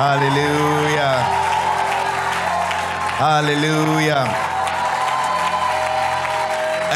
Alléluia. 0.00 1.10
Alléluia. 3.20 4.24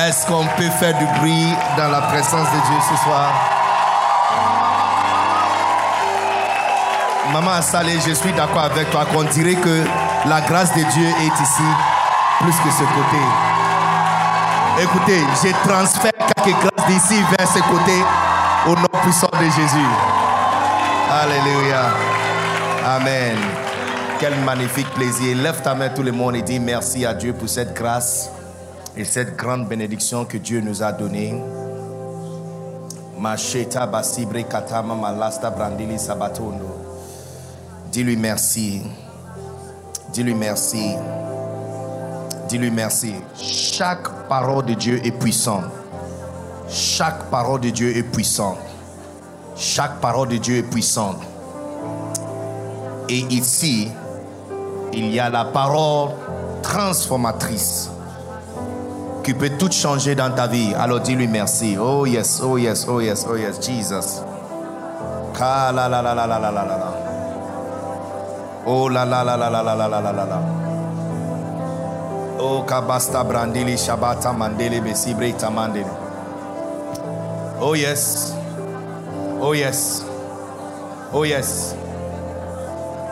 Est-ce 0.07 0.25
qu'on 0.25 0.47
peut 0.57 0.71
faire 0.79 0.97
du 0.97 1.05
bruit 1.19 1.53
dans 1.77 1.89
la 1.89 2.03
présence 2.03 2.47
de 2.47 2.61
Dieu 2.61 2.77
ce 2.91 3.03
soir? 3.03 3.33
Maman 7.33 7.61
Salé, 7.61 7.99
je 8.07 8.13
suis 8.13 8.33
d'accord 8.35 8.71
avec 8.71 8.89
toi 8.91 9.05
qu'on 9.13 9.25
dirait 9.25 9.57
que 9.57 9.85
la 10.29 10.41
grâce 10.43 10.73
de 10.73 10.85
Dieu 10.85 11.09
est 11.09 11.43
ici 11.43 11.69
plus 12.39 12.55
que 12.55 12.71
ce 12.71 12.85
côté. 12.85 13.23
Écoutez, 14.81 15.25
je 15.43 15.69
transfère 15.69 16.13
quelques 16.37 16.57
grâces 16.57 16.87
d'ici 16.87 17.21
vers 17.37 17.49
ce 17.49 17.59
côté 17.59 18.05
au 18.69 18.77
nom 18.77 19.01
puissant 19.03 19.31
de 19.33 19.45
Jésus. 19.45 19.89
Alléluia. 21.11 22.12
Amen. 22.85 23.39
Quel 24.19 24.35
magnifique 24.41 24.91
plaisir. 24.95 25.37
Lève 25.37 25.63
ta 25.63 25.73
main 25.73 25.89
tout 25.89 26.03
le 26.03 26.11
monde 26.11 26.35
et 26.35 26.43
dis 26.43 26.59
merci 26.59 27.07
à 27.07 27.15
Dieu 27.15 27.33
pour 27.33 27.49
cette 27.49 27.75
grâce 27.75 28.29
et 28.97 29.05
cette 29.05 29.37
grande 29.37 29.69
bénédiction 29.69 30.25
que 30.25 30.37
Dieu 30.37 30.61
nous 30.61 30.83
a 30.83 30.91
donnée. 30.91 31.41
Dis-lui 37.93 38.17
merci. 38.17 38.83
Dis-lui 40.13 40.35
merci. 40.35 40.97
Dis-lui 42.49 42.71
merci. 42.73 43.15
Chaque 43.41 44.09
parole 44.29 44.67
de 44.67 44.75
Dieu 44.75 45.01
est 45.05 45.13
puissante. 45.13 45.65
Chaque 46.69 47.31
parole 47.31 47.61
de 47.61 47.71
Dieu 47.71 47.97
est 47.97 48.03
puissante. 48.03 48.59
Chaque 49.55 50.01
parole 50.01 50.29
de 50.29 50.39
Dieu 50.39 50.57
est 50.57 50.63
puissante. 50.65 51.21
Et 53.09 53.27
ici, 53.31 53.91
il 54.93 55.13
y 55.13 55.21
a 55.21 55.29
la 55.29 55.45
parole 55.45 56.11
transformatrice 56.63 57.91
qui 59.23 59.35
peut 59.35 59.51
tout 59.59 59.71
changer 59.71 60.15
dans 60.15 60.35
ta 60.35 60.47
vie. 60.47 60.75
Alors 60.75 61.01
dis-lui 61.01 61.29
merci. 61.29 61.77
Oh 61.79 62.07
yes, 62.07 62.41
oh 62.43 62.57
yes, 62.59 62.87
oh 62.89 63.01
yes, 63.01 63.27
oh 63.29 63.37
yes, 63.37 63.61
Jesus. 63.61 64.23
La 65.39 65.73
la 65.73 65.89
la 65.89 66.01
la 66.01 66.15
la 66.15 66.27
la 66.27 66.39
la 66.39 66.51
la. 66.51 66.93
Oh 68.65 68.89
la 68.89 69.05
la 69.05 69.25
la 69.25 69.37
la 69.37 69.51
la 69.51 69.63
la 69.63 69.75
la 69.75 69.89
la 69.89 70.01
la 70.01 70.13
la. 70.13 70.41
Oh 72.39 72.63
kabasta 72.63 73.25
brandili 73.25 73.77
shabata 73.77 74.33
mandele 74.33 74.81
besibre 74.81 75.33
tamandele. 75.33 75.91
Oh 77.61 77.75
yes. 77.75 78.33
Oh 79.41 79.53
yes. 79.53 80.05
Oh 81.13 81.25
yes. 81.25 81.75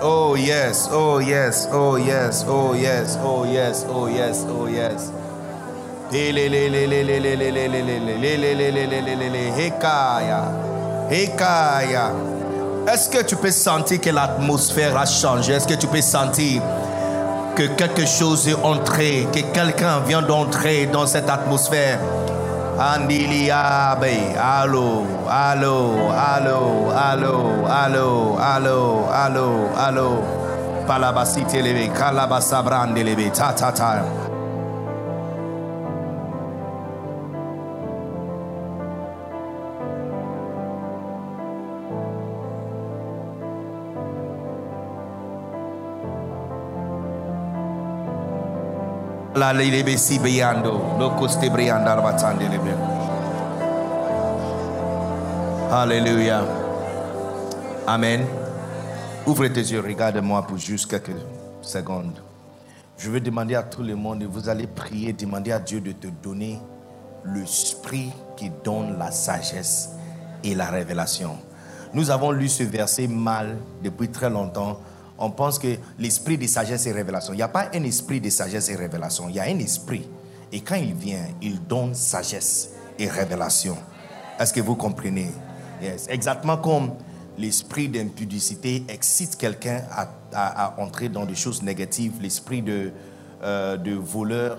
Oh 0.03 0.35
yes, 0.35 0.89
oh 0.91 1.19
yes, 1.19 1.69
oh 1.71 1.97
yes, 1.97 2.45
oh 2.49 2.73
yes, 2.75 3.19
oh 3.23 3.45
yes, 3.45 3.85
oh 3.87 4.07
yes, 4.09 4.47
oh 4.49 4.67
yes. 4.67 5.13
Est-ce 12.89 13.11
que 13.11 13.23
tu 13.23 13.37
peux 13.37 13.51
sentir 13.51 14.01
que 14.01 14.11
l'atmosphère 14.11 14.97
a 14.97 15.05
changé? 15.05 15.53
Est-ce 15.53 15.69
que 15.69 15.75
tu 15.75 15.87
peux 15.87 16.01
sentir 16.01 16.63
que 17.55 17.67
quelque 17.77 18.07
chose 18.07 18.49
est 18.49 18.55
entré, 18.55 19.29
que 19.33 19.41
quelqu'un 19.53 20.01
vient 20.01 20.23
d'entrer 20.23 20.87
dans 20.87 21.07
cette 21.07 21.29
atmosphère? 21.29 21.99
Andiliabe, 22.81 24.35
alo, 24.41 25.05
alo, 25.29 26.09
alo, 26.17 26.89
alo, 26.97 27.67
alo, 27.69 28.39
alo, 28.41 29.07
alo, 29.13 29.69
alo, 29.77 30.09
palabasitelebe, 30.89 31.93
kalabasabrandele, 31.93 33.31
ta 33.37 33.53
ta 33.53 33.71
ta. 33.71 34.30
La. 49.41 49.55
Alléluia. 55.73 56.45
Amen. 57.87 58.27
Ouvre 59.27 59.47
tes 59.47 59.61
yeux, 59.61 59.81
regarde-moi 59.81 60.47
pour 60.47 60.59
juste 60.59 60.91
quelques 60.91 61.17
secondes. 61.63 62.21
Je 62.99 63.11
veux 63.11 63.21
demander 63.21 63.55
à 63.55 63.63
tout 63.63 63.83
le 63.83 63.97
monde, 63.97 64.23
vous 64.25 64.51
allez 64.51 64.67
prier, 64.67 65.15
demander 65.15 65.53
à 65.53 65.59
Dieu 65.59 65.81
de 65.81 65.93
te 65.93 66.09
donner 66.09 66.61
l'esprit 67.25 68.13
qui 68.37 68.51
donne 68.63 68.99
la 68.99 69.11
sagesse 69.11 69.93
et 70.45 70.55
la 70.55 70.67
révélation. 70.67 71.39
Nous 71.95 72.11
avons 72.11 72.31
lu 72.31 72.51
ce 72.51 72.65
verset 72.65 73.07
mal 73.07 73.57
depuis 73.83 74.11
très 74.11 74.29
longtemps. 74.29 74.81
On 75.21 75.31
pense 75.31 75.59
que 75.59 75.77
l'esprit 75.99 76.39
de 76.39 76.47
sagesse 76.47 76.87
et 76.87 76.93
révélation. 76.93 77.35
Il 77.35 77.37
n'y 77.37 77.43
a 77.43 77.49
pas 77.49 77.69
un 77.75 77.85
esprit 77.85 78.21
de 78.21 78.31
sagesse 78.31 78.71
et 78.71 78.77
révélation. 78.77 79.29
Il 79.29 79.37
y 79.37 79.41
a 79.41 79.45
un 79.45 79.59
esprit. 79.59 80.09
Et 80.51 80.61
quand 80.61 80.77
il 80.77 80.95
vient, 80.95 81.27
il 81.43 81.63
donne 81.63 81.95
sagesse 81.95 82.71
et 82.99 83.09
révélation. 83.09 83.77
Est-ce 84.39 84.53
que 84.53 84.61
vous 84.61 84.77
comprenez? 84.77 85.31
Yes. 85.83 86.07
Exactement 86.09 86.57
comme 86.57 86.93
l'esprit 87.39 87.89
d'impudicité 87.89 88.85
excite 88.89 89.37
quelqu'un 89.37 89.83
à, 90.33 90.75
entrer 90.79 91.09
dans 91.09 91.27
des 91.27 91.35
choses 91.35 91.63
négatives, 91.63 92.15
l'esprit 92.21 92.63
de, 92.63 92.93
euh, 93.43 93.77
de 93.77 93.93
voleur, 93.93 94.59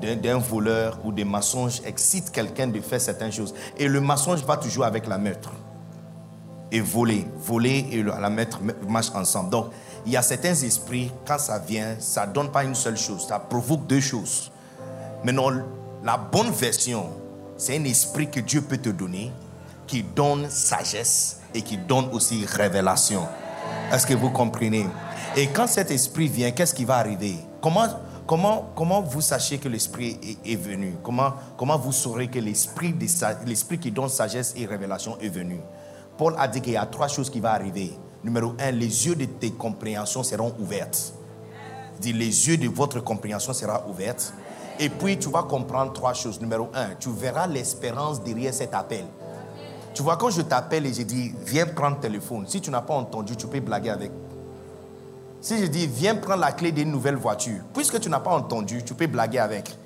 d'un 0.00 0.38
voleur 0.38 0.98
ou 1.04 1.12
des 1.12 1.24
mensonges 1.24 1.80
excite 1.84 2.30
quelqu'un 2.30 2.68
de 2.68 2.80
faire 2.80 3.00
certaines 3.00 3.32
choses. 3.32 3.54
Et 3.76 3.88
le 3.88 4.00
mensonge 4.00 4.44
va 4.44 4.56
toujours 4.56 4.84
avec 4.84 5.06
la 5.06 5.18
meurtre. 5.18 5.52
Et 6.70 6.80
voler, 6.80 7.26
voler 7.38 7.86
et 7.90 8.02
la 8.02 8.30
meurtre 8.30 8.60
marchent 8.86 9.14
ensemble. 9.14 9.50
Donc, 9.50 9.70
il 10.06 10.12
y 10.12 10.16
a 10.16 10.22
certains 10.22 10.54
esprits, 10.54 11.12
quand 11.26 11.38
ça 11.38 11.58
vient, 11.58 11.96
ça 11.98 12.26
ne 12.26 12.32
donne 12.32 12.50
pas 12.50 12.64
une 12.64 12.74
seule 12.74 12.96
chose, 12.96 13.26
ça 13.28 13.38
provoque 13.38 13.86
deux 13.86 14.00
choses. 14.00 14.50
Maintenant, 15.24 15.50
la 16.04 16.16
bonne 16.16 16.50
version, 16.50 17.10
c'est 17.56 17.76
un 17.76 17.84
esprit 17.84 18.30
que 18.30 18.40
Dieu 18.40 18.62
peut 18.62 18.78
te 18.78 18.88
donner, 18.88 19.32
qui 19.86 20.02
donne 20.02 20.48
sagesse 20.48 21.40
et 21.54 21.62
qui 21.62 21.76
donne 21.76 22.08
aussi 22.12 22.44
révélation. 22.46 23.26
Est-ce 23.92 24.06
que 24.06 24.14
vous 24.14 24.30
comprenez? 24.30 24.86
Et 25.36 25.48
quand 25.48 25.66
cet 25.66 25.90
esprit 25.90 26.28
vient, 26.28 26.50
qu'est-ce 26.50 26.74
qui 26.74 26.84
va 26.84 26.96
arriver? 26.96 27.36
Comment, 27.60 27.86
comment, 28.26 28.70
comment 28.76 29.02
vous 29.02 29.20
sachez 29.20 29.58
que 29.58 29.68
l'esprit 29.68 30.38
est, 30.44 30.56
venu? 30.56 30.94
Comment, 31.02 31.34
comment 31.56 31.78
vous 31.78 31.92
saurez 31.92 32.28
que 32.28 32.38
l'esprit, 32.38 32.94
l'esprit 33.46 33.78
qui 33.78 33.90
donne 33.90 34.08
sagesse 34.08 34.54
et 34.56 34.66
révélation 34.66 35.18
est 35.20 35.28
venu? 35.28 35.60
Paul 36.16 36.34
a 36.38 36.48
dit 36.48 36.60
qu'il 36.60 36.72
y 36.72 36.76
a 36.76 36.86
trois 36.86 37.08
choses 37.08 37.30
qui 37.30 37.40
vont 37.40 37.48
arriver. 37.48 37.92
Numéro 38.24 38.54
un, 38.58 38.70
les 38.72 39.06
yeux 39.06 39.14
de 39.14 39.24
tes 39.24 39.50
compréhensions 39.50 40.22
seront 40.22 40.52
ouvertes. 40.58 41.14
Dit, 42.00 42.12
les 42.12 42.48
yeux 42.48 42.56
de 42.56 42.68
votre 42.68 43.00
compréhension 43.00 43.52
seront 43.52 43.88
ouvertes. 43.88 44.32
Et 44.80 44.88
puis, 44.88 45.18
tu 45.18 45.28
vas 45.28 45.42
comprendre 45.42 45.92
trois 45.92 46.14
choses. 46.14 46.40
Numéro 46.40 46.68
un, 46.74 46.94
tu 46.98 47.10
verras 47.10 47.46
l'espérance 47.46 48.22
derrière 48.22 48.54
cet 48.54 48.74
appel. 48.74 49.04
Tu 49.94 50.02
vois, 50.02 50.16
quand 50.16 50.30
je 50.30 50.42
t'appelle 50.42 50.86
et 50.86 50.92
je 50.92 51.02
dis, 51.02 51.32
viens 51.44 51.66
prendre 51.66 51.96
le 51.96 52.02
téléphone, 52.02 52.44
si 52.46 52.60
tu 52.60 52.70
n'as 52.70 52.82
pas 52.82 52.94
entendu, 52.94 53.36
tu 53.36 53.46
peux 53.46 53.60
blaguer 53.60 53.90
avec. 53.90 54.12
Si 55.40 55.58
je 55.58 55.66
dis, 55.66 55.86
viens 55.86 56.16
prendre 56.16 56.40
la 56.40 56.52
clé 56.52 56.72
d'une 56.72 56.90
nouvelle 56.90 57.16
voiture, 57.16 57.60
puisque 57.72 57.98
tu 58.00 58.08
n'as 58.08 58.20
pas 58.20 58.30
entendu, 58.30 58.82
tu 58.84 58.94
peux 58.94 59.06
blaguer 59.06 59.38
avec. 59.38 59.76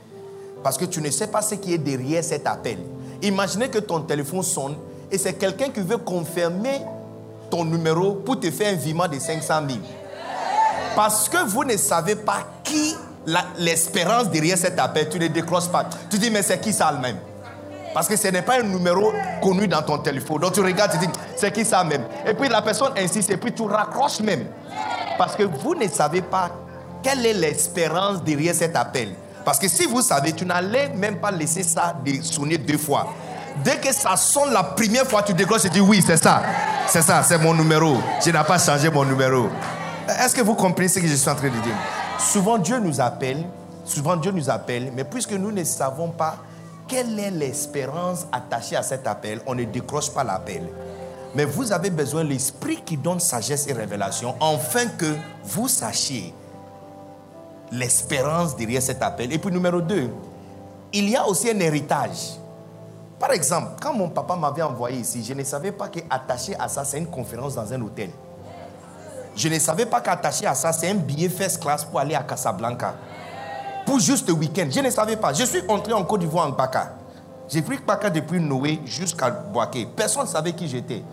Parce 0.62 0.79
que 0.79 0.84
tu 0.84 1.00
ne 1.00 1.11
sais 1.11 1.26
pas 1.26 1.43
ce 1.43 1.55
qui 1.55 1.75
est 1.75 1.79
derrière 1.79 2.23
cet 2.23 2.46
appel. 2.46 2.79
Imaginez 3.23 3.69
que 3.69 3.79
ton 3.79 4.00
téléphone 4.00 4.43
sonne 4.43 4.75
et 5.11 5.19
c'est 5.19 5.34
quelqu'un 5.34 5.69
qui 5.69 5.81
veut 5.81 5.99
confirmer 5.99 6.81
ton 7.52 7.66
numéro 7.66 8.14
pour 8.14 8.40
te 8.40 8.50
faire 8.50 8.72
un 8.72 8.76
virement 8.76 9.06
de 9.06 9.19
500 9.19 9.54
000. 9.69 9.81
Parce 10.96 11.28
que 11.28 11.37
vous 11.46 11.64
ne 11.64 11.76
savez 11.76 12.16
pas 12.16 12.46
qui 12.64 12.96
l'espérance 13.58 14.31
derrière 14.31 14.56
cet 14.56 14.78
appel, 14.78 15.10
tu 15.10 15.19
ne 15.19 15.28
décroches 15.28 15.69
pas. 15.69 15.84
Tu 16.10 16.19
dis, 16.19 16.31
mais 16.31 16.43
c'est 16.43 16.58
qui 16.58 16.72
ça 16.72 16.90
même? 16.93 17.19
Parce 17.93 18.08
que 18.08 18.16
ce 18.16 18.28
n'est 18.28 18.40
pas 18.40 18.60
un 18.60 18.62
numéro 18.62 19.12
connu 19.43 19.69
dans 19.69 19.82
ton 19.82 19.99
téléphone. 19.99 20.40
Donc 20.40 20.54
tu 20.54 20.60
regardes, 20.62 20.93
tu 20.93 20.99
dis, 20.99 21.12
c'est 21.37 21.52
qui 21.52 21.62
ça 21.66 21.84
même? 21.84 22.04
Et 22.26 22.32
puis 22.32 22.49
la 22.49 22.62
personne 22.62 22.93
insiste 22.96 23.28
et 23.28 23.37
puis 23.37 23.52
tu 23.52 23.64
raccroches 23.64 24.20
même. 24.20 24.46
Parce 25.19 25.37
que 25.37 25.43
vous 25.43 25.75
ne 25.75 25.87
savez 25.88 26.22
pas 26.22 26.50
quelle 27.02 27.26
est 27.26 27.34
l'espérance 27.34 28.22
derrière 28.22 28.55
cet 28.55 28.76
appel. 28.76 29.10
Parce 29.44 29.58
que 29.58 29.69
si 29.69 29.84
vous 29.84 30.00
savez, 30.00 30.32
tu 30.32 30.46
n'allais 30.46 30.88
même 30.88 31.19
pas 31.19 31.31
laisser 31.31 31.64
ça 31.64 31.96
sonner 32.22 32.56
deux 32.56 32.78
fois. 32.78 33.12
Dès 33.64 33.76
que 33.76 33.93
ça 33.93 34.16
sonne 34.16 34.52
la 34.52 34.62
première 34.62 35.06
fois, 35.06 35.22
tu 35.22 35.34
décroches 35.34 35.64
et 35.66 35.70
dis 35.70 35.81
oui, 35.81 36.02
c'est 36.04 36.16
ça. 36.16 36.43
C'est 36.87 37.02
ça, 37.02 37.22
c'est 37.22 37.38
mon 37.38 37.54
numéro. 37.54 37.96
Je 38.25 38.31
n'ai 38.31 38.44
pas 38.44 38.58
changé 38.58 38.90
mon 38.90 39.04
numéro. 39.04 39.49
Est-ce 40.08 40.34
que 40.34 40.40
vous 40.40 40.54
comprenez 40.54 40.88
ce 40.88 40.99
que 40.99 41.06
je 41.06 41.14
suis 41.14 41.31
en 41.31 41.34
train 41.34 41.49
de 41.49 41.60
dire? 41.60 41.75
Souvent 42.19 42.58
Dieu 42.58 42.78
nous 42.78 43.00
appelle, 43.00 43.44
souvent 43.84 44.16
Dieu 44.16 44.32
nous 44.32 44.50
appelle, 44.50 44.93
mais 44.94 45.04
puisque 45.04 45.32
nous 45.32 45.52
ne 45.52 45.64
savons 45.64 46.08
pas 46.08 46.37
quelle 46.88 47.19
est 47.19 47.31
l'espérance 47.31 48.26
attachée 48.32 48.76
à 48.76 48.82
cet 48.82 49.06
appel, 49.06 49.40
on 49.46 49.55
ne 49.55 49.64
décroche 49.64 50.10
pas 50.10 50.25
l'appel. 50.25 50.69
Mais 51.34 51.44
vous 51.44 51.72
avez 51.72 51.90
besoin 51.90 52.25
de 52.25 52.28
l'esprit 52.28 52.82
qui 52.84 52.96
donne 52.96 53.20
sagesse 53.20 53.66
et 53.69 53.72
révélation, 53.72 54.34
afin 54.40 54.87
que 54.87 55.14
vous 55.44 55.69
sachiez 55.69 56.34
l'espérance 57.70 58.56
derrière 58.56 58.82
cet 58.82 59.02
appel. 59.02 59.32
Et 59.32 59.38
puis 59.38 59.50
numéro 59.50 59.81
deux, 59.81 60.10
il 60.93 61.08
y 61.08 61.16
a 61.16 61.26
aussi 61.26 61.48
un 61.48 61.58
héritage. 61.58 62.38
Par 63.22 63.30
exemple, 63.30 63.74
quand 63.80 63.94
mon 63.94 64.08
papa 64.08 64.34
m'avait 64.34 64.62
envoyé 64.62 64.98
ici, 64.98 65.22
je 65.22 65.32
ne 65.32 65.44
savais 65.44 65.70
pas 65.70 65.86
qu'attaché 65.86 66.56
à 66.58 66.66
ça, 66.66 66.84
c'est 66.84 66.98
une 66.98 67.06
conférence 67.06 67.54
dans 67.54 67.72
un 67.72 67.80
hôtel. 67.80 68.10
Je 69.36 69.48
ne 69.48 69.60
savais 69.60 69.86
pas 69.86 70.00
qu'attaché 70.00 70.44
à 70.44 70.56
ça, 70.56 70.72
c'est 70.72 70.90
un 70.90 70.96
billet 70.96 71.28
first 71.28 71.62
class 71.62 71.84
pour 71.84 72.00
aller 72.00 72.16
à 72.16 72.24
Casablanca. 72.24 72.96
Pour 73.86 74.00
juste 74.00 74.26
le 74.26 74.34
week-end. 74.34 74.66
Je 74.69 74.80
ne 74.80 74.90
savais 74.90 75.14
pas. 75.14 75.32
Je 75.32 75.44
suis 75.44 75.62
entré 75.69 75.92
en 75.92 76.02
Côte 76.02 76.19
d'Ivoire 76.19 76.48
en 76.48 76.50
Baka. 76.50 76.94
J'ai 77.48 77.62
pris 77.62 77.78
Baka 77.78 78.10
depuis 78.10 78.40
Noé 78.40 78.80
jusqu'à 78.84 79.30
Boaké. 79.30 79.86
Personne 79.94 80.24
ne 80.24 80.28
savait 80.28 80.52
qui 80.52 80.66
j'étais. 80.66 81.04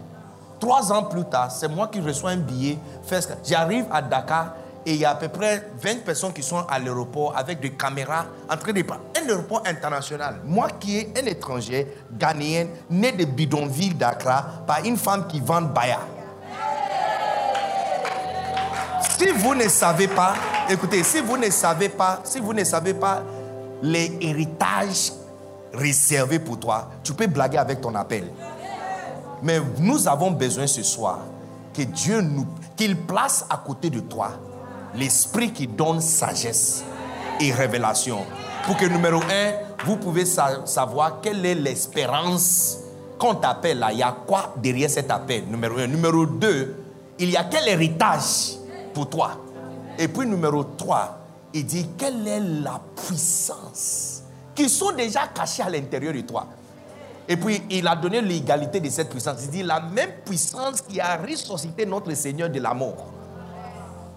Trois 0.60 0.92
ans 0.92 1.04
plus 1.04 1.26
tard, 1.26 1.52
c'est 1.52 1.68
moi 1.68 1.90
qui 1.90 2.02
reçois 2.02 2.32
un 2.32 2.38
billet 2.38 2.80
first 3.04 3.28
class. 3.28 3.38
J'arrive 3.46 3.86
à 3.92 4.02
Dakar 4.02 4.56
et 4.90 4.94
il 4.94 5.02
y 5.02 5.06
a 5.06 5.12
à 5.12 5.16
peu 5.16 5.28
près 5.28 5.70
20 5.80 6.04
personnes 6.04 6.34
qui 6.34 6.42
sont 6.42 6.66
à 6.68 6.80
l'aéroport 6.80 7.38
avec 7.38 7.60
des 7.60 7.70
caméras 7.70 8.26
en 8.50 8.58
train 8.58 8.74
de 8.74 8.82
un 8.82 9.30
aéroport 9.30 9.62
international. 9.68 10.42
Moi 10.44 10.68
qui 10.80 10.98
est 10.98 11.16
un 11.16 11.28
étranger, 11.28 11.88
ghanéen, 12.12 12.70
né 12.90 13.12
de 13.12 13.24
bidonville 13.26 13.96
d'Accra, 13.96 14.64
par 14.66 14.84
une 14.84 14.98
femme 14.98 15.28
qui 15.28 15.42
vend 15.42 15.62
Baya. 15.62 16.00
Si 19.16 19.28
vous 19.30 19.54
ne 19.54 19.68
savez 19.68 20.08
pas, 20.08 20.34
écoutez, 20.68 21.04
si 21.04 21.20
vous 21.20 21.38
ne 21.38 21.52
savez 21.52 21.90
pas, 21.90 22.22
si 22.24 22.40
vous 22.40 22.54
ne 22.54 22.64
savez 22.64 22.96
pas 22.96 23.22
les 23.84 24.18
héritages 24.20 25.14
réservés 25.72 26.40
pour 26.40 26.60
toi, 26.60 26.90
tu 27.04 27.14
peux 27.14 27.28
blaguer 27.28 27.60
avec 27.60 27.80
ton 27.80 27.94
appel. 27.94 28.24
Mais 29.44 29.62
nous 29.78 30.08
avons 30.08 30.32
besoin 30.32 30.66
ce 30.66 30.82
soir 30.82 31.20
que 31.76 31.84
Dieu 31.84 32.22
nous, 32.22 32.48
qu'il 32.76 32.98
place 32.98 33.46
à 33.52 33.58
côté 33.58 33.92
de 33.92 34.00
toi 34.00 34.32
l'esprit 34.96 35.52
qui 35.52 35.68
donne 35.68 36.02
sagesse 36.02 36.84
et 37.40 37.52
révélation. 37.52 38.20
Pour 38.66 38.78
que 38.78 38.86
numéro 38.86 39.22
un, 39.22 39.54
vous 39.86 39.98
pouvez 39.98 40.26
savoir 40.26 41.22
quelle 41.22 41.46
est 41.46 41.56
l'espérance 41.56 42.78
qu'on 43.18 43.36
t'appelle 43.36 43.80
là. 43.80 43.92
Il 43.92 44.00
y 44.00 44.04
a 44.04 44.16
quoi 44.26 44.54
derrière 44.58 44.90
cet 44.90 45.10
appel, 45.12 45.46
numéro 45.46 45.78
un? 45.78 45.88
Numéro 45.88 46.26
deux, 46.26 46.76
il 47.18 47.30
y 47.30 47.38
a 47.38 47.44
quel 47.46 47.68
héritage 47.68 48.58
pour 48.94 49.10
toi? 49.10 49.32
Et 49.98 50.08
puis 50.08 50.28
numéro 50.28 50.64
trois, 50.64 51.20
il 51.54 51.66
dit 51.66 51.88
quelle 51.98 52.28
est 52.28 52.40
la 52.40 52.80
puissance 52.96 54.24
qui 54.54 54.70
sont 54.70 54.92
déjà 54.92 55.28
cachées 55.28 55.64
à 55.64 55.70
l'intérieur 55.70 56.14
de 56.14 56.22
toi? 56.22 56.46
Et 57.28 57.38
puis 57.38 57.62
il 57.70 57.88
a 57.88 57.96
donné 57.96 58.22
l'égalité 58.22 58.80
de 58.80 58.90
cette 58.90 59.10
puissance. 59.10 59.38
Il 59.44 59.50
dit 59.52 59.64
la 59.64 59.80
même 59.80 60.12
puissance 60.26 60.82
qui 60.82 61.00
a 61.00 61.18
ressuscité 61.18 61.86
notre 61.86 62.14
Seigneur 62.14 62.50
de 62.50 62.60
la 62.60 62.74
mort. 62.74 63.06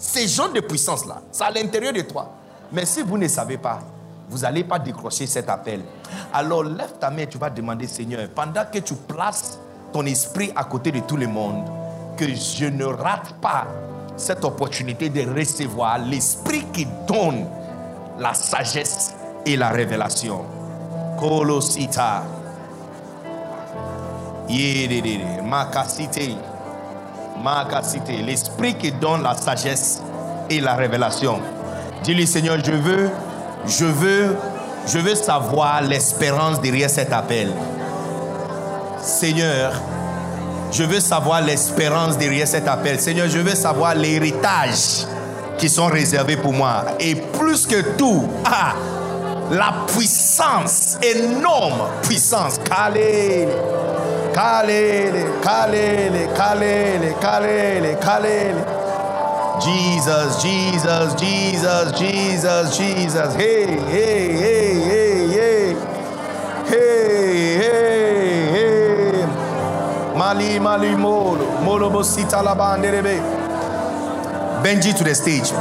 Ces 0.02 0.26
gens 0.26 0.48
de 0.48 0.58
puissance-là, 0.58 1.22
c'est 1.30 1.44
à 1.44 1.50
l'intérieur 1.52 1.92
de 1.92 2.00
toi. 2.00 2.28
Mais 2.72 2.84
si 2.84 3.02
vous 3.02 3.16
ne 3.16 3.28
savez 3.28 3.56
pas, 3.56 3.78
vous 4.28 4.38
n'allez 4.38 4.64
pas 4.64 4.80
décrocher 4.80 5.28
cet 5.28 5.48
appel. 5.48 5.80
Alors 6.34 6.64
lève 6.64 6.94
ta 6.98 7.08
main, 7.08 7.24
tu 7.24 7.38
vas 7.38 7.48
demander, 7.48 7.86
Seigneur, 7.86 8.28
pendant 8.34 8.64
que 8.64 8.80
tu 8.80 8.94
places 8.94 9.60
ton 9.92 10.04
esprit 10.04 10.50
à 10.56 10.64
côté 10.64 10.90
de 10.90 10.98
tout 10.98 11.16
le 11.16 11.28
monde, 11.28 11.64
que 12.16 12.26
je 12.34 12.64
ne 12.64 12.84
rate 12.84 13.32
pas 13.40 13.64
cette 14.16 14.44
opportunité 14.44 15.08
de 15.08 15.22
recevoir 15.38 16.00
l'esprit 16.00 16.64
qui 16.72 16.84
donne 17.06 17.46
la 18.18 18.34
sagesse 18.34 19.14
et 19.46 19.56
la 19.56 19.68
révélation. 19.70 20.44
Kolosita. 21.16 22.24
Makasite 25.44 26.36
cité 27.82 28.16
l'esprit 28.18 28.74
qui 28.74 28.92
donne 28.92 29.22
la 29.22 29.34
sagesse 29.34 30.00
et 30.48 30.60
la 30.60 30.74
révélation. 30.74 31.40
Dis-lui, 32.02 32.26
Seigneur, 32.26 32.58
je 32.64 32.72
veux, 32.72 33.10
je 33.66 33.84
veux, 33.84 34.36
je 34.86 34.98
veux 34.98 35.14
savoir 35.14 35.82
l'espérance 35.82 36.60
derrière 36.60 36.90
cet 36.90 37.12
appel. 37.12 37.52
Seigneur, 39.00 39.72
je 40.72 40.84
veux 40.84 41.00
savoir 41.00 41.42
l'espérance 41.42 42.16
derrière 42.16 42.46
cet 42.46 42.66
appel. 42.66 42.98
Seigneur, 42.98 43.28
je 43.28 43.38
veux 43.38 43.54
savoir 43.54 43.94
l'héritage 43.94 45.06
qui 45.58 45.68
sont 45.68 45.86
réservés 45.86 46.36
pour 46.36 46.52
moi. 46.52 46.84
Et 46.98 47.14
plus 47.14 47.66
que 47.66 47.96
tout, 47.96 48.28
ah, 48.44 48.74
la 49.50 49.74
puissance, 49.86 50.96
énorme 51.02 51.88
puissance. 52.02 52.58
Calé. 52.64 53.48
Kalele, 54.34 55.40
Kalele, 55.42 56.28
Kalele, 56.36 57.14
Kalele, 57.20 57.96
Kalele. 58.00 58.64
Jesus, 59.60 60.42
Jesus, 60.42 61.14
Jesus, 61.16 61.98
Jesus, 61.98 62.78
Jesus. 62.78 63.34
Hey, 63.36 63.66
hey, 63.66 64.32
hey, 64.32 64.74
hey, 64.82 65.28
hey. 65.28 65.76
Hey, 66.68 67.56
hey, 67.58 68.52
hey. 68.52 69.26
Mali, 70.16 70.58
Mali, 70.60 70.96
Molo. 70.96 71.60
Molo, 71.62 71.90
Bosita, 71.90 72.42
la 72.42 72.54
banderebe. 72.54 73.20
Benji 74.62 74.96
to 74.96 75.04
the 75.04 75.14
stage. 75.14 75.52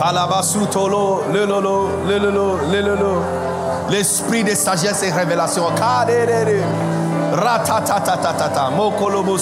Alabasutolo, 0.00 1.24
lelolo, 1.32 2.06
lelolo, 2.06 2.58
lelolo 2.70 3.43
l'esprit 3.90 4.44
de 4.44 4.54
sagesse 4.54 5.02
et 5.02 5.10
révélation. 5.10 5.64
Ratatatatata, 7.32 8.70
mokolobo 8.70 9.36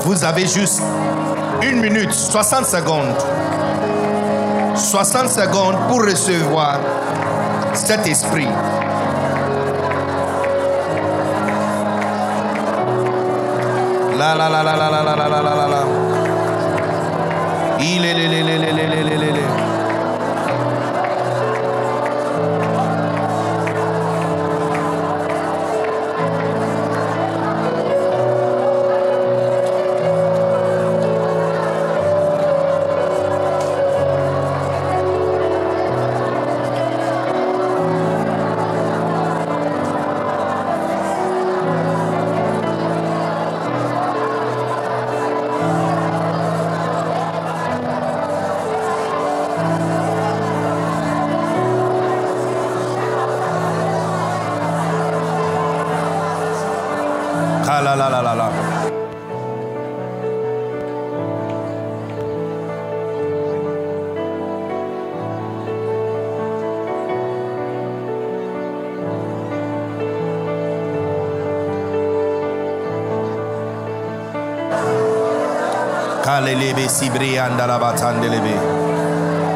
Vous 0.00 0.24
avez 0.24 0.46
juste 0.46 0.82
une 1.62 1.80
minute, 1.80 2.12
60 2.12 2.66
secondes. 2.66 3.14
60 4.74 5.28
secondes 5.28 5.76
pour 5.88 6.02
recevoir 6.02 6.80
cet 7.74 8.06
esprit. 8.06 8.48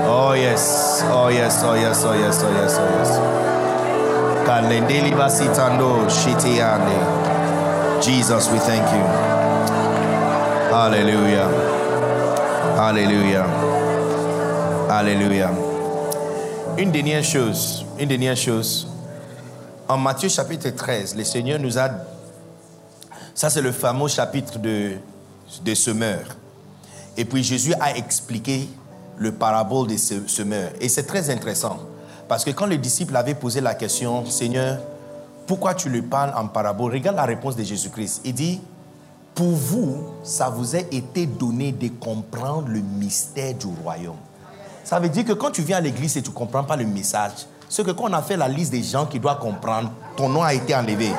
Oh 0.06 0.34
yes, 0.34 1.02
oh 1.10 1.30
yes, 1.30 1.64
oh 1.64 1.74
yes, 1.74 2.04
oh 2.04 2.12
yes, 2.12 2.42
oh 2.44 2.52
yes, 2.52 2.78
oh 2.78 2.88
yes. 2.98 3.18
Jesus, 8.04 8.50
we 8.52 8.58
thank 8.58 8.84
you. 8.92 9.04
Hallelujah. 10.70 11.48
Hallelujah. 12.76 13.46
Hallelujah. 14.90 15.50
Une 16.76 16.92
dernière 16.92 17.24
chose, 17.24 17.86
une 17.98 18.08
dernière 18.08 18.36
chose. 18.36 18.86
En 19.88 19.96
Matthieu 19.96 20.28
chapitre 20.28 20.68
13, 20.68 21.16
le 21.16 21.24
Seigneur 21.24 21.58
nous 21.58 21.78
a... 21.78 21.88
Ça, 23.34 23.48
c'est 23.48 23.62
le 23.62 23.72
fameux 23.72 24.08
chapitre 24.08 24.58
de, 24.58 24.96
de 25.64 25.74
semeur. 25.74 26.36
Et 27.16 27.24
puis 27.24 27.42
Jésus 27.42 27.74
a 27.80 27.96
expliqué 27.96 28.68
le 29.18 29.32
parabole 29.32 29.88
des 29.88 29.98
semeurs. 29.98 30.70
Et 30.80 30.88
c'est 30.88 31.04
très 31.04 31.30
intéressant. 31.30 31.78
Parce 32.28 32.44
que 32.44 32.50
quand 32.50 32.66
les 32.66 32.78
disciples 32.78 33.16
avaient 33.16 33.34
posé 33.34 33.60
la 33.60 33.74
question, 33.74 34.26
Seigneur, 34.26 34.78
pourquoi 35.46 35.74
tu 35.74 35.88
le 35.88 36.02
parles 36.02 36.32
en 36.36 36.48
parabole? 36.48 36.92
Regarde 36.92 37.16
la 37.16 37.24
réponse 37.24 37.56
de 37.56 37.62
Jésus-Christ. 37.62 38.22
Il 38.24 38.34
dit, 38.34 38.60
pour 39.34 39.52
vous, 39.52 40.04
ça 40.22 40.48
vous 40.48 40.74
a 40.74 40.80
été 40.80 41.26
donné 41.26 41.72
de 41.72 41.88
comprendre 41.88 42.68
le 42.68 42.80
mystère 42.80 43.54
du 43.54 43.66
royaume. 43.82 44.16
Ça 44.82 44.98
veut 44.98 45.08
dire 45.08 45.24
que 45.24 45.32
quand 45.32 45.50
tu 45.50 45.62
viens 45.62 45.78
à 45.78 45.80
l'église 45.80 46.16
et 46.16 46.22
tu 46.22 46.30
ne 46.30 46.34
comprends 46.34 46.64
pas 46.64 46.76
le 46.76 46.86
message, 46.86 47.46
c'est 47.68 47.84
que 47.84 47.90
quand 47.92 48.04
on 48.10 48.12
a 48.12 48.22
fait 48.22 48.36
la 48.36 48.48
liste 48.48 48.72
des 48.72 48.82
gens 48.82 49.06
qui 49.06 49.18
doivent 49.20 49.38
comprendre, 49.38 49.90
ton 50.16 50.28
nom 50.28 50.42
a 50.42 50.54
été 50.54 50.74
enlevé. 50.74 51.12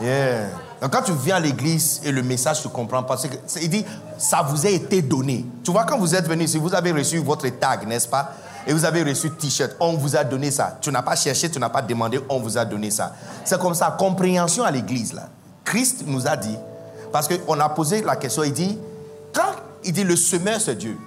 Yeah. 0.00 0.65
Donc 0.80 0.92
quand 0.92 1.02
tu 1.02 1.12
viens 1.12 1.36
à 1.36 1.40
l'église 1.40 2.00
et 2.04 2.12
le 2.12 2.22
message 2.22 2.64
ne 2.64 2.70
comprend 2.70 3.02
pas, 3.02 3.16
c'est 3.16 3.62
il 3.62 3.70
dit, 3.70 3.84
ça 4.18 4.42
vous 4.42 4.66
a 4.66 4.68
été 4.68 5.02
donné. 5.02 5.44
Tu 5.64 5.70
vois, 5.70 5.84
quand 5.84 5.98
vous 5.98 6.14
êtes 6.14 6.28
venu 6.28 6.46
si 6.46 6.58
vous 6.58 6.74
avez 6.74 6.92
reçu 6.92 7.18
votre 7.18 7.48
tag, 7.48 7.86
n'est-ce 7.86 8.08
pas? 8.08 8.32
Et 8.66 8.72
vous 8.72 8.84
avez 8.84 9.02
reçu 9.02 9.30
t-shirt, 9.30 9.76
on 9.80 9.94
vous 9.94 10.16
a 10.16 10.24
donné 10.24 10.50
ça. 10.50 10.76
Tu 10.80 10.90
n'as 10.90 11.02
pas 11.02 11.16
cherché, 11.16 11.50
tu 11.50 11.58
n'as 11.58 11.68
pas 11.68 11.82
demandé, 11.82 12.20
on 12.28 12.40
vous 12.40 12.58
a 12.58 12.64
donné 12.64 12.90
ça. 12.90 13.14
C'est 13.44 13.58
comme 13.60 13.74
ça, 13.74 13.94
compréhension 13.96 14.64
à 14.64 14.70
l'église, 14.70 15.12
là. 15.12 15.28
Christ 15.64 16.02
nous 16.06 16.26
a 16.26 16.36
dit, 16.36 16.56
parce 17.12 17.28
qu'on 17.28 17.58
a 17.60 17.68
posé 17.68 18.02
la 18.02 18.16
question, 18.16 18.42
il 18.42 18.52
dit, 18.52 18.78
quand 19.32 19.52
il 19.84 19.92
dit 19.92 20.04
le 20.04 20.16
semeur, 20.16 20.60
c'est 20.60 20.76
Dieu. 20.76 20.98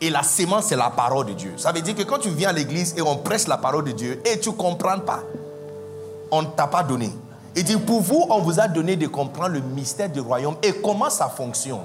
Et 0.00 0.10
la 0.10 0.22
sémence, 0.22 0.66
c'est 0.66 0.76
la 0.76 0.90
parole 0.90 1.26
de 1.26 1.32
Dieu. 1.32 1.54
Ça 1.56 1.72
veut 1.72 1.80
dire 1.80 1.94
que 1.94 2.02
quand 2.02 2.18
tu 2.18 2.30
viens 2.30 2.50
à 2.50 2.52
l'église 2.52 2.94
et 2.96 3.02
on 3.02 3.16
prêche 3.16 3.46
la 3.48 3.56
parole 3.56 3.84
de 3.84 3.92
Dieu 3.92 4.20
et 4.24 4.38
tu 4.38 4.52
comprends 4.52 4.98
pas, 5.00 5.20
on 6.30 6.42
ne 6.42 6.46
t'a 6.48 6.66
pas 6.66 6.82
donné. 6.82 7.10
Il 7.56 7.64
dit, 7.64 7.76
pour 7.76 8.00
vous, 8.00 8.26
on 8.30 8.40
vous 8.40 8.60
a 8.60 8.68
donné 8.68 8.96
de 8.96 9.06
comprendre 9.06 9.54
le 9.54 9.60
mystère 9.60 10.08
du 10.08 10.20
royaume 10.20 10.56
et 10.62 10.72
comment 10.72 11.10
ça 11.10 11.28
fonctionne. 11.28 11.80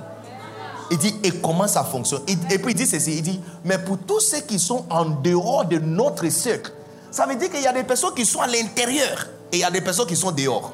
Il 0.91 0.97
dit, 0.97 1.15
et 1.23 1.31
comment 1.31 1.67
ça 1.67 1.83
fonctionne. 1.83 2.21
Et, 2.27 2.59
puis 2.59 2.73
il 2.73 2.75
dit 2.75 2.85
ceci, 2.85 3.17
il 3.17 3.21
dit, 3.23 3.41
mais 3.63 3.77
pour 3.77 3.97
tous 3.97 4.19
ceux 4.19 4.41
qui 4.41 4.59
sont 4.59 4.85
en 4.89 5.05
dehors 5.05 5.65
de 5.65 5.79
notre 5.79 6.27
cercle, 6.29 6.71
ça 7.09 7.25
veut 7.25 7.35
dire 7.35 7.49
qu'il 7.49 7.61
y 7.61 7.67
a 7.67 7.73
des 7.73 7.83
personnes 7.83 8.13
qui 8.13 8.25
sont 8.25 8.41
à 8.41 8.47
l'intérieur 8.47 9.27
et 9.51 9.57
il 9.57 9.59
y 9.59 9.63
a 9.63 9.71
des 9.71 9.81
personnes 9.81 10.07
qui 10.07 10.15
sont 10.15 10.31
dehors. 10.31 10.73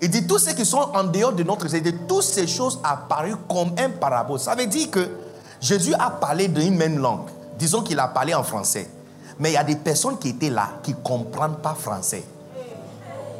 Il 0.00 0.10
dit, 0.10 0.26
tous 0.26 0.38
ceux 0.38 0.52
qui 0.52 0.64
sont 0.64 0.88
en 0.94 1.04
dehors 1.04 1.32
de 1.32 1.44
notre 1.44 1.68
cercle, 1.68 1.92
toutes 2.08 2.24
ces 2.24 2.48
choses 2.48 2.80
apparues 2.82 3.36
comme 3.48 3.72
un 3.78 3.90
parabole. 3.90 4.40
Ça 4.40 4.56
veut 4.56 4.66
dire 4.66 4.90
que 4.90 5.08
Jésus 5.60 5.94
a 5.94 6.10
parlé 6.10 6.48
d'une 6.48 6.76
même 6.76 6.98
langue. 6.98 7.28
Disons 7.56 7.82
qu'il 7.82 8.00
a 8.00 8.08
parlé 8.08 8.34
en 8.34 8.42
français. 8.42 8.90
Mais 9.38 9.50
il 9.50 9.54
y 9.54 9.56
a 9.56 9.64
des 9.64 9.76
personnes 9.76 10.18
qui 10.18 10.30
étaient 10.30 10.50
là 10.50 10.70
qui 10.82 10.90
ne 10.90 10.96
comprennent 10.96 11.56
pas 11.62 11.74
français. 11.74 12.24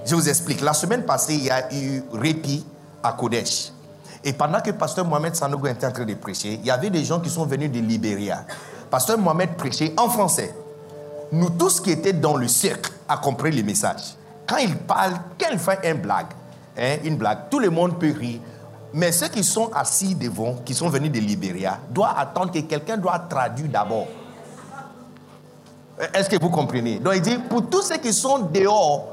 Je 0.05 0.15
vous 0.15 0.29
explique. 0.29 0.61
La 0.61 0.75
semaine 0.75 1.05
passée, 1.05 1.35
il 1.35 1.45
y 1.45 1.51
a 1.51 1.73
eu 1.73 2.03
répit 2.13 2.65
à 3.03 3.13
Kodesh. 3.13 3.73
Et 4.25 4.33
pendant 4.33 4.61
que 4.61 4.71
Pasteur 4.71 5.05
Mohamed 5.05 5.35
Sanogo 5.35 5.67
était 5.67 5.87
en 5.87 5.93
train 5.93 6.05
de 6.05 6.15
prêcher, 6.15 6.55
il 6.55 6.67
y 6.67 6.71
avait 6.71 6.91
des 6.91 7.05
gens 7.05 7.21
qui 7.21 7.31
sont 7.31 7.45
venus 7.45 7.71
de 7.71 7.79
Libéria. 7.81 8.45
Pasteur 8.91 9.19
Mohamed 9.19 9.57
prêchait 9.57 9.93
en 9.97 10.09
français. 10.09 10.55
Nous 11.33 11.51
tous 11.51 11.81
qui 11.81 11.91
étaient 11.91 12.13
dans 12.13 12.37
le 12.37 12.47
cercle 12.47 12.93
a 13.09 13.17
compris 13.17 13.51
le 13.53 13.63
message. 13.63 14.15
Quand 14.47 14.59
il 14.59 14.77
parle, 14.77 15.15
quand 15.41 15.49
il 15.53 15.59
fait 15.59 15.79
une 15.91 16.01
blague, 16.01 16.27
hein, 16.77 16.97
une 17.05 17.17
blague, 17.17 17.49
tout 17.51 17.59
le 17.59 17.71
monde 17.71 17.99
peut 17.99 18.13
rire. 18.17 18.41
Mais 18.95 19.11
ceux 19.11 19.29
qui 19.29 19.43
sont 19.43 19.71
assis 19.73 20.15
devant, 20.15 20.57
qui 20.65 20.75
sont 20.75 20.89
venus 20.89 21.11
de 21.11 21.19
Libéria, 21.19 21.79
doivent 21.91 22.15
attendre 22.19 22.53
que 22.53 22.59
quelqu'un 22.59 22.99
doit 22.99 23.19
traduire 23.19 23.71
d'abord. 23.71 24.07
Est-ce 26.13 26.29
que 26.29 26.39
vous 26.39 26.51
comprenez? 26.51 26.99
Donc 26.99 27.15
il 27.17 27.23
dit, 27.23 27.39
pour 27.49 27.69
tous 27.69 27.83
ceux 27.83 27.97
qui 27.97 28.13
sont 28.13 28.39
dehors, 28.53 29.12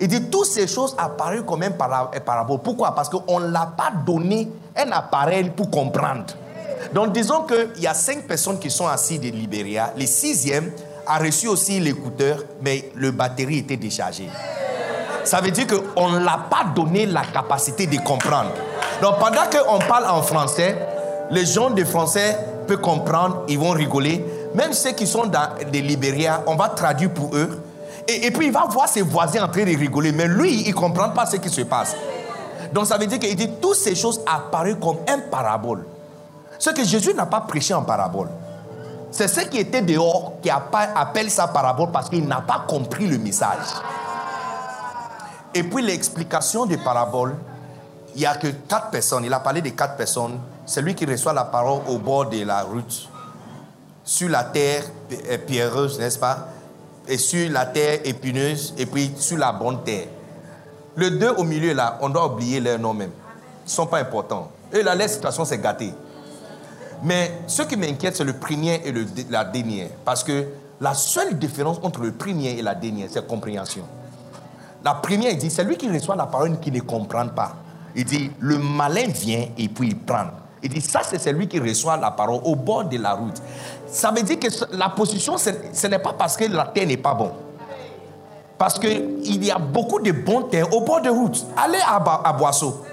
il 0.00 0.08
dit 0.08 0.30
toutes 0.30 0.46
ces 0.46 0.66
choses 0.66 0.94
apparuent 0.96 1.44
comme 1.44 1.62
un 1.62 1.70
parabole. 1.70 2.60
Pourquoi? 2.62 2.94
Parce 2.94 3.08
qu'on 3.08 3.40
ne 3.40 3.50
l'a 3.50 3.72
pas 3.76 3.90
donné 4.06 4.48
un 4.76 4.90
appareil 4.92 5.50
pour 5.50 5.70
comprendre. 5.70 6.24
Donc 6.92 7.12
disons 7.12 7.42
qu'il 7.42 7.82
y 7.82 7.86
a 7.86 7.94
cinq 7.94 8.26
personnes 8.26 8.58
qui 8.58 8.70
sont 8.70 8.86
assises 8.86 9.20
de 9.20 9.28
Libéria. 9.28 9.92
Le 9.96 10.06
sixième 10.06 10.70
a 11.06 11.18
reçu 11.18 11.48
aussi 11.48 11.80
l'écouteur, 11.80 12.38
mais 12.62 12.90
le 12.94 13.10
batterie 13.10 13.58
était 13.58 13.76
déchargé. 13.76 14.28
Ça 15.24 15.40
veut 15.40 15.50
dire 15.50 15.66
qu'on 15.66 16.10
ne 16.10 16.24
l'a 16.24 16.46
pas 16.48 16.64
donné 16.74 17.04
la 17.04 17.22
capacité 17.22 17.86
de 17.86 17.96
comprendre. 17.98 18.52
Donc 19.02 19.18
pendant 19.18 19.42
qu'on 19.50 19.78
parle 19.80 20.06
en 20.06 20.22
français, 20.22 20.76
les 21.30 21.44
gens 21.44 21.70
de 21.70 21.84
français 21.84 22.38
peuvent 22.66 22.80
comprendre, 22.80 23.44
ils 23.48 23.58
vont 23.58 23.70
rigoler. 23.70 24.24
Même 24.54 24.72
ceux 24.72 24.92
qui 24.92 25.06
sont 25.06 25.26
dans 25.26 25.48
des 25.70 25.82
Libéria, 25.82 26.42
on 26.46 26.54
va 26.54 26.68
traduire 26.68 27.10
pour 27.12 27.34
eux. 27.36 27.60
Et, 28.10 28.30
puis 28.30 28.46
il 28.46 28.52
va 28.52 28.64
voir 28.64 28.88
ses 28.88 29.02
voisins 29.02 29.44
en 29.44 29.48
train 29.48 29.64
de 29.64 29.76
rigoler, 29.76 30.12
mais 30.12 30.26
lui, 30.26 30.62
il 30.62 30.70
ne 30.70 30.74
comprend 30.74 31.10
pas 31.10 31.26
ce 31.26 31.36
qui 31.36 31.50
se 31.50 31.60
passe. 31.60 31.94
Donc 32.72 32.86
ça 32.86 32.96
veut 32.96 33.06
dire 33.06 33.18
qu'il 33.18 33.36
dit 33.36 33.50
toutes 33.60 33.76
ces 33.76 33.94
choses 33.94 34.22
apparues 34.26 34.76
comme 34.76 34.96
un 35.06 35.18
parabole. 35.30 35.86
Ce 36.58 36.70
que 36.70 36.82
Jésus 36.84 37.12
n'a 37.12 37.26
pas 37.26 37.42
prêché 37.42 37.74
en 37.74 37.82
parabole. 37.82 38.28
C'est 39.10 39.28
ceux 39.28 39.44
qui 39.44 39.58
étaient 39.58 39.82
dehors 39.82 40.34
qui 40.42 40.48
appellent 40.50 41.30
ça 41.30 41.48
parabole 41.48 41.90
parce 41.92 42.08
qu'il 42.08 42.26
n'a 42.26 42.40
pas 42.40 42.64
compris 42.66 43.06
le 43.06 43.18
message. 43.18 43.66
Et 45.54 45.62
puis 45.62 45.82
l'explication 45.82 46.64
des 46.64 46.78
paraboles, 46.78 47.36
il 48.14 48.20
n'y 48.20 48.26
a 48.26 48.36
que 48.36 48.48
quatre 48.48 48.88
personnes. 48.90 49.24
Il 49.24 49.32
a 49.32 49.40
parlé 49.40 49.60
de 49.60 49.68
quatre 49.70 49.96
personnes. 49.96 50.38
Celui 50.64 50.94
qui 50.94 51.04
reçoit 51.04 51.34
la 51.34 51.44
parole 51.44 51.80
au 51.88 51.98
bord 51.98 52.26
de 52.26 52.42
la 52.42 52.62
route, 52.62 53.08
sur 54.04 54.28
la 54.28 54.44
terre 54.44 54.84
euh, 55.12 55.38
pierreuse, 55.38 55.98
n'est-ce 55.98 56.18
pas? 56.18 56.48
Et 57.08 57.18
sur 57.18 57.50
la 57.50 57.66
terre 57.66 58.00
épineuse 58.04 58.74
et 58.78 58.86
puis 58.86 59.12
sur 59.16 59.38
la 59.38 59.52
bonne 59.52 59.82
terre. 59.82 60.06
Les 60.96 61.10
deux 61.10 61.30
au 61.30 61.44
milieu 61.44 61.72
là, 61.72 61.98
on 62.00 62.08
doit 62.08 62.26
oublier 62.32 62.60
leur 62.60 62.78
nom 62.78 62.92
même. 62.92 63.10
Ils 63.64 63.68
ne 63.68 63.70
sont 63.70 63.86
pas 63.86 63.98
importants. 63.98 64.50
Et 64.72 64.82
là, 64.82 64.94
la 64.94 65.08
situation 65.08 65.44
s'est 65.44 65.58
gâtée. 65.58 65.92
Mais 67.02 67.32
ce 67.46 67.62
qui 67.62 67.76
m'inquiète, 67.76 68.16
c'est 68.16 68.24
le 68.24 68.32
premier 68.32 68.82
et 68.84 68.92
le, 68.92 69.06
la 69.30 69.44
dernière. 69.44 69.88
Parce 70.04 70.24
que 70.24 70.46
la 70.80 70.94
seule 70.94 71.38
différence 71.38 71.78
entre 71.82 72.00
le 72.00 72.12
premier 72.12 72.58
et 72.58 72.62
la 72.62 72.74
dernière, 72.74 73.08
c'est 73.10 73.26
compréhension. 73.26 73.84
La 74.84 74.94
première, 74.94 75.30
il 75.30 75.38
dit, 75.38 75.50
c'est 75.50 75.64
lui 75.64 75.76
qui 75.76 75.88
reçoit 75.90 76.16
la 76.16 76.26
parole 76.26 76.58
qui 76.60 76.70
ne 76.70 76.80
comprend 76.80 77.26
pas. 77.28 77.56
Il 77.96 78.04
dit, 78.04 78.30
le 78.38 78.58
malin 78.58 79.08
vient 79.08 79.46
et 79.56 79.68
puis 79.68 79.88
il 79.88 79.98
prend. 79.98 80.26
Il 80.62 80.70
dit, 80.70 80.80
ça 80.80 81.00
c'est 81.04 81.18
celui 81.18 81.48
qui 81.48 81.58
reçoit 81.60 81.96
la 81.96 82.10
parole 82.10 82.40
au 82.44 82.54
bord 82.54 82.84
de 82.84 82.98
la 82.98 83.14
route. 83.14 83.40
Ça 83.90 84.10
veut 84.10 84.22
dire 84.22 84.38
que 84.38 84.48
la 84.76 84.90
position, 84.90 85.36
ce 85.38 85.86
n'est 85.86 85.98
pas 85.98 86.12
parce 86.12 86.36
que 86.36 86.44
la 86.44 86.64
terre 86.66 86.86
n'est 86.86 86.96
pas 86.96 87.14
bonne. 87.14 87.32
Parce 88.58 88.78
qu'il 88.78 89.44
y 89.44 89.50
a 89.50 89.58
beaucoup 89.58 90.00
de 90.00 90.12
bons 90.12 90.42
terres 90.42 90.72
au 90.74 90.80
bord 90.80 91.00
de 91.00 91.08
route. 91.08 91.46
Allez 91.56 91.78
à, 91.86 91.96
à 92.24 92.32
Boisseau. 92.32 92.84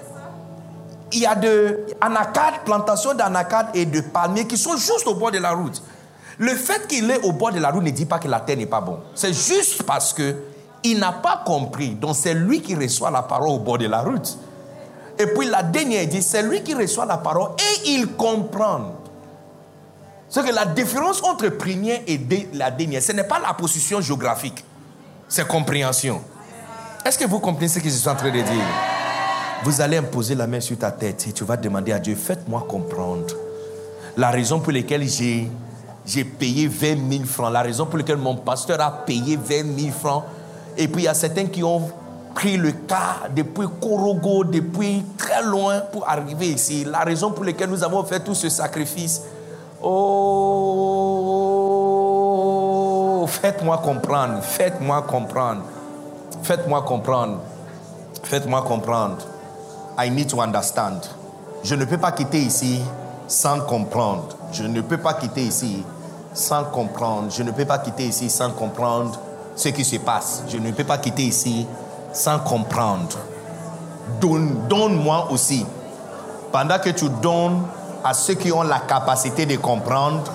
Il 1.12 1.20
y 1.20 1.26
a 1.26 1.36
de 1.36 1.86
anacardes, 2.02 2.62
plantations 2.66 3.14
d'anacardes 3.14 3.68
et 3.74 3.86
de 3.86 4.02
palmiers 4.02 4.46
qui 4.46 4.58
sont 4.58 4.76
juste 4.76 5.08
au 5.08 5.16
bord 5.16 5.32
de 5.32 5.40
la 5.40 5.52
route. 5.52 5.82
Le 6.38 6.54
fait 6.54 6.88
qu'il 6.88 7.10
est 7.10 7.24
au 7.24 7.32
bord 7.32 7.52
de 7.52 7.60
la 7.60 7.72
route 7.72 7.84
ne 7.84 7.90
dit 7.90 8.06
pas 8.06 8.20
que 8.20 8.28
la 8.28 8.40
terre 8.40 8.58
n'est 8.58 8.66
pas 8.66 8.82
bonne. 8.82 9.00
C'est 9.16 9.34
juste 9.34 9.84
parce 9.84 10.14
que 10.14 10.36
il 10.84 11.00
n'a 11.00 11.14
pas 11.14 11.42
compris. 11.46 11.92
Donc 11.92 12.16
c'est 12.16 12.34
lui 12.34 12.62
qui 12.62 12.76
reçoit 12.76 13.10
la 13.10 13.24
parole 13.24 13.50
au 13.50 13.60
bord 13.60 13.78
de 13.78 13.88
la 13.88 14.02
route. 14.02 14.38
Et 15.18 15.28
puis 15.28 15.48
la 15.48 15.64
dernière 15.64 16.06
dit, 16.08 16.22
c'est 16.22 16.44
lui 16.44 16.62
qui 16.62 16.74
reçoit 16.74 17.06
la 17.06 17.18
parole 17.18 17.52
et 17.58 17.90
il 17.90 18.16
comprend. 18.16 18.92
C'est 20.36 20.44
que 20.44 20.54
la 20.54 20.66
différence 20.66 21.24
entre 21.24 21.48
première 21.48 22.02
et 22.06 22.20
la 22.52 22.70
dernière, 22.70 23.02
ce 23.02 23.14
n'est 23.14 23.24
pas 23.24 23.40
la 23.40 23.54
position 23.54 24.02
géographique, 24.02 24.66
c'est 25.30 25.48
compréhension. 25.48 26.22
Est-ce 27.06 27.18
que 27.18 27.24
vous 27.24 27.40
comprenez 27.40 27.70
ce 27.70 27.80
que 27.80 27.86
je 27.86 27.94
suis 27.94 28.10
en 28.10 28.18
train 28.18 28.32
de 28.32 28.42
dire? 28.42 28.66
Vous 29.64 29.80
allez 29.80 29.96
imposer 29.96 30.36
la 30.36 30.46
main 30.46 30.60
sur 30.60 30.78
ta 30.78 30.92
tête 30.92 31.26
et 31.30 31.32
tu 31.32 31.46
vas 31.46 31.56
demander 31.56 31.94
à 31.94 32.00
Dieu, 32.00 32.16
faites-moi 32.16 32.66
comprendre 32.68 33.34
la 34.18 34.30
raison 34.30 34.60
pour 34.60 34.74
laquelle 34.74 35.08
j'ai, 35.08 35.50
j'ai 36.06 36.26
payé 36.26 36.68
20 36.68 37.10
000 37.14 37.24
francs, 37.24 37.54
la 37.54 37.62
raison 37.62 37.86
pour 37.86 37.98
laquelle 37.98 38.18
mon 38.18 38.36
pasteur 38.36 38.82
a 38.82 38.92
payé 38.92 39.38
20 39.38 39.80
000 39.80 39.92
francs 39.94 40.26
Et 40.78 40.90
puis 40.90 41.04
il 41.04 41.06
y 41.06 41.08
a 41.08 41.14
certains 41.14 41.46
qui 41.46 41.64
ont 41.64 41.90
pris 42.34 42.58
le 42.58 42.74
cas 42.74 43.30
depuis 43.34 43.68
Korogo, 43.80 44.44
depuis 44.44 45.02
très 45.18 45.42
loin 45.44 45.80
pour 45.80 46.10
arriver 46.10 46.48
ici. 46.48 46.84
La 46.84 47.06
raison 47.06 47.32
pour 47.32 47.46
laquelle 47.46 47.70
nous 47.70 47.86
avons 47.86 48.04
fait 48.04 48.20
tout 48.20 48.36
ce 48.36 48.50
sacrifice. 48.50 49.22
Oh, 49.88 49.94
faites-moi 53.28 53.78
comprendre, 53.78 54.42
faites-moi 54.42 55.04
comprendre, 55.04 55.62
faites-moi 56.42 56.82
comprendre, 56.82 57.38
faites-moi 58.24 58.64
comprendre. 58.64 59.18
I 60.00 60.10
need 60.10 60.28
to 60.30 60.42
understand. 60.42 61.08
Je 61.64 61.76
ne 61.76 61.86
peux 61.86 62.00
pas 62.00 62.12
quitter 62.14 62.40
ici 62.40 62.82
sans 63.28 63.60
comprendre. 63.62 64.36
Je 64.52 64.64
ne 64.64 64.82
peux 64.82 64.98
pas 64.98 65.14
quitter 65.14 65.44
ici 65.44 65.84
sans 66.34 66.64
comprendre. 66.64 67.30
Je 67.30 67.44
ne 67.44 67.52
peux 67.52 67.66
pas 67.66 67.78
quitter 67.78 68.08
ici 68.08 68.28
sans 68.32 68.50
comprendre 68.50 69.20
ce 69.56 69.70
qui 69.70 69.86
se 69.86 69.98
passe. 69.98 70.42
Je 70.48 70.58
ne 70.58 70.72
peux 70.72 70.84
pas 70.84 70.98
quitter 70.98 71.26
ici 71.26 71.68
sans 72.12 72.40
comprendre. 72.40 73.20
Donne-moi 74.20 75.28
aussi. 75.30 75.64
Pendant 76.52 76.80
que 76.80 76.90
tu 76.90 77.08
donnes 77.22 77.62
à 78.06 78.14
ceux 78.14 78.36
qui 78.36 78.52
ont 78.52 78.62
la 78.62 78.80
capacité 78.80 79.48
de 79.48 79.58
comprendre, 79.58 80.32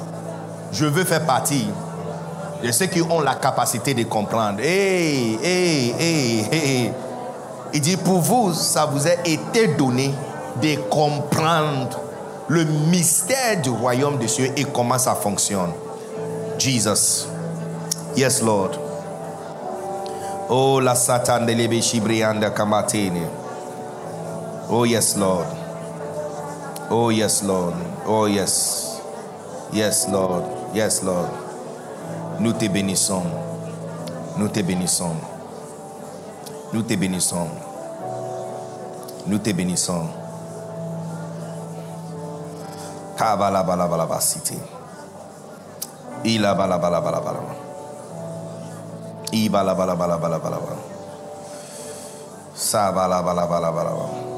je 0.73 0.87
veux 0.87 1.05
faire 1.05 1.25
partie 1.25 1.69
de 2.63 2.73
ceux 2.73 2.87
qui 2.87 3.01
ont 3.01 3.21
la 3.21 3.37
capacité 3.37 3.95
de 3.95 4.03
comprendre. 4.03 4.59
Hey, 4.61 5.39
hey, 5.41 6.45
hey. 6.51 6.93
Il 7.73 7.81
dit, 7.81 7.97
pour 7.97 8.19
vous, 8.19 8.53
ça 8.53 8.87
vous 8.87 9.07
a 9.07 9.13
été 9.25 9.69
donné 9.69 10.13
de 10.61 10.75
comprendre 10.91 12.01
le 12.49 12.65
mystère 12.65 13.61
du 13.63 13.71
royaume 13.71 14.19
des 14.19 14.27
cieux 14.27 14.51
et 14.57 14.65
comment 14.65 14.99
ça 14.99 15.15
fonctionne. 15.15 15.71
Jesus. 16.59 17.29
Yes, 18.17 18.43
Lord. 18.43 18.73
Oh, 20.49 20.81
la 20.81 20.97
Satan 20.97 21.47
de 21.47 22.49
Kamatene. 22.49 23.29
Oh, 24.69 24.85
yes, 24.85 25.17
Lord. 25.17 25.60
Oh, 26.91 27.11
yes, 27.11 27.45
Lord. 27.47 27.75
Oh, 28.05 28.27
yes. 28.27 29.01
Yes, 29.73 30.09
Lord. 30.11 30.43
Yes, 30.75 31.03
Lord. 31.07 31.31
Nous 32.41 32.53
te 32.53 32.67
bénissons. 32.67 33.23
Nous 34.37 34.49
te 34.49 34.61
bénissons. 34.61 35.15
Nous 36.73 36.83
te 36.83 36.95
bénissons. 36.97 37.47
Nous 39.27 39.39
te 39.39 39.53
bénissons. 39.53 40.09
Kabalabalabalabasiti. 43.17 44.59
Ilabalabalabalabala. 46.25 47.41
Ibalabalabalabalabalaba. 49.31 50.75
Sabalabalabalaba. 52.55 54.30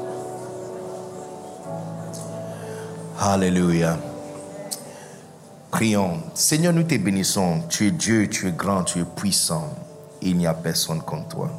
Alléluia. 3.25 3.97
Prions. 5.71 6.19
Seigneur, 6.33 6.73
nous 6.73 6.83
te 6.83 6.95
bénissons. 6.95 7.61
Tu 7.69 7.87
es 7.87 7.91
Dieu, 7.91 8.27
tu 8.27 8.49
es 8.49 8.51
grand, 8.51 8.83
tu 8.83 8.99
es 8.99 9.05
puissant. 9.05 9.69
Il 10.21 10.35
n'y 10.35 10.45
a 10.45 10.53
personne 10.53 11.01
comme 11.01 11.25
toi. 11.29 11.49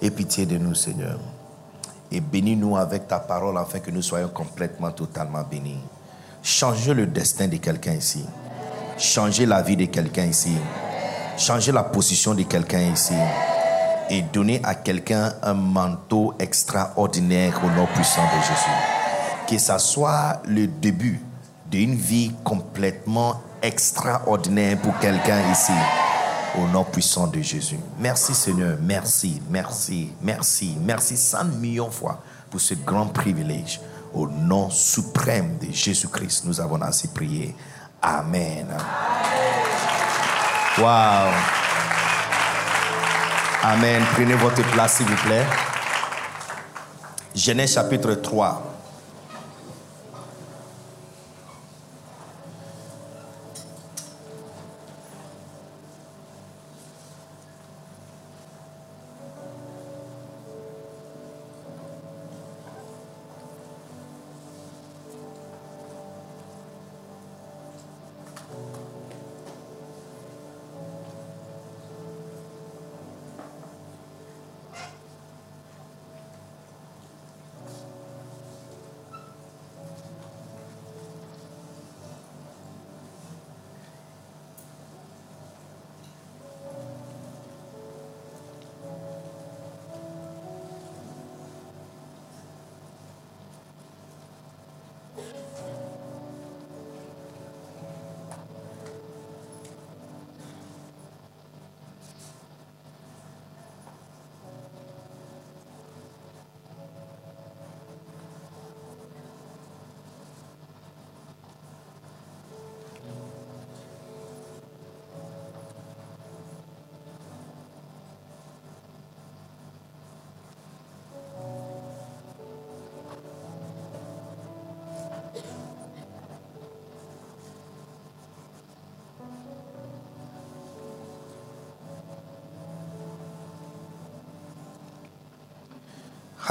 Aie 0.00 0.10
pitié 0.10 0.46
de 0.46 0.56
nous, 0.56 0.74
Seigneur. 0.74 1.18
Et 2.10 2.22
bénis-nous 2.22 2.78
avec 2.78 3.06
ta 3.06 3.18
parole 3.18 3.58
afin 3.58 3.80
que 3.80 3.90
nous 3.90 4.00
soyons 4.00 4.28
complètement, 4.28 4.90
totalement 4.92 5.42
bénis. 5.42 5.78
Changez 6.42 6.94
le 6.94 7.06
destin 7.06 7.48
de 7.48 7.58
quelqu'un 7.58 7.92
ici. 7.92 8.24
Changez 8.96 9.44
la 9.44 9.60
vie 9.60 9.76
de 9.76 9.84
quelqu'un 9.84 10.24
ici. 10.24 10.56
Changez 11.36 11.72
la 11.72 11.82
position 11.82 12.34
de 12.34 12.44
quelqu'un 12.44 12.80
ici. 12.80 13.12
Et 14.08 14.22
donnez 14.22 14.62
à 14.64 14.74
quelqu'un 14.74 15.34
un 15.42 15.52
manteau 15.52 16.32
extraordinaire 16.38 17.60
au 17.62 17.68
nom 17.78 17.86
puissant 17.94 18.24
de 18.24 18.40
Jésus. 18.40 19.01
Que 19.52 19.58
ça 19.58 19.78
soit 19.78 20.40
le 20.46 20.66
début 20.66 21.20
d'une 21.70 21.94
vie 21.94 22.32
complètement 22.42 23.42
extraordinaire 23.60 24.78
pour 24.78 24.98
quelqu'un 24.98 25.42
ici. 25.52 25.74
Au 26.58 26.66
nom 26.68 26.84
puissant 26.84 27.26
de 27.26 27.42
Jésus. 27.42 27.78
Merci 27.98 28.32
Seigneur. 28.32 28.78
Merci, 28.80 29.42
merci, 29.50 30.10
merci, 30.22 30.74
merci 30.80 31.18
cent 31.18 31.44
millions 31.44 31.88
de 31.88 31.92
fois 31.92 32.22
pour 32.48 32.62
ce 32.62 32.72
grand 32.72 33.08
privilège. 33.08 33.78
Au 34.14 34.26
nom 34.26 34.70
suprême 34.70 35.58
de 35.58 35.70
Jésus-Christ, 35.70 36.46
nous 36.46 36.58
avons 36.58 36.80
ainsi 36.80 37.08
prié. 37.08 37.54
Amen. 38.00 38.68
Wow. 40.78 41.30
Amen. 43.64 44.02
Prenez 44.14 44.34
votre 44.34 44.62
place, 44.70 44.94
s'il 44.94 45.06
vous 45.08 45.22
plaît. 45.26 45.44
Genèse 47.34 47.74
chapitre 47.74 48.14
3. 48.14 48.71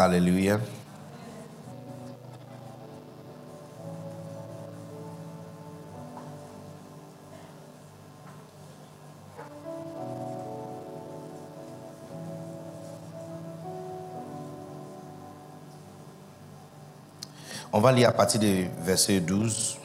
Alléluia. 0.01 0.59
On 17.71 17.79
va 17.79 17.91
lire 17.91 18.09
à 18.09 18.11
partir 18.11 18.39
du 18.39 18.67
verset 18.83 19.19
12. 19.19 19.80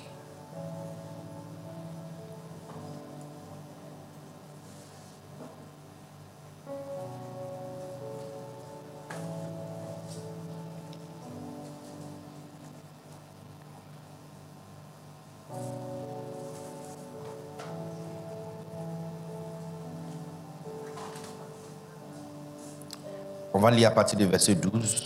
va 23.66 23.72
lire 23.72 23.88
à 23.88 23.90
partir 23.90 24.16
du 24.16 24.26
verset 24.26 24.55
12. 24.55 25.05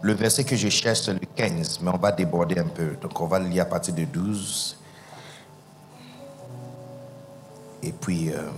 Le 0.00 0.12
verset 0.14 0.44
que 0.44 0.56
je 0.56 0.68
cherche, 0.70 1.02
c'est 1.02 1.12
le 1.12 1.20
15, 1.36 1.80
mais 1.82 1.90
on 1.92 1.98
va 1.98 2.10
déborder 2.10 2.58
un 2.58 2.66
peu. 2.66 2.96
Donc 3.02 3.20
on 3.20 3.26
va 3.26 3.38
lire 3.38 3.64
à 3.64 3.66
partir 3.66 3.94
de 3.94 4.04
12. 4.04 4.78
Et 7.82 7.92
puis... 7.92 8.32
Euh, 8.32 8.48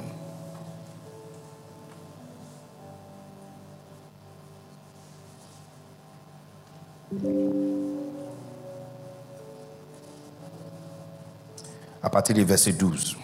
à 12.02 12.10
partir 12.10 12.34
du 12.36 12.44
verset 12.44 12.72
12. 12.72 13.16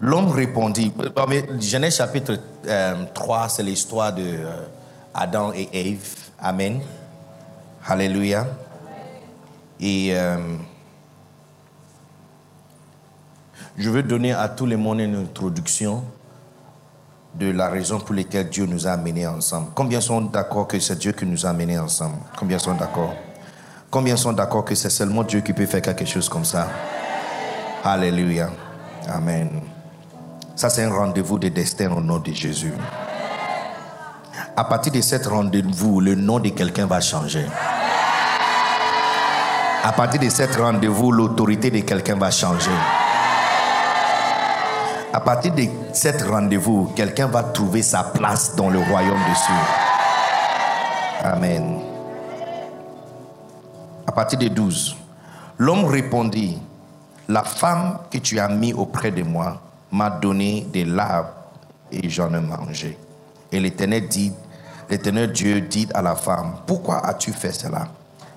L'homme 0.00 0.30
répondit, 0.30 0.92
Genèse 1.60 1.96
chapitre 1.96 2.38
3, 3.14 3.38
euh, 3.38 3.48
c'est 3.48 3.62
l'histoire 3.62 4.12
de 4.12 4.22
euh, 4.22 4.66
Adam 5.12 5.52
et 5.52 5.68
Ève. 5.72 6.14
Amen. 6.40 6.80
Alléluia. 7.86 8.46
Et 9.80 10.10
euh, 10.12 10.36
je 13.76 13.90
veux 13.90 14.02
donner 14.02 14.32
à 14.32 14.48
tous 14.48 14.66
les 14.66 14.76
monde 14.76 15.00
une 15.00 15.16
introduction 15.16 16.04
de 17.34 17.50
la 17.50 17.68
raison 17.68 17.98
pour 17.98 18.14
laquelle 18.14 18.48
Dieu 18.48 18.66
nous 18.66 18.86
a 18.86 18.92
amenés 18.92 19.26
ensemble. 19.26 19.68
Combien 19.74 20.00
sont 20.00 20.20
d'accord 20.20 20.68
que 20.68 20.78
c'est 20.78 20.98
Dieu 20.98 21.12
qui 21.12 21.26
nous 21.26 21.44
a 21.44 21.50
amenés 21.50 21.78
ensemble? 21.78 22.16
Combien 22.36 22.58
sont 22.58 22.74
d'accord? 22.74 23.14
Combien 23.90 24.16
sont 24.16 24.32
d'accord 24.32 24.64
que 24.64 24.74
c'est 24.74 24.90
seulement 24.90 25.24
Dieu 25.24 25.40
qui 25.40 25.52
peut 25.52 25.66
faire 25.66 25.82
quelque 25.82 26.04
chose 26.04 26.28
comme 26.28 26.44
ça? 26.44 26.68
Alléluia. 27.84 28.50
Amen. 29.08 29.48
Ça, 30.54 30.68
c'est 30.68 30.84
un 30.84 30.92
rendez-vous 30.92 31.38
de 31.38 31.48
destin 31.48 31.90
au 31.92 32.00
nom 32.00 32.18
de 32.18 32.32
Jésus. 32.32 32.74
À 34.56 34.64
partir 34.64 34.92
de 34.92 35.00
cet 35.00 35.26
rendez-vous, 35.26 36.00
le 36.00 36.14
nom 36.14 36.40
de 36.40 36.50
quelqu'un 36.50 36.86
va 36.86 37.00
changer. 37.00 37.46
À 39.84 39.92
partir 39.92 40.20
de 40.20 40.28
cet 40.28 40.56
rendez-vous, 40.56 41.12
l'autorité 41.12 41.70
de 41.70 41.80
quelqu'un 41.80 42.16
va 42.16 42.30
changer. 42.30 42.70
À 45.12 45.20
partir 45.20 45.54
de 45.54 45.64
cet 45.92 46.22
rendez-vous, 46.22 46.92
quelqu'un 46.94 47.28
va 47.28 47.42
trouver 47.44 47.82
sa 47.82 48.02
place 48.02 48.54
dans 48.56 48.68
le 48.68 48.80
royaume 48.80 49.18
de 49.18 49.34
Dieu. 49.34 49.54
Amen. 51.24 51.80
À 54.06 54.12
partir 54.12 54.38
de 54.38 54.48
12, 54.48 54.96
l'homme 55.56 55.86
répondit, 55.86 56.58
la 57.28 57.44
femme 57.44 57.98
que 58.10 58.18
tu 58.18 58.38
as 58.38 58.48
mis 58.48 58.72
auprès 58.72 59.10
de 59.10 59.22
moi 59.22 59.60
m'a 59.92 60.10
donné 60.10 60.66
des 60.72 60.84
larves 60.84 61.28
et 61.92 62.08
j'en 62.08 62.32
ai 62.34 62.40
mangé. 62.40 62.98
Et 63.52 63.60
l'Éternel 63.60 64.08
dit, 64.08 64.32
l'Éternel 64.88 65.32
Dieu 65.32 65.60
dit 65.60 65.88
à 65.94 66.02
la 66.02 66.16
femme, 66.16 66.56
pourquoi 66.66 67.06
as-tu 67.06 67.32
fait 67.32 67.52
cela? 67.52 67.88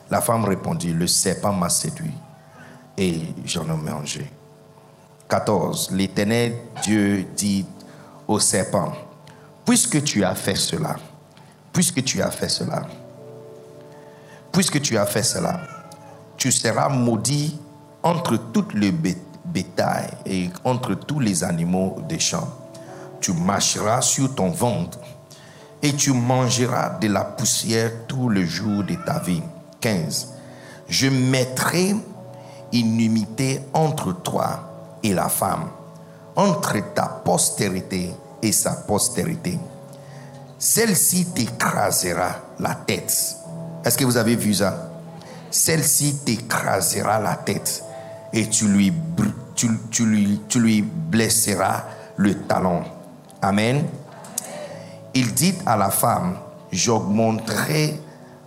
La 0.09 0.19
femme 0.19 0.43
répondit, 0.43 0.91
le 0.91 1.07
serpent 1.07 1.53
m'a 1.53 1.69
séduit 1.69 2.13
et 2.97 3.21
j'en 3.45 3.63
ai 3.63 3.77
mangé. 3.77 4.29
14. 5.29 5.91
L'Éternel 5.91 6.55
Dieu 6.83 7.25
dit 7.35 7.65
au 8.27 8.39
serpent, 8.39 8.91
puisque 9.65 10.03
tu 10.03 10.25
as 10.25 10.35
fait 10.35 10.55
cela, 10.55 10.97
puisque 11.71 12.03
tu 12.03 12.21
as 12.21 12.31
fait 12.31 12.49
cela, 12.49 12.83
puisque 14.51 14.81
tu 14.81 14.97
as 14.97 15.05
fait 15.05 15.23
cela, 15.23 15.61
tu 16.35 16.51
seras 16.51 16.89
maudit 16.89 17.60
entre 18.03 18.39
les 18.73 18.91
bêtes 18.91 19.31
bétail 19.45 20.09
et 20.25 20.49
entre 20.63 20.93
tous 20.93 21.19
les 21.19 21.43
animaux 21.43 21.97
des 22.07 22.19
champs. 22.19 22.49
Tu 23.19 23.33
marcheras 23.33 24.01
sur 24.01 24.33
ton 24.33 24.49
ventre 24.49 24.99
et 25.81 25.93
tu 25.93 26.13
mangeras 26.13 26.97
de 26.99 27.07
la 27.07 27.23
poussière 27.23 27.91
tout 28.07 28.29
le 28.29 28.45
jour 28.45 28.83
de 28.83 28.95
ta 29.05 29.19
vie. 29.19 29.43
15. 29.79 30.27
Je 30.87 31.07
mettrai 31.07 31.95
inimité 32.71 33.61
entre 33.73 34.13
toi 34.13 34.97
et 35.03 35.13
la 35.13 35.29
femme, 35.29 35.69
entre 36.35 36.93
ta 36.93 37.05
postérité 37.05 38.13
et 38.41 38.51
sa 38.51 38.71
postérité. 38.73 39.59
Celle-ci 40.57 41.25
t'écrasera 41.25 42.35
la 42.59 42.75
tête. 42.75 43.35
Est-ce 43.83 43.97
que 43.97 44.05
vous 44.05 44.17
avez 44.17 44.35
vu 44.35 44.53
ça? 44.53 44.91
Celle-ci 45.49 46.17
t'écrasera 46.23 47.19
la 47.19 47.35
tête 47.35 47.83
et 48.33 48.47
tu 48.47 48.67
lui, 48.67 48.93
tu, 49.55 50.05
lui, 50.05 50.41
tu 50.47 50.59
lui 50.59 50.81
blesseras 50.81 51.83
le 52.17 52.35
talon. 52.35 52.83
Amen. 53.41 53.85
Il 55.13 55.33
dit 55.33 55.55
à 55.65 55.75
la 55.75 55.89
femme, 55.89 56.37
j'augmenterai 56.71 57.99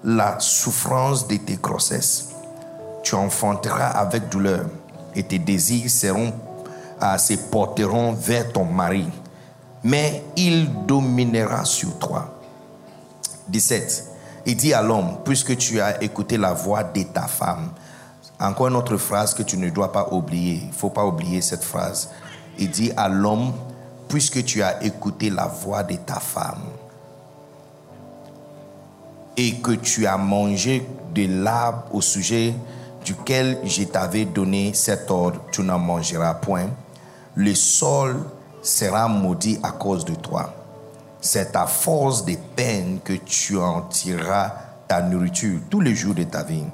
la 0.03 0.39
souffrance 0.39 1.29
de 1.29 1.37
tes 1.37 1.57
grossesses. 1.57 2.31
Tu 3.03 3.15
enfanteras 3.15 3.89
avec 3.89 4.29
douleur 4.29 4.67
et 5.15 5.23
tes 5.23 5.39
désirs 5.39 5.91
seront, 5.91 6.33
euh, 7.03 7.19
se 7.19 7.35
porteront 7.35 8.13
vers 8.13 8.53
ton 8.53 8.65
mari, 8.65 9.07
mais 9.83 10.23
il 10.37 10.87
dominera 10.87 11.65
sur 11.65 11.99
toi. 11.99 12.35
17. 13.49 14.11
Il 14.47 14.57
dit 14.57 14.73
à 14.73 14.83
l'homme, 14.83 15.19
puisque 15.25 15.57
tu 15.57 15.81
as 15.81 16.03
écouté 16.03 16.37
la 16.37 16.53
voix 16.53 16.83
de 16.83 17.03
ta 17.03 17.27
femme, 17.27 17.71
encore 18.45 18.69
une 18.69 18.77
autre 18.77 18.97
phrase 18.97 19.35
que 19.35 19.43
tu 19.43 19.57
ne 19.57 19.71
dois 19.71 19.93
pas 19.93 20.09
oublier. 20.13 20.61
Il 20.63 20.69
ne 20.69 20.73
faut 20.73 20.91
pas 20.91 21.05
oublier 21.05 21.41
cette 21.41 21.65
phrase. 21.65 22.11
Il 22.59 22.71
dit 22.71 22.93
à 22.97 23.09
l'homme, 23.09 23.53
puisque 24.09 24.45
tu 24.45 24.63
as 24.63 24.83
écouté 24.85 25.31
la 25.31 25.47
voix 25.47 25.83
de 25.83 25.97
ta 25.97 26.21
femme 26.21 26.63
et 29.37 29.57
que 29.57 29.73
tu 29.73 30.07
as 30.07 30.17
mangé 30.17 30.87
de 31.13 31.27
l'arbre 31.27 31.85
au 31.93 32.01
sujet 32.01 32.55
duquel 33.05 33.59
je 33.65 33.83
t'avais 33.85 34.25
donné 34.25 34.73
cet 34.73 35.11
ordre, 35.11 35.41
tu 35.51 35.63
n'en 35.63 35.79
mangeras 35.79 36.35
point. 36.35 36.69
Le 37.35 37.55
sol 37.55 38.17
sera 38.63 39.09
maudit 39.09 39.59
à 39.63 39.73
cause 39.73 40.05
de 40.05 40.15
toi. 40.15 40.55
C'est 41.21 41.57
à 41.57 41.67
force 41.67 42.25
de 42.25 42.37
peine 42.55 43.01
que 43.03 43.15
tu 43.15 43.59
en 43.59 43.83
tireras 43.83 44.53
ta 44.87 45.03
nourriture 45.03 45.61
tous 45.71 45.81
les 45.81 45.95
jours 45.95 46.15
de 46.15 46.25
ta 46.25 46.43
vie 46.43 46.65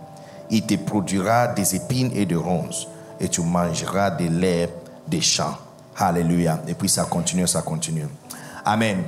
il 0.51 0.63
te 0.63 0.75
produira 0.75 1.49
des 1.49 1.77
épines 1.77 2.11
et 2.15 2.27
des 2.27 2.35
ronces, 2.35 2.89
et 3.21 3.29
tu 3.29 3.43
mangeras 3.43 4.11
de 4.11 4.27
l'herbe 4.29 4.71
des 5.07 5.21
champs. 5.21 5.57
Alléluia. 5.97 6.63
Et 6.67 6.75
puis 6.75 6.89
ça 6.89 7.05
continue, 7.05 7.47
ça 7.47 7.63
continue. 7.63 8.07
Amen. 8.65 9.03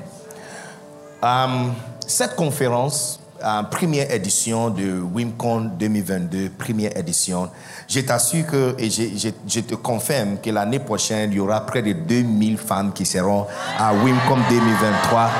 Um, 1.22 1.72
cette 2.06 2.36
conférence, 2.36 3.20
euh, 3.42 3.62
première 3.64 4.10
édition 4.12 4.70
de 4.70 5.00
WIMCON 5.00 5.70
2022, 5.78 6.50
première 6.50 6.96
édition, 6.96 7.48
je 7.88 8.00
t'assure 8.00 8.46
que, 8.46 8.74
et 8.78 8.90
je, 8.90 9.30
je, 9.46 9.60
te 9.60 9.74
confirme 9.74 10.38
que 10.42 10.50
l'année 10.50 10.78
prochaine, 10.78 11.30
il 11.32 11.36
y 11.36 11.40
aura 11.40 11.64
près 11.64 11.82
de 11.82 11.92
2000 11.92 12.58
femmes 12.58 12.92
qui 12.92 13.06
seront 13.06 13.46
à 13.78 13.94
WIMCON 13.94 14.38
2023. 14.48 15.30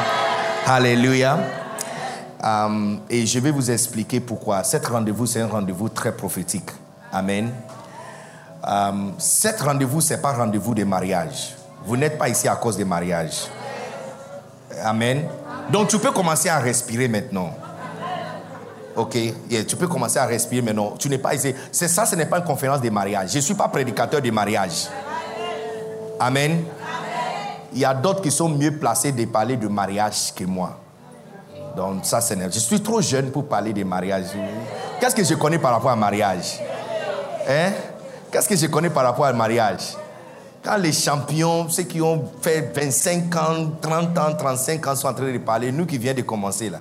Alléluia. 0.67 1.62
Euh, 2.45 2.97
et 3.09 3.25
je 3.25 3.39
vais 3.39 3.51
vous 3.51 3.71
expliquer 3.71 4.21
pourquoi. 4.21 4.65
Cet 4.65 4.87
rendez-vous, 4.87 5.27
c'est 5.27 5.41
un 5.41 5.47
rendez-vous 5.47 5.89
très 5.89 6.13
prophétique. 6.13 6.71
Amen. 7.13 7.51
Euh, 8.67 8.93
cet 9.19 9.61
rendez-vous, 9.61 10.01
ce 10.01 10.15
n'est 10.15 10.21
pas 10.21 10.33
rendez-vous 10.33 10.75
de 10.75 10.85
mariage. 10.85 11.55
Vous 11.85 11.97
n'êtes 11.97 12.19
pas 12.19 12.29
ici 12.29 12.49
à 12.49 12.57
cause 12.57 12.77
des 12.77 12.85
mariages. 12.85 13.49
Amen. 14.83 15.25
Donc 15.71 15.89
tu 15.89 15.99
peux 15.99 16.11
commencer 16.11 16.49
à 16.49 16.59
respirer 16.59 17.09
maintenant. 17.09 17.55
Ok, 18.95 19.17
tu 19.67 19.77
peux 19.77 19.89
commencer 19.89 20.19
à 20.19 20.27
respirer 20.27 20.61
maintenant. 20.61 20.95
Tu 20.99 21.09
n'es 21.09 21.19
pas 21.19 21.35
ici. 21.35 21.55
C'est 21.71 21.89
ça, 21.89 22.05
ce 22.05 22.15
n'est 22.15 22.27
pas 22.27 22.39
une 22.39 22.45
conférence 22.45 22.81
de 22.81 22.91
mariage. 22.91 23.31
Je 23.31 23.37
ne 23.37 23.43
suis 23.43 23.55
pas 23.55 23.69
prédicateur 23.69 24.21
de 24.21 24.31
mariage. 24.31 24.89
Amen. 26.21 26.63
Il 27.73 27.79
y 27.79 27.85
a 27.85 27.95
d'autres 27.95 28.21
qui 28.21 28.31
sont 28.31 28.51
mieux 28.51 28.77
placés 28.77 29.13
de 29.13 29.25
parler 29.25 29.57
de 29.57 29.67
mariage 29.67 30.35
que 30.35 30.45
moi. 30.45 30.82
Donc 31.77 32.05
ça, 32.05 32.21
c'est... 32.21 32.39
Je 32.53 32.59
suis 32.59 32.81
trop 32.81 33.01
jeune 33.01 33.31
pour 33.31 33.47
parler 33.47 33.73
de 33.73 33.85
mariage. 33.85 34.27
Qu'est-ce 35.01 35.15
que 35.15 35.25
je 35.25 35.35
connais 35.35 35.59
par 35.59 35.73
rapport 35.73 35.91
à 35.91 35.97
mariage? 35.97 36.61
Hein? 37.49 37.73
Qu'est-ce 38.31 38.49
que 38.49 38.57
je 38.57 38.67
connais 38.67 38.91
par 38.91 39.05
rapport 39.05 39.29
au 39.29 39.35
mariage? 39.35 39.97
Quand 40.63 40.77
les 40.77 40.93
champions, 40.93 41.69
ceux 41.69 41.83
qui 41.83 42.01
ont 42.01 42.25
fait 42.41 42.73
25 42.75 43.37
ans, 43.37 43.71
30 43.81 44.19
ans, 44.19 44.35
35 44.39 44.87
ans 44.87 44.95
sont 44.95 45.09
en 45.09 45.15
train 45.15 45.33
de 45.33 45.39
parler, 45.39 45.73
nous 45.73 45.87
qui 45.87 45.99
venons 45.99 46.15
de 46.15 46.23
commencer 46.23 46.71
là, 46.71 46.79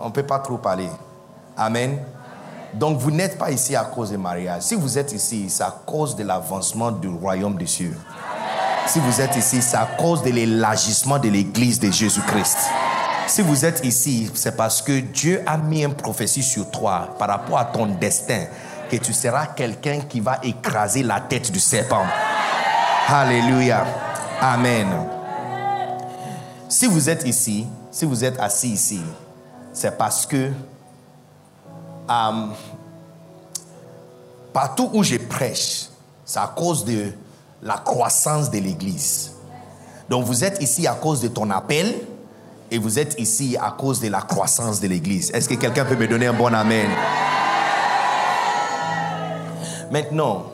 on 0.00 0.06
ne 0.06 0.10
peut 0.10 0.24
pas 0.24 0.40
trop 0.40 0.58
parler. 0.58 0.88
Amen. 1.56 1.98
Donc 2.74 2.98
vous 2.98 3.12
n'êtes 3.12 3.38
pas 3.38 3.50
ici 3.50 3.76
à 3.76 3.84
cause 3.84 4.10
du 4.10 4.18
mariage. 4.18 4.62
Si 4.62 4.74
vous 4.74 4.98
êtes 4.98 5.12
ici, 5.12 5.46
c'est 5.48 5.62
à 5.62 5.74
cause 5.86 6.16
de 6.16 6.24
l'avancement 6.24 6.90
du 6.90 7.08
royaume 7.08 7.56
des 7.56 7.66
cieux. 7.66 7.96
Si 8.86 8.98
vous 8.98 9.20
êtes 9.20 9.36
ici, 9.36 9.62
c'est 9.62 9.76
à 9.76 9.88
cause 9.98 10.22
de 10.22 10.30
l'élargissement 10.30 11.18
de 11.18 11.28
l'église 11.28 11.78
de 11.78 11.90
Jésus-Christ. 11.90 12.58
Si 13.28 13.42
vous 13.42 13.64
êtes 13.64 13.84
ici, 13.84 14.30
c'est 14.34 14.56
parce 14.56 14.80
que 14.80 15.00
Dieu 15.00 15.42
a 15.46 15.58
mis 15.58 15.82
une 15.82 15.94
prophétie 15.94 16.44
sur 16.44 16.70
toi 16.70 17.08
par 17.18 17.28
rapport 17.28 17.58
à 17.58 17.64
ton 17.64 17.86
destin, 17.86 18.44
que 18.88 18.96
tu 18.96 19.12
seras 19.12 19.48
quelqu'un 19.48 20.00
qui 20.00 20.20
va 20.20 20.38
écraser 20.44 21.02
la 21.02 21.20
tête 21.20 21.50
du 21.50 21.58
serpent. 21.58 22.04
Alléluia. 23.08 23.84
Amen. 24.40 24.86
Si 26.68 26.86
vous 26.86 27.10
êtes 27.10 27.26
ici, 27.26 27.66
si 27.90 28.04
vous 28.04 28.24
êtes 28.24 28.38
assis 28.38 28.68
ici, 28.68 29.00
c'est 29.72 29.96
parce 29.98 30.24
que 30.24 30.52
euh, 32.08 32.46
partout 34.52 34.88
où 34.92 35.02
je 35.02 35.16
prêche, 35.16 35.86
c'est 36.24 36.38
à 36.38 36.52
cause 36.54 36.84
de 36.84 37.12
la 37.62 37.78
croissance 37.78 38.50
de 38.50 38.58
l'Église. 38.58 39.32
Donc 40.08 40.24
vous 40.24 40.44
êtes 40.44 40.62
ici 40.62 40.86
à 40.86 40.94
cause 40.94 41.20
de 41.20 41.28
ton 41.28 41.50
appel 41.50 41.92
et 42.70 42.78
vous 42.78 42.98
êtes 42.98 43.18
ici 43.18 43.56
à 43.60 43.70
cause 43.70 44.00
de 44.00 44.08
la 44.08 44.20
croissance 44.20 44.80
de 44.80 44.88
l'Église. 44.88 45.30
Est-ce 45.32 45.48
que 45.48 45.54
quelqu'un 45.54 45.84
peut 45.84 45.96
me 45.96 46.06
donner 46.06 46.26
un 46.26 46.32
bon 46.32 46.52
Amen? 46.52 46.90
Maintenant, 49.90 50.46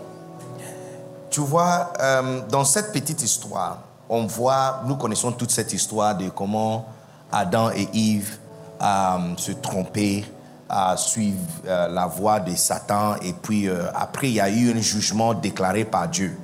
tu 1.30 1.40
vois, 1.40 1.92
euh, 2.00 2.40
dans 2.50 2.64
cette 2.64 2.92
petite 2.92 3.22
histoire, 3.22 3.78
on 4.08 4.26
voit, 4.26 4.82
nous 4.86 4.96
connaissons 4.96 5.32
toute 5.32 5.50
cette 5.50 5.72
histoire 5.72 6.14
de 6.14 6.28
comment 6.28 6.84
Adam 7.32 7.70
et 7.70 7.88
Yves 7.94 8.36
euh, 8.82 9.18
se 9.38 9.52
trompaient, 9.52 10.24
à 10.68 10.94
euh, 10.94 11.88
la 11.88 12.06
voie 12.06 12.40
de 12.40 12.54
Satan, 12.54 13.16
et 13.22 13.32
puis 13.32 13.68
après, 13.94 14.28
il 14.28 14.34
y 14.34 14.40
a 14.40 14.48
eu 14.48 14.72
un 14.72 14.80
jugement 14.80 15.34
déclaré 15.34 15.84
par 15.84 16.08
Dieu. 16.08 16.38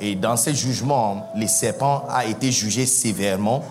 Et 0.00 0.14
dans 0.14 0.36
ce 0.36 0.52
jugement, 0.52 1.30
le 1.36 1.46
serpent 1.46 2.04
a 2.10 2.24
été 2.24 2.50
jugé 2.50 2.86
sévèrement. 2.86 3.62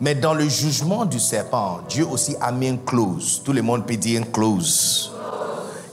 Mais 0.00 0.14
dans 0.14 0.34
le 0.34 0.48
jugement 0.48 1.04
du 1.04 1.20
serpent, 1.20 1.80
Dieu 1.88 2.06
aussi 2.06 2.34
a 2.40 2.50
mis 2.52 2.68
une 2.68 2.82
clause. 2.82 3.42
Tout 3.44 3.52
le 3.52 3.62
monde 3.62 3.86
peut 3.86 3.96
dire 3.96 4.20
une 4.20 4.30
clause. 4.30 5.12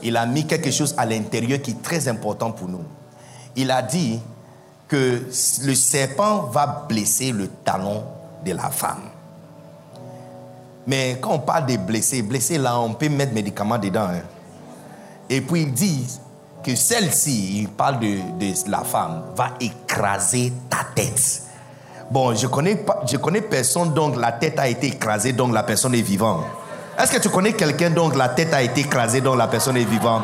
Il 0.02 0.16
a 0.16 0.26
mis 0.26 0.46
quelque 0.46 0.72
chose 0.72 0.96
à 0.98 1.06
l'intérieur 1.06 1.62
qui 1.62 1.72
est 1.72 1.82
très 1.82 2.08
important 2.08 2.52
pour 2.52 2.70
nous. 2.70 2.84
Il 3.56 3.70
a 3.72 3.82
dit 3.82 4.20
que 4.88 5.24
le 5.64 5.76
serpent 5.76 6.44
va 6.44 6.86
blesser 6.88 7.32
le 7.32 7.48
talon 7.48 8.04
de 8.46 8.54
la 8.54 8.70
femme. 8.70 9.02
Mais 10.86 11.18
quand 11.20 11.34
on 11.34 11.40
parle 11.40 11.66
de 11.66 11.76
blesser, 11.76 12.22
blesser 12.22 12.58
là, 12.58 12.80
on 12.80 12.94
peut 12.94 13.10
mettre 13.10 13.34
médicaments 13.34 13.78
dedans. 13.78 14.08
Hein. 14.10 14.22
Et 15.30 15.42
puis 15.42 15.64
il 15.64 15.74
dit, 15.74 16.08
que 16.68 16.76
celle-ci, 16.76 17.60
il 17.62 17.70
parle 17.70 18.00
de, 18.00 18.70
la 18.70 18.84
femme, 18.84 19.24
va 19.36 19.52
écraser 19.62 20.52
ta 20.70 20.80
tête. 20.94 21.44
Bon, 22.10 22.34
je 22.34 22.48
connais, 22.48 22.86
je 23.06 23.18
connais 23.18 23.42
personne 23.42 23.94
dont 23.94 24.16
la 24.16 24.32
tête 24.32 24.58
a 24.60 24.68
été 24.68 24.88
écrasée, 24.88 25.34
donc 25.34 25.54
la 25.54 25.64
personne 25.64 25.94
est 25.94 26.02
vivante. 26.02 26.46
Est-ce 26.98 27.12
que 27.12 27.22
tu 27.22 27.30
connais 27.30 27.54
quelqu'un 27.54 27.90
dont 27.90 28.10
la 28.10 28.30
tête 28.30 28.54
a 28.54 28.62
été 28.62 28.82
écrasée, 28.82 29.20
dont 29.20 29.36
la 29.36 29.48
personne 29.48 29.76
est 29.76 29.84
vivante? 29.84 30.24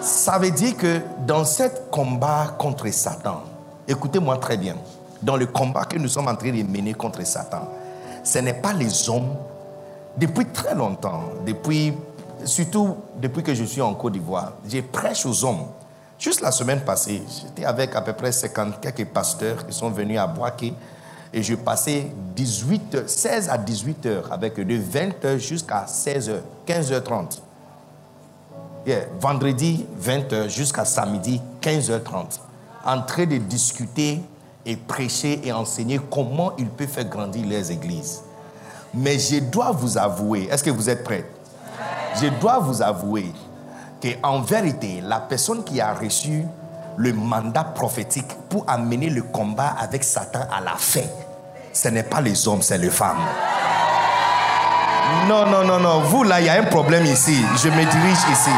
Ça 0.00 0.38
veut 0.38 0.52
dire 0.52 0.76
que 0.76 1.00
dans 1.26 1.44
ce 1.44 1.64
combat 1.90 2.54
contre 2.56 2.88
Satan, 2.92 3.42
écoutez-moi 3.88 4.36
très 4.36 4.56
bien, 4.56 4.76
dans 5.22 5.36
le 5.36 5.46
combat 5.46 5.84
que 5.84 5.98
nous 5.98 6.08
sommes 6.08 6.28
en 6.28 6.36
train 6.36 6.52
de 6.52 6.62
mener 6.62 6.94
contre 6.94 7.26
Satan, 7.26 7.68
ce 8.22 8.38
n'est 8.38 8.54
pas 8.54 8.72
les 8.72 9.08
hommes, 9.08 9.34
depuis 10.16 10.46
très 10.46 10.74
longtemps, 10.74 11.24
depuis 11.44 11.94
surtout 12.44 12.96
depuis 13.16 13.42
que 13.42 13.54
je 13.54 13.64
suis 13.64 13.82
en 13.82 13.94
Côte 13.94 14.12
d'Ivoire, 14.12 14.52
j'ai 14.68 14.82
prêche 14.82 15.26
aux 15.26 15.44
hommes. 15.44 15.66
Juste 16.18 16.40
la 16.40 16.50
semaine 16.50 16.80
passée, 16.80 17.22
j'étais 17.28 17.64
avec 17.64 17.94
à 17.94 18.00
peu 18.00 18.14
près 18.14 18.32
50 18.32 18.80
quelques 18.80 19.06
pasteurs 19.06 19.66
qui 19.66 19.74
sont 19.74 19.90
venus 19.90 20.18
à 20.18 20.26
Boaké 20.26 20.72
et 21.32 21.42
je 21.42 21.54
passais 21.54 22.06
18, 22.34 23.06
16 23.06 23.50
à 23.50 23.58
18 23.58 24.06
heures 24.06 24.32
avec 24.32 24.58
eux, 24.58 24.64
de 24.64 24.76
20 24.76 25.24
heures 25.26 25.38
jusqu'à 25.38 25.86
16 25.86 26.30
heures, 26.30 26.42
15 26.64 26.92
h 26.92 27.02
30. 27.02 27.42
Vendredi, 29.20 29.84
20 29.98 30.32
heures 30.32 30.48
jusqu'à 30.48 30.84
samedi, 30.84 31.40
15 31.60 31.90
h 31.90 32.02
30. 32.02 32.40
En 32.84 33.02
train 33.02 33.26
de 33.26 33.36
discuter 33.36 34.20
et 34.64 34.76
prêcher 34.76 35.40
et 35.44 35.52
enseigner 35.52 36.00
comment 36.10 36.52
ils 36.56 36.68
peuvent 36.68 36.86
faire 36.86 37.04
grandir 37.04 37.44
les 37.46 37.70
églises. 37.70 38.22
Mais 38.94 39.18
je 39.18 39.40
dois 39.40 39.72
vous 39.72 39.98
avouer, 39.98 40.48
est-ce 40.50 40.64
que 40.64 40.70
vous 40.70 40.88
êtes 40.88 41.04
prêts? 41.04 41.28
Je 42.22 42.28
dois 42.40 42.58
vous 42.58 42.80
avouer 42.80 43.30
qu'en 44.00 44.40
vérité, 44.40 45.02
la 45.02 45.20
personne 45.20 45.64
qui 45.64 45.80
a 45.80 45.94
reçu 45.94 46.44
le 46.96 47.12
mandat 47.12 47.64
prophétique 47.64 48.32
pour 48.48 48.64
amener 48.68 49.10
le 49.10 49.22
combat 49.22 49.74
avec 49.78 50.04
Satan 50.04 50.40
à 50.50 50.60
la 50.60 50.74
fin, 50.76 51.06
ce 51.72 51.88
n'est 51.88 52.02
pas 52.02 52.20
les 52.20 52.48
hommes, 52.48 52.62
c'est 52.62 52.78
les 52.78 52.90
femmes. 52.90 53.24
Non, 55.28 55.46
non, 55.46 55.64
non, 55.64 55.80
non. 55.80 56.00
Vous, 56.00 56.22
là, 56.22 56.40
il 56.40 56.46
y 56.46 56.48
a 56.48 56.54
un 56.54 56.64
problème 56.64 57.04
ici. 57.04 57.36
Je 57.62 57.68
me 57.68 57.84
dirige 57.84 58.18
ici. 58.32 58.50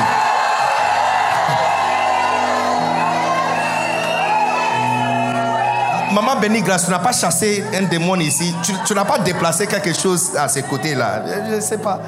Maman 6.13 6.41
Béni 6.41 6.63
Grâce, 6.63 6.85
tu 6.85 6.91
n'as 6.91 6.99
pas 6.99 7.13
chassé 7.13 7.65
un 7.75 7.83
démon 7.83 8.17
ici. 8.17 8.55
Tu, 8.85 8.95
n'as 8.95 9.05
pas 9.05 9.19
déplacé 9.19 9.67
quelque 9.67 9.93
chose 9.95 10.37
à 10.37 10.49
ces 10.49 10.63
côtés-là. 10.63 11.23
Je 11.49 11.55
ne 11.57 11.61
sais 11.61 11.79
pas. 11.79 12.01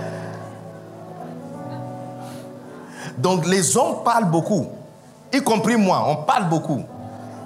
Donc 3.21 3.47
les 3.47 3.77
hommes 3.77 4.03
parlent 4.03 4.31
beaucoup, 4.31 4.67
y 5.33 5.43
compris 5.43 5.77
moi, 5.77 6.05
on 6.09 6.17
parle 6.25 6.49
beaucoup. 6.49 6.83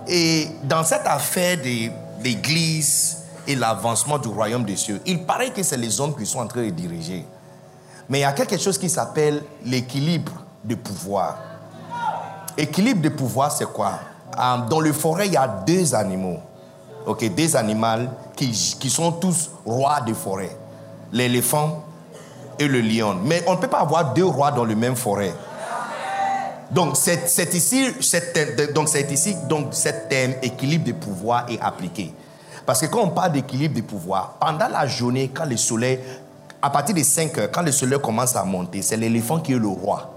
Et 0.07 0.49
dans 0.63 0.85
cette 0.85 1.07
affaire 1.07 1.57
de 1.57 1.91
l'Église 2.23 3.19
et 3.47 3.57
l'avancement 3.57 4.19
du 4.19 4.29
royaume 4.29 4.65
des 4.65 4.77
cieux, 4.77 5.01
il 5.05 5.25
paraît 5.25 5.51
que 5.51 5.63
c'est 5.63 5.77
les 5.77 6.01
hommes 6.01 6.15
qui 6.15 6.27
sont 6.27 6.41
en 6.41 6.47
train 6.47 6.63
de 6.63 6.71
diriger. 6.71 7.27
Mais 8.09 8.19
il 8.19 8.23
y 8.23 8.25
a 8.25 8.33
quelque 8.33 8.57
chose 8.59 8.79
qui 8.79 8.89
s'appelle 8.89 9.43
l'équilibre 9.65 10.33
de 10.63 10.77
pouvoir. 10.77 11.39
Équilibre 12.57 13.01
de 13.01 13.09
pouvoir, 13.09 13.51
c'est 13.51 13.67
quoi? 13.67 13.99
Euh, 14.39 14.59
Dans 14.69 14.81
le 14.81 14.93
forêt, 14.93 15.27
il 15.27 15.33
y 15.33 15.37
a 15.37 15.49
deux 15.49 15.95
animaux. 15.95 16.39
Ok, 17.07 17.35
deux 17.35 17.57
animaux 17.57 18.09
qui, 18.37 18.51
qui 18.79 18.91
sont 18.91 19.11
tous 19.13 19.51
rois 19.67 20.01
de 20.03 20.15
forêt. 20.15 20.57
L'éléphant 21.13 21.83
et 22.59 22.69
le 22.69 22.81
lion. 22.81 23.17
Mais 23.25 23.43
on 23.47 23.53
ne 23.53 23.57
peut 23.57 23.69
pas 23.69 23.81
avoir 23.81 24.13
deux 24.15 24.25
rois 24.25 24.53
dans 24.53 24.65
le 24.65 24.77
même 24.77 24.97
forêt. 24.97 25.35
Donc, 26.71 26.97
c'est 26.97 27.55
ici, 27.55 27.87
donc 28.75 28.89
c'est 28.89 29.11
ici, 29.11 29.37
donc 29.49 29.69
cet 29.73 30.13
équilibre 30.43 30.85
de 30.87 30.93
pouvoir 30.93 31.47
est 31.49 31.61
appliqué. 31.61 32.13
Parce 32.67 32.81
que 32.81 32.87
quand 32.87 33.03
on 33.03 33.11
parle 33.11 33.33
d'équilibre 33.33 33.77
de 33.77 33.83
pouvoir, 33.83 34.37
pendant 34.41 34.69
la 34.69 34.87
journée, 34.87 35.31
quand 35.33 35.45
le 35.45 35.57
soleil, 35.57 36.01
à 36.63 36.71
partir 36.71 36.95
de 36.95 37.03
5 37.03 37.39
heures, 37.39 37.51
quand 37.53 37.63
le 37.63 37.73
soleil 37.73 38.01
commence 38.01 38.35
à 38.37 38.45
monter, 38.45 38.81
c'est 38.81 38.97
l'éléphant 38.97 39.41
qui 39.41 39.53
est 39.53 39.59
le 39.59 39.69
roi. 39.69 40.11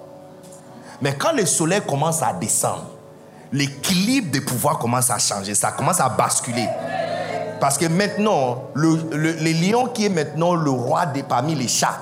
Mais 1.01 1.15
quand 1.15 1.33
le 1.33 1.45
soleil 1.45 1.81
commence 1.85 2.21
à 2.23 2.33
descendre, 2.33 2.85
l'équilibre 3.51 4.31
de 4.31 4.39
pouvoir 4.39 4.79
commence 4.79 5.09
à 5.09 5.17
changer, 5.17 5.55
ça 5.55 5.71
commence 5.71 5.99
à 5.99 6.09
basculer. 6.09 6.67
Parce 7.59 7.77
que 7.77 7.85
maintenant, 7.87 8.63
le, 8.73 8.95
lion 9.51 9.87
qui 9.87 10.05
est 10.05 10.09
maintenant 10.09 10.53
le 10.53 10.69
roi 10.69 11.05
parmi 11.27 11.55
les 11.55 11.67
chats, 11.67 11.99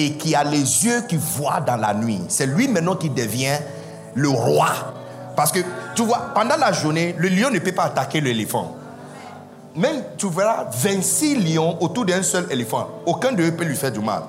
et 0.00 0.12
qui 0.12 0.34
a 0.34 0.44
les 0.44 0.84
yeux 0.84 1.02
qui 1.02 1.16
voient 1.16 1.60
dans 1.60 1.76
la 1.76 1.92
nuit. 1.92 2.20
C'est 2.28 2.46
lui 2.46 2.68
maintenant 2.68 2.96
qui 2.96 3.10
devient 3.10 3.58
le 4.14 4.28
roi. 4.28 4.68
Parce 5.36 5.52
que, 5.52 5.60
tu 5.94 6.02
vois, 6.02 6.30
pendant 6.34 6.56
la 6.56 6.72
journée, 6.72 7.14
le 7.18 7.28
lion 7.28 7.50
ne 7.50 7.58
peut 7.58 7.72
pas 7.72 7.84
attaquer 7.84 8.20
l'éléphant. 8.20 8.76
Même, 9.76 10.02
tu 10.16 10.28
verras 10.28 10.66
26 10.72 11.36
lions 11.36 11.76
autour 11.80 12.06
d'un 12.06 12.22
seul 12.22 12.46
éléphant. 12.50 12.88
Aucun 13.06 13.32
d'eux 13.32 13.52
peut 13.52 13.64
lui 13.64 13.76
faire 13.76 13.92
du 13.92 14.00
mal. 14.00 14.22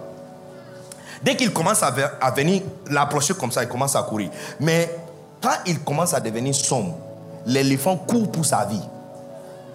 Dès 1.23 1.35
qu'il 1.35 1.53
commence 1.53 1.83
à, 1.83 1.91
venir 2.31 2.63
l'approcher 2.89 3.33
comme 3.33 3.51
ça, 3.51 3.63
il 3.63 3.69
commence 3.69 3.95
à 3.95 4.03
courir. 4.03 4.29
Mais 4.59 4.93
quand 5.41 5.55
il 5.65 5.79
commence 5.79 6.13
à 6.13 6.19
devenir 6.19 6.53
sombre, 6.53 6.97
l'éléphant 7.45 7.95
court 7.95 8.31
pour 8.31 8.45
sa 8.45 8.65
vie. 8.65 8.81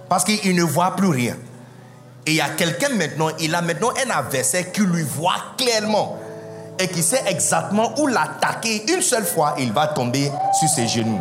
Parce 0.08 0.24
qu'il 0.24 0.54
ne 0.54 0.62
voit 0.62 0.94
plus 0.94 1.08
rien. 1.08 1.36
Et 2.28 2.32
il 2.32 2.36
y 2.36 2.40
a 2.40 2.48
quelqu'un 2.48 2.88
maintenant, 2.88 3.28
il 3.38 3.54
a 3.54 3.62
maintenant 3.62 3.90
un 4.04 4.10
adversaire 4.10 4.72
qui 4.72 4.80
lui 4.80 5.04
voit 5.04 5.36
clairement 5.56 6.18
et 6.76 6.88
qui 6.88 7.00
sait 7.00 7.22
exactement 7.28 7.92
où 8.00 8.08
l'attaquer. 8.08 8.84
Une 8.92 9.00
seule 9.00 9.24
fois, 9.24 9.54
il 9.58 9.72
va 9.72 9.86
tomber 9.86 10.32
sur 10.58 10.68
ses 10.68 10.88
genoux. 10.88 11.20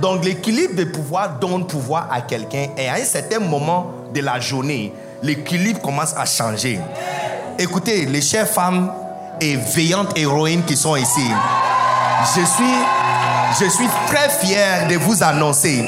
Donc 0.00 0.24
l'équilibre 0.24 0.76
de 0.76 0.84
pouvoir 0.84 1.40
donne 1.40 1.66
pouvoir 1.66 2.08
à 2.12 2.20
quelqu'un 2.20 2.68
et 2.76 2.88
à 2.88 2.94
un 2.94 3.04
certain 3.04 3.40
moment 3.40 3.90
de 4.14 4.20
la 4.20 4.38
journée, 4.38 4.92
l'équilibre 5.20 5.80
commence 5.80 6.14
à 6.16 6.24
changer. 6.26 6.78
Écoutez, 7.58 8.06
les 8.06 8.20
chères 8.20 8.48
femmes 8.48 8.92
et 9.40 9.56
veillantes 9.56 10.16
héroïnes 10.16 10.62
qui 10.64 10.76
sont 10.76 10.94
ici, 10.94 11.28
je 12.36 12.44
suis, 12.44 13.64
je 13.64 13.68
suis 13.68 13.88
très 14.06 14.28
fier 14.28 14.86
de 14.86 14.94
vous 14.94 15.24
annoncer 15.24 15.84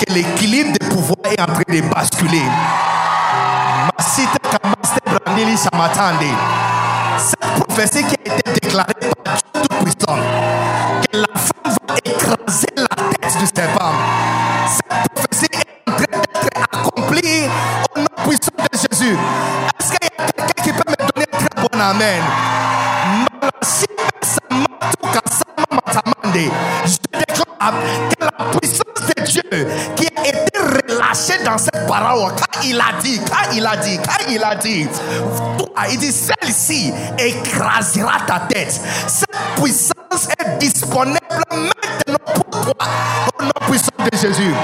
que 0.00 0.12
l'équilibre 0.12 0.72
de 0.72 0.86
pouvoir 0.86 1.18
est 1.30 1.40
en 1.40 1.46
train 1.46 1.62
de 1.68 1.80
basculer. 1.82 2.42
Cette 5.54 7.40
prophétie 7.66 8.04
qui 8.04 8.30
a 8.30 8.34
été 8.34 8.52
déclarée 8.52 8.94
par 9.22 9.34
Dieu 9.34 9.62
Tout-Puissant, 9.68 10.16
que 11.12 11.18
la 11.18 11.26
femme 11.34 11.76
va 11.86 11.94
écraser 12.02 12.66
la 12.76 12.88
tête 12.88 13.38
du 13.38 13.46
serpent. 13.54 13.92
Cette 14.66 15.12
prophétie 15.14 15.48
est 15.52 15.90
en 15.90 15.94
train 15.94 16.06
d'être 16.10 16.48
accomplie 16.72 17.42
au 17.94 17.98
nom 17.98 18.06
puissant 18.24 18.56
de 18.72 18.78
Jésus. 18.78 19.16
Est-ce 19.78 19.92
qu'il 19.92 19.98
y 20.02 20.22
a 20.22 20.26
quelqu'un 20.32 20.62
qui 20.62 20.72
peut 20.72 20.88
me 20.88 20.96
donner 20.96 21.26
un 21.30 21.36
très 21.36 21.62
bon 21.62 21.80
Amen? 21.80 22.22
Je 26.86 26.96
déclare 27.18 27.74
que 28.08 28.24
la 28.24 28.44
puissance 28.58 29.06
de 29.06 29.22
Dieu 29.22 29.68
qui 29.96 30.06
a 30.16 30.28
été 30.28 30.58
relâchée 31.12 31.44
dans 31.44 31.58
cette 31.58 31.86
parole, 31.86 32.32
car 32.34 32.64
il 32.64 32.80
a 32.80 33.00
dit, 33.00 33.20
car 33.24 33.52
il 33.52 33.66
a 33.66 33.76
dit, 33.76 33.98
car 33.98 34.18
il 34.28 34.42
a 34.42 34.54
dit, 34.56 34.88
il 35.90 35.98
dit, 35.98 36.12
celle-ci 36.12 36.92
écrasera 37.18 38.20
ta 38.26 38.40
tête. 38.40 38.72
Cette 39.06 39.28
puissance 39.56 40.28
est 40.38 40.58
disponible 40.58 41.18
maintenant 41.48 42.18
pour 42.34 42.50
toi. 42.50 42.74
Au 43.38 43.42
nom 43.42 43.50
puissance 43.66 44.10
de 44.10 44.16
Jésus. 44.16 44.54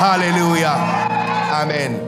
Alléluia. 0.00 0.76
Amen. 1.52 1.98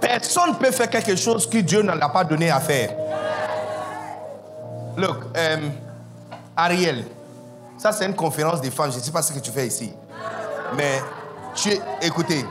Personne 0.00 0.50
ne 0.50 0.54
peut 0.54 0.70
faire 0.70 0.90
quelque 0.90 1.16
chose 1.16 1.48
que 1.48 1.58
Dieu 1.58 1.82
ne 1.82 1.92
l'a 1.92 2.08
pas 2.08 2.24
donné 2.24 2.50
à 2.50 2.60
faire. 2.60 2.90
Look, 4.96 5.24
um, 5.36 5.72
Ariel, 6.56 7.04
ça 7.76 7.92
c'est 7.92 8.06
une 8.06 8.14
conférence 8.14 8.60
des 8.60 8.70
femmes. 8.70 8.92
Je 8.92 8.98
ne 8.98 9.02
sais 9.02 9.10
pas 9.10 9.22
ce 9.22 9.32
que 9.32 9.40
tu 9.40 9.50
fais 9.50 9.66
ici. 9.66 9.92
Mais 10.76 11.00
tu 11.56 11.70
écoutez, 12.02 12.44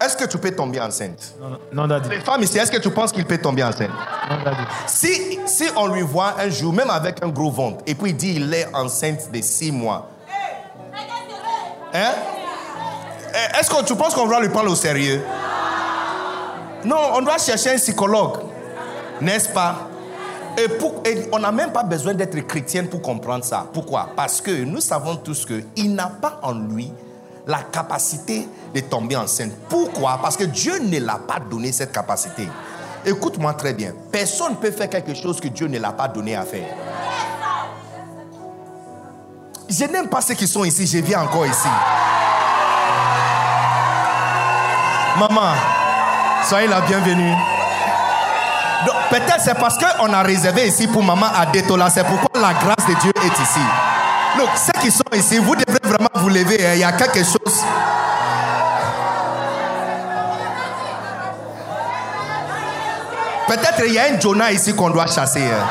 est-ce 0.00 0.16
que 0.16 0.24
tu 0.24 0.38
peux 0.38 0.50
tomber 0.50 0.80
enceinte? 0.80 1.34
Non, 1.72 1.86
non, 1.86 2.00
Les 2.10 2.20
femmes 2.20 2.42
ici, 2.42 2.58
est-ce 2.58 2.70
que 2.70 2.78
tu 2.80 2.90
penses 2.90 3.12
qu'il 3.12 3.24
peut 3.24 3.38
tomber 3.38 3.62
enceinte? 3.62 3.90
Non, 4.28 4.36
Si, 4.86 5.38
si 5.46 5.64
on 5.76 5.86
lui 5.86 6.02
voit 6.02 6.34
un 6.38 6.50
jour, 6.50 6.72
même 6.72 6.90
avec 6.90 7.22
un 7.22 7.28
gros 7.28 7.50
ventre, 7.50 7.78
et 7.86 7.94
puis 7.94 8.10
il 8.10 8.16
dit 8.16 8.34
il 8.36 8.52
est 8.52 8.68
enceinte 8.74 9.30
de 9.32 9.40
six 9.40 9.70
mois. 9.70 10.08
Hein? 11.94 12.12
Eh, 13.32 13.60
Est-ce 13.60 13.70
que 13.70 13.84
tu 13.84 13.94
penses 13.94 14.14
qu'on 14.14 14.26
va 14.26 14.40
lui 14.40 14.48
prendre 14.48 14.70
au 14.70 14.74
sérieux? 14.74 15.22
Non, 16.84 16.96
on 17.14 17.22
doit 17.22 17.38
chercher 17.38 17.70
un 17.70 17.76
psychologue. 17.76 18.38
N'est-ce 19.20 19.48
pas? 19.48 19.88
Et, 20.58 20.68
pour, 20.68 21.02
et, 21.04 21.28
on 21.32 21.38
n'a 21.38 21.50
même 21.50 21.72
pas 21.72 21.82
besoin 21.82 22.14
d'être 22.14 22.38
chrétien 22.46 22.84
pour 22.84 23.00
comprendre 23.00 23.44
ça. 23.44 23.66
Pourquoi? 23.72 24.10
Parce 24.14 24.40
que 24.40 24.64
nous 24.64 24.80
savons 24.80 25.16
tous 25.16 25.46
qu'il 25.46 25.94
n'a 25.94 26.08
pas 26.08 26.38
en 26.42 26.52
lui 26.52 26.92
la 27.46 27.58
capacité 27.58 28.48
de 28.74 28.80
tomber 28.80 29.16
enceinte. 29.16 29.52
Pourquoi? 29.68 30.18
Parce 30.22 30.36
que 30.36 30.44
Dieu 30.44 30.78
ne 30.78 30.98
l'a 30.98 31.18
pas 31.18 31.38
donné 31.38 31.72
cette 31.72 31.92
capacité. 31.92 32.48
Écoute-moi 33.04 33.52
très 33.54 33.74
bien. 33.74 33.92
Personne 34.10 34.52
ne 34.52 34.56
peut 34.56 34.70
faire 34.70 34.88
quelque 34.88 35.14
chose 35.14 35.40
que 35.40 35.48
Dieu 35.48 35.66
ne 35.66 35.78
l'a 35.78 35.92
pas 35.92 36.08
donné 36.08 36.34
à 36.36 36.42
faire. 36.44 36.66
Je 39.68 39.84
n'aime 39.84 40.08
pas 40.08 40.20
ceux 40.20 40.34
qui 40.34 40.46
sont 40.46 40.64
ici, 40.64 40.86
je 40.86 40.98
viens 40.98 41.22
encore 41.22 41.46
ici. 41.46 41.68
Maman, 45.18 45.54
soyez 46.44 46.66
la 46.68 46.80
bienvenue. 46.82 47.34
Peut-être 49.10 49.40
c'est 49.40 49.54
parce 49.54 49.78
qu'on 49.78 50.12
a 50.12 50.22
réservé 50.22 50.66
ici 50.66 50.86
pour 50.86 51.02
maman 51.02 51.26
à 51.34 51.46
Détola, 51.46 51.88
c'est 51.88 52.04
pourquoi 52.04 52.40
la 52.40 52.52
grâce 52.54 52.86
de 52.88 53.00
Dieu 53.00 53.12
est 53.22 53.42
ici. 53.42 53.60
Donc, 54.38 54.48
ceux 54.56 54.80
qui 54.80 54.90
sont 54.90 55.04
ici, 55.14 55.38
vous 55.38 55.54
devrez 55.54 55.78
vraiment 55.82 56.08
vous 56.14 56.28
lever. 56.28 56.66
Hein. 56.66 56.74
Il 56.74 56.80
y 56.80 56.84
a 56.84 56.92
quelque 56.92 57.22
chose. 57.24 57.62
Peut-être 63.46 63.82
il 63.86 63.92
y 63.92 63.98
a 63.98 64.04
un 64.12 64.18
Jonah 64.18 64.50
ici 64.50 64.74
qu'on 64.74 64.90
doit 64.90 65.06
chasser. 65.06 65.44
Hein. 65.44 65.66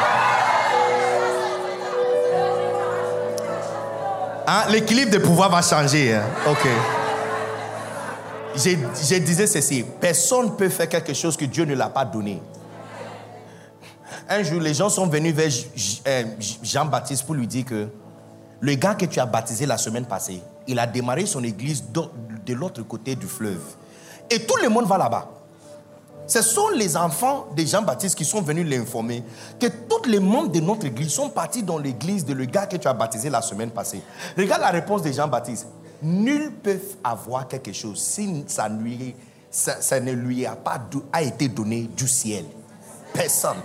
Hein? 4.48 4.64
L'équilibre 4.70 5.12
de 5.12 5.18
pouvoir 5.18 5.50
va 5.50 5.62
changer. 5.62 6.20
Ok. 6.48 6.68
Je, 8.56 8.70
je, 8.70 9.16
disais 9.16 9.48
ceci, 9.48 9.84
personne 10.00 10.46
ne 10.46 10.52
peut 10.52 10.70
faire 10.70 10.88
quelque 10.88 11.14
chose 11.14 11.36
que 11.36 11.46
Dieu 11.46 11.66
ne 11.66 11.74
l'a 11.74 11.90
pas 11.90 12.06
donné. 12.06 12.40
Un 14.30 14.44
jour, 14.44 14.62
les 14.62 14.74
gens 14.74 14.90
sont 14.90 15.08
venus 15.08 15.34
vers 15.34 15.50
euh, 16.08 16.24
Jean-Baptiste 16.62 17.26
pour 17.26 17.36
lui 17.36 17.48
dire 17.48 17.66
que 17.66 17.88
le 18.64 18.76
gars 18.76 18.96
que 18.96 19.04
tu 19.06 19.20
as 19.20 19.26
baptisé 19.26 19.66
la 19.66 19.78
semaine 19.78 20.06
passée, 20.06 20.42
il 20.68 20.80
a 20.80 20.88
démarré 20.88 21.26
son 21.26 21.44
église 21.44 21.84
de 21.92 22.54
l'autre 22.54 22.82
côté 22.84 23.14
du 23.14 23.28
fleuve. 23.28 23.60
Et 24.30 24.40
tout 24.46 24.56
le 24.64 24.70
monde 24.70 24.86
va 24.86 24.98
là-bas. 24.98 25.30
Ce 26.26 26.42
sont 26.42 26.70
les 26.70 26.96
enfants 26.96 27.48
de 27.58 27.62
Jean-Baptiste 27.66 28.16
qui 28.16 28.24
sont 28.24 28.42
venus 28.42 28.66
l'informer 28.66 29.22
que 29.60 29.68
tous 29.68 30.10
les 30.10 30.22
membres 30.22 30.50
de 30.50 30.62
notre 30.62 30.86
église 30.86 31.12
sont 31.12 31.28
partis 31.28 31.62
dans 31.62 31.78
l'église 31.78 32.24
de 32.24 32.34
le 32.34 32.46
gars 32.46 32.66
que 32.66 32.78
tu 32.78 32.88
as 32.88 32.94
baptisé 32.94 33.30
la 33.30 33.42
semaine 33.42 33.70
passée. 33.70 34.02
Regarde 34.38 34.62
la 34.62 34.70
réponse 34.70 35.02
de 35.02 35.12
Jean-Baptiste. 35.12 35.68
Nul 36.02 36.54
peut 36.64 36.80
avoir 37.04 37.50
quelque 37.50 37.74
chose 37.74 38.00
si 38.00 38.46
ça, 38.48 38.70
ne 38.70 40.12
lui 40.14 40.46
a 40.46 40.56
pas 40.56 40.80
été 41.22 41.50
donné 41.50 41.90
du 41.98 42.08
ciel. 42.08 42.46
Personne. 43.14 43.58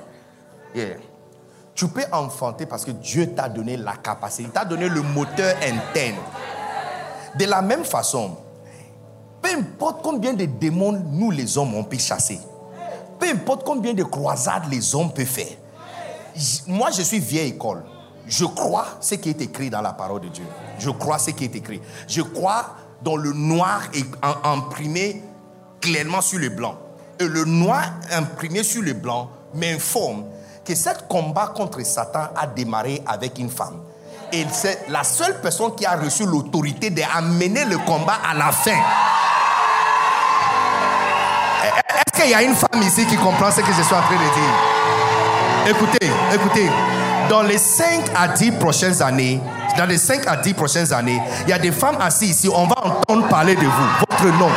Tu 1.78 1.86
peux 1.86 2.02
enfanter 2.10 2.66
parce 2.66 2.84
que 2.84 2.90
Dieu 2.90 3.32
t'a 3.34 3.48
donné 3.48 3.76
la 3.76 3.92
capacité, 3.92 4.50
t'a 4.50 4.64
donné 4.64 4.88
le 4.88 5.00
moteur 5.00 5.54
interne. 5.58 6.16
De 7.38 7.44
la 7.44 7.62
même 7.62 7.84
façon, 7.84 8.36
peu 9.40 9.50
importe 9.50 10.02
combien 10.02 10.32
de 10.32 10.44
démons 10.44 10.90
nous 10.90 11.30
les 11.30 11.56
hommes 11.56 11.76
on 11.76 11.84
peut 11.84 11.96
chasser, 11.96 12.40
peu 13.20 13.28
importe 13.28 13.64
combien 13.64 13.94
de 13.94 14.02
croisades 14.02 14.64
les 14.68 14.92
hommes 14.92 15.12
peuvent 15.12 15.24
faire. 15.24 15.56
Moi, 16.66 16.90
je 16.90 17.02
suis 17.02 17.20
vieille 17.20 17.50
école. 17.50 17.84
Je 18.26 18.44
crois 18.44 18.86
ce 19.00 19.14
qui 19.14 19.28
est 19.28 19.40
écrit 19.40 19.70
dans 19.70 19.80
la 19.80 19.92
parole 19.92 20.22
de 20.22 20.28
Dieu. 20.28 20.46
Je 20.80 20.90
crois 20.90 21.20
ce 21.20 21.30
qui 21.30 21.44
est 21.44 21.54
écrit. 21.54 21.80
Je 22.08 22.22
crois 22.22 22.74
dans 23.02 23.16
le 23.16 23.32
noir 23.32 23.82
imprimé 24.42 25.22
clairement 25.80 26.22
sur 26.22 26.40
le 26.40 26.48
blanc. 26.48 26.76
Et 27.20 27.28
le 27.28 27.44
noir 27.44 27.84
imprimé 28.10 28.64
sur 28.64 28.82
le 28.82 28.94
blanc 28.94 29.30
m'informe 29.54 30.24
que 30.68 30.74
ce 30.74 30.90
combat 31.08 31.46
contre 31.56 31.82
Satan 31.82 32.28
a 32.36 32.46
démarré 32.46 33.02
avec 33.06 33.38
une 33.38 33.48
femme. 33.48 33.80
Et 34.30 34.44
c'est 34.52 34.84
la 34.90 35.02
seule 35.02 35.40
personne 35.40 35.74
qui 35.74 35.86
a 35.86 35.96
reçu 35.96 36.26
l'autorité 36.26 36.90
d'amener 36.90 37.64
le 37.64 37.78
combat 37.78 38.18
à 38.28 38.34
la 38.34 38.52
fin. 38.52 38.76
Est-ce 41.88 42.20
qu'il 42.20 42.30
y 42.30 42.34
a 42.34 42.42
une 42.42 42.54
femme 42.54 42.82
ici 42.82 43.06
qui 43.06 43.16
comprend 43.16 43.50
ce 43.50 43.62
que 43.62 43.72
je 43.72 43.82
suis 43.82 43.94
en 43.94 44.02
train 44.02 44.14
de 44.14 44.20
dire? 44.20 45.74
Écoutez, 45.74 46.10
écoutez. 46.34 46.70
Dans 47.30 47.42
les 47.42 47.58
5 47.58 48.04
à 48.14 48.28
10 48.28 48.52
prochaines 48.52 49.02
années, 49.02 49.40
dans 49.78 49.86
les 49.86 49.96
5 49.96 50.26
à 50.26 50.36
10 50.36 50.52
prochaines 50.52 50.92
années, 50.92 51.20
il 51.44 51.50
y 51.50 51.52
a 51.54 51.58
des 51.58 51.72
femmes 51.72 51.96
assises 52.00 52.30
ici, 52.30 52.50
on 52.54 52.66
va 52.66 52.76
entendre 52.84 53.26
parler 53.28 53.54
de 53.54 53.64
vous. 53.64 53.88
Votre 54.00 54.26
nom, 54.38 54.50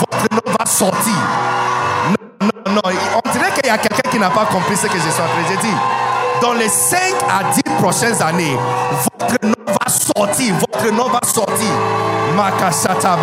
votre 0.00 0.28
nom 0.32 0.52
va 0.58 0.64
sortir. 0.64 1.12
Non, 2.40 2.48
non, 2.66 2.72
non. 2.74 3.11
Qu'il 3.62 3.70
y 3.70 3.74
a 3.74 3.78
quelqu'un 3.78 4.10
qui 4.10 4.18
n'a 4.18 4.30
pas 4.30 4.46
compris 4.46 4.76
ce 4.76 4.88
que 4.88 4.98
je 4.98 5.08
suis 5.08 5.22
en 5.22 5.28
train 5.28 5.54
de 5.54 5.60
dire. 5.60 5.78
Dans 6.42 6.52
les 6.54 6.68
5 6.68 6.98
à 7.30 7.52
10 7.54 7.62
prochaines 7.80 8.20
années, 8.20 8.56
votre 9.20 9.38
nom 9.46 9.54
va 9.68 9.88
sortir. 9.88 10.54
Votre 10.56 10.90
nom 10.90 11.08
va 11.08 11.20
sortir. 11.24 11.70
Makasata. 12.34 13.16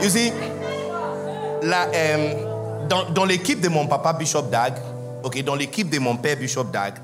You 0.00 0.08
see, 0.08 0.32
la, 1.62 1.86
euh, 1.92 2.34
dans, 2.88 3.10
dans 3.10 3.24
l'équipe 3.24 3.60
de 3.60 3.68
mon 3.68 3.88
papa 3.88 4.12
Bishop 4.12 4.42
Dag, 4.42 4.74
ok, 5.24 5.42
dans 5.42 5.56
l'équipe 5.56 5.90
de 5.90 5.98
mon 5.98 6.16
père 6.16 6.36
Bishop 6.36 6.64
Dag, 6.72 6.94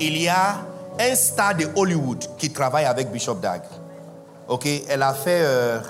il 0.00 0.16
y 0.16 0.28
a 0.28 0.56
un 0.98 1.14
star 1.14 1.54
de 1.54 1.66
Hollywood 1.76 2.24
qui 2.38 2.50
travaille 2.50 2.86
avec 2.86 3.10
Bishop 3.10 3.34
Dag. 3.34 3.60
Ok, 4.48 4.66
elle 4.88 5.02
a 5.02 5.12
fait 5.12 5.42
euh, 5.42 5.80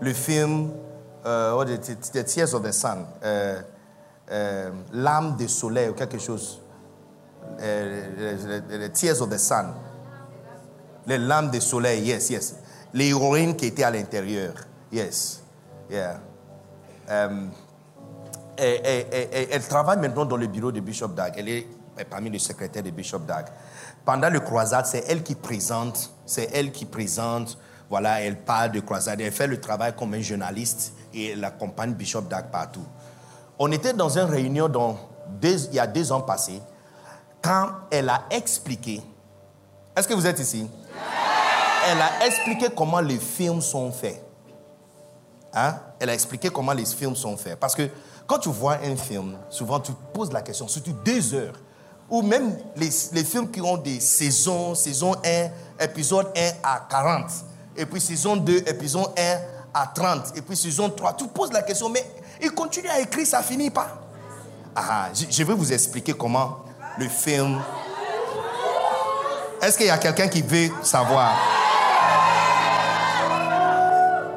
le 0.00 0.14
film 0.14 0.70
uh, 1.24 1.64
the, 1.64 2.24
Tears 2.24 2.54
of 2.54 2.62
the 2.62 2.72
Sun, 2.72 3.06
uh, 3.22 3.62
uh, 4.30 4.70
L'âme 4.92 5.36
du 5.36 5.48
soleil 5.48 5.88
ou 5.88 5.94
quelque 5.94 6.18
chose. 6.18 6.60
the, 7.58 8.90
Tears 8.92 9.20
of 9.20 9.30
the 9.30 9.38
Sun. 9.38 9.74
Les 11.06 11.18
lames 11.18 11.50
du 11.50 11.60
soleil, 11.60 12.02
yes, 12.02 12.30
yes. 12.30 12.54
L'héroïne 12.94 13.56
qui 13.56 13.66
était 13.66 13.82
à 13.82 13.90
l'intérieur, 13.90 14.54
yes. 14.90 15.42
Yeah. 15.90 16.20
Et, 18.56 19.48
elle 19.50 19.66
travaille 19.68 19.98
maintenant 19.98 20.24
dans 20.24 20.36
le 20.36 20.46
bureau 20.46 20.72
de 20.72 20.80
Bishop 20.80 21.08
Dag. 21.08 21.34
Elle 21.36 21.48
est 21.48 21.66
parmi 22.08 22.30
les 22.30 22.38
secrétaires 22.38 22.82
de 22.82 22.90
Bishop 22.90 23.20
Dag. 23.20 23.46
Pendant 24.04 24.30
le 24.30 24.40
croisade, 24.40 24.86
c'est 24.86 25.04
elle 25.08 25.22
qui 25.22 25.34
présente, 25.34 26.10
c'est 26.24 26.48
elle 26.54 26.72
qui 26.72 26.86
présente, 26.86 27.58
voilà, 27.90 28.22
elle 28.22 28.38
parle 28.38 28.72
de 28.72 28.80
croisade. 28.80 29.20
Elle 29.20 29.32
fait 29.32 29.46
le 29.46 29.60
travail 29.60 29.94
comme 29.94 30.14
un 30.14 30.22
journaliste 30.22 30.93
et 31.14 31.32
elle 31.32 31.44
accompagne 31.44 31.94
Bishop 31.94 32.22
Dag 32.22 32.50
partout. 32.50 32.84
On 33.58 33.70
était 33.72 33.92
dans 33.92 34.18
une 34.18 34.24
réunion 34.24 34.68
dans 34.68 34.98
il 35.42 35.74
y 35.74 35.78
a 35.78 35.86
deux 35.86 36.12
ans 36.12 36.20
passés, 36.20 36.60
quand 37.42 37.68
elle 37.90 38.08
a 38.08 38.24
expliqué. 38.30 39.02
Est-ce 39.96 40.08
que 40.08 40.14
vous 40.14 40.26
êtes 40.26 40.38
ici? 40.38 40.68
Elle 41.86 42.00
a 42.00 42.26
expliqué 42.26 42.68
comment 42.74 43.00
les 43.00 43.18
films 43.18 43.60
sont 43.60 43.92
faits. 43.92 44.24
Hein? 45.52 45.76
Elle 46.00 46.10
a 46.10 46.14
expliqué 46.14 46.48
comment 46.48 46.72
les 46.72 46.86
films 46.86 47.14
sont 47.14 47.36
faits. 47.36 47.58
Parce 47.60 47.74
que 47.74 47.88
quand 48.26 48.38
tu 48.38 48.48
vois 48.48 48.78
un 48.82 48.96
film, 48.96 49.36
souvent 49.50 49.78
tu 49.80 49.92
poses 50.12 50.32
la 50.32 50.40
question, 50.40 50.66
surtout 50.66 50.94
deux 51.04 51.34
heures, 51.34 51.54
ou 52.08 52.22
même 52.22 52.56
les, 52.76 52.88
les 53.12 53.24
films 53.24 53.50
qui 53.50 53.60
ont 53.60 53.76
des 53.76 54.00
saisons, 54.00 54.74
saison 54.74 55.14
1, 55.24 55.84
épisode 55.84 56.28
1 56.36 56.50
à 56.62 56.86
40, 56.88 57.30
et 57.76 57.86
puis 57.86 58.00
saison 58.00 58.36
2, 58.36 58.64
épisode 58.66 59.10
1 59.18 59.53
à 59.74 59.88
30, 59.88 60.36
et 60.36 60.42
puis 60.42 60.56
saison 60.56 60.88
3. 60.88 61.14
Tu 61.14 61.26
poses 61.26 61.52
la 61.52 61.62
question, 61.62 61.88
mais 61.88 62.04
il 62.40 62.52
continue 62.52 62.88
à 62.88 63.00
écrire, 63.00 63.26
ça 63.26 63.42
finit 63.42 63.70
pas. 63.70 64.00
Ah, 64.76 65.08
je 65.14 65.42
vais 65.42 65.54
vous 65.54 65.72
expliquer 65.72 66.12
comment 66.12 66.60
le 66.98 67.08
film. 67.08 67.60
Est-ce 69.60 69.76
qu'il 69.76 69.86
y 69.86 69.90
a 69.90 69.98
quelqu'un 69.98 70.28
qui 70.28 70.42
veut 70.42 70.70
savoir? 70.82 71.34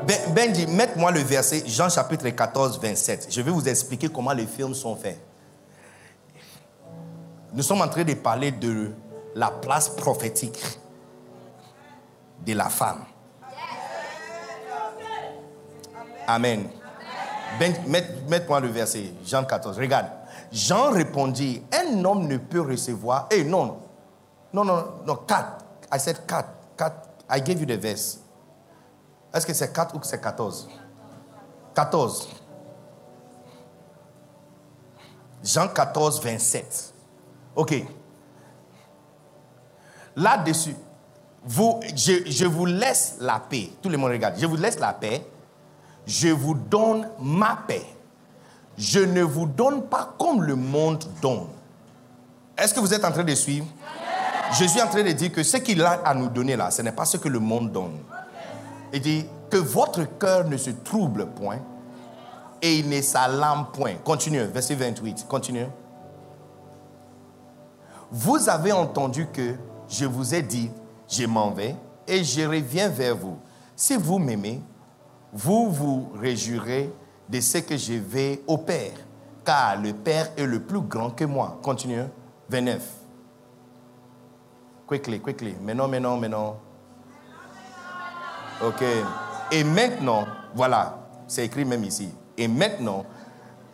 Ben, 0.07 0.33
Benji, 0.33 0.65
mette-moi 0.67 1.11
le 1.11 1.19
verset 1.19 1.63
Jean 1.67 1.89
chapitre 1.89 2.29
14, 2.29 2.79
27. 2.79 3.27
Je 3.29 3.41
vais 3.41 3.51
vous 3.51 3.67
expliquer 3.67 4.07
comment 4.07 4.31
les 4.31 4.45
films 4.45 4.73
sont 4.73 4.95
faits. 4.95 5.19
Nous 7.53 7.63
sommes 7.63 7.81
en 7.81 7.87
train 7.87 8.03
de 8.03 8.13
parler 8.13 8.51
de 8.51 8.91
la 9.35 9.51
place 9.51 9.89
prophétique 9.89 10.63
de 12.45 12.53
la 12.53 12.69
femme. 12.69 13.03
Amen. 16.27 16.69
Ben, 17.59 17.73
Mette-moi 17.87 18.59
le 18.59 18.67
verset, 18.67 19.13
Jean 19.25 19.45
14. 19.45 19.79
Regarde. 19.79 20.07
Jean 20.51 20.91
répondit, 20.91 21.63
un 21.73 22.03
homme 22.05 22.27
ne 22.27 22.37
peut 22.37 22.61
recevoir. 22.61 23.27
Eh 23.31 23.43
non, 23.43 23.79
non, 24.53 24.63
non, 24.63 24.83
non, 25.05 25.15
4. 25.15 25.65
I 25.93 25.99
said 25.99 26.17
4. 26.27 26.47
4. 26.77 27.09
I 27.29 27.41
gave 27.41 27.59
you 27.59 27.65
the 27.65 27.79
verse. 27.79 28.19
Est-ce 29.33 29.45
que 29.45 29.53
c'est 29.53 29.71
4 29.71 29.95
ou 29.95 29.99
c'est 30.03 30.21
14 30.21 30.67
14. 31.75 32.29
Jean 35.43 35.67
14, 35.67 36.21
27. 36.21 36.93
OK. 37.55 37.85
Là-dessus, 40.15 40.75
vous, 41.43 41.79
je, 41.95 42.29
je, 42.29 42.45
vous 42.45 42.65
laisse 42.65 43.17
la 43.19 43.39
paix. 43.39 43.69
Tout 43.81 43.89
le 43.89 43.97
monde 43.97 44.11
regarde. 44.11 44.35
Je 44.39 44.45
vous 44.47 44.55
laisse 44.55 44.79
la 44.79 44.93
paix. 44.93 45.23
Je 46.07 46.29
vous 46.29 46.55
donne 46.55 47.09
ma 47.19 47.59
paix. 47.67 47.85
Je 48.77 48.99
ne 48.99 49.21
vous 49.21 49.45
donne 49.45 49.83
pas 49.83 50.15
comme 50.17 50.41
le 50.41 50.55
monde 50.55 51.03
donne. 51.21 51.47
Est-ce 52.57 52.73
que 52.73 52.79
vous 52.79 52.93
êtes 52.93 53.03
en 53.03 53.11
train 53.11 53.23
de 53.23 53.35
suivre? 53.35 53.67
Je 54.57 54.65
suis 54.65 54.81
en 54.81 54.87
train 54.87 55.03
de 55.03 55.11
dire 55.11 55.31
que 55.31 55.43
ce 55.43 55.57
qu'il 55.57 55.81
a 55.83 55.99
à 56.05 56.13
nous 56.13 56.29
donner 56.29 56.55
là, 56.55 56.71
ce 56.71 56.81
n'est 56.81 56.93
pas 56.93 57.05
ce 57.05 57.17
que 57.17 57.27
le 57.27 57.39
monde 57.39 57.71
donne. 57.71 57.97
Il 58.93 59.01
dit 59.01 59.25
que 59.49 59.57
votre 59.57 60.05
cœur 60.17 60.47
ne 60.47 60.55
se 60.55 60.69
trouble 60.69 61.27
point 61.27 61.59
et 62.61 62.77
il 62.77 62.87
ne 62.87 63.01
s'alarme 63.01 63.67
point. 63.73 63.95
Continue, 64.03 64.43
verset 64.45 64.75
28. 64.75 65.25
Continue. 65.27 65.67
Vous 68.09 68.47
avez 68.47 68.71
entendu 68.71 69.27
que 69.27 69.55
je 69.89 70.05
vous 70.05 70.33
ai 70.33 70.41
dit, 70.41 70.71
je 71.09 71.25
m'en 71.25 71.51
vais 71.51 71.75
et 72.07 72.23
je 72.23 72.41
reviens 72.41 72.87
vers 72.87 73.15
vous. 73.17 73.37
Si 73.75 73.95
vous 73.95 74.17
m'aimez, 74.17 74.61
vous 75.33 75.69
vous 75.71 76.11
réjouirez 76.15 76.91
de 77.29 77.39
ce 77.41 77.59
que 77.59 77.77
je 77.77 77.93
vais 77.93 78.41
au 78.47 78.57
Père, 78.57 78.93
car 79.43 79.79
le 79.81 79.93
Père 79.93 80.31
est 80.37 80.45
le 80.45 80.61
plus 80.61 80.81
grand 80.81 81.11
que 81.11 81.25
moi. 81.25 81.59
Continue. 81.61 82.03
29. 82.49 82.81
Quickly, 84.87 85.19
quickly. 85.19 85.55
Non, 85.75 85.87
mais 85.87 85.99
non. 85.99 86.57
Ok. 88.63 88.83
Et 89.51 89.63
maintenant, 89.63 90.25
voilà, 90.55 90.97
c'est 91.27 91.45
écrit 91.45 91.65
même 91.65 91.83
ici. 91.83 92.09
Et 92.37 92.47
maintenant, 92.47 93.05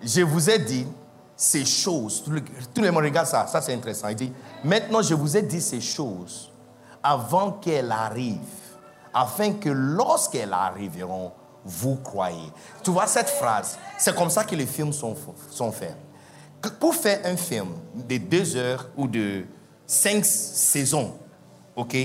je 0.01 0.21
vous 0.21 0.49
ai 0.49 0.59
dit 0.59 0.87
ces 1.35 1.65
choses. 1.65 2.23
Tout 2.23 2.81
le 2.81 2.91
monde 2.91 3.03
regarde 3.03 3.27
ça, 3.27 3.47
ça 3.47 3.61
c'est 3.61 3.73
intéressant. 3.73 4.07
Il 4.09 4.15
dit, 4.15 4.33
maintenant 4.63 5.01
je 5.01 5.13
vous 5.13 5.37
ai 5.37 5.41
dit 5.41 5.61
ces 5.61 5.81
choses 5.81 6.51
avant 7.01 7.51
qu'elles 7.53 7.91
arrivent, 7.91 8.39
afin 9.13 9.53
que 9.53 9.69
lorsqu'elles 9.69 10.53
arriveront, 10.53 11.31
vous 11.65 11.95
croyez. 11.95 12.51
Tu 12.83 12.91
vois 12.91 13.07
cette 13.07 13.29
phrase, 13.29 13.77
c'est 13.97 14.15
comme 14.15 14.29
ça 14.29 14.43
que 14.43 14.55
les 14.55 14.65
films 14.65 14.93
sont, 14.93 15.15
sont 15.49 15.71
faits. 15.71 15.95
Pour 16.79 16.95
faire 16.95 17.19
un 17.25 17.35
film 17.35 17.69
de 17.93 18.17
deux 18.17 18.55
heures 18.55 18.89
ou 18.95 19.07
de 19.07 19.45
cinq 19.85 20.25
saisons, 20.25 21.13
ok, 21.75 21.95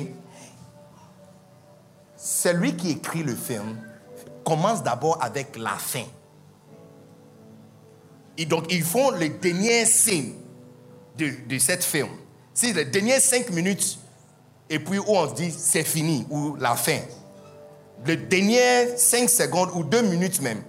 celui 2.16 2.76
qui 2.76 2.90
écrit 2.90 3.22
le 3.22 3.34
film 3.34 3.78
commence 4.44 4.82
d'abord 4.82 5.22
avec 5.22 5.56
la 5.56 5.76
fin. 5.76 6.04
Et 8.36 8.46
donc, 8.46 8.66
ils 8.70 8.84
font 8.84 9.11
les 9.11 9.28
dernières 9.28 9.86
scènes 9.86 10.34
de, 11.16 11.32
de 11.48 11.59
cette 11.59 11.84
film. 11.84 12.09
C'est 12.54 12.72
les 12.72 12.84
dernières 12.84 13.20
cinq 13.20 13.50
minutes, 13.50 13.98
et 14.70 14.78
puis 14.78 14.98
où 14.98 15.04
on 15.09 15.28
se 15.28 15.34
dit 15.34 15.50
c'est 15.50 15.84
fini, 15.84 16.26
ou 16.30 16.56
la 16.56 16.74
fin. 16.74 17.00
Les 18.07 18.16
dernières 18.16 18.99
cinq 18.99 19.28
secondes 19.28 19.70
ou 19.74 19.84
deux 19.84 20.03
minutes 20.03 20.40
même. 20.40 20.62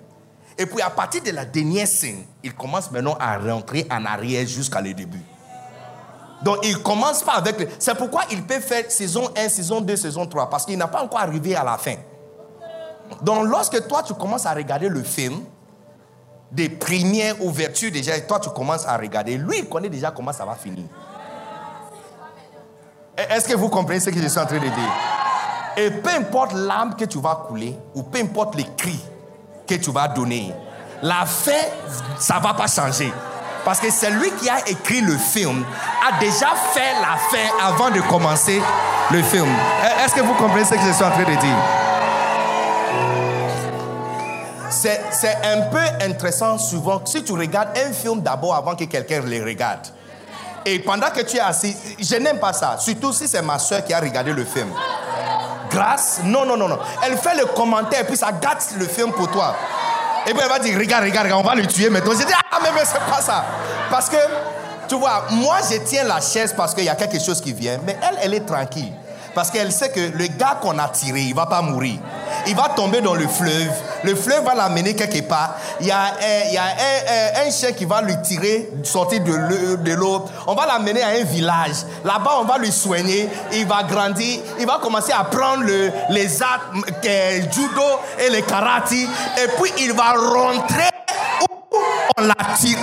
Et 0.58 0.66
puis 0.66 0.82
à 0.82 0.90
partir 0.90 1.24
de 1.24 1.32
la 1.32 1.46
dernière 1.46 1.88
scène, 1.88 2.26
il 2.44 2.54
commence 2.54 2.92
maintenant 2.92 3.16
à 3.20 3.38
rentrer 3.38 3.88
en 3.90 4.04
arrière 4.06 4.46
jusqu'à 4.46 4.82
le 4.82 4.94
début. 4.94 5.22
Donc 6.44 6.58
il 6.64 6.82
commence 6.82 7.24
pas 7.24 7.34
avec... 7.34 7.70
C'est 7.80 7.96
pourquoi 7.96 8.24
il 8.32 8.44
peut 8.44 8.60
faire 8.60 8.90
saison 8.90 9.30
1, 9.38 9.50
saison 9.50 9.82
2, 9.82 9.96
saison 9.96 10.26
3, 10.26 10.50
parce 10.50 10.66
qu'il 10.66 10.78
n'a 10.78 10.88
pas 10.88 11.04
encore 11.04 11.20
arrivé 11.20 11.56
à 11.56 11.64
la 11.64 11.78
fin. 11.78 11.96
Donc 13.22 13.48
lorsque 13.48 13.88
toi 13.88 14.04
tu 14.04 14.14
commences 14.14 14.46
à 14.46 14.54
regarder 14.54 14.90
le 14.90 15.04
film, 15.04 15.44
des 16.52 16.70
premières 16.70 17.42
ouvertures 17.44 17.92
déjà, 17.92 18.18
et 18.18 18.26
toi 18.26 18.40
tu 18.40 18.50
commences 18.50 18.86
à 18.86 18.98
regarder, 18.98 19.38
lui 19.38 19.60
il 19.60 19.70
connaît 19.70 19.90
déjà 19.90 20.12
comment 20.12 20.34
ça 20.34 20.46
va 20.46 20.56
finir. 20.56 20.86
Est-ce 23.18 23.48
que 23.48 23.56
vous 23.56 23.70
comprenez 23.70 24.00
ce 24.00 24.10
que 24.10 24.20
je 24.20 24.28
suis 24.28 24.40
en 24.40 24.46
train 24.46 24.60
de 24.60 24.64
dire? 24.64 25.19
Et 25.78 25.92
peu 25.92 26.10
importe 26.10 26.54
l'âme 26.54 26.96
que 26.96 27.06
tu 27.06 27.20
vas 27.20 27.46
couler, 27.48 27.78
ou 27.96 28.04
peu 28.04 28.20
importe 28.20 28.56
les 28.56 28.68
cris 28.78 29.00
que 29.68 29.76
tu 29.76 29.92
vas 29.92 30.08
donner, 30.08 30.54
la 31.02 31.26
fin, 31.26 31.52
ça 32.20 32.36
ne 32.36 32.42
va 32.42 32.54
pas 32.54 32.68
changer. 32.68 33.14
Parce 33.64 33.80
que 33.80 33.92
celui 33.92 34.32
qui 34.32 34.50
a 34.50 34.68
écrit 34.68 35.02
le 35.02 35.18
film 35.18 35.64
a 36.08 36.20
déjà 36.20 36.48
fait 36.74 36.94
la 37.02 37.18
fin 37.18 37.66
avant 37.66 37.90
de 37.90 38.02
commencer 38.02 38.62
le 39.12 39.22
film. 39.22 39.48
Est-ce 40.04 40.16
que 40.16 40.22
vous 40.22 40.34
comprenez 40.34 40.66
ce 40.66 40.72
que 40.72 40.80
je 40.80 40.92
suis 40.92 41.04
en 41.04 41.12
train 41.12 41.24
de 41.24 41.36
dire? 41.40 41.58
C'est 44.72 45.38
un 45.44 45.62
peu 45.70 45.82
intéressant 46.06 46.58
souvent 46.58 47.02
si 47.06 47.24
tu 47.24 47.34
regardes 47.34 47.78
un 47.78 47.92
film 47.92 48.22
d'abord 48.22 48.56
avant 48.56 48.76
que 48.76 48.86
quelqu'un 48.86 49.22
le 49.22 49.44
regarde. 49.44 49.88
Et 50.66 50.80
pendant 50.80 51.10
que 51.10 51.22
tu 51.22 51.38
es 51.38 51.42
assis, 51.42 51.76
je 52.00 52.16
n'aime 52.16 52.40
pas 52.40 52.54
ça. 52.54 52.78
Surtout 52.78 53.12
si 53.12 53.28
c'est 53.28 53.42
ma 53.42 53.60
soeur 53.60 53.84
qui 53.84 53.94
a 53.94 54.00
regardé 54.00 54.32
le 54.32 54.46
film. 54.46 54.70
Grâce 55.70 56.22
Non, 56.24 56.46
non, 56.46 56.58
non, 56.58 56.68
non. 56.68 56.80
Elle 57.06 57.18
fait 57.18 57.36
le 57.36 57.46
commentaire, 57.46 58.06
puis 58.06 58.18
ça 58.18 58.32
gâte 58.32 58.70
le 58.78 58.86
film 58.86 59.12
pour 59.12 59.30
toi. 59.30 59.56
Et 60.28 60.32
puis 60.34 60.40
elle 60.44 60.50
va 60.50 60.60
dire, 60.60 60.78
regarde, 60.78 61.04
regarde, 61.04 61.26
regarde, 61.28 61.44
on 61.46 61.48
va 61.48 61.56
le 61.56 61.66
tuer 61.66 61.90
maintenant. 61.90 62.12
Je 62.12 62.26
dis, 62.26 62.34
ah, 62.34 62.60
mais, 62.62 62.70
mais 62.74 62.86
c'est 62.86 63.00
pas 63.00 63.22
ça. 63.22 63.46
Parce 63.90 64.10
que, 64.10 64.18
tu 64.88 64.96
vois, 64.96 65.26
moi, 65.32 65.58
je 65.70 65.78
tiens 65.78 66.04
la 66.04 66.20
chaise 66.20 66.54
parce 66.56 66.74
qu'il 66.74 66.84
y 66.84 66.90
a 66.90 66.96
quelque 66.96 67.20
chose 67.20 67.42
qui 67.42 67.54
vient. 67.54 67.80
Mais 67.86 67.98
elle, 68.02 68.18
elle 68.22 68.34
est 68.34 68.46
tranquille. 68.46 68.92
Parce 69.40 69.52
qu'elle 69.52 69.72
sait 69.72 69.88
que 69.88 70.02
le 70.02 70.28
gars 70.38 70.58
qu'on 70.62 70.78
a 70.80 70.90
tiré, 70.90 71.22
il 71.22 71.34
va 71.34 71.46
pas 71.46 71.62
mourir. 71.62 71.98
Il 72.46 72.58
va 72.58 72.68
tomber 72.76 73.00
dans 73.00 73.16
le 73.16 73.26
fleuve. 73.26 73.72
Le 74.04 74.14
fleuve 74.14 74.44
va 74.44 74.54
l'amener 74.54 74.94
quelque 74.96 75.22
part. 75.22 75.56
Il 75.80 75.88
y 75.88 75.92
a, 75.92 76.14
un, 77.46 77.50
chien 77.50 77.72
qui 77.72 77.86
va 77.86 78.02
lui 78.02 78.22
tirer, 78.22 78.70
sortir 78.84 79.22
de 79.24 79.94
l'eau. 79.94 80.26
On 80.46 80.56
va 80.56 80.66
l'amener 80.66 81.02
à 81.02 81.12
un 81.22 81.24
village. 81.24 81.86
Là-bas, 82.04 82.40
on 82.42 82.44
va 82.44 82.58
lui 82.58 82.70
soigner. 82.70 83.30
Il 83.54 83.66
va 83.66 83.84
grandir. 83.84 84.42
Il 84.60 84.66
va 84.66 84.78
commencer 84.82 85.14
à 85.14 85.24
prendre 85.24 85.64
le, 85.64 85.90
les 86.10 86.44
arts, 86.44 86.74
judo 87.02 87.82
et 88.20 88.30
les 88.30 88.42
karaté. 88.42 89.04
Et 89.04 89.48
puis, 89.58 89.72
il 89.78 89.94
va 89.94 90.16
rentrer 90.16 90.90
on 91.72 92.30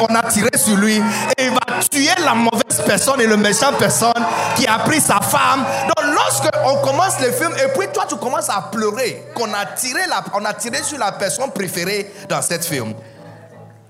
on 0.01 0.15
a 0.15 0.31
tiré 0.31 0.51
sur 0.57 0.77
lui 0.77 0.97
et 1.37 1.45
il 1.45 1.51
va 1.51 1.81
tuer 1.91 2.09
la 2.25 2.35
mauvaise 2.35 2.83
personne 2.87 3.21
et 3.21 3.27
le 3.27 3.37
méchant 3.37 3.73
personne 3.79 4.13
qui 4.57 4.67
a 4.67 4.79
pris 4.81 5.01
sa 5.01 5.21
femme. 5.21 5.65
Donc 5.87 6.15
lorsque 6.15 6.49
on 6.65 6.77
commence 6.87 7.21
le 7.21 7.33
film 7.33 7.53
et 7.63 7.69
puis 7.79 7.89
toi 7.93 8.05
tu 8.09 8.17
commences 8.17 8.49
à 8.49 8.69
pleurer 8.73 9.25
qu'on 9.35 9.53
a 9.53 9.67
tiré 9.67 10.01
la, 10.09 10.25
on 10.35 10.45
a 10.45 10.53
sur 10.83 10.99
la 10.99 11.13
personne 11.13 11.51
préférée 11.51 12.13
dans 12.29 12.43
cette 12.43 12.65
film. 12.65 12.95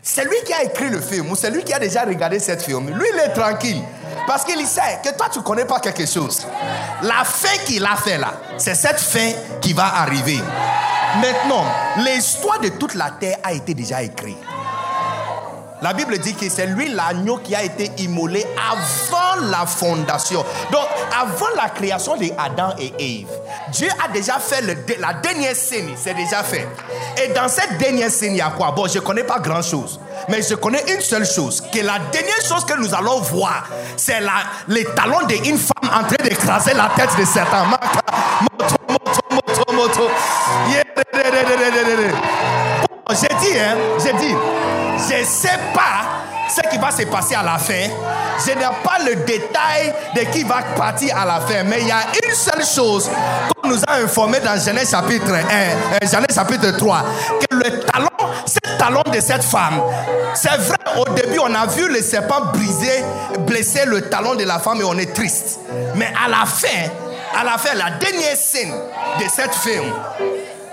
C'est 0.03 0.25
lui 0.25 0.37
qui 0.45 0.53
a 0.53 0.63
écrit 0.63 0.89
le 0.89 1.01
film 1.01 1.31
ou 1.31 1.37
c'est 1.37 1.51
lui 1.51 1.65
qui 1.65 1.75
a 1.75 1.79
déjà 1.79 2.05
regardé 2.05 2.39
cette 2.39 2.63
film. 2.63 2.89
Lui 2.91 3.07
il 3.13 3.21
est 3.21 3.33
tranquille 3.33 3.83
parce 4.27 4.45
qu'il 4.45 4.65
sait 4.67 5.01
que 5.05 5.17
toi 5.17 5.27
tu 5.33 5.41
connais 5.43 5.65
pas 5.65 5.81
quelque 5.81 6.07
chose. 6.07 6.47
La 7.03 7.25
fin 7.25 7.57
qu'il 7.65 7.85
a 7.85 7.97
fait 7.97 8.19
là, 8.19 8.33
c'est 8.57 8.75
cette 8.75 9.01
fin 9.01 9.33
qui 9.61 9.73
va 9.73 9.97
arriver. 9.97 10.41
Maintenant, 11.21 11.65
l'histoire 11.99 12.61
de 12.61 12.69
toute 12.69 12.95
la 12.95 13.11
terre 13.11 13.39
a 13.43 13.53
été 13.53 13.75
déjà 13.75 14.03
écrite. 14.03 14.37
La 15.83 15.93
Bible 15.93 16.18
dit 16.18 16.35
que 16.35 16.49
c'est 16.49 16.66
lui 16.66 16.89
l'agneau 16.89 17.37
qui 17.39 17.55
a 17.55 17.62
été 17.62 17.91
immolé 17.99 18.47
avant 18.70 19.47
la 19.51 19.66
fondation. 19.66 20.45
Donc, 20.72 20.87
avant 21.20 21.49
la 21.55 21.68
création 21.68 22.16
de 22.16 22.31
Adam 22.39 22.74
et 22.79 22.95
Ève, 22.99 23.29
Dieu 23.72 23.89
a 24.03 24.09
déjà 24.09 24.39
fait 24.39 24.62
la 24.99 25.12
dernière 25.14 25.55
scène, 25.55 25.91
c'est 25.97 26.14
déjà 26.14 26.43
fait. 26.43 26.66
Et 27.22 27.29
dans 27.35 27.49
cette 27.49 27.77
dernière 27.79 28.11
scène, 28.11 28.33
il 28.33 28.39
y 28.39 28.41
a 28.41 28.51
quoi? 28.57 28.70
Bon, 28.70 28.89
je 28.89 28.99
ne 28.99 29.05
connais 29.05 29.24
pas 29.24 29.39
grand-chose, 29.39 30.01
mais 30.29 30.41
je 30.43 30.55
connais 30.55 30.83
une 30.95 31.01
seule 31.01 31.27
chose, 31.27 31.61
que 31.61 31.81
la 31.81 31.99
dernière 32.11 32.41
chose 32.43 32.64
que 32.64 32.74
nous 32.79 32.95
allons 32.95 33.20
voir, 33.20 33.68
c'est 33.97 34.20
les 34.68 34.85
talons 34.87 35.27
d'une 35.27 35.59
femme 35.59 35.91
en 35.93 36.05
train 36.05 36.22
d'écraser 36.24 36.72
la 36.74 36.91
tête 36.97 37.11
de 37.18 37.24
Satan. 37.24 37.66
Moto, 37.66 38.77
moto, 38.89 39.20
moto, 39.31 39.72
moto. 39.72 40.11
J'ai 43.11 43.29
dit, 43.29 43.59
hein, 43.59 43.77
j'ai 44.03 44.13
dit, 44.15 44.35
je 45.09 45.21
ne 45.21 45.25
sais 45.25 45.59
pas 45.73 46.49
ce 46.49 46.69
qui 46.69 46.79
va 46.79 46.91
se 46.91 47.03
passer 47.05 47.35
à 47.35 47.43
la 47.43 47.59
fin. 47.59 47.89
Je 48.45 48.53
n'ai 48.53 48.65
pas 48.83 48.99
le 49.05 49.17
détail 49.25 49.95
de 50.15 50.21
qui 50.33 50.43
va 50.43 50.63
partir 50.77 51.17
à 51.17 51.25
la 51.25 51.41
fin. 51.41 51.63
Mais 51.65 51.81
il 51.81 51.89
y 51.89 51.93
a 51.93 52.01
une 52.25 52.35
seule 52.35 52.65
chose 52.65 53.11
nous 53.67 53.83
a 53.87 53.97
informé 53.97 54.41
dans 54.41 54.59
Genèse 54.59 54.91
chapitre 54.91 55.33
1, 55.33 55.33
euh, 55.33 55.99
Genèse 56.03 56.35
chapitre 56.35 56.77
3, 56.77 57.05
que 57.41 57.57
le 57.57 57.81
talon, 57.81 58.09
ce 58.47 58.79
talon 58.79 59.03
de 59.13 59.21
cette 59.21 59.43
femme. 59.43 59.81
C'est 60.35 60.57
vrai, 60.57 60.77
au 60.97 61.05
début, 61.15 61.39
on 61.41 61.55
a 61.55 61.67
vu 61.67 61.89
le 61.89 62.01
serpent 62.01 62.47
briser, 62.53 63.05
blesser 63.41 63.85
le 63.87 64.03
talon 64.03 64.35
de 64.35 64.45
la 64.45 64.59
femme 64.59 64.81
et 64.81 64.85
on 64.85 64.97
est 64.99 65.13
triste. 65.15 65.61
Mais 65.95 66.13
à 66.25 66.29
la 66.29 66.47
fin, 66.47 66.89
à 67.39 67.45
la 67.45 67.59
fin, 67.59 67.75
la 67.75 67.91
dernière 67.99 68.37
scène 68.37 68.73
de 69.19 69.25
cette 69.35 69.55
film, 69.55 69.93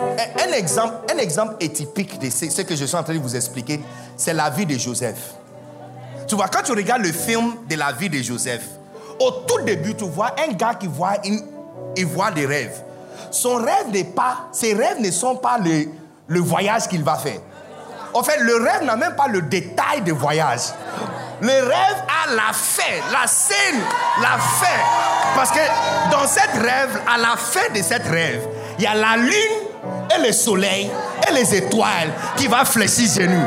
un 0.04 0.52
exemple, 0.54 0.94
un 1.14 1.18
exemple 1.18 1.64
atypique 1.64 2.20
de 2.20 2.30
ce 2.30 2.62
que 2.62 2.76
je 2.76 2.86
suis 2.86 2.96
en 2.96 3.04
train 3.04 3.14
de 3.14 3.20
vous 3.20 3.36
expliquer, 3.36 3.82
c'est 4.18 4.34
la 4.34 4.50
vie 4.50 4.66
de 4.66 4.78
Joseph. 4.78 5.34
Tu 6.28 6.36
vois, 6.36 6.48
quand 6.48 6.64
tu 6.64 6.72
regardes 6.72 7.04
le 7.04 7.12
film 7.12 7.56
de 7.70 7.76
la 7.76 7.92
vie 7.92 8.10
de 8.10 8.22
Joseph, 8.22 8.64
au 9.20 9.32
tout 9.32 9.62
début, 9.66 9.96
tu 9.96 10.06
vois 10.06 10.36
un 10.48 10.54
gars 10.54 10.76
qui 10.76 10.88
voit, 10.88 11.14
il 11.96 12.06
voit 12.06 12.32
des 12.32 12.46
rêves. 12.46 12.82
Son 13.32 13.56
rêve 13.56 13.90
n'est 13.92 14.04
pas, 14.04 14.48
ses 14.52 14.74
rêves 14.74 15.00
ne 15.00 15.12
sont 15.12 15.36
pas 15.36 15.58
le, 15.58 15.88
le 16.28 16.40
voyage 16.40 16.88
qu'il 16.88 17.04
va 17.04 17.16
faire. 17.16 17.40
En 18.14 18.22
fait, 18.22 18.38
le 18.40 18.56
rêve 18.58 18.84
n'a 18.84 18.96
même 18.96 19.16
pas 19.16 19.28
le 19.28 19.42
détail 19.42 20.02
de 20.02 20.14
voyage. 20.14 20.62
Le 21.42 21.52
rêve 21.52 22.04
a 22.08 22.32
la 22.36 22.54
fin, 22.54 22.84
la 23.12 23.28
scène, 23.28 23.82
la 24.22 24.38
fin. 24.38 24.80
Parce 25.36 25.52
que 25.52 25.60
dans 26.12 26.28
cette 26.28 26.54
rêve, 26.54 27.02
à 27.12 27.18
la 27.18 27.36
fin 27.36 27.74
de 27.74 27.82
cette 27.82 28.08
rêve, 28.08 28.48
il 28.78 28.84
y 28.84 28.88
a 28.88 28.94
la 28.94 29.18
lune 29.18 29.73
et 30.16 30.26
le 30.26 30.32
soleil 30.32 30.90
et 31.28 31.34
les 31.34 31.56
étoiles 31.56 32.12
qui 32.38 32.48
va 32.48 32.66
fléchir 32.66 33.10
chez 33.14 33.28
nous. 33.28 33.44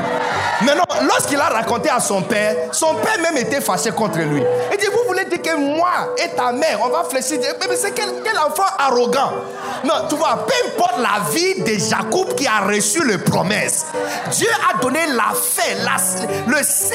Maintenant, 0.62 0.84
lorsqu'il 1.03 1.39
a 1.39 1.49
raconté 1.49 1.91
à 1.91 2.01
son 2.01 2.22
père, 2.22 2.55
son 2.72 2.95
père 2.95 3.18
même 3.20 3.37
était 3.37 3.61
fâché 3.61 3.91
contre 3.91 4.18
lui. 4.18 4.43
Il 4.72 4.78
dit, 4.78 4.87
vous 4.87 5.07
voulez 5.07 5.24
dire 5.26 5.43
que 5.43 5.55
moi 5.57 6.14
et 6.16 6.34
ta 6.34 6.53
mère, 6.53 6.80
on 6.82 6.89
va 6.89 7.05
fléchir. 7.05 7.39
Mais 7.68 7.76
c'est 7.76 7.93
quel, 7.93 8.09
enfant 8.39 8.64
arrogant. 8.78 9.32
Non, 9.84 10.07
tu 10.09 10.14
vois, 10.16 10.47
peu 10.47 10.53
importe 10.66 10.99
la 10.99 11.28
vie 11.30 11.62
de 11.62 11.78
Jacob 11.78 12.34
qui 12.34 12.47
a 12.47 12.61
reçu 12.66 13.07
les 13.07 13.18
promesses, 13.18 13.87
Dieu 14.30 14.49
a 14.70 14.80
donné 14.80 15.01
la 15.09 15.32
fin, 15.34 15.74
le 16.47 16.62
sein 16.62 16.95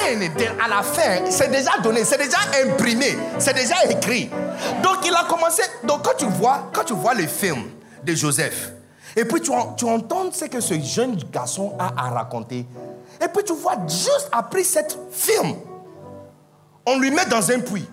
à 0.64 0.68
la 0.68 0.82
fin, 0.82 1.30
c'est 1.30 1.52
déjà 1.52 1.72
donné, 1.84 2.04
c'est 2.04 2.18
déjà 2.18 2.38
imprimé, 2.66 3.18
c'est 3.38 3.56
déjà 3.56 3.76
écrit. 3.90 4.30
Donc 4.82 5.06
il 5.06 5.14
a 5.14 5.26
commencé, 5.30 5.62
donc 5.84 6.04
quand 6.04 6.18
tu 6.18 6.26
vois, 6.26 6.70
quand 6.74 6.84
tu 6.84 6.94
vois 6.94 7.14
le 7.14 7.28
film 7.28 7.64
de 8.04 8.16
Joseph, 8.16 8.72
et 9.16 9.26
puis 9.26 9.42
tu, 9.42 9.52
entends 9.52 10.32
ce 10.32 10.46
que 10.46 10.62
ce 10.62 10.80
jeune 10.80 11.16
garçon 11.32 11.74
a 11.80 12.08
à 12.08 12.10
raconter, 12.10 12.66
et 13.24 13.28
puis 13.28 13.44
tu 13.44 13.54
vois, 13.54 13.76
juste 13.88 14.30
après 14.32 14.64
cette 14.64 14.98
film, 15.12 15.56
on 16.86 16.98
lui 17.00 17.12
met 17.12 17.26
dans 17.26 17.52
un 17.52 17.60
puits. 17.60 17.88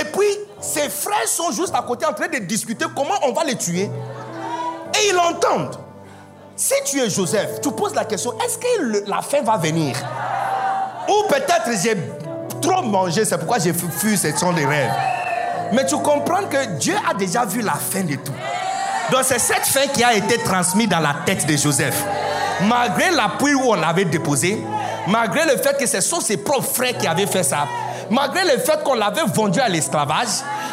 Et 0.00 0.04
puis 0.04 0.26
ses 0.60 0.88
frères 0.88 1.26
sont 1.26 1.50
juste 1.52 1.74
à 1.74 1.82
côté 1.82 2.06
en 2.06 2.12
train 2.12 2.28
de 2.28 2.38
discuter 2.38 2.86
comment 2.94 3.14
on 3.22 3.32
va 3.32 3.44
les 3.44 3.56
tuer. 3.56 3.90
Et 4.94 5.08
ils 5.08 5.14
l'entendent. 5.14 5.76
Si 6.56 6.74
tu 6.84 7.00
es 7.00 7.08
Joseph, 7.08 7.60
tu 7.60 7.70
poses 7.72 7.94
la 7.94 8.04
question, 8.04 8.38
est-ce 8.40 8.58
que 8.58 9.08
la 9.08 9.22
fin 9.22 9.42
va 9.42 9.56
venir? 9.56 9.96
Ou 11.08 11.26
peut-être 11.28 11.70
j'ai 11.82 11.96
trop 12.60 12.82
mangé, 12.82 13.24
c'est 13.24 13.38
pourquoi 13.38 13.58
j'ai 13.58 13.72
fui, 13.72 14.16
ce 14.16 14.30
sont 14.36 14.52
des 14.52 14.66
rêves. 14.66 14.92
Mais 15.72 15.86
tu 15.86 15.96
comprends 15.96 16.44
que 16.44 16.76
Dieu 16.76 16.94
a 17.08 17.14
déjà 17.14 17.44
vu 17.44 17.62
la 17.62 17.74
fin 17.74 18.02
de 18.02 18.16
tout. 18.16 18.32
Donc 19.10 19.22
c'est 19.24 19.38
cette 19.38 19.66
fin 19.66 19.86
qui 19.88 20.04
a 20.04 20.14
été 20.14 20.38
transmise 20.38 20.88
dans 20.88 21.00
la 21.00 21.14
tête 21.26 21.46
de 21.46 21.56
Joseph. 21.56 22.04
Malgré 22.68 23.10
l'appui 23.10 23.54
où 23.54 23.62
on 23.70 23.74
l'avait 23.74 24.04
déposé, 24.04 24.62
malgré 25.06 25.44
le 25.44 25.56
fait 25.60 25.76
que 25.78 25.86
ce 25.86 26.00
sont 26.00 26.20
ses 26.20 26.36
propres 26.36 26.72
frères 26.74 26.96
qui 26.96 27.06
avaient 27.06 27.26
fait 27.26 27.42
ça, 27.42 27.66
malgré 28.10 28.44
le 28.44 28.60
fait 28.60 28.82
qu'on 28.84 28.94
l'avait 28.94 29.24
vendu 29.34 29.58
à 29.60 29.68
l'esclavage, 29.68 30.28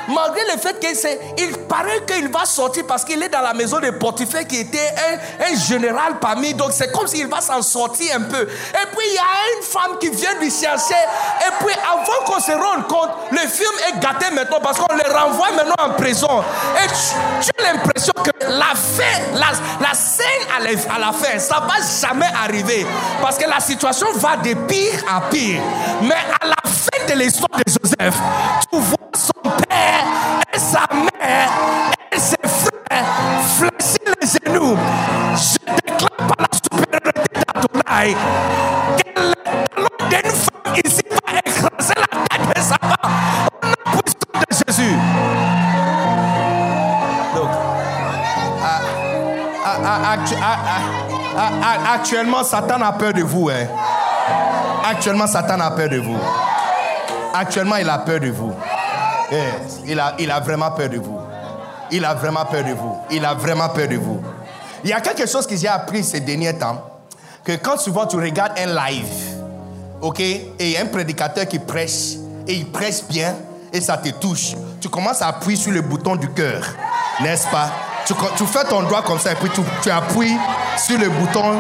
malgré 0.08 0.42
le 0.54 0.60
fait 0.60 0.80
qu'il 0.80 1.58
paraît 1.68 2.04
qu'il 2.06 2.30
va 2.30 2.46
sortir 2.46 2.86
parce 2.88 3.04
qu'il 3.04 3.22
est 3.22 3.30
dans 3.30 3.42
la 3.42 3.54
maison 3.54 3.80
de 3.80 3.90
Potiphar 3.92 4.46
qui 4.46 4.58
était 4.58 4.94
un, 5.42 5.56
général 5.58 6.20
parmi, 6.20 6.54
donc 6.54 6.72
c'est 6.72 6.92
comme 6.92 7.08
s'il 7.08 7.28
va 7.28 7.42
s'en 7.42 7.62
sortir 7.62 8.16
un 8.16 8.22
peu. 8.22 8.42
Et 8.44 8.86
puis 8.96 9.06
il 9.08 9.16
y 9.16 9.18
a 9.18 9.58
une 9.58 9.64
femme 9.64 9.98
qui 10.00 10.10
vient 10.10 10.36
lui 10.40 10.52
chercher, 10.52 10.94
et 10.94 11.52
puis 11.64 11.74
avant 11.84 12.26
qu'on 12.26 12.40
se 12.40 12.52
rende 12.52 12.88
compte, 12.88 13.10
le 13.32 13.40
film 13.40 13.72
est 13.90 14.00
gâté 14.00 14.34
maintenant 14.34 14.60
parce 14.62 14.78
qu'on 14.78 14.94
le 14.94 15.14
renvoie 15.14 15.52
maintenant 15.52 15.76
en 15.80 15.90
prison. 15.92 16.44
Et 16.84 16.88
tu, 16.88 17.52
as 17.60 17.74
l'impression 17.74 18.14
que 18.24 18.46
la 18.46 18.76
fin, 18.76 19.38
la, 19.80 19.94
scène 19.94 20.26
à 20.56 21.00
la, 21.00 21.12
fin, 21.12 21.40
ça 21.40 21.62
va 21.62 21.76
jamais 22.02 22.30
arriver 22.44 22.86
parce 23.22 23.38
que 23.38 23.50
la 23.50 23.60
situation 23.60 24.08
va 24.16 24.38
de 24.38 24.54
pire 24.54 25.04
à 25.10 25.22
pire. 25.30 25.62
Mais 26.02 26.16
à 26.42 26.46
la 26.46 26.56
fin 26.70 27.06
de 27.08 27.20
l'histoire 27.20 27.50
de 27.52 27.64
Joseph, 27.72 28.16
tu 28.72 28.80
vois 28.80 28.98
son 29.14 29.50
père 29.50 29.67
et 30.54 30.60
sa 30.60 30.86
mère 30.94 31.50
et 32.12 32.20
ses 32.20 32.38
frères 32.44 33.06
fléchir 33.58 34.14
les 34.22 34.28
genoux. 34.28 34.78
Je 35.36 35.58
déclare 35.76 36.28
par 36.28 36.38
la 36.40 36.48
supériorité 36.54 37.40
d'Adonai 37.46 38.16
que 38.98 39.20
le 39.20 39.34
talon 39.76 39.96
d'une 40.10 40.32
femme 40.32 40.76
ici 40.86 41.04
va 41.10 41.40
écraser 41.46 41.94
la 41.98 42.08
tête 42.30 42.48
de 42.56 42.62
sa 42.62 42.76
femme 42.76 43.12
au 43.62 43.68
nom 43.68 43.74
puissant 43.92 44.34
de 44.34 44.56
Jésus. 44.68 44.98
Donc, 47.36 47.50
actuellement, 51.94 52.44
Satan 52.44 52.82
a 52.82 52.92
peur 52.94 53.14
de 53.14 53.22
vous. 53.24 53.50
Hein. 53.50 53.68
Actuellement, 54.90 55.28
Satan 55.28 55.60
a 55.60 55.72
peur 55.72 55.90
de 55.90 55.98
vous. 55.98 56.18
Actuellement, 57.34 57.76
il 57.76 57.90
a 57.90 58.00
peur 58.00 58.20
de 58.20 58.30
vous. 58.30 58.54
Il, 59.86 60.00
a, 60.00 60.16
il 60.20 60.32
a 60.32 60.40
vraiment 60.40 60.72
peur 60.72 60.90
de 60.90 60.98
vous. 60.98 61.20
Il 61.92 62.06
a 62.06 62.14
vraiment 62.14 62.46
peur 62.46 62.64
de 62.64 62.72
vous. 62.74 62.96
Il 63.12 63.26
a 63.26 63.34
vraiment 63.34 63.70
peur 63.70 63.88
de 63.88 63.96
vous. 63.96 64.22
Il 64.84 64.90
y 64.90 64.94
a 64.94 65.02
quelque 65.02 65.28
chose 65.28 65.48
que 65.48 65.56
j'ai 65.56 65.68
appris 65.68 66.04
ces 66.04 66.20
derniers 66.20 66.54
temps. 66.54 66.84
Que 67.44 67.54
quand 67.56 67.78
souvent 67.78 68.06
tu 68.06 68.18
regardes 68.18 68.58
un 68.58 68.68
live, 68.68 69.38
ok, 70.02 70.20
et 70.20 70.78
un 70.80 70.86
prédicateur 70.86 71.48
qui 71.48 71.60
prêche, 71.60 72.16
et 72.48 72.54
il 72.54 72.72
prêche 72.72 73.04
bien, 73.10 73.36
et 73.72 73.82
ça 73.82 73.98
te 73.98 74.10
touche, 74.10 74.54
tu 74.82 74.90
commences 74.90 75.22
à 75.22 75.28
appuyer 75.28 75.58
sur 75.58 75.72
le 75.72 75.82
bouton 75.82 76.16
du 76.16 76.30
cœur, 76.30 76.64
n'est-ce 77.22 77.48
pas? 77.48 77.70
Tu, 78.06 78.14
fais 78.46 78.64
ton 78.64 78.84
doigt 78.84 79.02
comme 79.02 79.20
ça, 79.20 79.34
et 79.34 79.36
puis 79.36 79.50
tu, 79.82 79.90
appuies 79.90 80.38
sur 80.78 80.98
le 80.98 81.10
bouton 81.10 81.54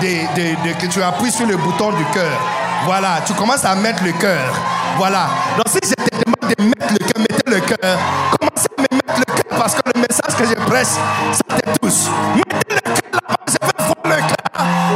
de, 0.00 0.72
que 0.80 0.86
tu 0.86 1.02
appuies 1.02 1.30
sur 1.30 1.46
le 1.46 1.56
bouton 1.58 1.92
du 1.92 2.04
cœur. 2.06 2.38
Voilà, 2.86 3.20
tu 3.26 3.34
commences 3.34 3.64
à 3.64 3.74
mettre 3.74 4.02
le 4.02 4.12
cœur. 4.12 4.54
Voilà. 4.96 5.28
Donc 5.56 5.68
si 5.68 5.78
je 5.82 6.29
mettre 6.60 6.92
le 6.92 6.98
cœur, 6.98 7.18
mettez 7.18 7.50
le 7.50 7.60
cœur. 7.60 7.98
Commencez 8.38 8.68
à 8.76 8.82
me 8.82 8.86
mettre 8.96 9.18
le 9.18 9.24
cœur 9.24 9.58
parce 9.58 9.74
que 9.74 9.80
le 9.94 10.00
message 10.00 10.34
que 10.36 10.44
je 10.44 10.54
prêche, 10.66 10.94
ça 11.32 11.56
te 11.56 11.78
touche. 11.78 12.08
Mettez 12.36 12.74
le 12.74 12.80
cœur 12.80 12.94
là-bas, 13.12 13.36
je 13.48 13.52
vais 13.66 13.84
voir 13.84 14.02
le 14.04 14.10
cœur. 14.10 14.44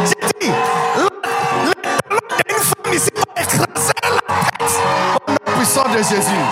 J'ai 0.06 0.20
dit, 0.40 0.52
le 1.66 1.72
talon 1.82 2.24
d'une 2.48 2.58
femme 2.58 2.92
ici 2.94 3.10
va 3.16 3.42
écraser 3.42 3.92
la 4.02 4.20
tête. 4.58 4.80
Au 5.26 5.30
nom 5.30 5.56
puissant 5.56 5.88
de 5.88 5.98
Jésus. 5.98 6.42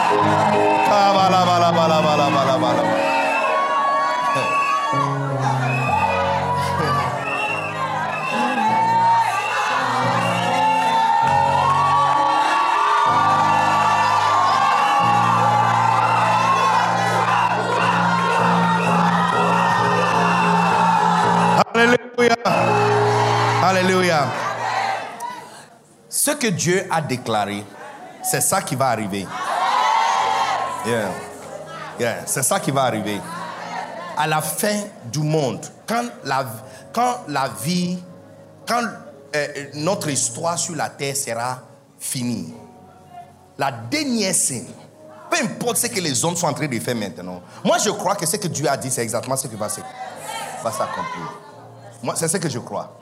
Que 26.43 26.49
Dieu 26.49 26.85
a 26.91 27.01
déclaré, 27.01 27.65
c'est 28.23 28.41
ça 28.41 28.61
qui 28.61 28.75
va 28.75 28.89
arriver. 28.89 29.27
Yeah. 30.85 32.27
C'est 32.27 32.43
ça 32.43 32.59
qui 32.59 32.73
va 32.73 32.83
arriver. 32.83 33.21
À 34.17 34.27
la 34.27 34.43
fin 34.43 34.81
du 35.05 35.21
monde, 35.21 35.65
quand 35.87 36.03
la, 36.25 36.45
quand 36.93 37.21
la 37.29 37.49
vie, 37.63 37.97
quand 38.67 38.83
euh, 39.37 39.47
notre 39.75 40.11
histoire 40.11 40.59
sur 40.59 40.75
la 40.75 40.89
terre 40.89 41.17
sera 41.17 41.61
finie, 42.01 42.53
la 43.57 43.71
dernière 43.71 44.35
scène, 44.35 44.67
peu 45.31 45.37
importe 45.45 45.77
ce 45.77 45.87
que 45.87 46.01
les 46.01 46.25
hommes 46.25 46.35
sont 46.35 46.49
en 46.49 46.53
train 46.53 46.67
de 46.67 46.79
faire 46.81 46.97
maintenant, 46.97 47.41
moi 47.65 47.79
je 47.79 47.91
crois 47.91 48.17
que 48.17 48.27
ce 48.27 48.37
que 48.37 48.49
Dieu 48.49 48.69
a 48.69 48.77
dit, 48.77 48.91
c'est 48.91 49.03
exactement 49.03 49.37
ce 49.37 49.47
qui 49.47 49.55
va 49.55 49.69
s'accomplir. 49.69 51.39
Moi, 52.03 52.15
c'est 52.17 52.27
ce 52.27 52.37
que 52.37 52.49
je 52.49 52.59
crois. 52.59 52.99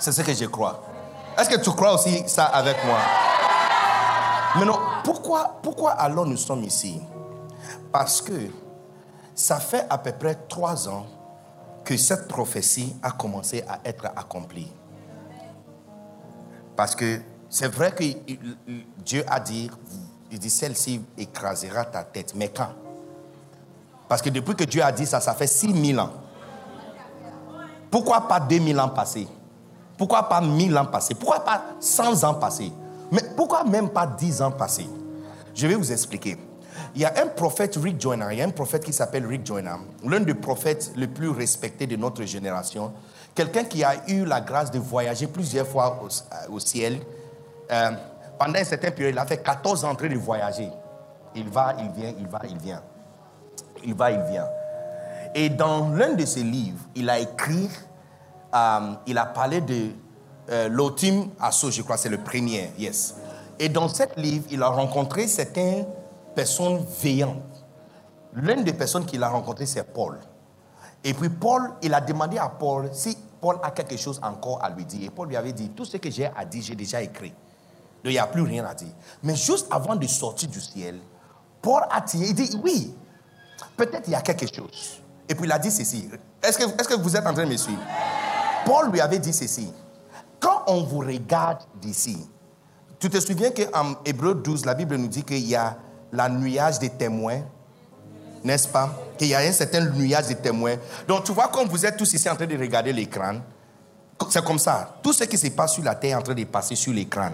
C'est 0.00 0.10
ce 0.10 0.22
que 0.22 0.34
je 0.34 0.46
crois. 0.46 0.89
Est-ce 1.38 1.48
que 1.48 1.60
tu 1.60 1.70
crois 1.70 1.94
aussi 1.94 2.22
ça 2.28 2.44
avec 2.46 2.76
moi? 2.84 2.98
Maintenant, 4.56 4.80
pourquoi, 5.04 5.58
pourquoi 5.62 5.92
alors 5.92 6.26
nous 6.26 6.36
sommes 6.36 6.64
ici? 6.64 7.00
Parce 7.92 8.20
que 8.20 8.50
ça 9.34 9.58
fait 9.58 9.86
à 9.88 9.98
peu 9.98 10.12
près 10.12 10.34
trois 10.48 10.88
ans 10.88 11.06
que 11.84 11.96
cette 11.96 12.28
prophétie 12.28 12.94
a 13.02 13.10
commencé 13.12 13.64
à 13.68 13.78
être 13.84 14.06
accomplie. 14.16 14.70
Parce 16.76 16.94
que 16.94 17.20
c'est 17.48 17.68
vrai 17.68 17.92
que 17.92 18.04
Dieu 19.04 19.24
a 19.28 19.40
dit, 19.40 19.70
il 20.30 20.38
dit, 20.38 20.50
celle-ci 20.50 21.04
écrasera 21.18 21.84
ta 21.84 22.04
tête. 22.04 22.34
Mais 22.34 22.48
quand? 22.48 22.70
Parce 24.08 24.22
que 24.22 24.30
depuis 24.30 24.54
que 24.54 24.64
Dieu 24.64 24.82
a 24.82 24.92
dit 24.92 25.06
ça, 25.06 25.20
ça 25.20 25.34
fait 25.34 25.46
6000 25.46 25.98
ans. 26.00 26.10
Pourquoi 27.90 28.28
pas 28.28 28.40
2000 28.40 28.78
ans 28.80 28.88
passés? 28.88 29.28
Pourquoi 30.00 30.30
pas 30.30 30.40
1000 30.40 30.78
ans 30.78 30.86
passés? 30.86 31.14
Pourquoi 31.14 31.44
pas 31.44 31.62
100 31.78 32.24
ans 32.24 32.32
passés? 32.32 32.72
Mais 33.12 33.20
pourquoi 33.36 33.64
même 33.64 33.90
pas 33.90 34.06
10 34.06 34.40
ans 34.40 34.50
passés? 34.50 34.88
Je 35.54 35.66
vais 35.66 35.74
vous 35.74 35.92
expliquer. 35.92 36.38
Il 36.94 37.02
y 37.02 37.04
a 37.04 37.12
un 37.22 37.26
prophète 37.26 37.76
Rick 37.76 38.00
Joyner, 38.00 38.28
il 38.32 38.38
y 38.38 38.40
a 38.40 38.46
un 38.46 38.50
prophète 38.50 38.82
qui 38.82 38.94
s'appelle 38.94 39.26
Rick 39.26 39.44
Joyner, 39.44 39.74
l'un 40.02 40.20
des 40.20 40.32
prophètes 40.32 40.92
les 40.96 41.06
plus 41.06 41.28
respectés 41.28 41.86
de 41.86 41.96
notre 41.96 42.24
génération, 42.24 42.94
quelqu'un 43.34 43.64
qui 43.64 43.84
a 43.84 44.08
eu 44.08 44.24
la 44.24 44.40
grâce 44.40 44.70
de 44.70 44.78
voyager 44.78 45.26
plusieurs 45.26 45.66
fois 45.66 46.00
au, 46.48 46.58
ciel. 46.60 47.00
Euh, 47.70 47.90
pendant 48.38 48.58
un 48.58 48.64
certain 48.64 48.92
période, 48.92 49.14
il 49.14 49.18
a 49.18 49.26
fait 49.26 49.42
14 49.42 49.84
ans 49.84 49.90
en 49.90 49.96
train 49.96 50.08
de 50.08 50.16
voyager. 50.16 50.70
Il 51.34 51.50
va, 51.50 51.76
il 51.78 51.90
vient, 51.90 52.14
il 52.18 52.26
va, 52.26 52.40
il 52.48 52.56
vient. 52.56 52.82
Il 53.84 53.92
va, 53.92 54.10
il 54.12 54.22
vient. 54.22 54.48
Et 55.34 55.50
dans 55.50 55.90
l'un 55.90 56.14
de 56.14 56.24
ses 56.24 56.42
livres, 56.42 56.80
il 56.94 57.10
a 57.10 57.18
écrit, 57.18 57.68
euh, 58.54 58.94
il 59.06 59.18
a 59.18 59.26
parlé 59.26 59.60
de 59.60 59.90
euh, 60.50 60.68
l'automne 60.68 61.30
Asso, 61.40 61.70
je 61.70 61.82
crois, 61.82 61.96
c'est 61.96 62.08
le 62.08 62.18
premier, 62.18 62.72
yes. 62.78 63.14
Et 63.58 63.68
dans 63.68 63.88
ce 63.88 64.02
livre, 64.16 64.46
il 64.50 64.62
a 64.62 64.68
rencontré 64.68 65.28
certaines 65.28 65.86
personnes 66.34 66.84
veillantes. 67.00 67.42
L'une 68.32 68.64
des 68.64 68.72
personnes 68.72 69.04
qu'il 69.04 69.22
a 69.22 69.28
rencontrées, 69.28 69.66
c'est 69.66 69.84
Paul. 69.84 70.18
Et 71.04 71.14
puis 71.14 71.28
Paul, 71.28 71.72
il 71.82 71.92
a 71.94 72.00
demandé 72.00 72.38
à 72.38 72.48
Paul 72.48 72.88
si 72.92 73.16
Paul 73.40 73.58
a 73.62 73.70
quelque 73.70 73.96
chose 73.96 74.20
encore 74.22 74.62
à 74.62 74.70
lui 74.70 74.84
dire. 74.84 75.06
Et 75.06 75.10
Paul 75.10 75.28
lui 75.28 75.36
avait 75.36 75.52
dit, 75.52 75.70
tout 75.70 75.84
ce 75.84 75.96
que 75.96 76.10
j'ai 76.10 76.26
à 76.26 76.44
dire, 76.44 76.62
j'ai 76.62 76.74
déjà 76.74 77.00
écrit. 77.02 77.30
Donc 77.30 78.06
il 78.06 78.12
n'y 78.12 78.18
a 78.18 78.26
plus 78.26 78.42
rien 78.42 78.64
à 78.64 78.74
dire. 78.74 78.92
Mais 79.22 79.36
juste 79.36 79.66
avant 79.70 79.96
de 79.96 80.06
sortir 80.06 80.48
du 80.48 80.60
ciel, 80.60 80.98
Paul 81.60 81.82
a 81.90 82.00
tiré, 82.00 82.26
il 82.28 82.34
dit, 82.34 82.58
oui, 82.62 82.94
peut-être 83.76 84.08
il 84.08 84.12
y 84.12 84.16
a 84.16 84.22
quelque 84.22 84.46
chose. 84.54 85.02
Et 85.28 85.34
puis 85.34 85.44
il 85.44 85.52
a 85.52 85.58
dit 85.58 85.70
ceci. 85.70 86.08
Est-ce 86.42 86.58
que, 86.58 86.64
est 86.64 86.88
que 86.88 87.00
vous 87.00 87.16
êtes 87.16 87.26
en 87.26 87.32
train 87.32 87.44
de 87.44 87.50
me 87.50 87.56
suivre? 87.56 87.80
Paul 88.64 88.90
lui 88.90 89.00
avait 89.00 89.18
dit 89.18 89.32
ceci. 89.32 89.72
Quand 90.38 90.62
on 90.66 90.82
vous 90.82 91.00
regarde 91.00 91.60
d'ici, 91.80 92.26
tu 92.98 93.08
te 93.08 93.20
souviens 93.20 93.50
qu'en 93.50 93.94
Hébreu 94.04 94.34
12, 94.34 94.64
la 94.64 94.74
Bible 94.74 94.96
nous 94.96 95.08
dit 95.08 95.22
qu'il 95.22 95.46
y 95.46 95.54
a 95.54 95.76
la 96.12 96.28
nuage 96.28 96.78
des 96.78 96.90
témoins, 96.90 97.40
n'est-ce 98.44 98.68
pas? 98.68 98.94
Qu'il 99.18 99.28
y 99.28 99.34
a 99.34 99.40
un 99.40 99.52
certain 99.52 99.84
nuage 99.90 100.26
des 100.28 100.36
témoins. 100.36 100.76
Donc 101.06 101.24
tu 101.24 101.32
vois, 101.32 101.48
comme 101.48 101.68
vous 101.68 101.84
êtes 101.84 101.96
tous 101.96 102.12
ici 102.12 102.28
en 102.28 102.36
train 102.36 102.46
de 102.46 102.56
regarder 102.56 102.92
l'écran, 102.92 103.36
c'est 104.28 104.44
comme 104.44 104.58
ça. 104.58 104.96
Tout 105.02 105.12
ce 105.12 105.24
qui 105.24 105.38
se 105.38 105.48
passe 105.48 105.74
sur 105.74 105.84
la 105.84 105.94
terre 105.94 106.12
est 106.12 106.20
en 106.20 106.22
train 106.22 106.34
de 106.34 106.44
passer 106.44 106.74
sur 106.74 106.92
l'écran. 106.92 107.30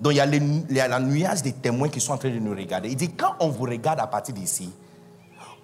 Donc 0.00 0.12
il 0.12 0.16
y, 0.16 0.20
a 0.20 0.26
il 0.26 0.76
y 0.76 0.80
a 0.80 0.88
la 0.88 1.00
nuage 1.00 1.42
des 1.42 1.52
témoins 1.52 1.88
qui 1.88 2.00
sont 2.00 2.12
en 2.12 2.18
train 2.18 2.30
de 2.30 2.38
nous 2.38 2.54
regarder. 2.54 2.90
Il 2.90 2.96
dit, 2.96 3.10
quand 3.12 3.34
on 3.40 3.48
vous 3.48 3.64
regarde 3.64 4.00
à 4.00 4.06
partir 4.06 4.34
d'ici, 4.34 4.70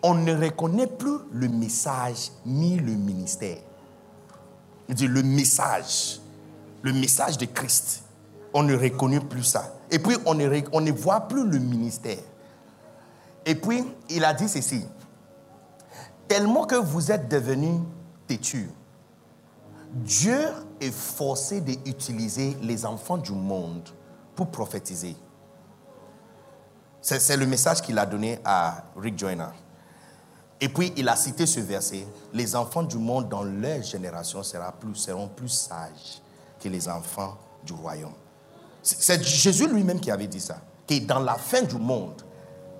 on 0.02 0.14
ne 0.14 0.34
reconnaît 0.34 0.86
plus 0.86 1.18
le 1.32 1.48
message 1.48 2.32
ni 2.44 2.76
le 2.76 2.92
ministère. 2.92 3.58
Il 4.88 4.94
dit 4.94 5.06
le 5.06 5.22
message, 5.22 6.20
le 6.82 6.92
message 6.92 7.38
de 7.38 7.46
Christ. 7.46 8.02
On 8.54 8.62
ne 8.62 8.76
reconnaît 8.76 9.20
plus 9.20 9.44
ça. 9.44 9.74
Et 9.90 9.98
puis 9.98 10.16
on 10.26 10.34
ne, 10.34 10.92
voit 10.92 11.20
plus 11.22 11.46
le 11.46 11.58
ministère. 11.58 12.18
Et 13.44 13.54
puis 13.54 13.84
il 14.10 14.24
a 14.24 14.34
dit 14.34 14.48
ceci. 14.48 14.84
Tellement 16.28 16.66
que 16.66 16.76
vous 16.76 17.10
êtes 17.10 17.28
devenus 17.28 17.80
têtus, 18.26 18.70
Dieu 19.92 20.40
est 20.80 20.90
forcé 20.90 21.60
d'utiliser 21.60 22.56
les 22.62 22.86
enfants 22.86 23.18
du 23.18 23.32
monde 23.32 23.88
pour 24.34 24.50
prophétiser. 24.50 25.14
C'est 27.02 27.36
le 27.36 27.46
message 27.46 27.82
qu'il 27.82 27.98
a 27.98 28.06
donné 28.06 28.38
à 28.44 28.84
Rick 28.96 29.18
Joyner. 29.18 29.50
Et 30.62 30.68
puis 30.68 30.92
il 30.96 31.08
a 31.08 31.16
cité 31.16 31.44
ce 31.44 31.58
verset, 31.58 32.06
les 32.32 32.54
enfants 32.54 32.84
du 32.84 32.96
monde 32.96 33.28
dans 33.28 33.42
leur 33.42 33.82
génération 33.82 34.44
seront 34.44 35.26
plus 35.26 35.48
sages 35.48 36.22
que 36.62 36.68
les 36.68 36.88
enfants 36.88 37.36
du 37.64 37.72
royaume. 37.72 38.14
C'est 38.80 39.24
Jésus 39.24 39.66
lui-même 39.66 39.98
qui 39.98 40.12
avait 40.12 40.28
dit 40.28 40.40
ça, 40.40 40.58
qui 40.86 40.98
est 40.98 41.00
dans 41.00 41.18
la 41.18 41.34
fin 41.34 41.62
du 41.62 41.74
monde. 41.74 42.22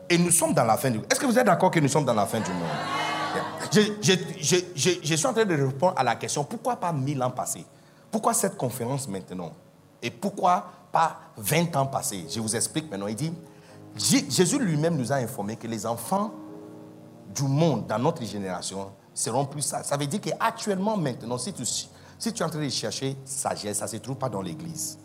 Et 0.08 0.16
nous 0.16 0.30
sommes 0.30 0.54
dans 0.54 0.62
la 0.62 0.76
fin 0.76 0.92
du 0.92 0.98
monde. 0.98 1.08
Est-ce 1.10 1.18
que 1.18 1.26
vous 1.26 1.36
êtes 1.36 1.44
d'accord 1.44 1.72
que 1.72 1.80
nous 1.80 1.88
sommes 1.88 2.04
dans 2.04 2.14
la 2.14 2.24
fin 2.24 2.38
du 2.38 2.52
monde? 2.52 2.68
Je, 3.72 5.16
suis 5.16 5.26
en 5.26 5.32
train 5.32 5.44
de 5.44 5.54
répondre 5.54 5.94
à 5.96 6.04
la 6.04 6.14
question, 6.14 6.44
pourquoi 6.44 6.76
pas 6.76 6.92
mille 6.92 7.20
ans 7.20 7.32
passés? 7.32 7.66
Pourquoi 8.12 8.32
cette 8.32 8.56
conférence 8.56 9.08
maintenant? 9.08 9.54
Et 10.00 10.12
pourquoi 10.12 10.66
pas 10.92 11.18
20 11.36 11.74
ans 11.74 11.86
passés? 11.86 12.26
Je 12.30 12.38
vous 12.38 12.54
explique 12.54 12.88
maintenant. 12.88 13.08
Il 13.08 13.16
dit, 13.16 13.34
Jésus 13.96 14.60
lui-même 14.60 14.96
nous 14.96 15.10
a 15.10 15.16
informé 15.16 15.56
que 15.56 15.66
les 15.66 15.84
enfants 15.84 16.32
du 17.34 17.44
monde 17.44 17.86
dans 17.86 17.98
notre 17.98 18.24
génération 18.24 18.92
seront 19.14 19.44
plus 19.44 19.62
sages. 19.62 19.84
Ça 19.86 19.96
veut 19.96 20.06
dire 20.06 20.20
qu'actuellement, 20.20 20.96
maintenant, 20.96 21.38
si 21.38 21.52
tu, 21.52 21.64
si 21.64 21.88
tu 22.32 22.42
es 22.42 22.42
en 22.42 22.48
train 22.48 22.64
de 22.64 22.68
chercher 22.68 23.16
sagesse, 23.24 23.78
ça 23.78 23.84
ne 23.84 23.90
se 23.90 23.96
trouve 23.96 24.16
pas 24.16 24.28
dans 24.28 24.42
l'église. 24.42 24.98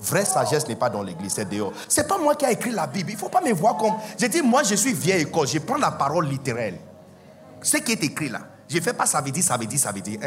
Vraie 0.00 0.24
sagesse 0.24 0.66
n'est 0.66 0.76
pas 0.76 0.90
dans 0.90 1.02
l'église, 1.02 1.32
c'est 1.34 1.48
dehors. 1.48 1.72
C'est 1.88 2.08
pas 2.08 2.18
moi 2.18 2.34
qui 2.34 2.44
ai 2.44 2.52
écrit 2.52 2.72
la 2.72 2.86
Bible. 2.86 3.10
Il 3.10 3.14
ne 3.14 3.18
faut 3.18 3.28
pas 3.28 3.40
me 3.40 3.52
voir 3.52 3.76
comme. 3.76 3.94
J'ai 4.18 4.28
dit, 4.28 4.42
moi, 4.42 4.62
je 4.64 4.74
suis 4.74 4.92
vieille 4.92 5.22
école. 5.22 5.46
Je 5.46 5.58
prends 5.58 5.76
la 5.76 5.92
parole 5.92 6.26
littérale. 6.26 6.78
Ce 7.60 7.76
qui 7.76 7.92
est 7.92 8.02
écrit 8.02 8.28
là. 8.28 8.40
Je 8.68 8.78
ne 8.78 8.82
fais 8.82 8.94
pas 8.94 9.06
ça 9.06 9.20
veut 9.20 9.30
dire, 9.30 9.44
ça 9.44 9.56
veut 9.56 9.66
dire, 9.66 9.78
ça 9.78 9.92
veut 9.92 10.00
dire. 10.00 10.18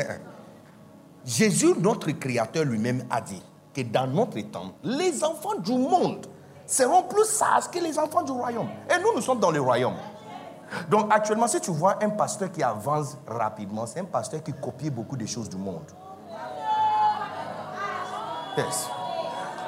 Jésus, 1.25 1.73
notre 1.79 2.11
Créateur 2.11 2.63
lui-même, 2.63 3.03
a 3.09 3.19
dit 3.19 3.41
que 3.73 3.81
dans 3.81 4.07
notre 4.07 4.39
temps, 4.41 4.73
les 4.83 5.23
enfants 5.23 5.57
du 5.57 5.73
monde 5.73 6.27
seront 6.67 7.03
plus 7.03 7.25
sages 7.25 7.69
que 7.71 7.79
les 7.79 7.97
enfants 7.99 8.23
du 8.23 8.31
royaume. 8.31 8.69
Et 8.89 9.01
nous, 9.01 9.13
nous 9.15 9.21
sommes 9.21 9.39
dans 9.39 9.51
le 9.51 9.59
royaume. 9.59 9.95
Donc 10.89 11.13
actuellement, 11.13 11.47
si 11.47 11.59
tu 11.59 11.71
vois 11.71 12.03
un 12.03 12.09
pasteur 12.09 12.51
qui 12.51 12.63
avance 12.63 13.17
rapidement, 13.27 13.85
c'est 13.85 13.99
un 13.99 14.05
pasteur 14.05 14.41
qui 14.43 14.53
copie 14.53 14.89
beaucoup 14.89 15.17
de 15.17 15.25
choses 15.25 15.49
du 15.49 15.57
monde. 15.57 15.83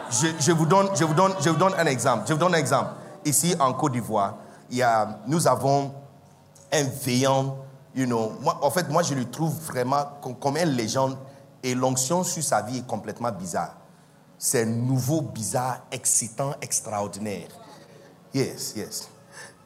Je, 0.09 0.51
vous 0.51 0.65
donne, 0.65 0.89
je, 0.95 1.03
vous 1.03 1.13
donne, 1.13 1.33
je 1.41 1.49
vous 1.49 1.57
donne 1.57 1.73
un 1.77 1.85
exemple. 1.85 2.23
Je 2.27 2.33
vous 2.33 2.39
donne 2.39 2.55
un 2.55 2.57
exemple. 2.57 2.91
Ici, 3.25 3.55
en 3.59 3.73
Côte 3.73 3.91
d'Ivoire, 3.91 4.35
il 4.69 4.77
y 4.77 4.81
a, 4.81 5.19
nous 5.27 5.47
avons 5.47 5.93
un 6.71 6.83
veillant, 6.83 7.57
you 7.93 8.05
know, 8.05 8.33
moi, 8.41 8.57
en 8.61 8.69
fait, 8.69 8.89
moi, 8.89 9.03
je 9.03 9.13
le 9.13 9.29
trouve 9.29 9.53
vraiment 9.65 10.05
comme 10.39 10.57
une 10.57 10.69
légende 10.69 11.17
et 11.63 11.75
l'onction 11.75 12.23
sur 12.23 12.43
sa 12.43 12.61
vie 12.61 12.79
est 12.79 12.87
complètement 12.87 13.31
bizarre. 13.31 13.75
C'est 14.37 14.65
nouveau, 14.65 15.21
bizarre, 15.21 15.79
excitant, 15.91 16.53
extraordinaire. 16.61 17.47
Yes, 18.33 18.73
yes 18.75 19.09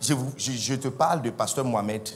je, 0.01 0.75
te 0.75 0.87
parle 0.87 1.21
de 1.21 1.29
pasteur 1.29 1.65
Mohamed 1.65 2.09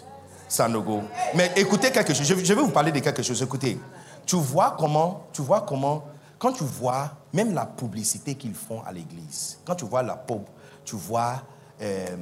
Sanogo. 0.48 1.04
Mais 1.36 1.52
écoutez 1.56 1.92
quelque 1.92 2.14
chose. 2.14 2.28
Je, 2.28 2.34
vais 2.34 2.62
vous 2.62 2.70
parler 2.70 2.92
de 2.92 3.00
quelque 3.00 3.24
chose. 3.24 3.42
Écoutez, 3.42 3.80
tu 4.26 4.36
vois 4.36 4.76
comment, 4.78 5.28
tu 5.32 5.42
vois 5.42 5.62
comment, 5.62 6.04
quand 6.40 6.54
tu 6.54 6.64
vois 6.64 7.12
même 7.34 7.54
la 7.54 7.66
publicité 7.66 8.36
qu'ils 8.36 8.56
font 8.56 8.82
à 8.86 8.92
l'église, 8.92 9.60
quand 9.66 9.76
tu 9.76 9.86
vois 9.86 10.04
la 10.04 10.16
pub, 10.16 10.44
tu 10.84 10.96
vois 10.96 11.44
euh, 11.82 12.18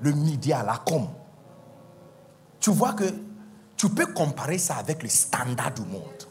le 0.00 0.12
média, 0.14 0.62
la 0.62 0.76
com, 0.76 1.08
tu 2.60 2.70
vois 2.70 2.92
que 2.92 3.04
tu 3.76 3.88
peux 3.88 4.06
comparer 4.06 4.58
ça 4.58 4.76
avec 4.76 5.02
le 5.02 5.08
standard 5.08 5.72
du 5.74 5.82
monde. 5.82 6.28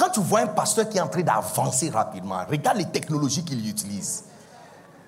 Quand 0.00 0.08
tu 0.08 0.20
vois 0.20 0.40
un 0.40 0.46
pasteur 0.46 0.88
qui 0.88 0.96
est 0.96 1.00
en 1.02 1.08
train 1.08 1.20
d'avancer 1.20 1.90
rapidement, 1.90 2.38
regarde 2.48 2.78
les 2.78 2.86
technologies 2.86 3.44
qu'il 3.44 3.68
utilise. 3.68 4.24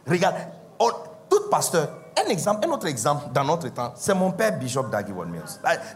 Regarde, 0.07 0.36
oh, 0.78 0.90
tout 1.30 1.49
pasteur, 1.51 1.88
un 2.22 2.28
exemple, 2.28 2.68
un 2.68 2.72
autre 2.72 2.86
exemple 2.86 3.32
dans 3.32 3.43
notre 3.43 3.70
temps, 3.70 3.95
c'est 3.97 4.12
mon 4.12 4.32
père 4.32 4.59
Bishop 4.59 4.88
Daggy 4.90 5.12
Mills. 5.12 5.40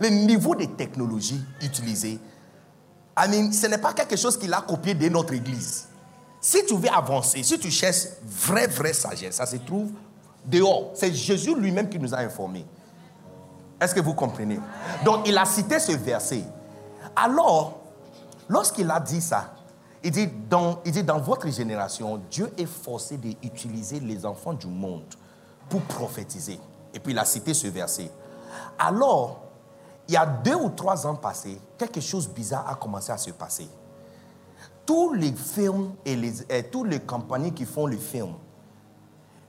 Le 0.01 0.09
niveau 0.09 0.55
de 0.55 0.65
technologie 0.65 1.45
utilisée, 1.61 2.19
I 3.19 3.29
mean, 3.29 3.53
ce 3.53 3.67
n'est 3.67 3.77
pas 3.77 3.93
quelque 3.93 4.17
chose 4.17 4.39
qu'il 4.39 4.55
a 4.55 4.63
copié 4.63 4.95
de 4.95 5.11
notre 5.11 5.35
église. 5.35 5.89
Si 6.41 6.65
tu 6.65 6.75
veux 6.75 6.89
avancer, 6.91 7.43
si 7.43 7.59
tu 7.59 7.71
cherches 7.71 8.07
vraie, 8.25 8.67
vraie 8.67 8.95
sagesse, 8.95 9.35
ça 9.35 9.45
se 9.45 9.57
trouve 9.57 9.91
dehors. 10.47 10.93
C'est 10.95 11.13
Jésus 11.13 11.55
lui-même 11.55 11.91
qui 11.91 11.99
nous 11.99 12.15
a 12.15 12.19
informés. 12.21 12.65
Est-ce 13.79 13.95
que 13.95 14.01
vous 14.01 14.15
comprenez? 14.15 14.59
Donc, 15.05 15.29
il 15.29 15.37
a 15.37 15.45
cité 15.45 15.79
ce 15.81 15.93
verset. 15.93 16.45
Alors, 17.15 17.86
Lorsqu'il 18.49 18.91
a 18.91 19.01
dit 19.01 19.21
ça, 19.21 19.55
il 20.03 20.13
dit, 20.13 20.29
dans, 20.49 21.19
votre 21.19 21.49
génération, 21.49 22.21
Dieu 22.31 22.53
est 22.57 22.67
forcé 22.67 23.17
d'utiliser 23.17 23.99
les 23.99 24.25
enfants 24.25 24.53
du 24.53 24.69
monde 24.69 25.03
pour 25.69 25.81
prophétiser. 25.83 26.61
Et 26.95 27.01
puis 27.01 27.13
il 27.13 27.19
a 27.19 27.25
cité 27.25 27.55
ce 27.55 27.67
verset. 27.67 28.11
Alors, 28.79 29.41
il 30.07 30.15
y 30.15 30.17
a 30.17 30.25
deux 30.25 30.55
ou 30.55 30.71
trois 30.71 31.07
ans 31.07 31.17
passés, 31.17 31.61
quelque 31.77 32.01
chose 32.01 32.29
de 32.29 32.35
bizarre 32.35 32.69
a 32.69 32.77
commencé 32.77 33.11
à 33.11 33.19
se 33.19 33.33
passer. 33.33 33.69
Tous 34.85 35.13
les 35.13 35.33
films 35.33 35.95
et, 36.05 36.15
les, 36.15 36.43
et 36.49 36.63
toutes 36.63 36.87
les 36.89 37.01
compagnies 37.01 37.53
qui 37.53 37.65
font 37.65 37.87
les 37.87 37.97
films 37.97 38.35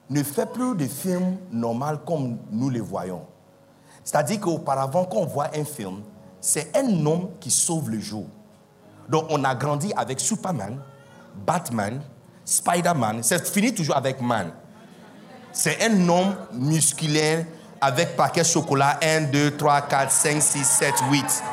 ne 0.09 0.23
font 0.23 0.47
plus 0.47 0.75
de 0.75 0.87
films 0.87 1.37
normaux 1.51 1.97
comme 2.03 2.37
nous 2.49 2.71
les 2.71 2.79
voyons. 2.79 3.21
C'est-à-dire 4.03 4.39
qu'auparavant, 4.39 5.05
quand 5.05 5.17
on 5.17 5.25
voit 5.25 5.49
un 5.53 5.65
film, 5.65 6.01
c'est 6.41 6.75
un 6.75 7.05
homme 7.05 7.29
qui 7.39 7.51
sauve 7.51 7.91
le 7.91 7.99
jour. 7.99 8.25
Donc 9.09 9.25
on 9.29 9.43
a 9.43 9.55
grandi 9.55 9.91
avec 9.95 10.19
Superman, 10.19 10.79
Batman, 11.45 12.01
Spider-Man. 12.43 13.23
C'est 13.23 13.45
fini 13.47 13.73
toujours 13.73 13.97
avec 13.97 14.21
man. 14.21 14.51
C'est 15.51 15.83
un 15.83 16.09
homme 16.09 16.35
musculaire 16.53 17.45
avec 17.81 18.15
paquet 18.15 18.43
chocolat 18.43 18.99
1, 19.01 19.21
2, 19.21 19.57
3, 19.57 19.81
4, 19.81 20.11
5, 20.11 20.41
6, 20.41 20.63
7, 20.63 20.93
8. 21.11 21.43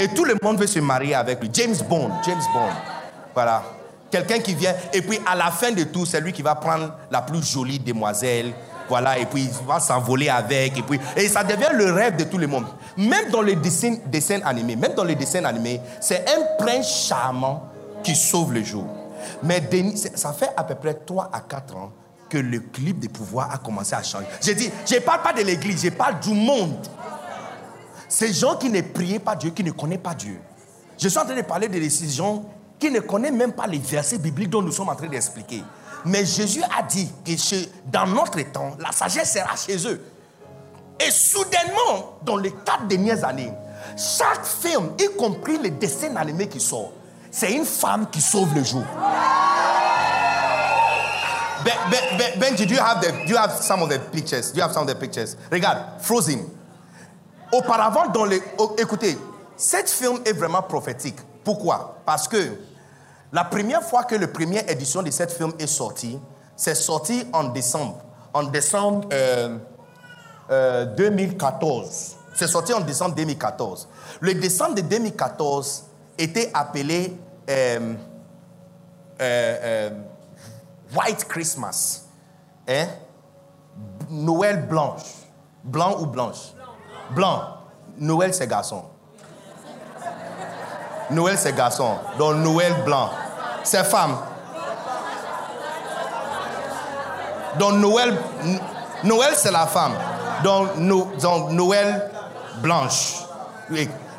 Et 0.00 0.08
tout 0.08 0.24
le 0.24 0.36
monde 0.42 0.58
veut 0.58 0.66
se 0.66 0.78
marier 0.78 1.14
avec 1.14 1.40
lui. 1.40 1.50
James 1.52 1.76
Bond, 1.88 2.10
James 2.24 2.42
Bond. 2.52 2.70
Voilà. 3.34 3.62
Quelqu'un 4.10 4.38
qui 4.38 4.54
vient, 4.54 4.74
et 4.92 5.02
puis 5.02 5.20
à 5.26 5.34
la 5.34 5.50
fin 5.50 5.70
de 5.70 5.84
tout, 5.84 6.06
c'est 6.06 6.20
lui 6.20 6.32
qui 6.32 6.42
va 6.42 6.54
prendre 6.54 6.94
la 7.10 7.20
plus 7.20 7.44
jolie 7.44 7.78
demoiselle. 7.78 8.52
Voilà, 8.88 9.18
et 9.18 9.26
puis 9.26 9.42
il 9.42 9.66
va 9.66 9.80
s'envoler 9.80 10.28
avec, 10.28 10.78
et 10.78 10.82
puis. 10.82 10.98
Et 11.16 11.28
ça 11.28 11.44
devient 11.44 11.70
le 11.74 11.92
rêve 11.92 12.16
de 12.16 12.24
tout 12.24 12.38
le 12.38 12.46
monde. 12.46 12.66
Même 12.96 13.30
dans 13.30 13.42
les 13.42 13.56
dessins, 13.56 13.96
dessins 14.06 14.40
animés, 14.44 14.76
même 14.76 14.94
dans 14.94 15.04
les 15.04 15.14
dessins 15.14 15.44
animés, 15.44 15.80
c'est 16.00 16.24
un 16.28 16.64
prince 16.64 17.06
charmant 17.06 17.64
qui 18.02 18.14
sauve 18.14 18.52
le 18.54 18.62
jour. 18.62 18.86
Mais 19.42 19.62
ça 20.14 20.32
fait 20.32 20.50
à 20.56 20.64
peu 20.64 20.74
près 20.74 20.94
3 20.94 21.30
à 21.32 21.40
4 21.40 21.76
ans 21.76 21.92
que 22.28 22.38
le 22.38 22.60
clip 22.60 23.00
de 23.00 23.08
pouvoir 23.08 23.52
a 23.52 23.58
commencé 23.58 23.94
à 23.94 24.02
changer. 24.02 24.26
J'ai 24.40 24.54
dit, 24.54 24.70
je 24.86 24.94
ne 24.96 25.00
parle 25.00 25.22
pas 25.22 25.32
de 25.32 25.42
l'église, 25.42 25.82
je 25.82 25.90
parle 25.90 26.20
du 26.20 26.30
monde. 26.30 26.86
Ces 28.08 28.32
gens 28.32 28.56
qui 28.56 28.70
ne 28.70 28.80
prient 28.80 29.18
pas 29.18 29.36
Dieu, 29.36 29.50
qui 29.50 29.64
ne 29.64 29.70
connaissent 29.70 29.98
pas 29.98 30.14
Dieu. 30.14 30.40
Je 30.98 31.08
suis 31.08 31.18
en 31.18 31.24
train 31.24 31.36
de 31.36 31.42
parler 31.42 31.68
de 31.68 31.88
ces 31.88 32.08
gens 32.08 32.44
qui 32.78 32.90
ne 32.90 33.00
connaissent 33.00 33.32
même 33.32 33.52
pas 33.52 33.66
les 33.66 33.78
versets 33.78 34.18
bibliques 34.18 34.50
dont 34.50 34.62
nous 34.62 34.72
sommes 34.72 34.88
en 34.88 34.94
train 34.94 35.08
d'expliquer. 35.08 35.62
Mais 36.04 36.24
Jésus 36.24 36.62
a 36.62 36.82
dit 36.82 37.10
que 37.24 37.32
dans 37.86 38.06
notre 38.06 38.40
temps, 38.52 38.76
la 38.78 38.92
sagesse 38.92 39.32
sera 39.32 39.56
chez 39.56 39.86
eux. 39.86 40.00
Et 41.00 41.10
soudainement, 41.10 42.18
dans 42.22 42.36
les 42.36 42.50
quatre 42.50 42.86
dernières 42.86 43.24
années, 43.24 43.52
chaque 43.96 44.44
film, 44.44 44.90
y 44.98 45.16
compris 45.16 45.58
les 45.58 45.70
dessins 45.70 46.14
animés 46.16 46.48
qui 46.48 46.60
sortent, 46.60 46.92
c'est 47.30 47.52
une 47.52 47.64
femme 47.64 48.08
qui 48.10 48.20
sauve 48.20 48.54
le 48.54 48.64
jour. 48.64 48.84
Ben, 51.64 51.74
ben, 51.90 51.98
ben, 52.16 52.38
Benji, 52.38 52.66
do 52.66 52.74
you 52.74 52.80
have 52.80 53.00
the, 53.00 53.12
do 53.26 53.32
you 53.32 53.36
have 53.36 53.52
some 53.60 53.82
of 53.82 53.90
the 53.90 53.98
pictures? 53.98 54.52
Do 54.52 54.58
you 54.58 54.62
have 54.62 54.72
some 54.72 54.82
of 54.82 54.88
the 54.88 54.94
pictures? 54.94 55.36
Regarde, 55.50 56.00
Frozen. 56.00 56.46
Auparavant, 57.52 58.08
dans 58.08 58.24
les, 58.24 58.42
oh, 58.58 58.74
écoutez, 58.78 59.18
cette 59.56 59.90
film 59.90 60.20
est 60.24 60.32
vraiment 60.32 60.62
prophétique. 60.62 61.16
Pourquoi? 61.44 61.98
Parce 62.06 62.28
que 62.28 62.36
la 63.32 63.44
première 63.44 63.82
fois 63.82 64.04
que 64.04 64.14
la 64.14 64.28
première 64.28 64.68
édition 64.70 65.02
de 65.02 65.10
cette 65.10 65.32
film 65.32 65.52
est 65.58 65.66
sortie, 65.66 66.18
c'est 66.56 66.74
sorti 66.74 67.26
en 67.32 67.44
décembre. 67.44 68.02
En 68.32 68.44
décembre 68.44 69.08
2014. 69.08 69.08
Euh, 70.50 70.50
euh, 70.50 72.18
c'est 72.34 72.46
sorti 72.46 72.72
en 72.72 72.80
décembre 72.80 73.14
2014. 73.14 73.88
Le 74.20 74.34
décembre 74.34 74.76
de 74.76 74.80
2014 74.82 75.84
était 76.16 76.50
appelé 76.54 77.16
euh, 77.50 77.94
White 80.96 81.24
Christmas. 81.28 82.04
Hein? 82.68 82.86
Noël 84.08 84.66
blanche. 84.66 85.02
Blanc 85.64 86.00
ou 86.00 86.06
blanche? 86.06 86.54
Blanc. 87.10 87.42
Noël, 87.98 88.32
c'est 88.32 88.46
garçon. 88.46 88.84
Noël, 91.10 91.36
c'est 91.38 91.54
garçon. 91.54 91.96
Donc, 92.18 92.36
Noël 92.36 92.74
blanc. 92.84 93.10
C'est 93.64 93.84
femme. 93.84 94.16
Donc, 97.58 97.74
Noël, 97.74 98.16
Noël 99.04 99.32
c'est 99.34 99.50
la 99.50 99.66
femme. 99.66 99.92
Donc, 100.44 100.76
Noël 101.50 102.10
blanche. 102.62 103.24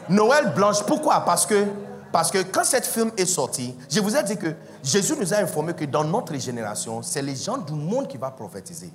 Noël 0.10 0.54
blanche, 0.56 0.84
pourquoi? 0.84 1.22
Parce 1.22 1.46
que, 1.46 1.66
parce 2.12 2.32
que 2.32 2.40
quand 2.44 2.64
cette 2.64 2.86
film 2.86 3.12
est 3.18 3.26
sortie, 3.26 3.76
je 3.90 4.00
vous 4.00 4.16
ai 4.16 4.24
dit 4.24 4.38
que 4.38 4.54
Jésus 4.84 5.16
nous 5.18 5.34
a 5.34 5.38
informé 5.38 5.74
que 5.74 5.86
dans 5.86 6.04
notre 6.04 6.36
génération, 6.36 7.02
c'est 7.02 7.22
les 7.22 7.36
gens 7.36 7.58
du 7.58 7.74
monde 7.74 8.08
qui 8.08 8.18
vont 8.18 8.32
prophétiser. 8.32 8.92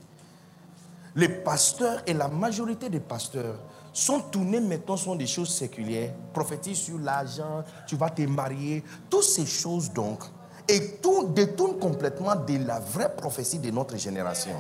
Les 1.14 1.28
pasteurs 1.28 2.03
et 2.07 2.12
la 2.12 2.26
majorité 2.28 2.88
des 2.88 3.01
pasteurs 3.01 3.55
sont 3.95 4.20
tournés 4.20 4.61
maintenant 4.61 4.97
sur 4.97 5.14
des 5.16 5.26
choses 5.26 5.55
séculières, 5.55 6.12
prophétisent 6.32 6.78
sur 6.78 6.99
l'argent, 6.99 7.62
tu 7.86 7.97
vas 7.97 8.11
te 8.11 8.22
marier, 8.22 8.82
toutes 9.09 9.22
ces 9.22 9.47
choses 9.47 9.90
donc, 9.92 10.24
et 10.68 10.97
tout 10.97 11.28
détournent 11.28 11.78
complètement 11.78 12.34
de 12.34 12.66
la 12.66 12.80
vraie 12.80 13.14
prophétie 13.14 13.59
de 13.59 13.70
notre 13.70 13.97
génération. 13.97 14.57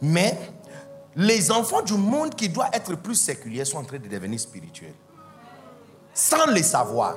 Mais 0.00 0.38
les 1.16 1.50
enfants 1.50 1.82
du 1.82 1.94
monde 1.94 2.32
qui 2.34 2.48
doivent 2.48 2.70
être 2.72 2.94
plus 2.94 3.16
séculiers 3.16 3.64
sont 3.64 3.78
en 3.78 3.84
train 3.84 3.98
de 3.98 4.06
devenir 4.06 4.38
spirituels, 4.38 4.94
sans 6.14 6.46
le 6.46 6.62
savoir. 6.62 7.16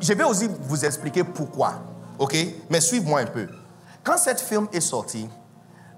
Je 0.00 0.12
vais 0.14 0.24
aussi 0.24 0.48
vous 0.62 0.84
expliquer 0.84 1.22
pourquoi. 1.22 1.74
OK? 2.18 2.36
Mais 2.68 2.80
suivez-moi 2.80 3.20
un 3.20 3.26
peu. 3.26 3.46
Quand 4.02 4.18
cette 4.18 4.40
film 4.40 4.66
est 4.72 4.80
sortie, 4.80 5.28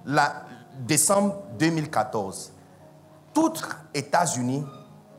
la 0.04 0.44
décembre 0.78 1.42
2014, 1.58 2.52
tous 3.32 3.62
États-Unis, 3.94 4.64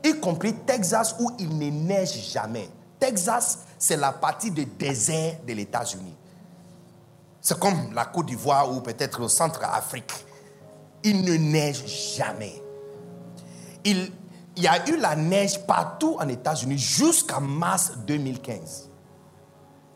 y 0.04 0.18
compris 0.18 0.54
Texas 0.54 1.14
où 1.18 1.30
il 1.38 1.56
ne 1.56 1.70
neige 1.70 2.30
jamais. 2.32 2.68
Texas, 2.98 3.60
c'est 3.78 3.96
la 3.96 4.12
partie 4.12 4.50
du 4.50 4.64
désert 4.64 5.36
de 5.46 5.52
l'États-Unis. 5.52 6.14
C'est 7.40 7.58
comme 7.58 7.92
la 7.92 8.04
Côte 8.04 8.26
d'Ivoire 8.26 8.70
ou 8.70 8.80
peut-être 8.80 9.20
le 9.20 9.28
centre-Afrique. 9.28 10.12
Il 11.02 11.24
ne 11.24 11.34
neige 11.34 11.84
jamais. 12.16 12.62
Il, 13.84 14.12
il 14.56 14.62
y 14.62 14.68
a 14.68 14.88
eu 14.88 14.96
la 14.96 15.16
neige 15.16 15.66
partout 15.66 16.16
en 16.20 16.28
États-Unis 16.28 16.78
jusqu'à 16.78 17.40
mars 17.40 17.92
2015. 18.06 18.90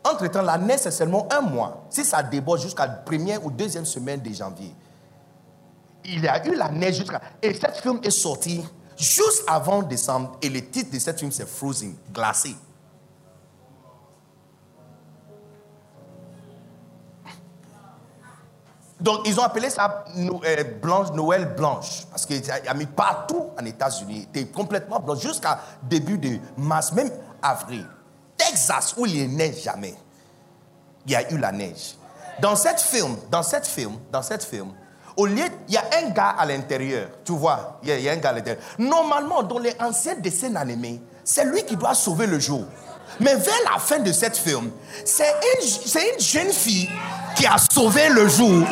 Entre-temps, 0.03 0.41
la 0.41 0.57
neige, 0.57 0.79
c'est 0.81 0.91
seulement 0.91 1.27
un 1.31 1.41
mois. 1.41 1.85
Si 1.89 2.03
ça 2.03 2.23
déborde 2.23 2.61
jusqu'à 2.61 2.87
la 2.87 2.93
première 2.93 3.45
ou 3.45 3.51
deuxième 3.51 3.85
semaine 3.85 4.21
de 4.21 4.33
janvier. 4.33 4.73
Il 6.07 6.23
y 6.23 6.27
a 6.27 6.45
eu 6.47 6.55
la 6.55 6.69
neige 6.69 6.95
jusqu'à... 6.95 7.21
Et 7.41 7.53
cette 7.53 7.77
film 7.77 7.99
est 8.01 8.11
sortie 8.11 8.63
juste 8.97 9.43
avant 9.47 9.83
décembre. 9.83 10.37
Et 10.41 10.49
le 10.49 10.65
titre 10.69 10.91
de 10.91 10.99
cette 10.99 11.19
film, 11.19 11.31
c'est 11.31 11.47
Frozen, 11.47 11.95
glacé. 12.13 12.55
Donc, 18.99 19.27
ils 19.27 19.39
ont 19.39 19.43
appelé 19.43 19.69
ça 19.69 20.05
euh, 20.17 21.11
Noël 21.13 21.53
blanche. 21.55 22.05
Parce 22.09 22.25
qu'il 22.25 22.43
y 22.43 22.51
a 22.51 22.73
mis 22.73 22.87
partout 22.87 23.51
en 23.59 23.65
États-Unis. 23.65 24.27
C'était 24.33 24.49
complètement 24.49 24.99
blanc 24.99 25.15
jusqu'à 25.15 25.59
début 25.83 26.17
de 26.17 26.39
mars, 26.57 26.93
même 26.93 27.11
avril. 27.41 27.85
Texas, 28.37 28.95
où 28.97 29.05
il 29.05 29.29
ne 29.29 29.37
neige 29.37 29.61
jamais. 29.61 29.93
Il 31.05 31.11
y 31.11 31.15
a 31.15 31.31
eu 31.31 31.37
la 31.37 31.51
neige. 31.51 31.95
Dans 32.39 32.55
cette 32.55 32.79
film, 32.79 33.15
dans 33.29 33.43
cette 33.43 33.67
film, 33.67 33.97
dans 34.11 34.21
cette 34.21 34.43
film, 34.43 34.71
au 35.17 35.25
lieu, 35.25 35.45
il 35.67 35.73
y 35.73 35.77
a 35.77 35.83
un 35.99 36.09
gars 36.11 36.35
à 36.37 36.45
l'intérieur. 36.45 37.09
Tu 37.25 37.31
vois, 37.31 37.79
il 37.83 37.99
y, 37.99 38.07
a, 38.07 38.11
un 38.11 38.17
gars 38.17 38.29
à 38.29 38.33
l'intérieur. 38.33 38.63
Normalement, 38.77 39.41
dans 39.41 39.57
les 39.57 39.75
anciens 39.79 40.13
dessins 40.15 40.55
animés, 40.55 41.01
c'est 41.23 41.43
lui 41.43 41.63
qui 41.63 41.75
doit 41.75 41.95
sauver 41.95 42.27
le 42.27 42.39
jour. 42.39 42.65
Mais 43.19 43.33
vers 43.33 43.71
la 43.71 43.79
fin 43.79 43.97
de 43.99 44.11
cette 44.11 44.37
film, 44.37 44.69
c'est 45.03 45.33
une, 45.59 46.01
une 46.01 46.19
jeune 46.19 46.51
fille 46.51 46.87
qui 47.35 47.47
a 47.47 47.57
sauvé 47.57 48.09
le 48.09 48.27
jour 48.27 48.63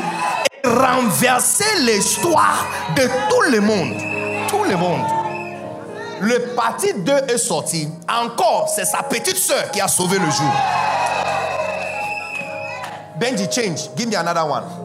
et 0.53 0.67
renversé 0.67 1.65
l'histoire 1.81 2.67
de 2.95 3.03
tout 3.29 3.51
le 3.51 3.61
monde. 3.61 3.97
Tout 4.47 4.63
le 4.63 4.77
monde. 4.77 5.01
Le 6.21 6.53
parti 6.55 6.93
2 6.93 7.11
est 7.27 7.37
sorti. 7.39 7.89
Encore, 8.07 8.69
c'est 8.73 8.85
sa 8.85 9.01
petite 9.01 9.37
soeur 9.37 9.71
qui 9.71 9.81
a 9.81 9.87
sauvé 9.87 10.19
le 10.19 10.29
jour. 10.29 10.51
Benji, 13.19 13.47
change. 13.49 13.89
Give 13.95 14.09
me 14.09 14.15
another 14.15 14.45
one. 14.45 14.84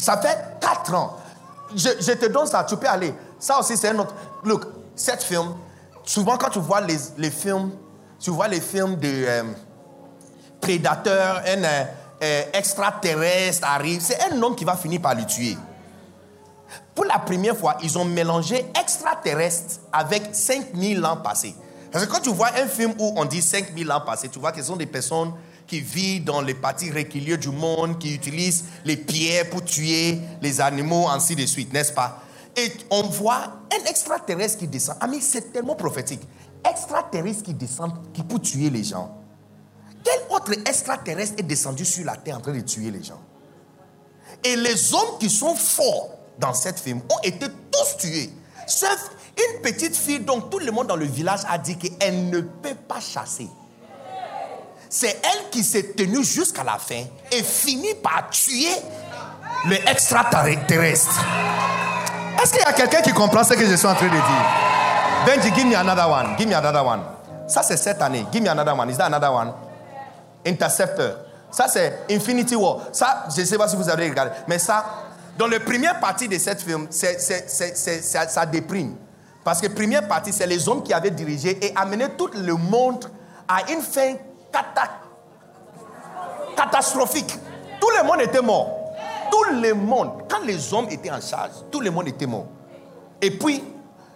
Ça 0.00 0.16
fait 0.18 0.58
4 0.60 0.94
ans. 0.94 1.16
Je, 1.74 2.12
te 2.12 2.26
donne 2.26 2.46
ça, 2.46 2.64
tu 2.64 2.76
peux 2.76 2.86
aller. 2.86 3.12
Ça 3.38 3.58
aussi, 3.58 3.76
c'est 3.76 3.88
un 3.88 3.98
autre. 3.98 4.14
Look, 4.44 4.64
cette 4.94 5.22
film, 5.22 5.54
souvent 6.04 6.36
quand 6.36 6.50
tu 6.50 6.60
vois 6.60 6.80
les, 6.80 6.96
les 7.18 7.30
films, 7.30 7.72
tu 8.18 8.30
vois 8.30 8.48
les 8.48 8.60
films 8.60 8.96
de 8.96 9.08
euh, 9.08 9.42
prédateurs, 10.60 11.42
un, 11.46 11.64
euh, 11.64 11.84
euh, 12.22 12.42
extraterrestre 12.52 13.66
arrive, 13.68 14.00
c'est 14.00 14.18
un 14.32 14.42
homme 14.42 14.56
qui 14.56 14.64
va 14.64 14.76
finir 14.76 15.00
par 15.00 15.14
le 15.14 15.24
tuer. 15.24 15.56
Pour 16.94 17.04
la 17.04 17.18
première 17.18 17.56
fois, 17.56 17.76
ils 17.82 17.96
ont 17.98 18.04
mélangé 18.04 18.66
extraterrestre 18.80 19.80
avec 19.92 20.30
5000 20.32 21.04
ans 21.04 21.18
passés. 21.18 21.54
Parce 21.92 22.06
que 22.06 22.10
quand 22.10 22.20
tu 22.20 22.30
vois 22.30 22.48
un 22.56 22.66
film 22.66 22.94
où 22.98 23.14
on 23.16 23.24
dit 23.24 23.42
5000 23.42 23.90
ans 23.92 24.00
passés, 24.00 24.28
tu 24.28 24.38
vois 24.38 24.52
que 24.52 24.60
ce 24.60 24.66
sont 24.66 24.76
des 24.76 24.86
personnes 24.86 25.32
qui 25.68 25.80
vivent 25.80 26.24
dans 26.24 26.40
les 26.40 26.54
parties 26.54 26.90
réquilieux 26.90 27.36
du 27.36 27.50
monde, 27.50 27.98
qui 27.98 28.14
utilisent 28.14 28.64
les 28.84 28.96
pierres 28.96 29.48
pour 29.50 29.62
tuer 29.62 30.18
les 30.40 30.60
animaux, 30.60 31.06
ainsi 31.08 31.36
de 31.36 31.46
suite, 31.46 31.72
n'est-ce 31.72 31.92
pas? 31.92 32.22
Et 32.56 32.72
on 32.90 33.02
voit 33.02 33.52
un 33.72 33.84
extraterrestre 33.88 34.58
qui 34.58 34.66
descend. 34.66 34.96
Mais 35.08 35.20
c'est 35.20 35.52
tellement 35.52 35.76
prophétique. 35.76 36.22
Extraterrestre 36.68 37.44
qui 37.44 37.54
descend 37.54 37.92
qui 38.12 38.22
peut 38.24 38.40
tuer 38.40 38.70
les 38.70 38.82
gens. 38.82 39.14
Quel 40.02 40.20
autre 40.30 40.52
extraterrestre 40.66 41.34
est 41.38 41.42
descendu 41.44 41.84
sur 41.84 42.04
la 42.04 42.16
terre 42.16 42.38
en 42.38 42.40
train 42.40 42.54
de 42.54 42.60
tuer 42.60 42.90
les 42.90 43.04
gens? 43.04 43.20
Et 44.42 44.56
les 44.56 44.94
hommes 44.94 45.18
qui 45.20 45.28
sont 45.28 45.54
forts 45.54 46.10
dans 46.38 46.54
cette 46.54 46.80
film 46.80 47.00
ont 47.10 47.20
été 47.22 47.46
tous 47.70 47.96
tués. 47.98 48.30
Sauf 48.66 49.10
une 49.36 49.60
petite 49.60 49.96
fille 49.96 50.20
dont 50.20 50.40
tout 50.40 50.58
le 50.58 50.72
monde 50.72 50.88
dans 50.88 50.96
le 50.96 51.04
village 51.04 51.40
a 51.48 51.58
dit 51.58 51.76
qu'elle 51.76 52.30
ne 52.30 52.40
peut 52.40 52.74
pas 52.74 53.00
chasser. 53.00 53.48
C'est 54.90 55.20
elle 55.22 55.50
qui 55.50 55.62
s'est 55.62 55.92
tenue 55.96 56.24
jusqu'à 56.24 56.64
la 56.64 56.78
fin 56.78 57.04
et 57.30 57.42
finit 57.42 57.94
par 58.02 58.30
tuer 58.30 58.72
l'extraterrestre. 59.66 61.24
Est-ce 62.42 62.52
qu'il 62.52 62.62
y 62.62 62.64
a 62.64 62.72
quelqu'un 62.72 63.02
qui 63.02 63.12
comprend 63.12 63.44
ce 63.44 63.54
que 63.54 63.66
je 63.66 63.74
suis 63.74 63.86
en 63.86 63.94
train 63.94 64.06
de 64.06 64.12
dire? 64.12 64.22
Benji, 65.26 65.54
give 65.54 65.66
me 65.66 65.74
another 65.74 66.08
one. 66.08 66.36
Give 66.38 66.48
me 66.48 66.54
another 66.54 66.84
one. 66.86 67.00
Ça, 67.48 67.62
c'est 67.62 67.76
cette 67.76 68.00
année. 68.00 68.24
Give 68.32 68.42
me 68.42 68.48
another 68.48 68.74
one. 68.74 68.88
Is 68.88 68.96
that 68.96 69.06
another 69.06 69.32
one? 69.32 69.52
Interceptor. 70.46 71.16
Ça, 71.50 71.66
c'est 71.68 72.04
Infinity 72.10 72.54
War. 72.54 72.80
Ça, 72.92 73.24
je 73.34 73.40
ne 73.40 73.46
sais 73.46 73.58
pas 73.58 73.68
si 73.68 73.76
vous 73.76 73.88
avez 73.88 74.08
regardé. 74.08 74.32
Mais 74.46 74.58
ça, 74.58 74.84
dans 75.36 75.46
la 75.46 75.60
première 75.60 75.98
partie 75.98 76.28
de 76.28 76.38
cette 76.38 76.62
film, 76.62 76.86
ça, 76.90 77.08
ça 78.28 78.46
déprime. 78.46 78.94
Parce 79.44 79.60
que 79.60 79.66
première 79.66 80.06
partie, 80.06 80.32
c'est 80.32 80.46
les 80.46 80.68
hommes 80.68 80.82
qui 80.82 80.92
avaient 80.92 81.10
dirigé 81.10 81.58
et 81.64 81.72
amené 81.74 82.06
tout 82.16 82.30
le 82.34 82.54
monde 82.54 83.04
à 83.48 83.70
une 83.72 83.80
fin 83.80 84.14
cata- 84.52 85.00
catastrophique. 86.56 87.34
Tout 87.80 87.88
le 87.96 88.04
monde 88.06 88.20
était 88.20 88.42
mort. 88.42 88.70
Tout 89.30 89.44
le 89.60 89.74
monde. 89.74 90.22
Quand 90.28 90.40
les 90.44 90.72
hommes 90.74 90.88
étaient 90.90 91.10
en 91.10 91.20
charge, 91.20 91.52
tout 91.70 91.80
le 91.80 91.90
monde 91.90 92.08
était 92.08 92.26
mort. 92.26 92.46
Et 93.20 93.30
puis, 93.30 93.62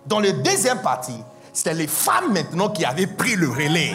dans 0.07 0.21
la 0.21 0.33
deuxième 0.33 0.81
partie, 0.81 1.23
c'est 1.53 1.75
les 1.75 1.87
femmes 1.87 2.33
maintenant 2.33 2.71
qui 2.71 2.85
avaient 2.85 3.07
pris 3.07 3.37
le 3.37 3.49
relais. 3.49 3.95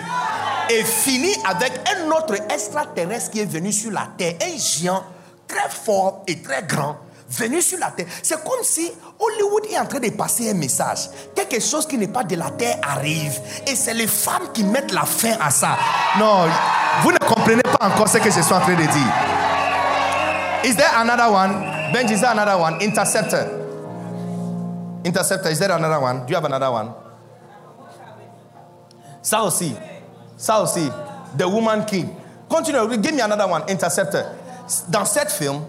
Et 0.69 0.83
fini 0.83 1.33
avec 1.45 1.71
un 1.95 2.11
autre 2.11 2.35
extraterrestre 2.51 3.31
qui 3.31 3.39
est 3.39 3.45
venu 3.45 3.71
sur 3.71 3.91
la 3.91 4.07
Terre, 4.17 4.35
un 4.43 4.57
géant 4.57 5.03
très 5.47 5.69
fort 5.69 6.23
et 6.27 6.41
très 6.41 6.63
grand, 6.63 6.97
venu 7.29 7.61
sur 7.61 7.79
la 7.79 7.91
Terre. 7.91 8.07
C'est 8.23 8.41
comme 8.43 8.63
si 8.63 8.91
Hollywood 9.19 9.65
est 9.69 9.79
en 9.79 9.85
train 9.85 9.99
de 9.99 10.09
passer 10.09 10.49
un 10.49 10.53
message. 10.53 11.09
Quelque 11.35 11.59
chose 11.59 11.87
qui 11.87 11.97
n'est 11.97 12.07
pas 12.07 12.23
de 12.23 12.35
la 12.35 12.49
Terre 12.51 12.77
arrive. 12.81 13.39
Et 13.67 13.75
c'est 13.75 13.93
les 13.93 14.07
femmes 14.07 14.51
qui 14.53 14.63
mettent 14.63 14.93
la 14.93 15.03
fin 15.03 15.33
à 15.41 15.49
ça. 15.49 15.77
Non, 16.17 16.47
vous 17.01 17.11
ne 17.11 17.17
comprenez 17.17 17.63
pas 17.63 17.87
encore 17.87 18.07
ce 18.07 18.17
que 18.17 18.31
je 18.31 18.41
suis 18.41 18.53
en 18.53 18.59
train 18.59 18.75
de 18.75 18.81
dire. 18.81 19.13
Is 20.63 20.75
there 20.75 20.91
another 20.95 21.31
one? 21.31 21.53
Benji, 21.93 22.13
is 22.13 22.21
there 22.21 22.31
another 22.31 22.57
one? 22.57 22.81
Interceptor. 22.81 23.47
Interceptor, 25.05 25.49
is 25.49 25.59
there 25.59 25.71
another 25.71 25.99
one? 25.99 26.25
Do 26.25 26.29
you 26.29 26.35
have 26.35 26.45
another 26.45 26.71
one? 26.71 26.89
Ça 29.21 29.43
aussi. 29.43 29.75
Ça 30.37 30.61
aussi. 30.61 30.89
The 31.37 31.43
Woman 31.47 31.85
King. 31.85 32.09
Continue. 32.49 32.97
Give 32.97 33.13
me 33.13 33.21
another 33.21 33.47
one. 33.47 33.63
Interceptor. 33.69 34.25
Dans 34.89 35.05
cette 35.05 35.31
film, 35.31 35.61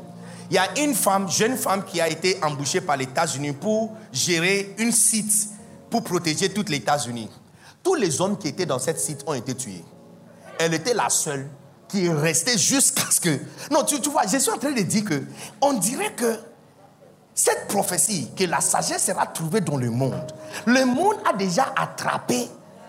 il 0.51 0.55
y 0.55 0.59
a 0.59 0.79
une 0.81 0.95
femme, 0.95 1.31
jeune 1.31 1.57
femme, 1.57 1.85
qui 1.85 2.01
a 2.01 2.09
été 2.09 2.39
embauchée 2.43 2.81
par 2.81 2.97
les 2.97 3.05
États-Unis 3.05 3.53
pour 3.53 3.95
gérer 4.13 4.75
une 4.79 4.93
site 4.93 5.51
pour 5.91 6.03
protéger 6.03 6.49
tous 6.51 6.65
les 6.69 6.77
États-Unis. 6.79 7.31
Tous 7.83 7.95
les 7.95 8.21
hommes 8.21 8.39
qui 8.39 8.49
étaient 8.49 8.67
dans 8.67 8.79
cette 8.79 9.01
site 9.01 9.23
ont 9.27 9.35
été 9.35 9.55
tués. 9.55 9.85
Elle 10.59 10.75
était 10.75 10.95
la 10.95 11.09
seule 11.09 11.49
qui 11.89 12.07
est 12.07 12.13
restée 12.13 12.59
jusqu'à 12.59 13.11
ce 13.11 13.21
que. 13.21 13.39
Non, 13.71 13.85
tu, 13.85 14.01
tu 14.01 14.11
vois, 14.11 14.27
je 14.27 14.39
suis 14.39 14.51
en 14.51 14.59
train 14.59 14.73
de 14.73 14.83
dire 14.83 15.05
que 15.05 15.23
on 15.61 15.75
dirait 15.75 16.13
que 16.13 16.39
cette 17.35 17.69
prophétie, 17.69 18.31
que 18.37 18.45
la 18.45 18.61
sagesse 18.61 19.05
sera 19.05 19.27
trouvée 19.27 19.61
dans 19.61 19.77
le 19.77 19.91
monde, 19.91 20.33
le 20.67 20.85
monde 20.85 21.17
a 21.29 21.37
déjà 21.37 21.73
attrapé 21.77 22.49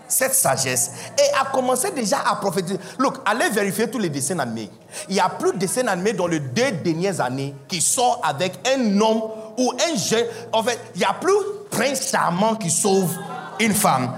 cette 0.09 0.33
sagesse 0.33 0.91
et 1.17 1.35
a 1.39 1.45
commencé 1.45 1.91
déjà 1.91 2.19
à 2.19 2.35
prophétiser. 2.35 2.79
Look, 2.97 3.17
allez 3.25 3.49
vérifier 3.49 3.89
tous 3.89 3.99
les 3.99 4.09
dessins 4.09 4.39
animés. 4.39 4.69
Il 5.07 5.13
n'y 5.13 5.21
a 5.21 5.29
plus 5.29 5.53
de 5.53 5.57
dessins 5.57 5.87
animés 5.87 6.13
dans 6.13 6.27
les 6.27 6.39
deux 6.39 6.71
dernières 6.83 7.21
années 7.21 7.55
qui 7.67 7.79
sort 7.79 8.21
avec 8.23 8.53
un 8.67 8.99
homme 8.99 9.21
ou 9.57 9.71
un 9.71 9.97
jeune. 9.97 10.25
En 10.51 10.63
fait, 10.63 10.79
il 10.95 10.99
n'y 10.99 11.05
a 11.05 11.13
plus 11.13 11.31
prince 11.69 12.09
charmant 12.09 12.55
qui 12.55 12.69
sauve 12.69 13.15
une 13.59 13.73
femme. 13.73 14.11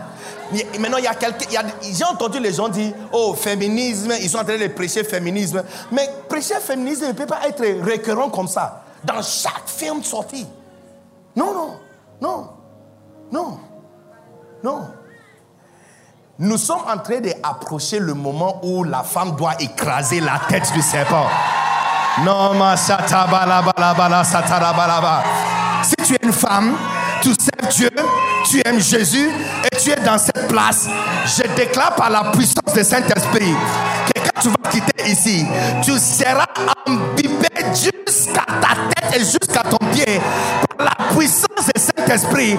Maintenant, 0.79 0.97
il 0.97 1.03
y 1.03 1.07
a 1.07 1.15
quelqu'un. 1.15 1.63
J'ai 1.81 2.03
entendu 2.03 2.39
les 2.39 2.53
gens 2.53 2.67
dire 2.69 2.93
Oh, 3.13 3.33
féminisme, 3.33 4.13
ils 4.21 4.29
sont 4.29 4.39
en 4.39 4.43
train 4.43 4.57
de 4.57 4.67
prêcher 4.67 5.03
féminisme. 5.03 5.63
Mais 5.91 6.09
prêcher 6.27 6.55
féminisme 6.55 7.07
ne 7.07 7.13
peut 7.13 7.25
pas 7.25 7.47
être 7.47 7.63
récurrent 7.83 8.29
comme 8.29 8.47
ça. 8.47 8.83
Dans 9.03 9.21
chaque 9.21 9.67
film 9.67 10.03
sorti. 10.03 10.45
Non, 11.35 11.53
non, 11.53 11.79
non, 12.21 12.49
non, 13.31 13.59
non. 14.63 14.87
Nous 16.43 16.57
sommes 16.57 16.81
en 16.91 16.97
train 16.97 17.19
d'approcher 17.19 17.99
le 17.99 18.15
moment 18.15 18.59
où 18.63 18.83
la 18.83 19.03
femme 19.03 19.35
doit 19.35 19.53
écraser 19.59 20.19
la 20.21 20.41
tête 20.49 20.73
du 20.73 20.81
serpent. 20.81 21.27
Non, 22.25 22.55
ma. 22.55 22.75
Si 22.75 22.91
tu 26.03 26.13
es 26.15 26.19
une 26.23 26.33
femme, 26.33 26.75
tu 27.21 27.29
sers 27.29 27.69
Dieu, 27.69 27.91
tu 28.49 28.59
aimes 28.65 28.79
Jésus 28.79 29.29
et 29.71 29.75
tu 29.77 29.91
es 29.91 29.95
dans 29.97 30.17
cette 30.17 30.47
place, 30.47 30.87
je 31.27 31.43
déclare 31.55 31.93
par 31.93 32.09
la 32.09 32.31
puissance 32.31 32.73
du 32.73 32.83
Saint-Esprit 32.83 33.53
que 34.07 34.19
quand 34.19 34.41
tu 34.41 34.49
vas 34.49 34.71
quitter 34.71 35.11
ici, 35.11 35.45
tu 35.83 35.91
seras 35.99 36.47
imbibé 36.87 37.49
jusqu'à 37.69 38.45
ta 38.47 38.73
tête 38.95 39.15
et 39.15 39.19
jusqu'à 39.19 39.61
ton 39.61 39.77
pied 39.91 40.19
par 40.75 40.87
la 40.87 41.05
puissance 41.15 41.69
du 41.75 41.79
Saint-Esprit 41.79 42.57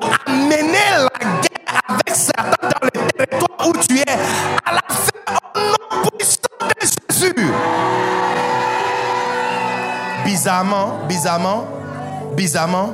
pour 0.00 0.10
amener 0.26 0.78
la 0.96 1.18
guerre 1.18 1.82
avec 1.88 2.16
Satan 2.16 2.56
dans 2.62 2.86
le 2.86 3.07
tu 3.86 3.98
es 3.98 4.10
à 4.64 4.72
la 4.72 4.82
fin 4.88 5.34
au 5.54 5.60
nom 5.60 6.10
puissant 6.16 6.38
de 6.60 6.86
Jésus. 7.12 7.52
Bizarrement, 10.24 11.06
bizarrement, 11.08 11.64
bizarrement, 12.36 12.90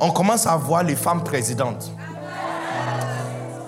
on 0.00 0.10
commence 0.10 0.46
à 0.46 0.56
voir 0.56 0.82
les 0.82 0.96
femmes 0.96 1.22
présidentes. 1.22 1.90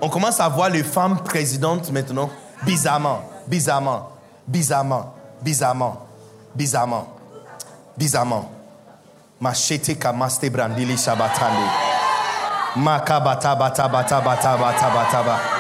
On 0.01 0.09
commence 0.09 0.41
à 0.41 0.49
voir 0.49 0.69
les 0.69 0.83
femmes 0.83 1.19
présidentes 1.25 1.91
maintenant. 1.91 2.31
Bizarrement, 2.65 3.23
bizarrement, 3.47 4.11
bizarrement, 4.47 5.15
bizarrement, 5.43 6.07
bizarrement, 6.55 7.07
bizarrement. 7.97 8.51
Machete 9.41 9.99
kamaste 9.99 10.51
brandili 10.51 10.97
shabatande. 10.97 11.69
Makabata 12.77 13.55
bata 13.55 13.89
bata 13.89 14.21
bata 14.21 14.57
bata 14.57 14.91
bata 14.91 15.23
ba. 15.23 15.56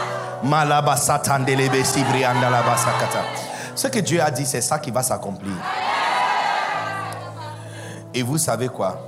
Ce 3.74 3.86
que 3.88 3.98
Dieu 3.98 4.20
a 4.22 4.30
dit, 4.30 4.46
c'est 4.46 4.60
ça 4.60 4.78
qui 4.78 4.90
va 4.90 5.02
s'accomplir. 5.02 5.54
Et 8.14 8.22
vous 8.22 8.38
savez 8.38 8.68
quoi? 8.68 8.98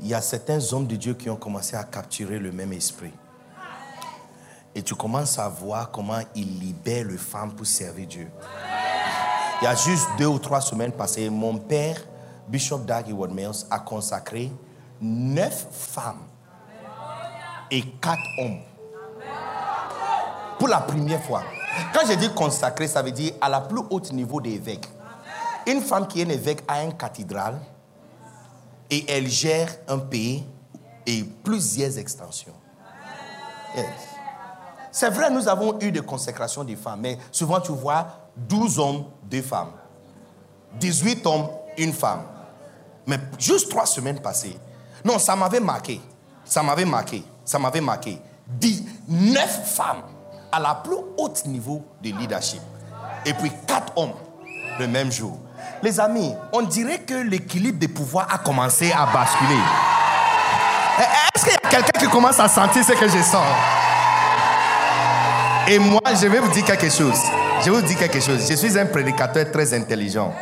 Il 0.00 0.08
y 0.08 0.14
a 0.14 0.20
certains 0.20 0.58
hommes 0.72 0.86
de 0.86 0.96
Dieu 0.96 1.14
qui 1.14 1.28
ont 1.30 1.36
commencé 1.36 1.76
à 1.76 1.84
capturer 1.84 2.38
le 2.38 2.50
même 2.50 2.72
esprit. 2.72 3.12
Et 4.74 4.82
tu 4.82 4.94
commences 4.94 5.38
à 5.38 5.48
voir 5.48 5.90
comment 5.90 6.20
ils 6.34 6.58
libèrent 6.58 7.06
les 7.06 7.18
femmes 7.18 7.52
pour 7.52 7.66
servir 7.66 8.06
Dieu. 8.06 8.30
Il 9.60 9.64
y 9.64 9.68
a 9.68 9.74
juste 9.74 10.08
deux 10.16 10.26
ou 10.26 10.38
trois 10.38 10.60
semaines 10.60 10.92
passées, 10.92 11.28
mon 11.28 11.58
père, 11.58 11.96
Bishop 12.48 12.78
Doug 12.78 13.08
Heward 13.08 13.32
Mills, 13.32 13.66
a 13.70 13.78
consacré 13.78 14.50
neuf 15.00 15.66
femmes 15.70 16.22
et 17.70 17.82
quatre 18.00 18.22
hommes. 18.38 18.60
Pour 20.60 20.68
la 20.68 20.80
première 20.80 21.22
fois. 21.22 21.42
Quand 21.94 22.06
je 22.06 22.12
dis 22.12 22.28
consacré, 22.34 22.86
ça 22.86 23.00
veut 23.00 23.12
dire 23.12 23.32
à 23.40 23.48
la 23.48 23.62
plus 23.62 23.80
haute 23.88 24.12
niveau 24.12 24.42
des 24.42 24.50
évêques. 24.50 24.86
Une 25.66 25.80
femme 25.80 26.06
qui 26.06 26.20
est 26.20 26.24
une 26.24 26.30
évêque 26.30 26.62
a 26.68 26.84
une 26.84 26.94
cathédrale 26.94 27.58
et 28.90 29.10
elle 29.10 29.26
gère 29.26 29.74
un 29.88 29.98
pays 29.98 30.44
et 31.06 31.24
plusieurs 31.24 31.96
extensions. 31.96 32.52
C'est 34.92 35.08
vrai, 35.08 35.30
nous 35.30 35.48
avons 35.48 35.80
eu 35.80 35.90
des 35.90 36.02
consécrations 36.02 36.62
des 36.62 36.76
femmes, 36.76 37.00
mais 37.00 37.16
souvent 37.32 37.60
tu 37.60 37.72
vois 37.72 38.06
12 38.36 38.78
hommes, 38.78 39.04
2 39.30 39.40
femmes. 39.40 39.72
18 40.78 41.24
hommes, 41.26 41.48
une 41.78 41.94
femme. 41.94 42.24
Mais 43.06 43.18
juste 43.38 43.70
trois 43.70 43.86
semaines 43.86 44.20
passées. 44.20 44.58
Non, 45.02 45.18
ça 45.18 45.34
m'avait 45.34 45.58
marqué. 45.58 46.02
Ça 46.44 46.62
m'avait 46.62 46.84
marqué. 46.84 47.24
Ça 47.46 47.58
m'avait 47.58 47.80
marqué. 47.80 48.20
19 48.46 49.74
femmes 49.74 50.02
à 50.52 50.60
la 50.60 50.74
plus 50.74 50.96
haute 51.16 51.44
niveau 51.46 51.82
de 52.02 52.10
leadership. 52.10 52.60
Et 53.24 53.34
puis 53.34 53.50
quatre 53.66 53.92
hommes 53.96 54.14
le 54.78 54.86
même 54.86 55.12
jour. 55.12 55.38
Les 55.82 55.98
amis, 56.00 56.34
on 56.52 56.62
dirait 56.62 56.98
que 56.98 57.14
l'équilibre 57.14 57.78
des 57.78 57.88
pouvoirs 57.88 58.28
a 58.30 58.38
commencé 58.38 58.92
à 58.92 59.06
basculer. 59.06 59.60
Est-ce 61.34 61.44
qu'il 61.44 61.52
y 61.52 61.56
a 61.56 61.68
quelqu'un 61.70 61.98
qui 61.98 62.08
commence 62.08 62.38
à 62.38 62.48
sentir 62.48 62.84
ce 62.84 62.92
que 62.92 63.08
je 63.08 63.22
sens? 63.22 63.46
Et 65.68 65.78
moi, 65.78 66.00
je 66.20 66.26
vais 66.26 66.40
vous 66.40 66.50
dire 66.50 66.64
quelque 66.64 66.90
chose. 66.90 67.20
Je 67.60 67.70
vais 67.70 67.80
vous 67.80 67.86
dire 67.86 67.98
quelque 67.98 68.20
chose. 68.20 68.46
Je 68.48 68.54
suis 68.54 68.78
un 68.78 68.86
prédicateur 68.86 69.50
très 69.50 69.72
intelligent. 69.74 70.34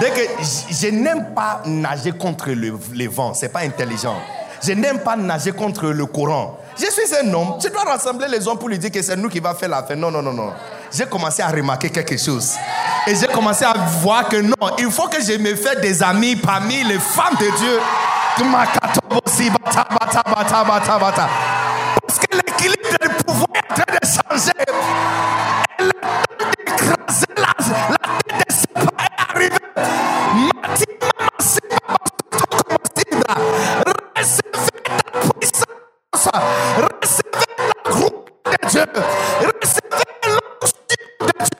Dès 0.00 0.10
que 0.10 0.20
je, 0.40 0.74
je 0.74 0.88
n'aime 0.88 1.34
pas 1.34 1.62
nager 1.66 2.12
contre 2.12 2.50
le, 2.50 2.78
les 2.92 3.06
vents, 3.06 3.34
c'est 3.34 3.50
pas 3.50 3.60
intelligent. 3.60 4.16
Je 4.62 4.72
n'aime 4.72 5.00
pas 5.00 5.16
nager 5.16 5.52
contre 5.52 5.86
le 5.88 6.06
courant. 6.06 6.58
Je 6.76 6.86
suis 6.90 7.14
un 7.14 7.32
homme. 7.32 7.56
Tu 7.60 7.70
dois 7.70 7.84
rassembler 7.84 8.26
les 8.28 8.46
hommes 8.48 8.58
pour 8.58 8.68
lui 8.68 8.78
dire 8.78 8.90
que 8.90 9.00
c'est 9.00 9.16
nous 9.16 9.28
qui 9.28 9.38
va 9.38 9.54
faire 9.54 9.68
la 9.68 9.82
fin. 9.84 9.94
Non, 9.94 10.10
non, 10.10 10.22
non, 10.22 10.32
non. 10.32 10.52
J'ai 10.90 11.06
commencé 11.06 11.42
à 11.42 11.48
remarquer 11.48 11.90
quelque 11.90 12.16
chose. 12.16 12.54
Et 13.06 13.14
j'ai 13.14 13.26
commencé 13.28 13.64
à 13.64 13.74
voir 14.00 14.28
que 14.28 14.36
non, 14.36 14.76
il 14.78 14.90
faut 14.90 15.08
que 15.08 15.22
je 15.22 15.38
me 15.38 15.54
fasse 15.54 15.80
des 15.80 16.02
amis 16.02 16.36
parmi 16.36 16.82
les 16.84 16.98
femmes 16.98 17.36
de 17.38 17.46
Dieu. 17.58 17.78
Parce 22.06 22.18
que 22.18 22.36
l'équilibre 22.36 22.98
du 23.00 23.08
pouvoir 23.24 23.48
est 23.54 23.70
en 23.70 23.74
train 23.74 23.84
de 23.92 24.06
changer. 24.06 24.52
Et 25.78 25.84
le 25.84 25.90
temps 25.92 26.50
d'écraser 26.66 27.34
la, 27.36 27.54
tête 27.64 28.48
de 28.48 28.52
ce 28.52 28.66
pas 28.74 29.04
est 29.04 29.16
arrivé. 29.30 29.58
Mati, 30.34 30.86
mama, 31.00 31.30
si, 31.40 31.60
papa, 36.14 36.22
soto, 36.22 36.38
como 36.76 36.88
sidra. 37.02 37.42
Dieu. 38.70 38.84
Recevez 39.40 40.04
l'onction 40.26 40.84
de 41.20 41.26
Dieu. 41.44 41.54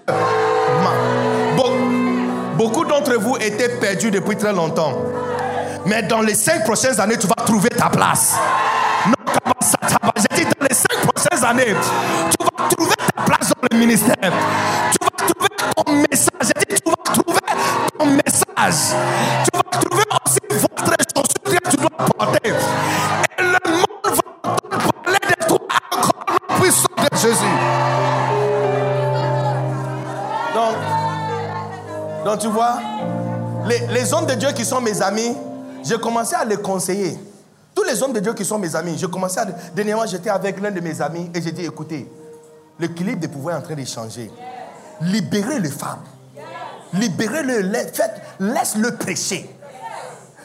Beaucoup 2.57 2.85
d'entre 2.85 3.15
vous 3.15 3.37
étaient 3.37 3.69
perdus 3.81 4.11
depuis 4.11 4.37
très 4.37 4.53
longtemps. 4.53 4.97
Mais 5.87 6.03
dans 6.03 6.21
les 6.23 6.35
cinq 6.35 6.65
prochaines 6.65 6.99
années, 7.01 7.19
tu 7.19 7.27
vas 7.27 7.35
trouver 7.45 7.69
ta 7.69 7.91
place. 7.91 8.35
Non. 9.07 9.15
J'ai 10.17 10.45
dit 10.45 10.51
dans 10.59 10.67
les 10.69 10.75
cinq 10.75 11.07
prochaines 11.07 11.45
années, 11.45 11.75
tu 12.31 12.45
vas 12.45 12.69
trouver 12.69 12.95
ta 12.97 13.23
place 13.23 13.49
dans 13.51 13.69
le 13.71 13.77
ministère. 13.79 14.17
Tu 14.93 14.99
vas 15.03 15.11
trouver 15.27 15.49
ton 15.77 15.93
message. 15.93 16.31
J'ai 16.43 16.75
dit, 16.75 16.81
tu 16.83 16.91
vas 16.91 17.13
trouver 17.13 17.41
ton 17.99 18.07
message. 18.07 18.95
Tu 19.45 19.51
vas 19.53 19.79
trouver 19.79 20.05
aussi 20.25 20.39
votre 20.51 20.95
chaussure 21.15 21.61
que 21.61 21.71
tu 21.71 21.77
dois 21.77 21.91
porter. 22.17 22.54
Jésus. 27.25 27.45
Donc, 30.55 30.77
donc 32.23 32.39
tu 32.39 32.49
vois, 32.49 32.79
les, 33.67 33.79
les 33.87 34.13
hommes 34.13 34.27
de 34.27 34.35
Dieu 34.35 34.53
qui 34.53 34.63
sont 34.63 34.83
mes 34.83 35.01
amis, 35.01 35.35
j'ai 35.83 35.97
commencé 35.97 36.35
à 36.35 36.45
les 36.45 36.59
conseiller. 36.59 37.19
Tous 37.75 37.83
les 37.83 38.03
hommes 38.03 38.13
de 38.13 38.21
Dieu 38.21 38.35
qui 38.35 38.45
sont 38.45 38.59
mes 38.59 38.77
amis, 38.77 38.99
j'ai 38.99 39.09
commencé 39.09 39.41
à... 39.41 39.47
Dernièrement, 39.75 40.05
j'étais 40.05 40.29
avec 40.29 40.61
l'un 40.61 40.71
de 40.71 40.81
mes 40.81 41.01
amis 41.01 41.31
et 41.35 41.41
j'ai 41.41 41.51
dit, 41.51 41.65
écoutez, 41.65 42.13
l'équilibre 42.79 43.21
des 43.21 43.29
pouvoirs 43.29 43.57
est 43.57 43.59
en 43.59 43.63
train 43.63 43.75
de 43.75 43.85
changer. 43.87 44.31
Libérez 45.01 45.61
les 45.61 45.71
femmes. 45.71 46.05
Libérez-le, 46.93 47.61
laisse-le 48.39 48.97
prêcher. 48.97 49.49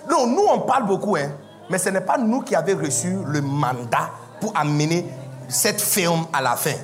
Non, 0.09 0.27
nous 0.27 0.45
on 0.49 0.59
parle 0.61 0.87
beaucoup, 0.87 1.17
hein, 1.17 1.29
mais 1.69 1.77
ce 1.77 1.89
n'est 1.89 1.99
pas 1.99 2.17
nous 2.17 2.41
qui 2.41 2.55
avons 2.55 2.77
reçu 2.81 3.17
le 3.27 3.41
mandat 3.41 4.11
pour 4.39 4.55
amener 4.55 5.05
cette 5.49 5.81
ferme 5.81 6.27
à 6.31 6.41
la 6.41 6.55
fin. 6.55 6.75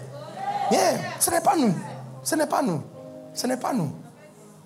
Yeah, 0.72 0.97
ce 1.20 1.30
n'est 1.30 1.41
pas 1.41 1.55
nous. 1.55 1.74
Ce 2.24 2.36
n'est 2.36 2.47
pas 2.47 2.61
nous. 2.61 2.84
Ce 3.34 3.47
n'est 3.47 3.57
pas 3.57 3.74
nous. 3.74 3.91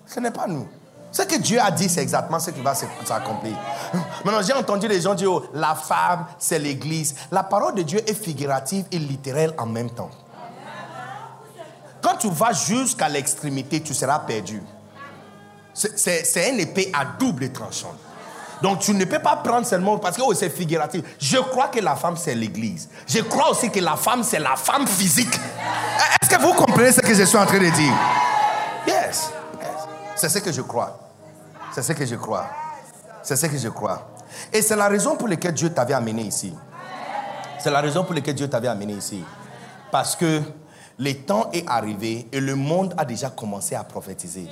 Ce 0.06 0.18
n'est 0.18 0.30
pas 0.30 0.46
nous. 0.46 0.66
Ce 1.12 1.22
que 1.22 1.36
Dieu 1.36 1.60
a 1.60 1.70
dit, 1.70 1.88
c'est 1.88 2.02
exactement 2.02 2.38
ce 2.38 2.50
qui 2.50 2.60
va 2.60 2.74
s'accomplir. 2.74 3.56
Maintenant, 4.24 4.42
j'ai 4.42 4.52
entendu 4.52 4.86
les 4.86 5.00
gens 5.00 5.14
dire, 5.14 5.32
oh, 5.32 5.44
la 5.52 5.74
femme, 5.74 6.26
c'est 6.38 6.58
l'église. 6.58 7.14
La 7.32 7.42
parole 7.42 7.74
de 7.74 7.82
Dieu 7.82 8.00
est 8.08 8.14
figurative 8.14 8.84
et 8.92 8.98
littérale 8.98 9.54
en 9.58 9.66
même 9.66 9.90
temps. 9.90 10.10
Quand 12.00 12.16
tu 12.16 12.30
vas 12.30 12.52
jusqu'à 12.52 13.08
l'extrémité, 13.08 13.82
tu 13.82 13.92
seras 13.92 14.20
perdu. 14.20 14.62
C'est 15.74 16.50
une 16.50 16.60
épée 16.60 16.90
à 16.92 17.04
double 17.18 17.52
tranchant. 17.52 17.94
Donc 18.62 18.80
tu 18.80 18.92
ne 18.92 19.04
peux 19.04 19.18
pas 19.18 19.36
prendre 19.36 19.66
seulement 19.66 19.98
parce 19.98 20.16
que 20.16 20.22
oh, 20.22 20.34
c'est 20.34 20.50
figuratif. 20.50 21.02
Je 21.18 21.38
crois 21.38 21.68
que 21.68 21.80
la 21.80 21.96
femme 21.96 22.16
c'est 22.16 22.34
l'église. 22.34 22.88
Je 23.06 23.20
crois 23.20 23.50
aussi 23.50 23.70
que 23.70 23.80
la 23.80 23.96
femme 23.96 24.22
c'est 24.22 24.38
la 24.38 24.56
femme 24.56 24.86
physique. 24.86 25.34
Est-ce 26.22 26.30
que 26.30 26.40
vous 26.40 26.52
comprenez 26.52 26.92
ce 26.92 27.00
que 27.00 27.14
je 27.14 27.24
suis 27.24 27.38
en 27.38 27.46
train 27.46 27.58
de 27.58 27.70
dire? 27.70 27.94
Yes. 28.86 28.96
yes. 28.96 29.30
C'est 30.16 30.28
ce 30.28 30.38
que 30.38 30.52
je 30.52 30.60
crois. 30.62 30.98
C'est 31.72 31.82
ce 31.82 31.92
que 31.92 32.04
je 32.04 32.16
crois. 32.16 32.46
C'est 33.22 33.36
ce 33.36 33.46
que 33.46 33.58
je 33.58 33.68
crois. 33.68 34.10
Et 34.52 34.62
c'est 34.62 34.76
la 34.76 34.88
raison 34.88 35.16
pour 35.16 35.28
laquelle 35.28 35.54
Dieu 35.54 35.70
t'avait 35.70 35.94
amené 35.94 36.22
ici. 36.22 36.54
C'est 37.58 37.70
la 37.70 37.80
raison 37.80 38.04
pour 38.04 38.14
laquelle 38.14 38.34
Dieu 38.34 38.48
t'avait 38.48 38.68
amené 38.68 38.94
ici. 38.94 39.22
Parce 39.90 40.16
que 40.16 40.40
le 40.98 41.14
temps 41.14 41.50
est 41.52 41.66
arrivé 41.68 42.28
et 42.32 42.40
le 42.40 42.54
monde 42.54 42.94
a 42.96 43.04
déjà 43.04 43.30
commencé 43.30 43.74
à 43.74 43.84
prophétiser. 43.84 44.48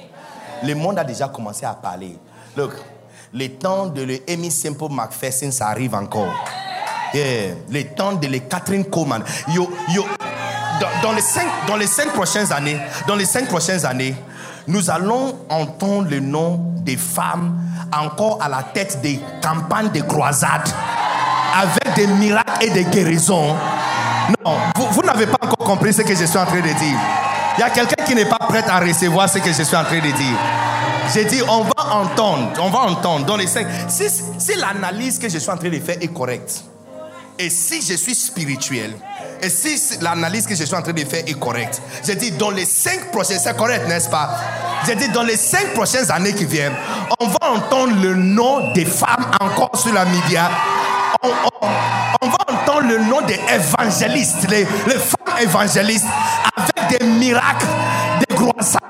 Le 0.63 0.75
monde 0.75 0.99
a 0.99 1.05
déjà 1.05 1.29
commencé 1.29 1.65
à 1.65 1.75
parler. 1.75 2.19
Look, 2.57 2.73
le 3.33 3.49
temps 3.49 3.87
de 3.87 4.03
le 4.03 4.19
Amy 4.29 4.51
Simple 4.51 4.89
McPherson, 4.91 5.51
ça 5.51 5.69
arrive 5.69 5.95
encore. 5.95 6.33
Yeah. 7.15 7.55
Le 7.71 7.85
temps 7.85 8.13
de 8.13 8.27
les 8.27 8.41
Catherine 8.41 8.85
Coleman. 8.85 9.23
Yo, 9.49 9.71
yo, 9.89 10.05
dans, 11.03 11.13
les 11.13 11.23
cinq, 11.23 11.47
dans 11.67 11.77
les 11.77 11.87
cinq 11.87 12.13
prochaines 12.13 12.53
années, 12.53 12.79
dans 13.07 13.17
les 13.17 13.25
cinq 13.25 13.47
prochaines 13.49 13.85
années, 13.85 14.15
nous 14.67 14.91
allons 14.91 15.39
entendre 15.49 16.09
le 16.11 16.21
nom 16.21 16.61
des 16.83 16.97
femmes 16.97 17.59
encore 17.93 18.39
à 18.43 18.49
la 18.49 18.63
tête 18.63 19.01
des 19.01 19.19
campagnes 19.43 19.91
de 19.91 20.03
croisades 20.03 20.69
avec 21.55 21.95
des 21.97 22.07
miracles 22.07 22.65
et 22.65 22.71
des 22.71 22.85
guérisons. 22.85 23.57
Non, 24.45 24.57
vous, 24.77 24.87
vous 24.93 25.03
n'avez 25.03 25.27
pas 25.27 25.39
encore 25.41 25.67
compris 25.67 25.93
ce 25.95 26.03
que 26.03 26.15
je 26.15 26.25
suis 26.25 26.39
en 26.39 26.45
train 26.45 26.61
de 26.61 26.69
dire. 26.69 26.99
Il 27.57 27.61
y 27.61 27.65
a 27.65 27.71
quelqu'un 27.71 28.05
qui 28.05 28.15
n'est 28.15 28.27
pas 28.27 28.39
prêt 28.39 28.63
à 28.69 28.79
recevoir 28.79 29.29
ce 29.29 29.39
que 29.39 29.53
je 29.53 29.63
suis 29.63 29.77
en 29.77 29.85
train 29.85 29.99
de 29.99 30.11
dire. 30.11 30.37
J'ai 31.15 31.25
dit, 31.25 31.41
on 31.49 31.63
va 31.63 31.95
entendre, 31.95 32.53
on 32.61 32.69
va 32.69 32.81
entendre 32.81 33.25
dans 33.25 33.37
les 33.37 33.47
cinq. 33.47 33.67
Si, 33.89 34.57
l'analyse 34.57 35.19
que 35.19 35.29
je 35.29 35.39
suis 35.39 35.51
en 35.51 35.57
train 35.57 35.69
de 35.69 35.79
faire 35.79 35.97
est 36.01 36.13
correcte, 36.13 36.65
et 37.39 37.51
si 37.51 37.81
je 37.81 37.95
suis 37.95 38.15
spirituel, 38.15 38.95
et 39.41 39.49
si 39.49 39.99
l'analyse 40.01 40.47
que 40.47 40.55
je 40.55 40.65
suis 40.65 40.75
en 40.75 40.83
train 40.83 40.93
de 40.93 41.05
faire 41.05 41.23
est 41.27 41.39
correcte, 41.39 41.81
j'ai 42.05 42.17
dit 42.17 42.33
dans 42.33 42.51
les 42.51 42.65
cinq 42.67 43.11
prochaines, 43.11 43.39
c'est 43.39 43.57
correct, 43.57 43.87
n'est-ce 43.89 44.09
pas? 44.09 44.37
J'ai 44.87 44.97
dit 44.97 45.09
dans 45.09 45.23
les 45.23 45.37
cinq 45.37 45.73
prochaines 45.75 46.11
années 46.11 46.35
qui 46.35 46.45
viennent, 46.45 46.75
on 47.21 47.27
va 47.29 47.53
entendre 47.53 47.95
le 48.03 48.15
nom 48.15 48.73
des 48.73 48.85
femmes 48.85 49.31
encore 49.41 49.79
sur 49.79 49.93
la 49.93 50.05
média. 50.05 50.51
On, 51.23 51.29
va 52.29 52.39
entendre 52.49 52.89
le 52.89 52.99
nom 52.99 53.21
des 53.23 53.41
évangélistes, 53.53 54.49
les, 54.51 54.67
les 54.87 54.99
femmes 54.99 55.39
évangélistes, 55.41 56.07
avec 56.57 57.01
des 57.01 57.07
miracles, 57.07 57.67
des 58.21 58.35
croisades, 58.35 58.81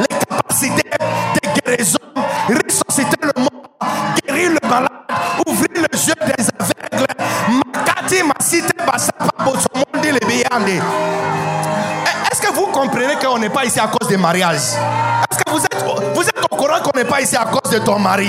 les 0.00 0.16
capacités 0.18 0.90
de 1.72 1.76
guérison, 1.76 1.98
ressusciter 2.48 3.16
le 3.22 3.32
mort, 3.40 3.50
guérir 4.26 4.50
le 4.50 4.68
malade, 4.68 4.88
ouvrir 5.46 5.68
les 5.74 6.06
yeux 6.08 6.14
des 6.26 6.44
aveugles. 6.58 7.06
Eh, 10.68 12.30
Est-ce 12.30 12.40
que 12.42 12.52
vous 12.54 12.66
comprenez 12.66 13.14
qu'on 13.16 13.38
n'est 13.38 13.48
pas 13.50 13.64
ici 13.64 13.80
à 13.80 13.88
cause 13.88 14.08
des 14.08 14.16
mariages? 14.16 14.56
Est-ce 15.30 15.38
que 15.44 15.50
vous 15.50 15.64
êtes, 15.64 15.84
vous 16.14 16.22
êtes 16.22 16.38
au 16.50 16.56
courant 16.56 16.80
qu'on 16.82 16.98
n'est 16.98 17.04
pas 17.04 17.20
ici 17.20 17.36
à 17.36 17.44
cause 17.44 17.70
de 17.72 17.78
ton 17.78 17.98
mari? 17.98 18.28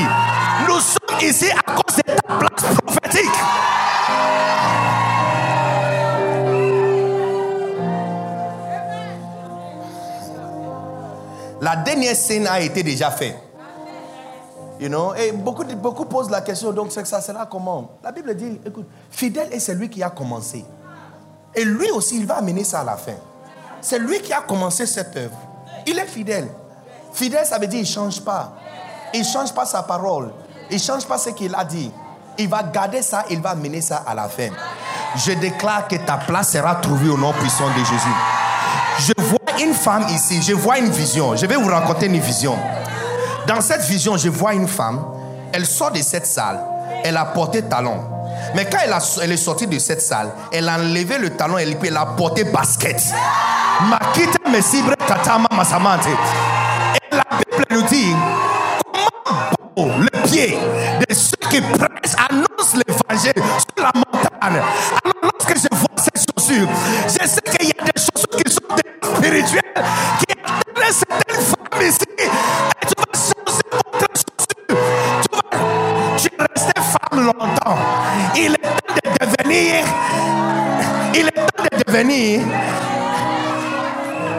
Nous 0.68 0.80
sommes 0.80 1.20
ici 1.22 1.48
à 1.52 1.72
cause 1.72 1.98
de 1.98 2.02
ta 2.04 2.34
place 2.40 2.76
prophétique. 2.86 3.30
La 11.64 11.78
dernière 11.78 12.14
scène 12.14 12.46
a 12.46 12.60
été 12.60 12.84
déjà 12.84 13.10
faite. 13.10 13.38
You 14.82 14.90
know, 14.90 15.14
et 15.16 15.32
beaucoup, 15.32 15.64
beaucoup 15.64 16.04
posent 16.04 16.30
la 16.30 16.42
question, 16.42 16.74
donc 16.74 16.92
ça 16.92 17.22
sera 17.22 17.46
comment? 17.46 17.92
La 18.04 18.12
Bible 18.12 18.36
dit, 18.36 18.60
écoute, 18.66 18.86
fidèle 19.10 19.48
est 19.50 19.62
celui 19.62 19.90
qui 19.90 20.04
a 20.04 20.10
commencé. 20.10 20.66
Et 21.56 21.64
lui 21.64 21.90
aussi, 21.92 22.18
il 22.18 22.26
va 22.26 22.40
amener 22.40 22.66
ça 22.66 22.82
à 22.82 22.84
la 22.84 22.98
fin. 22.98 23.14
C'est 23.80 23.98
lui 23.98 24.20
qui 24.20 24.34
a 24.34 24.42
commencé 24.42 24.86
cette 24.86 25.16
œuvre. 25.16 25.38
Il 25.88 25.98
est 25.98 26.06
fidèle. 26.06 26.50
Fidèle, 27.14 27.46
ça 27.46 27.58
veut 27.58 27.68
dire 27.68 27.80
il 27.80 27.84
ne 27.84 27.88
change 27.88 28.20
pas. 28.20 28.56
Il 29.14 29.22
ne 29.22 29.26
change 29.26 29.54
pas 29.54 29.66
sa 29.66 29.84
parole. 29.84 30.34
Il 30.70 30.76
ne 30.76 30.82
change 30.82 31.06
pas 31.06 31.18
ce 31.18 31.30
qu'il 31.30 31.56
a 31.56 31.64
dit. 31.64 31.90
Il 32.38 32.50
va 32.50 32.62
garder 32.62 33.02
ça, 33.02 33.24
il 33.30 33.42
va 33.42 33.52
amener 33.52 33.80
ça 33.80 34.04
à 34.06 34.14
la 34.14 34.28
fin. 34.28 34.50
Je 35.16 35.32
déclare 35.32 35.88
que 35.88 35.96
ta 35.96 36.18
place 36.18 36.52
sera 36.52 36.76
trouvée 36.76 37.10
au 37.10 37.18
nom 37.18 37.32
puissant 37.32 37.70
de 37.70 37.86
Jésus. 37.86 38.16
Je 39.00 39.24
vois 39.24 39.40
une 39.62 39.74
femme 39.74 40.06
ici, 40.10 40.42
je 40.42 40.54
vois 40.54 40.78
une 40.80 40.90
vision. 40.90 41.36
Je 41.36 41.46
vais 41.46 41.56
vous 41.56 41.68
raconter 41.70 42.06
une 42.08 42.20
vision. 42.20 42.58
Dans 43.48 43.62
cette 43.62 43.82
vision, 43.84 44.18
je 44.18 44.30
vois 44.30 44.54
une 44.54 44.68
femme. 44.68 45.04
Elle 45.52 45.66
sort 45.66 45.92
de 45.92 46.02
cette 46.02 46.26
salle. 46.26 46.60
Elle 47.04 47.18
a 47.18 47.26
porté 47.26 47.62
talon. 47.64 48.00
Mais 48.56 48.66
quand 48.66 48.78
elle, 48.84 48.94
a- 48.94 49.00
elle 49.22 49.32
est 49.32 49.38
sortie 49.38 49.68
de 49.68 49.78
cette 49.80 50.02
salle, 50.02 50.30
elle 50.52 50.68
a 50.70 50.76
enlevé 50.76 51.18
le 51.18 51.32
talon 51.32 51.58
et 51.58 51.64
elle 51.86 51.98
a 51.98 52.06
porté 52.06 52.44
basket. 52.46 53.02
Et 57.12 57.16
la 57.16 57.24
Bible 57.38 57.66
nous 57.72 57.82
dit 57.84 58.14
comment 59.76 59.98
le 59.98 60.22
pied 60.28 60.58
de 61.08 61.14
ceux 61.14 61.36
qui 61.50 61.62
prêchent, 61.62 62.16
annoncent 62.30 62.78
l'évangile 62.88 63.34
sur 63.36 63.84
la 63.84 63.92
montagne. 63.96 64.62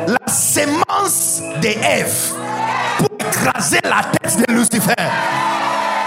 La 0.06 0.32
sémence 0.32 1.42
des 1.60 1.76
Ève 1.82 2.32
pour 2.98 3.08
écraser 3.18 3.80
la 3.84 4.02
tête 4.04 4.48
de 4.48 4.52
Lucifer. 4.54 4.94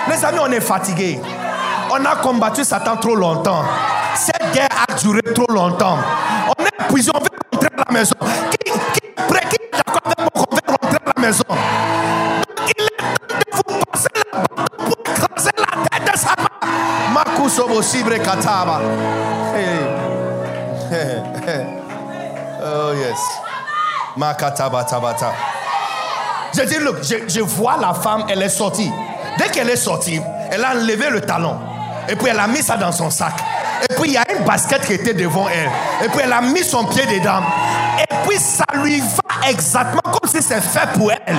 Les 0.09 0.25
amis, 0.25 0.39
on 0.41 0.51
est 0.51 0.61
fatigués. 0.61 1.19
On 1.91 2.03
a 2.03 2.15
combattu 2.15 2.63
Satan 2.63 2.97
trop 2.97 3.15
longtemps. 3.15 3.63
Cette 4.15 4.51
guerre 4.53 4.69
a 4.87 4.93
duré 4.93 5.21
trop 5.35 5.51
longtemps. 5.51 5.97
On 6.47 6.63
est 6.63 6.85
épuisé, 6.85 7.11
on 7.13 7.19
veut 7.19 7.29
rentrer 7.51 7.69
à 7.77 7.83
la 7.87 7.93
maison. 7.99 8.15
Qui, 8.51 8.71
qui, 8.71 9.01
prêt, 9.27 9.41
qui 9.49 9.55
est 9.55 9.71
d'accord 9.71 10.01
avec 10.05 10.19
moi 10.19 10.29
qu'on 10.33 10.55
veut 10.55 10.61
rentrer 10.81 10.97
à 11.05 11.13
la 11.15 11.21
maison? 11.21 11.43
Donc 11.47 12.73
il 12.75 12.83
est 12.83 12.97
temps 12.97 13.37
de 13.39 13.73
vous 13.73 13.85
passer 13.91 14.07
la 14.15 14.39
bâton 14.39 14.63
pour 14.77 14.97
écraser 15.13 15.51
la 15.57 15.99
tête 15.99 16.11
de 16.11 16.17
Satan. 16.17 16.51
Makusobo 17.13 17.81
Sibre 17.81 18.17
Kataba. 18.17 18.81
Hey. 19.55 20.16
Je 26.53 26.63
dis, 26.63 26.79
look, 26.79 26.97
je, 27.03 27.15
je 27.27 27.41
vois 27.41 27.77
la 27.77 27.93
femme, 27.93 28.25
elle 28.29 28.41
est 28.41 28.49
sortie. 28.49 28.91
Dès 29.37 29.49
qu'elle 29.49 29.69
est 29.69 29.75
sortie, 29.75 30.19
elle 30.51 30.63
a 30.63 30.71
enlevé 30.71 31.09
le 31.09 31.21
talon. 31.21 31.59
Et 32.09 32.15
puis 32.15 32.27
elle 32.29 32.39
a 32.39 32.47
mis 32.47 32.63
ça 32.63 32.77
dans 32.77 32.91
son 32.91 33.09
sac. 33.09 33.33
Et 33.89 33.93
puis 33.93 34.09
il 34.09 34.13
y 34.13 34.17
a 34.17 34.23
une 34.31 34.43
basket 34.45 34.85
qui 34.85 34.93
était 34.93 35.13
devant 35.13 35.47
elle. 35.49 35.69
Et 36.05 36.09
puis 36.09 36.21
elle 36.23 36.33
a 36.33 36.41
mis 36.41 36.63
son 36.63 36.85
pied 36.85 37.05
dedans. 37.05 37.41
Et 37.99 38.27
puis 38.27 38.37
ça 38.39 38.65
lui 38.81 38.99
va 38.99 39.49
exactement 39.49 40.01
comme 40.01 40.29
si 40.29 40.41
c'était 40.41 40.61
fait 40.61 40.87
pour 40.93 41.11
elle. 41.11 41.35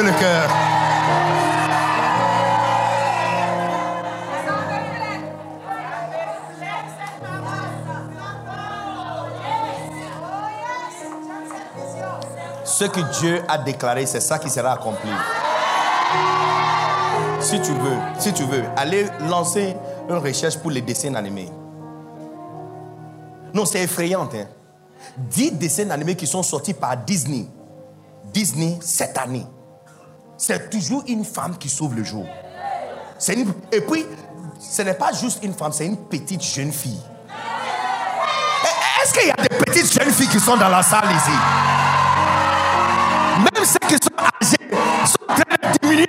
Le 0.00 0.12
cœur. 0.18 0.48
Ce 12.64 12.84
que 12.84 13.00
Dieu 13.20 13.42
a 13.48 13.58
déclaré, 13.58 14.06
c'est 14.06 14.20
ça 14.20 14.38
qui 14.38 14.48
sera 14.48 14.72
accompli. 14.72 15.10
Si 17.40 17.60
tu 17.60 17.72
veux, 17.72 17.96
si 18.18 18.32
tu 18.32 18.44
veux, 18.44 18.64
aller 18.76 19.06
lancer 19.28 19.76
une 20.08 20.16
recherche 20.16 20.56
pour 20.56 20.70
les 20.70 20.80
dessins 20.80 21.14
animés. 21.14 21.50
Non, 23.52 23.66
c'est 23.66 23.82
effrayant. 23.82 24.28
Hein? 24.34 24.46
10 25.18 25.52
dessins 25.52 25.90
animés 25.90 26.16
qui 26.16 26.26
sont 26.26 26.42
sortis 26.42 26.72
par 26.72 26.96
Disney. 26.96 27.46
Disney 28.32 28.78
cette 28.80 29.18
année. 29.18 29.46
C'est 30.44 30.70
toujours 30.70 31.04
une 31.06 31.24
femme 31.24 31.56
qui 31.56 31.68
sauve 31.68 31.94
le 31.94 32.02
jour. 32.02 32.26
Et 33.70 33.80
puis, 33.80 34.04
ce 34.58 34.82
n'est 34.82 34.94
pas 34.94 35.12
juste 35.12 35.38
une 35.44 35.54
femme, 35.54 35.70
c'est 35.70 35.86
une 35.86 35.96
petite 35.96 36.42
jeune 36.42 36.72
fille. 36.72 37.00
Est-ce 39.00 39.12
qu'il 39.14 39.28
y 39.28 39.30
a 39.30 39.36
des 39.36 39.56
petites 39.56 39.92
jeunes 39.92 40.12
filles 40.12 40.26
qui 40.26 40.40
sont 40.40 40.56
dans 40.56 40.68
la 40.68 40.82
salle 40.82 41.08
ici? 41.14 41.30
Même 43.38 43.64
ceux 43.64 43.78
qui 43.86 43.94
sont 44.02 44.10
âgés 44.18 45.06
sont 45.06 45.16
en 45.28 45.34
train 45.34 45.44
de 45.62 45.78
diminuer 45.78 46.08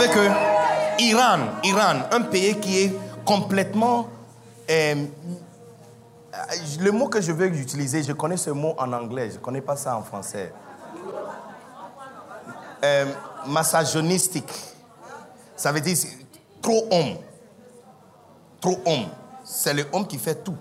Savez 0.00 0.14
que 0.14 1.02
Iran, 1.02 1.40
Iran, 1.62 1.96
un 2.10 2.22
pays 2.22 2.58
qui 2.58 2.84
est 2.84 2.98
complètement. 3.22 4.08
euh, 4.70 4.94
le 6.80 6.90
mot 6.90 7.08
que 7.08 7.20
je 7.20 7.32
veux 7.32 7.48
utiliser, 7.48 8.02
je 8.02 8.14
connais 8.14 8.38
ce 8.38 8.48
mot 8.48 8.74
en 8.78 8.94
anglais, 8.94 9.28
je 9.28 9.34
ne 9.34 9.40
connais 9.40 9.60
pas 9.60 9.76
ça 9.76 9.98
en 9.98 10.02
français. 10.02 10.54
Euh. 12.82 13.06
Ça 15.54 15.70
veut 15.70 15.80
dire 15.82 15.96
trop 16.62 16.86
homme. 16.90 17.16
Trop 18.58 18.80
homme. 18.86 19.06
C'est 19.44 19.74
le 19.74 19.84
homme 19.92 20.06
qui 20.06 20.16
fait 20.16 20.42
tout. 20.42 20.56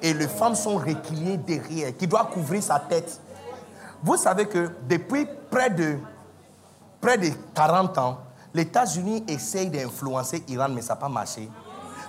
Et 0.00 0.14
les 0.14 0.28
femmes 0.28 0.54
sont 0.54 0.76
reculées 0.76 1.38
derrière, 1.38 1.96
qui 1.96 2.06
doit 2.06 2.26
couvrir 2.32 2.62
sa 2.62 2.78
tête. 2.78 3.20
Vous 4.00 4.16
savez 4.16 4.46
que 4.46 4.70
depuis 4.88 5.26
près 5.50 5.70
de, 5.70 5.98
près 7.00 7.18
de 7.18 7.30
40 7.52 7.98
ans, 7.98 8.18
les 8.56 8.62
États-Unis 8.62 9.22
essayent 9.28 9.68
d'influencer 9.68 10.42
l'Iran, 10.48 10.68
mais 10.70 10.80
ça 10.80 10.94
n'a 10.94 11.00
pas 11.00 11.08
marché. 11.10 11.48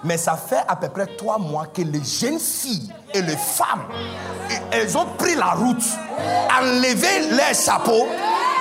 Mais 0.04 0.18
ça 0.18 0.38
fait 0.38 0.64
à 0.68 0.78
peu 0.78 0.88
près 0.88 1.06
trois 1.18 1.38
mois 1.38 1.66
que 1.66 1.82
les 1.82 2.04
jeunes 2.04 2.40
filles 2.40 2.94
et 3.14 3.22
les 3.22 3.36
femmes, 3.36 3.84
elles 4.72 4.98
ont 4.98 5.08
pris 5.18 5.36
la 5.36 5.52
route, 5.52 5.84
enlevé 6.58 7.32
leurs 7.32 7.54
chapeaux 7.54 8.08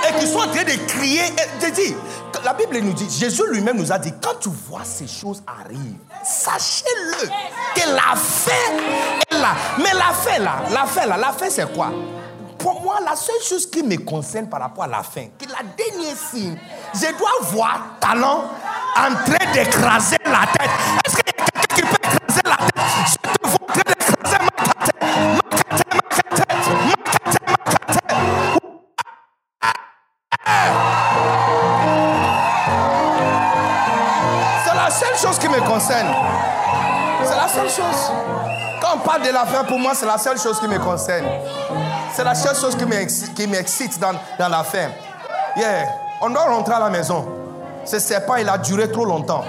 et 0.08 0.18
qui 0.18 0.26
sont 0.26 0.38
en 0.38 0.48
train 0.48 0.64
de 0.64 0.86
crier. 0.88 1.22
La 2.44 2.54
Bible 2.54 2.78
nous 2.78 2.92
dit, 2.92 3.08
Jésus 3.08 3.44
lui-même 3.50 3.76
nous 3.76 3.92
a 3.92 3.98
dit, 3.98 4.12
quand 4.20 4.38
tu 4.40 4.48
vois 4.48 4.84
ces 4.84 5.06
choses 5.06 5.42
arriver, 5.46 5.96
sachez-le 6.24 7.28
que 7.74 7.88
la 7.94 8.16
fin 8.16 8.50
est 9.30 9.38
là. 9.38 9.54
Mais 9.78 9.92
la 9.92 10.12
fin 10.12 10.38
là, 10.38 10.56
la 10.72 10.86
fin 10.86 11.06
là, 11.06 11.16
la 11.16 11.32
fin 11.32 11.50
c'est 11.50 11.72
quoi? 11.72 11.92
Pour 12.58 12.80
moi, 12.82 12.98
la 13.04 13.14
seule 13.16 13.40
chose 13.42 13.66
qui 13.70 13.82
me 13.82 13.96
concerne 13.98 14.48
par 14.48 14.60
rapport 14.60 14.84
à 14.84 14.88
la 14.88 15.02
fin, 15.02 15.26
que 15.38 15.46
la 15.48 15.62
dernière 15.76 16.16
signe, 16.16 16.58
je 16.94 17.16
dois 17.16 17.30
voir 17.42 17.80
talent 18.00 18.44
en 18.96 19.14
train 19.24 19.52
d'écraser 19.52 20.16
la 20.24 20.46
tête. 20.58 20.70
Est-ce 21.04 21.16
qu'il 21.16 21.26
y 21.26 21.30
a 21.30 21.32
quelqu'un 21.44 21.74
qui 21.74 21.82
peut 21.82 21.96
écraser 22.02 22.42
la 22.44 22.56
tête? 22.56 22.84
Je 23.06 23.16
te 23.16 23.28
vois 23.46 23.60
en 23.60 23.66
train 23.66 23.82
d'écraser 23.86 24.38
ma 24.40 24.50
tête, 24.56 25.04
ma 25.04 25.40
tête, 25.56 25.94
ma 25.94 26.00
tête, 26.16 26.26
ma 26.26 26.40
tête, 26.40 27.46
ma 27.46 27.56
tête. 27.92 28.16
C'est 34.64 34.74
la 34.74 34.90
seule 34.90 35.16
chose 35.16 35.38
qui 35.38 35.48
me 35.48 35.60
concerne. 35.60 36.08
C'est 37.24 37.36
la 37.36 37.48
seule 37.48 37.70
chose. 37.70 38.12
Quand 38.80 38.94
on 38.96 38.98
parle 38.98 39.22
de 39.22 39.30
la 39.30 39.46
fin, 39.46 39.64
pour 39.64 39.78
moi, 39.78 39.94
c'est 39.94 40.06
la 40.06 40.18
seule 40.18 40.38
chose 40.38 40.60
qui 40.60 40.68
me 40.68 40.78
concerne. 40.78 41.26
C'est 42.16 42.24
la 42.24 42.34
seule 42.34 42.56
chose 42.56 42.74
qui 42.74 43.46
m'excite, 43.46 44.00
dans, 44.00 44.14
dans 44.38 44.48
la 44.48 44.64
fin. 44.64 44.88
Yeah. 45.54 45.84
On 46.22 46.30
doit 46.30 46.44
rentrer 46.44 46.72
à 46.72 46.78
la 46.78 46.88
maison. 46.88 47.28
Ce 47.84 47.98
serpent, 47.98 48.36
il 48.36 48.48
a 48.48 48.56
duré 48.56 48.90
trop 48.90 49.04
longtemps. 49.04 49.44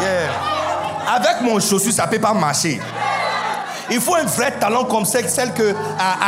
Yeah. 0.00 1.14
Avec 1.14 1.40
mon 1.42 1.60
chaussure, 1.60 1.92
ça 1.92 2.06
ne 2.06 2.10
peut 2.10 2.18
pas 2.18 2.32
marcher. 2.32 2.80
Il 3.92 4.00
faut 4.00 4.16
un 4.16 4.24
vrai 4.24 4.50
talon 4.58 4.86
comme 4.86 5.04
celle, 5.04 5.54
que 5.54 5.72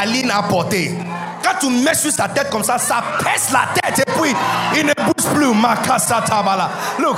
Aline 0.01 0.31
a 0.31 0.45
portée. 0.45 0.97
Quand 1.43 1.59
tu 1.59 1.69
mets 1.69 1.95
sur 1.95 2.13
sa 2.13 2.29
tête 2.29 2.49
comme 2.49 2.63
ça, 2.63 2.79
ça 2.79 3.03
pèse 3.19 3.51
la 3.53 3.67
tête 3.75 4.07
et 4.07 4.13
puis 4.13 4.33
il 4.77 4.87
ne 4.87 4.95
bouge 4.95 5.35
plus. 5.35 5.53
Makasa 5.53 6.23
tabala. 6.25 6.71
Look, 7.01 7.17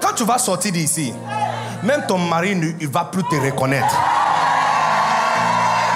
quand 0.00 0.14
tu 0.14 0.24
vas 0.24 0.38
sortir 0.38 0.72
d'ici, 0.72 1.12
même 1.82 2.06
ton 2.08 2.16
mari 2.16 2.56
ne 2.56 2.86
va 2.86 3.04
plus 3.04 3.24
te 3.24 3.34
reconnaître. 3.34 3.94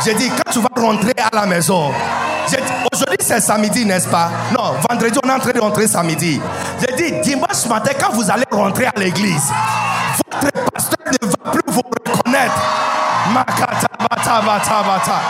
J'ai 0.04 0.14
dit, 0.14 0.30
quand 0.30 0.50
tu 0.50 0.60
vas 0.60 0.68
rentrer 0.80 1.12
à 1.18 1.34
la 1.34 1.46
maison, 1.46 1.92
aujourd'hui 2.92 3.18
c'est 3.20 3.40
samedi, 3.40 3.84
n'est-ce 3.84 4.08
pas? 4.08 4.30
Non, 4.56 4.74
vendredi, 4.88 5.18
on 5.22 5.28
est 5.28 5.32
en 5.32 5.38
train 5.38 5.52
de 5.52 5.60
rentrer 5.60 5.86
samedi. 5.86 6.40
J'ai 6.80 6.96
dit, 6.96 7.20
dimanche 7.20 7.66
matin, 7.68 7.92
quand 8.00 8.12
vous 8.12 8.30
allez 8.30 8.44
rentrer 8.50 8.86
à 8.86 8.92
l'église, 8.96 9.52
votre 10.42 10.70
pasteur 10.70 10.98
ne 11.06 11.26
va 11.28 11.50
plus 11.52 11.62
vous 11.66 11.82
reconnaître. 11.82 12.62
Makata, 13.34 13.88
bata, 13.98 14.40
bata, 14.40 14.82
bata. 14.82 15.20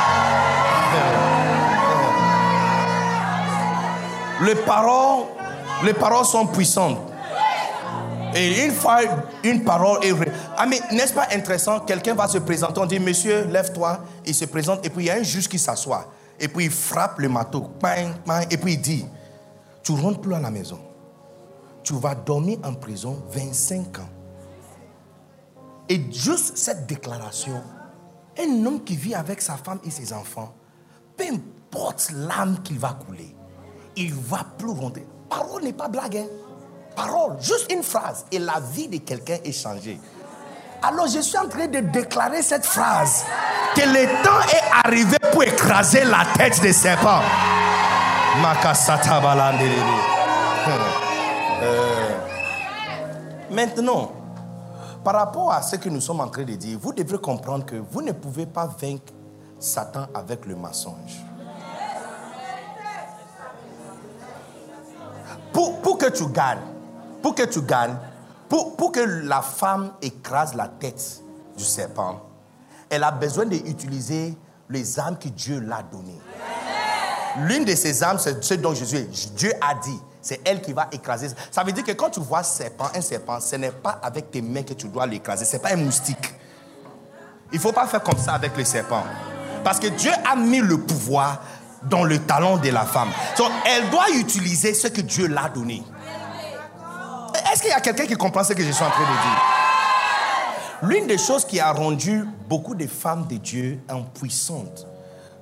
Les 4.43 4.55
paroles, 4.55 5.25
les 5.83 5.95
paroles 5.95 6.25
sont 6.25 6.47
puissantes. 6.47 7.10
Et 8.35 8.65
une 8.65 8.73
fois 8.73 9.01
une 9.43 9.65
parole 9.65 10.05
est 10.05 10.13
vraie. 10.13 10.33
Ah, 10.57 10.67
mais 10.67 10.81
n'est-ce 10.93 11.13
pas 11.13 11.27
intéressant? 11.33 11.81
Quelqu'un 11.81 12.15
va 12.15 12.29
se 12.29 12.39
présenter, 12.39 12.81
on 12.81 12.87
dit 12.87 12.99
Monsieur, 13.01 13.47
lève-toi. 13.47 14.01
Il 14.27 14.35
se 14.35 14.45
présente, 14.45 14.85
et 14.87 14.91
puis 14.91 15.05
il 15.05 15.07
y 15.09 15.11
a 15.11 15.15
un 15.15 15.23
juge 15.23 15.49
qui 15.49 15.59
s'assoit. 15.59 16.11
Et 16.39 16.49
puis 16.49 16.67
il 16.67 16.71
frappe 16.71 17.19
le 17.19 17.29
marteau. 17.29 17.71
Et 18.51 18.57
puis 18.57 18.73
il 18.75 18.81
dit 18.81 19.05
Tu 19.83 19.93
rentres 19.93 20.21
plus 20.21 20.35
à 20.35 20.41
la 20.41 20.51
maison. 20.51 20.79
Tu 21.83 21.95
vas 21.95 22.15
dormir 22.15 22.59
en 22.65 22.75
prison 22.75 23.23
25 23.33 23.99
ans. 23.99 24.09
Et 25.89 26.01
juste 26.13 26.57
cette 26.57 26.87
déclaration, 26.87 27.61
un 28.39 28.65
homme 28.65 28.85
qui 28.85 28.97
vit 28.97 29.15
avec 29.15 29.43
sa 29.43 29.57
femme 29.57 29.81
et 29.85 29.91
ses 29.91 30.13
enfants, 30.13 30.55
peu 31.17 31.25
importe 31.25 32.13
l'âme 32.15 32.59
qu'il 32.63 32.79
va 32.79 32.97
couler, 33.07 33.35
il 33.97 34.15
va 34.15 34.45
plus 34.57 34.71
rentrer. 34.71 35.07
Parole 35.29 35.65
n'est 35.65 35.73
pas 35.73 35.89
blague. 35.89 36.17
hein. 36.19 36.27
Parole, 36.95 37.37
juste 37.41 37.71
une 37.73 37.83
phrase. 37.83 38.25
Et 38.33 38.39
la 38.39 38.61
vie 38.73 38.89
de 38.89 38.99
quelqu'un 38.99 39.39
est 39.45 39.53
changée. 39.53 40.01
Alors 40.83 41.07
je 41.07 41.21
suis 41.21 41.37
en 41.39 41.49
train 41.49 41.67
de 41.67 41.81
déclarer 41.81 42.43
cette 42.43 42.65
phrase. 42.65 43.25
Que 43.75 43.83
le 43.83 44.07
temps 44.25 44.41
est 44.53 44.87
arrivé 44.87 45.17
pour 45.33 45.43
écraser 45.43 46.05
la 46.05 46.25
tête 46.37 46.61
des 46.61 46.73
serpents. 46.73 47.21
Euh, 51.63 52.09
Maintenant, 53.51 54.13
par 55.05 55.15
rapport 55.15 55.53
à 55.53 55.61
ce 55.61 55.77
que 55.77 55.89
nous 55.89 56.01
sommes 56.01 56.21
en 56.21 56.29
train 56.29 56.45
de 56.45 56.55
dire, 56.55 56.79
vous 56.81 56.93
devrez 56.93 57.19
comprendre 57.19 57.67
que 57.67 57.77
vous 57.77 58.01
ne 58.01 58.13
pouvez 58.13 58.47
pas 58.47 58.67
vaincre 58.81 59.13
Satan 59.59 60.07
avec 60.15 60.47
le 60.47 60.55
mensonge. 60.55 61.23
Pour 65.53 65.99
que 65.99 66.09
tu 66.11 66.27
gagnes, 66.29 66.61
pour 67.23 67.35
que 67.35 67.43
tu 67.43 67.63
gagnes, 67.63 67.97
pour, 68.49 68.93
que 68.93 69.01
la 69.01 69.43
femme 69.43 69.93
écrase 70.03 70.55
la 70.55 70.67
tête 70.67 71.23
du 71.57 71.65
serpent, 71.65 72.21
elle 72.89 73.05
a 73.05 73.13
besoin 73.13 73.47
d'utiliser 73.47 74.37
les 74.69 74.99
armes 74.99 75.17
que 75.17 75.29
Dieu 75.29 75.61
l'a 75.61 75.83
données. 75.83 76.19
L'une 77.39 77.65
de 77.65 77.75
ces 77.77 78.03
armes, 78.03 78.19
c'est 78.19 78.43
ce 78.43 78.55
dont 78.55 78.75
Jésus, 78.75 79.07
Dieu 79.37 79.53
a 79.61 79.75
dit. 79.75 79.99
C'est 80.23 80.41
elle 80.45 80.61
qui 80.61 80.73
va 80.73 80.89
écraser. 80.93 81.29
Ça 81.51 81.63
veut 81.63 81.73
dire 81.73 81.85
que 81.85 81.93
quand 81.93 82.11
tu 82.11 82.21
vois 82.21 82.43
serpent, 82.43 82.91
un 82.95 83.01
serpent, 83.01 83.41
ce 83.41 83.57
n'est 83.57 83.71
pas 83.71 84.01
avec 84.03 84.31
tes 84.31 84.43
mains 84.43 84.63
que 84.63 84.75
tu 84.75 84.89
dois 84.89 85.07
l'écraser. 85.07 85.45
Ce 85.45 85.57
n'est 85.57 85.63
pas 85.63 85.73
un 85.73 85.77
moustique. 85.77 86.35
Il 87.53 87.57
ne 87.57 87.61
faut 87.61 87.73
pas 87.73 87.87
faire 87.87 88.03
comme 88.03 88.19
ça 88.19 88.35
avec 88.35 88.57
les 88.57 88.65
serpents. 88.65 89.05
Parce 89.65 89.79
que 89.79 89.87
Dieu 89.87 90.11
a 90.31 90.37
mis 90.37 90.61
le 90.61 90.79
pouvoir 90.79 91.41
dans 91.85 92.05
le 92.05 92.19
talon 92.19 92.59
de 92.59 92.69
la 92.69 92.85
femme. 92.85 93.09
Donc, 93.39 93.51
elle 93.65 93.89
doit 93.91 94.11
utiliser 94.15 94.75
ce 94.75 94.89
que 94.89 95.01
Dieu 95.01 95.27
l'a 95.27 95.49
donné. 95.49 95.83
Est-ce 97.53 97.63
qu'il 97.63 97.71
y 97.71 97.75
a 97.75 97.81
quelqu'un 97.81 98.07
qui 98.07 98.15
comprend 98.15 98.45
ce 98.45 98.53
que 98.53 98.63
je 98.63 98.71
suis 98.71 98.85
en 98.85 98.91
train 98.91 99.03
de 99.03 99.07
dire? 99.07 99.43
L'une 100.83 101.07
des 101.07 101.19
choses 101.19 101.45
qui 101.45 101.59
a 101.59 101.73
rendu 101.73 102.25
beaucoup 102.49 102.75
de 102.75 102.87
femmes 102.87 103.27
de 103.27 103.37
Dieu 103.37 103.81
impuissantes 103.89 104.87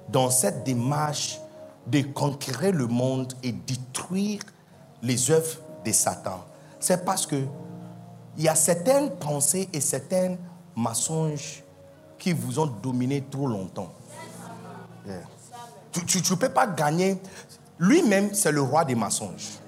dans 0.09 0.31
cette 0.31 0.65
démarche 0.65 1.39
de 1.87 2.01
conquérir 2.01 2.73
le 2.73 2.87
monde 2.87 3.35
et 3.43 3.53
détruire 3.53 4.41
les 5.03 5.31
œuvres 5.31 5.59
de 5.85 5.93
Satan, 5.93 6.45
c'est 6.81 7.05
parce 7.05 7.27
que 7.27 7.45
il 8.37 8.45
y 8.45 8.49
a 8.49 8.55
certaines 8.55 9.11
pensées 9.11 9.69
et 9.73 9.81
certains 9.81 10.37
mensonges 10.75 11.63
qui 12.19 12.33
vous 12.33 12.59
ont 12.59 12.67
dominé 12.67 13.25
trop 13.29 13.49
longtemps. 13.49 13.93
Tu 16.07 16.19
ne 16.19 16.37
peux 16.37 16.49
pas 16.49 16.67
gagner. 16.67 17.21
Lui-même, 17.79 18.33
c'est 18.33 18.53
le 18.53 18.63
roi 18.63 18.85
des 18.85 18.95
mensonges. 18.95 19.59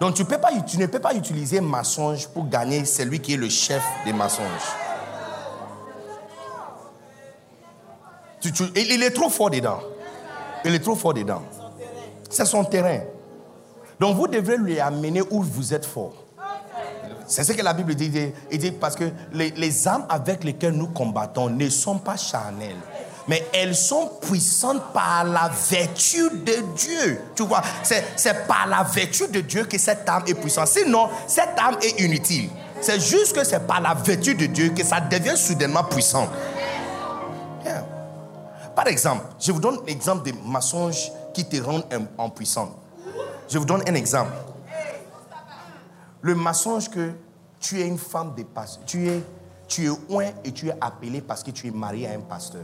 Donc 0.00 0.14
tu, 0.14 0.24
peux 0.24 0.38
pas, 0.38 0.50
tu 0.66 0.78
ne 0.78 0.86
peux 0.86 1.00
pas 1.00 1.14
utiliser 1.14 1.60
mensonge 1.60 2.28
pour 2.28 2.48
gagner 2.48 2.84
celui 2.84 3.20
qui 3.20 3.34
est 3.34 3.36
le 3.36 3.48
chef 3.48 3.82
des 4.04 4.12
mensonges. 4.12 4.46
il 8.76 9.02
est 9.02 9.10
trop 9.10 9.28
fort 9.28 9.50
dedans. 9.50 9.80
Il 10.64 10.74
est 10.74 10.78
trop 10.78 10.94
fort 10.94 11.14
dedans. 11.14 11.42
C'est 12.30 12.44
son 12.44 12.64
terrain. 12.64 13.00
Donc 13.98 14.16
vous 14.16 14.28
devrez 14.28 14.56
lui 14.56 14.78
amener 14.78 15.22
où 15.22 15.42
vous 15.42 15.74
êtes 15.74 15.84
fort. 15.84 16.14
C'est 17.26 17.44
ce 17.44 17.52
que 17.52 17.62
la 17.62 17.74
Bible 17.74 17.94
dit. 17.94 18.32
Il 18.50 18.58
dit 18.58 18.70
parce 18.70 18.94
que 18.94 19.04
les, 19.32 19.50
les 19.50 19.88
âmes 19.88 20.06
avec 20.08 20.44
lesquelles 20.44 20.72
nous 20.72 20.88
combattons 20.88 21.50
ne 21.50 21.68
sont 21.68 21.98
pas 21.98 22.16
charnelles 22.16 22.76
mais 23.28 23.46
elles 23.52 23.76
sont 23.76 24.10
puissantes 24.22 24.92
par 24.92 25.24
la 25.24 25.50
vertu 25.70 26.30
de 26.30 26.74
Dieu. 26.74 27.20
Tu 27.36 27.44
vois, 27.44 27.62
c'est 27.82 28.46
par 28.46 28.66
la 28.66 28.82
vertu 28.82 29.28
de 29.28 29.40
Dieu 29.40 29.64
que 29.64 29.78
cette 29.78 30.08
âme 30.08 30.24
est 30.26 30.34
puissante. 30.34 30.68
Sinon, 30.68 31.10
cette 31.26 31.58
âme 31.58 31.76
est 31.82 32.00
inutile. 32.00 32.48
C'est 32.80 33.00
juste 33.00 33.34
que 33.34 33.44
c'est 33.44 33.66
par 33.66 33.80
la 33.80 33.94
vertu 33.94 34.34
de 34.34 34.46
Dieu 34.46 34.70
que 34.70 34.84
ça 34.84 35.00
devient 35.00 35.36
soudainement 35.36 35.84
puissant. 35.84 36.28
Par 38.74 38.86
exemple, 38.86 39.24
je 39.40 39.52
vous 39.52 39.60
donne 39.60 39.80
l'exemple 39.86 40.22
des 40.22 40.32
mensonges 40.32 41.10
qui 41.34 41.44
te 41.44 41.60
rendent 41.60 41.84
en. 42.16 42.32
Je 43.48 43.58
vous 43.58 43.64
donne 43.64 43.82
un 43.88 43.94
exemple. 43.94 44.30
Le 46.22 46.34
mensonge 46.34 46.88
que 46.88 47.12
tu 47.60 47.80
es 47.80 47.86
une 47.86 47.98
femme 47.98 48.34
de 48.36 48.44
pasteur, 48.44 48.84
tu 48.86 49.08
es, 49.08 49.20
tu 49.68 49.86
es 49.86 49.90
oint 50.08 50.30
et 50.44 50.52
tu 50.52 50.68
es 50.68 50.74
appelé 50.80 51.20
parce 51.20 51.42
que 51.42 51.50
tu 51.50 51.68
es 51.68 51.70
marié 51.70 52.08
à 52.08 52.12
un 52.12 52.20
pasteur. 52.20 52.62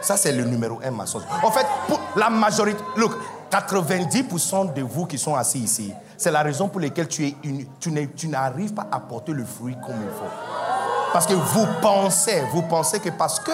Ça, 0.00 0.16
c'est 0.16 0.32
le 0.32 0.44
numéro 0.44 0.78
un 0.84 0.90
mensonge. 0.90 1.22
En 1.42 1.50
fait, 1.50 1.66
pour 1.88 1.98
la 2.14 2.30
majorité, 2.30 2.78
look, 2.96 3.12
90% 3.50 4.74
de 4.74 4.82
vous 4.82 5.06
qui 5.06 5.18
sont 5.18 5.34
assis 5.34 5.58
ici, 5.58 5.92
c'est 6.16 6.30
la 6.30 6.42
raison 6.42 6.68
pour 6.68 6.80
laquelle 6.80 7.08
tu, 7.08 7.26
es 7.26 7.34
tu 8.16 8.28
n'arrives 8.28 8.74
pas 8.74 8.86
à 8.92 9.00
porter 9.00 9.32
le 9.32 9.44
fruit 9.44 9.76
comme 9.84 9.96
il 9.96 10.08
faut. 10.08 11.12
Parce 11.12 11.26
que 11.26 11.34
vous 11.34 11.66
pensez, 11.80 12.42
vous 12.52 12.62
pensez 12.62 13.00
que 13.00 13.08
parce 13.08 13.40
que, 13.40 13.52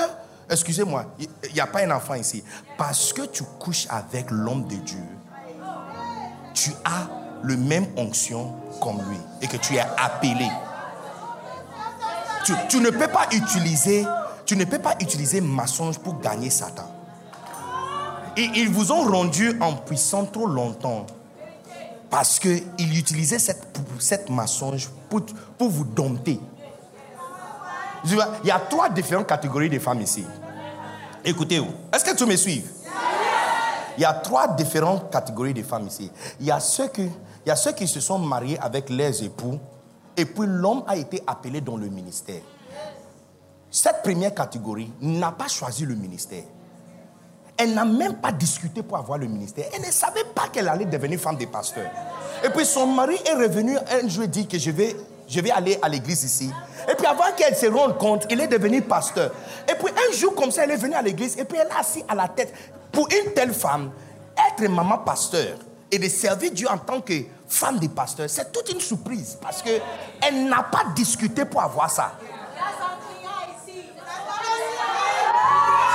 excusez-moi, 0.51 1.07
il 1.19 1.55
n'y 1.55 1.61
a 1.61 1.67
pas 1.67 1.81
un 1.81 1.91
enfant 1.93 2.15
ici, 2.15 2.43
parce 2.77 3.13
que 3.13 3.23
tu 3.23 3.45
couches 3.59 3.87
avec 3.89 4.31
l'homme 4.31 4.67
de 4.67 4.77
Dieu, 4.77 5.05
tu 6.55 6.73
as 6.85 7.09
le 7.43 7.57
même 7.57 7.87
onction 7.97 8.53
comme 8.81 8.99
lui 9.09 9.19
et 9.41 9.47
que 9.47 9.57
tu 9.57 9.77
es 9.77 9.81
appelé. 9.81 10.49
Tu, 12.45 12.81
ne 12.81 12.91
peux 12.91 13.09
pas 13.09 13.27
utiliser 13.33 14.07
tu 14.45 14.57
ne 14.57 14.65
peux 14.65 14.79
pas 14.79 14.95
utiliser 15.01 15.41
mensonge 15.41 15.99
pour 15.99 16.21
gagner 16.21 16.51
Satan. 16.51 16.91
Et 18.37 18.49
ils 18.57 18.69
vous 18.69 18.93
ont 18.93 19.03
rendu 19.11 19.57
en 19.61 19.75
puissant 19.75 20.25
trop 20.25 20.47
longtemps 20.47 21.07
parce 22.11 22.39
qu'ils 22.39 22.99
utilisaient 22.99 23.39
cette, 23.39 23.79
cette 23.99 24.29
mensonge 24.29 24.89
pour, 25.09 25.23
pour 25.57 25.69
vous 25.69 25.85
dompter. 25.85 26.41
Il 28.05 28.19
y 28.45 28.51
a 28.51 28.59
trois 28.59 28.89
différentes 28.89 29.29
catégories 29.29 29.71
de 29.71 29.79
femmes 29.79 30.01
ici. 30.01 30.25
Écoutez-vous. 31.25 31.71
Est-ce 31.93 32.05
que 32.05 32.17
tu 32.17 32.27
me 32.27 32.37
suis? 32.37 32.65
Il 33.97 34.01
y 34.01 34.05
a 34.05 34.13
trois 34.13 34.49
différentes 34.49 35.11
catégories 35.13 35.55
de 35.55 35.63
femmes 35.63 35.87
ici. 35.87 36.11
Il 36.41 36.47
y 36.47 36.51
a 36.51 36.59
ceux, 36.59 36.91
il 36.97 37.11
y 37.47 37.51
a 37.51 37.57
ceux 37.57 37.73
qui 37.73 37.87
se 37.87 38.01
sont 38.01 38.19
mariés 38.19 38.59
avec 38.59 38.91
leurs 38.91 39.23
époux 39.23 39.61
et 40.17 40.25
puis 40.25 40.47
l'homme 40.47 40.85
a 40.87 40.97
été 40.97 41.23
appelé 41.27 41.61
dans 41.61 41.77
le 41.77 41.89
ministère. 41.89 42.43
Cette 43.71 44.03
première 44.03 44.35
catégorie 44.35 44.93
n'a 45.01 45.33
pas 45.33 45.49
choisi 45.49 45.87
le 45.87 45.95
ministère. 45.95 46.45
Elle 47.57 47.75
n'a 47.75 47.85
même 47.85 48.17
pas 48.17 48.33
discuté 48.33 48.83
pour 48.83 48.99
avoir 48.99 49.19
le 49.19 49.27
ministère. 49.27 49.65
Elle 49.75 49.81
ne 49.81 49.91
savait 49.91 50.25
pas 50.35 50.49
qu'elle 50.53 50.69
allait 50.69 50.85
devenir 50.85 51.19
femme 51.19 51.37
de 51.37 51.47
pasteur. 51.47 51.87
Et 52.45 52.51
puis 52.51 52.67
son 52.67 52.87
mari 52.87 53.17
est 53.25 53.35
revenu 53.35 53.77
un 53.77 54.09
jour 54.09 54.25
et 54.25 54.29
dit 54.29 54.47
que 54.47 54.59
je 54.59 54.71
vais, 54.71 54.95
je 55.29 55.41
vais 55.41 55.51
aller 55.51 55.79
à 55.81 55.89
l'église 55.89 56.25
ici. 56.25 56.51
Et 56.91 56.95
puis 56.95 57.07
avant 57.07 57.33
qu'elle 57.37 57.57
se 57.57 57.67
rende 57.67 57.97
compte, 57.99 58.27
il 58.31 58.41
est 58.41 58.49
devenu 58.49 58.83
pasteur. 58.83 59.33
Et 59.67 59.75
puis 59.75 59.91
un 59.91 60.17
jour 60.17 60.35
comme 60.35 60.51
ça, 60.51 60.65
elle 60.65 60.73
est 60.73 60.77
venue 60.77 60.95
à 60.95 61.03
l'église 61.03 61.39
et 61.39 61.45
puis 61.45 61.59
elle 61.59 61.69
est 61.69 61.81
assise 61.81 62.05
à 62.09 62.15
la 62.15 62.29
tête. 62.29 62.53
Pour 62.91 63.09
une 63.09 63.33
telle 63.33 63.55
femme, 63.55 63.91
être 64.51 64.69
maman 64.69 64.99
pasteur 64.99 65.57
et 65.91 65.99
de 65.99 66.09
servir 66.09 66.51
Dieu 66.51 66.69
en 66.71 66.79
tant 66.79 67.01
que 67.01 67.15
femme 67.53 67.79
de 67.79 67.89
pasteur, 67.89 68.29
c'est 68.29 68.53
toute 68.53 68.71
une 68.73 68.81
surprise 68.81 69.37
parce 69.41 69.63
qu'elle 69.63 70.49
n'a 70.49 70.63
pas 70.63 70.85
discuté 70.95 71.45
pour 71.45 71.63
avoir 71.63 71.91
ça. 71.91 72.13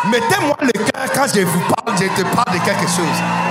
Mettez-moi 0.05 0.55
le 0.61 0.71
cœur 0.71 1.11
quand 1.13 1.27
je 1.33 1.41
vous 1.41 1.59
parle, 1.59 1.97
je 1.97 2.21
te 2.21 2.35
parle 2.35 2.57
de 2.57 2.63
quelque 2.63 2.87
chose. 2.87 3.47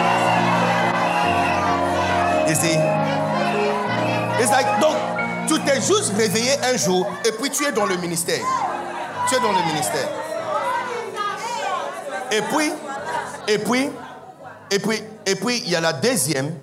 Donc, 4.81 4.97
tu 5.49 5.61
t'es 5.61 5.81
juste 5.81 6.13
réveillé 6.17 6.53
un 6.65 6.77
jour 6.77 7.07
et 7.25 7.33
puis 7.33 7.51
tu 7.51 7.65
es 7.65 7.73
dans 7.73 7.87
le 7.87 7.97
ministère. 7.97 8.41
Tu 9.29 9.35
es 9.35 9.41
dans 9.41 9.53
le 9.53 9.63
ministère. 9.67 10.09
Et 12.31 12.41
puis, 12.43 12.73
et 13.49 13.59
puis, 13.59 13.91
et 14.71 14.79
puis, 14.79 15.03
et 15.27 15.35
puis, 15.35 15.63
il 15.65 15.71
y 15.71 15.77
a 15.77 15.81
la 15.81 15.93
deuxième 15.93 16.55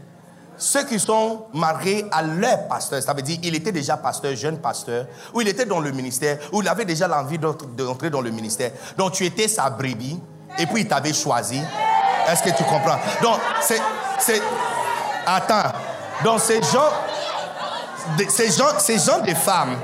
ceux 0.63 0.85
qui 0.85 0.97
sont 0.97 1.45
mariés 1.53 2.05
à 2.09 2.21
leur 2.21 2.69
pasteur, 2.69 3.03
ça 3.03 3.13
veut 3.13 3.21
dire 3.21 3.37
il 3.43 3.53
était 3.53 3.73
déjà 3.73 3.97
pasteur, 3.97 4.33
jeune 4.33 4.59
pasteur, 4.59 5.07
ou 5.33 5.41
il 5.41 5.47
était 5.49 5.65
dans 5.65 5.81
le 5.81 5.91
ministère, 5.91 6.37
ou 6.53 6.61
il 6.61 6.67
avait 6.69 6.85
déjà 6.85 7.05
l'envie 7.05 7.37
d'entrer 7.37 8.09
dans 8.09 8.21
le 8.21 8.31
ministère. 8.31 8.71
Donc 8.97 9.11
tu 9.11 9.25
étais 9.25 9.49
sa 9.49 9.69
brebis, 9.69 10.19
et 10.57 10.65
puis 10.65 10.81
il 10.81 10.87
t'avait 10.87 11.11
choisi. 11.11 11.61
Est-ce 12.29 12.43
que 12.43 12.51
tu 12.51 12.63
comprends? 12.63 12.97
Donc, 13.21 13.39
c'est. 13.59 14.41
Attends. 15.25 15.73
Donc, 16.23 16.39
ces 16.39 16.61
gens, 16.61 16.91
ces 18.29 18.51
gens, 18.51 18.79
ces 18.79 18.99
gens 18.99 19.19
de 19.19 19.33
femmes, 19.33 19.77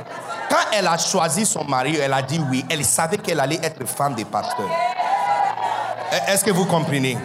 quand 0.50 0.66
elle 0.72 0.88
a 0.88 0.98
choisi 0.98 1.46
son 1.46 1.66
mari, 1.66 1.98
elle 1.98 2.14
a 2.14 2.22
dit 2.22 2.40
oui, 2.50 2.64
elle 2.70 2.86
savait 2.86 3.18
qu'elle 3.18 3.42
allait 3.42 3.60
être 3.62 3.86
femme 3.86 4.16
des 4.16 4.24
pasteurs. 4.24 4.70
Est-ce 6.28 6.46
que 6.46 6.52
vous 6.52 6.66
comprenez? 6.66 7.18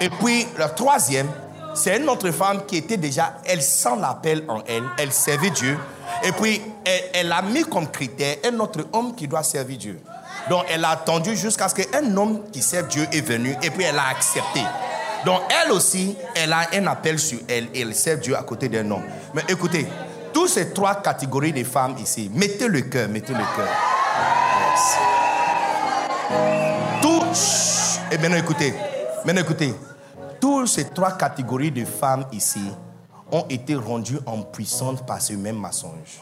Et 0.00 0.08
puis, 0.08 0.48
la 0.56 0.70
troisième, 0.70 1.28
c'est 1.74 1.96
une 1.98 2.08
autre 2.08 2.30
femme 2.30 2.64
qui 2.66 2.76
était 2.76 2.96
déjà, 2.96 3.34
elle 3.44 3.62
sent 3.62 3.96
l'appel 4.00 4.44
en 4.48 4.62
elle, 4.66 4.84
elle 4.98 5.12
servait 5.12 5.50
Dieu. 5.50 5.78
Et 6.22 6.32
puis, 6.32 6.60
elle, 7.14 7.32
a 7.32 7.42
mis 7.42 7.64
comme 7.64 7.90
critère 7.90 8.36
un 8.44 8.58
autre 8.60 8.86
homme 8.92 9.14
qui 9.14 9.26
doit 9.26 9.42
servir 9.42 9.78
Dieu. 9.78 10.00
Donc, 10.50 10.64
elle 10.68 10.84
a 10.84 10.90
attendu 10.90 11.36
jusqu'à 11.36 11.68
ce 11.68 11.74
qu'un 11.74 12.16
homme 12.16 12.42
qui 12.52 12.60
sert 12.62 12.86
Dieu 12.86 13.06
est 13.12 13.20
venu 13.20 13.54
et 13.62 13.70
puis 13.70 13.84
elle 13.84 13.98
a 13.98 14.08
accepté. 14.08 14.60
Donc, 15.24 15.40
elle 15.62 15.72
aussi, 15.72 16.16
elle 16.34 16.52
a 16.52 16.68
un 16.74 16.86
appel 16.88 17.18
sur 17.18 17.38
elle 17.48 17.68
et 17.74 17.80
elle 17.80 17.94
sert 17.94 18.18
Dieu 18.18 18.36
à 18.36 18.42
côté 18.42 18.68
d'un 18.68 18.90
homme. 18.90 19.04
Mais 19.34 19.42
écoutez, 19.48 19.86
toutes 20.32 20.48
ces 20.48 20.72
trois 20.72 20.96
catégories 20.96 21.52
de 21.52 21.64
femmes 21.64 21.96
ici, 21.98 22.30
mettez 22.34 22.68
le 22.68 22.82
cœur, 22.82 23.08
mettez 23.08 23.32
le 23.32 23.44
cœur. 23.56 23.68
Tout. 27.00 27.22
Et 28.10 28.18
maintenant, 28.18 28.36
écoutez. 28.36 28.74
Maintenant, 29.24 29.42
écoutez. 29.42 29.74
Toutes 30.42 30.66
ces 30.66 30.86
trois 30.86 31.12
catégories 31.12 31.70
de 31.70 31.84
femmes 31.84 32.26
ici 32.32 32.64
ont 33.30 33.46
été 33.48 33.76
rendues 33.76 34.18
en 34.26 34.42
puissance 34.42 35.00
par 35.06 35.22
ce 35.22 35.34
même 35.34 35.54
mensonge. 35.54 36.20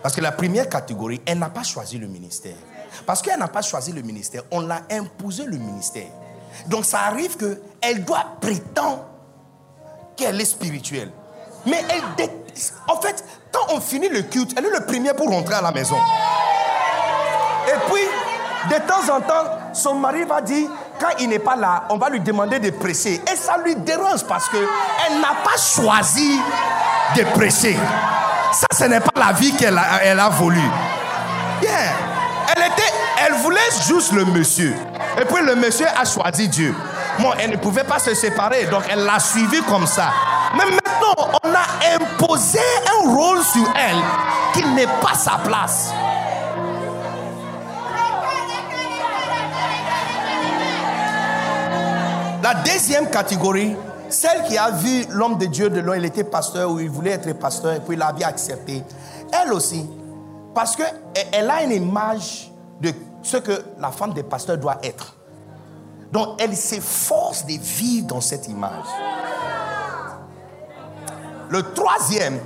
Parce 0.00 0.14
que 0.14 0.20
la 0.20 0.30
première 0.30 0.68
catégorie, 0.68 1.20
elle 1.26 1.40
n'a 1.40 1.50
pas 1.50 1.64
choisi 1.64 1.98
le 1.98 2.06
ministère. 2.06 2.54
Parce 3.04 3.20
qu'elle 3.22 3.40
n'a 3.40 3.48
pas 3.48 3.62
choisi 3.62 3.90
le 3.90 4.02
ministère, 4.02 4.44
on 4.52 4.60
l'a 4.60 4.82
imposé 4.92 5.44
le 5.44 5.56
ministère. 5.56 6.06
Donc 6.68 6.84
ça 6.84 7.00
arrive 7.00 7.36
qu'elle 7.36 8.04
doit 8.04 8.36
prétendre 8.40 9.04
qu'elle 10.16 10.40
est 10.40 10.44
spirituelle. 10.44 11.10
Mais 11.66 11.82
elle 11.90 12.28
En 12.86 13.00
fait, 13.00 13.24
quand 13.50 13.74
on 13.74 13.80
finit 13.80 14.08
le 14.08 14.22
culte, 14.22 14.54
elle 14.56 14.66
est 14.66 14.78
le 14.78 14.86
premier 14.86 15.14
pour 15.14 15.28
rentrer 15.30 15.54
à 15.54 15.62
la 15.62 15.72
maison. 15.72 15.96
Et 17.66 17.90
puis, 17.90 18.70
de 18.70 18.86
temps 18.86 19.16
en 19.16 19.20
temps, 19.20 19.50
son 19.72 19.96
mari 19.96 20.22
va 20.22 20.40
dire, 20.40 20.70
quand 20.98 21.10
il 21.20 21.28
n'est 21.28 21.38
pas 21.38 21.56
là, 21.56 21.84
on 21.90 21.96
va 21.96 22.08
lui 22.08 22.20
demander 22.20 22.58
de 22.58 22.70
prêcher. 22.70 23.20
Et 23.32 23.36
ça 23.36 23.56
lui 23.64 23.74
dérange 23.76 24.24
parce 24.24 24.48
qu'elle 24.48 25.20
n'a 25.20 25.34
pas 25.44 25.56
choisi 25.58 26.40
de 27.16 27.22
prêcher. 27.34 27.76
Ça, 28.52 28.66
ce 28.72 28.84
n'est 28.84 29.00
pas 29.00 29.12
la 29.16 29.32
vie 29.32 29.52
qu'elle 29.56 29.76
a, 29.76 30.02
elle 30.02 30.20
voulu. 30.32 30.60
Elle, 31.62 32.62
était, 32.62 32.92
elle 33.26 33.34
voulait 33.34 33.58
juste 33.86 34.12
le 34.12 34.24
monsieur. 34.24 34.74
Et 35.20 35.24
puis 35.24 35.44
le 35.44 35.56
monsieur 35.56 35.86
a 35.96 36.04
choisi 36.04 36.48
Dieu. 36.48 36.74
Bon, 37.18 37.32
elle 37.38 37.50
ne 37.50 37.56
pouvait 37.56 37.84
pas 37.84 37.98
se 37.98 38.14
séparer, 38.14 38.66
donc 38.66 38.84
elle 38.90 39.04
l'a 39.04 39.18
suivi 39.18 39.62
comme 39.62 39.86
ça. 39.86 40.12
Mais 40.54 40.64
maintenant, 40.64 41.30
on 41.42 41.48
a 41.48 41.94
imposé 41.96 42.60
un 42.86 43.10
rôle 43.10 43.42
sur 43.42 43.68
elle 43.76 43.96
qui 44.52 44.64
n'est 44.68 44.86
pas 44.86 45.14
sa 45.14 45.38
place. 45.38 45.92
La 52.46 52.54
deuxième 52.54 53.10
catégorie, 53.10 53.74
celle 54.08 54.44
qui 54.44 54.56
a 54.56 54.70
vu 54.70 55.04
l'homme 55.10 55.36
de 55.36 55.46
Dieu 55.46 55.68
de 55.68 55.80
loin, 55.80 55.96
il 55.96 56.04
était 56.04 56.22
pasteur 56.22 56.70
ou 56.70 56.78
il 56.78 56.88
voulait 56.88 57.10
être 57.10 57.32
pasteur 57.32 57.72
et 57.72 57.80
puis 57.80 57.96
il 57.96 58.02
avait 58.02 58.22
accepté. 58.22 58.84
Elle 59.32 59.52
aussi, 59.52 59.84
parce 60.54 60.76
qu'elle 60.76 61.50
a 61.50 61.64
une 61.64 61.72
image 61.72 62.52
de 62.80 62.92
ce 63.20 63.38
que 63.38 63.64
la 63.80 63.90
femme 63.90 64.12
des 64.12 64.22
pasteurs 64.22 64.58
doit 64.58 64.78
être. 64.84 65.16
Donc 66.12 66.40
elle 66.40 66.56
s'efforce 66.56 67.44
de 67.46 67.54
vivre 67.54 68.06
dans 68.06 68.20
cette 68.20 68.46
image. 68.46 68.86
Le 71.48 71.62
troisième, 71.72 72.38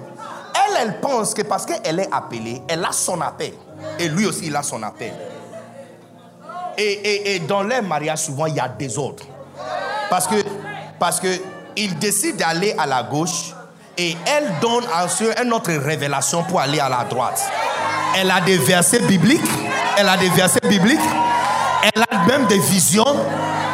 elle, 0.55 0.77
elle 0.81 1.01
pense 1.01 1.35
que 1.35 1.43
parce 1.43 1.67
qu'elle 1.67 2.01
est 2.01 2.09
appelée, 2.11 2.63
elle 2.69 2.83
a 2.87 2.93
son 2.93 3.21
appel. 3.21 3.53
Et 3.99 4.09
lui 4.09 4.25
aussi, 4.25 4.47
il 4.47 4.57
a 4.57 4.63
son 4.63 4.83
appel. 4.83 5.13
Et, 6.79 7.35
et 7.35 7.41
dans 7.41 7.63
les 7.63 7.83
mariages, 7.83 8.21
souvent, 8.21 8.47
il 8.47 8.55
y 8.55 8.61
a 8.61 8.69
des 8.71 8.97
autres. 8.97 9.27
Parce 10.11 10.27
que, 10.27 10.35
parce 10.99 11.21
que 11.21 11.29
il 11.77 11.99
décide 11.99 12.37
d'aller 12.37 12.75
à 12.77 12.85
la 12.85 13.03
gauche 13.05 13.55
et 13.97 14.17
elle 14.27 14.51
donne 14.61 14.85
ensuite 15.03 15.31
une 15.43 15.53
autre 15.53 15.73
révélation 15.73 16.43
pour 16.43 16.61
aller 16.61 16.81
à 16.81 16.89
la 16.89 17.05
droite. 17.05 17.41
Elle 18.17 18.31
a 18.31 18.41
des 18.41 18.59
versets 18.59 19.01
bibliques. 19.01 19.41
Elle 19.97 20.09
a 20.09 20.17
des 20.17 20.29
versets 20.31 20.67
bibliques. 20.69 20.99
Elle 21.83 22.03
a 22.03 22.27
même 22.27 22.47
des 22.47 22.59
visions. 22.59 23.17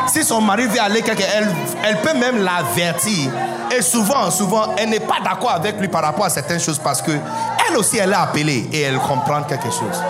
Si 0.09 0.23
son 0.23 0.41
mari 0.41 0.67
veut 0.67 0.81
aller 0.81 1.03
quelque 1.03 1.23
elle, 1.23 1.49
elle 1.85 2.01
peut 2.01 2.15
même 2.15 2.45
l'avertir. 2.45 3.31
Et 3.77 3.83
souvent, 3.83 4.31
souvent, 4.31 4.75
elle 4.77 4.91
n'est 4.91 5.01
pas 5.01 5.19
d'accord 5.25 5.51
avec 5.51 5.81
lui 5.81 5.89
par 5.89 6.03
rapport 6.03 6.27
à 6.27 6.31
certaines 6.31 6.61
choses 6.61 6.79
parce 6.79 7.03
que 7.03 7.11
elle 7.11 7.77
aussi, 7.77 7.99
elle 7.99 8.13
est 8.13 8.15
appelée 8.15 8.69
et 8.73 8.83
elle 8.83 8.99
comprend 8.99 9.43
quelque 9.43 9.71
chose. 9.71 10.03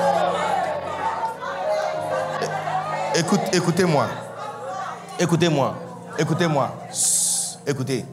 Écoute, 3.15 3.41
écoutez-moi. 3.53 4.07
Écoutez-moi. 5.19 5.86
Écoutez-moi. 6.19 6.75
Écoutez. 7.67 8.05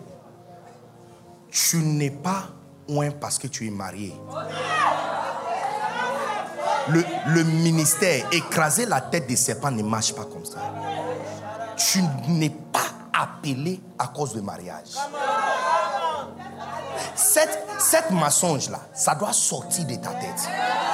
Tu 1.50 1.78
n'es 1.78 2.10
pas 2.10 2.50
loin 2.90 3.12
parce 3.12 3.38
que 3.38 3.48
tu 3.48 3.68
es 3.68 3.70
marié. 3.70 4.14
Le, 6.90 7.44
ministère, 7.44 8.26
écraser 8.32 8.86
la 8.86 9.00
tête 9.00 9.28
des 9.28 9.36
serpents 9.36 9.72
ne 9.72 9.84
marche 9.84 10.14
pas 10.14 10.26
comme 10.26 10.46
ça. 10.46 10.60
Tu 11.78 12.02
n'es 12.28 12.50
pas 12.50 12.80
appelé 13.14 13.80
à 13.98 14.08
cause 14.08 14.34
du 14.34 14.42
mariage. 14.42 14.98
Cette, 17.16 17.66
cette 17.80 18.12
mensonge-là, 18.12 18.80
ça 18.94 19.16
doit 19.16 19.34
sortir 19.34 19.86
de 19.86 19.96
ta 19.96 20.10
tête 20.10 20.50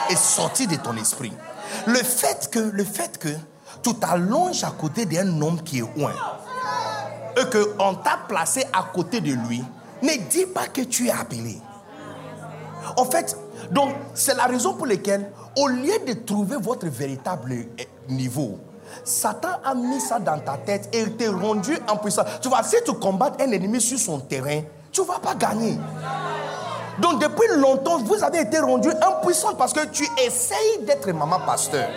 et 0.10 0.16
sortir 0.16 0.68
de 0.68 0.76
ton 0.76 0.96
esprit. 0.98 1.34
Le 1.88 2.04
fait 2.04 2.50
que, 2.50 3.36
tu 3.82 3.94
t'allonges 3.96 4.64
à 4.64 4.72
côté 4.72 5.06
d'un 5.06 5.42
homme 5.42 5.62
qui 5.64 5.80
est 5.80 5.98
loin, 5.98 6.14
qu'on 7.46 7.96
t'a 7.96 8.20
placé 8.28 8.64
à 8.74 8.84
côté 8.94 9.22
de 9.22 9.34
lui, 9.34 9.64
ne 10.02 10.30
dis 10.30 10.46
pas 10.46 10.68
que 10.68 10.82
tu 10.82 11.08
es 11.08 11.12
appelé. 11.12 11.58
En 12.98 13.06
fait, 13.06 13.38
donc 13.72 13.94
c'est 14.14 14.36
la 14.36 14.46
raison 14.46 14.74
pour 14.74 14.88
laquelle, 14.88 15.32
au 15.58 15.68
lieu 15.68 16.00
de 16.08 16.14
trouver 16.14 16.58
votre 16.58 16.88
véritable 16.88 17.54
eh, 17.78 17.88
niveau, 18.08 18.60
Satan 19.04 19.60
a 19.64 19.76
mis 19.76 20.00
ça 20.00 20.20
dans 20.20 20.40
ta 20.40 20.58
tête 20.58 20.90
et 20.94 21.10
t'a 21.12 21.32
rendu 21.32 21.78
impuissant. 21.88 22.24
Tu 22.42 22.50
vois, 22.50 22.64
si 22.64 22.78
tu 22.86 22.94
combats 22.94 23.34
un 23.40 23.52
ennemi 23.52 23.80
sur 23.80 24.00
son 24.00 24.20
terrain, 24.20 24.62
tu 24.92 25.02
ne 25.02 25.06
vas 25.06 25.20
pas 25.20 25.36
gagner. 25.36 25.78
Donc 27.00 27.22
depuis 27.22 27.48
longtemps, 27.56 28.00
vous 28.00 28.24
avez 28.24 28.42
été 28.42 28.60
rendu 28.60 28.90
impuissant 28.90 29.56
parce 29.56 29.74
que 29.74 29.86
tu 29.88 30.08
essayes 30.26 30.84
d'être 30.86 31.10
maman 31.12 31.40
pasteur. 31.46 31.88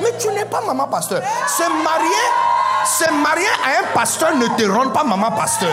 Mais 0.00 0.16
tu 0.18 0.28
n'es 0.28 0.44
pas 0.44 0.60
maman 0.60 0.86
pasteur. 0.86 1.22
Se 1.46 1.62
marier 1.62 2.28
se 2.84 3.10
marier 3.12 3.46
à 3.64 3.80
un 3.80 3.94
pasteur 3.94 4.34
ne 4.34 4.46
te 4.46 4.64
rend 4.70 4.88
pas 4.90 5.04
maman 5.04 5.30
pasteur. 5.32 5.72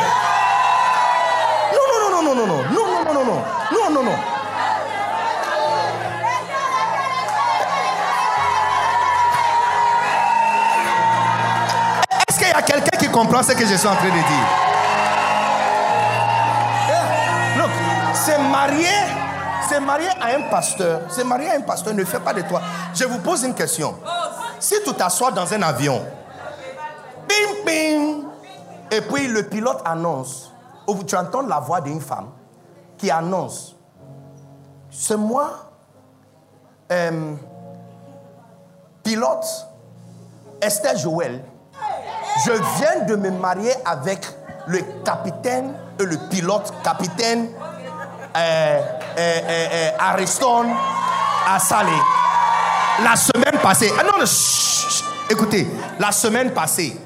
Non, 1.72 1.80
non, 2.12 2.22
non, 2.22 2.36
non, 2.36 2.46
non, 2.46 2.48
non, 2.48 2.64
non, 2.74 3.04
non, 3.04 3.14
non, 3.14 3.14
non, 3.14 3.24
non, 3.24 3.44
non, 3.72 3.90
non, 3.90 4.04
non. 4.04 4.18
Est-ce 12.28 12.38
qu'il 12.38 12.48
y 12.48 12.52
a 12.52 12.62
quelqu'un 12.62 12.98
qui 12.98 13.10
comprend 13.10 13.44
ce 13.44 13.54
que 13.54 13.66
je 13.66 13.76
suis 13.76 13.88
en 13.88 13.96
train 13.96 14.08
de 14.08 14.12
dire? 14.12 14.48
Look, 17.58 17.72
se 18.14 18.38
marier, 18.52 19.15
se 19.70 19.80
marier 19.80 20.10
à 20.22 20.36
un 20.38 20.50
pasteur, 20.50 21.12
se 21.12 21.22
marier 21.22 21.50
à 21.50 21.56
un 21.56 21.62
pasteur 21.62 21.94
ne 21.94 22.04
fait 22.04 22.20
pas 22.20 22.34
de 22.34 22.42
toi. 22.42 22.62
Je 22.94 23.06
vous 23.06 23.20
pose 23.20 23.44
une 23.44 23.54
question. 23.54 23.96
Si 24.60 24.76
tu 24.86 24.94
t'assois 24.94 25.32
dans 25.32 25.52
un 25.54 25.62
avion, 25.62 26.02
et 28.92 29.02
puis 29.02 29.28
le 29.28 29.44
pilote 29.44 29.82
annonce, 29.86 30.52
ou 30.88 31.04
tu 31.04 31.16
entends 31.16 31.42
la 31.42 31.60
voix 31.60 31.82
d'une 31.82 32.02
femme 32.02 32.30
qui 32.98 33.12
annonce, 33.12 33.76
c'est 34.90 35.18
moi, 35.18 35.72
euh, 36.92 37.34
pilote 39.04 39.68
Esther 40.62 40.98
Joël, 40.98 41.44
je 42.46 42.52
viens 42.52 43.06
de 43.06 43.16
me 43.16 43.32
marier 43.32 43.74
avec 43.86 44.26
le 44.68 44.80
capitaine 45.04 45.74
et 46.00 46.04
le 46.04 46.18
pilote 46.30 46.74
capitaine 46.84 47.50
euh, 48.36 48.82
euh, 49.18 49.40
euh 49.48 49.90
Ariston 50.00 50.66
à 51.48 51.60
Salé. 51.60 51.92
La 53.04 53.16
semaine 53.16 53.60
passée, 53.62 53.92
ah 54.00 54.04
non, 54.04 54.24
écoutez, 55.30 55.68
la 56.00 56.12
semaine 56.12 56.52
passée, 56.52 56.98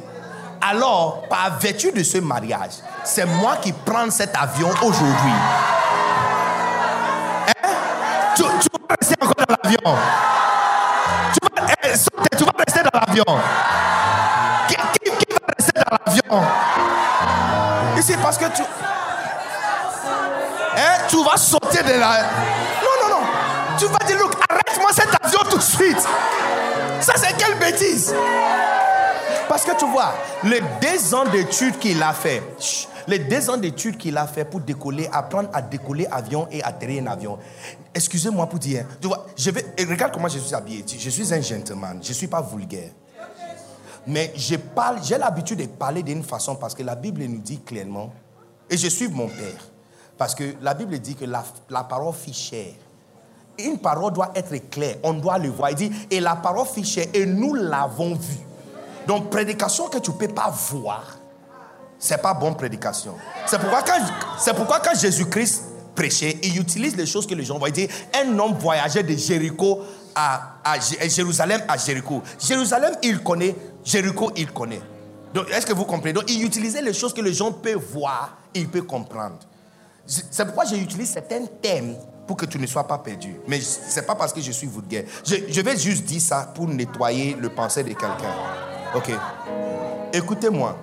alors, 0.62 1.24
par 1.30 1.58
vertu 1.60 1.92
de 1.92 2.04
ce 2.04 2.18
mariage, 2.18 2.72
c'est 3.04 3.26
moi 3.26 3.58
qui 3.62 3.72
prends 3.72 4.10
cet 4.12 4.36
avion 4.36 4.70
aujourd'hui. 4.82 5.32
Hein? 7.48 7.70
Tu, 8.36 8.44
vas 8.44 8.96
rester 9.00 9.16
encore 9.22 9.46
dans 9.48 9.56
l'avion. 9.64 9.98
Tu 11.34 11.40
vas, 11.42 11.68
eh, 11.84 12.38
tu 12.38 12.44
vas 12.44 12.52
rester 12.58 12.82
dans 12.84 13.00
l'avion. 13.00 13.26
Qui, 14.68 14.76
va 14.76 15.40
rester 15.58 15.74
dans 15.76 15.98
l'avion? 16.06 16.48
Ici, 17.98 18.16
parce 18.22 18.38
que 18.38 18.46
tu. 18.46 18.64
Tu 21.10 21.24
vas 21.24 21.38
sauter 21.38 21.84
de 21.84 22.00
la. 22.00 22.22
Non, 22.84 22.96
non, 23.02 23.20
non. 23.20 23.28
Tu 23.78 23.86
vas 23.86 23.98
dire, 24.06 24.18
look, 24.20 24.34
arrête-moi 24.48 24.92
cet 24.94 25.10
avion 25.22 25.40
tout 25.50 25.58
de 25.58 25.64
suite. 25.64 26.00
Ça, 27.02 27.14
c'est 27.16 27.36
quelle 27.38 27.58
bêtise? 27.58 28.14
Parce 29.48 29.66
que 29.66 29.76
tu 29.78 29.86
vois, 29.88 30.14
les 30.44 30.62
deux 30.80 31.16
ans 31.16 31.26
d'études 31.26 31.80
qu'il 31.80 32.04
a 32.04 32.14
fait, 32.14 32.44
les 33.08 33.18
deux 33.18 33.50
ans 33.50 33.58
d'études 33.58 33.98
qu'il 33.98 34.16
a 34.16 34.28
fait 34.28 34.46
pour 34.46 34.60
décoller, 34.60 35.10
apprendre 35.12 35.50
à 35.54 35.62
décoller 35.62 36.06
avion 36.12 36.48
et 36.52 36.62
atterrir 36.64 37.02
un 37.04 37.08
avion. 37.08 37.40
Excusez-moi 37.96 38.46
pour 38.46 38.60
dire, 38.60 38.86
tu 39.02 39.08
vois, 39.08 39.26
je 39.36 39.50
vais, 39.50 39.66
regarde 39.90 40.14
comment 40.14 40.28
je 40.28 40.38
suis 40.38 40.54
habillé. 40.54 40.86
Je 40.88 41.10
suis 41.10 41.34
un 41.34 41.42
gentleman, 41.42 42.00
je 42.04 42.10
ne 42.10 42.14
suis 42.14 42.28
pas 42.28 42.42
vulgaire. 42.42 42.92
Mais 44.06 44.32
je 44.36 44.56
parle, 44.56 45.00
j'ai 45.04 45.18
l'habitude 45.18 45.60
de 45.60 45.66
parler 45.66 46.04
d'une 46.04 46.24
façon 46.24 46.56
parce 46.56 46.76
que 46.76 46.84
la 46.84 46.96
Bible 46.96 47.24
nous 47.24 47.40
dit 47.40 47.60
clairement, 47.60 48.14
et 48.70 48.78
je 48.78 48.88
suis 48.88 49.08
mon 49.08 49.28
père, 49.28 49.60
parce 50.20 50.36
que 50.36 50.44
la 50.62 50.76
Bible 50.76 51.00
dit 51.00 51.16
que 51.16 51.26
la, 51.26 51.44
la 51.72 51.84
parole 51.84 52.14
fit 52.14 52.34
chair. 52.34 52.74
Une 53.58 53.80
parole 53.80 54.14
doit 54.14 54.32
être 54.36 54.70
claire, 54.70 54.98
on 55.02 55.14
doit 55.14 55.38
le 55.38 55.50
voir. 55.50 55.72
Il 55.72 55.76
dit, 55.76 55.92
et 56.12 56.20
la 56.20 56.36
parole 56.36 56.68
fit 56.68 56.86
chair, 56.86 57.08
et 57.14 57.26
nous 57.26 57.56
l'avons 57.56 58.14
vue. 58.14 58.46
Donc, 59.08 59.32
prédication 59.32 59.88
que 59.88 59.98
tu 59.98 60.12
ne 60.12 60.16
peux 60.18 60.28
pas 60.28 60.54
voir, 60.70 61.18
c'est 61.98 62.22
pas 62.22 62.34
bonne 62.34 62.56
prédication. 62.56 63.16
C'est 63.48 63.60
pourquoi 63.60 63.82
quand, 63.82 64.54
pourquoi 64.54 64.80
quand 64.80 64.98
Jésus-Christ 64.98 65.64
prêcher, 65.96 66.40
il 66.44 66.60
utilise 66.60 66.96
les 66.96 67.06
choses 67.06 67.26
que 67.26 67.34
les 67.34 67.44
gens 67.44 67.58
voient. 67.58 67.70
Il 67.70 67.74
dit, 67.74 67.88
un 68.14 68.38
homme 68.40 68.54
voyageait 68.54 69.04
de 69.04 69.16
Jéricho 69.16 69.82
à, 70.16 70.60
à 70.64 70.80
Jérusalem 70.80 71.62
à 71.68 71.76
Jéricho. 71.78 72.22
Jérusalem, 72.40 72.94
il 73.04 73.22
connaît. 73.24 73.56
Jéricho, 73.84 74.32
il 74.36 74.52
connaît. 74.52 74.82
Donc, 75.34 75.50
est-ce 75.50 75.66
que 75.66 75.74
vous 75.74 75.86
comprenez? 75.86 76.14
Donc, 76.14 76.30
il 76.30 76.44
utilisait 76.46 76.82
les 76.82 76.94
choses 76.94 77.14
que 77.14 77.22
les 77.22 77.34
gens 77.34 77.52
peuvent 77.52 77.84
voir 77.94 78.38
et 78.54 78.60
ils 78.60 78.70
peuvent 78.70 78.86
comprendre. 78.86 79.40
C'est 80.10 80.46
pourquoi 80.46 80.66
j'utilise 80.66 81.12
certains 81.12 81.46
thèmes 81.62 81.96
pour 82.26 82.36
que 82.36 82.46
tu 82.46 82.58
ne 82.58 82.66
sois 82.66 82.88
pas 82.88 82.98
perdu. 82.98 83.36
Mais 83.48 83.62
ce 83.62 84.00
n'est 84.00 84.06
pas 84.06 84.16
parce 84.16 84.34
que 84.34 84.42
je 84.42 84.52
suis 84.52 84.68
vulgaire. 84.68 85.04
Je, 85.24 85.36
je 85.50 85.62
vais 85.62 85.78
juste 85.78 86.06
dire 86.06 86.22
ça 86.22 86.52
pour 86.54 86.68
nettoyer 86.68 87.36
le 87.40 87.50
pensée 87.50 87.84
de 87.84 87.90
quelqu'un. 87.90 88.34
Ok. 88.96 89.12
Écoutez-moi. 90.12 90.78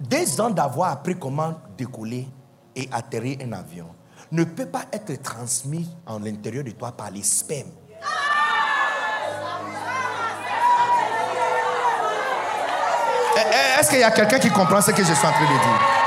Des 0.00 0.40
ans 0.40 0.50
d'avoir 0.50 0.92
appris 0.92 1.18
comment 1.18 1.54
décoller 1.76 2.26
et 2.74 2.88
atterrir 2.90 3.38
un 3.42 3.52
avion 3.52 3.86
ne 4.32 4.44
peut 4.44 4.66
pas 4.66 4.84
être 4.92 5.22
transmis 5.22 5.88
en 6.06 6.18
l'intérieur 6.18 6.64
de 6.64 6.70
toi 6.70 6.92
par 6.92 7.10
les 7.10 7.22
spermes. 7.22 7.68
Eh, 13.36 13.40
eh, 13.40 13.80
est-ce 13.80 13.90
qu'il 13.90 14.00
y 14.00 14.02
a 14.02 14.10
quelqu'un 14.10 14.38
qui 14.38 14.50
comprend 14.50 14.80
ce 14.80 14.90
que 14.90 15.04
je 15.04 15.12
suis 15.12 15.26
en 15.26 15.32
train 15.32 15.42
de 15.42 15.46
dire? 15.46 16.03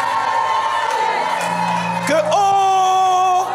Que, 2.08 2.14
oh, 2.34 3.46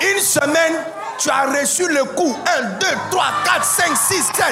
une 0.00 0.20
semaine, 0.20 0.76
tu 1.18 1.28
as 1.28 1.44
reçu 1.44 1.86
le 1.88 2.04
coup. 2.04 2.34
1, 2.58 2.62
2, 2.80 2.86
3, 3.10 3.24
4, 3.44 3.64
5, 3.64 3.96
6, 3.96 4.22
7. 4.34 4.46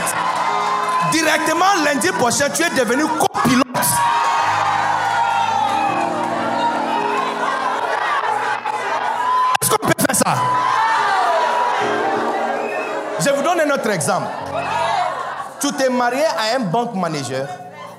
Directement 1.11 1.65
lundi 1.85 2.09
prochain, 2.13 2.51
tu 2.55 2.63
es 2.63 2.71
devenu 2.71 3.07
copilote. 3.07 3.65
Est-ce 9.63 9.71
qu'on 9.71 9.87
peut 9.87 9.95
faire 10.07 10.17
ça? 10.17 10.35
Je 13.21 13.31
vous 13.31 13.43
donne 13.43 13.61
un 13.61 13.71
autre 13.75 13.91
exemple. 13.91 14.27
Tu 15.61 15.73
t'es 15.73 15.89
marié 15.89 16.25
à 16.27 16.57
un 16.57 16.61
banque 16.61 16.95
manager. 16.95 17.49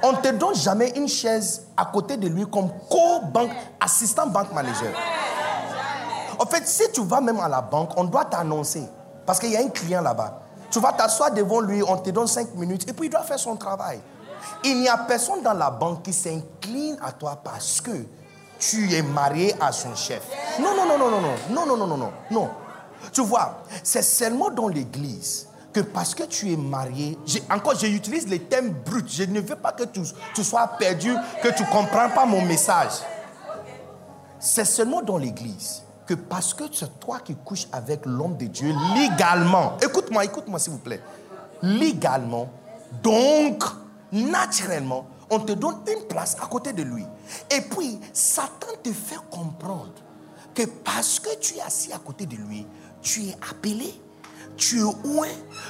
On 0.03 0.11
ne 0.11 0.18
te 0.18 0.27
donne 0.27 0.53
jamais 0.56 0.89
une 0.95 1.07
chaise 1.07 1.64
à 1.76 1.85
côté 1.85 2.15
de 2.18 2.27
lui 2.27 2.45
comme 2.45 2.69
co-banque, 2.89 3.49
assistant 3.80 4.27
banque 4.27 4.53
manager. 4.53 4.91
En 6.46 6.48
fait, 6.48 6.68
si 6.68 6.84
tu 6.94 7.02
vas 7.04 7.22
même 7.22 7.40
à 7.40 7.50
la 7.50 7.60
banque, 7.60 7.90
on 7.98 8.04
doit 8.04 8.26
t'annoncer. 8.26 8.84
Parce 9.26 9.40
qu'il 9.40 9.50
y 9.50 9.58
a 9.58 9.62
un 9.62 9.70
client 9.70 10.02
là-bas. 10.02 10.42
Tu 10.70 10.80
vas 10.80 10.94
t'asseoir 10.94 11.32
devant 11.32 11.60
lui, 11.60 11.82
on 11.82 11.98
te 11.98 12.12
donne 12.12 12.28
5 12.28 12.54
minutes 12.54 12.88
et 12.88 12.94
puis 12.94 13.08
il 13.08 13.10
doit 13.10 13.24
faire 13.24 13.40
son 13.40 13.56
travail. 13.56 14.00
Il 14.64 14.80
n'y 14.80 14.88
a 14.88 14.96
personne 14.96 15.42
dans 15.42 15.54
la 15.54 15.72
banque 15.72 16.04
qui 16.04 16.14
s'incline 16.14 17.00
à 17.04 17.14
toi 17.14 17.40
parce 17.44 17.82
que 17.82 18.06
tu 18.60 18.94
es 18.94 19.02
marié 19.02 19.56
à 19.60 19.72
son 19.72 19.96
chef. 19.96 20.22
Non, 20.60 20.76
non, 20.76 20.86
non, 20.86 21.00
non, 21.00 21.10
non, 21.10 21.22
non, 21.50 21.66
non, 21.66 21.78
non, 21.78 21.88
non, 21.88 21.98
non, 21.98 22.12
non. 22.30 22.50
Tu 23.12 23.22
vois, 23.22 23.64
c'est 23.82 24.04
seulement 24.04 24.52
dans 24.52 24.68
l'église 24.68 25.48
que 25.74 25.80
parce 25.80 26.14
que 26.14 26.26
tu 26.26 26.54
es 26.54 26.58
marié, 26.58 27.18
encore 27.50 27.74
j'utilise 27.76 28.28
les 28.28 28.42
thèmes 28.42 28.70
bruts. 28.70 29.04
Je 29.08 29.24
ne 29.24 29.40
veux 29.40 29.56
pas 29.56 29.72
que 29.72 29.86
tu, 29.86 30.02
tu 30.36 30.44
sois 30.44 30.68
perdu, 30.78 31.12
que 31.42 31.48
tu 31.48 31.64
ne 31.64 31.70
comprends 31.70 32.10
pas 32.10 32.28
mon 32.28 32.44
message. 32.44 32.92
C'est 34.40 34.66
seulement 34.66 35.02
dans 35.02 35.18
l'église 35.18 35.82
que 36.06 36.14
parce 36.14 36.53
que 36.53 36.64
c'est 36.72 36.99
toi 36.99 37.19
qui 37.19 37.36
couches 37.36 37.68
avec 37.72 38.06
l'homme 38.06 38.38
de 38.38 38.45
Dieu 38.45 38.73
légalement, 38.95 39.77
écoute-moi, 39.82 40.26
écoute-moi 40.26 40.60
s'il 40.60 40.73
vous 40.73 40.80
plaît, 40.80 41.02
légalement, 41.61 42.49
donc 43.02 43.64
naturellement, 44.11 45.07
on 45.30 45.40
te 45.40 45.53
donne 45.53 45.77
une 45.88 46.07
place 46.07 46.38
à 46.41 46.45
côté 46.45 46.73
de 46.73 46.84
lui. 46.84 47.06
Et 47.49 47.61
puis, 47.61 47.99
Satan 48.14 48.68
te 48.84 48.91
fait 48.91 49.19
comprendre 49.30 49.94
que 50.53 50.64
parce 50.65 51.19
que 51.19 51.36
tu 51.40 51.57
es 51.57 51.61
assis 51.61 51.91
à 51.91 51.98
côté 51.98 52.26
de 52.26 52.36
lui, 52.36 52.65
tu 53.02 53.26
es 53.26 53.38
appelé, 53.49 53.99
tu 54.56 54.80
es 54.80 54.84
ouin, 54.84 55.27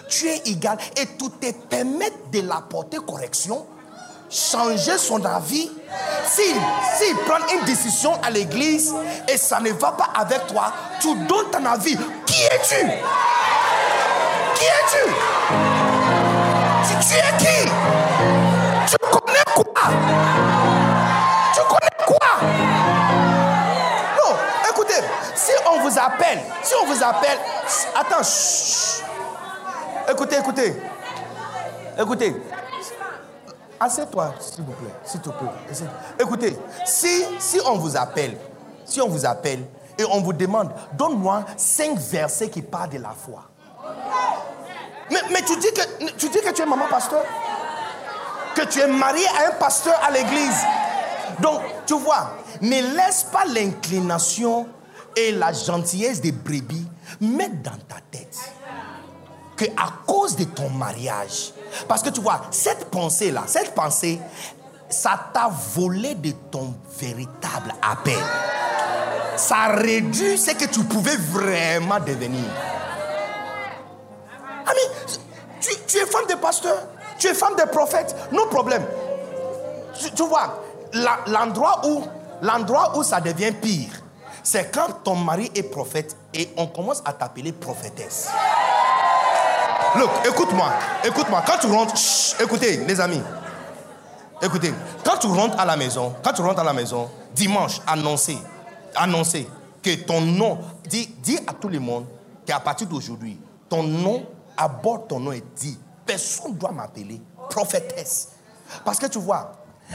tu 0.10 0.28
es 0.28 0.42
égal, 0.46 0.78
et 0.98 1.06
tout 1.18 1.30
te 1.30 1.52
permet 1.52 2.12
de 2.32 2.42
l'apporter 2.42 2.98
correction 2.98 3.66
changer 4.30 4.98
son 4.98 5.24
avis, 5.26 5.70
s'il 6.28 7.16
prend 7.26 7.38
une 7.54 7.64
décision 7.66 8.14
à 8.24 8.30
l'église 8.30 8.94
et 9.28 9.38
ça 9.38 9.60
ne 9.60 9.72
va 9.72 9.92
pas 9.92 10.10
avec 10.16 10.48
toi, 10.48 10.72
tu 11.00 11.16
donnes 11.26 11.50
ton 11.52 11.66
avis. 11.66 11.98
Qui 12.26 12.44
es-tu? 12.44 12.86
Qui 14.56 14.66
es-tu? 14.66 15.14
Tu, 16.88 17.16
es 17.16 17.38
qui? 17.38 17.70
Tu 18.88 18.96
connais 19.12 19.46
quoi? 19.54 19.90
Tu 21.54 21.62
connais 21.62 22.06
quoi? 22.06 22.30
Non, 24.18 24.36
écoutez, 24.70 25.02
si 25.36 25.52
on 25.72 25.80
vous 25.82 26.00
appelle, 26.00 26.40
si 26.64 26.74
on 26.82 26.86
vous 26.86 27.04
appelle, 27.04 27.38
attends, 27.96 28.22
écoutez, 30.10 30.38
écoutez, 30.38 30.82
écoutez, 32.00 32.36
Assieds-toi, 33.86 34.34
s'il 34.40 34.64
vous 34.64 34.72
plaît, 34.72 34.96
s'il 35.04 35.22
te 35.22 35.30
plaît. 35.30 35.88
Écoutez, 36.20 36.58
si, 36.88 37.24
si 37.38 37.60
on 37.68 37.78
vous 37.78 37.96
appelle, 37.96 38.36
si 38.84 39.00
on 39.00 39.08
vous 39.08 39.28
appelle 39.28 39.60
et 39.96 40.04
on 40.06 40.22
vous 40.22 40.34
demande, 40.34 40.72
donne-moi 40.94 41.46
cinq 41.56 41.96
versets 42.00 42.50
qui 42.50 42.64
parlent 42.64 42.90
de 42.90 42.98
la 42.98 43.12
foi. 43.12 43.44
Mais, 45.12 45.20
mais 45.32 45.42
tu, 45.44 45.56
dis 45.58 45.68
que, 45.72 46.12
tu 46.14 46.30
dis 46.30 46.42
que 46.42 46.52
tu 46.52 46.64
es 46.64 46.66
maman 46.66 46.88
pasteur? 46.90 47.22
Que 48.56 48.64
tu 48.64 48.80
es 48.80 48.88
marié 48.88 49.28
à 49.28 49.50
un 49.50 49.52
pasteur 49.52 49.94
à 50.04 50.10
l'église? 50.10 50.66
Donc, 51.40 51.62
tu 51.86 51.94
vois, 51.94 52.32
ne 52.62 52.96
laisse 52.96 53.26
pas 53.32 53.46
l'inclination 53.46 54.68
et 55.16 55.32
la 55.32 55.54
gentillesse 55.54 56.22
des 56.22 56.32
brebis 56.32 56.88
mettre 57.22 57.62
dans 57.62 57.78
ta 57.88 58.02
tête 58.10 58.36
que 59.56 59.66
à 59.78 59.90
cause 60.06 60.36
de 60.36 60.44
ton 60.44 60.70
mariage, 60.70 61.54
parce 61.88 62.02
que 62.02 62.10
tu 62.10 62.22
vois, 62.22 62.42
cette 62.52 62.90
pensée-là, 62.90 63.44
cette 63.48 63.74
pensée, 63.74 64.20
ça 64.90 65.20
t'a 65.34 65.50
volé 65.74 66.16
de 66.16 66.32
ton 66.52 66.74
véritable 67.00 67.74
appel. 67.82 68.18
Ça 69.36 69.68
réduit 69.68 70.38
ce 70.38 70.52
que 70.52 70.66
tu 70.66 70.84
pouvais 70.84 71.18
vraiment 71.18 72.00
devenir. 72.00 72.46
Ami, 74.66 75.16
tu, 75.60 75.98
es 75.98 76.06
femme 76.06 76.26
de 76.30 76.36
pasteur, 76.36 76.88
tu 77.20 77.28
es 77.28 77.34
femme 77.34 77.56
de 77.56 77.64
prophète, 77.70 78.16
non 78.32 78.48
problème. 78.48 78.86
Tu, 80.16 80.24
vois, 80.24 80.62
l'endroit 81.28 81.82
où, 81.86 82.04
l'endroit 82.42 82.98
où 82.98 83.04
ça 83.04 83.20
devient 83.20 83.52
pire, 83.52 83.90
c'est 84.44 84.72
quand 84.72 85.04
ton 85.04 85.16
mari 85.16 85.52
est 85.56 85.64
prophète 85.64 86.16
et 86.34 86.50
on 86.58 86.68
commence 86.68 87.02
à 87.06 87.14
t'appeler 87.14 87.52
prophétesse. 87.52 88.30
Look, 89.98 90.10
écoute-moi, 90.26 90.72
écoute-moi. 91.04 91.44
Quand 91.46 91.58
tu 91.58 91.68
rentres, 91.68 91.96
écoutez, 92.42 92.78
les 92.86 93.00
amis. 93.00 93.22
Écoutez, 94.42 94.74
quand 95.04 95.18
tu 95.18 95.28
rentres 95.28 95.60
à 95.60 95.66
la 95.66 95.78
maison, 95.78 96.14
quand 96.24 96.34
tu 96.34 96.42
rentres 96.42 96.60
à 96.60 96.64
la 96.64 96.74
maison, 96.74 97.10
dimanche, 97.34 97.80
annoncez, 97.88 98.38
annoncez 98.96 99.48
que 99.82 99.96
ton 99.96 100.22
nom, 100.22 100.60
dis, 100.88 101.08
dis 101.20 101.40
à 101.48 101.54
tout 101.54 101.70
le 101.70 101.80
monde 101.80 102.06
qu'à 102.46 102.60
partir 102.60 102.88
d'aujourd'hui, 102.88 103.40
ton 103.70 103.84
nom, 103.84 104.26
aborde 104.58 105.08
ton 105.08 105.20
nom 105.20 105.32
et 105.32 105.44
dis, 105.56 105.80
personne 106.06 106.52
ne 106.52 106.58
doit 106.58 106.72
m'appeler 106.72 107.22
prophétesse. 107.50 108.30
Parce 108.84 109.00
que 109.00 109.06
tu 109.06 109.20
vois, 109.20 109.54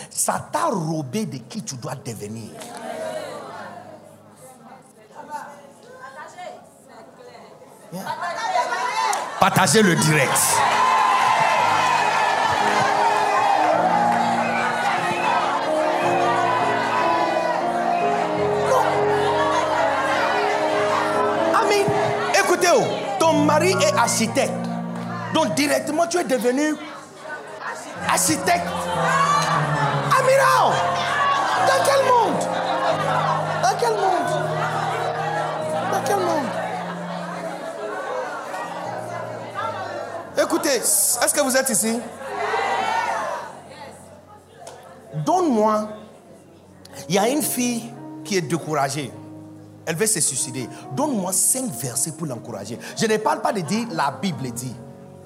ça 0.08 0.48
t'a 0.50 0.66
robé 0.66 1.26
de 1.26 1.38
qui 1.38 1.62
tu 1.62 1.76
dois 1.76 1.94
devenir. 1.94 2.50
Partagez 9.40 9.80
le 9.80 9.94
direct. 9.94 10.30
Ami, 21.58 21.76
écoutez, 22.38 22.68
oh, 22.76 22.82
ton 23.18 23.32
mari 23.44 23.74
est 23.80 23.96
architecte. 23.96 24.52
Donc 25.32 25.54
directement, 25.54 26.06
tu 26.06 26.18
es 26.18 26.24
devenu 26.24 26.74
architecte. 28.06 28.68
Amira, 30.18 30.74
dans 31.66 31.84
quel 31.86 32.04
monde? 32.04 32.44
Dans 33.62 33.78
quel 33.80 33.92
monde? 33.92 34.19
Écoutez, 40.42 40.76
est-ce 40.76 41.34
que 41.34 41.40
vous 41.40 41.56
êtes 41.56 41.68
ici? 41.68 41.98
Donne-moi. 45.14 45.88
Il 47.08 47.14
y 47.14 47.18
a 47.18 47.28
une 47.28 47.42
fille 47.42 47.92
qui 48.24 48.36
est 48.36 48.42
découragée. 48.42 49.12
Elle 49.86 49.96
veut 49.96 50.06
se 50.06 50.20
suicider. 50.20 50.68
Donne-moi 50.92 51.32
cinq 51.32 51.70
versets 51.72 52.12
pour 52.12 52.26
l'encourager. 52.26 52.78
Je 52.96 53.06
ne 53.06 53.16
parle 53.16 53.40
pas 53.40 53.52
de 53.52 53.60
dire 53.60 53.86
la 53.90 54.10
Bible 54.10 54.50
dit. 54.52 54.74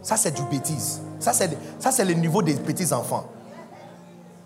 Ça, 0.02 0.16
c'est 0.16 0.32
du 0.32 0.42
bêtise. 0.42 1.00
Ça, 1.18 1.32
c'est, 1.32 2.04
le 2.04 2.14
niveau 2.14 2.42
des 2.42 2.54
petits 2.54 2.92
enfants. 2.92 3.26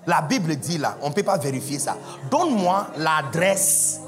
La 0.07 0.23
Bible 0.23 0.57
dit 0.57 0.79
là, 0.79 0.97
on 1.03 1.11
ne 1.11 1.15
peut 1.15 1.23
pas 1.23 1.37
vérifier 1.37 1.79
ça. 1.79 1.97
Donne-moi 2.31 2.89
l'adresse 2.97 4.01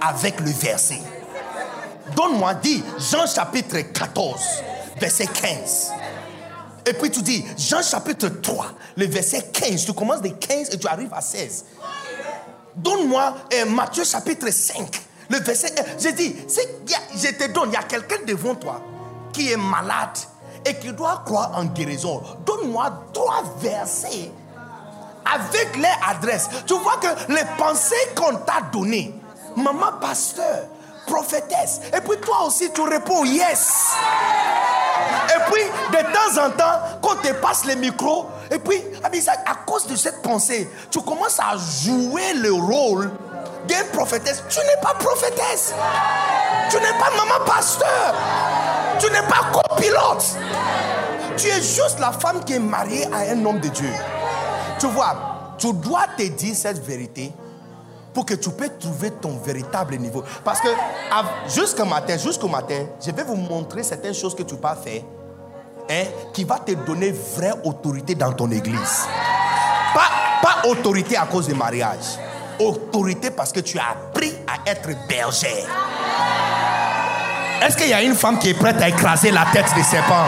avec 0.00 0.40
le 0.40 0.50
verset. 0.50 1.00
Donne-moi, 2.14 2.54
dis 2.54 2.82
Jean 2.98 3.26
chapitre 3.26 3.78
14, 3.78 4.40
verset 5.02 5.26
15. 5.26 5.92
Et 6.86 6.92
puis 6.94 7.10
tu 7.10 7.22
dis 7.22 7.44
Jean 7.58 7.82
chapitre 7.82 8.28
3, 8.28 8.66
le 8.96 9.06
verset 9.06 9.48
15. 9.52 9.84
Tu 9.84 9.92
commences 9.92 10.22
de 10.22 10.28
15 10.28 10.70
et 10.70 10.78
tu 10.78 10.86
arrives 10.86 11.12
à 11.12 11.20
16. 11.20 11.64
Donne-moi 12.76 13.34
euh, 13.52 13.64
Matthieu 13.66 14.04
chapitre 14.04 14.48
5, 14.50 15.02
le 15.28 15.38
verset 15.38 15.74
1. 15.78 15.98
Je 15.98 16.08
dis, 16.10 16.36
je 17.14 17.28
te 17.30 17.50
donne, 17.52 17.70
il 17.70 17.74
y 17.74 17.76
a 17.76 17.82
quelqu'un 17.82 18.24
devant 18.24 18.54
toi 18.54 18.80
qui 19.32 19.50
est 19.50 19.56
malade 19.56 20.18
et 20.64 20.74
qui 20.76 20.92
doit 20.92 21.22
croire 21.26 21.52
en 21.56 21.64
guérison. 21.64 22.22
Donne-moi 22.46 23.06
trois 23.12 23.42
versets 23.58 24.30
avec 25.34 25.76
les 25.76 26.08
adresses. 26.08 26.48
Tu 26.66 26.74
vois 26.74 26.96
que 26.98 27.32
les 27.32 27.44
pensées 27.58 27.94
qu'on 28.14 28.36
t'a 28.36 28.62
données, 28.72 29.12
maman 29.56 29.98
pasteur, 30.00 30.68
prophétesse, 31.06 31.80
et 31.96 32.00
puis 32.00 32.18
toi 32.20 32.46
aussi 32.46 32.70
tu 32.72 32.82
réponds 32.82 33.24
yes. 33.24 33.96
Et 35.28 35.50
puis 35.50 35.62
de 35.90 36.02
temps 36.12 36.46
en 36.46 36.50
temps, 36.50 36.80
quand 37.02 37.16
tu 37.22 37.32
passes 37.34 37.64
les 37.64 37.76
micros, 37.76 38.26
et 38.50 38.58
puis 38.58 38.82
à 39.02 39.54
cause 39.66 39.86
de 39.86 39.96
cette 39.96 40.22
pensée, 40.22 40.70
tu 40.90 41.00
commences 41.00 41.38
à 41.38 41.56
jouer 41.56 42.34
le 42.34 42.52
rôle 42.52 43.10
d'une 43.66 43.86
prophétesse. 43.92 44.42
Tu 44.48 44.58
n'es 44.60 44.80
pas 44.82 44.94
prophétesse. 44.94 45.74
Tu 46.70 46.76
n'es 46.76 46.92
pas 46.98 47.10
maman 47.16 47.44
pasteur. 47.46 48.14
Tu 48.98 49.06
n'es 49.06 49.22
pas 49.22 49.50
copilote. 49.52 50.24
Tu 51.36 51.48
es 51.48 51.62
juste 51.62 51.98
la 51.98 52.12
femme 52.12 52.44
qui 52.44 52.54
est 52.54 52.58
mariée 52.58 53.06
à 53.12 53.32
un 53.32 53.44
homme 53.44 53.60
de 53.60 53.68
Dieu. 53.68 53.92
Tu 54.78 54.86
vois, 54.86 55.54
tu 55.58 55.72
dois 55.72 56.06
te 56.16 56.22
dire 56.22 56.54
cette 56.54 56.84
vérité 56.84 57.32
pour 58.12 58.26
que 58.26 58.34
tu 58.34 58.50
puisses 58.50 58.78
trouver 58.78 59.10
ton 59.10 59.36
véritable 59.38 59.96
niveau. 59.96 60.22
Parce 60.44 60.60
que 60.60 60.68
jusqu'au 61.48 61.84
matin, 61.84 62.16
jusqu'au 62.16 62.48
matin, 62.48 62.86
je 63.04 63.10
vais 63.10 63.24
vous 63.24 63.36
montrer 63.36 63.82
certaines 63.82 64.14
choses 64.14 64.34
que 64.34 64.42
tu 64.42 64.56
peux 64.56 64.68
faire 64.82 65.02
hein, 65.90 66.04
qui 66.32 66.44
va 66.44 66.58
te 66.58 66.72
donner 66.72 67.12
vraie 67.12 67.54
autorité 67.64 68.14
dans 68.14 68.32
ton 68.32 68.50
église. 68.50 69.06
Pas, 69.94 70.10
pas 70.42 70.68
autorité 70.68 71.16
à 71.16 71.26
cause 71.26 71.48
du 71.48 71.54
mariage. 71.54 72.18
Autorité 72.58 73.30
parce 73.30 73.52
que 73.52 73.60
tu 73.60 73.78
as 73.78 73.90
appris 73.90 74.32
à 74.46 74.70
être 74.70 74.90
berger. 75.08 75.64
Est-ce 77.62 77.76
qu'il 77.76 77.88
y 77.88 77.94
a 77.94 78.02
une 78.02 78.14
femme 78.14 78.38
qui 78.38 78.50
est 78.50 78.54
prête 78.54 78.80
à 78.82 78.88
écraser 78.88 79.30
la 79.30 79.46
tête 79.52 79.72
des 79.74 79.84
serpents? 79.84 80.26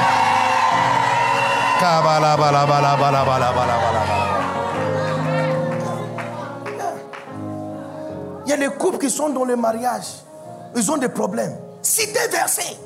Il 8.45 8.51
y 8.51 8.53
a 8.53 8.57
des 8.57 8.69
couples 8.69 8.99
qui 8.99 9.11
sont 9.11 9.31
dans 9.31 9.45
le 9.45 9.57
mariage. 9.57 10.07
Ils 10.77 10.91
ont 10.91 10.97
des 10.97 11.09
problèmes. 11.09 11.57
Citez 11.83 12.29
verset. 12.29 12.77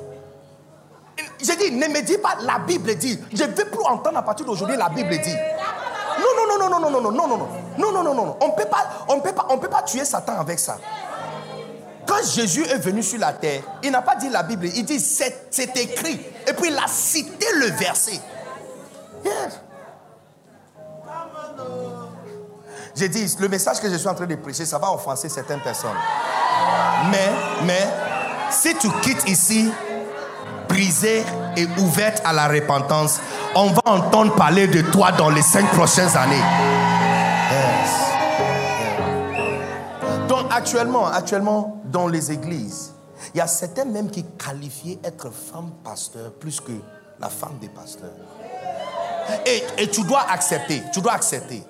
J'ai 1.41 1.57
dit, 1.57 1.73
ne 1.73 1.87
me 1.89 2.01
dis 2.03 2.19
pas 2.19 2.37
la 2.43 2.59
Bible 2.61 2.95
dit. 2.97 3.19
Je 3.33 3.45
ne 3.45 3.49
veux 3.49 3.65
plus 3.65 3.85
entendre 3.85 4.19
à 4.19 4.23
partir 4.23 4.47
d'aujourd'hui 4.47 4.77
la 4.77 4.89
Bible 4.89 5.19
dit. 5.19 5.35
Non, 5.35 6.27
non, 6.37 6.59
non, 6.59 6.69
non, 6.69 6.81
non, 6.81 6.91
non, 6.91 7.01
non, 7.01 7.11
non, 7.13 7.13
non, 7.13 7.29
non, 7.29 7.39
non, 7.39 7.93
non, 7.93 7.93
non, 7.93 8.03
non, 8.03 8.15
non. 8.15 8.37
On 8.41 8.51
peut 8.51 8.65
pas, 8.65 8.89
on 9.09 9.21
peut 9.21 9.33
pas, 9.33 9.47
on 9.51 9.59
peut 9.59 9.69
pas 9.69 9.83
tuer 9.83 10.05
Satan 10.05 10.39
avec 10.39 10.59
ça. 10.59 10.79
Quand 12.07 12.25
Jésus 12.25 12.65
est 12.65 12.79
venu 12.79 13.03
sur 13.03 13.19
la 13.19 13.33
terre, 13.33 13.63
il 13.83 13.91
n'a 13.91 14.03
pas 14.03 14.17
dit 14.17 14.29
la 14.29 14.43
Bible, 14.43 14.67
il 14.75 14.85
dit 14.85 14.99
c'est 14.99 15.77
écrit. 15.77 16.21
Et 16.47 16.53
puis 16.55 16.71
il 16.71 16.77
a 16.77 16.89
cité 16.89 17.47
le 17.57 17.67
verset. 17.67 18.21
J'ai 22.99 23.09
dit, 23.09 23.33
le 23.39 23.49
message 23.49 23.81
que 23.81 23.89
je 23.89 23.95
suis 23.95 24.09
en 24.09 24.15
train 24.15 24.27
de 24.27 24.35
prêcher, 24.35 24.67
ça 24.67 24.77
va 24.77 24.93
offenser 24.93 25.29
certaines 25.29 25.61
personnes. 25.61 25.97
Mais, 27.13 27.31
mais, 27.65 27.89
si 28.51 28.75
tu 28.75 28.91
quittes 29.03 29.29
ici, 29.29 29.71
brisé 30.69 31.23
et 31.57 31.67
ouverte 31.79 32.21
à 32.25 32.33
la 32.33 32.49
repentance, 32.49 33.21
on 33.55 33.67
va 33.67 33.83
entendre 33.85 34.35
parler 34.35 34.67
de 34.67 34.81
toi 34.83 35.13
dans 35.13 35.31
les 35.31 35.43
cinq 35.43 35.71
prochaines 35.71 36.17
années. 36.17 36.43
Donc 40.27 40.47
actuellement, 40.51 41.07
actuellement, 41.07 41.81
dans 41.85 42.09
les 42.09 42.33
églises, 42.33 42.95
il 43.33 43.39
y 43.39 43.41
a 43.41 43.47
certains 43.47 43.85
même 43.85 44.11
qui 44.11 44.25
qualifient 44.25 44.99
être 45.05 45.31
femme 45.31 45.71
pasteur 45.85 46.33
plus 46.33 46.61
que 46.61 46.73
la 47.21 47.29
femme 47.29 47.59
des 47.61 47.69
pasteurs. 47.69 48.11
Et, 49.47 49.63
et 49.85 49.89
tu 49.89 50.03
dois 50.03 50.27
accepter, 50.29 50.83
tu 50.93 51.01
dois 51.01 51.13
accepter. 51.13 51.63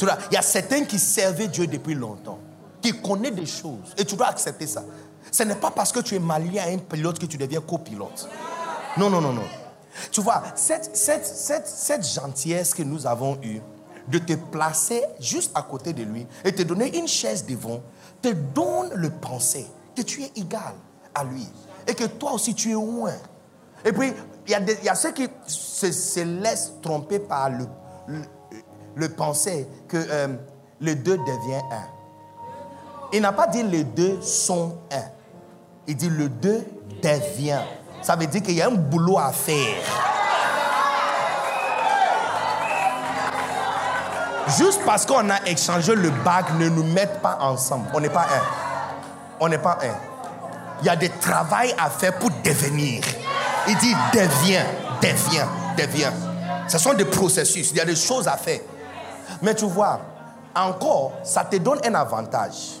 Il 0.00 0.34
y 0.34 0.36
a 0.36 0.42
certains 0.42 0.84
qui 0.84 0.98
servaient 0.98 1.48
Dieu 1.48 1.66
depuis 1.66 1.94
longtemps, 1.94 2.38
qui 2.80 2.92
connaissent 2.92 3.32
des 3.32 3.46
choses, 3.46 3.94
et 3.96 4.04
tu 4.04 4.16
dois 4.16 4.28
accepter 4.28 4.66
ça. 4.66 4.84
Ce 5.30 5.42
n'est 5.42 5.56
pas 5.56 5.70
parce 5.70 5.92
que 5.92 6.00
tu 6.00 6.14
es 6.14 6.18
marié 6.18 6.60
à 6.60 6.68
un 6.68 6.78
pilote 6.78 7.18
que 7.18 7.26
tu 7.26 7.36
deviens 7.36 7.60
copilote. 7.60 8.28
Non, 8.96 9.10
non, 9.10 9.20
non, 9.20 9.32
non. 9.32 9.44
Tu 10.10 10.20
vois, 10.20 10.42
cette, 10.54 12.06
gentillesse 12.14 12.74
que 12.74 12.82
nous 12.82 13.06
avons 13.06 13.38
eue 13.42 13.60
de 14.06 14.18
te 14.18 14.34
placer 14.34 15.02
juste 15.20 15.50
à 15.54 15.62
côté 15.62 15.92
de 15.92 16.02
lui 16.02 16.26
et 16.44 16.54
te 16.54 16.62
donner 16.62 16.96
une 16.96 17.08
chaise 17.08 17.44
devant, 17.44 17.80
te 18.22 18.28
donne 18.28 18.94
le 18.94 19.10
penser 19.10 19.66
que 19.94 20.02
tu 20.02 20.22
es 20.22 20.32
égal 20.36 20.74
à 21.14 21.24
lui 21.24 21.46
et 21.86 21.94
que 21.94 22.04
toi 22.04 22.32
aussi 22.32 22.54
tu 22.54 22.70
es 22.70 22.74
loin. 22.74 23.12
Et 23.84 23.92
puis, 23.92 24.12
il 24.46 24.84
y, 24.84 24.88
a 24.88 24.94
ceux 24.94 25.12
qui 25.12 25.28
se, 25.46 25.92
se 25.92 26.20
laissent 26.20 26.72
tromper 26.82 27.18
par 27.18 27.50
le 27.50 27.66
penser 29.06 29.66
que 29.88 29.96
euh, 29.96 30.28
les 30.80 30.94
deux 30.94 31.16
deviennent 31.18 31.62
un. 31.70 31.98
Il 33.12 33.22
n'a 33.22 33.32
pas 33.32 33.46
dit 33.46 33.62
les 33.62 33.84
deux 33.84 34.20
sont 34.20 34.78
un. 34.92 35.04
Il 35.86 35.96
dit 35.96 36.10
le 36.10 36.28
deux 36.28 36.66
devient. 37.02 37.60
Ça 38.02 38.16
veut 38.16 38.26
dire 38.26 38.42
qu'il 38.42 38.54
y 38.54 38.62
a 38.62 38.68
un 38.68 38.72
boulot 38.72 39.18
à 39.18 39.32
faire. 39.32 39.82
Juste 44.56 44.80
parce 44.84 45.04
qu'on 45.04 45.28
a 45.30 45.46
échangé 45.46 45.94
le 45.94 46.10
bac, 46.24 46.46
ne 46.58 46.68
nous 46.68 46.84
mette 46.84 47.20
pas 47.20 47.38
ensemble. 47.40 47.88
On 47.94 48.00
n'est 48.00 48.08
pas 48.08 48.22
un. 48.22 48.42
On 49.40 49.48
n'est 49.48 49.58
pas 49.58 49.78
un. 49.82 49.94
Il 50.80 50.86
y 50.86 50.88
a 50.88 50.96
des 50.96 51.08
travail 51.08 51.74
à 51.78 51.90
faire 51.90 52.18
pour 52.18 52.30
devenir. 52.44 53.02
Il 53.66 53.76
dit 53.78 53.94
deviens, 54.12 54.64
deviens, 55.02 55.48
deviens. 55.76 56.12
Ce 56.68 56.78
sont 56.78 56.94
des 56.94 57.04
processus. 57.04 57.70
Il 57.72 57.76
y 57.76 57.80
a 57.80 57.84
des 57.84 57.96
choses 57.96 58.28
à 58.28 58.36
faire. 58.36 58.60
Mais 59.42 59.54
tu 59.54 59.66
vois, 59.66 60.00
encore, 60.54 61.12
ça 61.22 61.44
te 61.44 61.56
donne 61.56 61.78
un 61.84 61.94
avantage. 61.94 62.80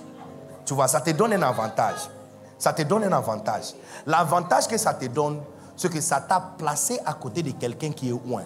Tu 0.64 0.74
vois, 0.74 0.88
ça 0.88 1.00
te 1.00 1.10
donne 1.10 1.32
un 1.32 1.42
avantage. 1.42 2.10
Ça 2.58 2.72
te 2.72 2.82
donne 2.82 3.04
un 3.04 3.12
avantage. 3.12 3.74
L'avantage 4.06 4.66
que 4.66 4.76
ça 4.76 4.94
te 4.94 5.06
donne, 5.06 5.40
c'est 5.76 5.92
que 5.92 6.00
ça 6.00 6.20
t'a 6.20 6.40
placé 6.58 6.98
à 7.06 7.14
côté 7.14 7.42
de 7.42 7.52
quelqu'un 7.52 7.92
qui 7.92 8.08
est 8.08 8.28
loin. 8.28 8.42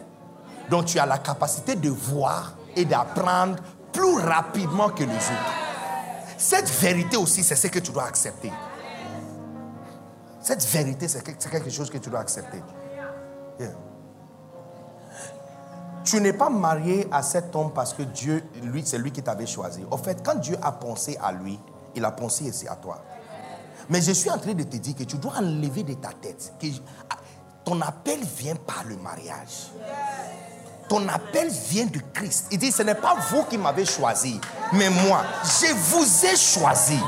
Donc 0.69 0.85
tu 0.85 0.99
as 0.99 1.07
la 1.07 1.19
capacité 1.19 1.75
de 1.75 1.89
voir 1.89 2.53
et 2.77 2.85
d'apprendre 2.85 3.57
plus 3.93 4.19
rapidement 4.19 4.91
que 4.91 5.05
les 5.05 5.15
autres. 5.15 5.53
Cette 6.37 6.69
vérité 6.69 7.17
aussi, 7.17 7.43
c'est 7.43 7.57
ce 7.57 7.69
que 7.69 7.79
tu 7.79 7.93
dois 7.93 8.05
accepter. 8.05 8.53
Cette 10.41 10.65
vérité, 10.67 11.09
c'est 11.09 11.23
quelque 11.23 11.71
chose 11.71 11.89
que 11.89 11.99
tu 11.99 12.11
dois 12.11 12.21
accepter. 12.21 12.63
Tu 16.05 16.21
n'es 16.21 16.33
pas 16.33 16.51
marié 16.51 17.07
à 17.13 17.23
cet 17.23 17.55
homme 17.55 17.73
parce 17.73 17.93
que 17.93 18.03
Dieu, 18.03 18.43
lui, 18.63 18.83
c'est 18.85 18.99
lui 18.99 19.13
qui 19.13 19.23
t'avait 19.23 19.47
choisi. 19.47 19.83
En 19.91 19.99
fait, 19.99 20.23
quand 20.25 20.37
Dieu 20.37 20.57
a 20.63 20.73
pensé 20.73 21.19
à 21.23 21.33
lui, 21.33 21.59
il 21.95 22.05
a 22.05 22.11
pensé 22.11 22.49
aussi 22.49 22.67
à 22.67 22.77
toi. 22.77 23.03
Mais 23.89 24.01
je 24.01 24.13
suis 24.13 24.31
en 24.31 24.39
train 24.39 24.55
de 24.55 24.63
te 24.63 24.77
dire 24.77 24.95
que 24.95 25.05
tu 25.05 25.17
dois 25.17 25.35
enlever 25.39 25.83
de 25.83 25.95
ta 25.95 26.11
tête 26.21 26.55
que 26.61 26.67
ton 27.65 27.81
appel 27.81 28.21
vient 28.37 28.57
par 28.57 28.85
le 28.89 28.97
mariage. 28.97 29.71
Ton 30.89 31.09
appel 31.09 31.49
vient 31.49 31.87
de 31.87 32.01
Christ. 32.13 32.47
Il 32.51 32.59
dit, 32.59 32.73
ce 32.73 32.83
n'est 32.83 32.95
pas 32.95 33.17
vous 33.31 33.45
qui 33.45 33.57
m'avez 33.57 33.85
choisi, 33.85 34.41
mais 34.73 34.91
moi, 34.91 35.23
je 35.45 35.73
vous 35.73 36.27
ai 36.27 36.37
choisi. 36.37 36.99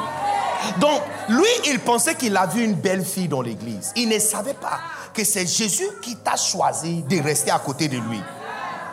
Donc, 0.78 1.02
lui, 1.28 1.48
il 1.66 1.80
pensait 1.80 2.14
qu'il 2.14 2.36
a 2.36 2.46
vu 2.46 2.64
une 2.64 2.74
belle 2.74 3.04
fille 3.04 3.28
dans 3.28 3.42
l'église. 3.42 3.92
Il 3.96 4.08
ne 4.08 4.18
savait 4.18 4.54
pas 4.54 4.80
que 5.12 5.24
c'est 5.24 5.46
Jésus 5.46 5.88
qui 6.00 6.16
t'a 6.16 6.36
choisi 6.36 7.02
de 7.02 7.20
rester 7.20 7.50
à 7.50 7.58
côté 7.58 7.88
de 7.88 7.98
lui. 7.98 8.20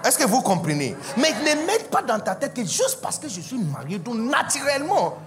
Est-ce 0.03 0.18
que 0.18 0.26
vous 0.26 0.41
comprenez? 0.41 0.95
Mais 1.18 1.32
ne 1.32 1.65
mets 1.65 1.84
pas 1.90 2.02
dans 2.02 2.19
ta 2.19 2.36
tête 2.36 2.53
que 2.53 2.64
juste 2.64 2.99
parce 3.02 3.19
que 3.19 3.30
je 3.30 3.41
suis 3.41 3.57
marié, 3.57 3.99
donc 3.99 4.15
naturellement, 4.15 5.18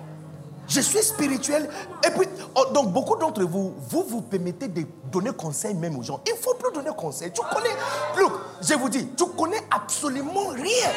je 0.68 0.80
suis 0.80 1.02
spirituel. 1.02 1.68
Et 2.06 2.10
puis, 2.10 2.26
oh, 2.54 2.66
donc 2.72 2.92
beaucoup 2.92 3.16
d'entre 3.16 3.44
vous, 3.44 3.74
vous 3.88 4.04
vous 4.04 4.22
permettez 4.22 4.68
de 4.68 4.84
donner 5.10 5.32
conseil 5.32 5.74
même 5.74 5.96
aux 5.96 6.02
gens. 6.02 6.20
Il 6.26 6.32
ne 6.32 6.38
faut 6.38 6.54
plus 6.54 6.72
donner 6.72 6.90
conseil. 6.96 7.30
Tu 7.32 7.40
connais, 7.42 7.74
look, 8.18 8.32
je 8.60 8.74
vous 8.74 8.88
dis, 8.88 9.08
tu 9.16 9.26
connais 9.26 9.62
absolument 9.70 10.48
rien. 10.48 10.90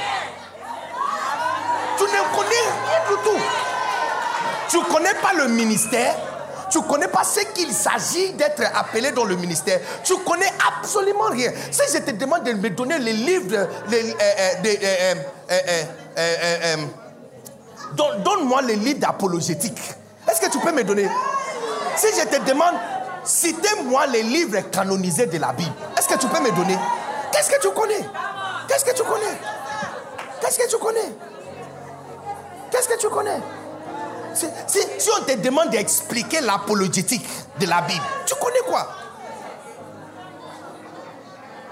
Tu 1.98 2.04
ne 2.04 2.36
connais 2.36 2.66
rien 2.86 2.99
du 3.10 3.24
tout. 3.24 3.44
Tu 4.70 4.78
ne 4.78 4.84
connais 4.84 5.14
pas 5.22 5.34
le 5.34 5.48
ministère. 5.49 6.16
Tu 6.69 6.81
connais 6.81 7.07
pas 7.07 7.23
ce 7.23 7.39
qu'il 7.53 7.72
s'agit 7.73 8.34
d'être 8.34 8.64
appelé 8.76 9.11
dans 9.11 9.23
le 9.23 9.35
ministère. 9.35 9.80
Tu 10.03 10.18
connais 10.18 10.52
absolument 10.68 11.30
rien. 11.30 11.52
Si 11.72 11.81
je 11.94 11.99
te 11.99 12.11
demande 12.11 12.44
de 12.44 12.53
me 12.53 12.69
donner 12.69 12.99
les 12.99 13.14
livres, 13.14 13.68
Donne-moi 17.95 18.61
les 18.64 18.76
livres 18.76 18.99
d'apologétique. 18.99 19.80
Est-ce 20.30 20.41
que 20.41 20.52
tu 20.52 20.60
peux 20.60 20.72
me 20.72 20.84
donner? 20.84 21.10
Si 21.95 22.07
je 22.07 22.27
te 22.27 22.44
demande, 22.44 22.76
citez-moi 23.23 24.07
les 24.07 24.23
livres 24.23 24.60
canonisés 24.72 25.26
de 25.26 25.38
la 25.38 25.53
Bible. 25.53 25.73
Est-ce 25.98 26.07
que 26.07 26.15
tu 26.15 26.27
peux 26.27 26.41
me 26.41 26.52
donner? 26.52 26.77
Qu'est-ce 27.31 27.49
que 27.49 27.61
tu 27.61 27.69
connais? 27.72 28.06
Qu'est-ce 28.68 28.85
que 28.85 28.95
tu 28.95 29.03
connais? 29.03 29.38
Qu'est-ce 30.41 30.60
que 30.60 30.69
tu 30.69 30.77
connais? 30.77 31.15
Qu'est-ce 32.72 32.88
que 32.89 32.98
tu 32.99 33.07
connais? 33.07 33.39
Si, 34.38 35.09
on 35.19 35.23
te 35.23 35.34
demande 35.38 35.69
d'expliquer 35.69 36.41
l'apologétique 36.41 37.26
de 37.59 37.65
la 37.65 37.81
Bible, 37.81 38.03
tu 38.26 38.35
connais 38.35 38.59
quoi? 38.68 38.88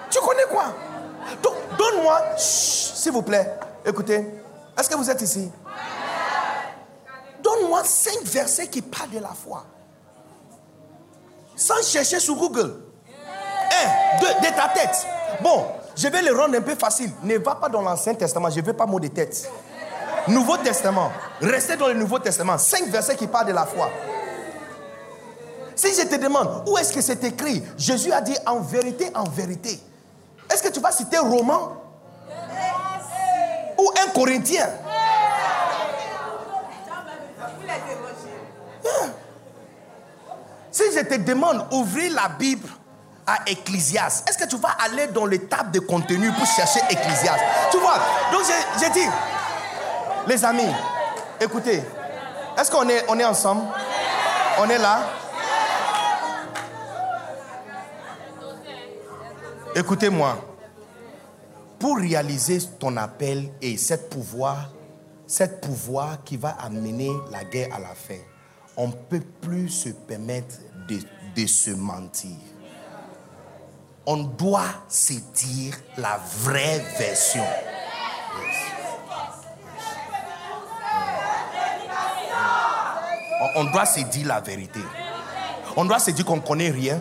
Tu 0.09 0.19
connais 0.19 0.45
quoi? 0.49 0.65
Donc, 1.41 1.53
donne-moi, 1.77 2.21
s'il 2.37 3.11
vous 3.11 3.21
plaît, 3.21 3.57
écoutez, 3.85 4.25
est-ce 4.77 4.89
que 4.89 4.95
vous 4.95 5.09
êtes 5.09 5.21
ici? 5.21 5.51
Donne-moi 7.41 7.83
cinq 7.83 8.23
versets 8.23 8.67
qui 8.67 8.81
parlent 8.81 9.11
de 9.11 9.19
la 9.19 9.29
foi. 9.29 9.65
Sans 11.55 11.81
chercher 11.83 12.19
sur 12.19 12.35
Google. 12.35 12.81
Un, 13.07 14.19
deux, 14.19 14.27
de 14.27 14.55
ta 14.55 14.69
tête. 14.69 15.05
Bon, 15.41 15.65
je 15.95 16.07
vais 16.07 16.21
le 16.21 16.35
rendre 16.37 16.57
un 16.57 16.61
peu 16.61 16.75
facile. 16.75 17.11
Ne 17.23 17.37
va 17.37 17.55
pas 17.55 17.69
dans 17.69 17.81
l'Ancien 17.81 18.13
Testament, 18.13 18.49
je 18.49 18.59
ne 18.59 18.65
veux 18.65 18.73
pas 18.73 18.85
mot 18.85 18.99
de 18.99 19.07
tête. 19.07 19.49
Nouveau 20.27 20.57
Testament. 20.57 21.11
Restez 21.41 21.75
dans 21.75 21.87
le 21.87 21.93
Nouveau 21.93 22.19
Testament. 22.19 22.57
Cinq 22.57 22.87
versets 22.87 23.15
qui 23.15 23.27
parlent 23.27 23.47
de 23.47 23.53
la 23.53 23.65
foi. 23.65 23.89
Si 25.75 25.93
je 25.93 26.07
te 26.07 26.15
demande 26.15 26.63
où 26.67 26.77
est-ce 26.77 26.93
que 26.93 27.01
c'est 27.01 27.23
écrit, 27.23 27.61
Jésus 27.77 28.11
a 28.11 28.21
dit 28.21 28.35
en 28.45 28.59
vérité, 28.59 29.11
en 29.13 29.25
vérité. 29.25 29.79
Est-ce 30.51 30.63
que 30.63 30.69
tu 30.69 30.79
vas 30.79 30.91
citer 30.91 31.17
Romain 31.17 31.71
ou 33.77 33.91
un 34.01 34.09
Corinthien 34.11 34.69
Si 40.71 40.83
je 40.93 40.99
te 41.01 41.15
demande 41.15 41.65
ouvrir 41.71 42.13
la 42.13 42.27
Bible 42.29 42.67
à 43.25 43.37
Ecclésias, 43.47 44.23
est-ce 44.27 44.37
que 44.37 44.45
tu 44.47 44.57
vas 44.57 44.75
aller 44.83 45.07
dans 45.07 45.27
tables 45.49 45.71
de 45.71 45.79
contenu 45.79 46.31
pour 46.33 46.45
chercher 46.45 46.79
Ecclésias? 46.89 47.37
Tu 47.71 47.77
vois 47.77 47.97
Donc 48.31 48.41
j'ai 48.79 48.89
dit, 48.89 49.07
les 50.27 50.43
amis, 50.43 50.73
écoutez, 51.39 51.81
est-ce 52.57 52.71
qu'on 52.71 52.87
est, 52.89 53.05
on 53.09 53.19
est 53.19 53.25
ensemble? 53.25 53.63
On 54.59 54.69
est 54.69 54.77
là? 54.77 54.99
Écoutez-moi. 59.75 60.37
Pour 61.77 61.97
réaliser 61.97 62.59
ton 62.79 62.95
appel 62.95 63.51
et 63.61 63.77
cette 63.77 64.09
pouvoir, 64.09 64.69
cette 65.27 65.59
pouvoir 65.59 66.23
qui 66.23 66.37
va 66.37 66.55
amener 66.61 67.11
la 67.31 67.43
guerre 67.43 67.75
à 67.75 67.79
la 67.79 67.93
fin, 67.93 68.19
on 68.77 68.87
ne 68.87 68.93
peut 68.93 69.23
plus 69.41 69.69
se 69.69 69.89
permettre 69.89 70.55
de, 70.87 70.99
de 71.35 71.45
se 71.45 71.71
mentir. 71.71 72.37
On 74.05 74.17
doit 74.17 74.61
se 74.87 75.13
dire 75.33 75.75
la 75.97 76.19
vraie 76.43 76.81
version. 76.97 77.43
On 83.55 83.65
doit 83.65 83.85
se 83.85 84.01
dire 84.01 84.27
la 84.27 84.39
vérité. 84.39 84.79
On 85.75 85.85
doit 85.85 85.99
se 85.99 86.11
dire 86.11 86.25
qu'on 86.25 86.37
ne 86.37 86.41
connaît 86.41 86.71
rien. 86.71 86.99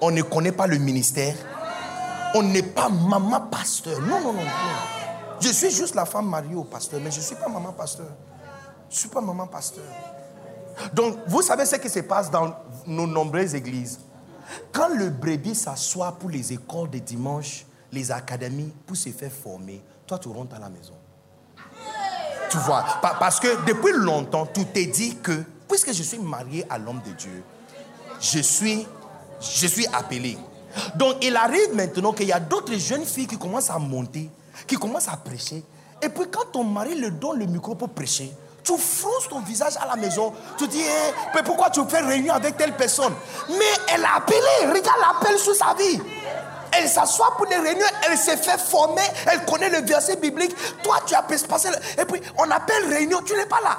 On 0.00 0.10
ne 0.10 0.22
connaît 0.22 0.52
pas 0.52 0.66
le 0.66 0.78
ministère. 0.78 1.34
On 2.34 2.42
n'est 2.42 2.62
pas 2.62 2.88
maman 2.88 3.40
pasteur. 3.40 4.00
Non, 4.00 4.20
non, 4.20 4.32
non. 4.32 4.40
Je 5.40 5.48
suis 5.48 5.70
juste 5.70 5.94
la 5.94 6.04
femme 6.04 6.28
mariée 6.28 6.54
au 6.54 6.64
pasteur, 6.64 7.00
mais 7.02 7.10
je 7.10 7.18
ne 7.18 7.22
suis 7.22 7.34
pas 7.34 7.48
maman 7.48 7.72
pasteur. 7.72 8.06
Je 8.88 8.94
ne 8.94 8.98
suis 8.98 9.08
pas 9.08 9.20
maman 9.20 9.46
pasteur. 9.46 9.84
Donc, 10.92 11.16
vous 11.26 11.42
savez 11.42 11.66
ce 11.66 11.76
qui 11.76 11.88
se 11.88 12.00
passe 12.00 12.30
dans 12.30 12.54
nos 12.86 13.06
nombreuses 13.06 13.54
églises. 13.54 14.00
Quand 14.72 14.88
le 14.88 15.10
brebis 15.10 15.54
s'assoit 15.54 16.12
pour 16.12 16.30
les 16.30 16.52
écoles 16.52 16.90
de 16.90 16.98
dimanche, 16.98 17.66
les 17.92 18.10
académies, 18.10 18.72
pour 18.86 18.96
se 18.96 19.10
faire 19.10 19.32
former, 19.32 19.82
toi, 20.06 20.18
tu 20.18 20.28
rentres 20.28 20.56
à 20.56 20.58
la 20.58 20.68
maison. 20.68 20.94
Tu 22.50 22.58
vois, 22.58 22.84
parce 23.00 23.38
que 23.38 23.64
depuis 23.64 23.92
longtemps, 23.92 24.46
tout 24.46 24.66
est 24.74 24.86
dit 24.86 25.16
que, 25.22 25.44
puisque 25.68 25.92
je 25.92 26.02
suis 26.02 26.18
marié 26.18 26.66
à 26.68 26.78
l'homme 26.78 27.00
de 27.06 27.12
Dieu, 27.12 27.44
je 28.20 28.40
suis, 28.40 28.86
je 29.40 29.66
suis 29.66 29.86
appelé. 29.86 30.36
Donc 30.96 31.16
il 31.22 31.36
arrive 31.36 31.74
maintenant 31.74 32.12
qu'il 32.12 32.26
y 32.26 32.32
a 32.32 32.40
d'autres 32.40 32.74
jeunes 32.74 33.04
filles 33.04 33.26
qui 33.26 33.38
commencent 33.38 33.70
à 33.70 33.78
monter, 33.78 34.28
qui 34.66 34.76
commencent 34.76 35.08
à 35.08 35.16
prêcher. 35.16 35.62
Et 36.02 36.08
puis 36.08 36.24
quand 36.30 36.46
ton 36.52 36.64
mari 36.64 36.94
le 36.94 37.10
donne 37.10 37.38
le 37.38 37.46
micro 37.46 37.74
pour 37.74 37.90
prêcher, 37.90 38.32
tu 38.62 38.76
fronces 38.76 39.28
ton 39.28 39.40
visage 39.40 39.74
à 39.80 39.86
la 39.86 39.96
maison. 39.96 40.32
Tu 40.58 40.68
dis, 40.68 40.82
eh, 40.82 41.12
mais 41.34 41.42
pourquoi 41.42 41.70
tu 41.70 41.80
fais 41.88 42.00
réunion 42.00 42.34
avec 42.34 42.56
telle 42.56 42.76
personne? 42.76 43.12
Mais 43.48 43.94
elle 43.94 44.04
a 44.04 44.16
appelé, 44.16 44.38
regarde 44.66 45.00
l'appel 45.00 45.38
sur 45.38 45.54
sa 45.54 45.74
vie. 45.74 46.00
Elle 46.72 46.88
s'assoit 46.88 47.36
pour 47.36 47.46
les 47.46 47.56
réunions, 47.56 47.86
elle 48.08 48.16
s'est 48.16 48.36
fait 48.36 48.58
former, 48.58 49.02
elle 49.26 49.44
connaît 49.44 49.70
le 49.70 49.86
verset 49.86 50.16
biblique. 50.16 50.54
Toi, 50.82 50.96
tu 51.06 51.14
as 51.14 51.22
passé. 51.22 51.68
Et 51.98 52.04
puis, 52.04 52.20
on 52.38 52.50
appelle 52.50 52.86
réunion, 52.88 53.20
tu 53.22 53.34
n'es 53.34 53.46
pas 53.46 53.60
là. 53.62 53.78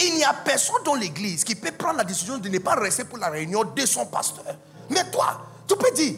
Il 0.00 0.14
n'y 0.14 0.24
a 0.24 0.32
personne 0.32 0.82
dans 0.84 0.94
l'église 0.94 1.42
qui 1.42 1.54
peut 1.54 1.72
prendre 1.72 1.98
la 1.98 2.04
décision 2.04 2.38
de 2.38 2.48
ne 2.48 2.58
pas 2.58 2.74
rester 2.74 3.04
pour 3.04 3.18
la 3.18 3.28
réunion 3.28 3.64
de 3.64 3.86
son 3.86 4.06
pasteur. 4.06 4.44
Mais 4.90 5.04
toi, 5.10 5.40
tu 5.66 5.76
peux 5.76 5.90
dire, 5.90 6.14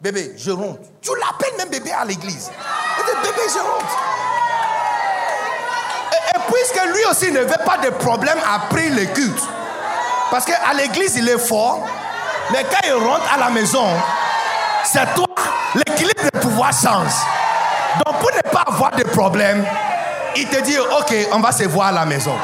bébé, 0.00 0.34
je 0.36 0.50
rentre. 0.50 0.80
Tu 1.00 1.10
l'appelles 1.18 1.56
même 1.58 1.68
bébé 1.68 1.90
à 1.92 2.04
l'église. 2.04 2.50
bébé, 3.22 3.42
je 3.48 3.58
rentre. 3.58 3.98
Et, 6.12 6.38
puisque 6.52 6.84
lui 6.94 7.04
aussi 7.10 7.32
ne 7.32 7.40
veut 7.40 7.64
pas 7.64 7.78
de 7.78 7.90
problème 7.90 8.38
après 8.54 8.88
le 8.90 9.04
culte, 9.06 9.42
parce 10.30 10.44
qu'à 10.44 10.72
l'église, 10.74 11.16
il 11.16 11.28
est 11.28 11.38
fort, 11.38 11.86
mais 12.52 12.64
quand 12.64 12.86
il 12.86 12.92
rentre 12.92 13.32
à 13.32 13.38
la 13.38 13.50
maison, 13.50 13.86
c'est 14.84 15.14
toi, 15.14 15.26
l'équilibre 15.74 16.22
de 16.32 16.38
pouvoir 16.38 16.72
change. 16.72 17.12
Donc 18.04 18.18
pour 18.18 18.30
ne 18.30 18.50
pas 18.50 18.64
avoir 18.66 18.90
de 18.92 19.04
problème, 19.04 19.64
il 20.36 20.46
te 20.48 20.60
dit, 20.62 20.78
ok, 20.78 21.14
on 21.32 21.40
va 21.40 21.52
se 21.52 21.64
voir 21.64 21.88
à 21.88 21.92
la 21.92 22.04
maison. 22.04 22.34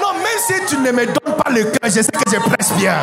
Non, 0.00 0.12
même 0.14 0.38
si 0.46 0.54
tu 0.66 0.78
ne 0.78 0.90
me 0.90 1.06
donnes 1.06 1.36
pas 1.36 1.50
le 1.50 1.64
cœur, 1.64 1.90
je 1.90 2.02
sais 2.02 2.12
que 2.12 2.30
je 2.30 2.38
presse 2.38 2.72
bien. 2.72 2.96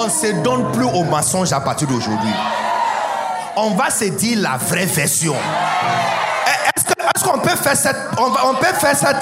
On 0.00 0.04
ne 0.04 0.10
se 0.10 0.32
donne 0.42 0.72
plus 0.72 0.84
au 0.84 1.04
mensonge 1.04 1.52
à 1.52 1.60
partir 1.60 1.86
d'aujourd'hui. 1.86 2.32
On 3.56 3.70
va 3.70 3.90
se 3.90 4.04
dire 4.04 4.38
la 4.40 4.56
vraie 4.56 4.86
version. 4.86 5.34
Est-ce 6.76 7.24
qu'on 7.24 7.38
peut 7.38 7.56
faire 7.56 7.76
cette, 7.76 7.96
on, 8.18 8.54
peut 8.54 8.74
faire 8.78 8.96
cette 8.96 9.16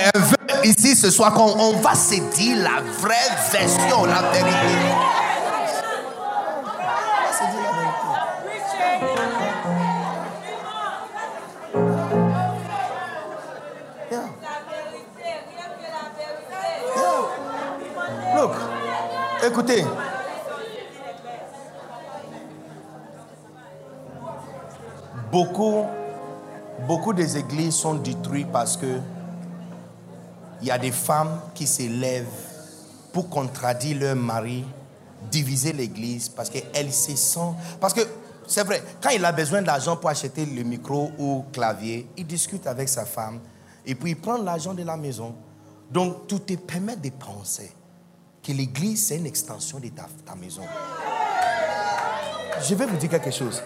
euh, 0.00 0.64
ici 0.64 0.96
ce 0.96 1.10
soir 1.10 1.32
qu'on 1.32 1.44
on 1.58 1.76
va 1.78 1.94
se 1.94 2.16
dire 2.34 2.56
la 2.58 2.82
vraie 3.00 3.14
version, 3.52 4.04
la 4.04 4.22
vérité? 4.32 4.56
Look, 18.34 18.52
écoutez. 19.44 19.84
Beaucoup, 25.30 25.84
beaucoup 26.86 27.12
des 27.12 27.36
églises 27.36 27.74
sont 27.74 27.94
détruites 27.94 28.50
parce 28.52 28.76
que 28.76 29.00
il 30.62 30.68
y 30.68 30.70
a 30.70 30.78
des 30.78 30.92
femmes 30.92 31.40
qui 31.54 31.66
s'élèvent 31.66 32.26
pour 33.12 33.28
contredire 33.28 33.98
leur 33.98 34.16
mari, 34.16 34.64
diviser 35.30 35.72
l'église 35.72 36.28
parce 36.28 36.48
qu'elles 36.48 36.92
se 36.92 37.14
sentent. 37.16 37.56
Parce 37.80 37.92
que 37.92 38.00
c'est 38.46 38.64
vrai, 38.64 38.82
quand 39.02 39.10
il 39.10 39.24
a 39.24 39.32
besoin 39.32 39.62
d'argent 39.62 39.96
pour 39.96 40.08
acheter 40.08 40.46
le 40.46 40.62
micro 40.62 41.10
ou 41.18 41.44
clavier, 41.52 42.08
il 42.16 42.26
discute 42.26 42.66
avec 42.66 42.88
sa 42.88 43.04
femme 43.04 43.40
et 43.84 43.94
puis 43.94 44.12
il 44.12 44.16
prend 44.16 44.38
l'argent 44.38 44.74
de 44.74 44.82
la 44.82 44.96
maison. 44.96 45.34
Donc, 45.90 46.26
tout 46.26 46.40
te 46.40 46.54
permet 46.54 46.96
de 46.96 47.10
penser 47.10 47.72
que 48.42 48.52
l'église, 48.52 49.06
c'est 49.06 49.16
une 49.16 49.26
extension 49.26 49.78
de 49.78 49.88
ta 49.88 50.34
maison. 50.34 50.62
Je 52.62 52.74
vais 52.74 52.86
vous 52.86 52.96
dire 52.96 53.10
quelque 53.10 53.30
chose. 53.30 53.62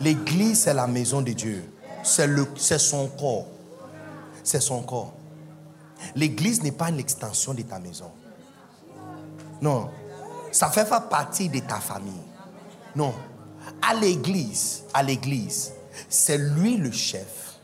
L'église, 0.00 0.60
c'est 0.60 0.74
la 0.74 0.86
maison 0.86 1.22
de 1.22 1.32
Dieu. 1.32 1.64
C'est 2.02 2.78
son 2.78 3.08
corps. 3.08 3.46
C'est 4.42 4.60
son 4.60 4.82
corps. 4.82 5.14
L'église 6.16 6.62
n'est 6.62 6.72
pas 6.72 6.88
une 6.88 6.98
extension 6.98 7.54
de 7.54 7.62
ta 7.62 7.78
maison. 7.78 8.10
Non. 9.60 9.88
Ça 10.50 10.68
fait 10.70 10.88
pas 10.88 11.00
partie 11.00 11.48
de 11.48 11.60
ta 11.60 11.76
famille. 11.76 12.12
Non. 12.96 13.14
À 13.80 13.94
l'église, 13.94 14.82
à 14.92 15.02
l'église, 15.02 15.72
c'est 16.08 16.38
lui 16.38 16.76
le 16.76 16.90
chef. 16.90 17.58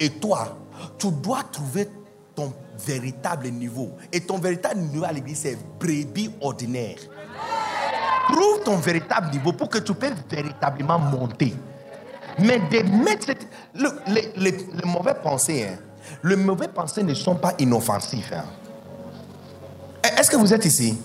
Et 0.00 0.10
toi, 0.10 0.56
tu 0.98 1.10
dois 1.10 1.42
trouver 1.44 1.88
ton 2.34 2.52
véritable 2.78 3.48
niveau. 3.48 3.90
Et 4.12 4.20
ton 4.20 4.38
véritable 4.38 4.80
niveau 4.80 5.04
à 5.04 5.12
l'église, 5.12 5.40
c'est 5.40 5.58
brebis 5.78 6.30
ordinaire. 6.40 6.98
Trouve 8.28 8.62
ton 8.64 8.76
véritable 8.76 9.30
niveau 9.30 9.52
pour 9.52 9.68
que 9.68 9.78
tu 9.78 9.94
puisses 9.94 10.12
véritablement 10.30 10.98
monter. 10.98 11.54
Mais 12.38 12.58
de 12.58 12.82
mettre 13.04 13.28
le, 13.74 13.88
les, 14.36 14.54
mauvais 14.84 15.14
pensées, 15.14 15.68
hein, 15.70 15.76
les 16.22 16.36
mauvais 16.36 16.68
pensées 16.68 17.02
ne 17.02 17.14
sont 17.14 17.36
pas 17.36 17.54
inoffensifs. 17.58 18.32
Hein. 18.32 18.44
Est-ce 20.18 20.30
que 20.30 20.36
vous 20.36 20.52
êtes 20.52 20.64
ici? 20.64 20.98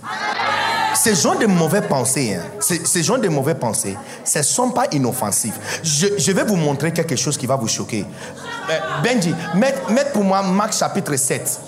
Ces 0.93 1.15
gens 1.15 1.35
de 1.35 1.45
mauvais 1.45 1.81
pensées, 1.81 2.35
hein, 2.35 2.43
ces, 2.59 3.01
gens 3.01 3.17
de 3.17 3.53
pensées, 3.53 3.97
ce 4.25 4.39
ne 4.39 4.43
sont 4.43 4.71
pas 4.71 4.85
inoffensifs. 4.91 5.81
Je, 5.83 6.31
vais 6.31 6.43
vous 6.43 6.57
montrer 6.57 6.91
quelque 6.91 7.15
chose 7.15 7.37
qui 7.37 7.45
va 7.45 7.55
vous 7.55 7.67
choquer. 7.67 8.05
Euh, 8.69 8.79
Benji, 9.03 9.33
mettez 9.55 10.11
pour 10.11 10.23
moi 10.23 10.43
Marc 10.43 10.73
chapitre 10.73 11.15
7. 11.15 11.59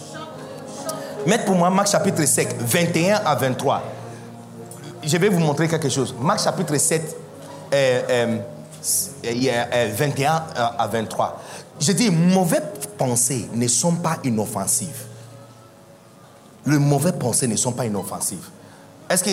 Mettez 1.25 1.45
pour 1.45 1.55
moi 1.55 1.69
Marc 1.69 1.87
chapitre 1.87 2.25
7, 2.25 2.57
21 2.59 3.21
à 3.25 3.35
23. 3.35 3.83
Je 5.05 5.17
vais 5.17 5.29
vous 5.29 5.39
montrer 5.39 5.67
quelque 5.67 5.89
chose. 5.89 6.15
Marc 6.19 6.43
chapitre 6.43 6.77
7, 6.77 7.17
21 9.97 10.43
à 10.55 10.87
23. 10.87 11.41
Je 11.79 11.91
dis, 11.91 12.09
mauvais 12.09 12.61
pensées 12.97 13.49
ne 13.53 13.67
sont 13.67 13.95
pas 13.95 14.17
inoffensives. 14.23 15.05
Les 16.65 16.77
mauvais 16.77 17.11
pensées 17.11 17.47
ne 17.47 17.55
sont 17.55 17.73
pas 17.73 17.85
inoffensives. 17.85 18.47
Est-ce 19.09 19.23
que. 19.23 19.29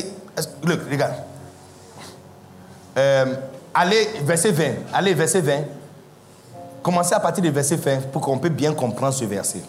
look, 0.64 0.80
regarde. 0.90 1.14
Euh, 2.98 3.36
allez, 3.72 4.08
verset 4.22 4.50
20. 4.50 4.64
Allez, 4.92 5.14
verset 5.14 5.40
20. 5.40 5.62
Commencez 6.82 7.14
à 7.14 7.20
partir 7.20 7.42
du 7.42 7.50
verset 7.50 7.76
20 7.76 8.10
pour 8.10 8.22
qu'on 8.22 8.38
puisse 8.38 8.52
bien 8.52 8.72
comprendre 8.72 9.14
ce 9.14 9.24
verset. 9.24 9.60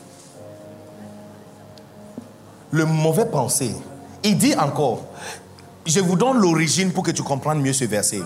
Le 2.71 2.85
mauvais 2.85 3.25
pensée. 3.25 3.75
Il 4.23 4.37
dit 4.37 4.55
encore, 4.55 5.01
je 5.85 5.99
vous 5.99 6.15
donne 6.15 6.37
l'origine 6.37 6.91
pour 6.91 7.03
que 7.03 7.11
tu 7.11 7.23
comprennes 7.23 7.61
mieux 7.61 7.73
ce 7.73 7.85
verset. 7.85 8.21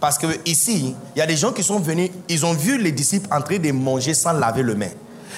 Parce 0.00 0.18
que 0.18 0.26
ici, 0.44 0.94
il 1.14 1.18
y 1.18 1.22
a 1.22 1.26
des 1.26 1.36
gens 1.36 1.52
qui 1.52 1.62
sont 1.62 1.78
venus, 1.78 2.10
ils 2.28 2.44
ont 2.44 2.52
vu 2.52 2.78
les 2.78 2.92
disciples 2.92 3.28
entrer 3.32 3.58
de 3.58 3.72
manger 3.72 4.14
sans 4.14 4.32
laver 4.32 4.62
le 4.62 4.74
main. 4.74 4.90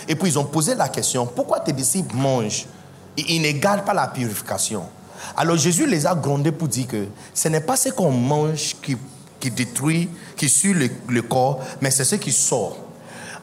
Et 0.09 0.15
puis 0.15 0.31
ils 0.31 0.39
ont 0.39 0.45
posé 0.45 0.75
la 0.75 0.89
question, 0.89 1.27
pourquoi 1.27 1.61
tes 1.61 1.73
disciples 1.73 2.17
mangent? 2.17 2.67
Et 3.17 3.35
ils 3.35 3.43
ne 3.43 3.51
gardent 3.53 3.85
pas 3.85 3.95
la 3.95 4.09
purification 4.09 4.83
Alors 5.37 5.57
Jésus 5.57 5.87
les 5.87 6.07
a 6.07 6.15
grondés 6.15 6.53
pour 6.53 6.69
dire 6.69 6.87
que 6.87 7.07
ce 7.33 7.49
n'est 7.49 7.61
pas 7.61 7.77
ce 7.77 7.89
qu'on 7.89 8.11
mange 8.11 8.77
qui, 8.83 8.97
qui, 9.41 9.51
détruit, 9.51 10.09
qui 10.37 10.49
suit 10.49 10.75
le, 10.75 11.23
corps, 11.23 11.61
mais 11.81 11.91
c'est 11.91 12.05
ce 12.05 12.17
qui 12.17 12.33
sort. 12.33 12.77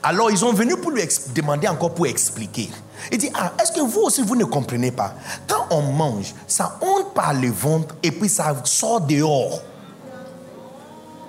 Alors 0.01 0.29
ils 0.29 0.37
sont 0.37 0.53
venus 0.53 0.75
pour 0.81 0.91
lui 0.91 1.01
demander 1.33 1.67
encore 1.67 1.93
pour 1.93 2.07
expliquer. 2.07 2.69
Il 3.11 3.17
dit, 3.17 3.29
ah, 3.33 3.53
est-ce 3.61 3.71
que 3.71 3.81
vous 3.81 4.01
aussi, 4.01 4.21
vous 4.21 4.35
ne 4.35 4.45
comprenez 4.45 4.91
pas? 4.91 5.13
Quand 5.47 5.67
on 5.69 5.81
mange, 5.81 6.33
ça 6.47 6.77
entre 6.81 7.09
par 7.11 7.33
le 7.33 7.49
ventre 7.49 7.95
et 8.01 8.11
puis 8.11 8.29
ça 8.29 8.55
sort 8.63 9.01
dehors. 9.01 9.61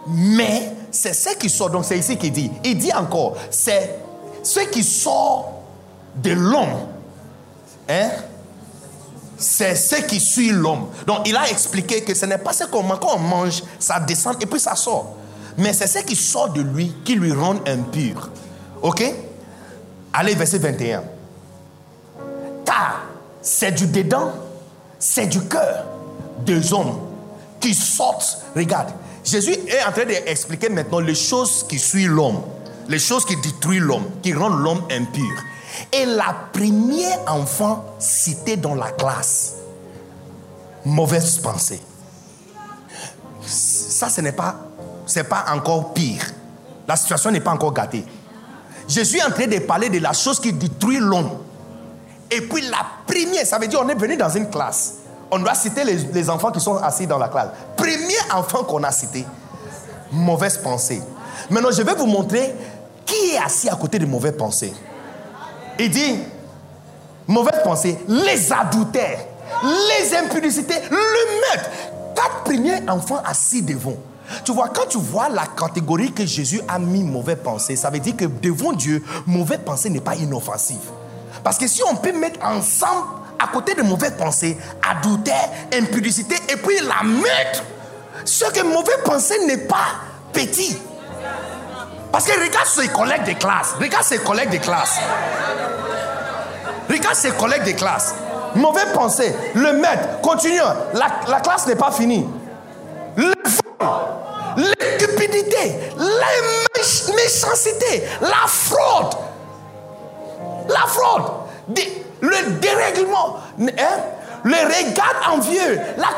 Mais 0.06 0.72
c'est 0.90 1.14
ce 1.14 1.36
qui 1.36 1.48
sort. 1.48 1.70
Donc 1.70 1.84
c'est 1.84 1.98
ici 1.98 2.16
qu'il 2.16 2.32
dit. 2.32 2.51
Il 2.64 2.78
dit 2.78 2.92
encore, 2.92 3.36
c'est 3.51 3.98
ce 4.42 4.60
qui 4.60 4.84
sort 4.84 5.62
de 6.16 6.32
l'homme. 6.32 6.88
Hein? 7.88 8.10
C'est 9.36 9.74
ce 9.74 9.96
qui 10.02 10.20
suit 10.20 10.51
l'homme. 10.51 10.88
Donc 11.06 11.26
il 11.26 11.36
a 11.36 11.48
expliqué 11.51 12.02
que 12.02 12.14
ce 12.14 12.26
n'est 12.26 12.38
pas 12.38 12.52
ce 12.52 12.64
qu'on 12.64 12.82
mange. 12.82 13.01
Quand 13.01 13.16
on 13.16 13.20
mange, 13.20 13.62
ça 13.78 13.98
descend 14.01 14.36
et 14.40 14.46
puis 14.46 14.60
ça 14.60 14.76
sort. 14.76 15.16
Mais 15.56 15.72
c'est 15.72 15.86
ce 15.86 15.98
qui 16.01 16.16
sort 16.16 16.52
de 16.52 16.62
lui 16.62 16.94
qui 17.05 17.14
lui 17.14 17.32
rend 17.32 17.56
impur. 17.66 18.30
Ok? 18.82 19.02
Allez, 20.12 20.34
verset 20.34 20.59
21. 20.59 21.02
C'est 23.42 23.72
du 23.72 23.86
dedans, 23.86 24.32
c'est 24.98 25.26
du 25.26 25.40
cœur 25.46 25.84
des 26.44 26.72
hommes 26.72 26.98
qui 27.60 27.74
sortent. 27.74 28.42
Regarde, 28.56 28.90
Jésus 29.24 29.52
est 29.52 29.82
en 29.86 29.92
train 29.92 30.05
d'expliquer 30.05 30.68
maintenant 30.68 31.01
les 31.01 31.14
choses 31.14 31.64
qui 31.68 31.78
suivent 31.78 32.10
l'homme, 32.10 32.42
les 32.88 32.98
choses 32.98 33.24
qui 33.24 33.36
détruisent 33.36 33.80
l'homme, 33.80 34.05
qui 34.22 34.32
rendent 34.34 34.60
l'homme 34.60 34.82
impur. 34.90 35.42
Et 35.92 36.05
la 36.06 36.34
première 36.52 37.20
enfant 37.26 37.84
cité 37.98 38.56
dans 38.56 38.74
la 38.74 38.90
classe, 38.90 39.55
mauvaise 40.84 41.38
pensée. 41.38 41.80
Ça, 43.46 44.09
ce 44.09 44.20
n'est 44.20 44.32
pas, 44.32 44.56
c'est 45.06 45.24
pas 45.24 45.46
encore 45.52 45.94
pire. 45.94 46.22
La 46.86 46.96
situation 46.96 47.30
n'est 47.30 47.40
pas 47.40 47.52
encore 47.52 47.72
gâtée. 47.72 48.05
Jésus 48.86 49.18
est 49.18 49.24
en 49.24 49.30
train 49.30 49.46
de 49.46 49.59
parler 49.60 49.88
de 49.88 49.98
la 49.98 50.12
chose 50.12 50.38
qui 50.38 50.52
détruit 50.52 50.98
l'homme. 50.98 51.30
Et 52.30 52.40
puis 52.42 52.62
la 52.62 52.84
première, 53.06 53.46
ça 53.46 53.59
veut 53.59 53.66
dire 53.66 53.80
on 53.82 53.88
est 53.88 53.94
venu 53.94 54.16
dans 54.16 54.30
une 54.30 54.51
classe. 54.51 54.94
On 55.30 55.38
doit 55.38 55.55
citer 55.55 55.82
les, 55.84 56.30
enfants 56.30 56.52
qui 56.52 56.60
sont 56.60 56.76
assis 56.76 57.06
dans 57.06 57.18
la 57.18 57.28
classe. 57.28 57.48
Premier 57.76 58.18
enfant 58.32 58.62
qu'on 58.62 58.82
a 58.82 58.92
cité, 58.92 59.24
mauvaise 60.12 60.59
pensée. 60.59 61.02
Maintenant, 61.51 61.70
je 61.72 61.82
vais 61.82 61.94
vous 61.94 62.06
montrer 62.06 62.55
qui 63.05 63.32
est 63.32 63.38
assis 63.38 63.68
à 63.68 63.74
côté 63.74 63.98
de 63.98 64.06
mauvaise 64.06 64.36
pensée. 64.36 64.72
Il 65.78 65.90
dit, 65.90 66.18
mauvaise 67.26 67.62
pensée, 67.64 67.98
les 68.06 68.52
adultères, 68.52 69.26
les 69.62 70.16
impudicités, 70.16 70.76
le 70.90 70.96
meurtre. 70.96 71.70
Quatre 72.14 72.44
premiers 72.44 72.88
enfants 72.88 73.20
assis 73.24 73.62
devant. 73.62 73.96
Tu 74.44 74.52
vois, 74.52 74.68
quand 74.68 74.86
tu 74.88 74.98
vois 74.98 75.28
la 75.28 75.46
catégorie 75.46 76.12
que 76.12 76.24
Jésus 76.24 76.60
a 76.68 76.78
mis 76.78 77.02
mauvaise 77.02 77.38
pensée, 77.42 77.76
ça 77.76 77.90
veut 77.90 77.98
dire 77.98 78.16
que 78.16 78.24
devant 78.24 78.72
Dieu, 78.72 79.02
mauvaise 79.26 79.60
pensée 79.64 79.90
n'est 79.90 80.01
pas 80.01 80.14
inoffensive. 80.14 80.78
Parce 81.45 81.59
que 81.59 81.69
si 81.69 81.83
on 81.85 81.95
peut 81.95 82.12
mettre 82.12 82.45
ensemble 82.45 83.07
à 83.39 83.49
côté 83.49 83.75
de 83.75 83.83
mauvaises 83.83 84.15
pensées, 84.16 84.57
adultère, 84.89 85.51
impudicité, 85.73 86.37
et 86.49 86.57
puis 86.57 86.79
la 86.81 87.07
mettre. 87.07 87.62
Ce 88.25 88.47
que 88.47 88.62
mauvais 88.62 88.97
pensée 89.05 89.39
n'est 89.47 89.59
pas 89.59 89.87
petit. 90.33 90.79
Parce 92.11 92.25
que 92.25 92.33
regarde 92.33 92.66
ses 92.66 92.89
collègues 92.89 93.25
de 93.25 93.33
classe. 93.33 93.75
Regarde 93.79 94.05
ses 94.05 94.19
collègues 94.19 94.51
de 94.51 94.59
classe. 94.59 94.99
Regarde 96.89 97.16
ses 97.16 97.33
collègues 97.33 97.65
de 97.65 97.73
classe. 97.73 98.15
Mauvais 98.55 98.87
pensée. 98.95 99.35
Le 99.55 99.73
maître. 99.75 100.21
Continuons. 100.23 100.75
La, 100.95 101.41
classe 101.41 101.66
n'est 101.66 101.77
pas 101.77 101.91
finie. 101.91 102.27
Le 103.16 103.35
la 104.57 104.87
cupidité, 104.99 105.93
la 105.97 107.15
méchanceté, 107.16 108.05
la 108.21 108.47
fraude. 108.47 109.15
La 110.69 110.86
fraude 110.86 111.24
le 112.24 112.53
dérèglement, 112.61 113.36
hein? 113.59 114.01
le 114.45 114.57
regard 114.57 115.35
envieux, 115.35 115.81
la 115.97 116.09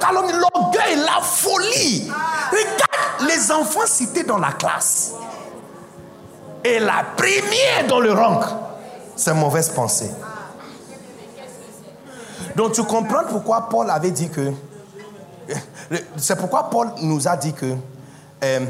calomnie, 0.00 0.32
l'orgueil, 0.32 0.96
la 0.96 1.20
folie. 1.22 2.10
Regarde 2.50 3.28
les 3.28 3.50
enfants 3.52 3.86
cités 3.86 4.24
dans 4.24 4.38
la 4.38 4.52
classe. 4.52 5.12
Et 6.64 6.78
la 6.78 7.04
première 7.16 7.86
dans 7.88 8.00
le 8.00 8.12
rang, 8.12 8.40
c'est 9.16 9.34
mauvaise 9.34 9.68
pensée. 9.70 10.10
Donc 12.56 12.72
tu 12.72 12.82
comprends 12.84 13.24
pourquoi 13.28 13.68
Paul 13.68 13.90
avait 13.90 14.10
dit 14.10 14.30
que... 14.30 14.52
C'est 16.16 16.36
pourquoi 16.36 16.70
Paul 16.70 16.92
nous 17.02 17.28
a 17.28 17.36
dit 17.36 17.52
que 17.52 17.74
euh, 18.42 18.60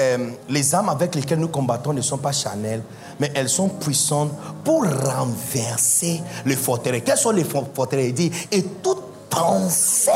euh, 0.00 0.30
les 0.48 0.74
âmes 0.74 0.88
avec 0.88 1.14
lesquelles 1.14 1.38
nous 1.38 1.48
combattons 1.48 1.92
ne 1.92 2.00
sont 2.00 2.18
pas 2.18 2.32
charnelles, 2.32 2.82
mais 3.20 3.30
elles 3.34 3.48
sont 3.48 3.68
puissantes 3.68 4.32
pour 4.64 4.84
renverser 4.84 6.20
les 6.44 6.56
forteresses. 6.56 7.02
Quelles 7.04 7.18
sont 7.18 7.30
les 7.30 7.44
forteresses 7.44 8.08
Il 8.08 8.14
dit, 8.14 8.32
et 8.52 8.62
toute 8.62 9.02
pensée. 9.28 10.10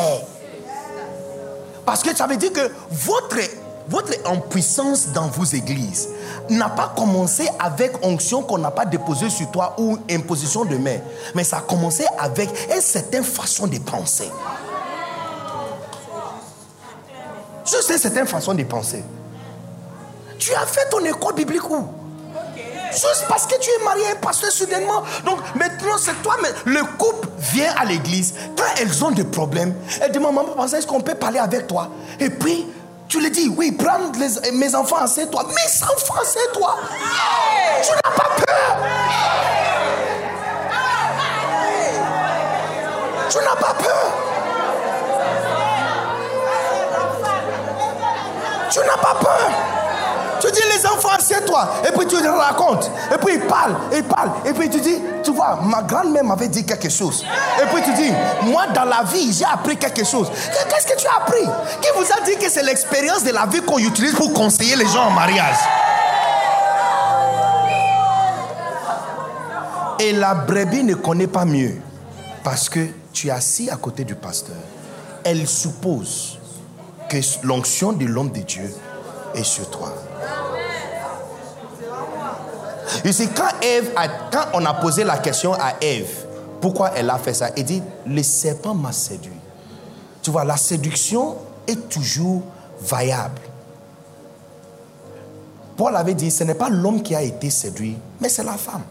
Parce 1.85 2.03
que 2.03 2.15
ça 2.15 2.27
veut 2.27 2.37
dire 2.37 2.53
que 2.53 2.71
votre, 2.91 3.37
votre 3.89 4.13
impuissance 4.27 5.09
dans 5.09 5.27
vos 5.29 5.45
églises 5.45 6.09
n'a 6.49 6.69
pas 6.69 6.93
commencé 6.97 7.49
avec 7.59 8.05
onction 8.05 8.43
qu'on 8.43 8.59
n'a 8.59 8.71
pas 8.71 8.85
déposée 8.85 9.31
sur 9.31 9.51
toi 9.51 9.75
ou 9.79 9.99
imposition 10.11 10.65
de 10.65 10.77
main, 10.77 10.99
mais 11.35 11.45
ça 11.45 11.59
a 11.59 11.61
commencé 11.63 12.05
avec 12.19 12.49
une 12.75 12.81
certaine 12.81 13.25
façon 13.25 13.67
de 13.67 13.79
penser. 13.79 14.31
Juste 17.65 17.91
une 17.91 17.99
certaine 17.99 18.27
façon 18.27 18.55
de 18.55 18.63
penser. 18.65 19.03
Tu 20.39 20.53
as 20.55 20.67
fait 20.67 20.89
ton 20.91 21.05
école 21.05 21.35
biblique 21.35 21.69
où? 21.71 22.02
Juste 22.93 23.25
parce 23.29 23.47
que 23.47 23.59
tu 23.59 23.71
es 23.71 23.85
marié 23.85 24.07
à 24.09 24.11
un 24.13 24.17
pasteur 24.17 24.51
soudainement. 24.51 25.03
Donc 25.25 25.39
maintenant, 25.55 25.97
c'est 25.99 26.21
toi, 26.23 26.37
mais 26.43 26.51
le 26.67 26.85
couple 26.99 27.29
vient 27.39 27.75
à 27.79 27.85
l'église. 27.85 28.35
Quand 28.57 28.81
elles 28.81 29.05
ont 29.05 29.11
des 29.11 29.25
problèmes, 29.25 29.75
elles 30.01 30.13
demandent 30.13 30.35
Maman, 30.35 30.67
est-ce 30.67 30.87
qu'on 30.87 31.01
peut 31.01 31.15
parler 31.15 31.39
avec 31.39 31.67
toi? 31.67 31.89
Et 32.21 32.31
puis, 32.31 32.67
tu 33.09 33.21
lui 33.21 33.31
dis 33.31 33.49
Oui, 33.57 33.73
prends 33.73 33.99
mes 34.53 34.75
enfants, 34.75 35.07
c'est 35.07 35.31
toi. 35.31 35.45
Mes 35.49 35.83
enfants, 35.85 36.23
c'est 36.25 36.53
toi. 36.53 36.77
Tu 37.83 37.93
n'as 37.93 38.11
pas 38.11 38.31
peur. 38.37 38.77
Tu 43.29 43.39
n'as 43.39 43.57
pas 43.57 43.75
peur. 43.75 44.13
Tu 48.71 48.79
n'as 48.79 48.97
pas 48.97 49.15
peur. 49.21 49.62
Tu 50.43 50.51
dis, 50.51 50.61
les 50.77 50.85
enfants, 50.87 51.11
assieds-toi. 51.17 51.69
Et 51.87 51.93
puis 51.97 52.07
tu 52.07 52.17
racontes. 52.17 52.91
Et 53.15 53.19
puis 53.19 53.35
il 53.35 53.41
parle, 53.43 53.77
il 53.95 54.03
parle. 54.03 54.31
Et 54.45 54.53
puis 54.53 54.69
tu 54.69 54.81
dis, 54.81 54.99
tu 55.23 55.33
vois, 55.33 55.61
ma 55.63 55.83
grand-mère 55.83 56.25
m'avait 56.25 56.49
dit 56.49 56.67
quelque 56.67 56.89
chose. 56.89 57.25
Et 57.63 57.67
puis 57.67 57.83
tu 57.85 57.93
dis, 57.95 58.13
moi 58.43 58.67
dans 58.75 58.85
la 58.85 59.05
vie, 59.05 59.33
j'ai 59.33 59.45
appris 59.45 59.77
quelque 59.77 60.05
chose. 60.05 60.29
Qu'est-ce 60.69 60.87
que 60.93 60.99
tu 60.99 61.07
as 61.07 61.23
appris? 61.23 61.45
Qui 61.81 61.89
vous 61.97 62.05
a 62.13 62.25
dit 62.25 62.37
que 62.37 62.51
c'est 62.51 62.65
l'expérience 62.65 63.23
de 63.23 63.31
la 63.31 63.47
vie 63.47 63.63
qu'on 63.63 63.79
utilise 63.79 64.15
pour 64.15 64.33
conseiller 64.33 64.75
les 64.75 64.87
gens 64.87 65.05
en 65.05 65.11
mariage? 65.11 65.57
Et 70.01 70.13
la 70.13 70.35
brebis 70.35 70.83
ne 70.83 70.95
connaît 70.95 71.29
pas 71.29 71.45
mieux. 71.45 71.81
Parce 72.43 72.69
que 72.69 72.81
tu 73.13 73.29
es 73.29 73.31
assis 73.31 73.71
à 73.71 73.77
côté 73.77 74.03
du 74.03 74.17
pasteur. 74.17 74.57
Elle 75.23 75.47
suppose 75.47 76.41
que 77.09 77.19
l'onction 77.45 77.93
de 77.93 78.07
l'homme 78.07 78.33
de 78.33 78.41
Dieu 78.41 78.75
est 79.35 79.45
sur 79.45 79.71
toi. 79.71 79.93
Et 83.05 83.13
c'est 83.13 83.29
quand 83.29 83.49
Ève, 83.63 83.93
quand 84.31 84.47
on 84.55 84.65
a 84.65 84.75
posé 84.75 85.05
la 85.05 85.19
question 85.19 85.55
à 85.55 85.75
Ève, 85.81 86.27
pourquoi 86.61 86.93
elle 86.95 87.11
a 87.11 87.19
fait 87.19 87.35
ça, 87.35 87.51
elle 87.57 87.65
dit, 87.65 87.83
le 88.07 88.23
serpent 88.23 88.75
m'a 88.75 88.93
séduit. 88.93 89.33
Tu 90.23 90.31
vois, 90.31 90.45
la 90.45 90.57
séduction 90.57 91.37
est 91.67 91.89
toujours 91.89 92.43
variable. 92.81 93.41
Paul 95.77 95.97
avait 95.97 96.15
dit, 96.15 96.31
ce 96.31 96.45
n'est 96.45 96.55
pas 96.55 96.69
l'homme 96.69 97.03
qui 97.03 97.15
a 97.15 97.23
été 97.23 97.51
séduit, 97.51 97.97
mais 98.21 98.29
c'est 98.29 98.45
la 98.45 98.57
femme. 98.57 98.83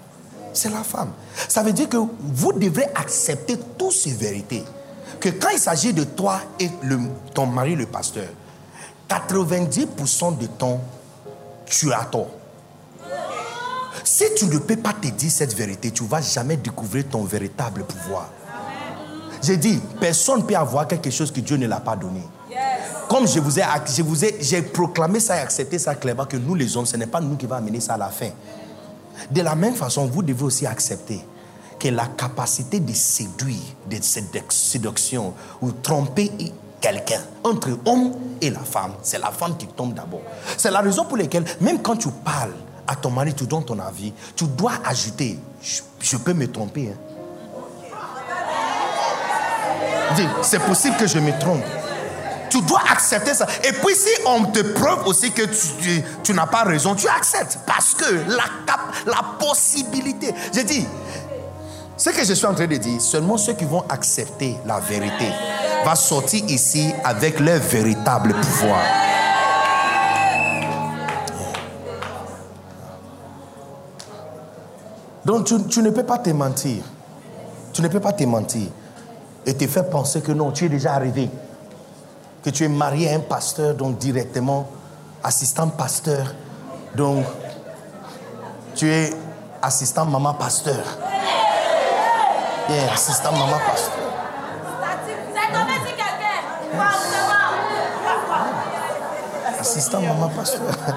C'est 0.53 0.69
la 0.69 0.83
femme. 0.83 1.11
Ça 1.47 1.63
veut 1.63 1.71
dire 1.71 1.87
que 1.87 1.97
vous 1.97 2.53
devrez 2.53 2.87
accepter 2.95 3.57
toutes 3.77 3.93
ces 3.93 4.11
vérités. 4.11 4.65
Que 5.19 5.29
quand 5.29 5.49
il 5.53 5.59
s'agit 5.59 5.93
de 5.93 6.03
toi 6.03 6.41
et 6.59 6.69
ton 7.33 7.45
mari, 7.45 7.75
le 7.75 7.85
pasteur, 7.85 8.27
90% 9.07 10.37
de 10.37 10.47
temps, 10.47 10.81
tu 11.65 11.93
as 11.93 12.03
tort. 12.05 12.27
Si 14.13 14.25
tu 14.35 14.45
ne 14.47 14.57
peux 14.57 14.75
pas 14.75 14.91
te 14.91 15.07
dire 15.07 15.31
cette 15.31 15.55
vérité, 15.55 15.89
tu 15.89 16.03
ne 16.03 16.09
vas 16.09 16.19
jamais 16.19 16.57
découvrir 16.57 17.05
ton 17.09 17.23
véritable 17.23 17.85
pouvoir. 17.85 18.29
J'ai 19.41 19.55
dit, 19.55 19.79
personne 20.01 20.39
ne 20.39 20.43
peut 20.43 20.53
avoir 20.53 20.85
quelque 20.85 21.09
chose 21.09 21.31
que 21.31 21.39
Dieu 21.39 21.55
ne 21.55 21.65
l'a 21.65 21.79
pas 21.79 21.95
donné. 21.95 22.21
Comme 23.07 23.25
je 23.25 23.39
vous 23.39 23.57
ai, 23.57 23.63
je 23.85 24.01
vous 24.01 24.25
ai, 24.25 24.35
j'ai 24.41 24.63
proclamé 24.63 25.21
ça 25.21 25.37
et 25.37 25.39
accepté 25.39 25.79
ça 25.79 25.95
clairement 25.95 26.25
que 26.25 26.35
nous 26.35 26.55
les 26.55 26.75
hommes, 26.75 26.85
ce 26.85 26.97
n'est 26.97 27.07
pas 27.07 27.21
nous 27.21 27.37
qui 27.37 27.45
va 27.45 27.55
amener 27.55 27.79
ça 27.79 27.93
à 27.93 27.97
la 27.97 28.09
fin. 28.09 28.31
De 29.29 29.41
la 29.41 29.55
même 29.55 29.75
façon, 29.75 30.05
vous 30.07 30.23
devez 30.23 30.43
aussi 30.43 30.65
accepter 30.65 31.21
que 31.79 31.87
la 31.87 32.07
capacité 32.07 32.81
de 32.81 32.91
séduire, 32.91 33.55
de 33.89 33.95
séduction 34.49 35.33
ou 35.61 35.71
tromper 35.71 36.29
quelqu'un 36.81 37.21
entre 37.45 37.69
homme 37.85 38.11
et 38.41 38.49
la 38.49 38.59
femme, 38.59 38.91
c'est 39.03 39.19
la 39.19 39.31
femme 39.31 39.55
qui 39.55 39.67
tombe 39.67 39.93
d'abord. 39.93 40.23
C'est 40.57 40.69
la 40.69 40.81
raison 40.81 41.05
pour 41.05 41.15
laquelle, 41.15 41.45
même 41.61 41.81
quand 41.81 41.95
tu 41.95 42.09
parles 42.25 42.51
à 42.91 42.95
ton 42.95 43.09
mari, 43.09 43.33
tu 43.33 43.45
donnes 43.45 43.63
ton 43.63 43.79
avis, 43.79 44.11
tu 44.35 44.43
dois 44.45 44.73
ajouter, 44.85 45.39
je, 45.61 46.17
peux 46.17 46.33
me 46.33 46.51
tromper. 46.51 46.93
Hein. 46.93 46.97
C'est 50.41 50.59
possible 50.59 50.97
que 50.97 51.07
je 51.07 51.19
me 51.19 51.31
trompe. 51.39 51.63
Tu 52.49 52.61
dois 52.63 52.81
accepter 52.91 53.33
ça. 53.33 53.47
Et 53.63 53.71
puis 53.71 53.95
si 53.95 54.09
on 54.25 54.43
te 54.43 54.59
prouve 54.59 55.07
aussi 55.07 55.31
que 55.31 55.43
tu, 56.21 56.33
n'as 56.33 56.47
pas 56.47 56.63
raison, 56.63 56.95
tu 56.95 57.07
acceptes. 57.07 57.59
Parce 57.65 57.93
que 57.93 58.13
la, 58.27 58.43
la 59.05 59.23
possibilité, 59.39 60.35
j'ai 60.53 60.65
dit, 60.65 60.85
ce 61.95 62.09
que 62.09 62.25
je 62.25 62.33
suis 62.33 62.45
en 62.45 62.53
train 62.53 62.67
de 62.67 62.75
dire, 62.75 62.99
seulement 62.99 63.37
ceux 63.37 63.53
qui 63.53 63.63
vont 63.63 63.85
accepter 63.87 64.57
la 64.65 64.81
vérité 64.81 65.29
va 65.85 65.95
sortir 65.95 66.43
ici 66.49 66.91
avec 67.05 67.39
leur 67.39 67.59
véritable 67.59 68.33
pouvoir. 68.33 68.83
Donc 75.25 75.45
tu, 75.69 75.81
ne 75.81 75.89
peux 75.89 76.03
pas 76.03 76.17
te 76.17 76.29
mentir. 76.31 76.83
Tu 77.73 77.81
ne 77.81 77.87
peux 77.87 77.99
pas 77.99 78.13
te 78.13 78.23
mentir 78.23 78.67
et 79.45 79.53
te 79.55 79.67
faire 79.67 79.89
penser 79.89 80.21
que 80.21 80.31
non, 80.31 80.51
tu 80.51 80.65
es 80.65 80.69
déjà 80.69 80.93
arrivé 80.93 81.29
que 82.43 82.49
tu 82.49 82.63
es 82.63 82.67
marié 82.67 83.11
à 83.11 83.15
un 83.15 83.19
pasteur, 83.19 83.75
donc 83.75 83.97
directement 83.97 84.67
assistant 85.23 85.67
pasteur, 85.67 86.33
donc 86.95 87.23
tu 88.75 88.91
es 88.91 89.11
assistant 89.61 90.05
maman 90.05 90.33
pasteur. 90.33 90.83
Yeah, 92.69 92.93
assistant 92.93 93.31
maman 93.33 93.59
pasteur. 93.67 93.97
Assistant 99.59 100.01
maman 100.01 100.29
pasteur. 100.29 100.61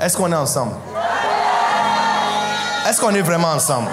Est-ce 0.00 0.16
qu'on 0.16 0.32
est 0.32 0.36
ensemble? 0.36 0.74
Est-ce 2.86 3.00
qu'on 3.00 3.14
est 3.14 3.22
vraiment 3.22 3.52
ensemble? 3.52 3.90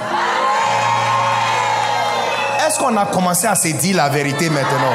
Est-ce 2.65 2.79
qu'on 2.79 2.95
a 2.97 3.05
commencé 3.05 3.47
à 3.47 3.55
se 3.55 3.67
dire 3.69 3.97
la 3.97 4.09
vérité 4.09 4.49
maintenant? 4.49 4.93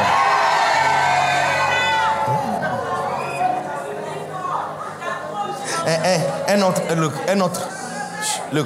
Eh, 5.86 5.90
eh, 6.05 6.52
un 6.52 6.62
autre, 6.62 6.82
un 7.28 7.40
autre. 7.40 7.69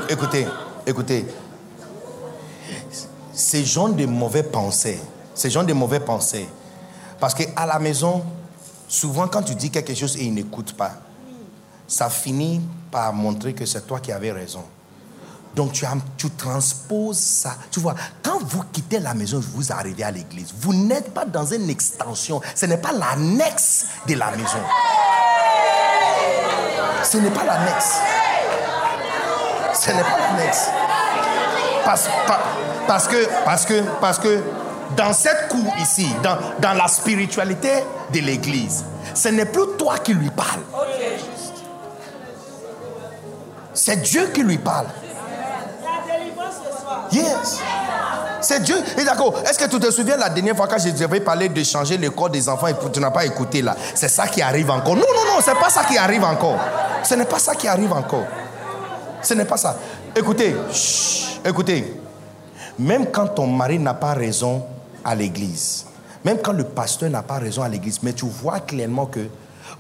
écoutez, 0.08 0.46
écoutez. 0.86 1.26
Ces 3.32 3.64
gens 3.64 3.88
de 3.88 4.06
mauvais 4.06 4.42
pensées, 4.42 5.00
ces 5.34 5.50
gens 5.50 5.62
de 5.62 5.72
mauvais 5.72 6.00
pensées, 6.00 6.48
parce 7.18 7.34
qu'à 7.34 7.66
la 7.66 7.78
maison, 7.78 8.22
souvent 8.88 9.28
quand 9.28 9.42
tu 9.42 9.54
dis 9.54 9.70
quelque 9.70 9.94
chose 9.94 10.16
et 10.16 10.24
ils 10.24 10.34
n'écoutent 10.34 10.76
pas, 10.76 10.92
ça 11.88 12.10
finit 12.10 12.60
par 12.90 13.12
montrer 13.12 13.54
que 13.54 13.64
c'est 13.66 13.86
toi 13.86 14.00
qui 14.00 14.12
avais 14.12 14.32
raison. 14.32 14.64
Donc 15.56 15.72
tu, 15.72 16.30
transposes 16.36 17.16
ça. 17.16 17.56
Tu 17.70 17.80
vois, 17.80 17.94
quand 18.22 18.38
vous 18.44 18.62
quittez 18.70 19.00
la 19.00 19.14
maison, 19.14 19.42
vous 19.54 19.72
arrivez 19.72 20.04
à 20.04 20.10
l'église, 20.10 20.52
vous 20.60 20.74
n'êtes 20.74 21.14
pas 21.14 21.24
dans 21.24 21.46
une 21.46 21.70
extension. 21.70 22.42
Ce 22.54 22.66
n'est 22.66 22.76
pas 22.76 22.92
l'annexe 22.92 23.86
de 24.06 24.14
la 24.16 24.32
maison. 24.32 24.58
Ce 27.02 27.16
n'est 27.16 27.30
pas 27.30 27.44
l'annexe. 27.44 27.94
Ce 29.72 29.90
n'est 29.92 30.02
pas 30.02 30.18
l'annexe. 30.18 30.68
Parce, 31.86 33.08
que, 33.08 33.26
parce, 33.44 33.64
que, 33.64 33.82
parce 33.98 34.18
que 34.18 34.42
dans 34.94 35.14
cette 35.14 35.48
cour 35.48 35.72
ici, 35.78 36.06
dans, 36.22 36.36
dans 36.60 36.74
la 36.74 36.86
spiritualité 36.86 37.70
de 38.12 38.20
l'église, 38.20 38.84
ce 39.14 39.28
n'est 39.28 39.46
plus 39.46 39.76
toi 39.78 39.96
qui 40.00 40.12
lui 40.12 40.28
parles. 40.28 40.60
C'est 43.72 44.02
Dieu 44.02 44.26
qui 44.34 44.42
lui 44.42 44.58
parle. 44.58 44.86
C'est 48.40 48.62
Dieu. 48.62 48.76
Et 48.98 49.04
d'accord, 49.04 49.34
est-ce 49.48 49.58
que 49.58 49.68
tu 49.68 49.80
te 49.80 49.90
souviens 49.90 50.16
la 50.16 50.28
dernière 50.28 50.56
fois 50.56 50.68
quand 50.68 50.78
je 50.78 50.90
devais 50.90 51.20
parler 51.20 51.48
de 51.48 51.62
changer 51.64 51.96
le 51.96 52.10
corps 52.10 52.30
des 52.30 52.48
enfants 52.48 52.68
et 52.68 52.74
tu 52.92 53.00
n'as 53.00 53.10
pas 53.10 53.24
écouté 53.24 53.62
là? 53.62 53.76
C'est 53.94 54.08
ça 54.08 54.26
qui 54.28 54.42
arrive 54.42 54.70
encore. 54.70 54.94
Non, 54.94 55.02
non, 55.02 55.34
non, 55.34 55.40
c'est 55.44 55.54
pas 55.54 55.70
ça 55.70 55.84
qui 55.84 55.96
arrive 55.98 56.24
encore. 56.24 56.58
Ce 57.02 57.14
n'est 57.14 57.24
pas 57.24 57.38
ça 57.38 57.54
qui 57.54 57.66
arrive 57.66 57.92
encore. 57.92 58.26
Ce 59.22 59.34
n'est 59.34 59.44
pas 59.44 59.56
ça. 59.56 59.76
Écoutez, 60.14 60.54
écoutez. 61.44 62.00
Même 62.78 63.06
quand 63.10 63.28
ton 63.28 63.46
mari 63.46 63.78
n'a 63.78 63.94
pas 63.94 64.12
raison 64.12 64.62
à 65.04 65.14
l'église, 65.14 65.86
même 66.24 66.38
quand 66.42 66.52
le 66.52 66.64
pasteur 66.64 67.08
n'a 67.08 67.22
pas 67.22 67.38
raison 67.38 67.62
à 67.62 67.68
l'église, 67.68 68.00
mais 68.02 68.12
tu 68.12 68.26
vois 68.26 68.60
clairement 68.60 69.06
que 69.06 69.28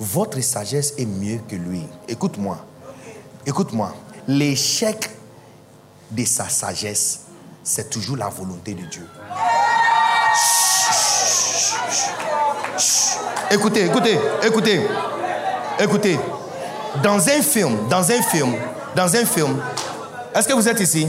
votre 0.00 0.40
sagesse 0.40 0.94
est 0.98 1.06
mieux 1.06 1.40
que 1.46 1.56
lui. 1.56 1.86
Écoute-moi. 2.08 2.58
Écoute-moi. 3.44 3.92
L'échec 4.26 5.10
de 6.10 6.24
sa 6.24 6.48
sagesse, 6.48 7.20
c'est 7.66 7.90
toujours 7.90 8.16
la 8.16 8.28
volonté 8.28 8.74
de 8.74 8.82
Dieu. 8.82 9.06
Écoutez, 13.50 13.86
écoutez, 13.86 14.18
écoutez, 14.44 14.80
écoutez. 15.80 16.18
Dans 17.02 17.28
un 17.28 17.42
film, 17.42 17.88
dans 17.88 18.10
un 18.10 18.22
film, 18.22 18.54
dans 18.94 19.14
un 19.16 19.24
film, 19.24 19.60
est-ce 20.34 20.48
que 20.48 20.54
vous 20.54 20.68
êtes 20.68 20.80
ici? 20.80 21.08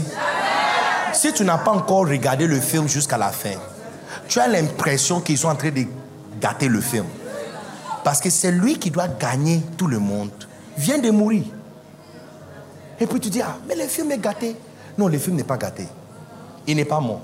Si 1.12 1.32
tu 1.32 1.44
n'as 1.44 1.58
pas 1.58 1.70
encore 1.70 2.08
regardé 2.08 2.46
le 2.46 2.60
film 2.60 2.88
jusqu'à 2.88 3.16
la 3.16 3.30
fin, 3.30 3.54
tu 4.28 4.40
as 4.40 4.48
l'impression 4.48 5.20
qu'ils 5.20 5.38
sont 5.38 5.48
en 5.48 5.54
train 5.54 5.70
de 5.70 5.84
gâter 6.40 6.68
le 6.68 6.80
film. 6.80 7.06
Parce 8.02 8.20
que 8.20 8.30
c'est 8.30 8.50
lui 8.50 8.78
qui 8.78 8.90
doit 8.90 9.08
gagner 9.08 9.62
tout 9.76 9.86
le 9.86 10.00
monde. 10.00 10.30
Vient 10.76 10.98
de 10.98 11.10
mourir. 11.10 11.44
Et 13.00 13.06
puis 13.06 13.20
tu 13.20 13.30
dis, 13.30 13.42
ah, 13.42 13.56
mais 13.68 13.76
le 13.76 13.86
film 13.86 14.10
est 14.10 14.18
gâté. 14.18 14.56
Non, 14.98 15.06
le 15.06 15.18
film 15.18 15.36
n'est 15.36 15.44
pas 15.44 15.56
gâté. 15.56 15.86
Il 16.68 16.76
n'est 16.76 16.84
pas 16.84 17.00
mort. 17.00 17.22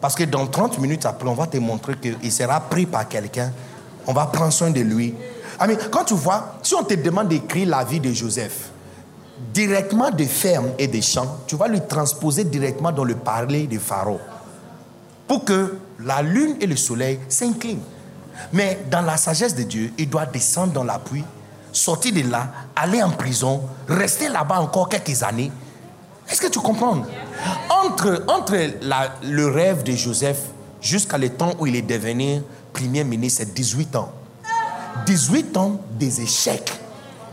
Parce 0.00 0.14
que 0.14 0.24
dans 0.24 0.46
30 0.46 0.78
minutes 0.78 1.04
après, 1.04 1.28
on 1.28 1.34
va 1.34 1.46
te 1.46 1.58
montrer 1.58 1.94
qu'il 1.96 2.32
sera 2.32 2.58
pris 2.58 2.86
par 2.86 3.06
quelqu'un. 3.06 3.52
On 4.06 4.14
va 4.14 4.24
prendre 4.26 4.52
soin 4.52 4.70
de 4.70 4.80
lui. 4.80 5.14
quand 5.90 6.04
tu 6.04 6.14
vois, 6.14 6.54
si 6.62 6.74
on 6.74 6.82
te 6.82 6.94
demande 6.94 7.28
d'écrire 7.28 7.68
la 7.68 7.84
vie 7.84 8.00
de 8.00 8.10
Joseph, 8.10 8.70
directement 9.52 10.10
des 10.10 10.24
fermes 10.24 10.70
et 10.78 10.86
des 10.86 11.02
champs, 11.02 11.40
tu 11.46 11.56
vas 11.56 11.68
lui 11.68 11.80
transposer 11.86 12.44
directement 12.44 12.92
dans 12.92 13.04
le 13.04 13.16
parler 13.16 13.66
de 13.66 13.78
Pharaon. 13.78 14.20
Pour 15.28 15.44
que 15.44 15.76
la 15.98 16.22
lune 16.22 16.56
et 16.62 16.66
le 16.66 16.76
soleil 16.76 17.20
s'inclinent. 17.28 17.82
Mais 18.54 18.78
dans 18.90 19.02
la 19.02 19.18
sagesse 19.18 19.54
de 19.54 19.64
Dieu, 19.64 19.92
il 19.98 20.08
doit 20.08 20.24
descendre 20.24 20.72
dans 20.72 20.84
la 20.84 20.98
pluie 20.98 21.24
sortir 21.72 22.12
de 22.14 22.28
là, 22.28 22.48
aller 22.76 23.02
en 23.02 23.10
prison, 23.10 23.62
rester 23.88 24.28
là-bas 24.28 24.60
encore 24.60 24.88
quelques 24.88 25.22
années. 25.22 25.52
Est-ce 26.30 26.40
que 26.40 26.46
tu 26.46 26.60
comprends? 26.60 27.02
Entre, 27.68 28.24
entre 28.28 28.56
le 29.22 29.46
rêve 29.46 29.82
de 29.82 29.92
Joseph 29.92 30.38
jusqu'à 30.80 31.18
le 31.18 31.30
temps 31.30 31.52
où 31.58 31.66
il 31.66 31.76
est 31.76 31.82
devenu 31.82 32.42
premier 32.72 33.04
ministre, 33.04 33.42
c'est 33.42 33.52
18 33.52 33.96
ans. 33.96 34.12
18 35.06 35.56
ans 35.56 35.80
des 35.98 36.20
échecs 36.20 36.72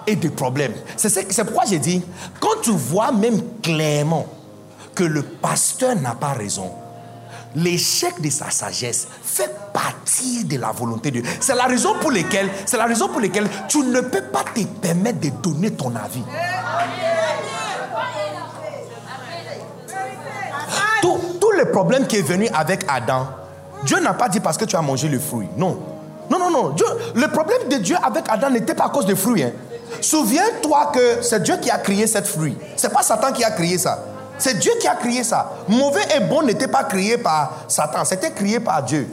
et 0.08 0.16
des 0.16 0.30
problèmes. 0.30 0.74
C'est 0.96 1.44
pourquoi 1.44 1.66
j'ai 1.66 1.80
dit, 1.80 2.02
quand 2.40 2.62
tu 2.64 2.72
vois 2.72 3.12
même 3.12 3.42
clairement 3.62 4.26
que 4.96 5.04
le 5.04 5.22
pasteur 5.22 5.96
n'a 5.96 6.16
pas 6.16 6.34
raison, 6.34 6.72
l'échec 7.56 8.20
de 8.22 8.30
sa 8.30 8.50
sagesse 8.50 9.08
fait 9.22 9.54
partie 9.74 10.44
de 10.46 10.58
la 10.58 10.72
volonté 10.72 11.12
de 11.12 11.22
Dieu. 11.22 11.32
C'est 11.40 11.56
la 11.56 11.66
raison 11.66 11.96
pour 12.00 12.12
laquelle, 12.12 12.50
c'est 12.66 12.78
la 12.78 12.86
raison 12.86 13.10
pour 13.10 13.22
laquelle 13.22 13.48
tu 13.68 13.80
ne 13.80 14.02
peux 14.02 14.24
pas 14.24 14.44
te 14.44 14.64
permettre 14.64 15.20
de 15.20 15.30
donner 15.30 15.72
ton 15.72 15.96
avis. 15.96 16.24
Le 21.58 21.72
problème 21.72 22.08
qui 22.08 22.18
est 22.18 22.22
venu 22.22 22.48
avec 22.54 22.86
Adam, 22.88 23.28
Dieu 23.84 24.00
n'a 24.00 24.14
pas 24.14 24.30
dit 24.30 24.40
parce 24.40 24.58
que 24.58 24.66
tu 24.66 24.76
as 24.76 24.82
mangé 24.82 25.08
le 25.08 25.20
fruit. 25.20 25.48
Non. 25.58 25.78
Non, 26.30 26.40
non, 26.40 26.52
non. 26.52 26.70
Dieu, 26.70 26.86
le 27.16 27.28
problème 27.28 27.68
de 27.70 27.78
Dieu 27.78 27.96
avec 28.04 28.26
Adam 28.30 28.50
n'était 28.50 28.76
pas 28.76 28.86
à 28.86 28.90
cause 28.90 29.06
des 29.06 29.16
fruits. 29.16 29.44
Hein. 29.44 29.52
Souviens-toi 30.02 30.92
que 30.94 31.22
c'est 31.22 31.42
Dieu 31.42 31.56
qui 31.62 31.70
a 31.70 31.78
créé 31.78 32.08
cette 32.08 32.28
fruit. 32.28 32.58
C'est 32.76 32.92
pas 32.92 33.02
Satan 33.02 33.32
qui 33.32 33.44
a 33.44 33.52
créé 33.52 33.78
ça. 33.78 34.00
C'est 34.38 34.60
Dieu 34.60 34.72
qui 34.80 34.88
a 34.88 34.96
créé 34.96 35.24
ça. 35.24 35.52
Mauvais 35.68 36.04
et 36.16 36.20
bon 36.20 36.44
n'était 36.44 36.68
pas 36.68 36.84
créé 36.84 37.18
par 37.18 37.54
Satan, 37.68 38.06
c'était 38.06 38.32
créé 38.32 38.60
par 38.60 38.84
Dieu. 38.84 39.08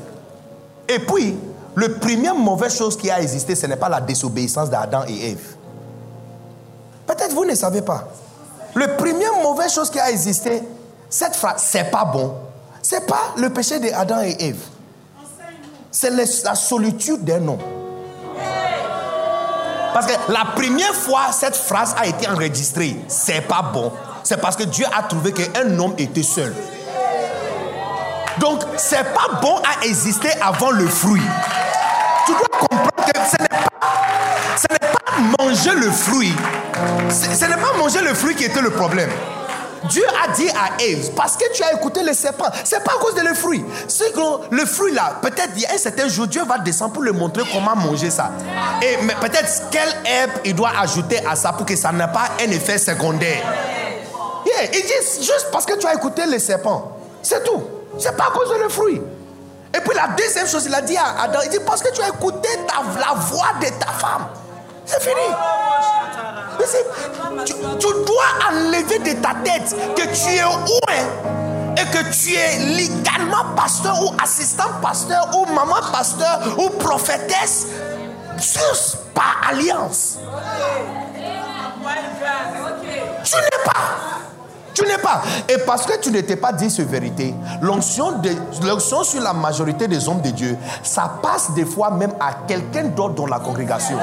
Et 0.89 0.99
puis, 0.99 1.37
le 1.75 1.95
premier 1.95 2.33
mauvaise 2.33 2.77
chose 2.77 2.97
qui 2.97 3.11
a 3.11 3.21
existé, 3.21 3.55
ce 3.55 3.66
n'est 3.66 3.77
pas 3.77 3.89
la 3.89 4.01
désobéissance 4.01 4.69
d'Adam 4.69 5.03
et 5.09 5.31
Ève. 5.31 5.57
Peut-être 7.07 7.33
vous 7.33 7.45
ne 7.45 7.55
savez 7.55 7.83
pas. 7.83 8.05
Le 8.75 8.97
premier 8.97 9.27
mauvaise 9.43 9.73
chose 9.73 9.91
qui 9.91 9.99
a 9.99 10.11
existé, 10.11 10.62
cette 11.15 11.36
phrase, 11.36 11.62
c'est 11.65 11.91
pas 11.91 12.05
bon. 12.05 12.35
C'est 12.82 13.07
pas 13.07 13.32
le 13.36 13.51
péché 13.51 13.78
d'Adam 13.78 14.20
et 14.23 14.49
Ève. 14.49 14.61
C'est 15.91 16.11
la 16.11 16.55
solitude 16.55 17.24
d'un 17.24 17.47
homme. 17.49 17.59
Parce 19.93 20.07
que 20.07 20.32
la 20.32 20.45
première 20.57 20.95
fois 20.95 21.31
cette 21.32 21.57
phrase 21.57 21.95
a 21.97 22.07
été 22.07 22.28
enregistrée, 22.28 22.97
c'est 23.07 23.43
pas 23.43 23.62
bon 23.62 23.93
c'est 24.24 24.41
parce 24.41 24.57
que 24.57 24.65
Dieu 24.65 24.86
a 24.97 25.03
trouvé 25.03 25.32
qu'un 25.32 25.78
homme 25.78 25.95
était 25.99 26.23
seul. 26.23 26.55
Donc, 28.41 28.62
c'est 28.77 29.05
pas 29.15 29.39
bon 29.41 29.59
à 29.59 29.85
exister 29.85 30.31
avant 30.41 30.70
le 30.70 30.86
fruit. 30.89 31.23
Tu 32.27 32.32
dois 32.32 32.59
comprendre 32.59 32.91
que 32.97 33.19
ce 33.20 33.36
n'est 34.73 34.78
pas 34.78 35.45
manger 35.45 35.74
le 35.74 35.91
fruit. 35.91 36.35
Ce 37.11 37.45
n'est 37.45 37.57
pas 37.57 37.77
manger 37.78 38.01
le 38.01 38.15
fruit 38.15 38.35
qui 38.35 38.45
était 38.45 38.62
le 38.62 38.70
problème. 38.70 39.11
Dieu 39.89 40.05
a 40.24 40.32
dit 40.32 40.48
à 40.51 40.82
Ève, 40.82 41.11
parce 41.15 41.36
que 41.36 41.52
tu 41.52 41.62
as 41.62 41.73
écouté 41.74 42.02
le 42.02 42.12
serpent, 42.15 42.47
c'est 42.65 42.82
pas 42.82 42.93
à 42.93 42.98
cause 42.98 43.15
de 43.15 43.20
le 43.20 43.35
fruit. 43.35 43.65
Le 44.51 44.65
fruit 44.66 44.93
là, 44.93 45.19
peut-être 45.20 45.51
il 45.56 45.62
y 45.62 45.66
a 45.66 45.73
un 45.74 45.78
certain 45.78 46.09
jour, 46.09 46.27
Dieu 46.27 46.43
va 46.44 46.59
descendre 46.59 46.93
pour 46.93 47.02
lui 47.02 47.12
montrer 47.12 47.43
comment 47.52 47.77
manger 47.77 48.11
ça. 48.11 48.31
Et 48.82 48.97
peut-être 48.97 49.70
quelle 49.70 49.94
herbe 50.05 50.31
il 50.44 50.55
doit 50.55 50.73
ajouter 50.78 51.20
à 51.27 51.36
ça 51.36 51.52
pour 51.52 51.66
que 51.66 51.77
ça 51.77 51.93
n'ait 51.93 52.06
pas 52.09 52.31
un 52.40 52.51
effet 52.51 52.78
secondaire? 52.78 53.43
Il 54.73 54.82
dit 54.82 54.93
juste 55.16 55.48
parce 55.51 55.66
que 55.66 55.77
tu 55.77 55.86
as 55.86 55.94
écouté 55.94 56.27
les 56.27 56.39
serpents. 56.39 56.97
C'est 57.23 57.43
tout. 57.44 57.62
C'est 57.98 58.16
pas 58.16 58.24
à 58.24 58.31
cause 58.31 58.51
de 58.51 58.62
le 58.62 58.69
fruit. 58.69 59.01
Et 59.77 59.81
puis 59.81 59.97
la 59.97 60.09
deuxième 60.16 60.47
chose, 60.47 60.65
il 60.66 60.74
a 60.74 60.81
dit 60.81 60.97
à 60.97 61.23
Adam, 61.23 61.40
il 61.44 61.51
dit 61.51 61.59
parce 61.66 61.82
que 61.82 61.93
tu 61.93 62.01
as 62.01 62.09
écouté 62.09 62.48
la 62.69 63.15
voix 63.15 63.52
de 63.61 63.66
ta 63.66 63.93
femme. 63.93 64.27
C'est 64.86 65.02
fini. 65.02 65.15
Tu, 67.44 67.52
tu, 67.78 67.86
dois 68.06 68.51
enlever 68.51 68.98
de 68.98 69.20
ta 69.20 69.35
tête 69.44 69.74
que 69.97 70.02
tu 70.02 70.35
es 70.35 70.44
où 70.44 70.81
et 71.77 71.85
que 71.86 72.11
tu 72.12 72.35
es 72.35 72.59
légalement 72.59 73.55
pasteur 73.56 74.01
ou 74.02 74.15
assistant 74.23 74.70
pasteur 74.81 75.28
ou 75.36 75.47
maman 75.52 75.77
pasteur 75.93 76.40
ou 76.59 76.70
prophétesse 76.70 77.66
juste 78.36 78.98
par 79.15 79.48
alliance. 79.51 80.19
Tu 83.24 83.36
n'es 83.36 83.65
pas. 83.65 83.81
Tu 84.74 84.85
n'es 84.85 84.98
pas. 84.98 85.23
Et 85.48 85.59
parce 85.59 85.86
que 85.86 85.98
tu 85.98 86.11
n'étais 86.11 86.36
pas 86.36 86.52
dit 86.52 86.70
cette 86.70 86.89
vérité, 86.89 87.35
l'onction 87.61 88.20
sur 89.05 89.20
la 89.23 89.32
majorité 89.32 89.86
des 89.86 90.09
hommes 90.09 90.20
de 90.20 90.31
Dieu, 90.31 90.59
ça 90.82 91.12
passe 91.23 91.52
des 91.52 91.65
fois 91.65 91.90
même 91.90 92.12
à 92.19 92.35
quelqu'un 92.47 92.85
d'autre 92.85 93.15
dans 93.15 93.27
la 93.27 93.39
congrégation. 93.39 93.98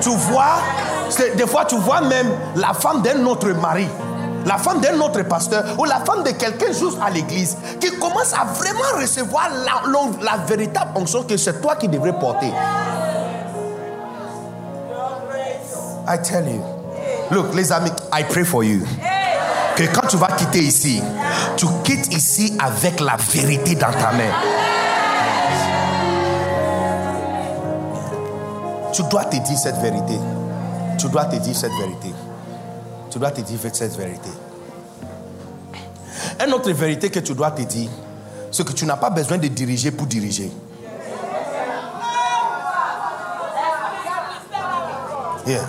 Tu 0.00 0.10
vois, 0.10 0.58
des 1.36 1.46
fois 1.46 1.64
tu 1.64 1.76
vois 1.76 2.00
même 2.00 2.28
la 2.56 2.72
femme 2.72 3.02
d'un 3.02 3.24
autre 3.26 3.48
mari 3.48 3.86
la 4.46 4.56
femme 4.56 4.80
d'un 4.80 4.98
autre 5.00 5.22
pasteur 5.22 5.64
ou 5.78 5.84
la 5.84 6.00
femme 6.00 6.22
de 6.22 6.30
quelqu'un 6.30 6.72
juste 6.72 6.98
à 7.04 7.10
l'église 7.10 7.56
qui 7.80 7.90
commence 7.98 8.32
à 8.32 8.44
vraiment 8.44 8.98
recevoir 9.00 9.50
la, 10.22 10.36
véritable 10.46 10.90
onction 10.94 11.22
que 11.22 11.36
c'est 11.36 11.60
toi 11.60 11.76
qui 11.76 11.88
devrais 11.88 12.18
porter. 12.18 12.52
I 16.08 16.16
tell 16.22 16.46
you. 16.48 16.62
Look, 17.30 17.54
les 17.54 17.70
amis, 17.70 17.92
I 18.12 18.24
pray 18.24 18.44
for 18.44 18.64
you. 18.64 18.80
Que 19.76 19.84
quand 19.94 20.08
tu 20.08 20.16
vas 20.16 20.28
quitter 20.28 20.58
ici, 20.60 21.02
tu 21.56 21.66
quittes 21.84 22.12
ici 22.12 22.56
avec 22.58 22.98
la 23.00 23.16
vérité 23.16 23.74
dans 23.76 23.92
ta 23.92 24.12
main. 24.12 24.32
Tu 29.00 29.06
dois 29.08 29.24
te 29.24 29.36
dire 29.36 29.56
cette 29.56 29.76
vérité. 29.76 30.18
Tu 30.98 31.08
dois 31.08 31.24
te 31.24 31.36
dire 31.36 31.56
cette 31.56 31.72
vérité. 31.72 32.12
Tu 33.08 33.18
dois 33.18 33.30
te 33.30 33.40
dire 33.40 33.58
cette 33.72 33.96
vérité. 33.96 34.28
Une 36.46 36.52
autre 36.52 36.70
vérité 36.72 37.08
que 37.08 37.20
tu 37.20 37.32
dois 37.32 37.50
te 37.50 37.62
dire, 37.62 37.88
c'est 38.50 38.62
que 38.62 38.72
tu 38.72 38.84
n'as 38.84 38.98
pas 38.98 39.08
besoin 39.08 39.38
de 39.38 39.48
diriger 39.48 39.90
pour 39.90 40.06
diriger. 40.06 40.52
Yeah. 45.46 45.60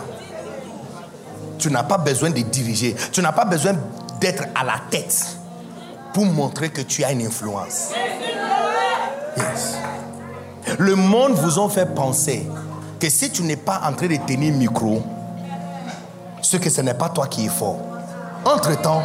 Tu 1.57 1.71
n'as 1.71 1.83
pas 1.83 1.99
besoin 1.99 2.31
de 2.31 2.41
diriger. 2.41 2.97
Tu 3.13 3.21
n'as 3.21 3.31
pas 3.31 3.45
besoin 3.45 3.75
d'être 4.19 4.43
à 4.53 4.65
la 4.65 4.75
tête 4.89 5.37
pour 6.13 6.25
montrer 6.25 6.69
que 6.69 6.81
tu 6.81 7.01
as 7.05 7.13
une 7.13 7.25
influence. 7.25 7.91
Le 10.77 10.95
monde 10.95 11.31
vous 11.35 11.63
a 11.63 11.69
fait 11.69 11.85
penser 11.95 12.45
que 13.01 13.09
si 13.09 13.31
tu 13.31 13.41
n'es 13.41 13.55
pas 13.55 13.81
en 13.83 13.93
train 13.93 14.05
de 14.05 14.17
tenir 14.27 14.53
micro, 14.53 15.01
ce 16.39 16.57
que 16.57 16.69
ce 16.69 16.81
n'est 16.81 16.93
pas 16.93 17.09
toi 17.09 17.25
qui 17.25 17.47
es 17.47 17.49
fort. 17.49 17.79
Entre-temps, 18.45 19.03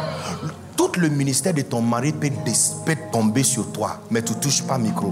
tout 0.75 0.91
le 0.97 1.09
ministère 1.09 1.55
de 1.55 1.63
ton 1.63 1.81
mari 1.81 2.13
peut, 2.13 2.29
tomber 3.11 3.41
sur 3.41 3.71
toi, 3.71 3.99
mais 4.11 4.21
tu 4.21 4.33
ne 4.33 4.37
touches 4.37 4.61
pas 4.61 4.77
micro. 4.77 5.11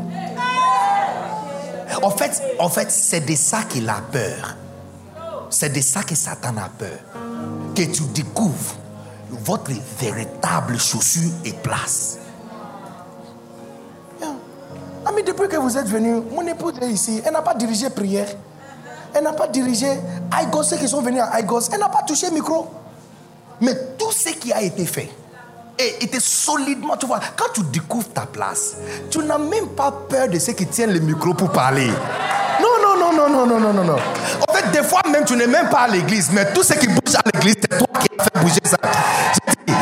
En 2.04 2.12
fait, 2.12 2.40
en 2.60 2.70
fait 2.70 2.92
c'est 2.92 3.22
de 3.22 3.36
ça 3.36 3.64
qu'il 3.64 3.90
a 3.90 4.02
peur. 4.12 4.56
C'est 5.50 5.74
de 5.74 5.82
ça 5.82 6.04
que 6.04 6.14
Satan 6.14 6.56
a 6.58 6.70
peur 6.70 7.00
que 7.76 7.82
tu 7.82 8.04
découvres 8.14 8.76
votre 9.32 9.72
véritable 10.00 10.80
chaussure 10.80 11.32
et 11.44 11.54
place. 11.54 12.20
Ah, 15.08 15.12
mais 15.14 15.24
depuis 15.24 15.48
que 15.48 15.58
vous 15.58 15.76
êtes 15.76 15.88
venu, 15.88 16.22
mon 16.32 16.46
épouse 16.48 16.74
est 16.82 16.90
ici. 16.90 17.22
Elle 17.26 17.34
n'a 17.34 17.42
pas 17.42 17.54
dirigé 17.56 17.90
prière. 17.90 18.28
Elle 19.16 19.24
n'a 19.24 19.34
pas 19.34 19.48
dirigé 19.48 19.88
IGOS, 20.44 20.64
ceux 20.64 20.76
qui 20.76 20.90
sont 20.90 21.02
venus 21.02 21.22
à 21.22 21.40
IGOS. 21.40 21.70
Elle 21.72 21.80
n'a 21.80 21.88
pas 21.88 22.04
touché 22.06 22.28
le 22.28 22.34
micro. 22.34 22.68
Mais 23.62 23.74
tout 23.98 24.12
ce 24.12 24.30
qui 24.30 24.52
a 24.52 24.62
été 24.62 24.86
fait 24.86 25.10
était 25.78 26.20
solidement, 26.20 26.98
tu 26.98 27.06
vois, 27.06 27.22
quand 27.38 27.46
tu 27.54 27.62
découvres 27.64 28.10
ta 28.10 28.26
place, 28.26 28.76
tu 29.10 29.20
n'as 29.20 29.38
même 29.38 29.70
pas 29.70 29.92
peur 29.92 30.28
de 30.28 30.38
ceux 30.38 30.52
qui 30.52 30.68
tiennent 30.68 30.92
le 30.92 31.00
micro 31.00 31.34
pour 31.34 31.50
parler. 31.50 31.88
Non, 32.62 32.68
non, 32.82 32.98
non, 33.00 33.30
non, 33.30 33.46
non, 33.46 33.60
non, 33.60 33.74
non, 33.74 33.84
non. 33.86 33.98
En 34.50 34.54
fait, 34.54 34.70
des 34.72 34.84
fois 34.84 35.02
même, 35.10 35.24
tu 35.24 35.38
n'es 35.38 35.48
même 35.48 35.70
pas 35.70 35.84
à 35.84 35.88
l'église, 35.88 36.30
mais 36.34 36.52
tout 36.54 36.64
ce 36.64 36.74
qui 36.74 36.88
bouge 36.88 37.16
à 37.16 37.22
l'église, 37.34 37.56
c'est 37.62 37.78
toi 37.78 37.88
qui 38.02 38.08
as 38.20 38.24
fait 38.24 38.40
bouger 38.42 38.60
ça. 38.66 38.78
Dis, 39.66 39.74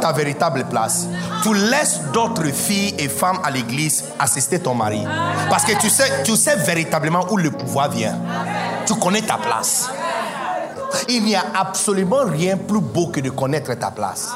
ta 0.00 0.12
véritable 0.12 0.64
place, 0.64 1.06
tu 1.42 1.54
laisses 1.54 2.00
d'autres 2.12 2.46
filles 2.46 2.94
et 2.98 3.08
femmes 3.08 3.38
à 3.44 3.50
l'église 3.50 4.04
assister 4.18 4.58
ton 4.58 4.74
mari. 4.74 5.04
Parce 5.48 5.64
que 5.64 5.72
tu 5.78 5.88
sais, 5.88 6.22
tu 6.24 6.36
sais 6.36 6.56
véritablement 6.56 7.26
où 7.30 7.36
le 7.36 7.50
pouvoir 7.50 7.90
vient. 7.90 8.18
Tu 8.86 8.94
connais 8.94 9.22
ta 9.22 9.36
place. 9.36 9.90
Il 11.08 11.24
n'y 11.24 11.36
a 11.36 11.44
absolument 11.54 12.24
rien 12.24 12.56
plus 12.56 12.80
beau 12.80 13.08
que 13.08 13.20
de 13.20 13.30
connaître 13.30 13.72
ta 13.74 13.90
place. 13.90 14.30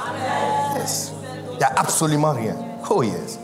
Il 1.53 1.59
n'y 1.59 1.65
a 1.65 1.73
absolument 1.77 2.33
rien. 2.33 2.55
Oh 2.91 3.03
yes. 3.03 3.39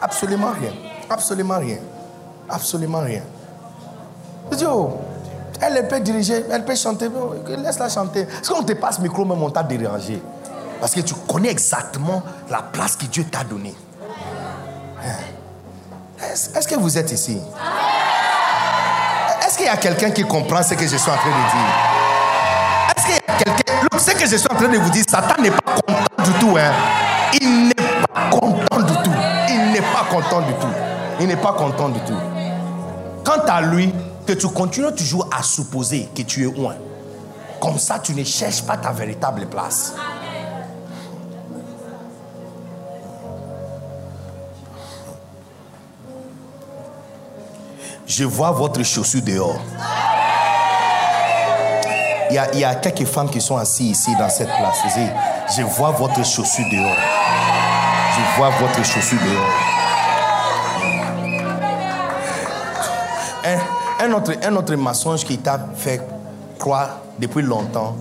Absolument 0.00 0.52
rien. 0.58 0.72
Absolument 1.08 1.58
rien. 1.58 1.78
Absolument 2.48 3.00
rien. 3.00 3.22
Je 4.50 4.56
dis, 4.56 4.64
oh, 4.66 4.98
elle, 5.60 5.86
peut 5.86 6.00
diriger, 6.00 6.44
elle 6.50 6.64
peut 6.64 6.74
chanter. 6.74 7.08
Laisse-la 7.48 7.88
chanter. 7.88 8.20
Est-ce 8.20 8.50
qu'on 8.50 8.62
te 8.62 8.72
passe 8.72 8.98
micro, 8.98 9.24
même 9.24 9.42
on 9.42 9.50
t'a 9.50 9.62
dérangé? 9.62 10.22
Parce 10.80 10.94
que 10.94 11.00
tu 11.00 11.14
connais 11.28 11.50
exactement 11.50 12.22
la 12.48 12.62
place 12.62 12.96
que 12.96 13.04
Dieu 13.06 13.24
t'a 13.24 13.44
donnée. 13.44 13.74
Est-ce 16.32 16.66
que 16.68 16.74
vous 16.74 16.96
êtes 16.96 17.12
ici? 17.12 17.40
Est-ce 19.46 19.56
qu'il 19.56 19.66
y 19.66 19.68
a 19.68 19.76
quelqu'un 19.76 20.10
qui 20.10 20.22
comprend 20.22 20.62
ce 20.62 20.74
que 20.74 20.86
je 20.86 20.96
suis 20.96 21.10
en 21.10 21.16
train 21.16 21.28
de 21.28 21.34
dire? 21.34 21.70
Est-ce 22.96 23.06
qu'il 23.06 23.14
y 23.14 23.18
a 23.18 23.36
quelqu'un... 23.36 23.98
Ce 23.98 24.10
que 24.12 24.26
je 24.26 24.36
suis 24.36 24.48
en 24.50 24.54
train 24.54 24.68
de 24.68 24.78
vous 24.78 24.90
dire, 24.90 25.04
Satan 25.08 25.42
n'est 25.42 25.50
pas 25.50 25.74
content 25.74 26.22
du 26.24 26.32
tout. 26.38 26.56
Hein? 26.56 26.72
Il 27.40 27.68
n'est 27.68 27.74
pas 27.74 28.30
content 28.30 28.80
du 28.80 28.94
tout. 29.02 29.16
Il 29.48 29.72
n'est 29.72 29.80
pas 29.80 30.06
content 30.10 30.40
du 30.40 30.52
tout. 30.54 30.72
Il 31.20 31.26
n'est 31.26 31.36
pas 31.36 31.52
content 31.52 31.88
du 31.88 32.00
tout. 32.00 32.18
Quant 33.24 33.44
à 33.46 33.60
lui, 33.60 33.92
que 34.26 34.32
tu 34.32 34.48
continues 34.48 34.94
toujours 34.94 35.28
à 35.36 35.42
supposer 35.42 36.08
que 36.14 36.22
tu 36.22 36.48
es 36.48 36.52
loin. 36.52 36.74
Comme 37.60 37.78
ça, 37.78 37.98
tu 37.98 38.14
ne 38.14 38.24
cherches 38.24 38.62
pas 38.62 38.76
ta 38.76 38.92
véritable 38.92 39.46
place. 39.46 39.94
Je 48.10 48.24
vois 48.24 48.50
votre 48.50 48.82
chaussure 48.82 49.22
dehors. 49.22 49.60
Il 52.28 52.34
y, 52.34 52.64
a, 52.64 52.74
quelques 52.74 53.06
femmes 53.06 53.30
qui 53.30 53.40
sont 53.40 53.56
assises 53.56 54.00
ici 54.00 54.10
dans 54.18 54.28
cette 54.28 54.48
place. 54.48 54.78
Je 55.56 55.62
vois 55.62 55.92
votre 55.92 56.24
chaussure 56.26 56.64
dehors. 56.72 56.96
Je 58.16 58.36
vois 58.36 58.50
votre 58.50 58.84
chaussure 58.84 59.18
dehors. 59.20 59.46
un, 64.00 64.12
autre, 64.12 64.32
un 64.42 64.56
autre 64.56 64.74
mensonge 64.74 65.24
qui 65.24 65.38
t'a 65.38 65.60
fait 65.76 66.02
croire 66.58 66.98
depuis 67.16 67.42
longtemps 67.42 67.94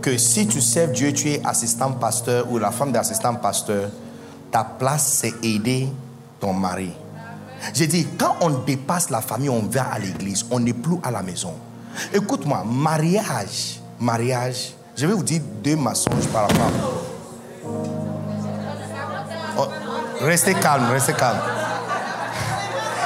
que 0.00 0.18
si 0.18 0.46
tu 0.46 0.60
sers 0.60 0.86
Dieu, 0.86 1.12
tu 1.12 1.32
es 1.32 1.42
assistant 1.44 1.90
pasteur 1.90 2.46
ou 2.48 2.58
la 2.58 2.70
femme 2.70 2.92
d'assistant 2.92 3.34
pasteur, 3.34 3.88
ta 4.52 4.62
place 4.62 5.20
c'est 5.20 5.34
aider 5.44 5.88
ton 6.38 6.52
mari. 6.52 6.92
J'ai 7.74 7.86
dit, 7.86 8.06
quand 8.18 8.36
on 8.40 8.50
dépasse 8.50 9.10
la 9.10 9.20
famille, 9.20 9.48
on 9.48 9.62
vient 9.62 9.86
à 9.90 9.98
l'église, 9.98 10.44
on 10.50 10.60
n'est 10.60 10.72
plus 10.72 10.96
à 11.02 11.10
la 11.10 11.22
maison. 11.22 11.54
Écoute-moi, 12.12 12.64
mariage, 12.66 13.80
mariage, 14.00 14.74
je 14.96 15.06
vais 15.06 15.12
vous 15.12 15.22
dire 15.22 15.40
deux 15.62 15.76
mensonges 15.76 16.26
par 16.32 16.42
rapport. 16.42 16.70
Oh, 19.58 19.66
restez 20.20 20.54
calme, 20.54 20.90
restez 20.90 21.12
calme. 21.12 21.38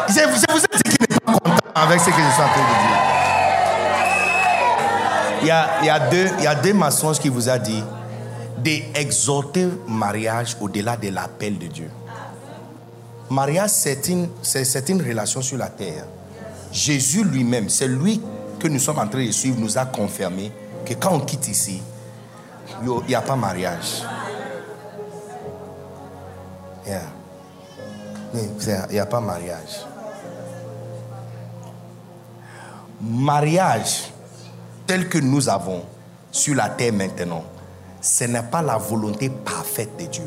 Je, 0.09 0.15
vous 0.15 0.59
ai 0.59 0.77
dit 0.77 0.83
qu'il 0.83 0.97
n'est 1.01 1.19
pas 1.19 1.33
content 1.33 1.57
avec 1.75 2.01
ce 2.01 2.07
que 2.07 2.13
je 2.13 2.17
suis 2.17 2.43
en 2.43 2.49
train 2.49 2.63
de 2.63 2.89
dire. 2.89 3.17
Il 5.43 5.49
y 5.87 5.91
a, 5.91 6.01
deux, 6.11 6.29
il 6.39 6.45
y 6.45 6.47
a 6.47 6.55
deux 6.55 6.73
mensonges 6.73 7.19
qu'il 7.19 7.31
vous 7.31 7.49
a 7.49 7.59
dit 7.59 7.83
d'exhorter 8.59 9.69
mariage 9.87 10.57
au-delà 10.61 10.97
de 10.97 11.09
l'appel 11.11 11.59
de 11.59 11.67
Dieu. 11.67 11.91
Mariage, 13.31 13.71
c'est 13.71 14.09
une, 14.09 14.29
c'est, 14.43 14.89
une 14.89 15.03
relation 15.03 15.43
sur 15.43 15.59
la 15.59 15.69
terre. 15.69 16.05
Jésus 16.71 17.25
lui-même, 17.25 17.69
c'est 17.69 17.89
lui 17.89 18.21
que 18.59 18.69
nous 18.69 18.79
sommes 18.79 18.99
en 18.99 19.09
train 19.09 19.25
de 19.25 19.31
suivre, 19.31 19.59
nous 19.59 19.79
a 19.79 19.85
confirmé 19.87 20.53
que 20.85 20.95
quand 20.95 21.13
on 21.13 21.21
quitte 21.21 21.49
ici, 21.49 21.83
il 22.83 22.91
n'y 23.09 23.15
a 23.15 23.23
pas 23.23 23.37
mariage. 23.37 24.03
Il 26.87 26.93
n'y 28.91 28.99
a 28.99 29.07
pas 29.07 29.21
mariage. 29.21 29.87
mariage 33.01 34.13
tel 34.87 35.09
que 35.09 35.19
nous 35.19 35.49
avons 35.49 35.83
sur 36.31 36.55
la 36.55 36.69
terre 36.69 36.93
maintenant, 36.93 37.45
ce 38.01 38.25
n'est 38.25 38.43
pas 38.43 38.63
la 38.63 38.77
volonté 38.77 39.31
parfaite 39.31 39.91
de 39.99 40.07
Dieu. 40.07 40.25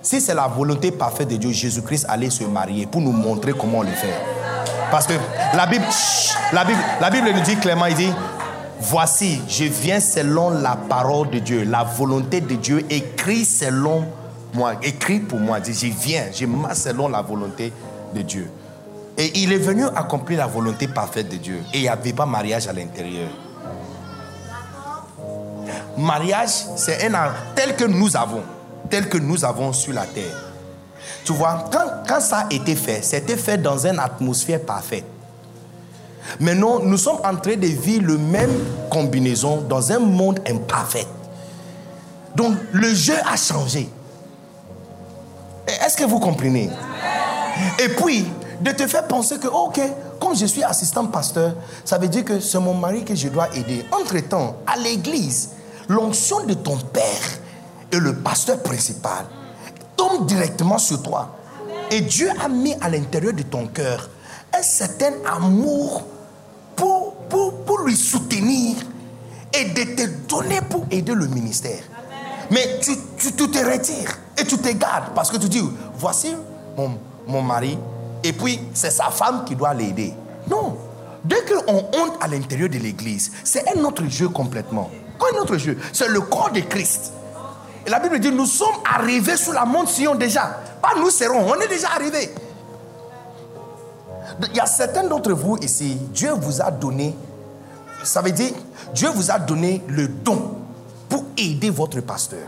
Si 0.00 0.20
c'est 0.20 0.34
la 0.34 0.46
volonté 0.46 0.90
parfaite 0.90 1.28
de 1.28 1.36
Dieu, 1.36 1.50
Jésus-Christ 1.50 2.06
allait 2.08 2.30
se 2.30 2.44
marier 2.44 2.86
pour 2.86 3.00
nous 3.00 3.12
montrer 3.12 3.52
comment 3.52 3.82
le 3.82 3.90
faire. 3.90 4.20
Parce 4.90 5.06
que 5.06 5.14
la 5.54 5.66
Bible, 5.66 5.84
la 6.52 6.64
Bible, 6.64 6.80
la 7.00 7.10
Bible 7.10 7.30
nous 7.34 7.42
dit 7.42 7.56
clairement, 7.56 7.86
il 7.86 7.94
dit, 7.94 8.12
voici, 8.80 9.40
je 9.48 9.64
viens 9.64 10.00
selon 10.00 10.50
la 10.50 10.76
parole 10.76 11.30
de 11.30 11.40
Dieu, 11.40 11.64
la 11.64 11.82
volonté 11.82 12.40
de 12.40 12.54
Dieu, 12.54 12.84
écrit 12.88 13.44
selon 13.44 14.06
moi, 14.54 14.74
écrit 14.82 15.20
pour 15.20 15.40
moi. 15.40 15.60
Dit, 15.60 15.74
je 15.74 15.92
viens, 15.92 16.24
je 16.32 16.46
marche 16.46 16.78
selon 16.78 17.08
la 17.08 17.20
volonté 17.20 17.72
de 18.14 18.22
Dieu. 18.22 18.50
Et 19.18 19.40
il 19.40 19.52
est 19.52 19.58
venu 19.58 19.84
accomplir 19.96 20.38
la 20.38 20.46
volonté 20.46 20.86
parfaite 20.86 21.28
de 21.28 21.36
Dieu. 21.36 21.60
Et 21.74 21.78
il 21.78 21.82
n'y 21.82 21.88
avait 21.88 22.12
pas 22.12 22.24
mariage 22.24 22.68
à 22.68 22.72
l'intérieur. 22.72 23.28
Mariage, 25.98 26.50
c'est 26.76 27.12
un 27.12 27.32
tel 27.56 27.74
que 27.74 27.84
nous 27.84 28.16
avons, 28.16 28.42
tel 28.90 29.08
que 29.08 29.18
nous 29.18 29.44
avons 29.44 29.72
sur 29.72 29.92
la 29.92 30.06
terre. 30.06 30.48
Tu 31.24 31.32
vois, 31.32 31.68
quand, 32.06 32.20
ça 32.20 32.46
a 32.50 32.52
été 32.52 32.74
fait, 32.74 33.02
c'était 33.02 33.36
fait 33.36 33.58
dans 33.58 33.86
une 33.86 33.98
atmosphère 33.98 34.60
parfaite. 34.62 35.04
Maintenant, 36.40 36.80
nous 36.80 36.96
sommes 36.96 37.18
en 37.24 37.36
train 37.36 37.56
de 37.56 37.66
vivre 37.66 38.06
le 38.06 38.18
même 38.18 38.50
combinaison 38.90 39.62
dans 39.62 39.92
un 39.92 39.98
monde 39.98 40.40
imparfait. 40.48 41.06
Donc, 42.34 42.54
le 42.72 42.94
jeu 42.94 43.14
a 43.30 43.36
changé. 43.36 43.88
Est-ce 45.66 45.96
que 45.96 46.04
vous 46.04 46.18
comprenez? 46.18 46.70
Et 47.82 47.88
puis, 47.88 48.26
de 48.60 48.70
te 48.72 48.86
faire 48.86 49.06
penser 49.06 49.38
que, 49.38 49.48
ok, 49.48 49.80
comme 50.20 50.36
je 50.36 50.46
suis 50.46 50.62
assistant 50.62 51.06
pasteur, 51.06 51.54
ça 51.84 51.98
veut 51.98 52.08
dire 52.08 52.24
que 52.24 52.40
c'est 52.40 52.58
mon 52.58 52.74
mari 52.74 53.04
que 53.04 53.14
je 53.14 53.28
dois 53.28 53.48
aider. 53.54 53.84
Entre-temps, 53.92 54.56
à 54.66 54.76
l'église, 54.76 55.50
l'onction 55.88 56.44
de 56.44 56.54
ton 56.54 56.76
père 56.76 57.02
et 57.92 57.98
le 57.98 58.14
pasteur 58.16 58.62
principal 58.62 59.26
tombe 59.96 60.26
directement 60.26 60.78
sur 60.78 61.02
toi. 61.02 61.36
Et 61.90 62.00
Dieu 62.02 62.28
a 62.42 62.48
mis 62.48 62.74
à 62.80 62.88
l'intérieur 62.88 63.32
de 63.32 63.42
ton 63.42 63.66
cœur 63.66 64.10
un 64.56 64.62
certain 64.62 65.12
amour 65.26 66.04
pour, 66.76 67.14
pour, 67.28 67.64
pour 67.64 67.78
lui 67.80 67.96
soutenir 67.96 68.76
et 69.52 69.64
de 69.64 69.82
te 69.94 70.06
donner 70.28 70.60
pour 70.68 70.84
aider 70.90 71.14
le 71.14 71.26
ministère. 71.26 71.82
Mais 72.50 72.78
tu, 72.80 72.92
tu, 73.16 73.32
te 73.32 73.58
retires 73.58 74.18
et 74.38 74.44
tu 74.44 74.56
te 74.56 74.68
gardes 74.72 75.12
parce 75.14 75.30
que 75.30 75.36
tu 75.36 75.48
dis, 75.48 75.62
voici 75.96 76.34
mon, 76.76 76.98
mon 77.26 77.42
mari, 77.42 77.78
et 78.22 78.32
puis 78.32 78.60
c'est 78.72 78.90
sa 78.90 79.10
femme 79.10 79.44
qui 79.44 79.54
doit 79.54 79.74
l'aider. 79.74 80.14
Non. 80.48 80.76
Dès 81.24 81.44
qu'on 81.44 81.76
honte 81.76 82.14
à 82.20 82.28
l'intérieur 82.28 82.68
de 82.68 82.78
l'église, 82.78 83.32
c'est 83.44 83.64
un 83.76 83.84
autre 83.84 84.04
jeu 84.08 84.28
complètement. 84.28 84.90
Quoi 85.18 85.28
un 85.34 85.42
autre 85.42 85.56
jeu? 85.56 85.76
C'est 85.92 86.08
le 86.08 86.20
corps 86.20 86.52
de 86.52 86.60
Christ. 86.60 87.12
La 87.88 88.00
Bible 88.00 88.18
dit 88.18 88.30
nous 88.30 88.46
sommes 88.46 88.76
arrivés 88.84 89.36
sous 89.36 89.52
la 89.52 89.64
montre 89.64 89.90
Sion 89.90 90.14
déjà. 90.14 90.58
Pas 90.82 90.98
nous 90.98 91.10
serons, 91.10 91.50
on 91.50 91.60
est 91.60 91.68
déjà 91.68 91.88
arrivés. 91.90 92.34
Il 94.50 94.56
y 94.56 94.60
a 94.60 94.66
certains 94.66 95.04
d'entre 95.04 95.32
vous 95.32 95.56
ici, 95.58 95.98
Dieu 96.12 96.30
vous 96.32 96.60
a 96.62 96.70
donné, 96.70 97.16
ça 98.04 98.20
veut 98.22 98.30
dire, 98.30 98.52
Dieu 98.94 99.08
vous 99.08 99.30
a 99.30 99.38
donné 99.38 99.82
le 99.88 100.06
don 100.08 100.58
pour 101.08 101.24
aider 101.36 101.70
votre 101.70 102.00
pasteur. 102.00 102.46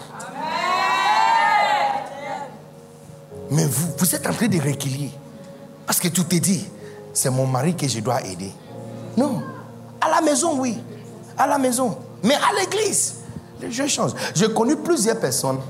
Mais 3.51 3.65
vous, 3.65 3.89
vous 3.99 4.15
êtes 4.15 4.27
en 4.29 4.33
train 4.33 4.47
de 4.47 4.61
reculer. 4.61 5.11
Parce 5.87 5.99
que 5.99 6.09
tu 6.09 6.25
te 6.25 6.37
dis, 6.37 6.69
c'est 7.13 7.31
mon 7.31 7.47
mari 7.47 7.75
que 7.75 7.89
je 7.89 7.99
dois 7.99 8.23
aider. 8.23 8.53
Non. 9.17 9.43
À 10.01 10.09
la 10.09 10.21
maison, 10.21 10.61
oui. 10.61 10.79
À 11.37 11.49
la 11.49 11.59
maison. 11.59 11.99
Mais 12.23 12.35
à 12.35 12.61
l'église, 12.61 13.17
les 13.61 13.71
jeux 13.71 13.87
changent. 13.87 14.15
J'ai 14.35 14.53
connu 14.53 14.77
plusieurs 14.77 15.19
personnes. 15.19 15.61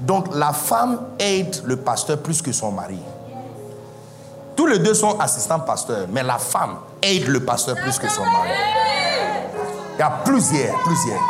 Donc 0.00 0.34
la 0.34 0.52
femme 0.52 1.00
aide 1.18 1.62
le 1.64 1.76
pasteur 1.76 2.18
plus 2.18 2.42
que 2.42 2.52
son 2.52 2.70
mari. 2.70 2.98
Tous 4.54 4.66
les 4.66 4.78
deux 4.78 4.94
sont 4.94 5.18
assistants 5.18 5.60
pasteurs, 5.60 6.06
mais 6.10 6.22
la 6.22 6.38
femme 6.38 6.76
aide 7.02 7.28
le 7.28 7.40
pasteur 7.40 7.76
plus 7.76 7.98
que 7.98 8.08
son 8.08 8.24
mari. 8.24 8.50
Il 9.96 10.00
y 10.00 10.02
a 10.02 10.10
plusieurs, 10.24 10.78
plusieurs. 10.82 11.20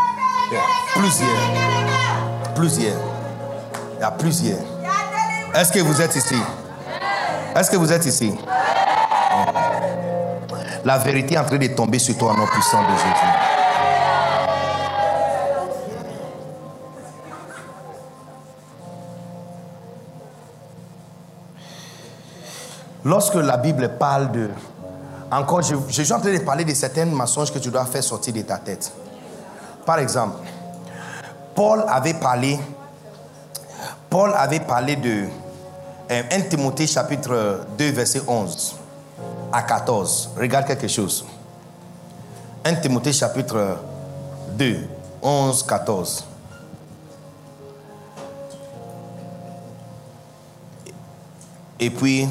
Plusieurs. 0.94 1.28
Plusieurs. 2.54 3.00
Il 3.98 4.00
y 4.00 4.04
a 4.04 4.10
plusieurs. 4.10 4.58
Est-ce 5.54 5.72
que 5.72 5.80
vous 5.80 6.00
êtes 6.00 6.14
ici? 6.16 6.36
Est-ce 7.54 7.70
que 7.70 7.76
vous 7.76 7.92
êtes 7.92 8.06
ici? 8.06 8.34
La 10.84 10.98
vérité 10.98 11.34
est 11.34 11.38
en 11.38 11.44
train 11.44 11.58
de 11.58 11.66
tomber 11.68 11.98
sur 11.98 12.16
toi, 12.16 12.34
nom 12.36 12.46
puissant 12.46 12.82
de 12.82 12.96
Jésus. 12.96 13.35
Lorsque 23.06 23.36
la 23.36 23.56
Bible 23.56 23.88
parle 24.00 24.32
de 24.32 24.50
Encore, 25.30 25.62
je, 25.62 25.76
suis 25.92 26.12
en 26.12 26.18
train 26.18 26.32
de 26.32 26.38
parler 26.38 26.64
de 26.64 26.74
certains 26.74 27.04
mensonges 27.04 27.52
que 27.52 27.60
tu 27.60 27.70
dois 27.70 27.84
faire 27.84 28.02
sortir 28.02 28.34
de 28.34 28.42
ta 28.42 28.58
tête. 28.58 28.92
Par 29.84 30.00
exemple, 30.00 30.38
Paul 31.54 31.84
avait 31.86 32.14
parlé, 32.14 32.58
Paul 34.10 34.32
avait 34.34 34.58
parlé 34.58 34.96
de 34.96 35.26
1 36.10 36.14
euh, 36.14 36.48
Timothée 36.50 36.88
chapitre 36.88 37.60
2 37.78 37.92
verset 37.92 38.22
11 38.26 38.74
à 39.52 39.62
14. 39.62 40.30
Regarde 40.36 40.66
quelque 40.66 40.88
chose. 40.88 41.24
1 42.64 42.74
Timothée 42.74 43.12
chapitre 43.12 43.76
2, 44.58 44.80
11, 45.22 45.62
14. 45.62 46.24
Et 51.78 51.90
puis, 51.90 52.28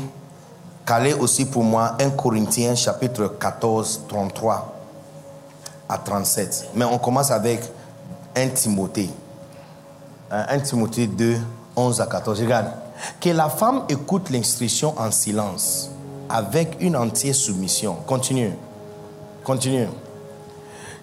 calez 0.85 1.13
aussi 1.13 1.45
pour 1.45 1.63
moi 1.63 1.95
1 1.99 2.11
Corinthiens 2.11 2.75
chapitre 2.75 3.27
14, 3.39 4.01
33 4.07 4.73
à 5.89 5.97
37. 5.97 6.69
Mais 6.75 6.85
on 6.85 6.97
commence 6.97 7.31
avec 7.31 7.61
1 8.35 8.49
Timothée. 8.49 9.09
1 10.31 10.59
Timothée 10.59 11.07
2, 11.07 11.37
11 11.75 12.01
à 12.01 12.05
14. 12.05 12.41
Regarde. 12.41 12.67
Que 13.19 13.29
la 13.29 13.49
femme 13.49 13.83
écoute 13.89 14.29
l'instruction 14.29 14.93
en 14.97 15.11
silence, 15.11 15.91
avec 16.29 16.77
une 16.79 16.95
entière 16.95 17.35
soumission. 17.35 17.95
Continue. 18.07 18.53
Continue. 19.43 19.87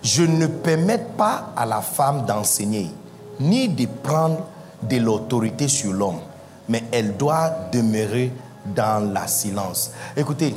Je 0.03 0.23
ne 0.23 0.47
permets 0.47 0.99
pas 0.99 1.51
à 1.57 1.67
la 1.67 1.81
femme 1.81 2.25
d'enseigner, 2.25 2.91
ni 3.39 3.69
de 3.69 3.87
prendre 4.03 4.39
de 4.83 4.97
l'autorité 4.97 5.69
sur 5.69 5.93
l'homme, 5.93 6.19
mais 6.69 6.83
elle 6.91 7.17
doit 7.17 7.51
demeurer 7.71 8.33
dans 8.67 9.13
la 9.13 9.27
silence. 9.27 9.93
Écoutez, 10.17 10.55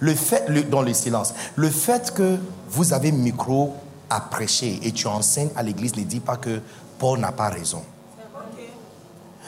le 0.00 0.14
fait, 0.14 0.68
dans 0.68 0.82
le 0.82 0.92
silence, 0.92 1.34
le 1.54 1.70
fait 1.70 2.12
que 2.12 2.38
vous 2.68 2.92
avez 2.92 3.12
micro 3.12 3.74
à 4.10 4.20
prêcher 4.20 4.80
et 4.82 4.92
tu 4.92 5.06
enseignes 5.06 5.50
à 5.56 5.62
l'église 5.62 5.96
ne 5.96 6.02
dit 6.02 6.20
pas 6.20 6.36
que 6.36 6.60
Paul 6.98 7.18
n'a 7.18 7.32
pas 7.32 7.48
raison. 7.48 7.82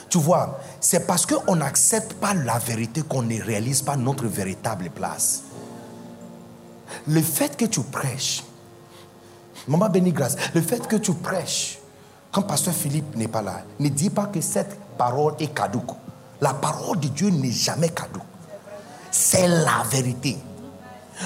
Tu 0.09 0.18
vois, 0.18 0.59
c'est 0.80 1.06
parce 1.06 1.26
qu'on 1.26 1.56
n'accepte 1.56 2.14
pas 2.14 2.32
la 2.32 2.59
vérité 2.59 3.02
qu'on 3.02 3.22
ne 3.22 3.43
réalise 3.43 3.82
pas 3.82 3.97
notre 3.97 4.26
véritable 4.26 4.89
place. 4.90 5.43
Le 7.06 7.20
fait 7.20 7.56
que 7.56 7.66
tu 7.66 7.80
prêches, 7.82 8.43
Maman 9.66 9.90
béni 9.90 10.12
grâce, 10.12 10.36
le 10.55 10.62
fait 10.62 10.86
que 10.89 10.97
tu 10.97 11.12
prêches, 11.12 11.78
quand 12.32 12.43
Pasteur 12.43 12.72
Philippe 12.72 13.16
n'est 13.16 13.28
pas 13.28 13.43
là, 13.43 13.62
ne 13.78 13.89
dis 13.90 14.09
pas 14.09 14.26
que 14.26 14.40
cette 14.40 14.78
parole 14.97 15.35
est 15.39 15.55
caduque. 15.55 15.90
La 16.40 16.55
parole 16.55 17.01
de 17.01 17.09
Dieu 17.09 17.31
n'est 17.31 17.51
jamais 17.51 17.89
caduque. 17.89 18.23
C'est 19.10 19.48
la 19.48 19.82
vérité. 19.90 20.39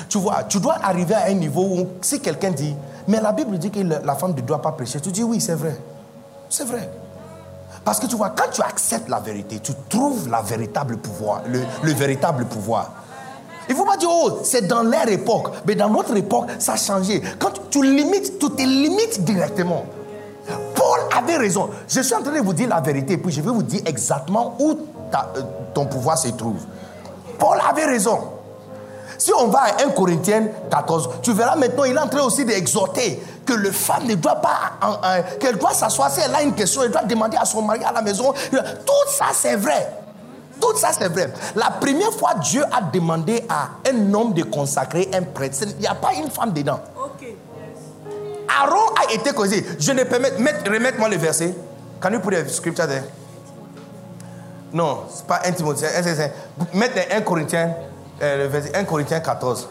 Tu 0.09 0.19
vois, 0.19 0.45
tu 0.45 0.59
dois 0.59 0.77
arriver 0.83 1.15
à 1.15 1.27
un 1.27 1.35
niveau 1.35 1.63
où 1.63 1.89
si 2.01 2.21
quelqu'un 2.21 2.51
dit, 2.51 2.75
mais 3.09 3.21
la 3.21 3.33
Bible 3.33 3.59
dit 3.59 3.71
que 3.71 3.81
la 3.81 4.15
femme 4.15 4.35
ne 4.35 4.41
doit 4.41 4.63
pas 4.63 4.73
prêcher, 4.73 5.01
tu 5.01 5.11
dis 5.11 5.23
oui, 5.23 5.41
c'est 5.41 5.55
vrai. 5.55 5.79
C'est 6.49 6.65
vrai. 6.65 6.89
Parce 7.85 7.99
que 7.99 8.07
tu 8.07 8.17
vois, 8.17 8.31
quand 8.31 8.51
tu 8.53 8.63
acceptes 8.63 9.09
la 9.09 9.21
vérité, 9.21 9.59
tu 9.61 9.73
trouves 9.89 10.29
la 10.29 10.41
véritable 10.41 10.97
pouvoir, 10.99 11.43
le, 11.47 11.61
le 11.83 11.93
véritable 11.93 12.45
pouvoir. 12.47 12.93
Il 13.69 13.73
ne 13.73 13.79
faut 13.79 13.85
pas 13.85 13.97
dire, 13.97 14.09
oh, 14.11 14.41
c'est 14.43 14.67
dans 14.67 14.83
leur 14.83 15.09
époque. 15.09 15.49
Mais 15.67 15.75
dans 15.75 15.89
notre 15.89 16.17
époque, 16.17 16.47
ça 16.59 16.73
a 16.73 16.77
changé. 16.77 17.23
Quand 17.39 17.53
tu, 17.71 17.83
limites, 17.83 18.39
tu 18.39 18.51
te 18.51 18.63
limites 18.63 19.25
directement. 19.25 19.85
Paul 20.75 21.01
avait 21.17 21.37
raison. 21.37 21.71
Je 21.89 22.01
suis 22.01 22.15
en 22.15 22.23
train 22.23 22.33
de 22.33 22.41
vous 22.41 22.53
dire 22.53 22.69
la 22.69 22.81
vérité, 22.81 23.17
puis 23.17 23.33
je 23.33 23.41
vais 23.41 23.51
vous 23.51 23.63
dire 23.63 23.81
exactement 23.87 24.57
où 24.59 24.79
ton 25.75 25.87
pouvoir 25.87 26.19
se 26.19 26.29
trouve. 26.29 26.61
Paul 27.39 27.59
avait 27.69 27.87
raison. 27.87 28.19
Si 29.19 29.33
on 29.39 29.49
va 29.49 29.61
à 29.61 29.85
1 29.85 29.91
Corinthiens 29.91 30.49
14, 30.71 31.11
tu 31.23 31.33
verras 31.33 31.55
maintenant, 31.55 31.85
il 31.85 31.95
est 31.95 31.99
en 31.99 32.09
train 32.09 32.23
aussi 32.23 32.45
d'exhorter 32.45 33.23
que 33.47 33.53
le 33.53 33.71
femme 33.71 34.07
ne 34.07 34.15
doit 34.15 34.37
pas, 34.37 34.59
qu'elle 35.39 35.59
doit 35.59 35.73
s'asseoir 35.73 36.11
si 36.11 36.21
elle 36.21 36.35
a 36.35 36.43
une 36.43 36.55
question, 36.55 36.83
elle 36.83 36.91
doit 36.91 37.05
demander 37.05 37.37
à 37.37 37.45
son 37.45 37.63
mari 37.63 37.85
à 37.85 37.93
la 37.93 38.03
maison. 38.03 38.33
Tout 38.51 39.09
ça, 39.09 39.27
c'est 39.33 39.57
vrai. 39.57 39.99
Tout 40.61 40.77
ça, 40.77 40.89
c'est 40.97 41.09
vrai. 41.09 41.33
La 41.55 41.71
première 41.71 42.13
fois, 42.13 42.35
Dieu 42.35 42.65
a 42.73 42.81
demandé 42.83 43.45
à 43.49 43.69
un 43.89 44.15
homme 44.15 44.33
de 44.33 44.43
consacrer 44.43 45.09
un 45.13 45.23
prêtre. 45.23 45.59
Il 45.63 45.79
n'y 45.79 45.87
a 45.87 45.95
pas 45.95 46.15
une 46.15 46.31
femme 46.31 46.53
dedans. 46.53 46.81
Aaron 48.49 48.95
a 49.01 49.13
été 49.13 49.33
causé. 49.33 49.65
Je 49.79 49.93
ne 49.93 50.05
peux 50.05 50.19
mettre, 50.19 50.71
remettre-moi 50.71 51.09
le 51.09 51.17
verset. 51.17 51.55
Can 52.01 52.13
you 52.13 52.21
put 52.21 52.33
the 52.33 52.49
scripture 52.49 52.87
there? 52.87 53.05
Non, 54.73 55.05
ce 55.13 55.21
n'est 55.21 55.27
pas 55.27 55.41
1 55.45 55.53
Timothée. 55.53 55.87
Mettez 56.73 57.13
1 57.13 57.21
Corinthiens, 57.23 57.75
euh, 58.23 58.39
le 58.39 58.47
verset 58.47 58.75
1 58.75 58.85
Corinthiens 58.85 59.21
14. 59.21 59.69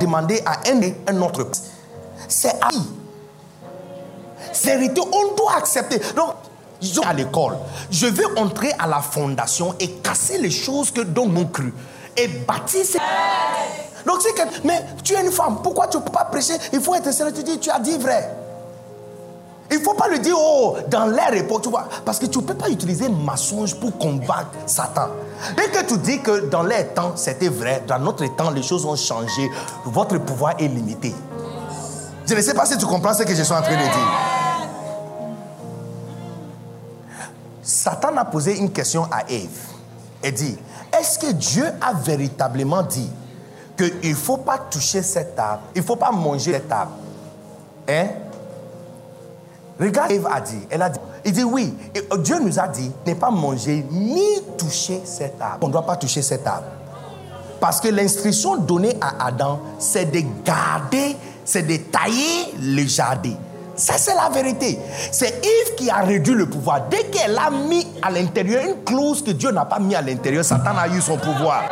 Demander 0.00 0.42
à 0.44 0.58
un, 0.68 1.14
un 1.14 1.22
autre. 1.22 1.46
C'est 2.28 2.54
à 2.60 2.70
Vérité, 4.64 5.00
on 5.00 5.34
doit 5.34 5.56
accepter. 5.56 6.00
Donc, 6.16 6.34
à 7.04 7.12
l'école. 7.12 7.56
Je 7.90 8.06
veux 8.06 8.38
entrer 8.38 8.72
à 8.78 8.86
la 8.86 9.00
fondation 9.00 9.74
et 9.80 9.90
casser 9.90 10.38
les 10.38 10.50
choses 10.50 10.90
que, 10.90 11.00
dont 11.00 11.26
nous 11.26 11.46
cru. 11.46 11.72
Et 12.16 12.28
bâtir 12.28 12.82
Donc 14.06 14.18
c'est 14.20 14.32
que, 14.34 14.66
mais 14.66 14.84
tu 15.02 15.14
es 15.14 15.20
une 15.20 15.32
femme, 15.32 15.58
pourquoi 15.62 15.88
tu 15.88 15.96
ne 15.96 16.02
peux 16.02 16.12
pas 16.12 16.24
prêcher? 16.26 16.54
Il 16.72 16.80
faut 16.80 16.94
être 16.94 17.12
sérieux, 17.12 17.32
tu 17.34 17.42
dis, 17.42 17.58
tu 17.58 17.70
as 17.70 17.80
dit 17.80 17.98
vrai. 17.98 18.30
Il 19.70 19.78
ne 19.78 19.82
faut 19.82 19.94
pas 19.94 20.08
le 20.08 20.18
dire, 20.18 20.36
oh, 20.38 20.76
dans 20.88 21.06
l'air 21.06 21.32
époque, 21.34 21.62
tu 21.62 21.70
vois. 21.70 21.88
Parce 22.04 22.18
que 22.18 22.26
tu 22.26 22.38
ne 22.38 22.44
peux 22.44 22.54
pas 22.54 22.68
utiliser 22.68 23.08
mensonge 23.08 23.74
pour 23.74 23.96
combattre 23.98 24.50
Satan. 24.66 25.08
Dès 25.56 25.68
que 25.68 25.84
tu 25.86 25.98
dis 25.98 26.20
que 26.20 26.48
dans 26.48 26.62
les 26.62 26.86
temps, 26.88 27.12
c'était 27.16 27.48
vrai, 27.48 27.82
dans 27.86 27.98
notre 27.98 28.26
temps, 28.36 28.50
les 28.50 28.62
choses 28.62 28.84
ont 28.84 28.96
changé, 28.96 29.50
votre 29.84 30.18
pouvoir 30.18 30.54
est 30.58 30.68
limité. 30.68 31.14
Je 32.26 32.34
ne 32.34 32.40
sais 32.40 32.54
pas 32.54 32.66
si 32.66 32.76
tu 32.78 32.86
comprends 32.86 33.14
ce 33.14 33.22
que 33.22 33.34
je 33.34 33.42
suis 33.42 33.52
en 33.52 33.62
train 33.62 33.76
de 33.76 33.82
dire. 33.82 34.34
Satan 37.62 38.16
a 38.16 38.24
posé 38.26 38.58
une 38.58 38.70
question 38.70 39.04
à 39.10 39.30
Ève. 39.30 39.48
et 40.22 40.32
dit, 40.32 40.56
est-ce 40.98 41.18
que 41.18 41.32
Dieu 41.32 41.66
a 41.80 41.94
véritablement 41.94 42.82
dit 42.82 43.10
qu'il 43.76 44.10
ne 44.10 44.14
faut 44.14 44.36
pas 44.36 44.58
toucher 44.58 45.02
cette 45.02 45.34
table, 45.34 45.62
il 45.74 45.80
ne 45.80 45.86
faut 45.86 45.96
pas 45.96 46.12
manger 46.12 46.52
cette 46.52 46.68
table 46.68 46.92
Hein? 47.88 48.06
Regarde, 49.78 50.12
Ève 50.12 50.28
a 50.32 50.40
dit, 50.40 50.66
elle 50.70 50.82
a 50.82 50.88
dit, 50.88 51.00
il 51.24 51.32
dit 51.32 51.42
oui, 51.42 51.74
euh, 51.96 52.16
Dieu 52.18 52.38
nous 52.40 52.60
a 52.60 52.68
dit 52.68 52.92
ne 53.06 53.14
pas 53.14 53.30
manger 53.30 53.84
ni 53.90 54.40
toucher 54.56 55.00
cette 55.04 55.38
table. 55.38 55.58
On 55.62 55.66
ne 55.66 55.72
doit 55.72 55.84
pas 55.84 55.96
toucher 55.96 56.22
cette 56.22 56.44
table. 56.44 56.66
Parce 57.60 57.80
que 57.80 57.88
l'instruction 57.88 58.56
donnée 58.56 58.96
à 59.00 59.26
Adam, 59.26 59.60
c'est 59.78 60.10
de 60.12 60.20
garder, 60.44 61.16
c'est 61.44 61.62
de 61.62 61.76
tailler 61.76 62.54
le 62.60 62.86
jardin. 62.86 63.34
Ça, 63.74 63.94
c'est 63.98 64.14
la 64.14 64.28
vérité. 64.28 64.78
C'est 65.10 65.44
Yves 65.44 65.74
qui 65.76 65.90
a 65.90 65.96
réduit 66.02 66.34
le 66.34 66.48
pouvoir. 66.48 66.82
Dès 66.88 67.04
qu'elle 67.04 67.36
a 67.36 67.50
mis 67.50 67.86
à 68.02 68.10
l'intérieur 68.10 68.62
une 68.64 68.84
clause 68.84 69.24
que 69.24 69.32
Dieu 69.32 69.50
n'a 69.50 69.64
pas 69.64 69.80
mis 69.80 69.96
à 69.96 70.02
l'intérieur, 70.02 70.44
Satan 70.44 70.76
a 70.76 70.86
eu 70.86 71.00
son 71.00 71.16
pouvoir. 71.16 71.64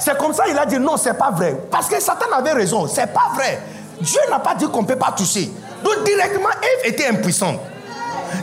C'est 0.00 0.16
comme 0.18 0.32
ça 0.32 0.44
qu'il 0.44 0.58
a 0.58 0.66
dit 0.66 0.78
non, 0.78 0.96
c'est 0.96 1.14
pas 1.14 1.30
vrai. 1.30 1.56
Parce 1.70 1.88
que 1.88 2.00
Satan 2.00 2.26
avait 2.32 2.52
raison, 2.52 2.88
c'est 2.88 3.12
pas 3.12 3.30
vrai. 3.34 3.60
Dieu 4.00 4.20
n'a 4.30 4.38
pas 4.38 4.54
dit 4.54 4.66
qu'on 4.68 4.82
ne 4.82 4.86
peut 4.86 4.96
pas 4.96 5.12
toucher. 5.12 5.50
Donc 5.82 6.04
directement, 6.04 6.50
Eve 6.50 6.92
était 6.92 7.06
impuissante. 7.06 7.60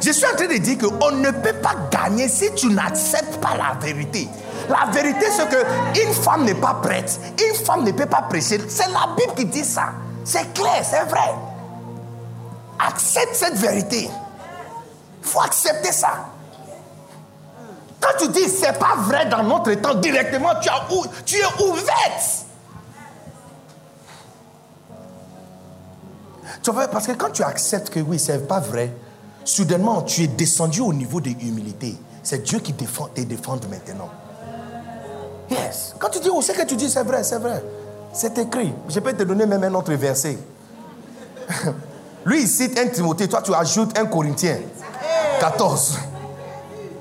Je 0.01 0.11
suis 0.11 0.25
en 0.25 0.35
train 0.35 0.47
de 0.47 0.57
dire 0.57 0.77
qu'on 0.77 1.11
ne 1.11 1.31
peut 1.31 1.53
pas 1.53 1.75
gagner 1.91 2.27
si 2.27 2.53
tu 2.55 2.67
n'acceptes 2.67 3.37
pas 3.37 3.55
la 3.57 3.77
vérité. 3.79 4.27
La 4.69 4.89
vérité, 4.91 5.25
c'est 5.31 5.47
qu'une 5.49 6.13
femme 6.13 6.45
n'est 6.45 6.55
pas 6.55 6.79
prête. 6.81 7.19
Une 7.39 7.65
femme 7.65 7.83
ne 7.83 7.91
peut 7.91 8.05
pas 8.05 8.21
prêcher. 8.23 8.61
C'est 8.67 8.87
la 8.87 9.13
Bible 9.17 9.33
qui 9.35 9.45
dit 9.45 9.63
ça. 9.63 9.89
C'est 10.23 10.53
clair, 10.53 10.83
c'est 10.83 11.03
vrai. 11.09 11.33
Accepte 12.79 13.35
cette 13.35 13.55
vérité. 13.55 14.09
Il 15.21 15.29
faut 15.29 15.41
accepter 15.41 15.91
ça. 15.91 16.25
Quand 17.99 18.17
tu 18.19 18.27
dis 18.29 18.49
c'est 18.49 18.77
pas 18.77 18.95
vrai 18.97 19.25
dans 19.27 19.43
notre 19.43 19.73
temps, 19.75 19.95
directement 19.95 20.49
tu, 21.25 21.37
es 21.37 21.63
ouverte. 21.63 22.45
Parce 26.71 27.07
que 27.07 27.13
quand 27.13 27.31
tu 27.31 27.43
acceptes 27.43 27.89
que 27.89 27.99
oui, 27.99 28.17
c'est 28.19 28.47
pas 28.47 28.59
vrai, 28.59 28.93
soudainement 29.43 30.01
tu 30.01 30.23
es 30.23 30.27
descendu 30.27 30.81
au 30.81 30.93
niveau 30.93 31.19
de 31.19 31.29
l'humilité. 31.29 31.97
C'est 32.21 32.43
Dieu 32.43 32.59
qui 32.59 32.71
défend, 32.71 33.07
te 33.07 33.21
défend 33.21 33.59
maintenant. 33.69 34.09
Yes. 35.49 35.93
Quand 35.99 36.09
tu 36.09 36.19
dis, 36.19 36.29
oh, 36.31 36.41
ce 36.41 36.53
que 36.53 36.65
tu 36.65 36.75
dis, 36.75 36.89
c'est 36.89 37.03
vrai, 37.03 37.23
c'est 37.23 37.37
vrai. 37.37 37.61
C'est 38.13 38.37
écrit. 38.37 38.73
Je 38.87 38.99
peux 38.99 39.13
te 39.13 39.23
donner 39.23 39.45
même 39.45 39.63
un 39.63 39.73
autre 39.73 39.93
verset. 39.93 40.37
Lui, 42.25 42.43
il 42.43 42.47
cite 42.47 42.79
un 42.79 42.87
Timothée, 42.87 43.27
toi, 43.27 43.41
tu 43.41 43.53
ajoutes 43.53 43.97
un 43.97 44.05
Corinthien 44.05 44.57
14. 45.41 45.99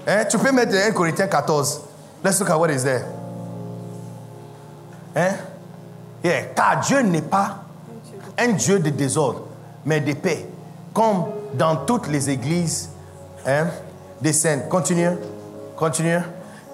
Hein? 0.09 0.25
Tu 0.29 0.39
peux 0.39 0.51
mettre 0.51 0.75
un 0.75 0.91
Corinthien 0.91 1.29
14. 1.29 1.81
Let's 2.25 2.41
look 2.41 2.51
at 2.51 2.59
what 2.59 2.71
is 2.71 2.83
there. 2.83 3.05
Hein? 5.15 5.37
Yeah. 6.25 6.43
Car 6.55 6.81
Dieu 6.81 7.01
n'est 7.03 7.23
pas 7.23 7.59
un 8.39 8.49
Dieu 8.49 8.79
de 8.79 8.91
désordre, 8.91 9.43
mais 9.85 10.01
de 10.01 10.13
paix. 10.13 10.47
Comme 10.93 11.27
dans 11.55 11.77
toutes 11.77 12.09
les 12.09 12.31
églises 12.31 12.91
hein, 13.47 13.67
des 14.21 14.33
saints. 14.33 14.61
Continue. 14.69 15.17
Continue. 15.77 16.21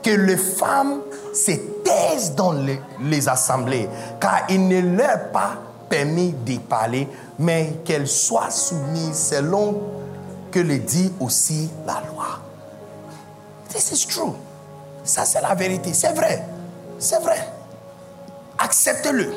que 0.03 0.11
les 0.11 0.37
femmes 0.37 1.01
se 1.35 1.53
taisent 1.83 2.35
dans 2.35 2.53
les, 2.53 2.81
les 3.03 3.29
assemblées, 3.29 3.89
car 4.21 4.43
il 4.49 4.69
ne 4.69 4.97
leur 4.97 5.11
est 5.11 5.33
pas 5.33 5.55
permis 5.89 6.33
d'y 6.33 6.59
parler, 6.59 7.09
mais 7.39 7.81
qu'elles 7.85 8.09
soient 8.09 8.51
soumises 8.51 9.31
selon 9.31 9.81
que 10.51 10.61
le 10.61 10.79
dit 10.79 11.13
aussi 11.21 11.71
la 11.87 12.03
loi. 12.13 12.41
This 13.69 13.93
is 13.93 14.07
true. 14.07 14.33
Ça, 15.05 15.25
c'est 15.25 15.41
la 15.41 15.55
vérité. 15.55 15.93
C'est 15.93 16.13
vrai. 16.13 16.45
C'est 16.99 17.21
vrai. 17.21 17.49
Acceptez-le. 18.59 19.33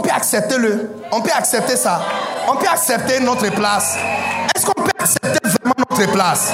Peut 0.00 0.10
accepter 0.10 0.58
le 0.58 0.90
On 1.12 1.20
peut 1.20 1.30
accepter 1.32 1.76
ça. 1.76 2.00
On 2.48 2.56
peut 2.56 2.66
accepter 2.68 3.20
notre 3.20 3.48
place. 3.52 3.96
Est-ce 4.54 4.66
qu'on 4.66 4.82
peut 4.82 4.90
accepter 4.98 5.38
vraiment 5.44 5.74
notre 5.78 6.10
place? 6.10 6.52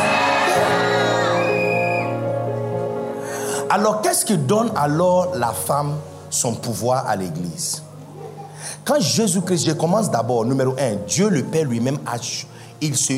Alors, 3.71 4.03
qu'est-ce 4.03 4.25
qui 4.25 4.37
donne 4.37 4.71
alors 4.77 5.35
la 5.37 5.53
femme 5.53 5.95
son 6.29 6.55
pouvoir 6.55 7.07
à 7.07 7.17
l'Église? 7.17 7.83
Quand 8.85 9.01
Jésus-Christ, 9.01 9.67
je 9.67 9.73
commence 9.73 10.11
d'abord, 10.11 10.45
numéro 10.45 10.75
un, 10.79 10.97
Dieu 11.07 11.31
le 11.31 11.43
Père 11.43 11.65
lui-même, 11.65 11.99
il 12.81 12.97
se, 12.97 13.15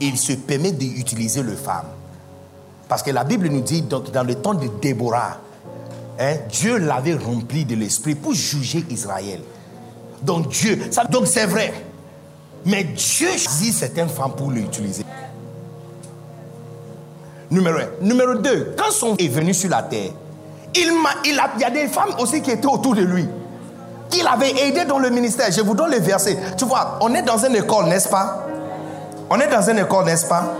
il, 0.00 0.18
se 0.18 0.32
permet 0.32 0.72
d'utiliser 0.72 1.42
le 1.42 1.56
femme. 1.56 1.86
Parce 2.88 3.02
que 3.02 3.10
la 3.10 3.24
Bible 3.24 3.48
nous 3.48 3.60
dit, 3.60 3.82
dans 3.82 4.22
le 4.22 4.34
temps 4.34 4.54
de 4.54 4.68
Déborah, 4.80 5.38
hein, 6.18 6.36
Dieu 6.50 6.78
l'avait 6.78 7.14
rempli 7.14 7.64
de 7.64 7.74
l'esprit 7.74 8.14
pour 8.14 8.32
juger 8.32 8.84
Israël. 8.90 9.40
Donc 10.24 10.48
Dieu, 10.48 10.78
donc 11.10 11.26
c'est 11.26 11.46
vrai. 11.46 11.72
Mais 12.64 12.84
Dieu 12.84 13.28
choisit 13.36 13.74
certaines 13.74 14.08
femmes 14.08 14.32
pour 14.36 14.50
l'utiliser. 14.50 15.04
Numéro 17.50 17.78
un. 17.78 18.04
Numéro 18.04 18.34
deux, 18.34 18.74
quand 18.76 18.90
son 18.90 19.16
est 19.16 19.28
venu 19.28 19.52
sur 19.52 19.70
la 19.70 19.82
terre, 19.82 20.10
il, 20.74 21.60
y 21.60 21.64
a 21.64 21.70
des 21.70 21.86
femmes 21.88 22.14
aussi 22.18 22.42
qui 22.42 22.50
étaient 22.50 22.66
autour 22.66 22.94
de 22.94 23.02
lui, 23.02 23.28
qu'il 24.08 24.26
avait 24.26 24.50
aidé 24.66 24.84
dans 24.84 24.98
le 24.98 25.10
ministère. 25.10 25.52
Je 25.52 25.60
vous 25.60 25.74
donne 25.74 25.90
les 25.90 26.00
versets. 26.00 26.38
Tu 26.56 26.64
vois, 26.64 26.98
on 27.00 27.14
est 27.14 27.22
dans 27.22 27.38
une 27.38 27.54
école, 27.54 27.86
n'est-ce 27.86 28.08
pas? 28.08 28.46
On 29.30 29.38
est 29.38 29.48
dans 29.48 29.68
une 29.68 29.78
école, 29.78 30.06
n'est-ce 30.06 30.26
pas? 30.26 30.54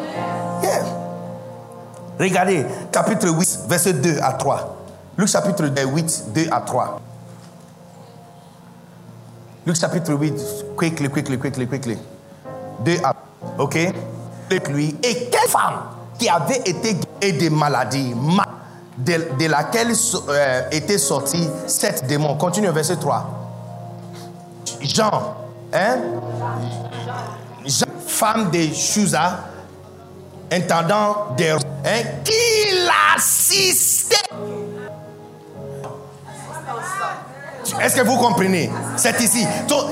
Regardez, 2.18 2.64
chapitre 2.94 3.28
8, 3.28 3.60
verset 3.68 3.94
2 3.94 4.18
à 4.22 4.32
3. 4.34 4.76
Luc 5.16 5.28
chapitre 5.28 5.64
8, 5.64 6.24
2 6.32 6.46
à 6.52 6.60
3. 6.60 7.00
Luc 9.66 9.76
chapitre 9.76 10.12
8, 10.12 10.76
quickly, 10.76 11.08
quickly, 11.08 11.38
quickly, 11.38 11.66
quickly. 11.66 11.98
2 12.84 12.98
à 13.02 13.14
ok? 13.58 13.78
Lui. 14.68 14.94
Et 15.02 15.30
quelle 15.30 15.48
femme 15.48 15.80
qui 16.18 16.28
avait 16.28 16.58
été 16.66 16.96
et 17.20 17.32
des 17.32 17.50
maladies 17.50 18.14
de, 18.98 19.12
de 19.38 19.46
laquelle 19.46 19.92
euh, 20.28 20.62
étaient 20.70 20.98
sortis 20.98 21.48
sept 21.66 22.06
démons? 22.06 22.36
Continue 22.36 22.68
verset 22.68 22.96
3. 22.96 23.26
Jean, 24.82 25.36
hein? 25.72 25.98
Jean, 27.64 27.86
femme 28.06 28.50
de 28.50 28.72
Chusa, 28.72 29.40
intendant 30.52 31.34
des 31.36 31.52
hein, 31.52 32.02
qui 32.22 32.32
l'assistait. 32.86 34.16
Est-ce 37.80 37.96
que 37.96 38.02
vous 38.02 38.16
comprenez? 38.16 38.70
C'est 38.96 39.20
ici. 39.20 39.46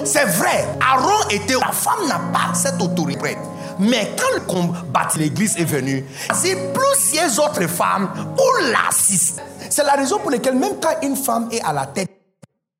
C'est 0.04 0.24
vrai. 0.24 0.68
Aaron 0.80 1.28
était. 1.30 1.54
La 1.54 1.72
femme 1.72 2.06
n'a 2.08 2.18
pas 2.32 2.54
cette 2.54 2.80
autorité. 2.80 3.36
Mais 3.78 4.14
quand 4.18 4.34
le 4.34 4.40
combat 4.40 5.08
l'église 5.16 5.56
est 5.56 5.64
venu, 5.64 6.04
c'est 6.34 6.56
plusieurs 6.72 7.38
autres 7.44 7.66
femmes 7.66 8.10
pour 8.36 8.52
l'assister. 8.70 9.42
C'est 9.70 9.84
la 9.84 9.92
raison 9.92 10.18
pour 10.18 10.30
laquelle, 10.30 10.56
même 10.56 10.74
quand 10.80 10.94
une 11.02 11.16
femme 11.16 11.48
est 11.50 11.62
à 11.62 11.72
la 11.72 11.86
tête, 11.86 12.10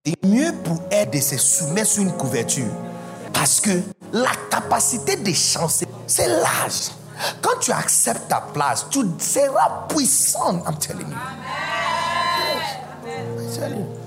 c'est 0.04 0.24
mieux 0.24 0.52
pour 0.64 0.82
elle 0.90 1.10
de 1.10 1.20
se 1.20 1.38
soumettre 1.38 1.88
sur 1.88 2.02
une 2.02 2.12
couverture. 2.12 2.66
Parce 3.32 3.60
que 3.60 3.70
la 4.12 4.30
capacité 4.50 5.16
de 5.16 5.32
chancer, 5.32 5.86
c'est 6.06 6.28
l'âge. 6.28 6.90
Quand 7.40 7.58
tu 7.60 7.72
acceptes 7.72 8.28
ta 8.28 8.40
place, 8.52 8.86
tu 8.90 9.00
seras 9.18 9.86
puissant. 9.88 10.62
I'm 10.66 10.76
telling 10.78 11.08
you. 11.08 11.16
I'm 13.06 13.50
telling 13.54 13.78
you. 13.78 14.01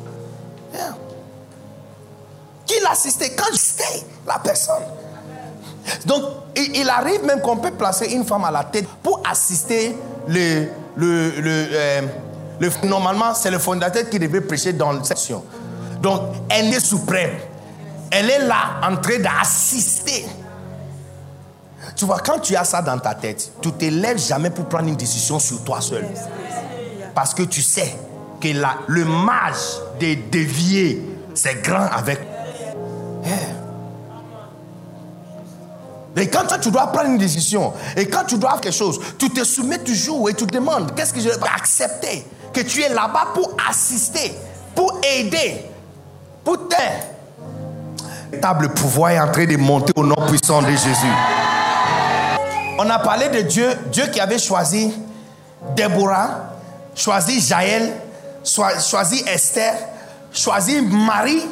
Qui 2.65 2.79
l'assistait 2.81 3.35
Quand 3.35 3.51
j'étais 3.53 4.05
la 4.25 4.39
personne. 4.39 4.83
Donc, 6.05 6.23
il 6.55 6.89
arrive 6.89 7.23
même 7.23 7.41
qu'on 7.41 7.57
peut 7.57 7.71
placer 7.71 8.07
une 8.07 8.25
femme 8.25 8.43
à 8.45 8.51
la 8.51 8.63
tête 8.63 8.87
pour 9.03 9.21
assister 9.29 9.95
le. 10.27 10.67
le, 10.95 11.29
le, 11.41 11.67
euh, 11.71 12.01
normalement, 12.83 13.33
c'est 13.35 13.51
le 13.51 13.59
fondateur 13.59 14.09
qui 14.09 14.17
devait 14.17 14.41
prêcher 14.41 14.73
dans 14.73 14.91
la 14.91 15.03
section. 15.03 15.43
Donc, 16.01 16.21
elle 16.49 16.73
est 16.73 16.79
suprême. 16.79 17.37
Elle 18.11 18.29
est 18.29 18.47
là 18.47 18.79
en 18.83 18.95
train 18.97 19.19
d'assister. 19.19 20.25
Tu 21.95 22.05
vois, 22.05 22.19
quand 22.19 22.39
tu 22.39 22.55
as 22.55 22.63
ça 22.63 22.81
dans 22.81 22.97
ta 22.97 23.13
tête, 23.13 23.51
tu 23.61 23.69
ne 23.69 23.73
te 23.73 23.85
lèves 23.85 24.19
jamais 24.19 24.49
pour 24.49 24.65
prendre 24.65 24.87
une 24.87 24.95
décision 24.95 25.39
sur 25.39 25.63
toi 25.63 25.81
seul. 25.81 26.05
Parce 27.13 27.33
que 27.33 27.43
tu 27.43 27.61
sais 27.61 27.95
que 28.41 28.49
la, 28.49 28.77
le 28.87 29.05
mage 29.05 29.79
de 29.99 30.15
dévier, 30.29 31.01
c'est 31.33 31.61
grand 31.61 31.87
avec. 31.91 32.19
Et 36.18 36.30
quand 36.30 36.43
tu 36.61 36.72
dois 36.72 36.88
prendre 36.88 37.10
une 37.10 37.18
décision, 37.18 37.73
et 37.95 38.07
quand 38.07 38.23
tu 38.23 38.38
dois 38.38 38.52
faire 38.52 38.61
quelque 38.61 38.73
chose, 38.73 38.99
tu 39.19 39.30
te 39.30 39.43
soumets 39.43 39.80
toujours 39.80 40.30
et 40.30 40.34
tu 40.34 40.45
demandes, 40.45 40.95
qu'est-ce 40.95 41.14
que 41.14 41.19
je 41.19 41.27
vais 41.27 41.35
accepter? 41.53 42.26
Que 42.53 42.61
tu 42.61 42.81
es 42.81 42.89
là-bas 42.89 43.27
pour 43.34 43.52
assister, 43.69 44.34
pour 44.73 44.99
aider, 45.18 45.65
pour 46.43 46.68
t'aider. 46.69 46.84
Le 48.31 48.39
table 48.39 48.69
pouvoir 48.69 49.11
est 49.11 49.19
en 49.19 49.31
train 49.31 49.45
de 49.45 49.57
monter 49.57 49.91
au 49.95 50.03
nom 50.06 50.15
puissant 50.27 50.61
de 50.61 50.69
Jésus. 50.72 51.14
On 52.80 52.89
a 52.89 52.99
parlé 52.99 53.30
de 53.30 53.41
Dieu, 53.41 53.69
Dieu 53.91 54.07
qui 54.07 54.19
avait 54.19 54.39
choisi 54.39 54.93
Déborah, 55.76 56.52
choisi 56.95 57.41
Jaël, 57.41 57.93
choisi 58.43 59.23
Esther, 59.27 59.73
choisi 60.31 60.81
Marie, 60.81 61.43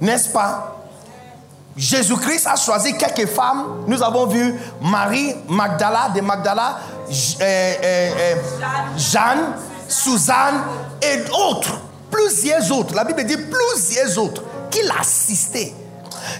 n'est-ce 0.00 0.28
pas? 0.30 0.76
Jésus-Christ 1.76 2.46
a 2.46 2.56
choisi 2.56 2.96
quelques 2.96 3.28
femmes. 3.28 3.84
Nous 3.86 4.02
avons 4.02 4.26
vu 4.26 4.54
Marie 4.80 5.34
Magdala 5.48 6.10
de 6.14 6.20
Magdala, 6.20 6.78
euh, 7.08 7.14
euh, 7.42 7.74
euh, 7.82 8.34
Jeanne, 8.96 9.54
Suzanne 9.88 10.62
et 11.00 11.22
autres. 11.30 11.80
Plusieurs 12.10 12.70
autres. 12.72 12.94
La 12.94 13.04
Bible 13.04 13.24
dit 13.24 13.36
plusieurs 13.36 14.18
autres 14.18 14.42
qui 14.70 14.82
l'assistaient. 14.82 15.72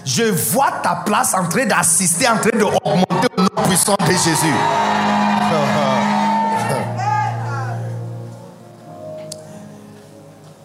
Je 0.05 0.23
vois 0.23 0.73
ta 0.83 1.01
place 1.05 1.33
en 1.33 1.47
train 1.47 1.65
d'assister, 1.65 2.27
en 2.27 2.37
train 2.37 2.51
d'augmenter 2.57 3.27
au 3.37 3.41
nom 3.41 3.63
puissant 3.63 3.95
de 3.99 4.11
Jésus. 4.11 4.53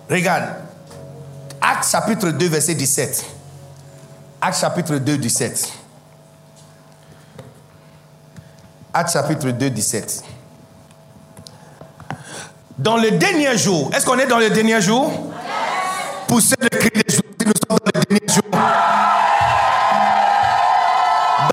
Regarde. 0.11 0.66
Chapitre 1.89 2.31
2, 2.31 2.49
verset 2.49 2.75
17. 2.75 3.25
Acte 4.41 4.59
chapitre 4.61 4.97
2, 4.97 5.19
17. 5.19 5.73
Acte 8.93 9.13
chapitre 9.13 9.51
2, 9.51 9.71
17. 9.71 10.25
Dans 12.79 12.97
le 12.97 13.13
dernier 13.13 13.57
jour, 13.57 13.91
est-ce 13.95 14.05
qu'on 14.05 14.19
est 14.19 14.27
dans 14.27 14.39
le 14.39 14.51
dernier 14.51 14.81
jour 14.81 15.13
Poussez 16.27 16.57
le 16.61 16.69
cri 16.69 16.91
des 16.91 17.15
jours, 17.15 17.23
nous 17.45 17.53
sommes 17.53 17.79
dans 17.79 17.79
le 17.85 17.93
dernier 17.93 18.35
jour. 18.35 18.43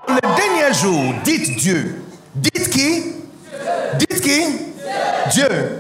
Dans 0.08 0.14
le 0.16 0.36
dernier 0.36 0.74
jour, 0.74 1.14
dites 1.24 1.58
Dieu. 1.58 2.04
Dites 2.36 2.70
qui? 2.72 3.04
Dites 4.00 4.22
qui? 4.22 4.42
Dieu. 5.32 5.80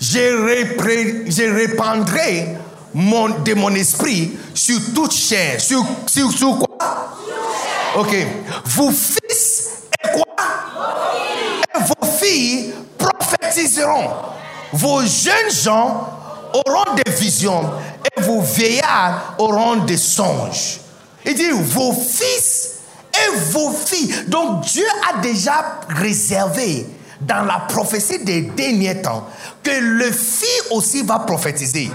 Je, 0.00 1.24
je 1.26 1.54
répandrai 1.54 2.56
de 2.96 3.54
mon 3.54 3.74
esprit 3.74 4.32
sur 4.54 4.78
toute 4.94 5.12
chair. 5.12 5.60
Sur, 5.60 5.84
sur, 6.06 6.30
sur 6.32 6.58
quoi? 6.58 7.18
Ok. 7.96 8.16
Vos 8.64 8.90
fils 8.90 9.68
et 10.02 10.08
quoi? 10.12 10.24
Vos 11.74 12.06
filles 12.06 12.72
prophétiseront. 12.96 14.10
Vos 14.72 15.02
jeunes 15.02 15.52
gens 15.62 16.08
auront 16.54 16.94
des 16.94 17.10
visions 17.12 17.70
et 18.16 18.22
vos 18.22 18.40
vieillards 18.40 19.34
auront 19.38 19.76
des 19.84 19.98
songes. 19.98 20.80
Il 21.24 21.34
dit 21.34 21.50
vos 21.50 21.92
fils 21.92 22.76
et 23.12 23.36
vos 23.50 23.72
filles. 23.72 24.24
Donc 24.28 24.62
Dieu 24.62 24.86
a 25.12 25.20
déjà 25.20 25.80
réservé 25.88 26.86
dans 27.20 27.44
la 27.44 27.60
prophétie 27.68 28.24
des 28.24 28.42
derniers 28.42 29.02
temps 29.02 29.26
que 29.62 29.70
le 29.70 30.10
fils 30.12 30.64
aussi 30.70 31.02
va 31.02 31.20
prophétiser. 31.20 31.90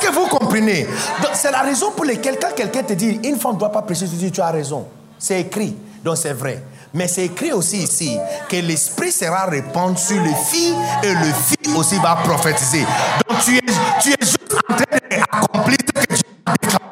Est-ce 0.00 0.08
que 0.08 0.14
vous 0.14 0.26
comprenez? 0.28 0.86
C'est 1.34 1.50
la 1.50 1.60
raison 1.60 1.90
pour 1.90 2.06
laquelle 2.06 2.38
quand 2.40 2.54
quelqu'un 2.56 2.82
te 2.82 2.94
dit 2.94 3.20
une 3.22 3.38
femme 3.38 3.54
ne 3.54 3.58
doit 3.58 3.70
pas 3.70 3.82
prêcher, 3.82 4.06
tu 4.08 4.30
tu 4.30 4.40
as 4.40 4.50
raison. 4.50 4.86
C'est 5.18 5.42
écrit, 5.42 5.76
donc 6.02 6.16
c'est 6.16 6.32
vrai. 6.32 6.62
Mais 6.94 7.06
c'est 7.06 7.26
écrit 7.26 7.52
aussi 7.52 7.82
ici 7.82 8.18
que 8.48 8.56
l'esprit 8.56 9.12
sera 9.12 9.44
répandu 9.44 10.00
sur 10.00 10.22
les 10.22 10.34
filles 10.34 10.74
et 11.02 11.12
le 11.12 11.32
fils 11.32 11.76
aussi 11.76 11.96
va 11.96 12.16
prophétiser. 12.16 12.86
Donc 13.28 13.40
tu 13.44 13.58
es, 13.58 13.60
tu 14.00 14.10
es 14.10 14.16
juste 14.20 14.38
en 14.70 14.74
train 14.74 14.84
d'accomplir 15.10 15.76
ce 15.86 16.02
que 16.02 16.14
Dieu 16.14 16.22
a 16.46 16.52
déclaré. 16.62 16.84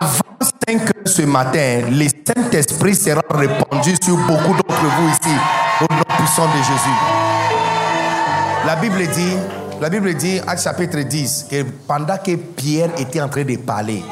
Avant 0.00 0.38
5 0.68 0.80
heures 0.80 1.02
ce 1.04 1.22
matin, 1.22 1.82
le 1.90 2.06
Saint-Esprit 2.08 2.94
sera 2.94 3.22
répandu 3.30 3.94
sur 4.02 4.16
beaucoup 4.16 4.54
d'entre 4.54 4.84
vous 4.98 5.08
ici, 5.10 5.36
au 5.82 5.92
nom 5.92 6.16
puissant 6.16 6.46
de 6.46 6.62
Jésus. 6.62 7.26
La 8.66 8.74
Bible 8.74 9.06
dit, 9.06 9.36
la 9.80 9.90
Bible 9.90 10.14
dit, 10.14 10.40
Acte 10.46 10.62
chapitre 10.62 11.00
10, 11.00 11.46
que 11.50 11.62
pendant 11.86 12.16
que 12.18 12.36
Pierre 12.36 12.90
était 12.98 13.20
en 13.20 13.28
train 13.28 13.44
de 13.44 13.56
parler, 13.56 14.02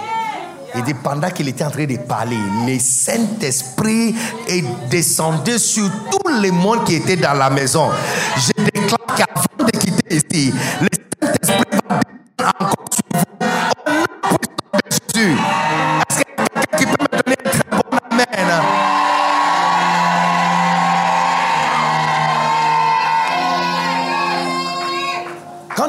il 0.74 0.82
dit 0.82 0.94
pendant 0.94 1.30
qu'il 1.30 1.48
était 1.48 1.64
en 1.64 1.70
train 1.70 1.86
de 1.86 1.96
parler, 1.96 2.36
le 2.66 2.78
Saint-Esprit 2.78 4.14
est 4.48 4.64
descendu 4.90 5.58
sur 5.58 5.88
tout 6.10 6.28
le 6.28 6.50
monde 6.50 6.84
qui 6.84 6.96
était 6.96 7.16
dans 7.16 7.34
la 7.34 7.48
maison. 7.48 7.90
Je 8.36 8.64
déclare 8.64 9.06
qu'avant 9.16 9.66
de 9.66 9.78
quitter 9.78 10.16
ici, 10.16 10.52
le 10.80 10.88
Saint-Esprit 11.28 11.78
va 11.88 12.00
descendre 12.00 12.56
encore 12.60 12.84
sur 12.92 13.02
vous. 13.12 13.46
Au 13.86 14.32
nom 14.32 14.80
de 14.84 15.20
Jésus. 15.20 15.36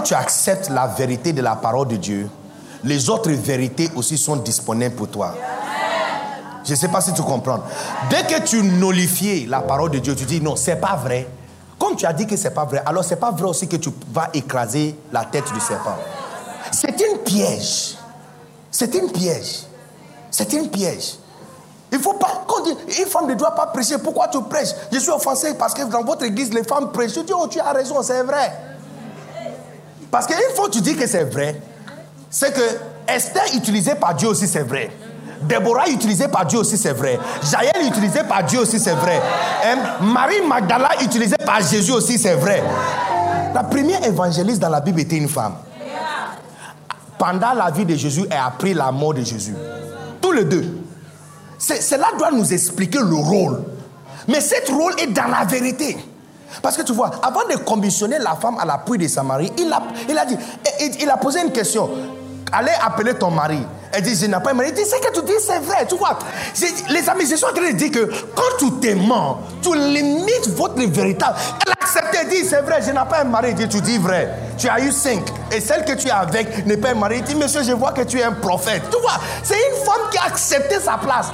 Tu 0.05 0.13
acceptes 0.13 0.69
la 0.69 0.87
vérité 0.87 1.33
de 1.33 1.41
la 1.41 1.55
parole 1.55 1.87
de 1.87 1.95
Dieu, 1.97 2.29
les 2.83 3.09
autres 3.09 3.31
vérités 3.31 3.89
aussi 3.95 4.17
sont 4.17 4.37
disponibles 4.37 4.95
pour 4.95 5.09
toi. 5.09 5.35
Je 6.63 6.71
ne 6.71 6.75
sais 6.75 6.87
pas 6.87 7.01
si 7.01 7.13
tu 7.13 7.21
comprends. 7.21 7.59
Dès 8.09 8.23
que 8.23 8.41
tu 8.41 8.61
nullifies 8.61 9.45
la 9.47 9.61
parole 9.61 9.91
de 9.91 9.99
Dieu, 9.99 10.15
tu 10.15 10.25
dis 10.25 10.39
non, 10.41 10.55
c'est 10.55 10.77
pas 10.77 10.95
vrai. 10.95 11.27
Comme 11.77 11.95
tu 11.95 12.05
as 12.05 12.13
dit 12.13 12.25
que 12.25 12.37
c'est 12.37 12.51
pas 12.51 12.65
vrai, 12.65 12.81
alors 12.85 13.03
c'est 13.03 13.17
pas 13.17 13.31
vrai 13.31 13.49
aussi 13.49 13.67
que 13.67 13.75
tu 13.75 13.89
vas 14.13 14.29
écraser 14.33 14.95
la 15.11 15.25
tête 15.25 15.51
du 15.53 15.59
serpent. 15.59 15.97
C'est 16.71 16.99
une 17.01 17.19
piège. 17.19 17.97
C'est 18.71 18.93
une 18.95 19.11
piège. 19.11 19.63
C'est 20.31 20.53
une 20.53 20.69
piège. 20.69 21.15
Il 21.91 21.99
faut 21.99 22.13
pas. 22.13 22.43
Quand 22.47 22.65
une 22.65 23.05
femme 23.05 23.27
ne 23.27 23.35
doit 23.35 23.55
pas 23.55 23.67
prêcher, 23.67 23.97
pourquoi 23.97 24.27
tu 24.27 24.41
prêches? 24.43 24.73
Je 24.91 24.99
suis 24.99 25.11
offensé 25.11 25.53
parce 25.55 25.73
que 25.73 25.83
dans 25.83 26.03
votre 26.03 26.23
église, 26.23 26.53
les 26.53 26.63
femmes 26.63 26.91
prêchent. 26.91 27.13
Je 27.13 27.21
dis, 27.21 27.33
oh, 27.33 27.47
tu 27.47 27.59
as 27.59 27.71
raison, 27.71 28.01
c'est 28.01 28.23
vrai. 28.23 28.74
Parce 30.15 30.27
qu'une 30.27 30.55
fois 30.55 30.67
que 30.67 30.71
tu 30.71 30.79
dis 30.79 30.95
que 30.95 31.05
c'est 31.07 31.25
vrai, 31.25 31.59
c'est 32.29 32.53
que 32.53 32.61
Esther 33.05 33.43
utilisée 33.53 33.95
par 33.95 34.15
Dieu 34.15 34.29
aussi, 34.29 34.47
c'est 34.47 34.63
vrai. 34.63 34.89
Déborah 35.41 35.89
utilisée 35.89 36.29
par 36.29 36.45
Dieu 36.45 36.57
aussi, 36.59 36.77
c'est 36.77 36.93
vrai. 36.93 37.19
Jaël 37.51 37.85
utilisée 37.85 38.23
par 38.23 38.41
Dieu 38.45 38.59
aussi, 38.61 38.79
c'est 38.79 38.93
vrai. 38.93 39.21
Hein? 39.65 39.75
Marie 40.05 40.39
Magdala 40.47 40.91
utilisée 41.01 41.35
par 41.45 41.59
Jésus 41.59 41.91
aussi, 41.91 42.17
c'est 42.17 42.35
vrai. 42.35 42.63
La 43.53 43.63
première 43.63 44.05
évangéliste 44.05 44.61
dans 44.61 44.69
la 44.69 44.79
Bible 44.79 45.01
était 45.01 45.17
une 45.17 45.27
femme. 45.27 45.55
Pendant 47.19 47.51
la 47.51 47.69
vie 47.69 47.83
de 47.83 47.95
Jésus, 47.95 48.23
elle 48.29 48.37
a 48.37 48.51
pris 48.57 48.73
la 48.73 48.93
mort 48.93 49.15
de 49.15 49.21
Jésus. 49.21 49.55
Tous 50.21 50.31
les 50.31 50.45
deux. 50.45 50.77
Cela 51.59 52.07
doit 52.17 52.31
nous 52.31 52.53
expliquer 52.53 52.99
le 52.99 53.15
rôle. 53.15 53.65
Mais 54.29 54.39
ce 54.39 54.71
rôle 54.71 54.93
est 54.97 55.07
dans 55.07 55.27
la 55.27 55.43
vérité. 55.43 55.97
Parce 56.61 56.77
que 56.77 56.81
tu 56.83 56.93
vois, 56.93 57.11
avant 57.21 57.47
de 57.49 57.55
commissionner 57.57 58.17
la 58.19 58.35
femme 58.35 58.57
à 58.59 58.65
la 58.65 58.77
pluie 58.79 58.97
de 58.97 59.07
Samarie, 59.07 59.51
il 59.57 59.71
a, 59.71 59.81
il 60.09 60.17
a 60.17 60.25
dit, 60.25 60.37
il, 60.81 61.01
il 61.03 61.09
a 61.09 61.17
posé 61.17 61.41
une 61.41 61.51
question. 61.51 61.89
Allez 62.51 62.71
appeler 62.81 63.13
ton 63.15 63.31
mari. 63.31 63.59
Elle 63.91 64.03
dit, 64.03 64.15
je 64.15 64.25
n'ai 64.25 64.39
pas 64.39 64.53
mari. 64.53 64.69
Il 64.69 64.75
dit, 64.75 64.85
ce 64.85 64.95
que 64.95 65.13
tu 65.13 65.25
dis, 65.25 65.33
c'est 65.39 65.59
vrai. 65.59 65.85
Tu 65.87 65.95
vois, 65.95 66.17
les 66.89 67.09
amis, 67.09 67.25
je 67.29 67.35
suis 67.35 67.45
en 67.45 67.53
train 67.53 67.71
de 67.71 67.75
dire 67.75 67.91
que 67.91 68.11
quand 68.35 68.57
tu 68.59 68.71
te 68.79 68.93
mens, 68.93 69.39
tu 69.61 69.75
limites 69.75 70.49
votre 70.49 70.81
véritable. 70.87 71.37
Elle 71.65 71.71
a 71.71 71.83
accepté, 71.83 72.17
elle 72.21 72.29
dit, 72.29 72.45
c'est 72.47 72.61
vrai, 72.61 72.81
je 72.81 72.91
n'ai 72.91 72.95
pas 73.09 73.21
un 73.21 73.25
mari. 73.25 73.49
Il 73.51 73.55
dit, 73.55 73.67
tu 73.67 73.81
dis 73.81 73.97
vrai. 73.97 74.29
Tu 74.57 74.69
as 74.69 74.79
eu 74.79 74.91
cinq. 74.91 75.23
Et 75.51 75.59
celle 75.59 75.85
que 75.85 75.93
tu 75.93 76.07
es 76.07 76.11
avec 76.11 76.65
n'est 76.65 76.77
pas 76.77 76.89
un 76.91 76.95
mari. 76.95 77.17
Il 77.19 77.23
dit, 77.23 77.35
monsieur, 77.35 77.63
je 77.63 77.71
vois 77.71 77.91
que 77.91 78.01
tu 78.01 78.19
es 78.19 78.23
un 78.23 78.33
prophète. 78.33 78.83
Tu 78.91 78.99
vois, 79.01 79.19
c'est 79.43 79.55
une 79.55 79.85
femme 79.85 80.09
qui 80.11 80.17
a 80.17 80.25
accepté 80.25 80.79
sa 80.79 80.97
place. 80.97 81.27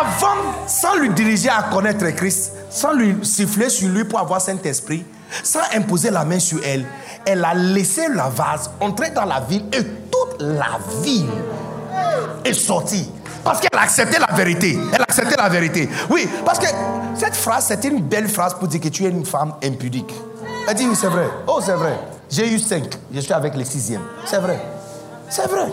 Avant, 0.00 0.40
sans 0.66 0.96
lui 0.96 1.10
diriger 1.10 1.48
à 1.48 1.64
connaître 1.72 2.06
Christ, 2.10 2.52
sans 2.70 2.92
lui 2.92 3.16
siffler 3.22 3.68
sur 3.68 3.88
lui 3.88 4.04
pour 4.04 4.18
avoir 4.18 4.40
Saint-Esprit, 4.40 5.04
sans 5.42 5.60
imposer 5.74 6.10
la 6.10 6.24
main 6.24 6.38
sur 6.38 6.58
elle, 6.64 6.84
elle 7.26 7.44
a 7.44 7.54
laissé 7.54 8.08
la 8.08 8.28
vase 8.28 8.70
entrer 8.80 9.10
dans 9.10 9.24
la 9.24 9.40
ville 9.40 9.64
et 9.72 9.82
toute 9.82 10.40
la 10.40 10.78
ville 11.02 11.28
est 12.44 12.54
sortie. 12.54 13.10
Parce 13.42 13.60
qu'elle 13.60 13.78
a 13.78 13.82
accepté 13.82 14.18
la 14.18 14.34
vérité. 14.34 14.78
Elle 14.92 15.00
a 15.00 15.04
accepté 15.04 15.36
la 15.36 15.48
vérité. 15.48 15.88
Oui, 16.08 16.28
parce 16.44 16.58
que 16.58 16.66
cette 17.14 17.36
phrase, 17.36 17.66
c'est 17.68 17.84
une 17.84 18.02
belle 18.02 18.28
phrase 18.28 18.54
pour 18.54 18.68
dire 18.68 18.80
que 18.80 18.88
tu 18.88 19.04
es 19.04 19.10
une 19.10 19.26
femme 19.26 19.54
impudique. 19.62 20.12
Elle 20.66 20.74
dit, 20.74 20.86
oui, 20.86 20.96
c'est 20.98 21.08
vrai. 21.08 21.28
Oh, 21.46 21.60
c'est 21.62 21.74
vrai. 21.74 21.98
J'ai 22.30 22.50
eu 22.50 22.58
cinq. 22.58 22.98
Je 23.12 23.20
suis 23.20 23.32
avec 23.34 23.54
le 23.54 23.64
sixième. 23.64 24.00
C'est 24.24 24.38
vrai. 24.38 24.58
C'est 25.28 25.46
vrai. 25.46 25.72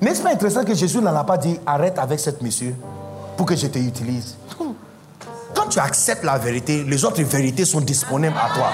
N'est-ce 0.00 0.22
pas 0.22 0.30
intéressant 0.30 0.64
que 0.64 0.74
Jésus 0.74 1.00
n'en 1.00 1.14
a 1.16 1.24
pas 1.24 1.36
dit, 1.36 1.58
arrête 1.66 1.98
avec 1.98 2.20
cette 2.20 2.40
monsieur 2.40 2.74
pour 3.36 3.46
que 3.46 3.56
je 3.56 3.66
te 3.66 3.78
utilise? 3.78 4.36
Tu 5.70 5.78
acceptes 5.78 6.24
la 6.24 6.38
vérité, 6.38 6.82
les 6.84 7.04
autres 7.04 7.22
vérités 7.22 7.64
sont 7.64 7.80
disponibles 7.80 8.34
à 8.36 8.54
toi. 8.54 8.70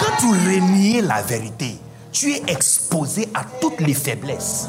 Quand 0.00 0.16
tu 0.18 0.26
renies 0.26 1.00
la 1.00 1.20
vérité, 1.22 1.78
tu 2.12 2.32
es 2.32 2.42
exposé 2.46 3.28
à 3.34 3.40
toutes 3.60 3.80
les 3.80 3.94
faiblesses. 3.94 4.68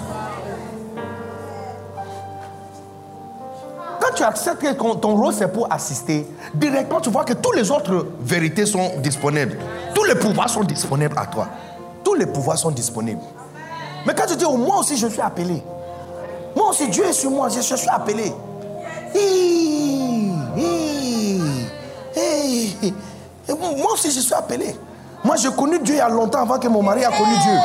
Quand 4.02 4.14
tu 4.15 4.23
acceptes 4.23 4.61
que 4.61 4.73
ton- 4.73 5.15
rôle 5.15 5.34
c'est 5.34 5.48
pour 5.48 5.72
assister, 5.72 6.27
directement 6.56 6.99
tu 6.99 7.10
vois 7.10 7.23
que 7.23 7.34
toutes 7.34 7.56
les 7.56 7.69
autres 7.72 8.07
vérités 8.22 8.65
sont 8.65 8.94
disponibles. 8.99 9.57
Tous 9.94 10.03
les 10.03 10.15
pouvoirs 10.15 10.49
sont 10.49 10.64
disponibles 10.64 11.15
à 11.18 11.26
toi. 11.27 11.48
Tous 12.03 12.15
les 12.15 12.26
pouvoirs 12.26 12.57
sont 12.57 12.72
disponibles. 12.72 13.22
Mais 14.06 14.14
quand 14.14 14.26
tu 14.27 14.35
dis, 14.35 14.45
oh, 14.48 14.57
moi 14.57 14.80
aussi 14.80 14.98
je 14.98 15.07
suis 15.07 15.22
appelé. 15.22 15.64
Moi 16.56 16.69
aussi 16.69 16.88
Dieu 16.90 17.06
est 17.06 17.14
sur 17.14 17.31
moi, 17.31 17.48
je 17.49 17.61
suis 17.61 17.90
appelé. 17.90 18.34
Moi 23.77 23.91
aussi 23.94 24.11
je 24.11 24.19
suis 24.19 24.34
appelé. 24.34 24.76
Moi 25.23 25.35
j'ai 25.35 25.52
connu 25.52 25.80
Dieu 25.80 25.95
il 25.95 25.98
y 25.98 26.02
a 26.02 26.10
longtemps 26.10 26.41
avant 26.41 26.60
que 26.60 26.68
mon 26.68 26.81
mari 26.84 27.06
a 27.06 27.10
connu 27.10 27.35
Dieu. 27.44 27.57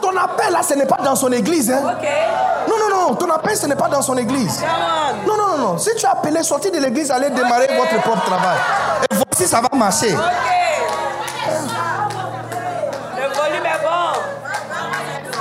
Ton 0.00 0.16
appel 0.16 0.52
là, 0.52 0.62
ce 0.62 0.74
n'est 0.74 0.86
pas 0.86 0.98
dans 1.02 1.16
son 1.16 1.32
église. 1.32 1.70
Hein? 1.70 1.80
Non, 2.68 2.76
non, 2.78 2.88
non, 3.08 3.14
ton 3.14 3.30
appel, 3.30 3.56
ce 3.56 3.66
n'est 3.66 3.76
pas 3.76 3.88
dans 3.88 4.02
son 4.02 4.16
église. 4.16 4.62
Non, 5.26 5.36
non, 5.36 5.48
non, 5.48 5.58
non. 5.58 5.78
Si 5.78 5.90
tu 5.96 6.04
es 6.04 6.08
appelé, 6.08 6.42
sortir 6.42 6.70
de 6.72 6.78
l'église, 6.78 7.10
allez 7.10 7.30
démarrer 7.30 7.68
votre 7.76 8.00
propre 8.02 8.24
travail. 8.24 8.58
Et 9.10 9.14
voici, 9.14 9.46
ça 9.46 9.60
va 9.60 9.68
marcher. 9.76 10.10
Le 10.10 10.16
volume 13.34 13.66
est 13.66 13.82
bon. 13.82 14.12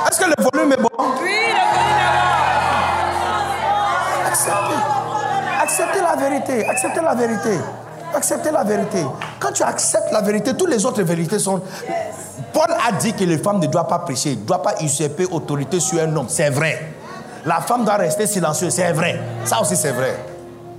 Est-ce 0.09 0.19
que 0.19 0.25
le 0.25 0.35
volume 0.43 0.71
est 0.73 0.81
bon? 0.81 0.89
Acceptez. 5.85 6.01
La 6.01 6.15
vérité. 6.15 6.67
Acceptez 6.67 7.01
la 7.01 7.15
vérité. 7.15 7.59
Acceptez 8.13 8.51
la 8.51 8.63
vérité. 8.63 9.05
Quand 9.39 9.51
tu 9.51 9.63
acceptes 9.63 10.11
la 10.11 10.21
vérité, 10.21 10.55
toutes 10.55 10.69
les 10.69 10.85
autres 10.85 11.03
vérités 11.03 11.39
sont. 11.39 11.61
Paul 12.53 12.71
a 12.71 12.91
dit 12.93 13.13
que 13.13 13.23
les 13.23 13.37
femmes 13.37 13.59
ne 13.59 13.67
doivent 13.67 13.87
pas 13.87 13.99
prêcher, 13.99 14.31
ne 14.31 14.41
doivent 14.41 14.61
pas 14.61 14.75
usurper 14.81 15.25
autorité 15.25 15.79
sur 15.79 16.01
un 16.01 16.15
homme. 16.15 16.27
C'est 16.29 16.49
vrai. 16.49 16.93
La 17.45 17.61
femme 17.61 17.83
doit 17.83 17.97
rester 17.97 18.25
silencieuse. 18.27 18.73
C'est 18.73 18.91
vrai. 18.93 19.19
Ça 19.43 19.61
aussi, 19.61 19.75
c'est 19.75 19.91
vrai. 19.91 20.17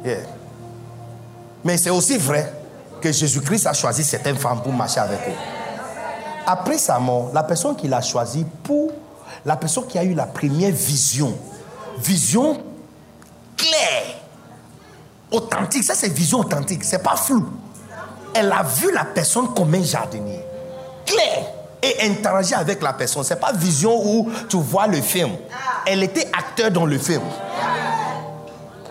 Yeah. 0.05 0.19
Mais 1.65 1.77
c'est 1.77 1.91
aussi 1.91 2.16
vrai 2.16 2.53
que 3.01 3.12
Jésus-Christ 3.12 3.66
a 3.66 3.73
choisi 3.73 4.05
certaines 4.05 4.37
femmes 4.37 4.61
pour 4.62 4.73
marcher 4.73 5.01
avec 5.01 5.19
eux. 5.28 5.33
Après 6.47 6.78
sa 6.78 6.99
mort, 6.99 7.31
la 7.35 7.43
personne 7.43 7.77
qu'il 7.77 7.93
a 7.93 8.01
choisie 8.01 8.47
pour 8.62 8.93
la 9.45 9.57
personne 9.57 9.87
qui 9.87 9.99
a 9.99 10.05
eu 10.05 10.15
la 10.15 10.27
première 10.27 10.70
vision, 10.70 11.35
vision 11.99 12.57
authentique, 15.31 15.85
ça 15.85 15.94
c'est 15.94 16.12
vision 16.12 16.40
authentique, 16.40 16.85
c'est 16.85 17.03
pas 17.03 17.16
flou. 17.16 17.47
Elle 18.35 18.53
a 18.53 18.62
vu 18.62 18.93
la 18.93 19.05
personne 19.05 19.55
comme 19.55 19.74
un 19.74 19.82
jardinier, 19.82 20.40
clair, 21.07 21.47
et 21.82 22.07
interagir 22.07 22.59
avec 22.59 22.82
la 22.82 22.93
personne. 22.93 23.24
C'est 23.24 23.40
pas 23.40 23.53
vision 23.53 23.94
où 24.05 24.28
tu 24.48 24.57
vois 24.57 24.86
le 24.86 25.01
film. 25.01 25.31
Elle 25.86 26.03
était 26.03 26.28
acteur 26.36 26.70
dans 26.70 26.86
le 26.86 26.98
film. 26.98 27.23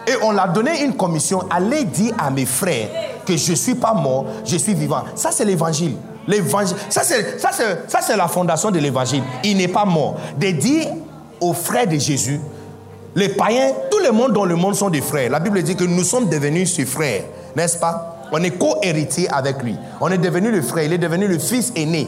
Et 0.07 0.13
on 0.21 0.31
l'a 0.31 0.47
donné 0.47 0.83
une 0.83 0.95
commission. 0.95 1.43
Allez 1.49 1.83
dire 1.83 2.13
à 2.17 2.29
mes 2.29 2.45
frères 2.45 2.89
que 3.25 3.35
je 3.35 3.53
suis 3.53 3.75
pas 3.75 3.93
mort, 3.93 4.25
je 4.45 4.57
suis 4.57 4.73
vivant. 4.73 5.03
Ça, 5.15 5.31
c'est 5.31 5.45
l'évangile. 5.45 5.97
L'évangile. 6.27 6.77
Ça, 6.89 7.03
c'est, 7.03 7.39
ça, 7.39 7.49
c'est, 7.51 7.89
ça, 7.89 7.99
c'est 8.01 8.15
la 8.15 8.27
fondation 8.27 8.71
de 8.71 8.79
l'évangile. 8.79 9.23
Il 9.43 9.57
n'est 9.57 9.67
pas 9.67 9.85
mort. 9.85 10.17
De 10.37 10.51
dire 10.51 10.87
aux 11.41 11.53
frères 11.53 11.87
de 11.87 11.97
Jésus, 11.97 12.39
les 13.15 13.29
païens, 13.29 13.71
le 14.05 14.11
monde 14.11 14.33
dans 14.33 14.45
le 14.45 14.55
monde 14.55 14.75
sont 14.75 14.89
des 14.89 15.01
frères. 15.01 15.29
La 15.29 15.39
Bible 15.39 15.61
dit 15.63 15.75
que 15.75 15.83
nous 15.83 16.03
sommes 16.03 16.29
devenus 16.29 16.73
ses 16.75 16.85
frères, 16.85 17.23
n'est-ce 17.55 17.77
pas? 17.77 18.17
On 18.31 18.41
est 18.43 18.51
co-héritiers 18.51 19.27
avec 19.31 19.61
lui. 19.63 19.75
On 20.01 20.09
est 20.09 20.17
devenu 20.17 20.51
le 20.51 20.61
frère, 20.61 20.85
il 20.85 20.93
est 20.93 20.97
devenu 20.97 21.27
le 21.27 21.39
fils 21.39 21.71
aîné, 21.75 22.07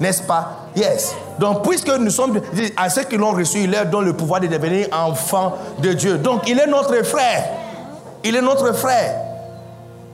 n'est-ce 0.00 0.22
pas? 0.22 0.58
Yes. 0.76 1.14
Donc, 1.38 1.68
puisque 1.68 1.88
nous 1.88 2.10
sommes 2.10 2.40
à 2.76 2.88
ceux 2.88 3.04
qui 3.04 3.16
l'ont 3.16 3.32
reçu, 3.32 3.58
il 3.60 3.70
leur 3.70 3.86
donne 3.86 4.04
le 4.04 4.12
pouvoir 4.12 4.40
de 4.40 4.46
devenir 4.46 4.88
enfants 4.92 5.54
de 5.80 5.92
Dieu. 5.92 6.18
Donc, 6.18 6.48
il 6.48 6.58
est 6.58 6.66
notre 6.66 7.04
frère. 7.04 7.44
Il 8.24 8.36
est 8.36 8.42
notre 8.42 8.72
frère. 8.74 9.21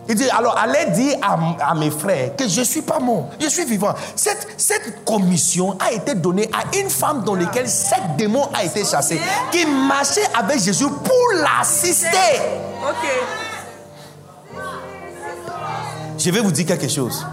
Il 0.08 0.14
dit, 0.14 0.30
alors 0.30 0.56
allez 0.56 0.90
dire 0.92 1.18
à, 1.22 1.74
mes 1.74 1.90
frères 1.90 2.34
que 2.34 2.48
je 2.48 2.60
ne 2.60 2.64
suis 2.64 2.80
pas 2.80 2.98
mort, 2.98 3.28
je 3.38 3.46
suis 3.46 3.66
vivant. 3.66 3.92
Cette, 4.16 4.48
cette 4.56 5.04
commission 5.04 5.76
a 5.78 5.92
été 5.92 6.14
donnée 6.14 6.48
à 6.50 6.74
une 6.78 6.88
femme 6.88 7.24
dans 7.24 7.34
laquelle 7.34 7.68
sept 7.68 8.16
démons 8.16 8.48
a 8.54 8.64
été 8.64 8.84
chassés, 8.86 9.20
qui 9.52 9.66
marchait 9.66 10.26
avec 10.34 10.60
Jésus 10.60 10.86
pour 10.88 11.42
l'assister. 11.42 12.40
Ok. 12.88 13.06
Je 16.16 16.30
vais 16.30 16.40
vous 16.40 16.52
dire 16.52 16.64
quelque 16.64 16.88
chose. 16.88 17.26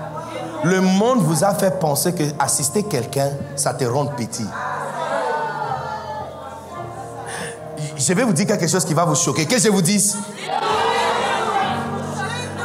Le 0.65 0.81
monde 0.81 1.19
vous 1.19 1.45
a 1.45 1.55
fait 1.55 1.79
penser 1.79 2.13
que 2.13 2.23
assister 2.39 2.83
quelqu'un, 2.83 3.29
ça 3.55 3.73
te 3.73 3.85
rend 3.85 4.07
petit. 4.07 4.45
Je 7.97 8.13
vais 8.13 8.23
vous 8.23 8.33
dire 8.33 8.45
quelque 8.45 8.67
chose 8.67 8.83
qui 8.83 8.93
va 8.93 9.05
vous 9.05 9.15
choquer. 9.15 9.45
Qu'est-ce 9.45 9.63
que 9.63 9.69
je 9.69 9.73
vous 9.73 9.81
dis 9.81 10.13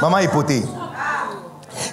Maman 0.00 0.18
hypothèse. 0.18 0.66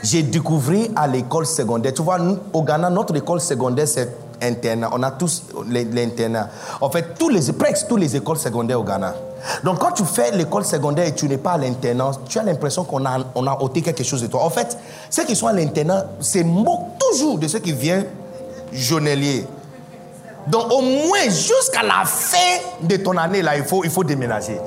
J'ai 0.04 0.24
découvert 0.24 0.88
à 0.96 1.08
l'école 1.08 1.46
secondaire. 1.46 1.94
Tu 1.94 2.02
vois, 2.02 2.18
au 2.54 2.64
Ghana, 2.64 2.90
notre 2.90 3.16
école 3.16 3.42
secondaire, 3.42 3.88
c'est 3.88 4.16
internat. 4.42 4.90
On 4.94 5.04
a 5.04 5.12
tous 5.12 5.44
l'internat. 5.68 6.50
En 6.80 6.90
fait, 6.90 7.16
tous 7.18 7.30
les, 7.30 7.52
presque 7.54 7.88
toutes 7.88 8.00
les 8.00 8.16
écoles 8.16 8.38
secondaires 8.38 8.80
au 8.80 8.84
Ghana. 8.84 9.14
Donc, 9.64 9.80
quand 9.80 9.92
tu 9.92 10.04
fais 10.06 10.32
l'école 10.32 10.64
secondaire 10.64 11.08
et 11.08 11.16
tu 11.16 11.28
n'es 11.28 11.38
pas 11.38 11.54
à 11.54 11.58
l'internat, 11.58 12.12
tu 12.28 12.40
as 12.40 12.44
l'impression 12.44 12.84
qu'on 12.84 13.06
a, 13.06 13.20
on 13.36 13.46
a 13.48 13.62
ôté 13.62 13.82
quelque 13.82 14.04
chose 14.04 14.22
de 14.22 14.28
toi. 14.28 14.44
En 14.44 14.50
fait, 14.50 14.78
ceux 15.10 15.26
qui 15.26 15.36
sont 15.36 15.48
à 15.48 15.54
l'internat 15.54 16.06
se 16.20 16.40
moquent 16.40 16.98
toujours 17.00 17.38
de 17.38 17.48
ceux 17.48 17.60
qui 17.60 17.74
viennent 17.74 18.06
journalier. 18.72 19.46
Donc, 20.48 20.72
au 20.72 20.82
moins, 20.82 21.26
jusqu'à 21.26 21.84
la 21.84 22.06
fin 22.06 22.38
de 22.82 22.96
ton 22.98 23.18
année, 23.18 23.42
là, 23.42 23.58
il 23.58 23.64
faut, 23.64 23.84
il 23.84 23.90
faut 23.90 24.04
déménager. 24.04 24.60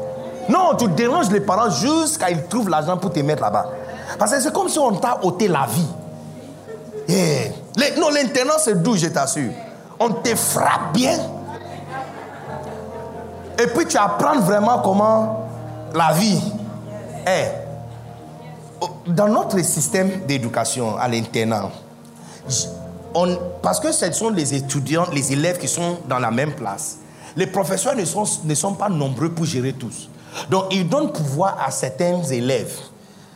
Non, 0.51 0.75
tu 0.77 0.89
déranges 0.89 1.31
les 1.31 1.41
parents 1.41 1.71
jusqu'à 1.71 2.31
ils 2.31 2.45
trouvent 2.47 2.69
l'argent 2.69 2.97
pour 2.97 3.13
te 3.13 3.21
mettre 3.21 3.43
là-bas. 3.43 3.71
Parce 4.19 4.33
que 4.33 4.41
c'est 4.41 4.53
comme 4.53 4.69
si 4.69 4.79
on 4.79 4.93
t'a 4.97 5.21
ôté 5.23 5.47
la 5.47 5.67
vie. 5.67 5.87
non, 7.99 8.11
l'internat, 8.11 8.59
c'est 8.59 8.83
doux, 8.83 8.97
je 8.97 9.07
t'assure. 9.07 9.53
On 10.01 10.11
te 10.11 10.35
frappe 10.35 10.93
bien. 10.93 11.19
Et 13.63 13.67
puis 13.67 13.87
tu 13.87 13.97
apprends 13.97 14.41
vraiment 14.41 14.81
comment 14.81 15.47
la 15.95 16.13
vie 16.13 16.41
est. 17.27 17.55
Dans 19.07 19.29
notre 19.29 19.59
système 19.61 20.25
d'éducation 20.27 20.97
à 20.97 21.07
l'internat, 21.07 21.71
parce 23.63 23.79
que 23.79 23.93
ce 23.93 24.11
sont 24.13 24.31
les 24.31 24.55
étudiants, 24.55 25.07
les 25.13 25.33
élèves 25.33 25.59
qui 25.59 25.69
sont 25.69 25.99
dans 26.09 26.19
la 26.19 26.31
même 26.31 26.53
place, 26.53 26.97
les 27.37 27.47
professeurs 27.47 27.95
ne 27.95 28.05
sont, 28.05 28.25
ne 28.45 28.55
sont 28.55 28.73
pas 28.73 28.89
nombreux 28.89 29.31
pour 29.31 29.45
gérer 29.45 29.75
tous. 29.75 30.09
Donc, 30.49 30.67
ils 30.71 30.89
donnent 30.89 31.13
pouvoir 31.13 31.59
à 31.65 31.71
certains 31.71 32.23
élèves. 32.25 32.73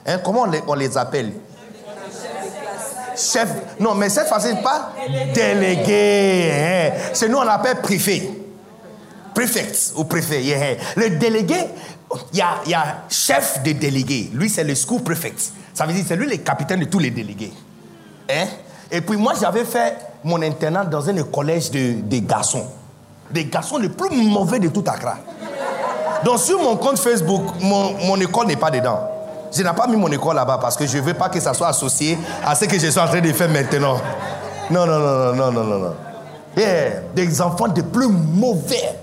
Hein, 0.06 0.18
comment 0.22 0.46
on 0.66 0.74
les, 0.74 0.98
appelle? 0.98 1.32
Chef. 3.16 3.48
Non, 3.80 3.94
mais 3.94 4.08
cette 4.08 4.28
fois-ci, 4.28 4.48
pas 4.62 4.92
délégué. 5.32 6.50
Hein. 6.52 6.90
C'est 7.12 7.28
nous, 7.28 7.38
on 7.38 7.44
l'appelle 7.44 7.80
préfet. 7.80 8.28
Préfect 9.34 9.92
ou 9.96 10.04
préfet. 10.04 10.42
Hein. 10.54 10.82
Le 10.96 11.10
délégué, 11.10 11.56
il 12.32 12.38
y 12.38 12.74
a, 12.74 13.04
chef 13.08 13.62
de 13.62 13.72
délégué. 13.72 14.30
Lui, 14.32 14.48
c'est 14.48 14.64
le 14.64 14.74
school 14.74 15.02
préfect. 15.02 15.52
Ça 15.72 15.86
veut 15.86 15.92
dire 15.92 16.04
c'est 16.06 16.16
lui 16.16 16.28
le 16.28 16.36
capitaine 16.38 16.80
de 16.80 16.84
tous 16.84 16.98
les 16.98 17.10
délégués. 17.10 17.52
Hein? 18.30 18.46
Et 18.90 19.00
puis 19.00 19.16
moi, 19.16 19.34
j'avais 19.40 19.64
fait 19.64 19.96
mon 20.22 20.40
internat 20.42 20.84
dans 20.84 21.08
un 21.08 21.22
collège 21.24 21.70
de, 21.70 22.00
de 22.02 22.18
garçons. 22.18 22.66
Des 23.30 23.46
garçons 23.46 23.78
les 23.78 23.88
plus 23.88 24.10
mauvais 24.10 24.58
de 24.58 24.68
tout 24.68 24.84
Accra. 24.86 25.18
Donc 26.24 26.38
sur 26.38 26.58
mon 26.58 26.76
compte 26.76 26.98
Facebook, 26.98 27.42
mon, 27.60 28.20
école 28.20 28.46
n'est 28.46 28.56
pas 28.56 28.70
dedans. 28.70 29.00
Je 29.52 29.62
n'ai 29.62 29.72
pas 29.72 29.86
mis 29.86 29.96
mon 29.96 30.10
école 30.10 30.34
là-bas 30.34 30.58
parce 30.60 30.76
que 30.76 30.86
je 30.86 30.98
ne 30.98 31.02
veux 31.02 31.14
pas 31.14 31.28
que 31.28 31.38
ça 31.38 31.54
soit 31.54 31.68
associé 31.68 32.18
à 32.44 32.54
ce 32.54 32.64
que 32.64 32.78
je 32.78 32.88
suis 32.88 33.00
en 33.00 33.06
train 33.06 33.20
de 33.20 33.32
faire 33.32 33.48
maintenant. 33.48 33.96
Non, 34.70 34.86
non, 34.86 34.98
non, 34.98 35.34
non, 35.34 35.52
non, 35.52 35.64
non, 35.64 35.78
non. 35.78 35.94
des 37.14 37.40
enfants 37.40 37.68
de 37.68 37.82
plus 37.82 38.08
mauvais. 38.08 38.96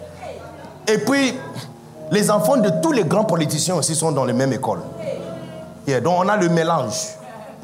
Et 0.88 0.98
puis, 0.98 1.38
les 2.10 2.30
enfants 2.32 2.58
de 2.58 2.70
tous 2.82 2.92
les 2.92 3.04
grands 3.04 3.24
politiciens 3.24 3.76
aussi 3.76 3.96
sont 3.96 4.12
dans 4.12 4.26
la 4.26 4.34
même 4.34 4.52
école. 4.52 4.80
donc 6.04 6.16
on 6.20 6.28
a 6.28 6.36
le 6.38 6.50
mélange. 6.50 6.96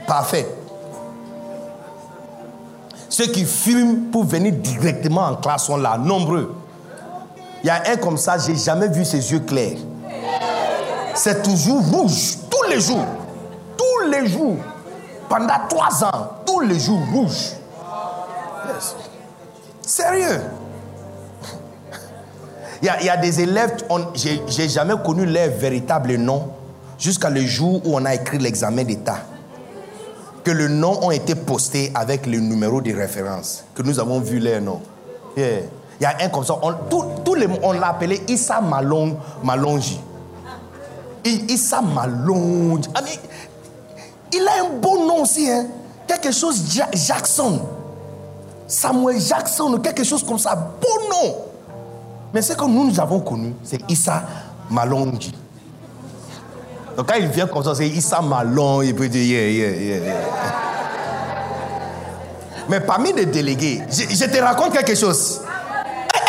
Parfait. 0.06 0.48
Ceux 3.10 3.28
qui 3.28 3.44
fument 3.46 4.12
pour 4.12 4.24
venir 4.26 4.54
directement 4.54 5.26
en 5.26 5.36
classe 5.36 5.66
sont 5.66 5.78
là, 5.78 5.98
nombreux. 5.98 6.54
Il 7.68 7.72
y 7.72 7.74
a 7.74 7.84
un 7.92 7.98
comme 7.98 8.16
ça, 8.16 8.38
j'ai 8.38 8.56
jamais 8.56 8.88
vu 8.88 9.04
ses 9.04 9.30
yeux 9.30 9.42
clairs. 9.42 9.76
C'est 11.14 11.44
toujours 11.44 11.84
rouge, 11.86 12.38
tous 12.50 12.64
les 12.70 12.80
jours. 12.80 13.06
Tous 13.76 14.10
les 14.10 14.26
jours. 14.26 14.56
Pendant 15.28 15.68
trois 15.68 16.02
ans, 16.06 16.30
tous 16.46 16.62
les 16.62 16.80
jours 16.80 17.02
rouge. 17.12 17.52
Sérieux. 19.82 20.40
Il 22.82 22.86
y, 22.86 22.90
a, 22.90 23.04
y, 23.04 23.10
a, 23.10 23.18
des 23.18 23.42
élèves, 23.42 23.84
j'ai 24.16 24.70
jamais 24.70 24.94
connu 25.04 25.26
leur 25.26 25.50
véritable 25.50 26.16
nom 26.16 26.48
jusqu'à 26.98 27.30
le 27.30 27.42
jour 27.42 27.82
où 27.86 27.98
on 27.98 28.06
a 28.06 28.16
écrit 28.16 28.38
l'examen 28.38 28.86
d'État. 28.86 29.20
Que 30.46 30.52
le 30.52 30.70
nom 30.70 31.04
ont 31.04 31.12
été 31.12 31.36
postés 31.36 31.92
avec 31.94 32.28
le 32.28 32.40
numéro 32.40 32.80
de 32.80 32.94
référence, 32.96 33.66
que 33.76 33.82
nous 33.82 34.00
avons 34.00 34.22
vu 34.22 34.40
leur 34.40 34.62
nom. 34.62 34.80
Yeah. 35.36 35.64
Il 36.00 36.04
y 36.04 36.06
a 36.06 36.16
un 36.22 36.30
comme 36.30 36.44
ça. 36.44 36.56
On, 36.62 36.74
tout, 36.90 37.36
les, 37.36 37.48
on 37.64 37.72
l'a 37.72 37.90
appelé 37.90 38.22
Issa 38.28 38.62
Malong, 38.62 39.16
Malongi. 39.44 40.00
Issa 41.26 41.82
Malongi. 41.82 42.90
Il 44.34 44.48
a 44.48 44.66
un 44.66 44.78
beau 44.80 45.06
nom 45.08 45.24
aussi. 45.24 45.50
Hein? 45.50 45.68
Quelque 46.08 46.32
chose 46.32 46.64
Jackson. 46.94 47.62
Samuel 48.68 49.20
Jackson 49.20 49.74
ou 49.74 49.80
quelque 49.80 50.04
chose 50.04 50.24
comme 50.24 50.38
ça. 50.38 50.56
Beau 50.56 51.10
nom. 51.10 51.36
Mais 52.34 52.42
ce 52.42 52.54
que 52.54 52.66
nous, 52.66 52.90
nous 52.90 53.00
avons 53.00 53.20
connu, 53.22 53.56
c'est 53.64 53.80
Issa 53.90 54.24
Malongi. 54.70 55.34
Donc 56.96 57.08
quand 57.08 57.16
il 57.16 57.28
vient 57.28 57.48
comme 57.48 57.64
ça, 57.64 57.74
c'est 57.74 57.88
Issa 57.88 58.22
Malong, 58.22 58.84
il 58.84 58.96
peut 58.96 59.08
dire 59.08 59.24
yeah, 59.24 59.70
yeah, 59.70 60.00
yeah. 60.00 60.14
Mais 62.70 62.82
parmi 62.82 63.14
les 63.14 63.26
délégués, 63.26 63.82
je 63.90 64.26
te 64.26 64.42
raconte 64.42 64.74
quelque 64.74 64.96
chose. 64.96 65.42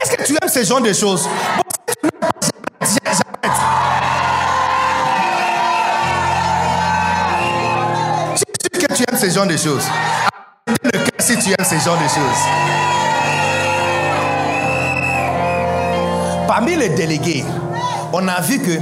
Est-ce 0.09 0.17
que 0.17 0.23
tu 0.25 0.33
aimes 0.41 0.49
ce 0.49 0.65
genre 0.65 0.81
de 0.81 0.93
choses? 0.95 1.29
Suis 2.83 2.99
que 8.73 8.95
tu 8.95 9.05
aimes 9.07 9.19
ce 9.19 9.29
genre 9.29 9.47
de 9.47 9.57
choses. 9.59 9.85
Le 10.83 10.91
cœur 10.93 11.11
si 11.19 11.37
tu 11.37 11.51
aimes 11.51 11.57
ce 11.63 11.75
genre 11.85 11.99
de 11.99 12.09
choses. 12.09 12.43
Parmi 16.47 16.77
les 16.77 16.89
délégués, 16.89 17.45
on 18.15 18.27
a 18.29 18.41
vu 18.41 18.61
que 18.61 18.79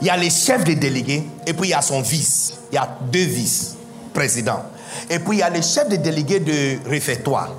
il 0.00 0.06
y 0.08 0.10
a 0.10 0.16
les 0.16 0.30
chefs 0.30 0.64
des 0.64 0.74
délégués 0.74 1.28
et 1.46 1.52
puis 1.52 1.68
il 1.68 1.70
y 1.70 1.74
a 1.74 1.82
son 1.82 2.00
vice. 2.00 2.54
Il 2.72 2.74
y 2.74 2.78
a 2.78 2.88
deux 3.00 3.24
vice-présidents. 3.24 4.64
Et 5.08 5.20
puis 5.20 5.36
il 5.36 5.38
y 5.38 5.42
a 5.42 5.50
les 5.50 5.62
chefs 5.62 5.88
des 5.88 5.98
délégués 5.98 6.40
de 6.40 6.78
réfectoire. 6.88 7.50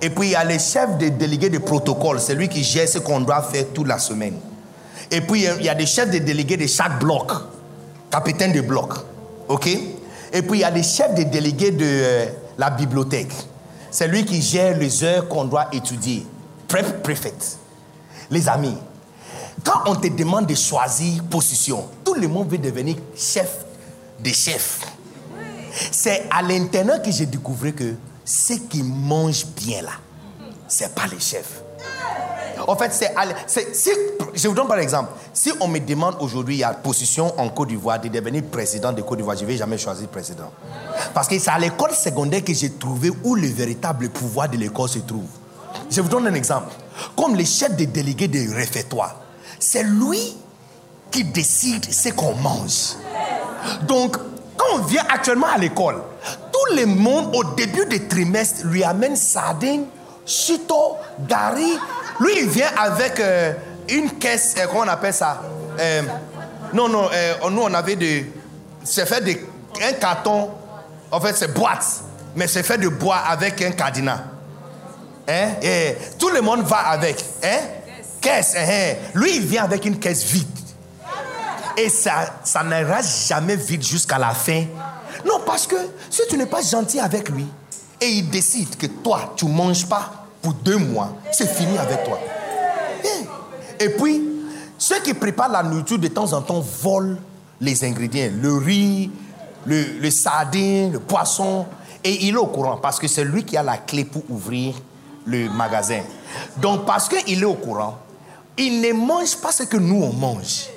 Et 0.00 0.10
puis 0.10 0.28
il 0.28 0.30
y 0.32 0.34
a 0.34 0.44
les 0.44 0.58
chefs 0.58 0.98
de 0.98 1.08
délégués 1.08 1.50
de 1.50 1.58
protocole, 1.58 2.20
c'est 2.20 2.34
lui 2.34 2.48
qui 2.48 2.62
gère 2.62 2.88
ce 2.88 2.98
qu'on 2.98 3.20
doit 3.20 3.42
faire 3.42 3.66
toute 3.72 3.86
la 3.86 3.98
semaine. 3.98 4.38
Et 5.10 5.20
puis 5.20 5.44
il 5.58 5.64
y 5.64 5.68
a 5.68 5.74
des 5.74 5.86
chefs 5.86 6.10
de 6.10 6.18
délégués 6.18 6.56
de 6.56 6.66
chaque 6.66 6.98
bloc, 6.98 7.32
capitaine 8.10 8.52
de 8.52 8.60
bloc. 8.60 8.92
OK? 9.48 9.66
Et 9.66 10.42
puis 10.42 10.58
il 10.58 10.60
y 10.60 10.64
a 10.64 10.70
les 10.70 10.82
chefs 10.82 11.14
de 11.14 11.22
délégués 11.22 11.70
de 11.70 11.84
euh, 11.84 12.26
la 12.58 12.70
bibliothèque. 12.70 13.32
C'est 13.90 14.08
lui 14.08 14.24
qui 14.24 14.42
gère 14.42 14.76
les 14.76 15.04
heures 15.04 15.28
qu'on 15.28 15.44
doit 15.44 15.68
étudier. 15.72 16.26
Prep 16.68 17.02
préfect. 17.02 17.58
Les 18.30 18.48
amis, 18.48 18.76
quand 19.64 19.80
on 19.86 19.94
te 19.94 20.08
demande 20.08 20.46
de 20.46 20.54
choisir 20.54 21.22
position, 21.24 21.86
tout 22.04 22.14
le 22.14 22.28
monde 22.28 22.50
veut 22.50 22.58
devenir 22.58 22.96
chef 23.16 23.64
des 24.20 24.32
chefs. 24.32 24.80
C'est 25.90 26.24
à 26.30 26.42
l'intérieur 26.42 27.00
que 27.02 27.10
j'ai 27.10 27.26
découvert 27.26 27.74
que 27.74 27.94
ceux 28.26 28.58
qui 28.58 28.82
mangent 28.82 29.46
bien 29.46 29.82
là, 29.82 29.92
ce 30.68 30.84
n'est 30.84 30.90
pas 30.90 31.06
les 31.06 31.20
chefs. 31.20 31.62
En 32.66 32.74
fait, 32.74 32.92
c'est, 32.92 33.74
si, 33.74 33.90
je 34.34 34.48
vous 34.48 34.54
donne 34.54 34.66
par 34.66 34.78
exemple, 34.78 35.10
si 35.32 35.52
on 35.60 35.68
me 35.68 35.78
demande 35.78 36.16
aujourd'hui, 36.20 36.64
a 36.64 36.72
position 36.74 37.38
en 37.38 37.48
Côte 37.50 37.68
d'Ivoire 37.68 38.00
de 38.00 38.08
devenir 38.08 38.42
président 38.44 38.92
de 38.92 39.02
Côte 39.02 39.18
d'Ivoire, 39.18 39.36
je 39.36 39.42
ne 39.42 39.46
vais 39.46 39.56
jamais 39.56 39.78
choisir 39.78 40.08
président. 40.08 40.50
Parce 41.14 41.28
que 41.28 41.38
c'est 41.38 41.50
à 41.50 41.58
l'école 41.58 41.92
secondaire 41.92 42.42
que 42.42 42.52
j'ai 42.52 42.72
trouvé 42.72 43.12
où 43.22 43.36
le 43.36 43.46
véritable 43.46 44.08
pouvoir 44.08 44.48
de 44.48 44.56
l'école 44.56 44.88
se 44.88 44.98
trouve. 44.98 45.28
Je 45.88 46.00
vous 46.00 46.08
donne 46.08 46.26
un 46.26 46.34
exemple. 46.34 46.72
Comme 47.16 47.36
le 47.36 47.44
chef 47.44 47.76
des 47.76 47.86
délégués 47.86 48.28
des 48.28 48.46
réfectoires, 48.52 49.20
c'est 49.60 49.84
lui 49.84 50.36
qui 51.10 51.22
décide 51.22 51.84
ce 51.92 52.08
qu'on 52.08 52.34
mange. 52.34 52.96
Donc, 53.86 54.16
quand 54.56 54.66
on 54.74 54.78
vient 54.78 55.04
actuellement 55.08 55.48
à 55.54 55.58
l'école, 55.58 56.02
le 56.74 56.86
monde 56.86 57.34
au 57.34 57.44
début 57.54 57.86
du 57.86 58.06
trimestre 58.08 58.66
lui 58.66 58.82
amène 58.84 59.16
sardines, 59.16 59.86
Chito, 60.24 60.96
Gary. 61.28 61.78
Lui, 62.20 62.32
il 62.40 62.48
vient 62.48 62.70
avec 62.78 63.20
euh, 63.20 63.52
une 63.88 64.10
caisse, 64.18 64.54
euh, 64.58 64.66
comment 64.66 64.80
on 64.80 64.88
appelle 64.88 65.14
ça 65.14 65.40
Euh, 65.78 66.02
Non, 66.72 66.88
non, 66.88 67.08
euh, 67.12 67.34
nous, 67.50 67.62
on 67.62 67.74
avait 67.74 67.96
de. 67.96 68.24
C'est 68.82 69.06
fait 69.06 69.20
de. 69.20 69.36
Un 69.82 69.92
carton. 69.92 70.50
En 71.10 71.20
fait, 71.20 71.34
c'est 71.36 71.52
boîte. 71.52 71.84
Mais 72.34 72.46
c'est 72.48 72.62
fait 72.62 72.78
de 72.78 72.88
bois 72.88 73.16
avec 73.18 73.62
un 73.62 73.70
cadenas. 73.70 74.20
Hein? 75.28 75.48
Et 75.62 75.96
tout 76.18 76.28
le 76.30 76.40
monde 76.40 76.62
va 76.62 76.78
avec. 76.88 77.24
Hein? 77.44 77.58
Caisse. 78.20 78.54
hein, 78.56 78.64
hein. 78.68 78.94
Lui, 79.14 79.36
il 79.36 79.42
vient 79.46 79.64
avec 79.64 79.84
une 79.84 79.98
caisse 79.98 80.24
vide. 80.24 80.46
Et 81.76 81.88
ça, 81.90 82.12
ça 82.42 82.64
n'ira 82.64 83.00
jamais 83.02 83.56
vide 83.56 83.82
jusqu'à 83.84 84.18
la 84.18 84.30
fin. 84.30 84.64
Non, 85.26 85.40
parce 85.44 85.66
que 85.66 85.76
si 86.08 86.22
tu 86.28 86.36
n'es 86.36 86.46
pas 86.46 86.62
gentil 86.62 87.00
avec 87.00 87.28
lui 87.30 87.46
et 88.00 88.06
il 88.06 88.30
décide 88.30 88.76
que 88.76 88.86
toi, 88.86 89.34
tu 89.36 89.46
ne 89.46 89.52
manges 89.52 89.86
pas 89.86 90.26
pour 90.40 90.52
deux 90.52 90.76
mois, 90.76 91.16
c'est 91.32 91.48
fini 91.48 91.76
avec 91.78 92.04
toi. 92.04 92.18
Et 93.80 93.88
puis, 93.90 94.22
ceux 94.78 95.00
qui 95.00 95.14
préparent 95.14 95.50
la 95.50 95.62
nourriture 95.62 95.98
de 95.98 96.08
temps 96.08 96.32
en 96.32 96.42
temps 96.42 96.60
volent 96.60 97.16
les 97.60 97.84
ingrédients. 97.84 98.30
Le 98.40 98.56
riz, 98.56 99.10
le, 99.64 99.98
le 100.00 100.10
sardine, 100.10 100.92
le 100.92 101.00
poisson. 101.00 101.66
Et 102.04 102.26
il 102.26 102.34
est 102.34 102.38
au 102.38 102.46
courant 102.46 102.76
parce 102.76 102.98
que 102.98 103.08
c'est 103.08 103.24
lui 103.24 103.44
qui 103.44 103.56
a 103.56 103.62
la 103.62 103.78
clé 103.78 104.04
pour 104.04 104.22
ouvrir 104.28 104.74
le 105.24 105.50
magasin. 105.50 106.02
Donc, 106.58 106.86
parce 106.86 107.08
qu'il 107.08 107.42
est 107.42 107.46
au 107.46 107.54
courant, 107.54 107.98
il 108.56 108.80
ne 108.80 108.92
mange 108.92 109.36
pas 109.36 109.52
ce 109.52 109.64
que 109.64 109.76
nous, 109.76 110.02
on 110.02 110.12
mange. 110.12 110.68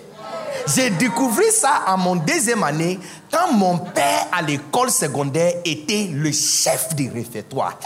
J'ai 0.67 0.89
découvert 0.91 1.51
ça 1.51 1.83
à 1.85 1.97
mon 1.97 2.15
deuxième 2.15 2.63
année 2.63 2.99
quand 3.31 3.53
mon 3.53 3.77
père 3.77 4.27
à 4.31 4.41
l'école 4.41 4.89
secondaire 4.91 5.53
était 5.65 6.09
le 6.11 6.31
chef 6.31 6.95
du 6.95 7.09
réfectoire. 7.09 7.77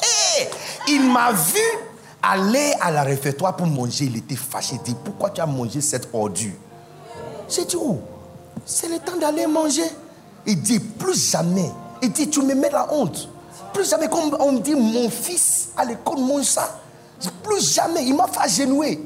Il 0.88 1.10
m'a 1.10 1.32
vu 1.32 1.62
aller 2.22 2.74
à 2.80 2.92
la 2.92 3.04
réfectoire 3.04 3.56
pour 3.56 3.68
manger. 3.68 4.06
Il 4.06 4.18
était 4.18 4.36
fâché. 4.36 4.76
Il 4.76 4.82
dit 4.82 4.96
Pourquoi 5.04 5.30
tu 5.30 5.42
as 5.42 5.46
mangé 5.46 5.82
cette 5.82 6.10
ordure? 6.14 6.52
J'ai 7.50 7.66
dit 7.66 7.76
Oh, 7.76 8.00
c'est 8.66 8.90
le 8.90 9.00
temps 9.00 9.18
d'aller 9.18 9.48
manger. 9.48 9.84
Il 10.46 10.62
dit 10.62 10.80
Plus 10.80 11.32
jamais. 11.32 11.70
Il 12.02 12.12
dit 12.12 12.30
Tu 12.30 12.42
me 12.42 12.56
mets 12.56 12.70
la 12.70 12.92
honte. 12.94 13.30
Plus 13.74 13.90
jamais, 13.90 14.08
comme 14.08 14.36
on 14.40 14.54
me 14.54 14.60
dit 14.60 14.76
Mon 14.76 15.10
fils 15.10 15.70
à 15.78 15.86
l'école 15.86 16.20
mange 16.20 16.46
ça. 16.46 16.80
Plus 17.44 17.74
jamais. 17.74 18.04
Il 18.06 18.16
m'a 18.16 18.28
fait 18.28 18.40
agenouer. 18.42 19.00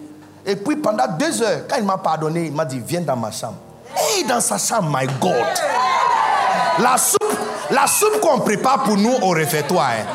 Et 0.47 0.55
puis 0.55 0.77
pendant 0.77 1.07
deux 1.19 1.43
heures, 1.43 1.67
quand 1.69 1.75
il 1.77 1.83
m'a 1.83 1.97
pardonné, 1.97 2.45
il 2.45 2.53
m'a 2.53 2.63
dit 2.63 2.81
Viens 2.83 3.01
dans 3.01 3.17
ma 3.17 3.31
chambre. 3.31 3.57
Et 4.17 4.23
dans 4.23 4.39
sa 4.39 4.57
chambre, 4.57 4.89
my 4.89 5.05
God. 5.19 5.45
La 6.79 6.97
soupe, 6.97 7.37
la 7.69 7.85
soupe 7.85 8.21
qu'on 8.21 8.39
prépare 8.39 8.83
pour 8.83 8.95
nous 8.95 9.13
au 9.21 9.29
réfectoire, 9.31 9.89
hein, 9.89 10.05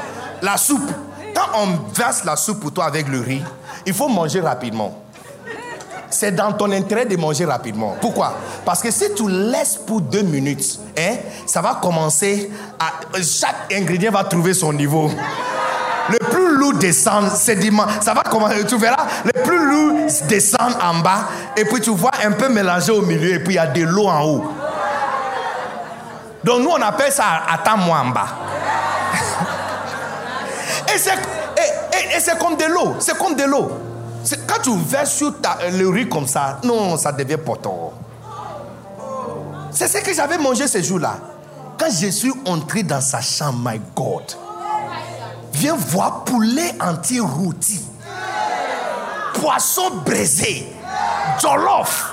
la 0.41 0.57
soupe, 0.57 0.91
quand 1.35 1.59
on 1.59 1.93
verse 1.93 2.25
la 2.25 2.37
soupe 2.37 2.61
pour 2.61 2.73
toi 2.73 2.87
avec 2.87 3.09
le 3.09 3.21
riz, 3.21 3.43
il 3.85 3.93
faut 3.93 4.09
manger 4.09 4.41
rapidement. 4.41 5.03
C'est 6.09 6.33
dans 6.33 6.53
ton 6.53 6.71
intérêt 6.73 7.05
de 7.05 7.17
manger 7.17 7.45
rapidement. 7.45 7.97
Pourquoi? 8.01 8.35
Parce 8.65 8.81
que 8.81 8.91
si 8.91 9.13
tu 9.15 9.29
laisses 9.29 9.77
pour 9.77 10.01
deux 10.01 10.23
minutes, 10.23 10.79
hein, 10.99 11.17
ça 11.47 11.61
va 11.61 11.79
commencer 11.83 12.51
à. 12.79 13.21
Chaque 13.23 13.73
ingrédient 13.73 14.13
va 14.13 14.25
trouver 14.25 14.55
son 14.55 14.73
niveau. 14.73 15.11
Le 16.11 16.19
plus 16.19 16.57
lourd 16.57 16.75
descend, 16.75 17.31
dimanche. 17.55 17.93
Ça 18.01 18.13
va 18.15 18.23
commencer, 18.23 18.65
tu 18.67 18.77
verras, 18.79 19.07
le 19.25 19.43
plus 19.43 19.71
lourd 19.71 19.99
descend 20.29 20.77
en 20.83 20.95
bas, 21.01 21.29
et 21.57 21.65
puis 21.65 21.81
tu 21.81 21.91
vois 21.91 22.11
un 22.25 22.33
peu 22.33 22.49
mélangé 22.49 22.91
au 22.93 23.03
milieu, 23.03 23.35
et 23.35 23.39
puis 23.39 23.55
il 23.55 23.57
y 23.57 23.59
a 23.59 23.67
de 23.67 23.83
l'eau 23.83 24.09
en 24.09 24.23
haut. 24.25 24.45
Donc 26.45 26.61
nous, 26.63 26.71
on 26.71 26.83
appelle 26.83 27.13
ça 27.13 27.25
attends-moi 27.53 27.99
en 27.99 28.09
bas. 28.09 28.27
et 30.95 30.99
c'est 30.99 31.11
et- 31.13 32.17
et- 32.17 32.17
et 32.19 32.39
comme 32.39 32.57
de 32.57 32.65
l'eau. 32.65 32.97
C'est 32.99 33.17
comme 33.17 33.37
de 33.37 33.45
l'eau. 33.45 33.71
Quand 34.47 34.61
tu 34.63 34.77
verses 34.77 35.23
le 35.73 35.89
riz 35.89 36.09
comme 36.09 36.27
ça, 36.27 36.59
non, 36.65 36.97
ça 36.97 37.13
devient 37.13 37.37
poton. 37.37 37.93
C'est 39.71 39.89
ce 39.89 39.99
que 39.99 40.13
j'avais 40.13 40.39
mangé 40.39 40.67
ce 40.69 40.83
jour-là. 40.83 41.15
Quand 41.79 41.87
je 41.91 42.09
suis 42.09 42.33
entré 42.47 42.83
dans 42.83 43.01
sa 43.01 43.21
chambre, 43.21 43.71
my 43.71 43.81
God, 43.97 44.23
viens 45.63 45.77
voir 45.77 46.25
poulet 46.25 46.75
entier 46.81 47.21
rôti, 47.21 47.81
poisson 49.35 49.91
braisé, 50.05 50.67
jollof. 51.41 52.11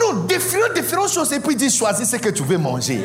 Non, 0.00 0.22
différentes, 0.28 0.74
différentes 0.74 1.10
choses. 1.12 1.32
Et 1.32 1.40
puis 1.40 1.56
dit 1.56 1.68
choisis 1.70 2.08
ce 2.08 2.16
que 2.16 2.28
tu 2.28 2.42
veux 2.44 2.58
manger. 2.58 3.04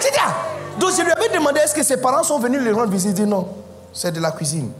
C'est 0.00 0.14
ça. 0.14 0.34
Donc 0.78 0.90
je 0.96 1.02
lui 1.02 1.10
avais 1.12 1.28
demandé 1.28 1.60
est-ce 1.60 1.74
que 1.74 1.82
ses 1.82 1.98
parents 1.98 2.22
sont 2.22 2.38
venus 2.38 2.60
le 2.62 2.74
rendre 2.74 2.90
visite? 2.90 3.10
Il 3.18 3.24
dit 3.24 3.30
non, 3.30 3.48
c'est 3.92 4.12
de 4.12 4.20
la 4.20 4.32
cuisine. 4.32 4.70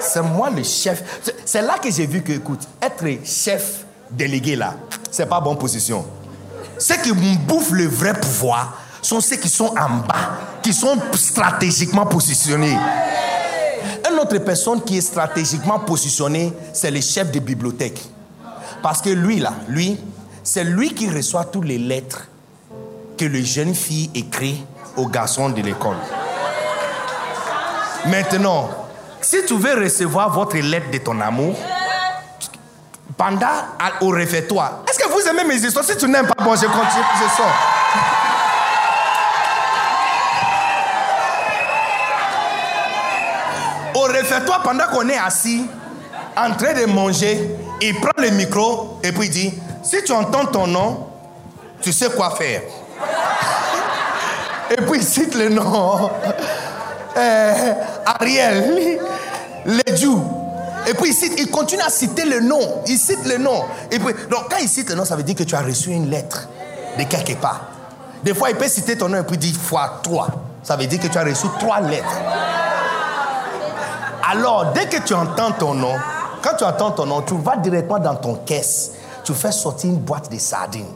C'est 0.00 0.22
moi 0.22 0.48
le 0.48 0.62
chef. 0.62 1.02
C'est- 1.22 1.34
C'est 1.44 1.62
là 1.62 1.76
que 1.82 1.90
j'ai 1.90 2.06
vu 2.06 2.22
que, 2.22 2.32
écoute, 2.32 2.60
être 2.80 3.04
chef 3.26 3.84
délégué 4.10 4.56
là, 4.56 4.74
c'est 5.10 5.26
pas 5.26 5.40
bonne 5.40 5.58
position. 5.58 6.04
Ceux 6.78 6.96
qui 6.96 7.12
bouffent 7.12 7.72
le 7.72 7.86
vrai 7.86 8.14
pouvoir 8.14 8.72
sont 9.08 9.20
ceux 9.22 9.36
qui 9.36 9.48
sont 9.48 9.74
en 9.74 9.88
bas, 10.06 10.38
qui 10.62 10.74
sont 10.74 10.98
stratégiquement 11.14 12.04
positionnés. 12.04 12.76
Une 14.10 14.18
autre 14.18 14.36
personne 14.38 14.82
qui 14.82 14.98
est 14.98 15.00
stratégiquement 15.00 15.78
positionnée, 15.78 16.52
c'est 16.74 16.90
le 16.90 17.00
chef 17.00 17.32
de 17.32 17.38
bibliothèque. 17.38 17.98
Parce 18.82 19.00
que 19.00 19.08
lui, 19.08 19.40
là, 19.40 19.54
lui, 19.66 19.98
c'est 20.44 20.64
lui 20.64 20.92
qui 20.92 21.08
reçoit 21.08 21.44
toutes 21.44 21.64
les 21.64 21.78
lettres 21.78 22.28
que 23.16 23.24
les 23.24 23.44
jeunes 23.44 23.74
filles 23.74 24.10
écrivent 24.14 24.64
aux 24.96 25.06
garçons 25.06 25.48
de 25.48 25.62
l'école. 25.62 25.96
Maintenant, 28.06 28.68
si 29.22 29.38
tu 29.46 29.54
veux 29.54 29.82
recevoir 29.82 30.30
votre 30.30 30.58
lettre 30.58 30.90
de 30.90 30.98
ton 30.98 31.18
amour, 31.20 31.56
pendant 33.16 33.46
au 34.02 34.10
réfectoire, 34.10 34.82
est-ce 34.88 34.98
que 34.98 35.08
vous 35.08 35.26
aimez 35.28 35.44
mes 35.44 35.56
histoires? 35.64 35.84
Si 35.84 35.96
tu 35.96 36.06
n'aimes 36.08 36.26
pas, 36.26 36.44
bon, 36.44 36.54
je 36.54 36.66
continue, 36.66 37.04
je 37.14 37.36
sors. 37.36 38.27
Réfectoire, 44.08 44.62
pendant 44.62 44.86
qu'on 44.86 45.08
est 45.08 45.18
assis, 45.18 45.66
en 46.36 46.54
train 46.54 46.74
de 46.74 46.86
manger, 46.86 47.56
il 47.80 47.94
prend 48.00 48.10
le 48.18 48.30
micro 48.30 48.98
et 49.02 49.12
puis 49.12 49.26
il 49.26 49.30
dit 49.30 49.54
Si 49.82 50.02
tu 50.04 50.12
entends 50.12 50.46
ton 50.46 50.66
nom, 50.66 51.06
tu 51.80 51.92
sais 51.92 52.10
quoi 52.10 52.30
faire. 52.30 52.62
Et 54.70 54.76
puis 54.76 54.98
il 54.98 55.02
cite 55.02 55.34
le 55.34 55.48
nom. 55.48 56.10
Euh, 57.16 57.72
Ariel, 58.06 59.00
Ledjou. 59.66 60.22
Et 60.86 60.94
puis 60.94 61.10
il, 61.10 61.40
il 61.40 61.50
continue 61.50 61.82
à 61.82 61.90
citer 61.90 62.24
le 62.24 62.38
nom. 62.38 62.60
Il 62.86 62.96
cite 62.96 63.26
le 63.26 63.38
nom. 63.38 63.64
Et 63.90 63.98
puis, 63.98 64.14
donc 64.30 64.48
quand 64.48 64.58
il 64.60 64.68
cite 64.68 64.90
le 64.90 64.94
nom, 64.94 65.04
ça 65.04 65.16
veut 65.16 65.24
dire 65.24 65.34
que 65.34 65.42
tu 65.42 65.56
as 65.56 65.62
reçu 65.62 65.90
une 65.90 66.08
lettre 66.08 66.48
de 66.96 67.02
quelque 67.02 67.34
part. 67.34 67.62
Des 68.22 68.34
fois, 68.34 68.50
il 68.50 68.56
peut 68.56 68.68
citer 68.68 68.96
ton 68.96 69.08
nom 69.08 69.18
et 69.18 69.24
puis 69.24 69.36
dire 69.36 69.56
fois 69.56 69.98
trois. 70.00 70.28
Ça 70.62 70.76
veut 70.76 70.86
dire 70.86 71.00
que 71.00 71.08
tu 71.08 71.18
as 71.18 71.24
reçu 71.24 71.48
trois 71.58 71.80
lettres. 71.80 72.20
Alors, 74.30 74.72
dès 74.74 74.86
que 74.86 75.02
tu 75.02 75.14
entends 75.14 75.52
ton 75.52 75.72
nom, 75.72 75.94
quand 76.42 76.54
tu 76.58 76.64
entends 76.64 76.90
ton 76.90 77.06
nom, 77.06 77.22
tu 77.22 77.34
vas 77.38 77.56
directement 77.56 77.98
dans 77.98 78.14
ton 78.14 78.34
caisse. 78.34 78.92
Tu 79.24 79.32
fais 79.32 79.50
sortir 79.50 79.88
une 79.88 80.00
boîte 80.00 80.30
de 80.30 80.38
sardines. 80.38 80.92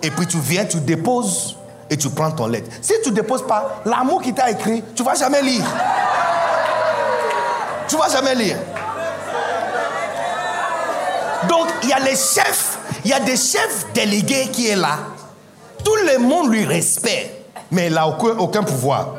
Et 0.00 0.12
puis 0.12 0.24
tu 0.24 0.38
viens, 0.38 0.64
tu 0.64 0.78
déposes 0.78 1.56
et 1.90 1.96
tu 1.96 2.08
prends 2.10 2.30
ton 2.30 2.46
lettre. 2.46 2.70
Si 2.80 2.92
tu 3.02 3.10
ne 3.10 3.16
déposes 3.16 3.44
pas, 3.44 3.80
l'amour 3.84 4.22
qui 4.22 4.32
t'a 4.32 4.48
écrit, 4.48 4.84
tu 4.94 5.02
ne 5.02 5.08
vas 5.08 5.16
jamais 5.16 5.42
lire. 5.42 5.64
Tu 7.88 7.96
ne 7.96 8.00
vas 8.00 8.08
jamais 8.08 8.36
lire. 8.36 8.58
Donc, 11.48 11.66
il 11.82 11.88
y 11.88 11.92
a 11.92 11.98
les 11.98 12.14
chefs, 12.14 12.78
il 13.04 13.10
y 13.10 13.14
a 13.14 13.18
des 13.20 13.36
chefs 13.36 13.86
délégués 13.92 14.50
qui 14.52 14.68
est 14.68 14.76
là. 14.76 14.98
Tout 15.84 15.96
le 16.06 16.18
monde 16.18 16.52
lui 16.52 16.64
respecte, 16.64 17.32
mais 17.72 17.88
il 17.88 17.94
n'a 17.94 18.06
aucun, 18.06 18.38
aucun 18.38 18.62
pouvoir. 18.62 19.16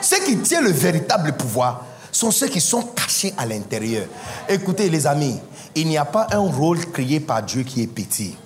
Ceux 0.00 0.20
qui 0.20 0.38
tiennent 0.38 0.64
le 0.64 0.70
véritable 0.70 1.32
pouvoir 1.32 1.82
sont 2.12 2.30
ceux 2.30 2.48
qui 2.48 2.60
sont 2.60 2.82
cachés 2.82 3.32
à 3.36 3.46
l'intérieur. 3.46 4.06
Écoutez, 4.48 4.88
les 4.88 5.06
amis, 5.06 5.38
il 5.74 5.88
n'y 5.88 5.98
a 5.98 6.04
pas 6.04 6.26
un 6.32 6.38
rôle 6.38 6.84
créé 6.90 7.20
par 7.20 7.42
Dieu 7.42 7.62
qui 7.62 7.82
est 7.82 7.86
petit. 7.86 8.36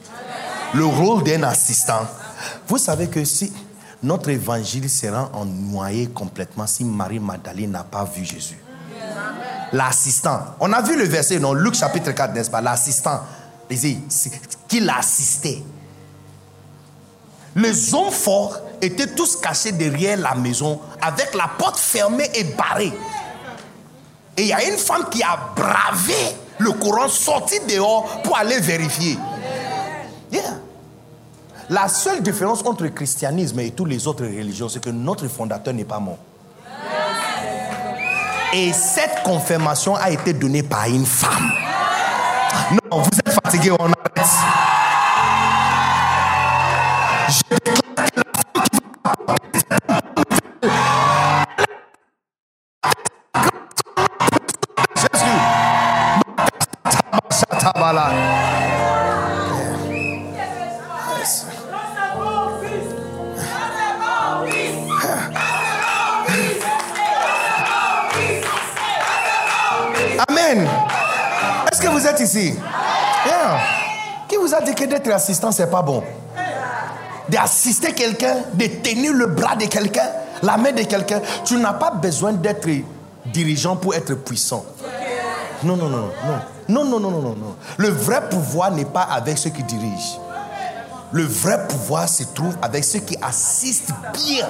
Le 0.75 0.85
rôle 0.85 1.23
d'un 1.23 1.43
assistant. 1.45 2.07
Vous 2.67 2.79
savez 2.79 3.09
que 3.09 3.25
si 3.25 3.53
notre 4.03 4.29
évangile 4.29 4.91
sera 4.91 5.31
en 5.33 5.45
noyé 5.45 6.09
complètement 6.09 6.67
si 6.67 6.85
Marie 6.85 7.21
Magdalene 7.21 7.71
n'a 7.71 7.85
pas 7.85 8.05
vu 8.05 8.25
Jésus. 8.25 8.59
L'assistant. 9.73 10.41
On 10.61 10.73
a 10.73 10.83
vu 10.83 10.97
le 10.97 11.05
verset 11.05 11.39
dans 11.39 11.55
Luc 11.55 11.75
chapitre 11.75 12.13
4, 12.13 12.35
n'est-ce 12.35 12.51
pas? 12.51 12.61
L'assistant. 12.61 13.21
Qui 14.69 14.81
l'assistait. 14.81 15.63
Les 17.57 17.95
hommes 17.95 18.11
forts 18.11 18.59
étaient 18.83 19.07
tous 19.07 19.37
cachés 19.37 19.73
derrière 19.73 20.19
la 20.19 20.35
maison 20.35 20.81
avec 21.01 21.35
la 21.35 21.49
porte 21.49 21.79
fermée 21.79 22.29
et 22.35 22.45
barrée. 22.45 22.93
Et 24.37 24.43
il 24.43 24.49
y 24.49 24.53
a 24.53 24.65
une 24.65 24.77
femme 24.77 25.09
qui 25.11 25.23
a 25.23 25.39
bravé 25.55 26.15
le 26.59 26.73
courant, 26.73 27.09
sorti 27.09 27.57
dehors 27.69 28.23
pour 28.23 28.37
aller 28.37 28.59
vérifier. 28.59 29.19
La 31.71 31.89
seule 31.89 32.23
différence 32.23 32.65
entre 32.67 32.83
le 32.83 32.91
christianisme 32.91 33.59
et 33.61 33.71
toutes 33.71 33.89
les 33.89 34.07
autres 34.07 34.25
religions, 34.25 34.69
c'est 34.69 34.83
que 34.83 34.91
notre 34.91 35.29
fondateur 35.29 35.73
n'est 35.73 35.85
pas 35.85 35.99
mort. 35.99 36.19
Et 38.53 38.73
cette 38.73 39.23
confirmation 39.25 39.97
a 39.97 40.11
été 40.11 40.33
donnée 40.33 40.63
par 40.63 40.87
une 40.87 41.07
femme. 41.07 41.51
Non, 42.71 43.01
vous 43.01 43.19
êtes 43.19 43.33
fatigué, 43.43 43.71
on 43.73 43.87
arrête. 43.87 44.74
Qui 74.29 74.37
vous 74.37 74.55
a 74.55 74.61
dit 74.61 74.75
que 74.75 74.85
d'être 74.85 75.11
assistant, 75.11 75.53
c'est 75.53 75.71
pas 75.71 75.83
bon? 75.83 76.03
D'assister 77.29 77.93
quelqu'un, 77.93 78.37
de 78.53 78.67
tenir 78.67 79.13
le 79.13 79.27
bras 79.27 79.57
de 79.57 79.65
quelqu'un, 79.67 80.09
la 80.43 80.57
main 80.57 80.73
de 80.73 80.83
quelqu'un. 80.83 81.21
Tu 81.45 81.57
n'as 81.57 81.73
pas 81.73 81.91
besoin 81.91 82.33
d'être 82.33 82.69
dirigeant 83.27 83.77
pour 83.77 83.95
être 83.95 84.15
puissant. 84.15 84.65
Non, 85.63 85.77
non, 85.77 85.89
non. 85.89 86.11
Non, 86.69 86.85
non, 86.85 87.01
non, 87.01 87.11
non, 87.11 87.21
non, 87.21 87.37
non. 87.37 87.57
Le 87.77 87.89
vrai 87.89 88.29
pouvoir 88.29 88.71
n'est 88.71 88.85
pas 88.85 89.03
avec 89.03 89.39
ceux 89.39 89.51
qui 89.51 89.63
dirigent. 89.63 90.21
Le 91.13 91.25
vrai 91.25 91.67
pouvoir 91.69 92.09
se 92.09 92.25
trouve 92.25 92.57
avec 92.61 92.85
ceux 92.85 92.99
qui 92.99 93.17
assistent 93.23 93.95
bien. 94.13 94.49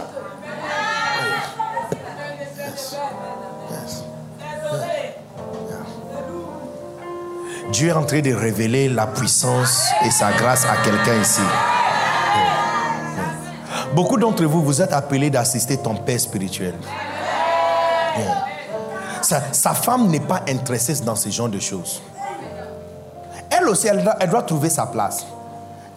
Dieu 7.75 7.89
est 7.89 7.93
en 7.93 8.05
train 8.05 8.21
de 8.21 8.33
révéler 8.33 8.89
la 8.89 9.09
puissance 9.09 9.89
et 10.05 10.11
sa 10.13 10.31
grâce 10.31 10.65
à 10.65 10.77
quelqu'un 10.85 11.21
ici. 11.21 11.41
Beaucoup 13.97 14.17
d'entre 14.17 14.45
vous, 14.45 14.63
vous 14.63 14.81
êtes 14.81 14.93
appelés 14.93 15.29
d'assister 15.29 15.77
ton 15.79 15.97
père 15.97 16.21
spirituel. 16.21 16.75
Sa, 19.23 19.75
femme 19.75 20.07
n'est 20.07 20.21
pas 20.21 20.43
intéressée 20.49 20.95
dans 21.05 21.17
ce 21.17 21.31
genre 21.31 21.49
de 21.49 21.59
choses. 21.59 22.01
Elle 23.51 23.69
aussi, 23.69 23.89
elle 23.89 24.05
doit, 24.31 24.43
trouver 24.43 24.71
sa 24.71 24.87
place. 24.87 25.27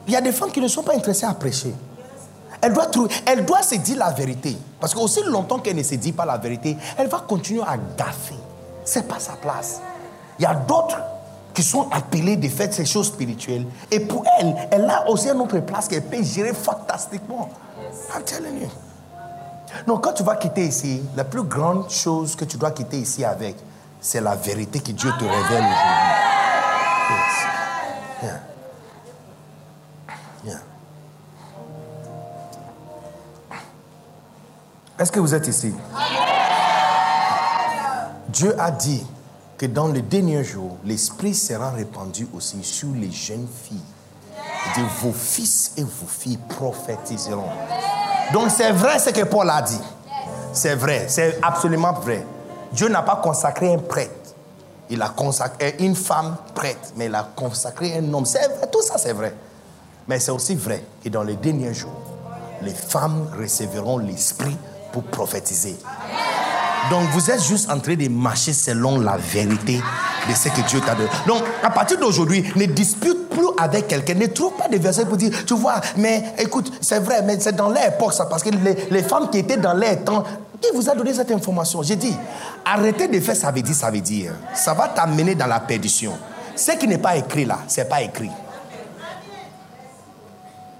Il 0.07 0.13
y 0.13 0.15
a 0.15 0.21
des 0.21 0.31
femmes 0.31 0.51
qui 0.51 0.61
ne 0.61 0.67
sont 0.67 0.81
pas 0.81 0.95
intéressées 0.95 1.27
à 1.27 1.33
prêcher. 1.35 1.75
Elle 2.59 2.73
doit, 2.73 2.87
trouver, 2.87 3.13
elle 3.23 3.45
doit 3.45 3.61
se 3.61 3.75
dire 3.75 3.99
la 3.99 4.09
vérité. 4.09 4.57
Parce 4.79 4.95
qu'aussi 4.95 5.21
longtemps 5.25 5.59
qu'elle 5.59 5.75
ne 5.75 5.83
se 5.83 5.93
dit 5.93 6.11
pas 6.11 6.25
la 6.25 6.37
vérité, 6.37 6.75
elle 6.97 7.07
va 7.07 7.19
continuer 7.19 7.61
à 7.61 7.77
gaffer. 7.95 8.33
Ce 8.83 8.97
n'est 8.97 9.05
pas 9.05 9.19
sa 9.19 9.33
place. 9.33 9.79
Il 10.39 10.43
y 10.43 10.45
a 10.47 10.55
d'autres 10.55 10.97
qui 11.57 11.63
sont 11.63 11.89
appelés 11.91 12.35
de 12.35 12.47
faire 12.49 12.71
ces 12.71 12.85
choses 12.85 13.07
spirituelles. 13.07 13.65
Et 13.89 13.99
pour 13.99 14.23
elle, 14.37 14.55
elle 14.69 14.87
a 14.87 15.09
aussi 15.09 15.27
une 15.27 15.41
autre 15.41 15.57
place 15.61 15.87
qu'elle 15.87 16.03
peut 16.03 16.21
gérer 16.21 16.53
fantastiquement. 16.53 17.49
I'm 18.13 18.21
telling 18.23 18.61
you. 18.61 18.69
Non, 19.87 19.97
quand 19.97 20.13
tu 20.13 20.21
vas 20.21 20.35
quitter 20.35 20.67
ici, 20.67 21.01
la 21.15 21.23
plus 21.23 21.41
grande 21.41 21.89
chose 21.89 22.35
que 22.35 22.45
tu 22.45 22.57
dois 22.57 22.69
quitter 22.69 22.99
ici 22.99 23.25
avec, 23.25 23.55
c'est 23.99 24.21
la 24.21 24.35
vérité 24.35 24.79
que 24.79 24.91
Dieu 24.91 25.09
te 25.17 25.23
révèle 25.23 25.63
aujourd'hui. 25.63 25.97
Yes. 27.09 27.47
Yeah. 28.21 28.39
Yeah. 30.45 30.61
Est-ce 34.99 35.11
que 35.11 35.19
vous 35.19 35.33
êtes 35.33 35.47
ici? 35.47 35.73
Dieu 38.29 38.55
a 38.61 38.69
dit 38.69 39.03
que 39.57 39.65
dans 39.65 39.87
les 39.87 40.01
derniers 40.01 40.43
jours, 40.43 40.77
l'Esprit 40.85 41.33
sera 41.33 41.71
répandu 41.71 42.27
aussi 42.35 42.63
sur 42.63 42.89
les 42.95 43.11
jeunes 43.11 43.47
filles. 43.63 43.81
De 44.75 44.81
vos 45.01 45.13
fils 45.13 45.71
et 45.77 45.83
vos 45.83 46.07
filles 46.07 46.39
prophétiseront. 46.49 47.49
Donc 48.33 48.51
c'est 48.51 48.71
vrai 48.71 48.99
ce 48.99 49.09
que 49.09 49.23
Paul 49.23 49.49
a 49.49 49.61
dit. 49.61 49.79
C'est 50.53 50.75
vrai, 50.75 51.05
c'est 51.07 51.39
absolument 51.41 51.93
vrai. 51.93 52.25
Dieu 52.71 52.89
n'a 52.89 53.01
pas 53.01 53.15
consacré 53.15 53.73
un 53.73 53.77
prêtre. 53.77 54.11
Il 54.89 55.01
a 55.01 55.09
consacré 55.09 55.75
une 55.79 55.95
femme 55.95 56.35
prêtre, 56.53 56.91
mais 56.95 57.05
il 57.05 57.15
a 57.15 57.27
consacré 57.35 57.97
un 57.97 58.13
homme. 58.13 58.25
Tout 58.71 58.81
ça 58.81 58.97
c'est 58.97 59.13
vrai. 59.13 59.33
Mais 60.07 60.19
c'est 60.19 60.31
aussi 60.31 60.55
vrai 60.55 60.83
que 61.03 61.09
dans 61.09 61.23
les 61.23 61.35
derniers 61.35 61.73
jours, 61.73 61.91
les 62.61 62.73
femmes 62.73 63.27
recevront 63.37 63.97
l'esprit 63.97 64.57
pour 64.91 65.03
prophétiser. 65.03 65.77
Donc 66.89 67.09
vous 67.11 67.29
êtes 67.29 67.43
juste 67.43 67.69
en 67.69 67.79
train 67.79 67.95
de 67.95 68.07
marcher 68.07 68.53
selon 68.53 68.99
la 68.99 69.17
vérité 69.17 69.81
de 70.29 70.33
ce 70.33 70.49
que 70.49 70.61
Dieu 70.67 70.79
t'a 70.79 70.95
donné. 70.95 71.09
Donc 71.27 71.43
à 71.63 71.69
partir 71.69 71.99
d'aujourd'hui, 71.99 72.43
ne 72.55 72.65
dispute 72.65 73.29
plus 73.29 73.47
avec 73.57 73.87
quelqu'un. 73.87 74.13
Ne 74.13 74.27
trouve 74.27 74.53
pas 74.53 74.67
des 74.67 74.77
versets 74.77 75.05
pour 75.05 75.17
dire, 75.17 75.31
tu 75.45 75.53
vois, 75.55 75.81
mais 75.97 76.23
écoute, 76.37 76.71
c'est 76.81 76.99
vrai, 76.99 77.21
mais 77.23 77.39
c'est 77.39 77.55
dans 77.55 77.69
l'époque 77.69 78.13
ça, 78.13 78.25
parce 78.25 78.43
que 78.43 78.49
les, 78.49 78.75
les, 78.89 79.03
femmes 79.03 79.29
qui 79.29 79.39
étaient 79.39 79.57
dans 79.57 79.73
leur 79.73 80.03
temps, 80.03 80.23
qui 80.61 80.69
vous 80.73 80.89
a 80.89 80.95
donné 80.95 81.13
cette 81.13 81.31
information? 81.31 81.83
J'ai 81.83 81.95
dit, 81.95 82.15
arrêtez 82.65 83.07
de 83.07 83.19
faire 83.19 83.35
ça 83.35 83.51
veut 83.51 83.61
dire, 83.61 83.75
ça 83.75 83.91
veut 83.91 84.01
dire. 84.01 84.31
Ça 84.53 84.73
va 84.73 84.87
t'amener 84.87 85.35
dans 85.35 85.47
la 85.47 85.59
perdition. 85.59 86.13
Ce 86.55 86.71
qui 86.71 86.87
n'est 86.87 86.97
pas 86.97 87.17
écrit 87.17 87.45
là, 87.45 87.59
c'est 87.67 87.87
pas 87.87 88.01
écrit. 88.01 88.31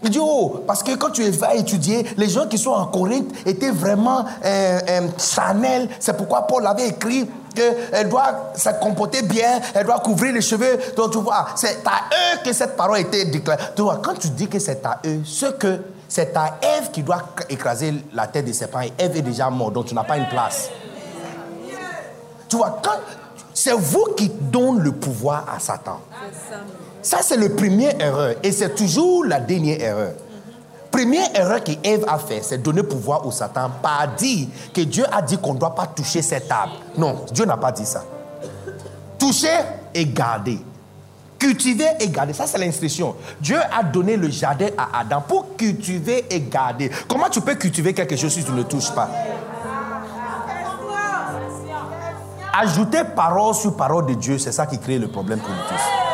Il 0.03 0.11
dit, 0.11 0.19
oh, 0.21 0.63
parce 0.67 0.83
que 0.83 0.95
quand 0.95 1.09
tu 1.09 1.27
vas 1.31 1.55
étudier, 1.55 2.05
les 2.17 2.29
gens 2.29 2.47
qui 2.47 2.57
sont 2.57 2.71
en 2.71 2.85
Corinthe 2.85 3.29
étaient 3.45 3.71
vraiment 3.71 4.25
euh, 4.45 4.79
euh, 4.87 5.07
Chanel. 5.17 5.89
C'est 5.99 6.15
pourquoi 6.15 6.45
Paul 6.45 6.65
avait 6.67 6.89
écrit 6.89 7.27
qu'elle 7.55 8.07
doit 8.07 8.51
se 8.55 8.69
comporter 8.79 9.23
bien, 9.23 9.59
elle 9.73 9.85
doit 9.85 9.99
couvrir 9.99 10.33
les 10.33 10.41
cheveux. 10.41 10.77
Donc 10.95 11.11
tu 11.11 11.17
vois, 11.17 11.47
c'est 11.55 11.79
à 11.85 12.03
eux 12.11 12.39
que 12.45 12.53
cette 12.53 12.77
parole 12.77 12.99
été 12.99 13.25
déclarée. 13.25 13.63
Tu 13.75 13.81
vois, 13.81 13.99
quand 14.03 14.13
tu 14.13 14.29
dis 14.29 14.47
que 14.47 14.59
c'est 14.59 14.85
à 14.85 14.99
eux, 15.05 15.21
ce 15.25 15.47
que 15.47 15.81
c'est 16.07 16.37
à 16.37 16.57
Ève 16.61 16.91
qui 16.91 17.01
doit 17.01 17.23
écraser 17.49 17.93
la 18.13 18.27
tête 18.27 18.45
des 18.45 18.53
serpents, 18.53 18.81
et 18.81 18.93
Ève 18.99 19.17
est 19.17 19.21
déjà 19.21 19.49
morte, 19.49 19.73
donc 19.73 19.87
tu 19.87 19.95
n'as 19.95 20.03
pas 20.03 20.17
une 20.17 20.29
place. 20.29 20.69
Tu 22.47 22.55
vois, 22.55 22.79
quand 22.83 22.99
c'est 23.53 23.73
vous 23.73 24.13
qui 24.15 24.29
donnez 24.29 24.81
le 24.81 24.91
pouvoir 24.91 25.45
à 25.53 25.59
Satan. 25.59 25.99
Ça, 27.07 27.19
c'est 27.21 27.37
le 27.37 27.55
premier 27.55 27.95
erreur. 28.01 28.35
Et 28.43 28.51
c'est 28.51 28.75
toujours 28.75 29.23
la 29.23 29.39
dernière 29.39 29.79
erreur. 29.79 30.11
Première 30.91 31.33
erreur 31.33 31.63
que 31.63 31.71
Ève 31.81 32.03
a 32.05 32.17
fait, 32.17 32.41
c'est 32.41 32.57
donner 32.57 32.83
pouvoir 32.83 33.25
au 33.25 33.31
Satan, 33.31 33.69
pas 33.81 34.05
dire 34.17 34.49
que 34.73 34.81
Dieu 34.81 35.05
a 35.09 35.21
dit 35.21 35.37
qu'on 35.37 35.53
ne 35.53 35.59
doit 35.59 35.73
pas 35.73 35.87
toucher 35.87 36.21
cette 36.21 36.51
arbre. 36.51 36.73
Non, 36.97 37.23
Dieu 37.31 37.45
n'a 37.45 37.55
pas 37.55 37.71
dit 37.71 37.85
ça. 37.85 38.03
Toucher 39.17 39.57
et 39.93 40.05
garder. 40.05 40.59
Cultiver 41.39 41.87
et 42.01 42.09
garder. 42.09 42.33
Ça, 42.33 42.45
c'est 42.45 42.57
l'instruction. 42.57 43.15
Dieu 43.39 43.57
a 43.57 43.83
donné 43.83 44.17
le 44.17 44.29
jardin 44.29 44.67
à 44.77 44.99
Adam 44.99 45.23
pour 45.25 45.55
cultiver 45.55 46.25
et 46.29 46.41
garder. 46.41 46.91
Comment 47.07 47.29
tu 47.29 47.39
peux 47.39 47.55
cultiver 47.55 47.93
quelque 47.93 48.17
chose 48.17 48.33
si 48.33 48.43
tu 48.43 48.51
ne 48.51 48.63
touches 48.63 48.91
pas? 48.91 49.09
Ajouter 52.51 53.03
parole 53.15 53.55
sur 53.55 53.77
parole 53.77 54.07
de 54.07 54.13
Dieu, 54.15 54.37
c'est 54.37 54.51
ça 54.51 54.65
qui 54.65 54.77
crée 54.77 54.99
le 54.99 55.07
problème 55.07 55.39
pour 55.39 55.51
nous 55.51 55.55
tous. 55.69 56.06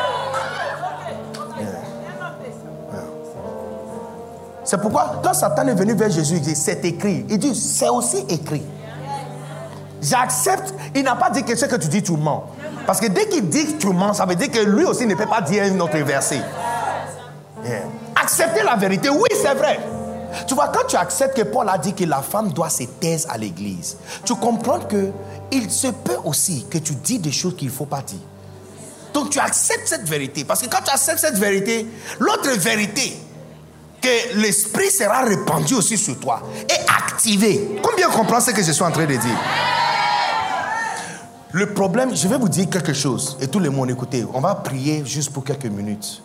C'est 4.74 4.82
pourquoi, 4.82 5.22
quand 5.24 5.36
Satan 5.36 5.68
est 5.68 5.76
venu 5.76 5.94
vers 5.94 6.10
Jésus, 6.10 6.38
il 6.38 6.42
dit 6.42 6.56
C'est 6.56 6.84
écrit. 6.84 7.24
Il 7.30 7.38
dit 7.38 7.54
C'est 7.54 7.90
aussi 7.90 8.26
écrit. 8.28 8.64
J'accepte. 10.02 10.74
Il 10.96 11.04
n'a 11.04 11.16
pas 11.16 11.30
dit 11.30 11.44
que 11.44 11.56
ce 11.56 11.66
que 11.66 11.76
tu 11.76 11.90
dis, 11.90 12.02
tu 12.02 12.14
mens. 12.14 12.46
Parce 12.88 13.00
que 13.00 13.06
dès 13.06 13.28
qu'il 13.28 13.48
dit 13.50 13.68
que 13.68 13.74
tu 13.74 13.88
mens, 13.90 14.14
ça 14.14 14.26
veut 14.26 14.34
dire 14.34 14.50
que 14.50 14.58
lui 14.58 14.84
aussi 14.84 15.06
ne 15.06 15.14
peut 15.14 15.28
pas 15.28 15.42
dire 15.42 15.66
un 15.66 15.80
autre 15.80 16.00
verset. 16.00 16.42
Yeah. 17.64 17.84
Accepter 18.16 18.64
la 18.64 18.76
vérité, 18.76 19.10
oui, 19.10 19.30
c'est 19.40 19.54
vrai. 19.54 19.80
Tu 20.48 20.56
vois, 20.56 20.70
quand 20.70 20.88
tu 20.88 20.96
acceptes 20.96 21.38
que 21.38 21.44
Paul 21.44 21.70
a 21.70 21.78
dit 21.78 21.94
que 21.94 22.06
la 22.06 22.24
femme 22.24 22.52
doit 22.52 22.72
se 22.72 22.86
taire 23.00 23.20
à 23.30 23.38
l'église, 23.38 23.98
tu 24.26 24.34
comprends 24.34 24.80
que 24.80 25.12
il 25.52 25.70
se 25.70 25.90
peut 25.90 26.18
aussi 26.24 26.66
que 26.68 26.80
tu 26.80 26.96
dis 26.96 27.20
des 27.20 27.32
choses 27.32 27.56
qu'il 27.56 27.68
ne 27.68 27.74
faut 27.74 27.86
pas 27.86 28.02
dire. 28.02 28.18
Donc 29.14 29.30
tu 29.30 29.38
acceptes 29.38 29.88
cette 29.88 30.10
vérité. 30.10 30.44
Parce 30.44 30.64
que 30.64 30.68
quand 30.68 30.82
tu 30.84 30.90
acceptes 30.90 31.20
cette 31.20 31.38
vérité, 31.38 31.86
l'autre 32.20 32.50
vérité, 32.58 33.20
que 34.04 34.36
l'esprit 34.36 34.92
sera 34.92 35.24
répandu 35.24 35.74
aussi 35.76 35.98
sur 35.98 36.20
toi 36.20 36.44
et 36.70 36.74
activé. 36.92 37.80
Combien 37.82 38.10
comprend 38.10 38.42
ce 38.42 38.52
que 38.52 38.62
je 38.62 38.74
suis 38.74 38.84
en 38.84 38.92
train 38.92 39.06
de 39.06 39.16
dire? 39.16 39.40
Le 41.54 41.74
problème, 41.74 42.14
je 42.14 42.28
vais 42.28 42.38
vous 42.38 42.50
dire 42.50 42.70
quelque 42.70 42.94
chose 42.94 43.38
et 43.40 43.48
tout 43.48 43.60
le 43.60 43.70
monde 43.70 43.90
écoutez, 43.92 44.26
on 44.34 44.42
va 44.42 44.56
prier 44.56 45.06
juste 45.06 45.32
pour 45.32 45.46
quelques 45.46 45.68
minutes. 45.68 46.22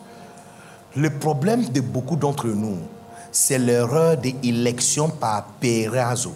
Le 0.96 1.10
problème 1.10 1.68
de 1.68 1.80
beaucoup 1.80 2.16
d'entre 2.16 2.48
nous, 2.48 2.78
c'est 3.30 3.58
l'erreur 3.58 4.16
d'élection 4.16 5.08
par 5.08 5.44
Peirazo. 5.60 6.34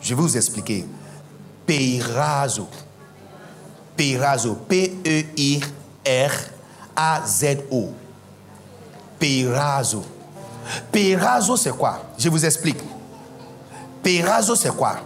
Je 0.00 0.14
vais 0.14 0.22
vous 0.22 0.36
expliquer. 0.36 0.86
Peirazo. 1.66 2.68
Peirazo. 3.94 4.54
P-E-I-R-A-Z-O. 4.54 5.68
Peirazo. 9.18 10.04
Peirazo, 10.92 11.56
c'est 11.56 11.76
quoi? 11.76 12.02
Je 12.18 12.28
vous 12.28 12.44
explique. 12.44 12.80
Peirazo, 14.02 14.54
c'est 14.54 14.74
quoi? 14.74 14.96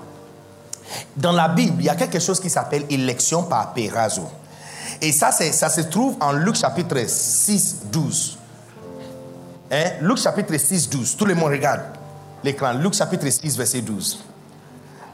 Dans 1.16 1.32
la 1.32 1.48
Bible, 1.48 1.76
il 1.80 1.86
y 1.86 1.88
a 1.88 1.94
quelque 1.94 2.18
chose 2.20 2.38
qui 2.40 2.50
s'appelle 2.50 2.84
élection 2.90 3.44
par 3.44 3.72
pérazo. 3.72 4.28
Et 5.00 5.12
ça, 5.12 5.32
ça 5.32 5.68
se 5.68 5.80
trouve 5.82 6.16
en 6.20 6.32
Luc 6.32 6.56
chapitre 6.56 6.98
6, 7.06 7.76
12. 7.90 8.38
Hein? 9.72 9.84
Luc 10.00 10.18
chapitre 10.18 10.56
6, 10.56 10.88
12. 10.90 11.16
Tout 11.16 11.24
le 11.24 11.34
monde 11.34 11.50
regarde 11.50 11.82
l'écran. 12.42 12.72
Luc 12.74 12.94
chapitre 12.94 13.28
6, 13.28 13.56
verset 13.56 13.80
12. 13.80 14.24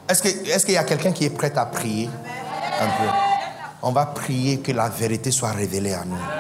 Est-ce 0.09 0.23
qu'il 0.23 0.75
est 0.75 0.75
y 0.75 0.77
a 0.77 0.85
quelqu'un 0.85 1.13
qui 1.13 1.25
est 1.25 1.31
prêt 1.31 1.53
à 1.57 1.67
prier? 1.67 2.11
On 3.83 3.93
va 3.93 4.07
prier 4.07 4.59
que 4.59 4.73
la 4.73 4.89
vérité 4.89 5.31
soit 5.31 5.53
révélée 5.53 5.95
à 5.95 6.05
nous. 6.05 6.40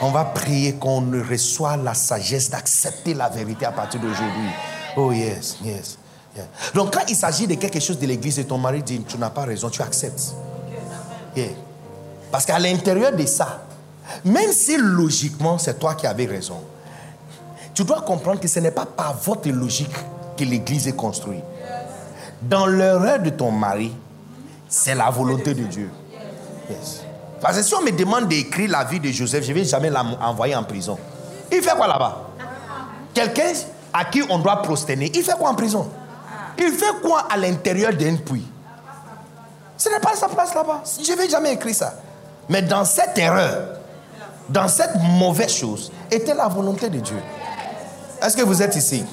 On 0.00 0.10
va 0.10 0.24
prier 0.24 0.74
qu'on 0.74 1.00
reçoive 1.28 1.82
la 1.82 1.94
sagesse 1.94 2.50
d'accepter 2.50 3.14
la 3.14 3.28
vérité 3.28 3.66
à 3.66 3.72
partir 3.72 4.00
d'aujourd'hui. 4.00 4.48
Oh 4.96 5.12
yes, 5.12 5.58
yes, 5.64 5.98
Donc 6.74 6.94
quand 6.94 7.04
il 7.08 7.16
s'agit 7.16 7.46
de 7.46 7.54
quelque 7.54 7.80
chose 7.80 7.98
de 7.98 8.06
l'église 8.06 8.38
et 8.38 8.44
ton 8.44 8.58
mari 8.58 8.82
dit 8.82 9.02
tu 9.06 9.18
n'as 9.18 9.30
pas 9.30 9.44
raison, 9.44 9.68
tu 9.70 9.82
acceptes. 9.82 10.34
Parce 12.30 12.44
qu'à 12.44 12.58
l'intérieur 12.58 13.12
de 13.12 13.24
ça, 13.26 13.62
même 14.24 14.52
si 14.52 14.76
logiquement 14.76 15.58
c'est 15.58 15.78
toi 15.78 15.94
qui 15.94 16.06
avais 16.06 16.26
raison, 16.26 16.60
tu 17.74 17.84
dois 17.84 18.00
comprendre 18.02 18.40
que 18.40 18.48
ce 18.48 18.60
n'est 18.60 18.70
pas 18.70 18.86
par 18.86 19.16
votre 19.16 19.48
logique 19.50 19.94
que 20.36 20.44
l'église 20.44 20.88
est 20.88 20.96
construite. 20.96 21.44
Dans 22.42 22.66
l'erreur 22.66 23.20
de 23.20 23.30
ton 23.30 23.50
mari, 23.50 23.92
c'est 24.68 24.94
la 24.94 25.10
volonté 25.10 25.54
de 25.54 25.64
Dieu. 25.64 25.90
Yes. 26.70 27.02
Parce 27.40 27.56
que 27.56 27.62
si 27.62 27.74
on 27.74 27.82
me 27.82 27.90
demande 27.90 28.28
d'écrire 28.28 28.70
la 28.70 28.84
vie 28.84 29.00
de 29.00 29.10
Joseph, 29.10 29.44
je 29.44 29.52
ne 29.52 29.58
vais 29.58 29.64
jamais 29.64 29.90
l'envoyer 29.90 30.56
en 30.56 30.64
prison. 30.64 30.98
Il 31.52 31.62
fait 31.62 31.76
quoi 31.76 31.86
là-bas? 31.86 32.16
Quelqu'un 33.14 33.52
à 33.92 34.04
qui 34.04 34.22
on 34.28 34.38
doit 34.38 34.60
prosterner, 34.62 35.10
il 35.14 35.22
fait 35.22 35.36
quoi 35.38 35.50
en 35.50 35.54
prison? 35.54 35.88
Il 36.58 36.72
fait 36.72 37.00
quoi 37.02 37.26
à 37.30 37.36
l'intérieur 37.36 37.92
d'un 37.92 38.16
puits? 38.16 38.46
Ce 39.76 39.88
n'est 39.88 40.00
pas 40.00 40.14
sa 40.16 40.28
place 40.28 40.54
là-bas. 40.54 40.82
Je 41.02 41.12
ne 41.12 41.16
vais 41.16 41.28
jamais 41.28 41.54
écrire 41.54 41.74
ça. 41.74 41.94
Mais 42.48 42.62
dans 42.62 42.84
cette 42.84 43.16
erreur, 43.16 43.78
dans 44.48 44.66
cette 44.66 44.96
mauvaise 44.96 45.54
chose, 45.54 45.92
était 46.10 46.34
la 46.34 46.48
volonté 46.48 46.88
de 46.88 46.98
Dieu. 46.98 47.18
Est-ce 48.20 48.36
que 48.36 48.42
vous 48.42 48.60
êtes 48.60 48.74
ici? 48.74 49.04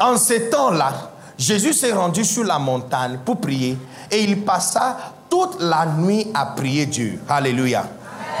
En 0.00 0.16
ce 0.16 0.50
temps-là, 0.50 0.92
Jésus 1.38 1.72
s'est 1.72 1.92
rendu 1.92 2.24
sur 2.24 2.44
la 2.44 2.58
montagne 2.58 3.18
pour 3.24 3.40
prier 3.40 3.78
et 4.10 4.22
il 4.22 4.42
passa 4.44 4.96
toute 5.34 5.60
la 5.60 5.84
nuit 5.84 6.30
à 6.32 6.46
prier 6.46 6.86
Dieu. 6.86 7.20
Alléluia. 7.28 7.84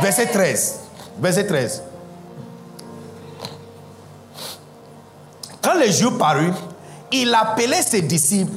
Verset 0.00 0.26
13. 0.26 0.80
Verset 1.18 1.44
13. 1.44 1.82
Quand 5.60 5.74
le 5.74 5.90
jour 5.90 6.16
parut, 6.16 6.52
il 7.10 7.34
appelait 7.34 7.82
ses 7.82 8.02
disciples 8.02 8.56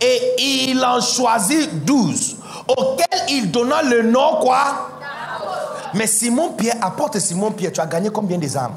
et 0.00 0.36
il 0.70 0.82
en 0.82 1.02
choisit 1.02 1.84
douze, 1.84 2.38
auxquels 2.66 3.28
il 3.28 3.50
donna 3.50 3.82
le 3.82 4.04
nom 4.04 4.40
quoi? 4.40 4.88
Mais 5.92 6.06
Simon 6.06 6.52
Pierre, 6.52 6.76
apporte 6.80 7.18
Simon 7.18 7.50
Pierre, 7.50 7.72
tu 7.72 7.80
as 7.82 7.86
gagné 7.86 8.08
combien 8.08 8.38
des 8.38 8.56
âmes? 8.56 8.76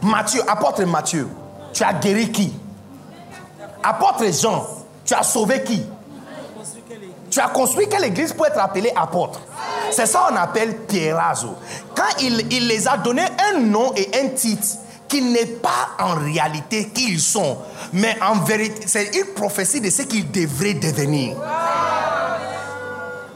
Matthieu, 0.00 0.40
apporte 0.48 0.80
Matthieu, 0.80 1.28
tu 1.74 1.84
as 1.84 1.92
guéri 1.92 2.32
qui? 2.32 2.54
Apôtre 3.82 4.24
Jean, 4.32 4.83
tu 5.04 5.14
as 5.14 5.22
sauvé 5.22 5.62
qui? 5.62 5.84
Tu 7.30 7.40
as 7.40 7.48
construit 7.48 7.88
quelle 7.88 8.04
église 8.04 8.32
pour 8.32 8.46
être 8.46 8.58
appelé 8.58 8.92
apôtre? 8.94 9.40
C'est 9.90 10.06
ça 10.06 10.26
qu'on 10.28 10.36
appelle 10.36 10.76
Pierrazo. 10.86 11.56
Quand 11.94 12.20
il, 12.20 12.46
il 12.52 12.68
les 12.68 12.86
a 12.86 12.96
donné 12.96 13.22
un 13.52 13.58
nom 13.60 13.92
et 13.96 14.08
un 14.14 14.28
titre 14.28 14.66
qui 15.08 15.20
n'est 15.20 15.46
pas 15.46 15.90
en 15.98 16.14
réalité 16.14 16.88
qui 16.88 17.12
ils 17.12 17.20
sont, 17.20 17.58
mais 17.92 18.16
en 18.22 18.36
vérité, 18.40 18.86
c'est 18.86 19.14
une 19.16 19.26
prophétie 19.34 19.80
de 19.80 19.90
ce 19.90 20.02
qu'ils 20.02 20.30
devraient 20.30 20.74
devenir. 20.74 21.36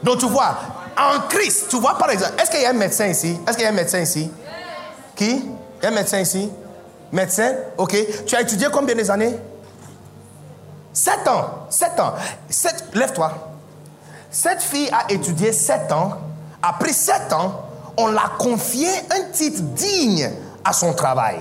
Donc 0.01 0.19
tu 0.19 0.27
vois, 0.27 0.57
en 0.97 1.27
Christ, 1.27 1.67
tu 1.69 1.77
vois 1.79 1.97
par 1.97 2.09
exemple, 2.09 2.33
est-ce 2.41 2.51
qu'il 2.51 2.61
y 2.61 2.65
a 2.65 2.69
un 2.69 2.73
médecin 2.73 3.07
ici? 3.07 3.37
Est-ce 3.47 3.55
qu'il 3.57 3.63
y 3.63 3.67
a 3.67 3.71
un 3.71 3.75
médecin 3.75 3.99
ici? 3.99 4.31
Qui? 5.15 5.29
Il 5.29 5.83
y 5.83 5.85
a 5.85 5.89
un 5.89 5.93
médecin 5.93 6.19
ici? 6.19 6.49
Médecin? 7.11 7.53
Ok. 7.77 7.95
Tu 8.25 8.35
as 8.35 8.41
étudié 8.41 8.67
combien 8.71 8.95
des 8.95 9.09
années? 9.11 9.35
7 10.99 11.27
ans. 11.29 11.45
7 11.69 11.99
ans. 12.01 12.13
Lève-toi. 12.93 13.31
Cette 14.29 14.61
fille 14.61 14.89
a 14.91 15.09
étudié 15.09 15.53
7 15.53 15.91
ans. 15.93 16.17
Après 16.61 16.91
7 16.91 17.31
ans, 17.31 17.63
on 17.95 18.07
l'a 18.07 18.33
confié 18.37 18.89
un 19.09 19.31
titre 19.31 19.61
digne 19.61 20.29
à 20.65 20.73
son 20.73 20.93
travail. 20.93 21.37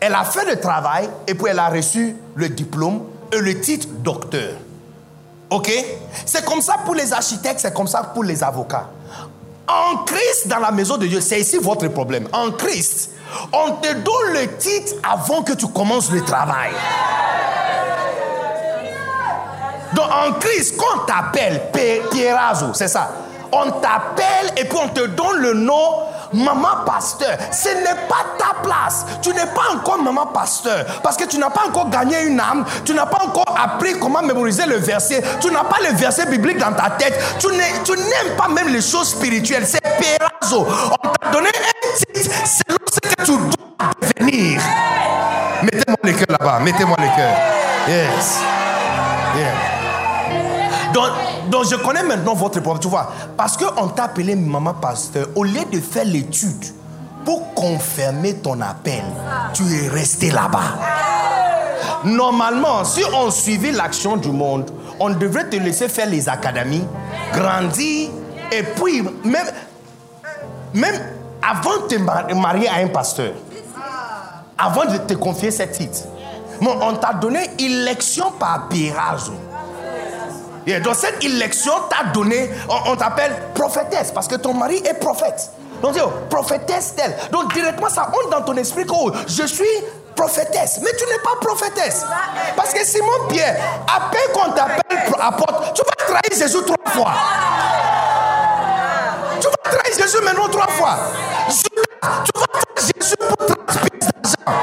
Elle 0.00 0.14
a 0.14 0.24
fait 0.24 0.46
le 0.46 0.58
travail 0.58 1.06
et 1.26 1.34
puis 1.34 1.48
elle 1.50 1.58
a 1.58 1.68
reçu 1.68 2.16
le 2.34 2.48
diplôme 2.48 3.02
et 3.30 3.40
le 3.40 3.60
titre 3.60 3.88
docteur. 3.88 4.54
OK? 5.50 5.70
C'est 6.24 6.44
comme 6.46 6.62
ça 6.62 6.76
pour 6.84 6.94
les 6.94 7.12
architectes, 7.12 7.60
c'est 7.60 7.74
comme 7.74 7.88
ça 7.88 8.02
pour 8.02 8.24
les 8.24 8.42
avocats. 8.42 8.88
En 9.68 9.98
Christ, 9.98 10.48
dans 10.48 10.58
la 10.58 10.70
maison 10.70 10.96
de 10.96 11.06
Dieu, 11.06 11.20
c'est 11.20 11.40
ici 11.40 11.58
votre 11.58 11.88
problème. 11.88 12.26
En 12.32 12.50
Christ, 12.50 13.10
on 13.52 13.72
te 13.72 13.92
donne 13.92 14.32
le 14.32 14.56
titre 14.56 14.94
avant 15.02 15.42
que 15.42 15.52
tu 15.52 15.68
commences 15.68 16.10
le 16.10 16.24
travail. 16.24 16.72
Donc 19.94 20.06
en 20.06 20.32
Christ, 20.38 20.74
quand 20.78 21.02
on 21.02 21.06
t'appelle 21.06 21.62
Pierrazo, 22.10 22.72
c'est 22.74 22.88
ça. 22.88 23.10
On 23.52 23.70
t'appelle 23.70 24.52
et 24.56 24.64
puis 24.64 24.78
on 24.82 24.88
te 24.88 25.06
donne 25.06 25.38
le 25.38 25.52
nom 25.52 26.06
maman 26.32 26.84
pasteur. 26.86 27.36
Ce 27.52 27.68
n'est 27.68 28.08
pas 28.08 28.24
ta 28.38 28.60
place. 28.62 29.04
Tu 29.20 29.30
n'es 29.30 29.46
pas 29.46 29.74
encore 29.74 29.98
maman 29.98 30.26
pasteur. 30.26 30.84
Parce 31.02 31.16
que 31.16 31.24
tu 31.24 31.38
n'as 31.38 31.50
pas 31.50 31.66
encore 31.68 31.90
gagné 31.90 32.22
une 32.22 32.40
âme. 32.40 32.64
Tu 32.84 32.94
n'as 32.94 33.06
pas 33.06 33.22
encore 33.24 33.54
appris 33.62 33.98
comment 33.98 34.22
mémoriser 34.22 34.66
le 34.66 34.76
verset. 34.76 35.22
Tu 35.40 35.50
n'as 35.50 35.64
pas 35.64 35.76
le 35.86 35.94
verset 35.96 36.26
biblique 36.26 36.58
dans 36.58 36.72
ta 36.72 36.90
tête. 36.90 37.14
Tu 37.38 37.48
n'aimes 37.48 38.36
pas 38.36 38.48
même 38.48 38.68
les 38.68 38.80
choses 38.80 39.10
spirituelles. 39.10 39.66
C'est 39.66 39.82
Pierrazo. 39.82 40.66
On 40.66 41.08
t'a 41.08 41.30
donné 41.30 41.48
un 41.48 42.12
titre 42.14 42.30
selon 42.46 42.78
ce 42.90 43.00
que 43.00 43.22
tu 43.22 43.32
dois 43.32 43.90
devenir. 44.00 44.60
Mettez-moi 45.62 45.96
le 46.02 46.12
cœur 46.12 46.38
là-bas. 46.40 46.58
Mettez-moi 46.60 46.96
le 46.98 47.16
cœur. 47.16 47.34
Yes. 47.88 48.40
Donc, 51.50 51.64
je 51.70 51.76
connais 51.76 52.02
maintenant 52.02 52.34
votre 52.34 52.60
problème, 52.60 52.80
tu 52.80 52.88
vois. 52.88 53.10
Parce 53.36 53.56
qu'on 53.56 53.88
t'a 53.88 54.04
appelé 54.04 54.34
maman 54.34 54.74
pasteur, 54.74 55.26
au 55.34 55.44
lieu 55.44 55.64
de 55.70 55.80
faire 55.80 56.04
l'étude 56.04 56.64
pour 57.24 57.54
confirmer 57.54 58.34
ton 58.34 58.60
appel, 58.60 59.02
tu 59.54 59.62
es 59.62 59.88
resté 59.88 60.30
là-bas. 60.30 60.78
Normalement, 62.04 62.84
si 62.84 63.02
on 63.14 63.30
suivait 63.30 63.70
l'action 63.70 64.16
du 64.16 64.30
monde, 64.30 64.70
on 64.98 65.10
devrait 65.10 65.48
te 65.48 65.56
laisser 65.56 65.88
faire 65.88 66.08
les 66.08 66.28
académies, 66.28 66.84
grandir, 67.32 68.10
et 68.50 68.62
puis 68.62 69.02
même, 69.24 69.46
même 70.74 71.00
avant 71.42 71.86
de 71.88 71.94
te 71.94 72.34
marier 72.34 72.68
à 72.68 72.76
un 72.76 72.88
pasteur, 72.88 73.32
avant 74.58 74.84
de 74.84 74.98
te 74.98 75.14
confier 75.14 75.50
cette 75.50 75.72
titre, 75.72 76.00
on 76.60 76.94
t'a 76.94 77.14
donné 77.14 77.50
élection 77.58 78.32
par 78.32 78.68
pirage 78.68 79.30
dans 80.84 80.94
cette 80.94 81.22
élection, 81.24 81.72
t'as 81.90 82.12
donné, 82.12 82.50
on, 82.86 82.96
t'appelle 82.96 83.32
prophétesse 83.54 84.12
parce 84.12 84.28
que 84.28 84.36
ton 84.36 84.54
mari 84.54 84.82
est 84.84 84.94
prophète. 84.94 85.50
Donc, 85.82 85.96
prophétesse 86.30 86.94
telle. 86.94 87.14
Donc, 87.32 87.52
directement, 87.52 87.88
ça 87.88 88.08
honte 88.08 88.30
dans 88.30 88.42
ton 88.42 88.56
esprit 88.56 88.86
que 88.86 88.92
oh, 88.94 89.10
je 89.26 89.44
suis 89.44 89.64
prophétesse. 90.14 90.80
Mais 90.82 90.90
tu 90.96 91.04
n'es 91.06 91.18
pas 91.18 91.36
prophétesse. 91.40 92.04
Parce 92.56 92.72
que 92.72 92.84
Simon 92.84 93.26
Pierre, 93.28 93.56
après 93.88 94.32
qu'on 94.32 94.52
t'appelle 94.52 94.82
apôtre, 95.22 95.72
tu 95.72 95.82
vas 95.82 96.04
trahir 96.06 96.38
Jésus 96.38 96.62
trois 96.66 96.92
fois. 96.92 97.12
Tu 99.40 99.46
vas 99.46 99.70
trahir 99.70 99.98
Jésus 99.98 100.22
maintenant 100.24 100.48
trois 100.48 100.68
fois. 100.68 100.98
tu 101.48 102.40
vas 102.40 102.46
trahir 102.46 102.92
Jésus 102.96 103.16
pour 103.16 103.46
30 103.46 103.66
d'argent. 104.00 104.62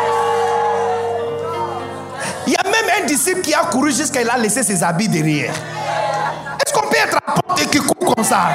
Disciple 3.10 3.42
qui 3.42 3.54
a 3.54 3.66
couru 3.66 3.92
jusqu'à 3.92 4.22
il 4.22 4.30
a 4.30 4.38
laissé 4.38 4.62
ses 4.64 4.84
habits 4.84 5.10
derrière. 5.10 5.52
Est-ce 5.52 6.74
qu'on 6.74 6.88
peut 6.88 6.98
être 6.98 7.18
apôtre 7.18 7.62
et 7.62 7.66
qui 7.66 7.80
court 7.80 8.16
comme 8.16 8.24
ça? 8.24 8.50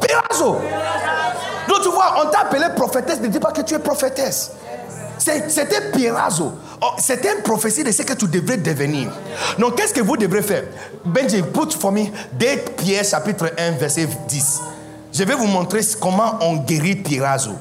Pérazo. 0.00 0.60
Donc 1.68 1.82
tu 1.82 1.88
vois, 1.90 2.22
on 2.24 2.30
t'a 2.30 2.40
appelé 2.40 2.66
prophétesse, 2.74 3.20
ne 3.20 3.26
dis 3.26 3.40
pas 3.40 3.50
que 3.50 3.62
tu 3.62 3.74
es 3.74 3.78
prophétesse. 3.78 4.52
C'était 5.18 5.90
Pirazo. 5.92 6.52
Oh, 6.80 6.90
c'était 6.98 7.34
une 7.34 7.42
prophétie 7.42 7.82
de 7.82 7.90
ce 7.90 8.02
que 8.02 8.12
tu 8.12 8.28
devrais 8.28 8.58
devenir. 8.58 9.10
Donc, 9.58 9.76
qu'est-ce 9.76 9.94
que 9.94 10.02
vous 10.02 10.16
devrez 10.16 10.42
faire? 10.42 10.64
Benji, 11.04 11.42
put 11.42 11.72
for 11.72 11.90
me 11.90 12.04
2 12.34 12.46
Pierre 12.76 13.04
chapitre 13.04 13.50
1, 13.58 13.72
verset 13.72 14.06
10. 14.28 14.60
Je 15.12 15.24
vais 15.24 15.34
vous 15.34 15.46
montrer 15.46 15.80
comment 16.00 16.38
on 16.42 16.56
guérit 16.58 16.96
Pirazo. 16.96 17.52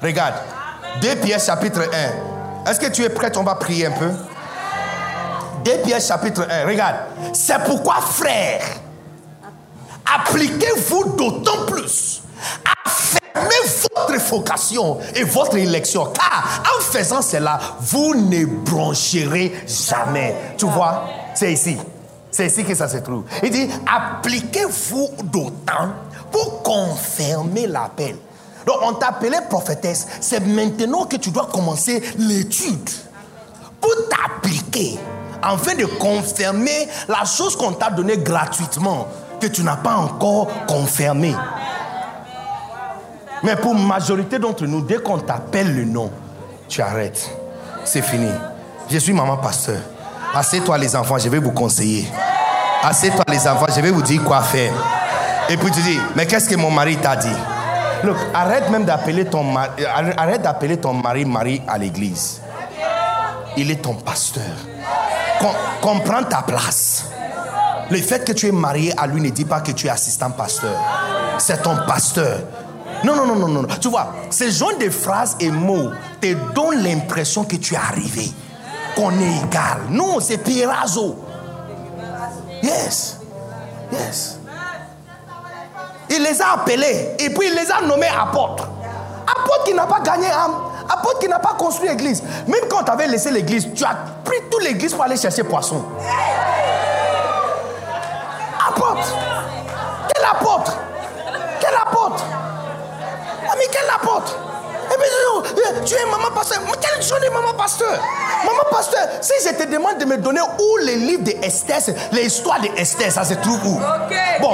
Regarde. 0.00 0.36
2 1.02 1.16
Pierre 1.16 1.40
chapitre 1.40 1.82
1. 1.92 2.39
Est-ce 2.66 2.80
que 2.80 2.90
tu 2.90 3.02
es 3.02 3.08
prêt 3.08 3.32
On 3.36 3.42
va 3.42 3.54
prier 3.54 3.86
un 3.86 3.92
peu. 3.92 4.10
2 5.64 5.70
Pierre 5.84 6.00
chapitre 6.00 6.46
1, 6.48 6.66
regarde. 6.66 6.96
C'est 7.32 7.62
pourquoi, 7.64 7.96
frère, 8.00 8.62
appliquez-vous 10.06 11.16
d'autant 11.16 11.66
plus 11.66 12.22
à 12.64 12.70
votre 13.96 14.30
vocation 14.30 14.98
et 15.14 15.24
votre 15.24 15.56
élection. 15.56 16.06
Car 16.06 16.62
en 16.76 16.80
faisant 16.80 17.22
cela, 17.22 17.58
vous 17.80 18.14
ne 18.14 18.44
broncherez 18.44 19.52
jamais. 19.66 20.34
Tu 20.56 20.66
vois, 20.66 21.04
c'est 21.34 21.52
ici. 21.52 21.76
C'est 22.30 22.46
ici 22.46 22.64
que 22.64 22.74
ça 22.74 22.88
se 22.88 22.98
trouve. 22.98 23.24
Il 23.42 23.50
dit, 23.50 23.68
appliquez-vous 23.86 25.10
d'autant 25.24 25.90
pour 26.30 26.62
confirmer 26.62 27.66
l'appel. 27.66 28.16
Donc 28.66 28.76
on 28.82 28.92
t'a 28.94 29.08
appelé 29.08 29.38
prophétesse. 29.48 30.06
C'est 30.20 30.40
maintenant 30.46 31.04
que 31.04 31.16
tu 31.16 31.30
dois 31.30 31.48
commencer 31.52 32.02
l'étude 32.18 32.90
pour 33.80 33.94
t'appliquer 34.08 34.98
afin 35.42 35.74
de 35.74 35.86
confirmer 35.86 36.88
la 37.08 37.24
chose 37.24 37.56
qu'on 37.56 37.72
t'a 37.72 37.90
donnée 37.90 38.18
gratuitement 38.18 39.08
que 39.40 39.46
tu 39.46 39.62
n'as 39.62 39.76
pas 39.76 39.94
encore 39.96 40.48
confirmé. 40.66 41.34
Mais 43.42 43.56
pour 43.56 43.74
majorité 43.74 44.38
d'entre 44.38 44.66
nous, 44.66 44.82
dès 44.82 44.98
qu'on 44.98 45.18
t'appelle 45.18 45.74
le 45.74 45.84
nom, 45.84 46.10
tu 46.68 46.82
arrêtes. 46.82 47.30
C'est 47.84 48.02
fini. 48.02 48.30
Je 48.90 48.98
suis 48.98 49.14
maman 49.14 49.38
pasteur. 49.38 49.80
Assez-toi 50.34 50.76
les 50.78 50.94
enfants, 50.94 51.18
je 51.18 51.28
vais 51.28 51.38
vous 51.38 51.52
conseiller. 51.52 52.06
Assez-toi 52.82 53.24
les 53.28 53.48
enfants, 53.48 53.66
je 53.74 53.80
vais 53.80 53.90
vous 53.90 54.02
dire 54.02 54.22
quoi 54.24 54.42
faire. 54.42 54.72
Et 55.48 55.56
puis 55.56 55.70
tu 55.70 55.80
dis, 55.80 55.98
mais 56.14 56.26
qu'est-ce 56.26 56.48
que 56.48 56.54
mon 56.56 56.70
mari 56.70 56.96
t'a 56.98 57.16
dit? 57.16 57.28
Look, 58.04 58.16
arrête 58.32 58.70
même 58.70 58.84
d'appeler 58.84 59.26
ton 59.26 59.44
mari, 59.44 59.84
arrête 60.16 60.42
d'appeler 60.42 60.78
ton 60.78 60.94
mari 60.94 61.24
mari 61.24 61.62
à 61.68 61.76
l'église. 61.76 62.40
Il 63.56 63.70
est 63.70 63.82
ton 63.82 63.94
pasteur. 63.94 64.42
comprends 65.80 66.22
ta 66.22 66.42
place. 66.42 67.06
Le 67.90 67.98
fait 67.98 68.24
que 68.24 68.32
tu 68.32 68.46
es 68.46 68.52
marié 68.52 68.94
à 68.96 69.06
lui 69.06 69.20
ne 69.20 69.30
dit 69.30 69.44
pas 69.44 69.60
que 69.60 69.72
tu 69.72 69.88
es 69.88 69.90
assistant 69.90 70.30
pasteur. 70.30 70.78
C'est 71.38 71.62
ton 71.62 71.76
pasteur. 71.86 72.38
Non, 73.02 73.16
non, 73.16 73.26
non, 73.26 73.36
non, 73.36 73.48
non. 73.48 73.68
Tu 73.80 73.88
vois, 73.88 74.12
ces 74.30 74.50
genre 74.50 74.76
de 74.78 74.88
phrases 74.90 75.36
et 75.40 75.50
mots 75.50 75.90
te 76.20 76.34
donnent 76.54 76.82
l'impression 76.82 77.44
que 77.44 77.56
tu 77.56 77.74
es 77.74 77.78
arrivé, 77.78 78.30
qu'on 78.94 79.10
est 79.18 79.46
égal. 79.46 79.78
Non, 79.88 80.20
c'est 80.20 80.38
Pirazo. 80.38 81.16
Yes. 82.62 83.18
Yes. 83.92 84.39
Il 86.10 86.22
les 86.22 86.42
a 86.42 86.54
appelés 86.54 87.14
et 87.18 87.30
puis 87.30 87.46
il 87.46 87.54
les 87.54 87.70
a 87.70 87.80
nommés 87.82 88.08
apôtres. 88.08 88.66
Apôtre 89.26 89.64
qui 89.64 89.74
n'a 89.74 89.86
pas 89.86 90.00
gagné 90.00 90.26
âme. 90.30 90.54
Apôtre 90.88 91.20
qui 91.20 91.28
n'a 91.28 91.38
pas 91.38 91.54
construit 91.56 91.88
l'église. 91.88 92.22
Même 92.48 92.62
quand 92.68 92.82
tu 92.82 92.90
avais 92.90 93.06
laissé 93.06 93.30
l'église, 93.30 93.68
tu 93.74 93.84
as 93.84 93.96
pris 94.24 94.38
toute 94.50 94.64
l'église 94.64 94.92
pour 94.92 95.04
aller 95.04 95.16
chercher 95.16 95.44
poisson. 95.44 95.84
Apôtre. 98.68 99.14
Quel 100.12 100.24
apôtre? 100.24 100.76
Quel 101.60 101.74
apôtre? 101.74 102.24
Mais 103.56 103.66
quel 103.70 103.88
apôtre? 103.94 104.36
Eh 105.44 105.84
tu 105.84 105.94
es 105.94 106.06
maman 106.10 106.30
pasteur. 106.34 106.60
Quelle 106.80 107.02
journée, 107.02 107.28
maman 107.30 107.54
pasteur? 107.54 107.98
Maman 108.44 108.62
pasteur, 108.70 109.08
si 109.20 109.32
je 109.44 109.54
te 109.54 109.70
demande 109.70 109.98
de 109.98 110.04
me 110.04 110.16
donner 110.16 110.40
où 110.40 110.76
les 110.84 110.96
livres 110.96 111.22
d'Esther, 111.22 111.78
les 112.12 112.26
histoires 112.26 112.60
d'Esther, 112.60 113.10
ça 113.10 113.24
se 113.24 113.34
trouve 113.34 113.64
où? 113.66 113.80
Bon, 114.40 114.52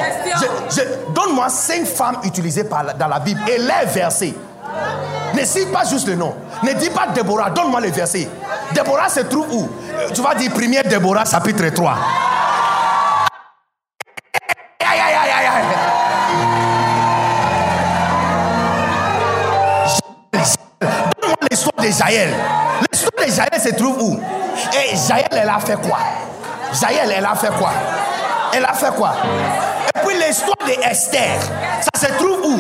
donne-moi 1.15 1.49
cinq 1.49 1.87
femmes 1.87 2.19
utilisées 2.25 2.65
dans 2.65 3.09
la 3.09 3.19
Bible 3.21 3.41
et 3.49 3.59
les 3.59 3.87
versets. 3.87 4.35
Ne 5.35 5.45
cite 5.45 5.73
pas 5.73 5.85
juste 5.85 6.09
le 6.09 6.15
nom. 6.17 6.35
Ne 6.63 6.73
dis 6.73 6.91
pas 6.91 7.09
Déborah, 7.15 7.51
donne-moi 7.51 7.81
les 7.81 7.91
versets. 7.91 8.29
Déborah 8.73 9.09
se 9.09 9.21
trouve 9.21 9.47
où? 9.53 9.69
Tu 10.15 10.21
vas 10.21 10.35
dire 10.35 10.51
1 10.55 10.89
Déborah, 10.89 11.25
chapitre 11.25 11.69
3. 11.69 11.95
Jaël. 22.07 22.33
L'histoire 22.93 23.27
de 23.27 23.33
Jaël 23.33 23.61
se 23.61 23.75
trouve 23.75 24.01
où? 24.01 24.21
Et 24.73 24.97
Jaël, 25.09 25.27
elle 25.33 25.49
a 25.49 25.59
fait 25.59 25.77
quoi? 25.77 25.99
Jaël, 26.81 27.13
elle 27.17 27.25
a 27.25 27.35
fait 27.35 27.53
quoi? 27.59 27.71
Elle 28.53 28.65
a 28.65 28.73
fait 28.75 28.95
quoi? 28.95 29.15
Et 29.95 30.07
puis 30.07 30.17
l'histoire 30.17 30.57
de 30.67 30.73
Esther, 30.89 31.41
ça 31.95 32.07
se 32.07 32.13
trouve 32.15 32.41
où? 32.45 32.59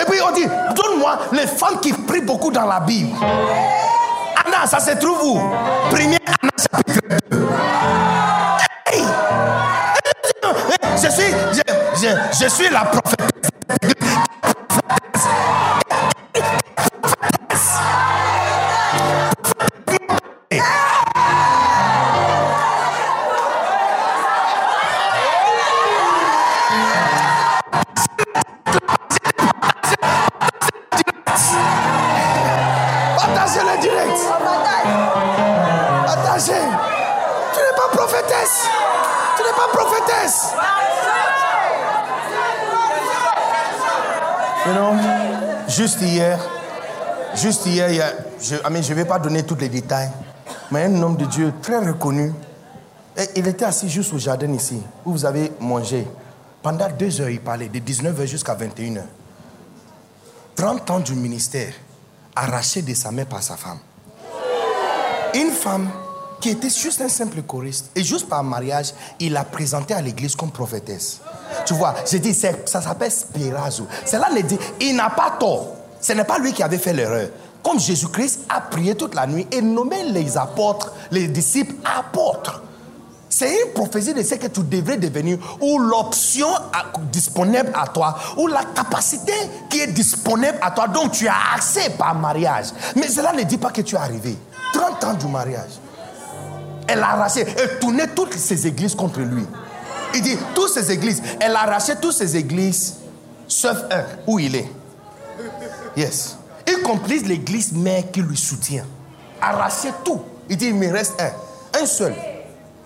Et 0.00 0.04
puis 0.10 0.20
on 0.26 0.32
dit, 0.32 0.46
donne-moi 0.46 1.18
les 1.32 1.46
femmes 1.46 1.78
qui 1.80 1.92
prient 1.92 2.22
beaucoup 2.22 2.50
dans 2.50 2.66
la 2.66 2.80
Bible. 2.80 3.16
Anna, 4.44 4.66
ça 4.66 4.80
se 4.80 4.92
trouve 4.92 5.22
où? 5.22 5.40
Première 5.90 6.18
Anna 6.42 6.50
chapitre 6.58 7.00
2. 7.30 7.48
Je 10.96 11.08
suis, 11.10 11.34
je, 11.52 11.62
je, 12.00 12.44
je 12.44 12.48
suis 12.48 12.68
la 12.70 12.80
prophétesse. 12.80 13.51
Juste 45.82 46.02
hier, 46.02 46.38
juste 47.34 47.66
hier, 47.66 48.14
je 48.40 48.54
ne 48.54 48.82
je 48.82 48.94
vais 48.94 49.04
pas 49.04 49.18
donner 49.18 49.42
tous 49.42 49.56
les 49.56 49.68
détails, 49.68 50.12
mais 50.70 50.84
un 50.84 51.02
homme 51.02 51.16
de 51.16 51.24
Dieu 51.24 51.52
très 51.60 51.84
reconnu, 51.84 52.32
et 53.16 53.24
il 53.34 53.48
était 53.48 53.64
assis 53.64 53.88
juste 53.88 54.12
au 54.12 54.18
jardin 54.18 54.52
ici, 54.52 54.80
où 55.04 55.10
vous 55.10 55.24
avez 55.24 55.50
mangé. 55.58 56.06
Pendant 56.62 56.88
deux 56.88 57.20
heures, 57.20 57.30
il 57.30 57.40
parlait, 57.40 57.66
de 57.66 57.80
19h 57.80 58.26
jusqu'à 58.26 58.54
21h. 58.54 59.02
30 60.54 60.88
ans 60.88 61.00
du 61.00 61.14
ministère, 61.14 61.72
arraché 62.36 62.82
de 62.82 62.94
sa 62.94 63.10
main 63.10 63.24
par 63.24 63.42
sa 63.42 63.56
femme. 63.56 63.80
Une 65.34 65.50
femme 65.50 65.90
qui 66.42 66.50
était 66.50 66.68
juste 66.68 67.00
un 67.00 67.08
simple 67.08 67.40
choriste, 67.42 67.90
et 67.94 68.02
juste 68.02 68.28
par 68.28 68.42
mariage, 68.42 68.92
il 69.20 69.32
l'a 69.32 69.44
présenté 69.44 69.94
à 69.94 70.02
l'église 70.02 70.34
comme 70.34 70.50
prophétesse. 70.50 71.20
Tu 71.64 71.72
vois, 71.72 71.94
j'ai 72.10 72.18
dit, 72.18 72.34
ça 72.34 72.82
s'appelle 72.82 73.12
Spirazo. 73.12 73.86
Cela 74.04 74.28
le 74.34 74.42
dit, 74.42 74.58
il 74.80 74.96
n'a 74.96 75.08
pas 75.08 75.36
tort. 75.38 75.68
Ce 76.00 76.12
n'est 76.12 76.24
pas 76.24 76.38
lui 76.38 76.52
qui 76.52 76.64
avait 76.64 76.78
fait 76.78 76.92
l'erreur. 76.92 77.28
Comme 77.62 77.78
Jésus-Christ 77.78 78.40
a 78.48 78.60
prié 78.60 78.96
toute 78.96 79.14
la 79.14 79.24
nuit 79.24 79.46
et 79.52 79.62
nommé 79.62 80.02
les 80.02 80.36
apôtres, 80.36 80.92
les 81.12 81.28
disciples 81.28 81.76
apôtres. 81.96 82.60
C'est 83.28 83.62
une 83.62 83.72
prophétie 83.72 84.12
de 84.12 84.22
ce 84.24 84.34
que 84.34 84.48
tu 84.48 84.62
devrais 84.64 84.96
devenir, 84.96 85.38
ou 85.60 85.78
l'option 85.78 86.48
disponible 87.12 87.70
à 87.72 87.86
toi, 87.86 88.18
ou 88.36 88.48
la 88.48 88.64
capacité 88.64 89.32
qui 89.70 89.80
est 89.80 89.86
disponible 89.86 90.58
à 90.60 90.72
toi, 90.72 90.88
dont 90.88 91.08
tu 91.08 91.28
as 91.28 91.54
accès 91.54 91.90
par 91.90 92.16
mariage. 92.16 92.66
Mais 92.96 93.06
cela 93.06 93.32
ne 93.32 93.44
dit 93.44 93.58
pas 93.58 93.70
que 93.70 93.82
tu 93.82 93.94
es 93.94 93.98
arrivé. 93.98 94.36
30 94.74 95.04
ans 95.04 95.14
du 95.14 95.26
mariage. 95.28 95.70
Elle 96.88 97.00
a 97.00 97.10
arraché, 97.10 97.46
elle 97.58 97.78
tournait 97.78 98.08
toutes 98.08 98.34
ces 98.34 98.66
églises 98.66 98.94
contre 98.94 99.20
lui. 99.20 99.44
Il 100.14 100.22
dit, 100.22 100.36
toutes 100.54 100.70
ces 100.70 100.90
églises, 100.90 101.22
elle 101.40 101.56
a 101.56 101.62
arraché 101.62 101.94
toutes 102.00 102.12
ces 102.12 102.36
églises, 102.36 102.96
sauf 103.48 103.78
un, 103.90 104.04
où 104.26 104.38
il 104.38 104.56
est. 104.56 104.70
Yes. 105.96 106.36
Y 106.66 106.82
compris 106.82 107.20
l'église 107.20 107.72
mère 107.72 108.10
qui 108.10 108.20
lui 108.20 108.36
soutient. 108.36 108.84
Arraché 109.40 109.88
tout. 110.04 110.20
Il 110.48 110.56
dit, 110.56 110.66
il 110.66 110.74
me 110.74 110.90
reste 110.92 111.20
un. 111.20 111.80
Un 111.80 111.86
seul. 111.86 112.14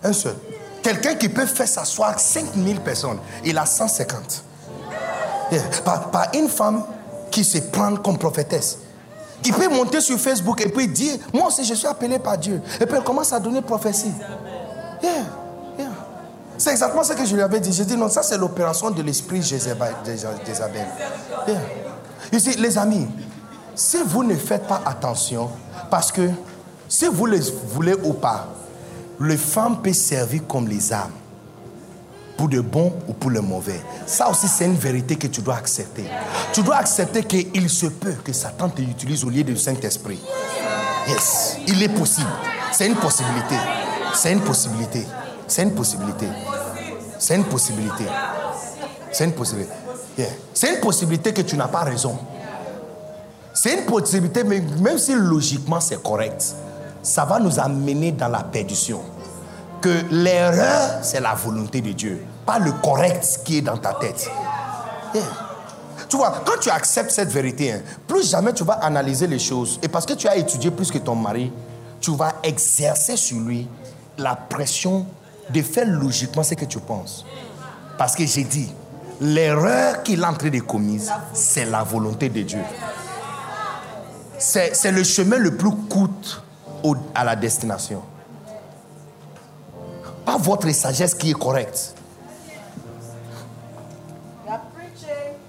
Un 0.02 0.12
seul. 0.12 0.36
Quelqu'un 0.82 1.14
qui 1.14 1.28
peut 1.28 1.46
faire 1.46 1.66
s'asseoir 1.66 2.18
5000 2.18 2.80
personnes. 2.80 3.18
Il 3.44 3.58
a 3.58 3.66
150. 3.66 4.44
Par, 5.84 6.10
par, 6.10 6.28
une 6.34 6.48
femme 6.48 6.84
qui 7.30 7.44
se 7.44 7.58
prend 7.58 7.96
comme 7.96 8.18
prophétesse. 8.18 8.78
Qui 9.46 9.52
peut 9.52 9.68
monter 9.68 10.00
sur 10.00 10.18
Facebook 10.18 10.60
et 10.60 10.68
puis 10.68 10.88
dire, 10.88 11.14
moi 11.32 11.46
aussi 11.46 11.64
je 11.64 11.74
suis 11.74 11.86
appelé 11.86 12.18
par 12.18 12.36
Dieu. 12.36 12.60
Et 12.80 12.84
puis 12.84 12.96
elle 12.96 13.04
commence 13.04 13.32
à 13.32 13.38
donner 13.38 13.62
prophétie. 13.62 14.10
Yeah. 15.00 15.86
C'est 16.58 16.70
exactement 16.72 17.04
ce 17.04 17.12
que 17.12 17.24
je 17.24 17.32
lui 17.32 17.42
avais 17.42 17.60
dit. 17.60 17.72
J'ai 17.72 17.84
dit 17.84 17.96
non, 17.96 18.08
ça 18.08 18.24
c'est 18.24 18.36
l'opération 18.36 18.90
de 18.90 19.00
l'esprit 19.02 19.38
d'Isabelle. 19.38 19.94
Ici, 22.32 22.56
les 22.58 22.76
amis, 22.76 23.06
si 23.76 23.98
vous 24.04 24.24
ne 24.24 24.34
faites 24.34 24.66
pas 24.66 24.82
attention, 24.84 25.48
parce 25.92 26.10
que 26.10 26.28
si 26.88 27.06
vous 27.06 27.26
le 27.26 27.38
voulez 27.68 27.94
ou 28.02 28.14
pas, 28.14 28.48
les 29.20 29.36
femmes 29.36 29.80
peuvent 29.80 29.92
servir 29.92 30.42
comme 30.48 30.66
les 30.66 30.92
âmes, 30.92 31.12
pour 32.36 32.48
le 32.48 32.62
bon 32.62 32.92
ou 33.08 33.12
pour 33.12 33.30
le 33.30 33.40
mauvais. 33.40 33.80
Ça 34.06 34.28
aussi, 34.30 34.46
c'est 34.48 34.66
une 34.66 34.76
vérité 34.76 35.16
que 35.16 35.26
tu 35.26 35.40
dois 35.40 35.56
accepter. 35.56 36.04
Tu 36.52 36.62
dois 36.62 36.76
accepter 36.76 37.24
qu'il 37.24 37.70
se 37.70 37.86
peut 37.86 38.14
que 38.24 38.32
Satan 38.32 38.68
te 38.68 38.82
utilise 38.82 39.24
au 39.24 39.30
lieu 39.30 39.42
du 39.42 39.56
Saint-Esprit. 39.56 40.20
Yes, 41.08 41.58
il 41.66 41.82
est 41.82 41.88
possible. 41.88 42.28
C'est 42.72 42.86
une 42.86 42.96
possibilité. 42.96 43.56
C'est 44.14 44.32
une 44.32 44.40
possibilité. 44.40 45.04
C'est 45.46 45.62
une 45.62 45.72
possibilité. 45.72 46.26
C'est 47.18 47.36
une 47.36 47.44
possibilité. 47.44 48.04
C'est 49.12 49.24
une 49.24 49.32
possibilité. 49.32 49.72
C'est 50.52 50.74
une 50.74 50.80
possibilité 50.80 51.32
que 51.32 51.42
tu 51.42 51.56
n'as 51.56 51.68
pas 51.68 51.84
raison. 51.84 52.18
C'est 53.54 53.78
une 53.78 53.86
possibilité, 53.86 54.44
mais 54.44 54.60
même 54.80 54.98
si 54.98 55.14
logiquement 55.14 55.80
c'est 55.80 56.02
correct, 56.02 56.54
ça 57.02 57.24
va 57.24 57.38
nous 57.38 57.58
amener 57.58 58.12
dans 58.12 58.28
la 58.28 58.42
perdition. 58.42 59.00
Que 59.86 60.02
l'erreur, 60.10 60.98
c'est 61.02 61.20
la 61.20 61.34
volonté 61.34 61.80
de 61.80 61.92
Dieu, 61.92 62.20
pas 62.44 62.58
le 62.58 62.72
correct 62.72 63.42
qui 63.44 63.58
est 63.58 63.62
dans 63.62 63.76
ta 63.76 63.92
tête. 63.92 64.28
Tu 66.08 66.16
vois, 66.16 66.42
quand 66.44 66.58
tu 66.60 66.70
acceptes 66.70 67.12
cette 67.12 67.28
vérité, 67.28 67.70
hein, 67.70 67.82
plus 68.04 68.28
jamais 68.28 68.52
tu 68.52 68.64
vas 68.64 68.80
analyser 68.82 69.28
les 69.28 69.38
choses. 69.38 69.78
Et 69.84 69.86
parce 69.86 70.04
que 70.04 70.14
tu 70.14 70.26
as 70.26 70.34
étudié 70.38 70.72
plus 70.72 70.90
que 70.90 70.98
ton 70.98 71.14
mari, 71.14 71.52
tu 72.00 72.16
vas 72.16 72.34
exercer 72.42 73.16
sur 73.16 73.38
lui 73.38 73.68
la 74.18 74.34
pression 74.34 75.06
de 75.50 75.62
faire 75.62 75.86
logiquement 75.86 76.42
ce 76.42 76.54
que 76.54 76.64
tu 76.64 76.80
penses. 76.80 77.24
Parce 77.96 78.16
que 78.16 78.26
j'ai 78.26 78.42
dit, 78.42 78.72
l'erreur 79.20 80.02
qu'il 80.02 80.20
est 80.20 80.26
en 80.26 80.34
train 80.34 80.50
de 80.50 80.58
commise, 80.58 81.12
c'est 81.32 81.64
la 81.64 81.84
volonté 81.84 82.28
de 82.28 82.42
Dieu. 82.42 82.62
C'est 84.36 84.90
le 84.90 85.04
chemin 85.04 85.36
le 85.36 85.56
plus 85.56 85.70
court 85.70 86.42
à 87.14 87.22
la 87.22 87.36
destination. 87.36 88.02
Pas 90.26 90.36
votre 90.36 90.70
sagesse 90.72 91.14
qui 91.14 91.30
est 91.30 91.34
correcte. 91.34 91.94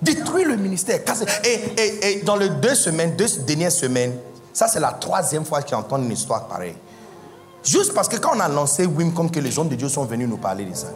Détruis 0.01 0.43
le 0.45 0.55
ministère. 0.57 0.99
Et, 1.43 1.49
et- 1.81 2.11
et 2.19 2.21
dans 2.23 2.35
les 2.35 2.49
deux 2.49 2.75
semaines, 2.75 3.15
deux 3.15 3.27
dernières 3.47 3.71
semaines, 3.71 4.13
ça 4.53 4.67
c'est 4.67 4.79
la 4.79 4.91
troisième 4.91 5.43
fois 5.43 5.61
que 5.63 5.69
j'entends 5.69 5.97
une 5.97 6.11
histoire 6.11 6.47
pareille. 6.47 6.75
Juste 7.63 7.93
parce 7.93 8.07
que 8.07 8.17
quand 8.17 8.35
on 8.35 8.39
a 8.39 8.47
lancé 8.47 8.85
WIM, 8.85 9.11
comme 9.11 9.31
que 9.31 9.39
les 9.39 9.57
hommes 9.57 9.67
de 9.69 9.75
Dieu 9.75 9.89
sont 9.89 10.05
venus 10.05 10.29
nous 10.29 10.37
parler 10.37 10.65
de 10.65 10.73
ça, 10.75 10.87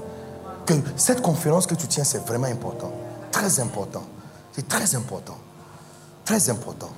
que 0.65 0.73
cette 0.95 1.21
conférence 1.21 1.65
que 1.65 1.73
tu 1.75 1.87
tiens, 1.87 2.03
c'est 2.03 2.23
vraiment 2.25 2.47
important. 2.47 2.91
Très 3.31 3.59
important. 3.59 4.03
C'est 4.53 4.67
très 4.67 4.95
important. 4.95 5.37
Très 6.23 6.49
important. 6.51 6.89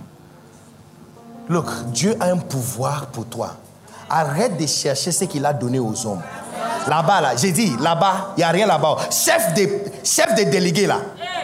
Look, 1.47 1.65
Dieu 1.93 2.15
a 2.19 2.25
un 2.25 2.37
pouvoir 2.37 3.07
pour 3.07 3.25
toi. 3.27 3.55
Arrête 4.09 4.57
de 4.57 4.67
chercher 4.67 5.11
ce 5.13 5.23
qu'il 5.23 5.45
a 5.45 5.53
donné 5.53 5.79
aux 5.79 6.05
hommes. 6.05 6.21
Là-bas, 6.87 7.21
là, 7.21 7.31
j'ai 7.37 7.51
dit, 7.51 7.75
là-bas, 7.79 8.33
il 8.35 8.39
n'y 8.39 8.43
a 8.43 8.49
rien 8.49 8.67
là-bas. 8.67 8.97
Chef 9.09 9.53
des, 9.53 9.83
chef 10.03 10.33
des 10.35 10.45
délégués, 10.45 10.87
là. 10.87 10.97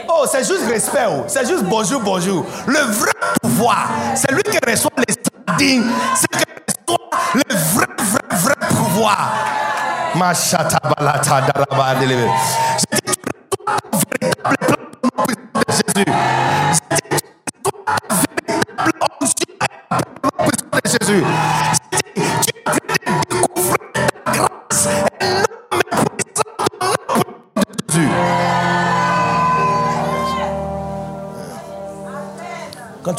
Oh, 0.10 0.26
c'est 0.30 0.46
juste 0.46 0.68
respect, 0.68 1.06
oh. 1.08 1.24
c'est 1.28 1.48
juste 1.48 1.64
bonjour, 1.64 2.02
bonjour. 2.02 2.46
Le 2.68 2.80
vrai 2.80 3.12
pouvoir, 3.42 3.90
c'est 4.16 4.32
lui 4.32 4.44
qui 4.44 4.58
reçoit 4.68 4.92
les 5.08 5.14
sardines, 5.48 5.86
c'est 6.16 6.36
lui 6.36 6.44
qui 6.44 6.74
reçoit 6.92 7.10
le 7.36 7.56
vrai, 7.56 7.86
vrai, 7.98 8.38
vrai 8.38 8.56
pouvoir. 8.70 9.34
Machata 10.16 10.80
balata 10.90 11.42
dalaba. 11.42 11.96
J'ai 12.02 12.08
dit, 12.08 13.16
tu 13.16 13.64
reçois 13.66 13.78
ton 13.92 14.00
véritable 14.20 14.56
plan 15.02 15.26
de 15.26 15.72
Jésus. 15.72 16.06
J'ai 16.72 17.10
dit, 17.10 17.22
tu 17.46 17.72
reçois 17.72 17.84
ta 17.86 18.16
véritable 18.56 18.92
onction 19.22 19.46
de 20.74 20.90
Jésus. 20.90 21.24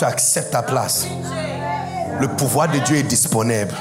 Tu 0.00 0.06
acceptes 0.06 0.52
ta 0.52 0.62
place, 0.62 1.06
le 2.18 2.28
pouvoir 2.28 2.68
de 2.68 2.78
Dieu 2.78 2.96
est 2.96 3.02
disponible. 3.02 3.74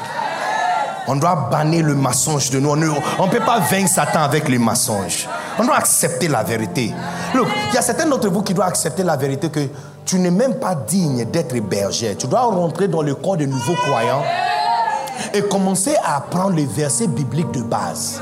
On 1.07 1.15
doit 1.15 1.48
bannir 1.49 1.85
le 1.85 1.95
mensonge 1.95 2.49
de 2.49 2.59
nous. 2.59 2.72
On 2.72 2.75
ne 2.75 3.31
peut 3.31 3.39
pas 3.39 3.59
vaincre 3.59 3.89
Satan 3.89 4.23
avec 4.23 4.49
les 4.49 4.57
mensonges. 4.57 5.30
On 5.57 5.64
doit 5.64 5.77
accepter 5.77 6.27
la 6.27 6.43
vérité. 6.43 6.93
Look, 7.33 7.48
il 7.69 7.73
y 7.73 7.77
a 7.77 7.81
certains 7.81 8.06
d'entre 8.06 8.27
vous 8.27 8.41
qui 8.41 8.53
doivent 8.53 8.67
accepter 8.67 9.01
la 9.01 9.15
vérité 9.15 9.49
que 9.49 9.61
tu 10.06 10.19
n'es 10.19 10.30
même 10.30 10.56
pas 10.56 10.75
digne 10.75 11.23
d'être 11.23 11.56
berger. 11.61 12.17
Tu 12.17 12.27
dois 12.27 12.41
rentrer 12.41 12.89
dans 12.89 13.01
le 13.01 13.15
corps 13.15 13.38
de 13.38 13.45
nouveaux 13.45 13.75
croyants 13.75 14.23
et 15.33 15.41
commencer 15.43 15.95
à 16.03 16.17
apprendre 16.17 16.57
les 16.57 16.65
versets 16.65 17.07
bibliques 17.07 17.51
de 17.51 17.61
base. 17.61 18.22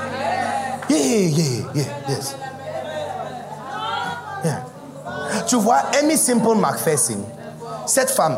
Yeah, 0.88 1.00
yeah, 1.00 1.46
yeah, 1.74 1.84
yes. 2.08 2.36
Yeah. 4.46 4.64
Tu 5.48 5.56
vois, 5.56 5.82
Amy 6.00 6.16
Simple 6.16 6.56
McPherson, 6.56 7.24
cette 7.88 8.12
femme, 8.12 8.38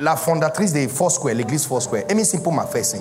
la 0.00 0.16
fondatrice 0.16 0.72
des 0.72 0.88
Foursquare, 0.88 1.34
l'église 1.34 1.66
Foursquare, 1.66 2.02
Amy 2.10 2.24
Simple 2.24 2.50
McPherson, 2.50 3.00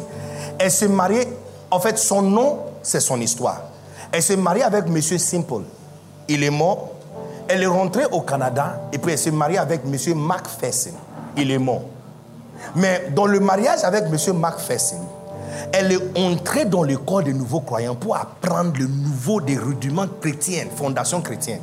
elle 0.60 0.72
s'est 0.72 0.88
mariée, 0.88 1.28
en 1.72 1.80
fait, 1.80 1.98
son 1.98 2.22
nom, 2.22 2.60
c'est 2.84 3.00
son 3.00 3.20
histoire. 3.20 3.62
Elle 4.12 4.22
s'est 4.22 4.38
mariée 4.38 4.64
avec 4.64 4.88
Monsieur 4.88 5.18
Simple. 5.18 5.64
Il 6.28 6.44
est 6.44 6.50
mort. 6.50 6.90
Elle 7.48 7.64
est 7.64 7.68
rentrée 7.68 8.06
au 8.12 8.22
Canada 8.22 8.82
et 8.92 8.98
puis 8.98 9.14
elle 9.14 9.18
s'est 9.18 9.32
mariée 9.32 9.58
avec 9.58 9.86
Monsieur 9.86 10.14
McPherson. 10.14 10.92
Il 11.36 11.50
est 11.52 11.58
mort. 11.58 11.84
Mais 12.76 13.10
dans 13.16 13.26
le 13.26 13.40
mariage 13.40 13.84
avec 13.84 14.10
Monsieur 14.10 14.34
McPherson, 14.34 15.00
elle 15.72 15.92
est 15.92 16.18
entrée 16.18 16.66
dans 16.66 16.84
le 16.84 16.98
des 17.24 17.34
nouveaux 17.34 17.62
croyants 17.62 17.96
pour 17.96 18.16
apprendre 18.16 18.74
le 18.78 18.88
nouveau 18.88 19.40
des 19.42 19.58
rudiments 19.58 20.08
chrétiens, 20.22 20.66
fondation 20.76 21.22
chrétienne. 21.22 21.62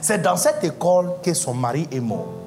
C'est 0.00 0.22
dans 0.22 0.36
cette 0.36 0.62
école 0.64 1.12
que 1.22 1.34
son 1.34 1.54
mari 1.54 1.88
est 1.92 2.00
mort. 2.00 2.39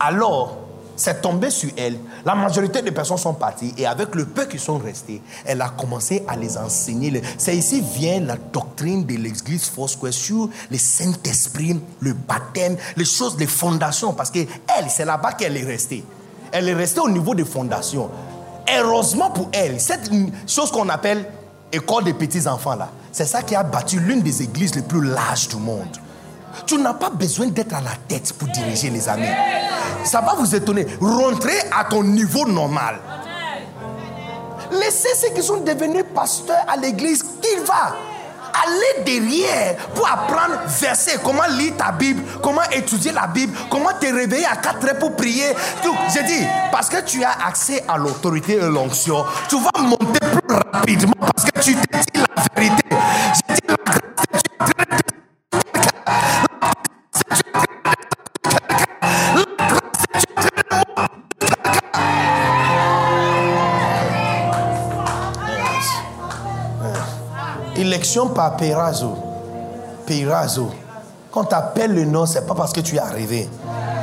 Alors, 0.00 0.58
c'est 0.98 1.22
tombé 1.22 1.48
sur 1.50 1.70
elle. 1.76 1.96
La 2.24 2.34
majorité 2.34 2.82
des 2.82 2.90
personnes 2.90 3.18
sont 3.18 3.34
parties 3.34 3.72
et 3.78 3.86
avec 3.86 4.14
le 4.16 4.26
peu 4.26 4.46
qui 4.46 4.58
sont 4.58 4.78
restés, 4.78 5.22
elle 5.44 5.62
a 5.62 5.68
commencé 5.68 6.24
à 6.26 6.36
les 6.36 6.58
enseigner. 6.58 7.22
C'est 7.38 7.56
ici 7.56 7.80
vient 7.80 8.20
la 8.20 8.36
doctrine 8.36 9.06
de 9.06 9.14
l'église 9.14 9.70
Foursquare 9.70 10.12
sur 10.12 10.48
le 10.70 10.76
Saint-Esprit, 10.76 11.80
le 12.00 12.12
baptême, 12.14 12.76
les 12.96 13.04
choses, 13.04 13.36
les 13.38 13.46
fondations. 13.46 14.12
Parce 14.12 14.30
que 14.30 14.40
elle, 14.40 14.90
c'est 14.90 15.04
là-bas 15.04 15.32
qu'elle 15.34 15.56
est 15.56 15.64
restée. 15.64 16.04
Elle 16.50 16.68
est 16.68 16.74
restée 16.74 17.00
au 17.00 17.08
niveau 17.08 17.34
des 17.34 17.44
fondations. 17.44 18.10
Heureusement 18.68 19.30
pour 19.30 19.48
elle, 19.52 19.80
cette 19.80 20.10
chose 20.48 20.70
qu'on 20.72 20.88
appelle 20.88 21.24
école 21.72 22.04
des 22.04 22.14
petits-enfants 22.14 22.74
là, 22.74 22.90
c'est 23.12 23.24
ça 23.24 23.42
qui 23.42 23.54
a 23.54 23.62
battu 23.62 24.00
l'une 24.00 24.20
des 24.20 24.42
églises 24.42 24.74
les 24.74 24.82
plus 24.82 25.04
larges 25.04 25.48
du 25.48 25.56
monde. 25.56 25.96
Tu 26.66 26.78
n'as 26.78 26.94
pas 26.94 27.10
besoin 27.10 27.46
d'être 27.46 27.74
à 27.74 27.80
la 27.80 27.92
tête 28.06 28.32
pour 28.34 28.48
diriger 28.48 28.90
les 28.90 29.08
amis. 29.08 29.28
Ça 30.04 30.20
va 30.20 30.34
vous 30.34 30.54
étonner. 30.54 30.86
Rentrez 31.00 31.58
à 31.76 31.84
ton 31.84 32.02
niveau 32.02 32.46
normal. 32.46 32.98
Laissez 34.70 35.14
ceux 35.20 35.34
qui 35.34 35.42
sont 35.42 35.58
devenus 35.58 36.04
pasteurs 36.14 36.64
à 36.68 36.76
l'église 36.76 37.24
qu'il 37.40 37.60
va. 37.64 37.94
Allez 38.64 39.04
derrière 39.04 39.76
pour 39.94 40.08
apprendre 40.08 40.58
verset, 40.66 41.20
comment 41.22 41.46
lire 41.50 41.76
ta 41.76 41.92
Bible, 41.92 42.22
comment 42.42 42.62
étudier 42.72 43.12
la 43.12 43.26
Bible, 43.26 43.56
comment 43.70 43.90
te 44.00 44.06
réveiller 44.06 44.46
à 44.46 44.56
4 44.56 44.88
heures 44.88 44.98
pour 44.98 45.14
prier. 45.14 45.54
Tout. 45.82 45.94
J'ai 46.12 46.24
dit, 46.24 46.44
parce 46.72 46.88
que 46.88 47.00
tu 47.02 47.22
as 47.22 47.46
accès 47.46 47.84
à 47.86 47.96
l'autorité 47.96 48.54
et 48.54 48.60
l'onction, 48.60 49.24
tu 49.48 49.56
vas 49.60 49.80
monter 49.80 50.20
plus 50.20 50.56
rapidement 50.56 51.14
parce 51.20 51.50
que 51.50 51.60
tu 51.60 51.76
te 51.76 51.96
dis 51.96 52.04
la 52.14 52.44
vérité. 52.54 52.82
J'ai 52.90 53.54
dit, 53.54 53.60
la 53.68 54.07
Élection 67.98 68.28
par. 68.28 68.56
Peirazo. 68.56 69.16
Quand 71.32 71.44
tu 71.46 71.54
appelles 71.56 71.92
le 71.92 72.04
nom, 72.04 72.26
c'est 72.26 72.46
pas 72.46 72.54
parce 72.54 72.72
que 72.72 72.78
tu 72.78 72.94
es 72.94 73.00
arrivé. 73.00 73.50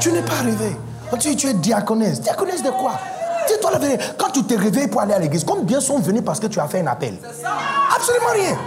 Tu 0.01 0.11
n'es 0.11 0.21
pas 0.21 0.33
arrivé. 0.33 0.75
Tu, 1.17 1.33
tu 1.37 1.47
es 1.47 1.53
diaconesse. 1.53 2.19
Diaconesse 2.19 2.61
de 2.61 2.71
quoi? 2.71 2.99
Dis-toi 3.47 3.71
la 3.71 3.79
vérité. 3.79 4.03
Quand 4.17 4.31
tu 4.31 4.43
t'es 4.43 4.57
réveillé 4.57 4.89
pour 4.89 4.99
aller 4.99 5.13
à 5.13 5.19
l'église, 5.19 5.45
combien 5.45 5.79
sont 5.79 5.99
venus 5.99 6.23
parce 6.25 6.41
que 6.41 6.47
tu 6.47 6.59
as 6.59 6.67
fait 6.67 6.81
un 6.81 6.87
appel? 6.87 7.15
Absolument 7.95 8.33
rien. 8.33 8.57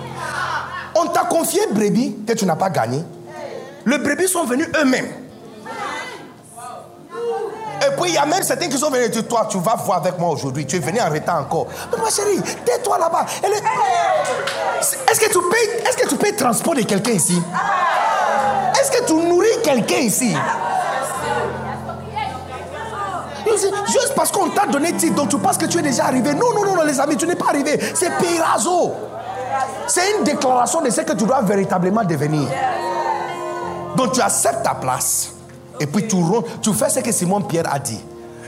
On 0.97 1.09
t'a 1.09 1.25
confié 1.25 1.61
brebis 1.73 2.17
que 2.27 2.33
tu 2.33 2.47
n'as 2.47 2.57
pas 2.57 2.71
gagné. 2.71 3.05
Les 3.85 3.99
brebis 3.99 4.29
sont 4.29 4.45
venus 4.45 4.69
eux-mêmes. 4.81 5.09
Et 7.81 8.01
puis 8.01 8.11
il 8.11 8.15
y 8.15 8.19
a 8.19 8.27
même 8.27 8.43
certains 8.43 8.69
qui 8.69 8.79
sont 8.79 8.91
venus 8.91 9.11
dire 9.11 9.27
Toi, 9.27 9.47
tu 9.51 9.59
vas 9.59 9.77
voir 9.77 9.99
avec 9.99 10.19
moi 10.19 10.31
aujourd'hui. 10.31 10.67
Tu 10.67 10.77
es 10.77 10.81
venu 10.81 11.01
en 11.01 11.11
retard 11.11 11.41
encore. 11.41 11.67
Mais 11.93 12.03
ma 12.03 12.11
chérie, 12.11 12.41
tais-toi 12.65 12.99
là-bas. 12.99 13.27
Est-ce 15.11 15.21
que 15.21 15.27
tu 15.27 15.39
payes, 15.51 15.83
est-ce 15.87 15.97
que 15.97 16.09
tu 16.09 16.17
payes 16.17 16.33
le 16.33 16.37
transport 16.37 16.75
de 16.75 16.83
quelqu'un 16.83 17.13
ici? 17.13 17.41
Est-ce 18.81 18.91
que 18.91 19.05
tu 19.07 19.15
nourris 19.15 19.63
quelqu'un 19.63 19.99
ici? 19.99 20.37
Juste 23.87 24.13
parce 24.15 24.31
qu'on 24.31 24.51
t'a 24.51 24.67
donné 24.67 24.93
titre, 24.93 25.15
donc 25.15 25.31
tu 25.31 25.39
penses 25.39 25.57
que 25.57 25.67
tu 25.67 25.79
es 25.79 25.83
déjà 25.83 26.05
arrivé? 26.05 26.35
Non, 26.35 26.53
non, 26.55 26.65
non, 26.65 26.77
non, 26.77 26.83
les 26.83 27.01
amis, 27.01 27.17
tu 27.17 27.27
n'es 27.27 27.35
pas 27.35 27.47
arrivé. 27.49 27.79
C'est 27.95 28.17
Pirazo. 28.19 28.93
C'est 29.87 30.19
une 30.19 30.25
déclaration 30.25 30.81
de 30.83 30.91
ce 30.91 31.01
que 31.01 31.13
tu 31.13 31.25
dois 31.25 31.41
véritablement 31.41 32.05
devenir. 32.05 32.49
Donc 33.97 34.13
tu 34.13 34.21
acceptes 34.21 34.63
ta 34.63 34.75
place. 34.75 35.31
Et 35.81 35.87
puis 35.87 36.07
tu, 36.07 36.75
fais 36.75 36.91
ce 36.91 37.01
que 37.01 37.13
Simon 37.13 37.43
Pierre 37.43 37.73
a 37.73 37.79
dit. 37.79 38.01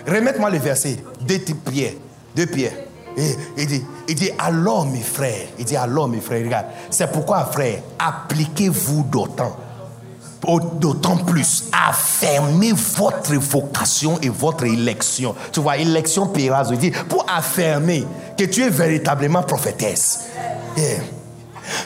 Remets-moi 0.07 0.51
le 0.51 0.59
verset. 0.59 0.97
Deux 1.21 1.39
types 1.41 1.71
pierres. 1.71 1.95
Deux 2.35 2.47
pierres. 2.47 2.73
Et 3.17 3.37
il 3.59 3.67
dit, 3.67 3.85
il 4.09 4.15
dit, 4.15 4.31
alors 4.39 4.87
mes 4.87 5.01
frères. 5.01 5.49
Il 5.59 5.65
dit, 5.65 5.77
alors 5.77 6.09
mes 6.09 6.21
frères, 6.21 6.45
regarde. 6.45 6.67
C'est 6.91 7.11
pourquoi, 7.11 7.45
frères, 7.47 7.83
appliquez-vous 7.99 9.05
d'autant. 9.05 9.57
d'autant 10.79 11.17
plus, 11.17 11.65
affirmez 11.73 12.73
votre 12.73 13.35
vocation 13.35 14.19
et 14.23 14.29
votre 14.29 14.65
élection. 14.65 15.35
Tu 15.53 15.61
vois, 15.61 15.77
élection 15.77 16.29
Péras, 16.29 16.71
dit, 16.73 16.93
pour 17.09 17.27
affirmer 17.29 18.07
que 18.39 18.45
tu 18.45 18.63
es 18.63 18.71
véritablement 18.71 19.43
prophétesse. 19.43 20.27
Yeah. 20.77 21.01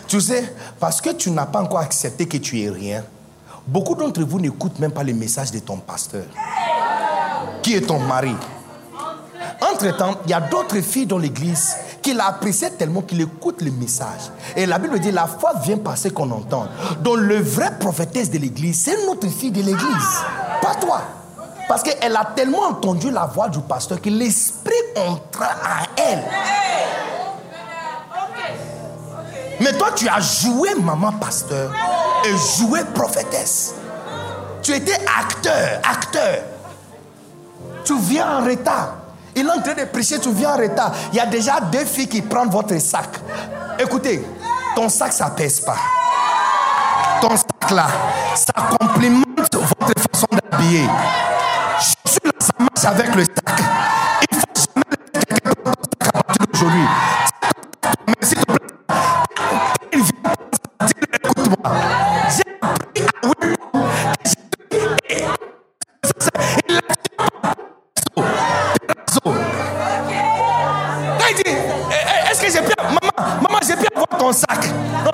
Tu 0.06 0.20
sais, 0.20 0.44
parce 0.78 1.00
que 1.00 1.10
tu 1.10 1.30
n'as 1.30 1.46
pas 1.46 1.60
encore 1.60 1.80
accepté 1.80 2.26
que 2.26 2.36
tu 2.36 2.60
es 2.62 2.70
rien, 2.70 3.02
beaucoup 3.66 3.94
d'entre 3.94 4.22
vous 4.22 4.40
n'écoutent 4.40 4.78
même 4.78 4.92
pas 4.92 5.02
les 5.02 5.12
messages 5.12 5.50
de 5.50 5.58
ton 5.58 5.78
pasteur, 5.78 6.24
qui 7.62 7.74
est 7.74 7.82
ton 7.82 7.98
mari. 7.98 8.34
Entre-temps, 9.60 10.16
il 10.24 10.30
y 10.30 10.34
a 10.34 10.40
d'autres 10.40 10.80
filles 10.80 11.06
dans 11.06 11.18
l'église 11.18 11.74
qu'il 12.02 12.20
apprécié 12.20 12.70
tellement 12.70 13.00
qu'il 13.00 13.20
écoute 13.22 13.62
le 13.62 13.70
message. 13.70 14.30
Et 14.56 14.66
la 14.66 14.78
Bible 14.78 14.98
dit, 15.00 15.10
la 15.10 15.26
foi 15.26 15.52
vient 15.62 15.78
passer 15.78 16.10
qu'on 16.10 16.30
entend. 16.30 16.68
Donc 17.00 17.16
le 17.18 17.40
vrai 17.40 17.78
prophétesse 17.78 18.30
de 18.30 18.38
l'église, 18.38 18.82
c'est 18.82 19.06
notre 19.06 19.28
fille 19.28 19.50
de 19.50 19.62
l'église, 19.62 20.22
pas 20.60 20.74
toi. 20.74 21.00
Parce 21.66 21.82
qu'elle 21.82 22.14
a 22.14 22.26
tellement 22.36 22.66
entendu 22.68 23.10
la 23.10 23.24
voix 23.24 23.48
du 23.48 23.58
pasteur 23.60 24.00
que 24.00 24.10
l'esprit 24.10 24.74
entra 24.96 25.46
à 25.46 25.86
elle. 25.96 26.24
Mais 29.60 29.72
toi, 29.72 29.88
tu 29.96 30.06
as 30.08 30.20
joué 30.20 30.74
maman 30.74 31.12
pasteur 31.12 31.72
et 32.26 32.36
joué 32.58 32.80
prophétesse. 32.94 33.74
Tu 34.62 34.72
étais 34.72 34.98
acteur, 35.18 35.80
acteur. 35.84 36.38
Tu 37.84 37.98
viens 37.98 38.38
en 38.38 38.44
retard. 38.44 38.94
Il 39.36 39.46
est 39.46 39.50
en 39.50 39.60
train 39.60 39.74
de 39.74 39.84
prêcher, 39.84 40.18
tu 40.18 40.30
viens 40.32 40.54
en 40.54 40.56
retard. 40.56 40.92
Il 41.12 41.16
y 41.16 41.20
a 41.20 41.26
déjà 41.26 41.60
deux 41.60 41.84
filles 41.84 42.08
qui 42.08 42.22
prennent 42.22 42.48
votre 42.48 42.78
sac. 42.78 43.08
Écoutez, 43.78 44.24
ton 44.74 44.88
sac, 44.88 45.12
ça 45.12 45.30
pèse 45.30 45.60
pas. 45.60 45.76
Ton 47.20 47.36
sac 47.36 47.70
là, 47.70 47.86
ça 48.34 48.52
complimente 48.78 49.54
votre 49.54 50.00
façon 50.12 50.26
d'habiller. 50.30 50.88
Je 51.78 52.10
suis 52.10 52.20
là, 52.24 52.32
ça 52.38 52.52
marche 52.58 52.84
avec 52.84 53.14
le 53.14 53.24
sac. 53.24 53.64
Il 54.30 54.38
faut 54.38 54.44
jamais 54.74 54.96
quelqu'un 55.12 55.50
prendre 55.62 55.76
ton 55.76 56.06
sac 56.06 56.14
à 56.14 56.22
partir 56.22 56.46
d'aujourd'hui. 56.46 56.86
S'il 58.22 58.38
te 58.38 58.44
plaît, 58.44 58.66
il 59.92 60.02
vient 60.02 60.14
écoute-moi. 61.54 61.72
J'ai 62.28 62.42
appris 62.62 63.02
à 63.02 63.26
oui. 63.26 63.32
Il 71.26 71.30
il 71.30 71.36
dit, 71.36 71.42
eh, 71.46 71.54
eh, 71.90 72.30
est-ce 72.30 72.40
que 72.40 72.50
j'ai 72.50 72.60
pu... 72.60 72.72
Maman, 72.78 73.40
maman, 73.42 73.58
j'ai 73.66 73.76
pu 73.76 73.86
avoir 73.94 74.18
ton 74.18 74.32
sac? 74.32 74.68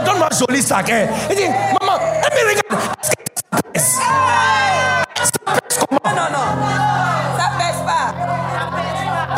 Donne-moi 0.05 0.29
un 0.31 0.37
joli 0.37 0.63
sac. 0.63 0.91
Hein. 0.91 1.07
Il 1.31 1.37
dit, 1.37 1.49
maman, 1.49 1.99
mais 1.99 2.43
regarde, 2.43 2.85
est-ce 3.03 3.11
que 3.11 3.25
ça 3.37 3.59
pèse? 3.73 3.95
Ça 3.95 5.31
pèse 5.47 5.79
comment? 5.79 6.11
Non, 6.15 6.29
non, 6.33 6.49
ça 7.39 7.47
pèse 7.59 7.81
pas. 7.87 8.07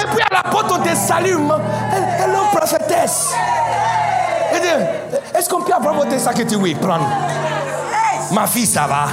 Et 0.03 0.07
puis 0.15 0.23
à 0.23 0.35
la 0.35 0.43
porte, 0.51 0.73
on 0.73 0.79
te 0.83 0.95
salue. 0.95 1.37
Hello, 2.19 2.41
prophétesse. 2.53 3.35
Est-ce 5.35 5.49
qu'on 5.49 5.63
peut 5.63 5.73
avoir 5.73 5.95
votre 5.95 6.19
sac 6.19 6.39
et 6.41 6.47
tu 6.47 6.57
oui, 6.57 6.75
prendre? 6.75 7.07
Ma 8.33 8.47
fille, 8.47 8.67
ça 8.67 8.87
va. 8.87 9.07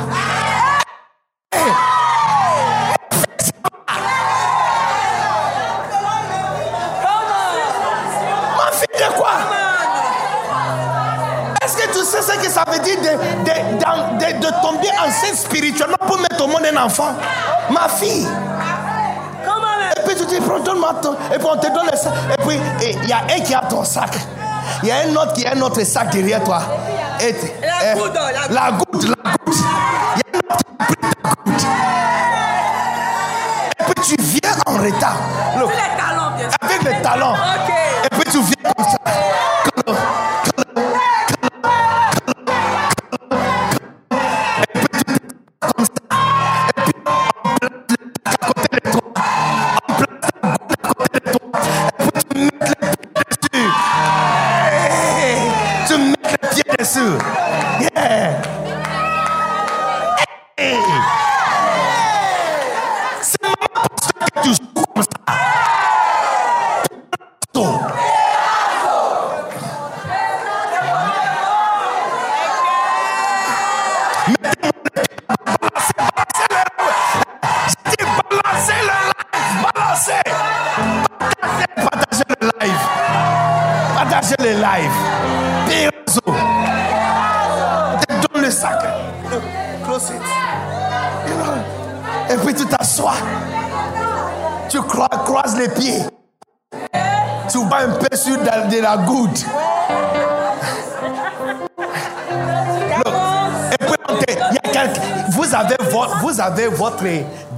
Ma 8.58 8.72
fille 8.72 8.88
de 9.08 9.14
quoi? 9.18 9.32
Est-ce 11.64 11.78
que 11.78 11.88
tu 11.94 12.04
sais 12.04 12.22
ce 12.22 12.38
que 12.40 12.50
ça 12.50 12.64
veut 12.68 12.80
dire 12.80 12.98
de, 12.98 13.44
de, 13.44 14.40
de- 14.40 14.62
tomber 14.62 14.90
enceinte 15.00 15.36
spirituellement 15.36 15.98
pour 16.08 16.18
mettre 16.20 16.44
au 16.44 16.48
monde 16.48 16.66
un 16.66 16.84
enfant? 16.84 17.14
Ma 17.70 17.88
fille. 17.88 18.28
Et 19.98 20.02
puis 20.06 20.16
tu 20.16 20.26
dis, 20.26 20.40
prends 20.40 20.60
ton. 20.60 21.14
Et 21.34 21.38
puis 21.38 21.48
on 21.50 21.58
te 21.58 21.68
donne 21.68 21.88
le 21.92 21.98
sac. 21.98 22.14
Et 22.38 22.42
puis 22.48 22.60
il 23.04 23.10
y 23.10 23.14
a 23.14 23.18
un 23.30 23.40
qui 23.42 23.54
a 23.54 23.62
ton 23.62 23.84
sac. 23.84 24.12
Il 24.84 24.90
y 24.90 24.92
a 24.92 24.98
un 25.08 25.12
autre 25.16 25.34
qui 25.34 25.46
a 25.46 25.54
un 25.56 25.62
autre 25.62 25.84
sac 25.84 26.12
derrière 26.12 26.44
toi. 26.44 26.62
Et, 27.22 27.36
La 27.62 27.94
eh, 27.94 27.98
goutte, 27.98 28.14
la 28.14 28.54
la 28.54 28.72
goutte, 28.72 29.04
la 29.04 29.10
goutte. 29.10 29.19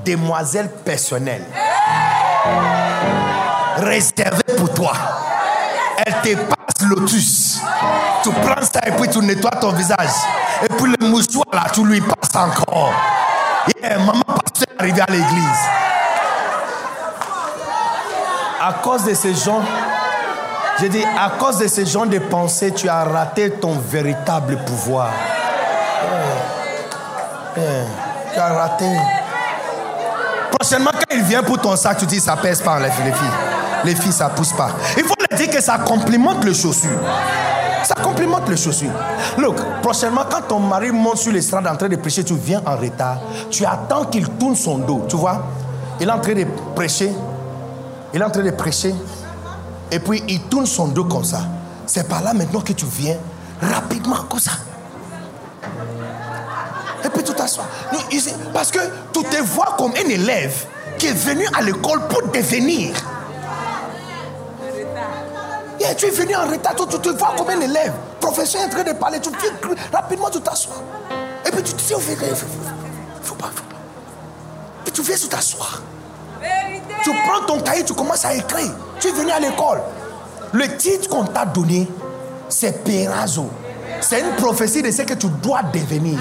Demoiselle 0.06 0.70
personnelle 0.84 1.44
réservée 3.78 4.56
pour 4.58 4.74
toi. 4.74 4.94
Elle 6.06 6.14
te 6.22 6.36
passe 6.36 6.88
lotus. 6.88 7.61
Tu 8.24 8.32
prends 8.32 8.61
ça 8.61 8.82
et 8.86 8.92
puis 8.92 9.10
tu 9.10 9.20
nettoies 9.20 9.52
ton 9.52 9.72
visage. 9.72 10.10
Et 10.64 10.68
puis 10.68 10.94
le 11.00 11.08
mouchoir 11.08 11.45
là, 11.53 11.64
tu 11.72 11.84
lui 11.86 12.02
passes 12.02 12.36
encore. 12.36 12.94
Yeah, 13.82 14.00
maman 14.00 14.24
pasteur 14.24 14.68
est 14.72 14.82
arrivée 14.82 15.02
à 15.02 15.11
l'église. 15.11 15.61
À 18.60 18.74
cause 18.74 19.06
de 19.06 19.14
ces 19.14 19.34
gens, 19.34 19.61
je 20.80 20.88
dis, 20.88 21.03
à 21.03 21.32
cause 21.40 21.58
de 21.58 21.68
ces 21.68 21.86
gens 21.86 22.06
de 22.06 22.20
pensée, 22.20 22.72
tu 22.72 22.88
as 22.90 23.03
raté 23.03 23.52
ton 23.52 23.74
véritable 23.74 24.58
pouvoir. 24.66 25.10
Tu 27.56 28.40
as 28.40 28.53
raté. 28.53 28.86
Prochainement, 30.72 30.91
quand 30.93 31.14
il 31.17 31.24
vient 31.24 31.43
pour 31.43 31.59
ton 31.59 31.75
sac, 31.75 31.98
tu 31.98 32.06
dis, 32.06 32.22
ça 32.22 32.38
pèse 32.38 32.61
pas. 32.61 32.80
Les 32.80 32.90
filles, 32.90 33.14
les 33.83 33.93
filles 33.93 34.14
ça 34.14 34.30
pousse 34.30 34.53
pas. 34.53 34.69
Il 34.98 35.03
faut 35.03 35.16
leur 35.30 35.38
dire 35.38 35.50
que 35.50 35.61
ça 35.61 35.77
complimente 35.80 36.45
les 36.45 36.53
chaussures. 36.53 36.98
Ça 37.83 37.93
complimente 37.95 38.48
les 38.48 38.56
chaussures. 38.56 38.93
Look, 39.38 39.58
prochainement, 39.82 40.22
quand 40.32 40.43
ton 40.48 40.59
mari 40.61 40.91
monte 40.91 41.17
sur 41.17 41.33
l'estrade 41.33 41.67
en 41.67 41.75
train 41.75 41.90
de 41.90 41.98
prêcher, 41.98 42.24
tu 42.24 42.35
viens 42.35 42.61
en 42.66 42.77
retard. 42.77 43.17
Tu 43.50 43.66
attends 43.66 44.06
qu'il 44.06 44.30
tourne 44.30 44.56
son 44.56 44.77
dos. 44.77 45.06
Tu 45.09 45.17
vois 45.17 45.45
Il 46.00 46.08
est 46.08 46.11
en 46.11 46.19
train 46.19 46.35
de 46.35 46.45
prêcher. 46.74 47.11
Il 48.14 48.22
est 48.22 48.24
en 48.24 48.30
train 48.30 48.43
de 48.43 48.51
prêcher. 48.51 48.95
Et 49.91 50.00
puis, 50.00 50.24
il 50.30 50.40
tourne 50.43 50.66
son 50.66 50.88
dos 50.88 51.03
comme 51.03 51.25
ça. 51.25 51.41
C'est 51.85 52.08
par 52.08 52.24
là 52.24 52.33
maintenant 52.33 52.61
que 52.61 52.72
tu 52.72 52.85
viens 52.85 53.17
rapidement 53.61 54.16
comme 54.30 54.40
ça. 54.40 54.51
Parce 58.53 58.72
que 58.72 58.80
tu 59.14 59.24
te 59.24 59.42
vois 59.44 59.76
comme 59.78 59.92
un 59.92 60.10
élève 60.10 60.66
qui 60.98 61.08
est 61.08 61.14
venu 61.14 61.45
à 61.58 61.61
l'école 61.61 62.08
pour 62.08 62.22
devenir. 62.32 62.94
Yeah, 65.80 65.95
tu 65.95 66.06
es 66.06 66.11
venu 66.11 66.36
en 66.36 66.48
retard, 66.48 66.76
tu, 66.76 66.86
tu 66.88 67.00
te 67.00 67.10
vois 67.10 67.34
comme 67.36 67.50
un 67.50 67.61
élève. 67.61 67.94
Professeur 68.20 68.61
est 68.61 68.66
en 68.66 68.70
train 68.70 68.84
de 68.84 68.94
parler, 68.94 69.20
tu 69.20 69.30
viens 69.30 69.78
rapidement, 69.92 70.30
tu 70.30 70.40
t'assois. 70.42 70.76
Et 71.45 71.50
puis 71.50 71.64
tu 71.64 71.74
te 71.74 71.78
dis, 71.78 71.86
il 71.90 72.36
faut, 73.24 73.36
pas, 73.36 73.48
faut 73.48 73.64
pas. 73.64 73.78
Puis 74.84 74.94
tu 74.94 75.02
viens, 75.02 75.16
tu. 75.16 75.28
Vérité. 76.40 76.94
Tu 77.03 77.11
prends 77.26 77.45
ton 77.45 77.61
cahier, 77.61 77.84
tu 77.84 77.94
commences 77.94 78.26
à 78.26 78.34
écrire. 78.34 78.72
Tu 79.00 79.08
es 79.08 79.11
venu 79.11 79.32
à 79.32 79.40
l'école. 79.40 79.82
Le 80.53 80.78
titre 80.78 81.10
qu'on 81.10 81.24
t'a 81.24 81.45
donné, 81.45 81.88
c'est 82.50 82.84
Pérazo. 82.84 83.50
C'est 84.02 84.20
une 84.20 84.36
prophétie 84.36 84.82
de 84.82 84.92
ce 84.92 85.03
que 85.03 85.14
tu 85.14 85.28
dois 85.42 85.61
devenir. 85.64 86.20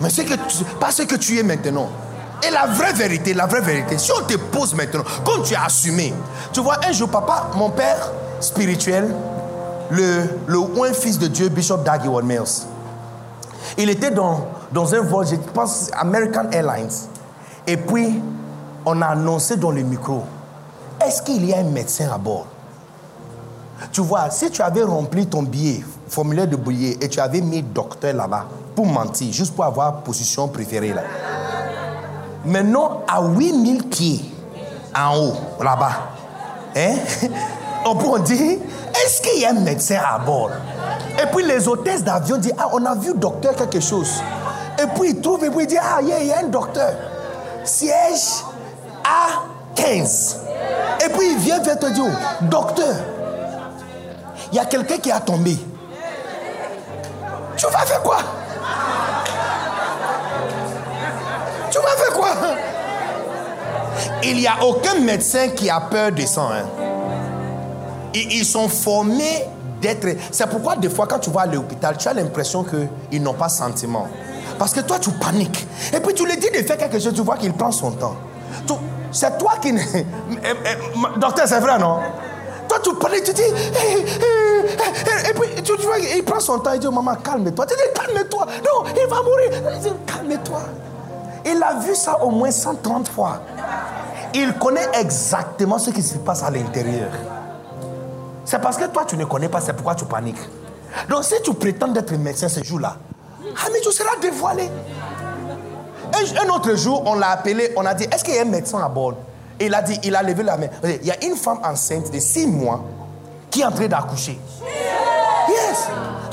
Mais 0.00 0.10
c'est 0.10 0.24
que 0.24 0.34
pas 0.80 0.90
ce 0.90 1.02
que 1.02 1.16
tu 1.16 1.38
es 1.38 1.42
maintenant. 1.42 1.88
Et 2.46 2.50
la 2.50 2.66
vraie 2.66 2.92
vérité, 2.92 3.32
la 3.32 3.46
vraie 3.46 3.60
vérité, 3.60 3.96
si 3.96 4.10
on 4.12 4.24
te 4.24 4.36
pose 4.36 4.74
maintenant, 4.74 5.04
comme 5.24 5.42
tu 5.42 5.54
as 5.54 5.64
assumé, 5.64 6.12
tu 6.52 6.60
vois, 6.60 6.76
un 6.86 6.92
jour, 6.92 7.08
papa, 7.08 7.50
mon 7.56 7.70
père 7.70 8.10
spirituel, 8.40 9.14
le, 9.90 10.24
le 10.46 10.92
fils 10.92 11.18
de 11.18 11.28
Dieu, 11.28 11.48
Bishop 11.48 11.78
Dag 11.78 12.02
Mills, 12.22 12.66
il 13.78 13.88
était 13.88 14.10
dans, 14.10 14.46
dans 14.72 14.94
un 14.94 15.00
vol, 15.00 15.26
je 15.26 15.36
pense, 15.36 15.90
American 15.94 16.50
Airlines. 16.52 16.90
Et 17.66 17.76
puis, 17.76 18.20
on 18.84 19.00
a 19.00 19.06
annoncé 19.06 19.56
dans 19.56 19.70
le 19.70 19.82
micro, 19.82 20.24
est-ce 21.04 21.22
qu'il 21.22 21.44
y 21.46 21.54
a 21.54 21.58
un 21.58 21.64
médecin 21.64 22.10
à 22.12 22.18
bord? 22.18 22.46
Tu 23.90 24.00
vois, 24.02 24.28
si 24.30 24.50
tu 24.50 24.60
avais 24.62 24.82
rempli 24.82 25.26
ton 25.26 25.42
billet, 25.42 25.82
formulaire 26.08 26.46
de 26.46 26.56
billet, 26.56 26.98
et 27.00 27.08
tu 27.08 27.20
avais 27.20 27.40
mis 27.40 27.62
docteur 27.62 28.14
là-bas, 28.14 28.46
pour 28.74 28.86
mentir, 28.86 29.32
juste 29.32 29.54
pour 29.54 29.64
avoir 29.64 30.02
position 30.02 30.48
préférée 30.48 30.92
là. 30.92 31.02
Maintenant, 32.44 33.02
à 33.08 33.22
8000 33.22 33.84
pieds 33.84 34.24
en 34.94 35.16
haut, 35.16 35.34
là-bas, 35.62 35.92
hein, 36.76 36.94
on 37.86 37.96
peut 37.96 38.20
dire, 38.20 38.58
est-ce 39.04 39.22
qu'il 39.22 39.40
y 39.40 39.46
a 39.46 39.50
un 39.50 39.60
médecin 39.60 39.98
à 40.04 40.18
bord? 40.18 40.50
Et 41.20 41.26
puis 41.34 41.44
les 41.44 41.66
hôtesses 41.66 42.04
d'avion 42.04 42.36
disent, 42.36 42.54
ah, 42.58 42.68
on 42.72 42.84
a 42.84 42.94
vu 42.94 43.12
docteur 43.14 43.56
quelque 43.56 43.80
chose. 43.80 44.22
Et 44.78 44.86
puis 44.98 45.10
ils 45.10 45.20
trouvent, 45.20 45.44
et 45.44 45.50
puis 45.50 45.64
ils 45.64 45.66
disent, 45.68 45.80
ah, 45.82 46.00
il 46.02 46.26
y, 46.26 46.32
a 46.32 46.40
un 46.40 46.48
docteur. 46.48 46.92
Siège 47.64 48.44
à 49.02 49.42
15. 49.74 50.40
Et 51.04 51.08
puis 51.08 51.30
il 51.30 51.38
vient 51.38 51.60
vers 51.60 51.78
te 51.78 51.86
dire, 51.86 52.04
docteur, 52.42 52.94
il 54.52 54.56
y 54.56 54.58
a 54.58 54.66
quelqu'un 54.66 54.98
qui 54.98 55.10
a 55.10 55.20
tombé. 55.20 55.56
Tu 57.56 57.66
vas 57.66 57.78
faire 57.78 58.02
quoi? 58.02 58.18
Il 64.22 64.36
n'y 64.38 64.46
a 64.46 64.64
aucun 64.64 64.98
médecin 65.00 65.48
qui 65.48 65.68
a 65.70 65.80
peur 65.80 66.12
de 66.12 66.22
ça. 66.22 66.42
Hein. 66.42 66.66
Ils 68.14 68.44
sont 68.44 68.68
formés 68.68 69.44
d'être. 69.80 70.06
C'est 70.30 70.48
pourquoi 70.48 70.76
des 70.76 70.88
fois 70.88 71.06
quand 71.06 71.18
tu 71.18 71.30
vas 71.30 71.42
à 71.42 71.46
l'hôpital, 71.46 71.96
tu 71.96 72.08
as 72.08 72.14
l'impression 72.14 72.64
qu'ils 72.64 73.22
n'ont 73.22 73.34
pas 73.34 73.48
sentiment. 73.48 74.08
Parce 74.58 74.72
que 74.72 74.80
toi, 74.80 74.98
tu 74.98 75.10
paniques. 75.10 75.66
Et 75.92 76.00
puis 76.00 76.14
tu 76.14 76.24
lui 76.24 76.36
dis 76.36 76.50
de 76.50 76.66
faire 76.66 76.78
quelque 76.78 76.98
chose, 76.98 77.14
tu 77.14 77.22
vois 77.22 77.36
qu'il 77.36 77.52
prend 77.52 77.72
son 77.72 77.90
temps. 77.92 78.16
C'est 79.10 79.38
toi 79.38 79.52
qui... 79.60 79.72
Eh, 79.74 80.48
eh, 80.48 81.20
docteur, 81.20 81.46
c'est 81.46 81.60
vrai, 81.60 81.78
non? 81.78 82.00
Toi, 82.68 82.78
tu 82.82 82.94
paniques, 82.94 83.24
tu 83.24 83.32
dis... 83.32 83.42
Eh, 83.42 85.30
et 85.30 85.32
puis 85.34 85.62
tu 85.62 85.72
vois, 85.82 85.98
il 85.98 86.22
prend 86.24 86.40
son 86.40 86.58
temps, 86.58 86.72
il 86.72 86.80
dit, 86.80 86.88
maman, 86.88 87.14
calme-toi. 87.16 87.66
Tu 87.66 87.74
dis, 87.74 87.82
calme-toi. 87.94 88.46
Non, 88.64 88.90
il 88.90 89.06
va 89.08 89.22
mourir. 89.22 89.50
Calme-toi. 90.06 90.60
Il 91.46 91.62
a 91.62 91.74
vu 91.74 91.94
ça 91.94 92.22
au 92.22 92.30
moins 92.30 92.50
130 92.50 93.08
fois. 93.08 93.40
Il 94.34 94.54
connaît 94.54 94.88
exactement 95.00 95.78
ce 95.78 95.90
qui 95.90 96.02
se 96.02 96.18
passe 96.18 96.42
à 96.42 96.50
l'intérieur. 96.50 97.10
C'est 98.44 98.60
parce 98.60 98.76
que 98.76 98.86
toi, 98.86 99.04
tu 99.06 99.16
ne 99.16 99.24
connais 99.24 99.48
pas, 99.48 99.60
c'est 99.60 99.72
pourquoi 99.72 99.94
tu 99.94 100.04
paniques. 100.04 100.40
Donc, 101.08 101.24
si 101.24 101.34
tu 101.42 101.54
prétends 101.54 101.88
d'être 101.88 102.12
médecin 102.14 102.48
ce 102.48 102.62
jour-là, 102.62 102.96
mais 103.72 103.80
tu 103.80 103.92
seras 103.92 104.16
dévoilé. 104.20 104.68
Un, 106.14 106.48
autre 106.48 106.74
jour, 106.76 107.02
on 107.06 107.14
l'a 107.14 107.30
appelé, 107.30 107.72
on 107.76 107.84
a 107.84 107.94
dit 107.94 108.04
Est-ce 108.04 108.22
qu'il 108.24 108.34
y 108.34 108.38
a 108.38 108.42
un 108.42 108.46
médecin 108.46 108.80
à 108.84 108.88
bord 108.88 109.14
Et 109.58 109.66
il 109.66 109.74
a 109.74 109.82
dit 109.82 109.98
Il 110.04 110.14
a 110.14 110.22
levé 110.22 110.42
la 110.42 110.56
main. 110.56 110.68
Il 110.84 111.06
y 111.06 111.10
a 111.10 111.24
une 111.24 111.36
femme 111.36 111.58
enceinte 111.64 112.12
de 112.12 112.20
six 112.20 112.46
mois 112.46 112.84
qui 113.50 113.62
est 113.62 113.64
en 113.64 113.72
train 113.72 113.88
d'accoucher. 113.88 114.38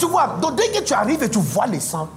Tu 0.01 0.07
vois, 0.07 0.35
dès 0.57 0.69
que 0.69 0.83
tu 0.83 0.95
arrives 0.95 1.21
et 1.21 1.29
tu 1.29 1.37
vois 1.37 1.67
les 1.67 1.79
sangs, 1.79 2.07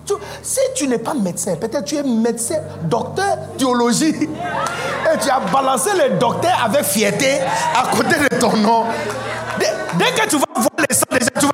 si 0.42 0.58
tu 0.74 0.88
n'es 0.88 0.96
pas 0.96 1.12
médecin, 1.12 1.54
peut-être 1.56 1.84
tu 1.84 1.96
es 1.96 2.02
médecin, 2.02 2.56
docteur, 2.84 3.36
théologie, 3.58 4.06
et 4.24 5.18
tu 5.20 5.28
as 5.28 5.40
balancé 5.52 5.90
le 5.92 6.16
docteur 6.18 6.52
avec 6.64 6.82
fierté 6.82 7.40
à 7.76 7.94
côté 7.94 8.14
de 8.18 8.36
ton 8.38 8.56
nom. 8.56 8.84
Dès, 9.58 9.66
que 10.12 10.26
tu 10.30 10.36
vas 10.38 10.46
voir 10.54 10.70
les 10.78 10.96
sangs, 10.96 11.04
déjà, 11.10 11.30
tu 11.38 11.44
vas. 11.44 11.52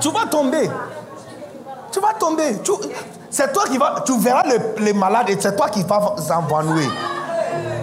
tu 0.00 0.10
vas 0.10 0.26
tomber. 0.30 0.70
Tu 1.92 2.00
vas 2.00 2.14
tomber. 2.14 2.62
C'est 3.28 3.52
toi 3.52 3.64
qui 3.70 3.76
vas. 3.76 4.02
Tu 4.06 4.18
verras 4.18 4.44
les, 4.78 4.94
malades 4.94 5.28
et 5.28 5.36
c'est 5.38 5.54
toi 5.54 5.68
qui 5.68 5.82
vas 5.82 6.16
s'envanouir. 6.26 6.90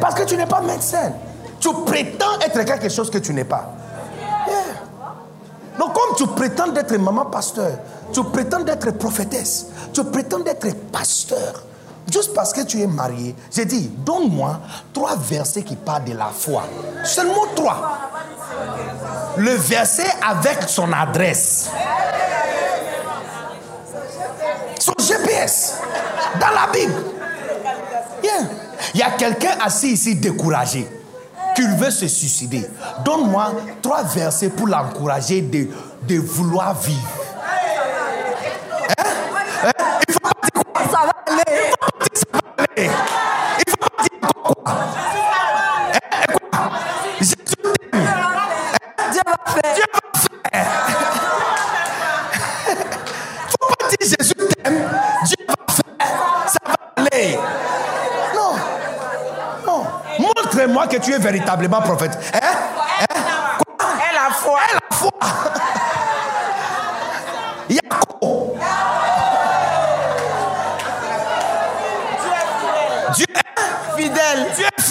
Parce 0.02 0.16
que 0.16 0.24
tu 0.24 0.36
n'es 0.36 0.48
pas 0.48 0.62
médecin. 0.62 1.12
Tu 1.60 1.70
prétends 1.86 2.40
être 2.44 2.64
quelque 2.64 2.90
chose 2.90 3.12
que 3.12 3.20
tu 3.20 3.36
n'es 3.36 3.44
pas. 3.44 3.76
Tu 6.24 6.30
prétends 6.30 6.70
d'être 6.70 6.96
maman 6.96 7.26
pasteur, 7.26 7.80
tu 8.14 8.24
prétends 8.24 8.62
d'être 8.62 8.92
prophétesse, 8.92 9.66
tu 9.92 10.06
prétends 10.06 10.40
d'être 10.40 10.74
pasteur, 10.90 11.66
juste 12.10 12.34
parce 12.34 12.54
que 12.54 12.62
tu 12.62 12.80
es 12.80 12.88
marié, 12.88 13.36
j'ai 13.52 13.66
dit, 13.66 13.92
donne-moi 14.06 14.58
trois 14.94 15.18
versets 15.18 15.64
qui 15.64 15.76
parlent 15.76 16.06
de 16.06 16.14
la 16.14 16.28
foi. 16.28 16.64
Seulement 17.04 17.46
trois. 17.54 17.98
Le 19.36 19.52
verset 19.52 20.08
avec 20.26 20.70
son 20.70 20.94
adresse. 20.94 21.70
Son 24.80 24.94
GPS. 24.98 25.74
Dans 26.40 26.52
la 26.52 26.72
Bible. 26.72 27.04
Il 28.94 29.02
y 29.02 29.04
a 29.04 29.12
quelqu'un 29.12 29.58
assis 29.62 29.90
ici 29.92 30.16
découragé 30.16 30.90
qu'il 31.54 31.70
veut 31.72 31.92
se 31.92 32.08
suicider, 32.08 32.66
donne-moi 33.04 33.52
trois 33.82 34.04
versets 34.04 34.50
pour 34.50 34.68
l'encourager 34.68 35.42
de, 35.42 35.68
de 36.08 36.20
vouloir 36.20 36.74
vivre. 36.76 37.00
Hein? 38.98 39.04
Hein? 39.64 39.72
Il 40.08 40.14
faut 40.14 40.20
pas 40.20 40.30
dire 40.44 40.64
quoi? 40.74 40.84
Ça 40.86 41.06
va 41.06 41.14
aller. 41.28 41.44
Il 41.60 41.74
faut 41.80 41.92
pas 41.98 42.06
dire 42.06 42.20
ça 42.20 42.28
va 42.34 42.40
aller. 42.64 42.90
Il 43.60 43.72
faut 43.72 43.78
pas 43.78 44.04
dire 44.04 44.20
quoi. 44.44 44.74
Hein? 45.94 46.00
Quoi? 46.52 46.70
Jésus 47.20 47.36
t'aime. 47.36 48.08
Dieu 49.12 49.22
va 49.26 49.38
faire. 49.54 49.74
Dieu 49.74 49.86
va 49.94 50.00
faire. 50.20 50.68
faut 53.60 53.68
pas 53.80 53.88
dire 53.88 53.98
Jésus 54.02 54.36
t'aime. 54.36 54.82
Dieu 55.24 55.46
va 55.48 55.56
faire. 55.74 56.08
Ça 56.48 56.60
va 56.66 56.76
aller. 56.98 57.40
Montre-moi 60.20 60.88
que 60.88 60.98
tu 60.98 61.14
es 61.14 61.18
véritablement 61.18 61.82
prophète. 61.82 62.18
Hein? 62.34 62.40
Hein? 63.00 63.16
Quoi? 63.78 63.90
Et 63.98 64.14
la 64.14 64.30
foi. 64.32 64.60
Et 64.70 64.74
la 64.74 64.96
foi. 64.96 65.12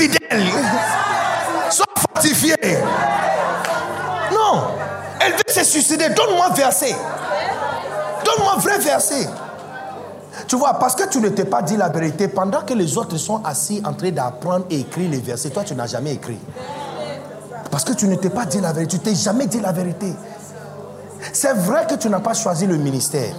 Fidèle. 0.02 0.18
Dieu 0.30 0.46
est 0.46 0.62
fidèle. 0.62 1.70
Sois 1.70 1.84
fortifié. 1.98 2.54
Non. 4.32 4.62
Elle 5.20 5.32
veut 5.32 5.38
se 5.48 5.64
suicider. 5.64 6.08
Donne-moi 6.10 6.50
verset. 6.50 6.94
Donne-moi 8.24 8.56
vrai 8.58 8.78
verset. 8.78 9.28
Tu 10.46 10.56
vois, 10.56 10.74
parce 10.74 10.94
que 10.94 11.08
tu 11.08 11.20
ne 11.20 11.28
t'es 11.28 11.44
pas 11.44 11.62
dit 11.62 11.76
la 11.76 11.88
vérité, 11.88 12.28
pendant 12.28 12.62
que 12.62 12.74
les 12.74 12.96
autres 12.96 13.16
sont 13.16 13.42
assis 13.44 13.82
en 13.84 13.92
train 13.92 14.10
d'apprendre 14.10 14.66
et 14.70 14.80
écrire 14.80 15.10
les 15.10 15.20
versets, 15.20 15.50
toi 15.50 15.62
tu 15.62 15.74
n'as 15.74 15.86
jamais 15.86 16.14
écrit. 16.14 16.38
Parce 17.70 17.84
que 17.84 17.92
tu 17.92 18.06
ne 18.06 18.16
t'es 18.16 18.30
pas 18.30 18.46
dit 18.46 18.60
la 18.60 18.72
vérité, 18.72 18.98
tu 18.98 19.02
t'es 19.02 19.14
jamais 19.14 19.46
dit 19.46 19.60
la 19.60 19.72
vérité. 19.72 20.12
C'est 21.32 21.52
vrai 21.54 21.86
que 21.86 21.94
tu 21.94 22.08
n'as 22.08 22.20
pas 22.20 22.34
choisi 22.34 22.66
le 22.66 22.76
ministère. 22.76 23.34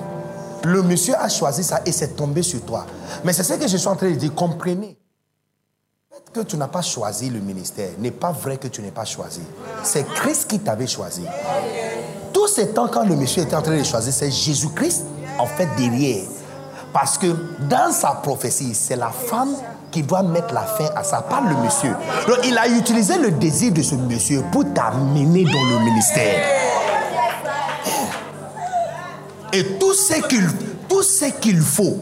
Le 0.63 0.81
monsieur 0.81 1.15
a 1.19 1.27
choisi 1.29 1.63
ça 1.63 1.81
et 1.85 1.91
c'est 1.91 2.15
tombé 2.15 2.41
sur 2.41 2.61
toi. 2.61 2.85
Mais 3.23 3.33
c'est 3.33 3.43
ce 3.43 3.53
que 3.53 3.67
je 3.67 3.77
suis 3.77 3.87
en 3.87 3.95
train 3.95 4.09
de 4.09 4.15
dire. 4.15 4.33
Comprenez. 4.33 4.97
Que 6.33 6.41
tu 6.41 6.57
n'as 6.57 6.67
pas 6.67 6.81
choisi 6.81 7.29
le 7.29 7.39
ministère 7.39 7.89
n'est 7.99 8.11
pas 8.11 8.31
vrai 8.31 8.57
que 8.57 8.67
tu 8.67 8.81
n'es 8.81 8.91
pas 8.91 9.05
choisi. 9.05 9.41
C'est 9.83 10.05
Christ 10.15 10.49
qui 10.49 10.59
t'avait 10.59 10.87
choisi. 10.87 11.23
Tous 12.33 12.47
ces 12.47 12.69
temps, 12.69 12.87
quand 12.87 13.05
le 13.05 13.15
monsieur 13.15 13.43
était 13.43 13.55
en 13.55 13.61
train 13.61 13.77
de 13.77 13.83
choisir, 13.83 14.11
c'est 14.11 14.31
Jésus-Christ, 14.31 15.05
en 15.37 15.45
fait, 15.45 15.69
derrière. 15.77 16.23
Parce 16.91 17.19
que 17.19 17.27
dans 17.69 17.91
sa 17.91 18.11
prophétie, 18.11 18.73
c'est 18.73 18.95
la 18.95 19.09
femme 19.09 19.55
qui 19.91 20.01
doit 20.01 20.23
mettre 20.23 20.53
la 20.53 20.63
fin 20.63 20.89
à 20.95 21.03
ça, 21.03 21.21
pas 21.21 21.41
le 21.41 21.55
monsieur. 21.55 21.95
Donc 22.27 22.39
il 22.43 22.57
a 22.57 22.67
utilisé 22.67 23.19
le 23.19 23.29
désir 23.29 23.71
de 23.71 23.83
ce 23.83 23.93
monsieur 23.93 24.43
pour 24.51 24.65
t'amener 24.73 25.43
dans 25.43 25.63
le 25.63 25.85
ministère. 25.85 26.43
Et 29.53 29.77
tout 29.77 29.93
ce 29.93 30.19
qu'il, 30.27 30.49
tout 30.89 31.03
ce 31.03 31.25
qu'il 31.25 31.61
faut, 31.61 31.97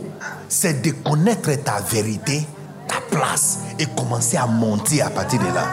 c'est 0.48 0.82
de 0.82 0.92
connaître 0.92 1.52
ta 1.64 1.82
vérité, 1.82 2.48
ta 2.92 3.16
place, 3.16 3.60
et 3.80 3.86
commencer 3.86 4.38
à 4.38 4.46
monter 4.46 5.02
à 5.02 5.10
partir 5.10 5.40
de 5.40 5.46
là. 5.46 5.68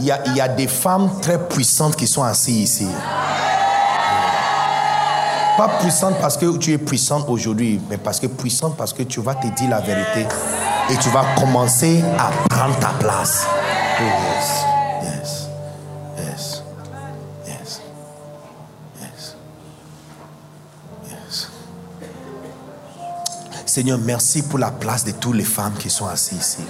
il 0.00 0.36
y, 0.36 0.40
a, 0.40 0.48
des 0.48 0.68
femmes 0.68 1.10
très 1.20 1.38
puissantes 1.48 1.96
qui 1.96 2.06
sont 2.06 2.22
assises 2.22 2.56
ici. 2.56 2.88
Pas 5.56 5.68
puissante 5.80 6.14
parce 6.20 6.36
que 6.36 6.56
tu 6.56 6.72
es 6.72 6.78
puissante 6.78 7.24
aujourd'hui, 7.28 7.80
mais 7.90 7.98
parce 7.98 8.20
que 8.20 8.28
puissante 8.28 8.76
parce 8.76 8.92
que 8.92 9.02
tu 9.02 9.20
vas 9.20 9.34
te 9.34 9.48
dire 9.48 9.68
la 9.68 9.80
vérité 9.80 10.26
Et 10.90 10.96
tu 10.96 11.10
vas 11.10 11.24
commencer 11.36 12.02
à 12.16 12.30
prendre 12.48 12.78
ta 12.78 12.90
place. 13.00 13.46
Oh. 14.00 14.04
Yes. 14.04 14.77
Seigneur, 23.68 23.98
merci 23.98 24.40
pour 24.40 24.58
la 24.58 24.70
place 24.70 25.04
de 25.04 25.10
toutes 25.10 25.36
les 25.36 25.44
femmes 25.44 25.74
qui 25.78 25.90
sont 25.90 26.06
assises 26.06 26.38
ici. 26.38 26.62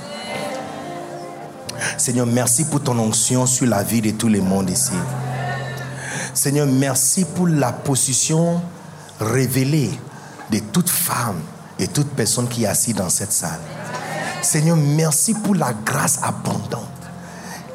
Seigneur, 1.97 2.27
merci 2.27 2.65
pour 2.65 2.83
ton 2.83 2.99
onction 2.99 3.47
sur 3.47 3.68
la 3.68 3.85
vie 3.85 4.02
de 4.02 4.10
tout 4.10 4.28
le 4.28 4.41
monde 4.41 4.68
ici. 4.68 4.94
Seigneur, 6.35 6.67
merci 6.67 7.25
pour 7.25 7.47
la 7.47 7.70
position 7.70 8.60
révélée 9.20 9.93
de 10.51 10.59
toute 10.59 10.91
femme 10.91 11.41
et 11.78 11.86
toute 11.86 12.10
personne 12.17 12.49
qui 12.49 12.65
est 12.65 12.67
assise 12.67 12.97
dans 12.97 13.10
cette 13.10 13.33
salle. 13.33 13.60
Seigneur, 14.43 14.77
merci 14.77 15.35
pour 15.35 15.55
la 15.55 15.73
grâce 15.73 16.18
abondante 16.20 16.83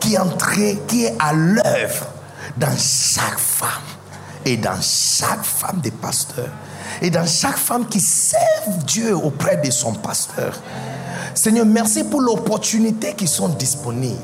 qui 0.02 0.18
entrée, 0.18 0.82
qui 0.86 1.06
est 1.06 1.16
à 1.18 1.32
l'œuvre 1.32 2.08
dans 2.58 2.76
chaque 2.78 3.40
femme 3.40 3.70
et 4.44 4.58
dans 4.58 4.82
chaque 4.82 5.46
femme 5.46 5.80
des 5.82 5.92
pasteurs 5.92 6.52
et 7.02 7.10
dans 7.10 7.26
chaque 7.26 7.58
femme 7.58 7.88
qui 7.88 8.00
serve 8.00 8.84
Dieu 8.86 9.16
auprès 9.16 9.58
de 9.58 9.72
son 9.72 9.94
pasteur. 9.94 10.54
Seigneur, 11.34 11.66
merci 11.66 12.04
pour 12.04 12.22
l'opportunité 12.22 13.14
qui 13.14 13.28
sont 13.28 13.50
disponibles. 13.50 14.20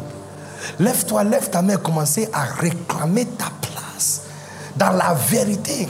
Lève-toi, 0.80 1.24
lève 1.24 1.50
ta 1.50 1.62
main, 1.62 1.78
commencez 1.78 2.30
à 2.34 2.44
réclamer 2.44 3.26
ta 3.26 3.46
place 3.62 4.22
dans 4.76 4.92
la 4.92 5.14
vérité. 5.14 5.88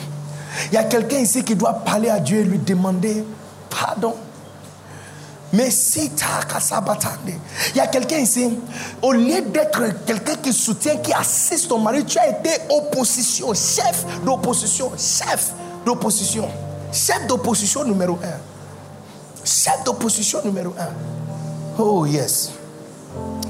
Il 0.67 0.73
y 0.73 0.77
a 0.77 0.83
quelqu'un 0.83 1.17
ici 1.17 1.43
qui 1.43 1.55
doit 1.55 1.73
parler 1.73 2.09
à 2.09 2.19
Dieu 2.19 2.39
et 2.39 2.43
lui 2.43 2.59
demander 2.59 3.25
pardon. 3.69 4.15
Mais 5.51 5.71
si 5.71 6.11
il 6.11 7.75
y 7.75 7.79
a 7.79 7.87
quelqu'un 7.87 8.17
ici, 8.17 8.51
au 9.01 9.11
lieu 9.11 9.41
d'être 9.41 9.81
quelqu'un 10.05 10.35
qui 10.35 10.53
soutient, 10.53 10.97
qui 10.97 11.11
assiste 11.11 11.69
ton 11.69 11.79
mari, 11.79 12.05
tu 12.05 12.19
as 12.19 12.27
été 12.27 12.51
opposition, 12.69 13.51
chef 13.53 14.05
d'opposition, 14.23 14.91
chef 14.95 15.53
d'opposition, 15.85 16.47
chef 16.91 17.27
d'opposition 17.27 17.83
numéro 17.83 18.17
un. 18.23 18.37
Chef 19.43 19.83
d'opposition 19.83 20.41
numéro 20.43 20.73
un. 20.79 20.89
Oh 21.77 22.05
yes. 22.05 22.51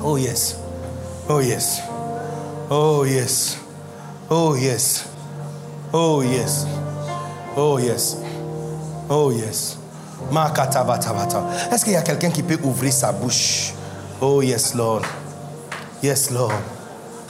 Oh 0.04 0.18
yes. 0.18 0.56
Oh 1.28 1.40
yes. 1.42 1.82
Oh 2.70 3.04
yes. 3.06 3.58
Oh 4.30 4.56
yes. 4.56 5.06
Oh 5.92 6.22
yes. 6.22 6.66
Oh 7.56 7.80
yes. 7.80 8.18
Oh 9.10 9.32
yes. 9.32 9.78
Est-ce 11.72 11.84
qu'il 11.84 11.94
y 11.94 11.96
a 11.96 12.02
quelqu'un 12.02 12.30
qui 12.30 12.44
peut 12.44 12.60
ouvrir 12.64 12.94
sa 12.94 13.12
bouche? 13.12 13.74
Oh 14.22 14.42
yes, 14.42 14.76
Lord. 14.76 15.02
Yes, 16.04 16.30
Lord. 16.30 16.54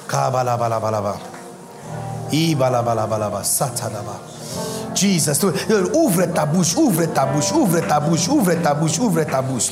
Kabalabalaba. 0.08 1.18
Ibalabalabalaba. 2.32 3.44
Satanaba. 3.44 4.20
Jesus. 4.96 5.44
Ouvre 5.94 6.26
ta 6.34 6.46
bouche, 6.46 6.76
ouvre 6.76 7.06
ta 7.06 7.26
bouche, 7.26 7.52
ouvre 7.52 7.80
ta 7.82 8.00
bouche, 8.00 8.28
ouvre 8.30 8.54
ta 8.62 8.74
bouche, 8.74 9.00
ouvre 9.00 9.24
ta 9.24 9.42
bouche. 9.42 9.72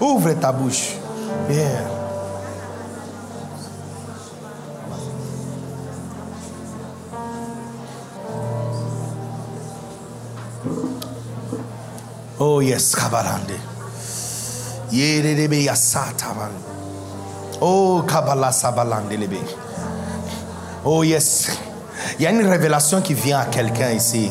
Ouvre 0.00 0.32
ta 0.34 0.52
bouche. 0.52 0.96
Oh 12.40 12.60
yes, 12.60 12.94
Kabalande. 12.94 13.58
Oh 17.60 18.04
Kabala 18.06 18.52
sabalande 18.52 19.16
lebe. 19.16 19.38
Oh 20.84 21.02
yes. 21.02 21.48
Il 22.18 22.22
y 22.22 22.26
a 22.26 22.30
une 22.30 22.46
révélation 22.46 23.00
qui 23.00 23.14
vient 23.14 23.40
à 23.40 23.44
quelqu'un 23.46 23.90
ici. 23.90 24.30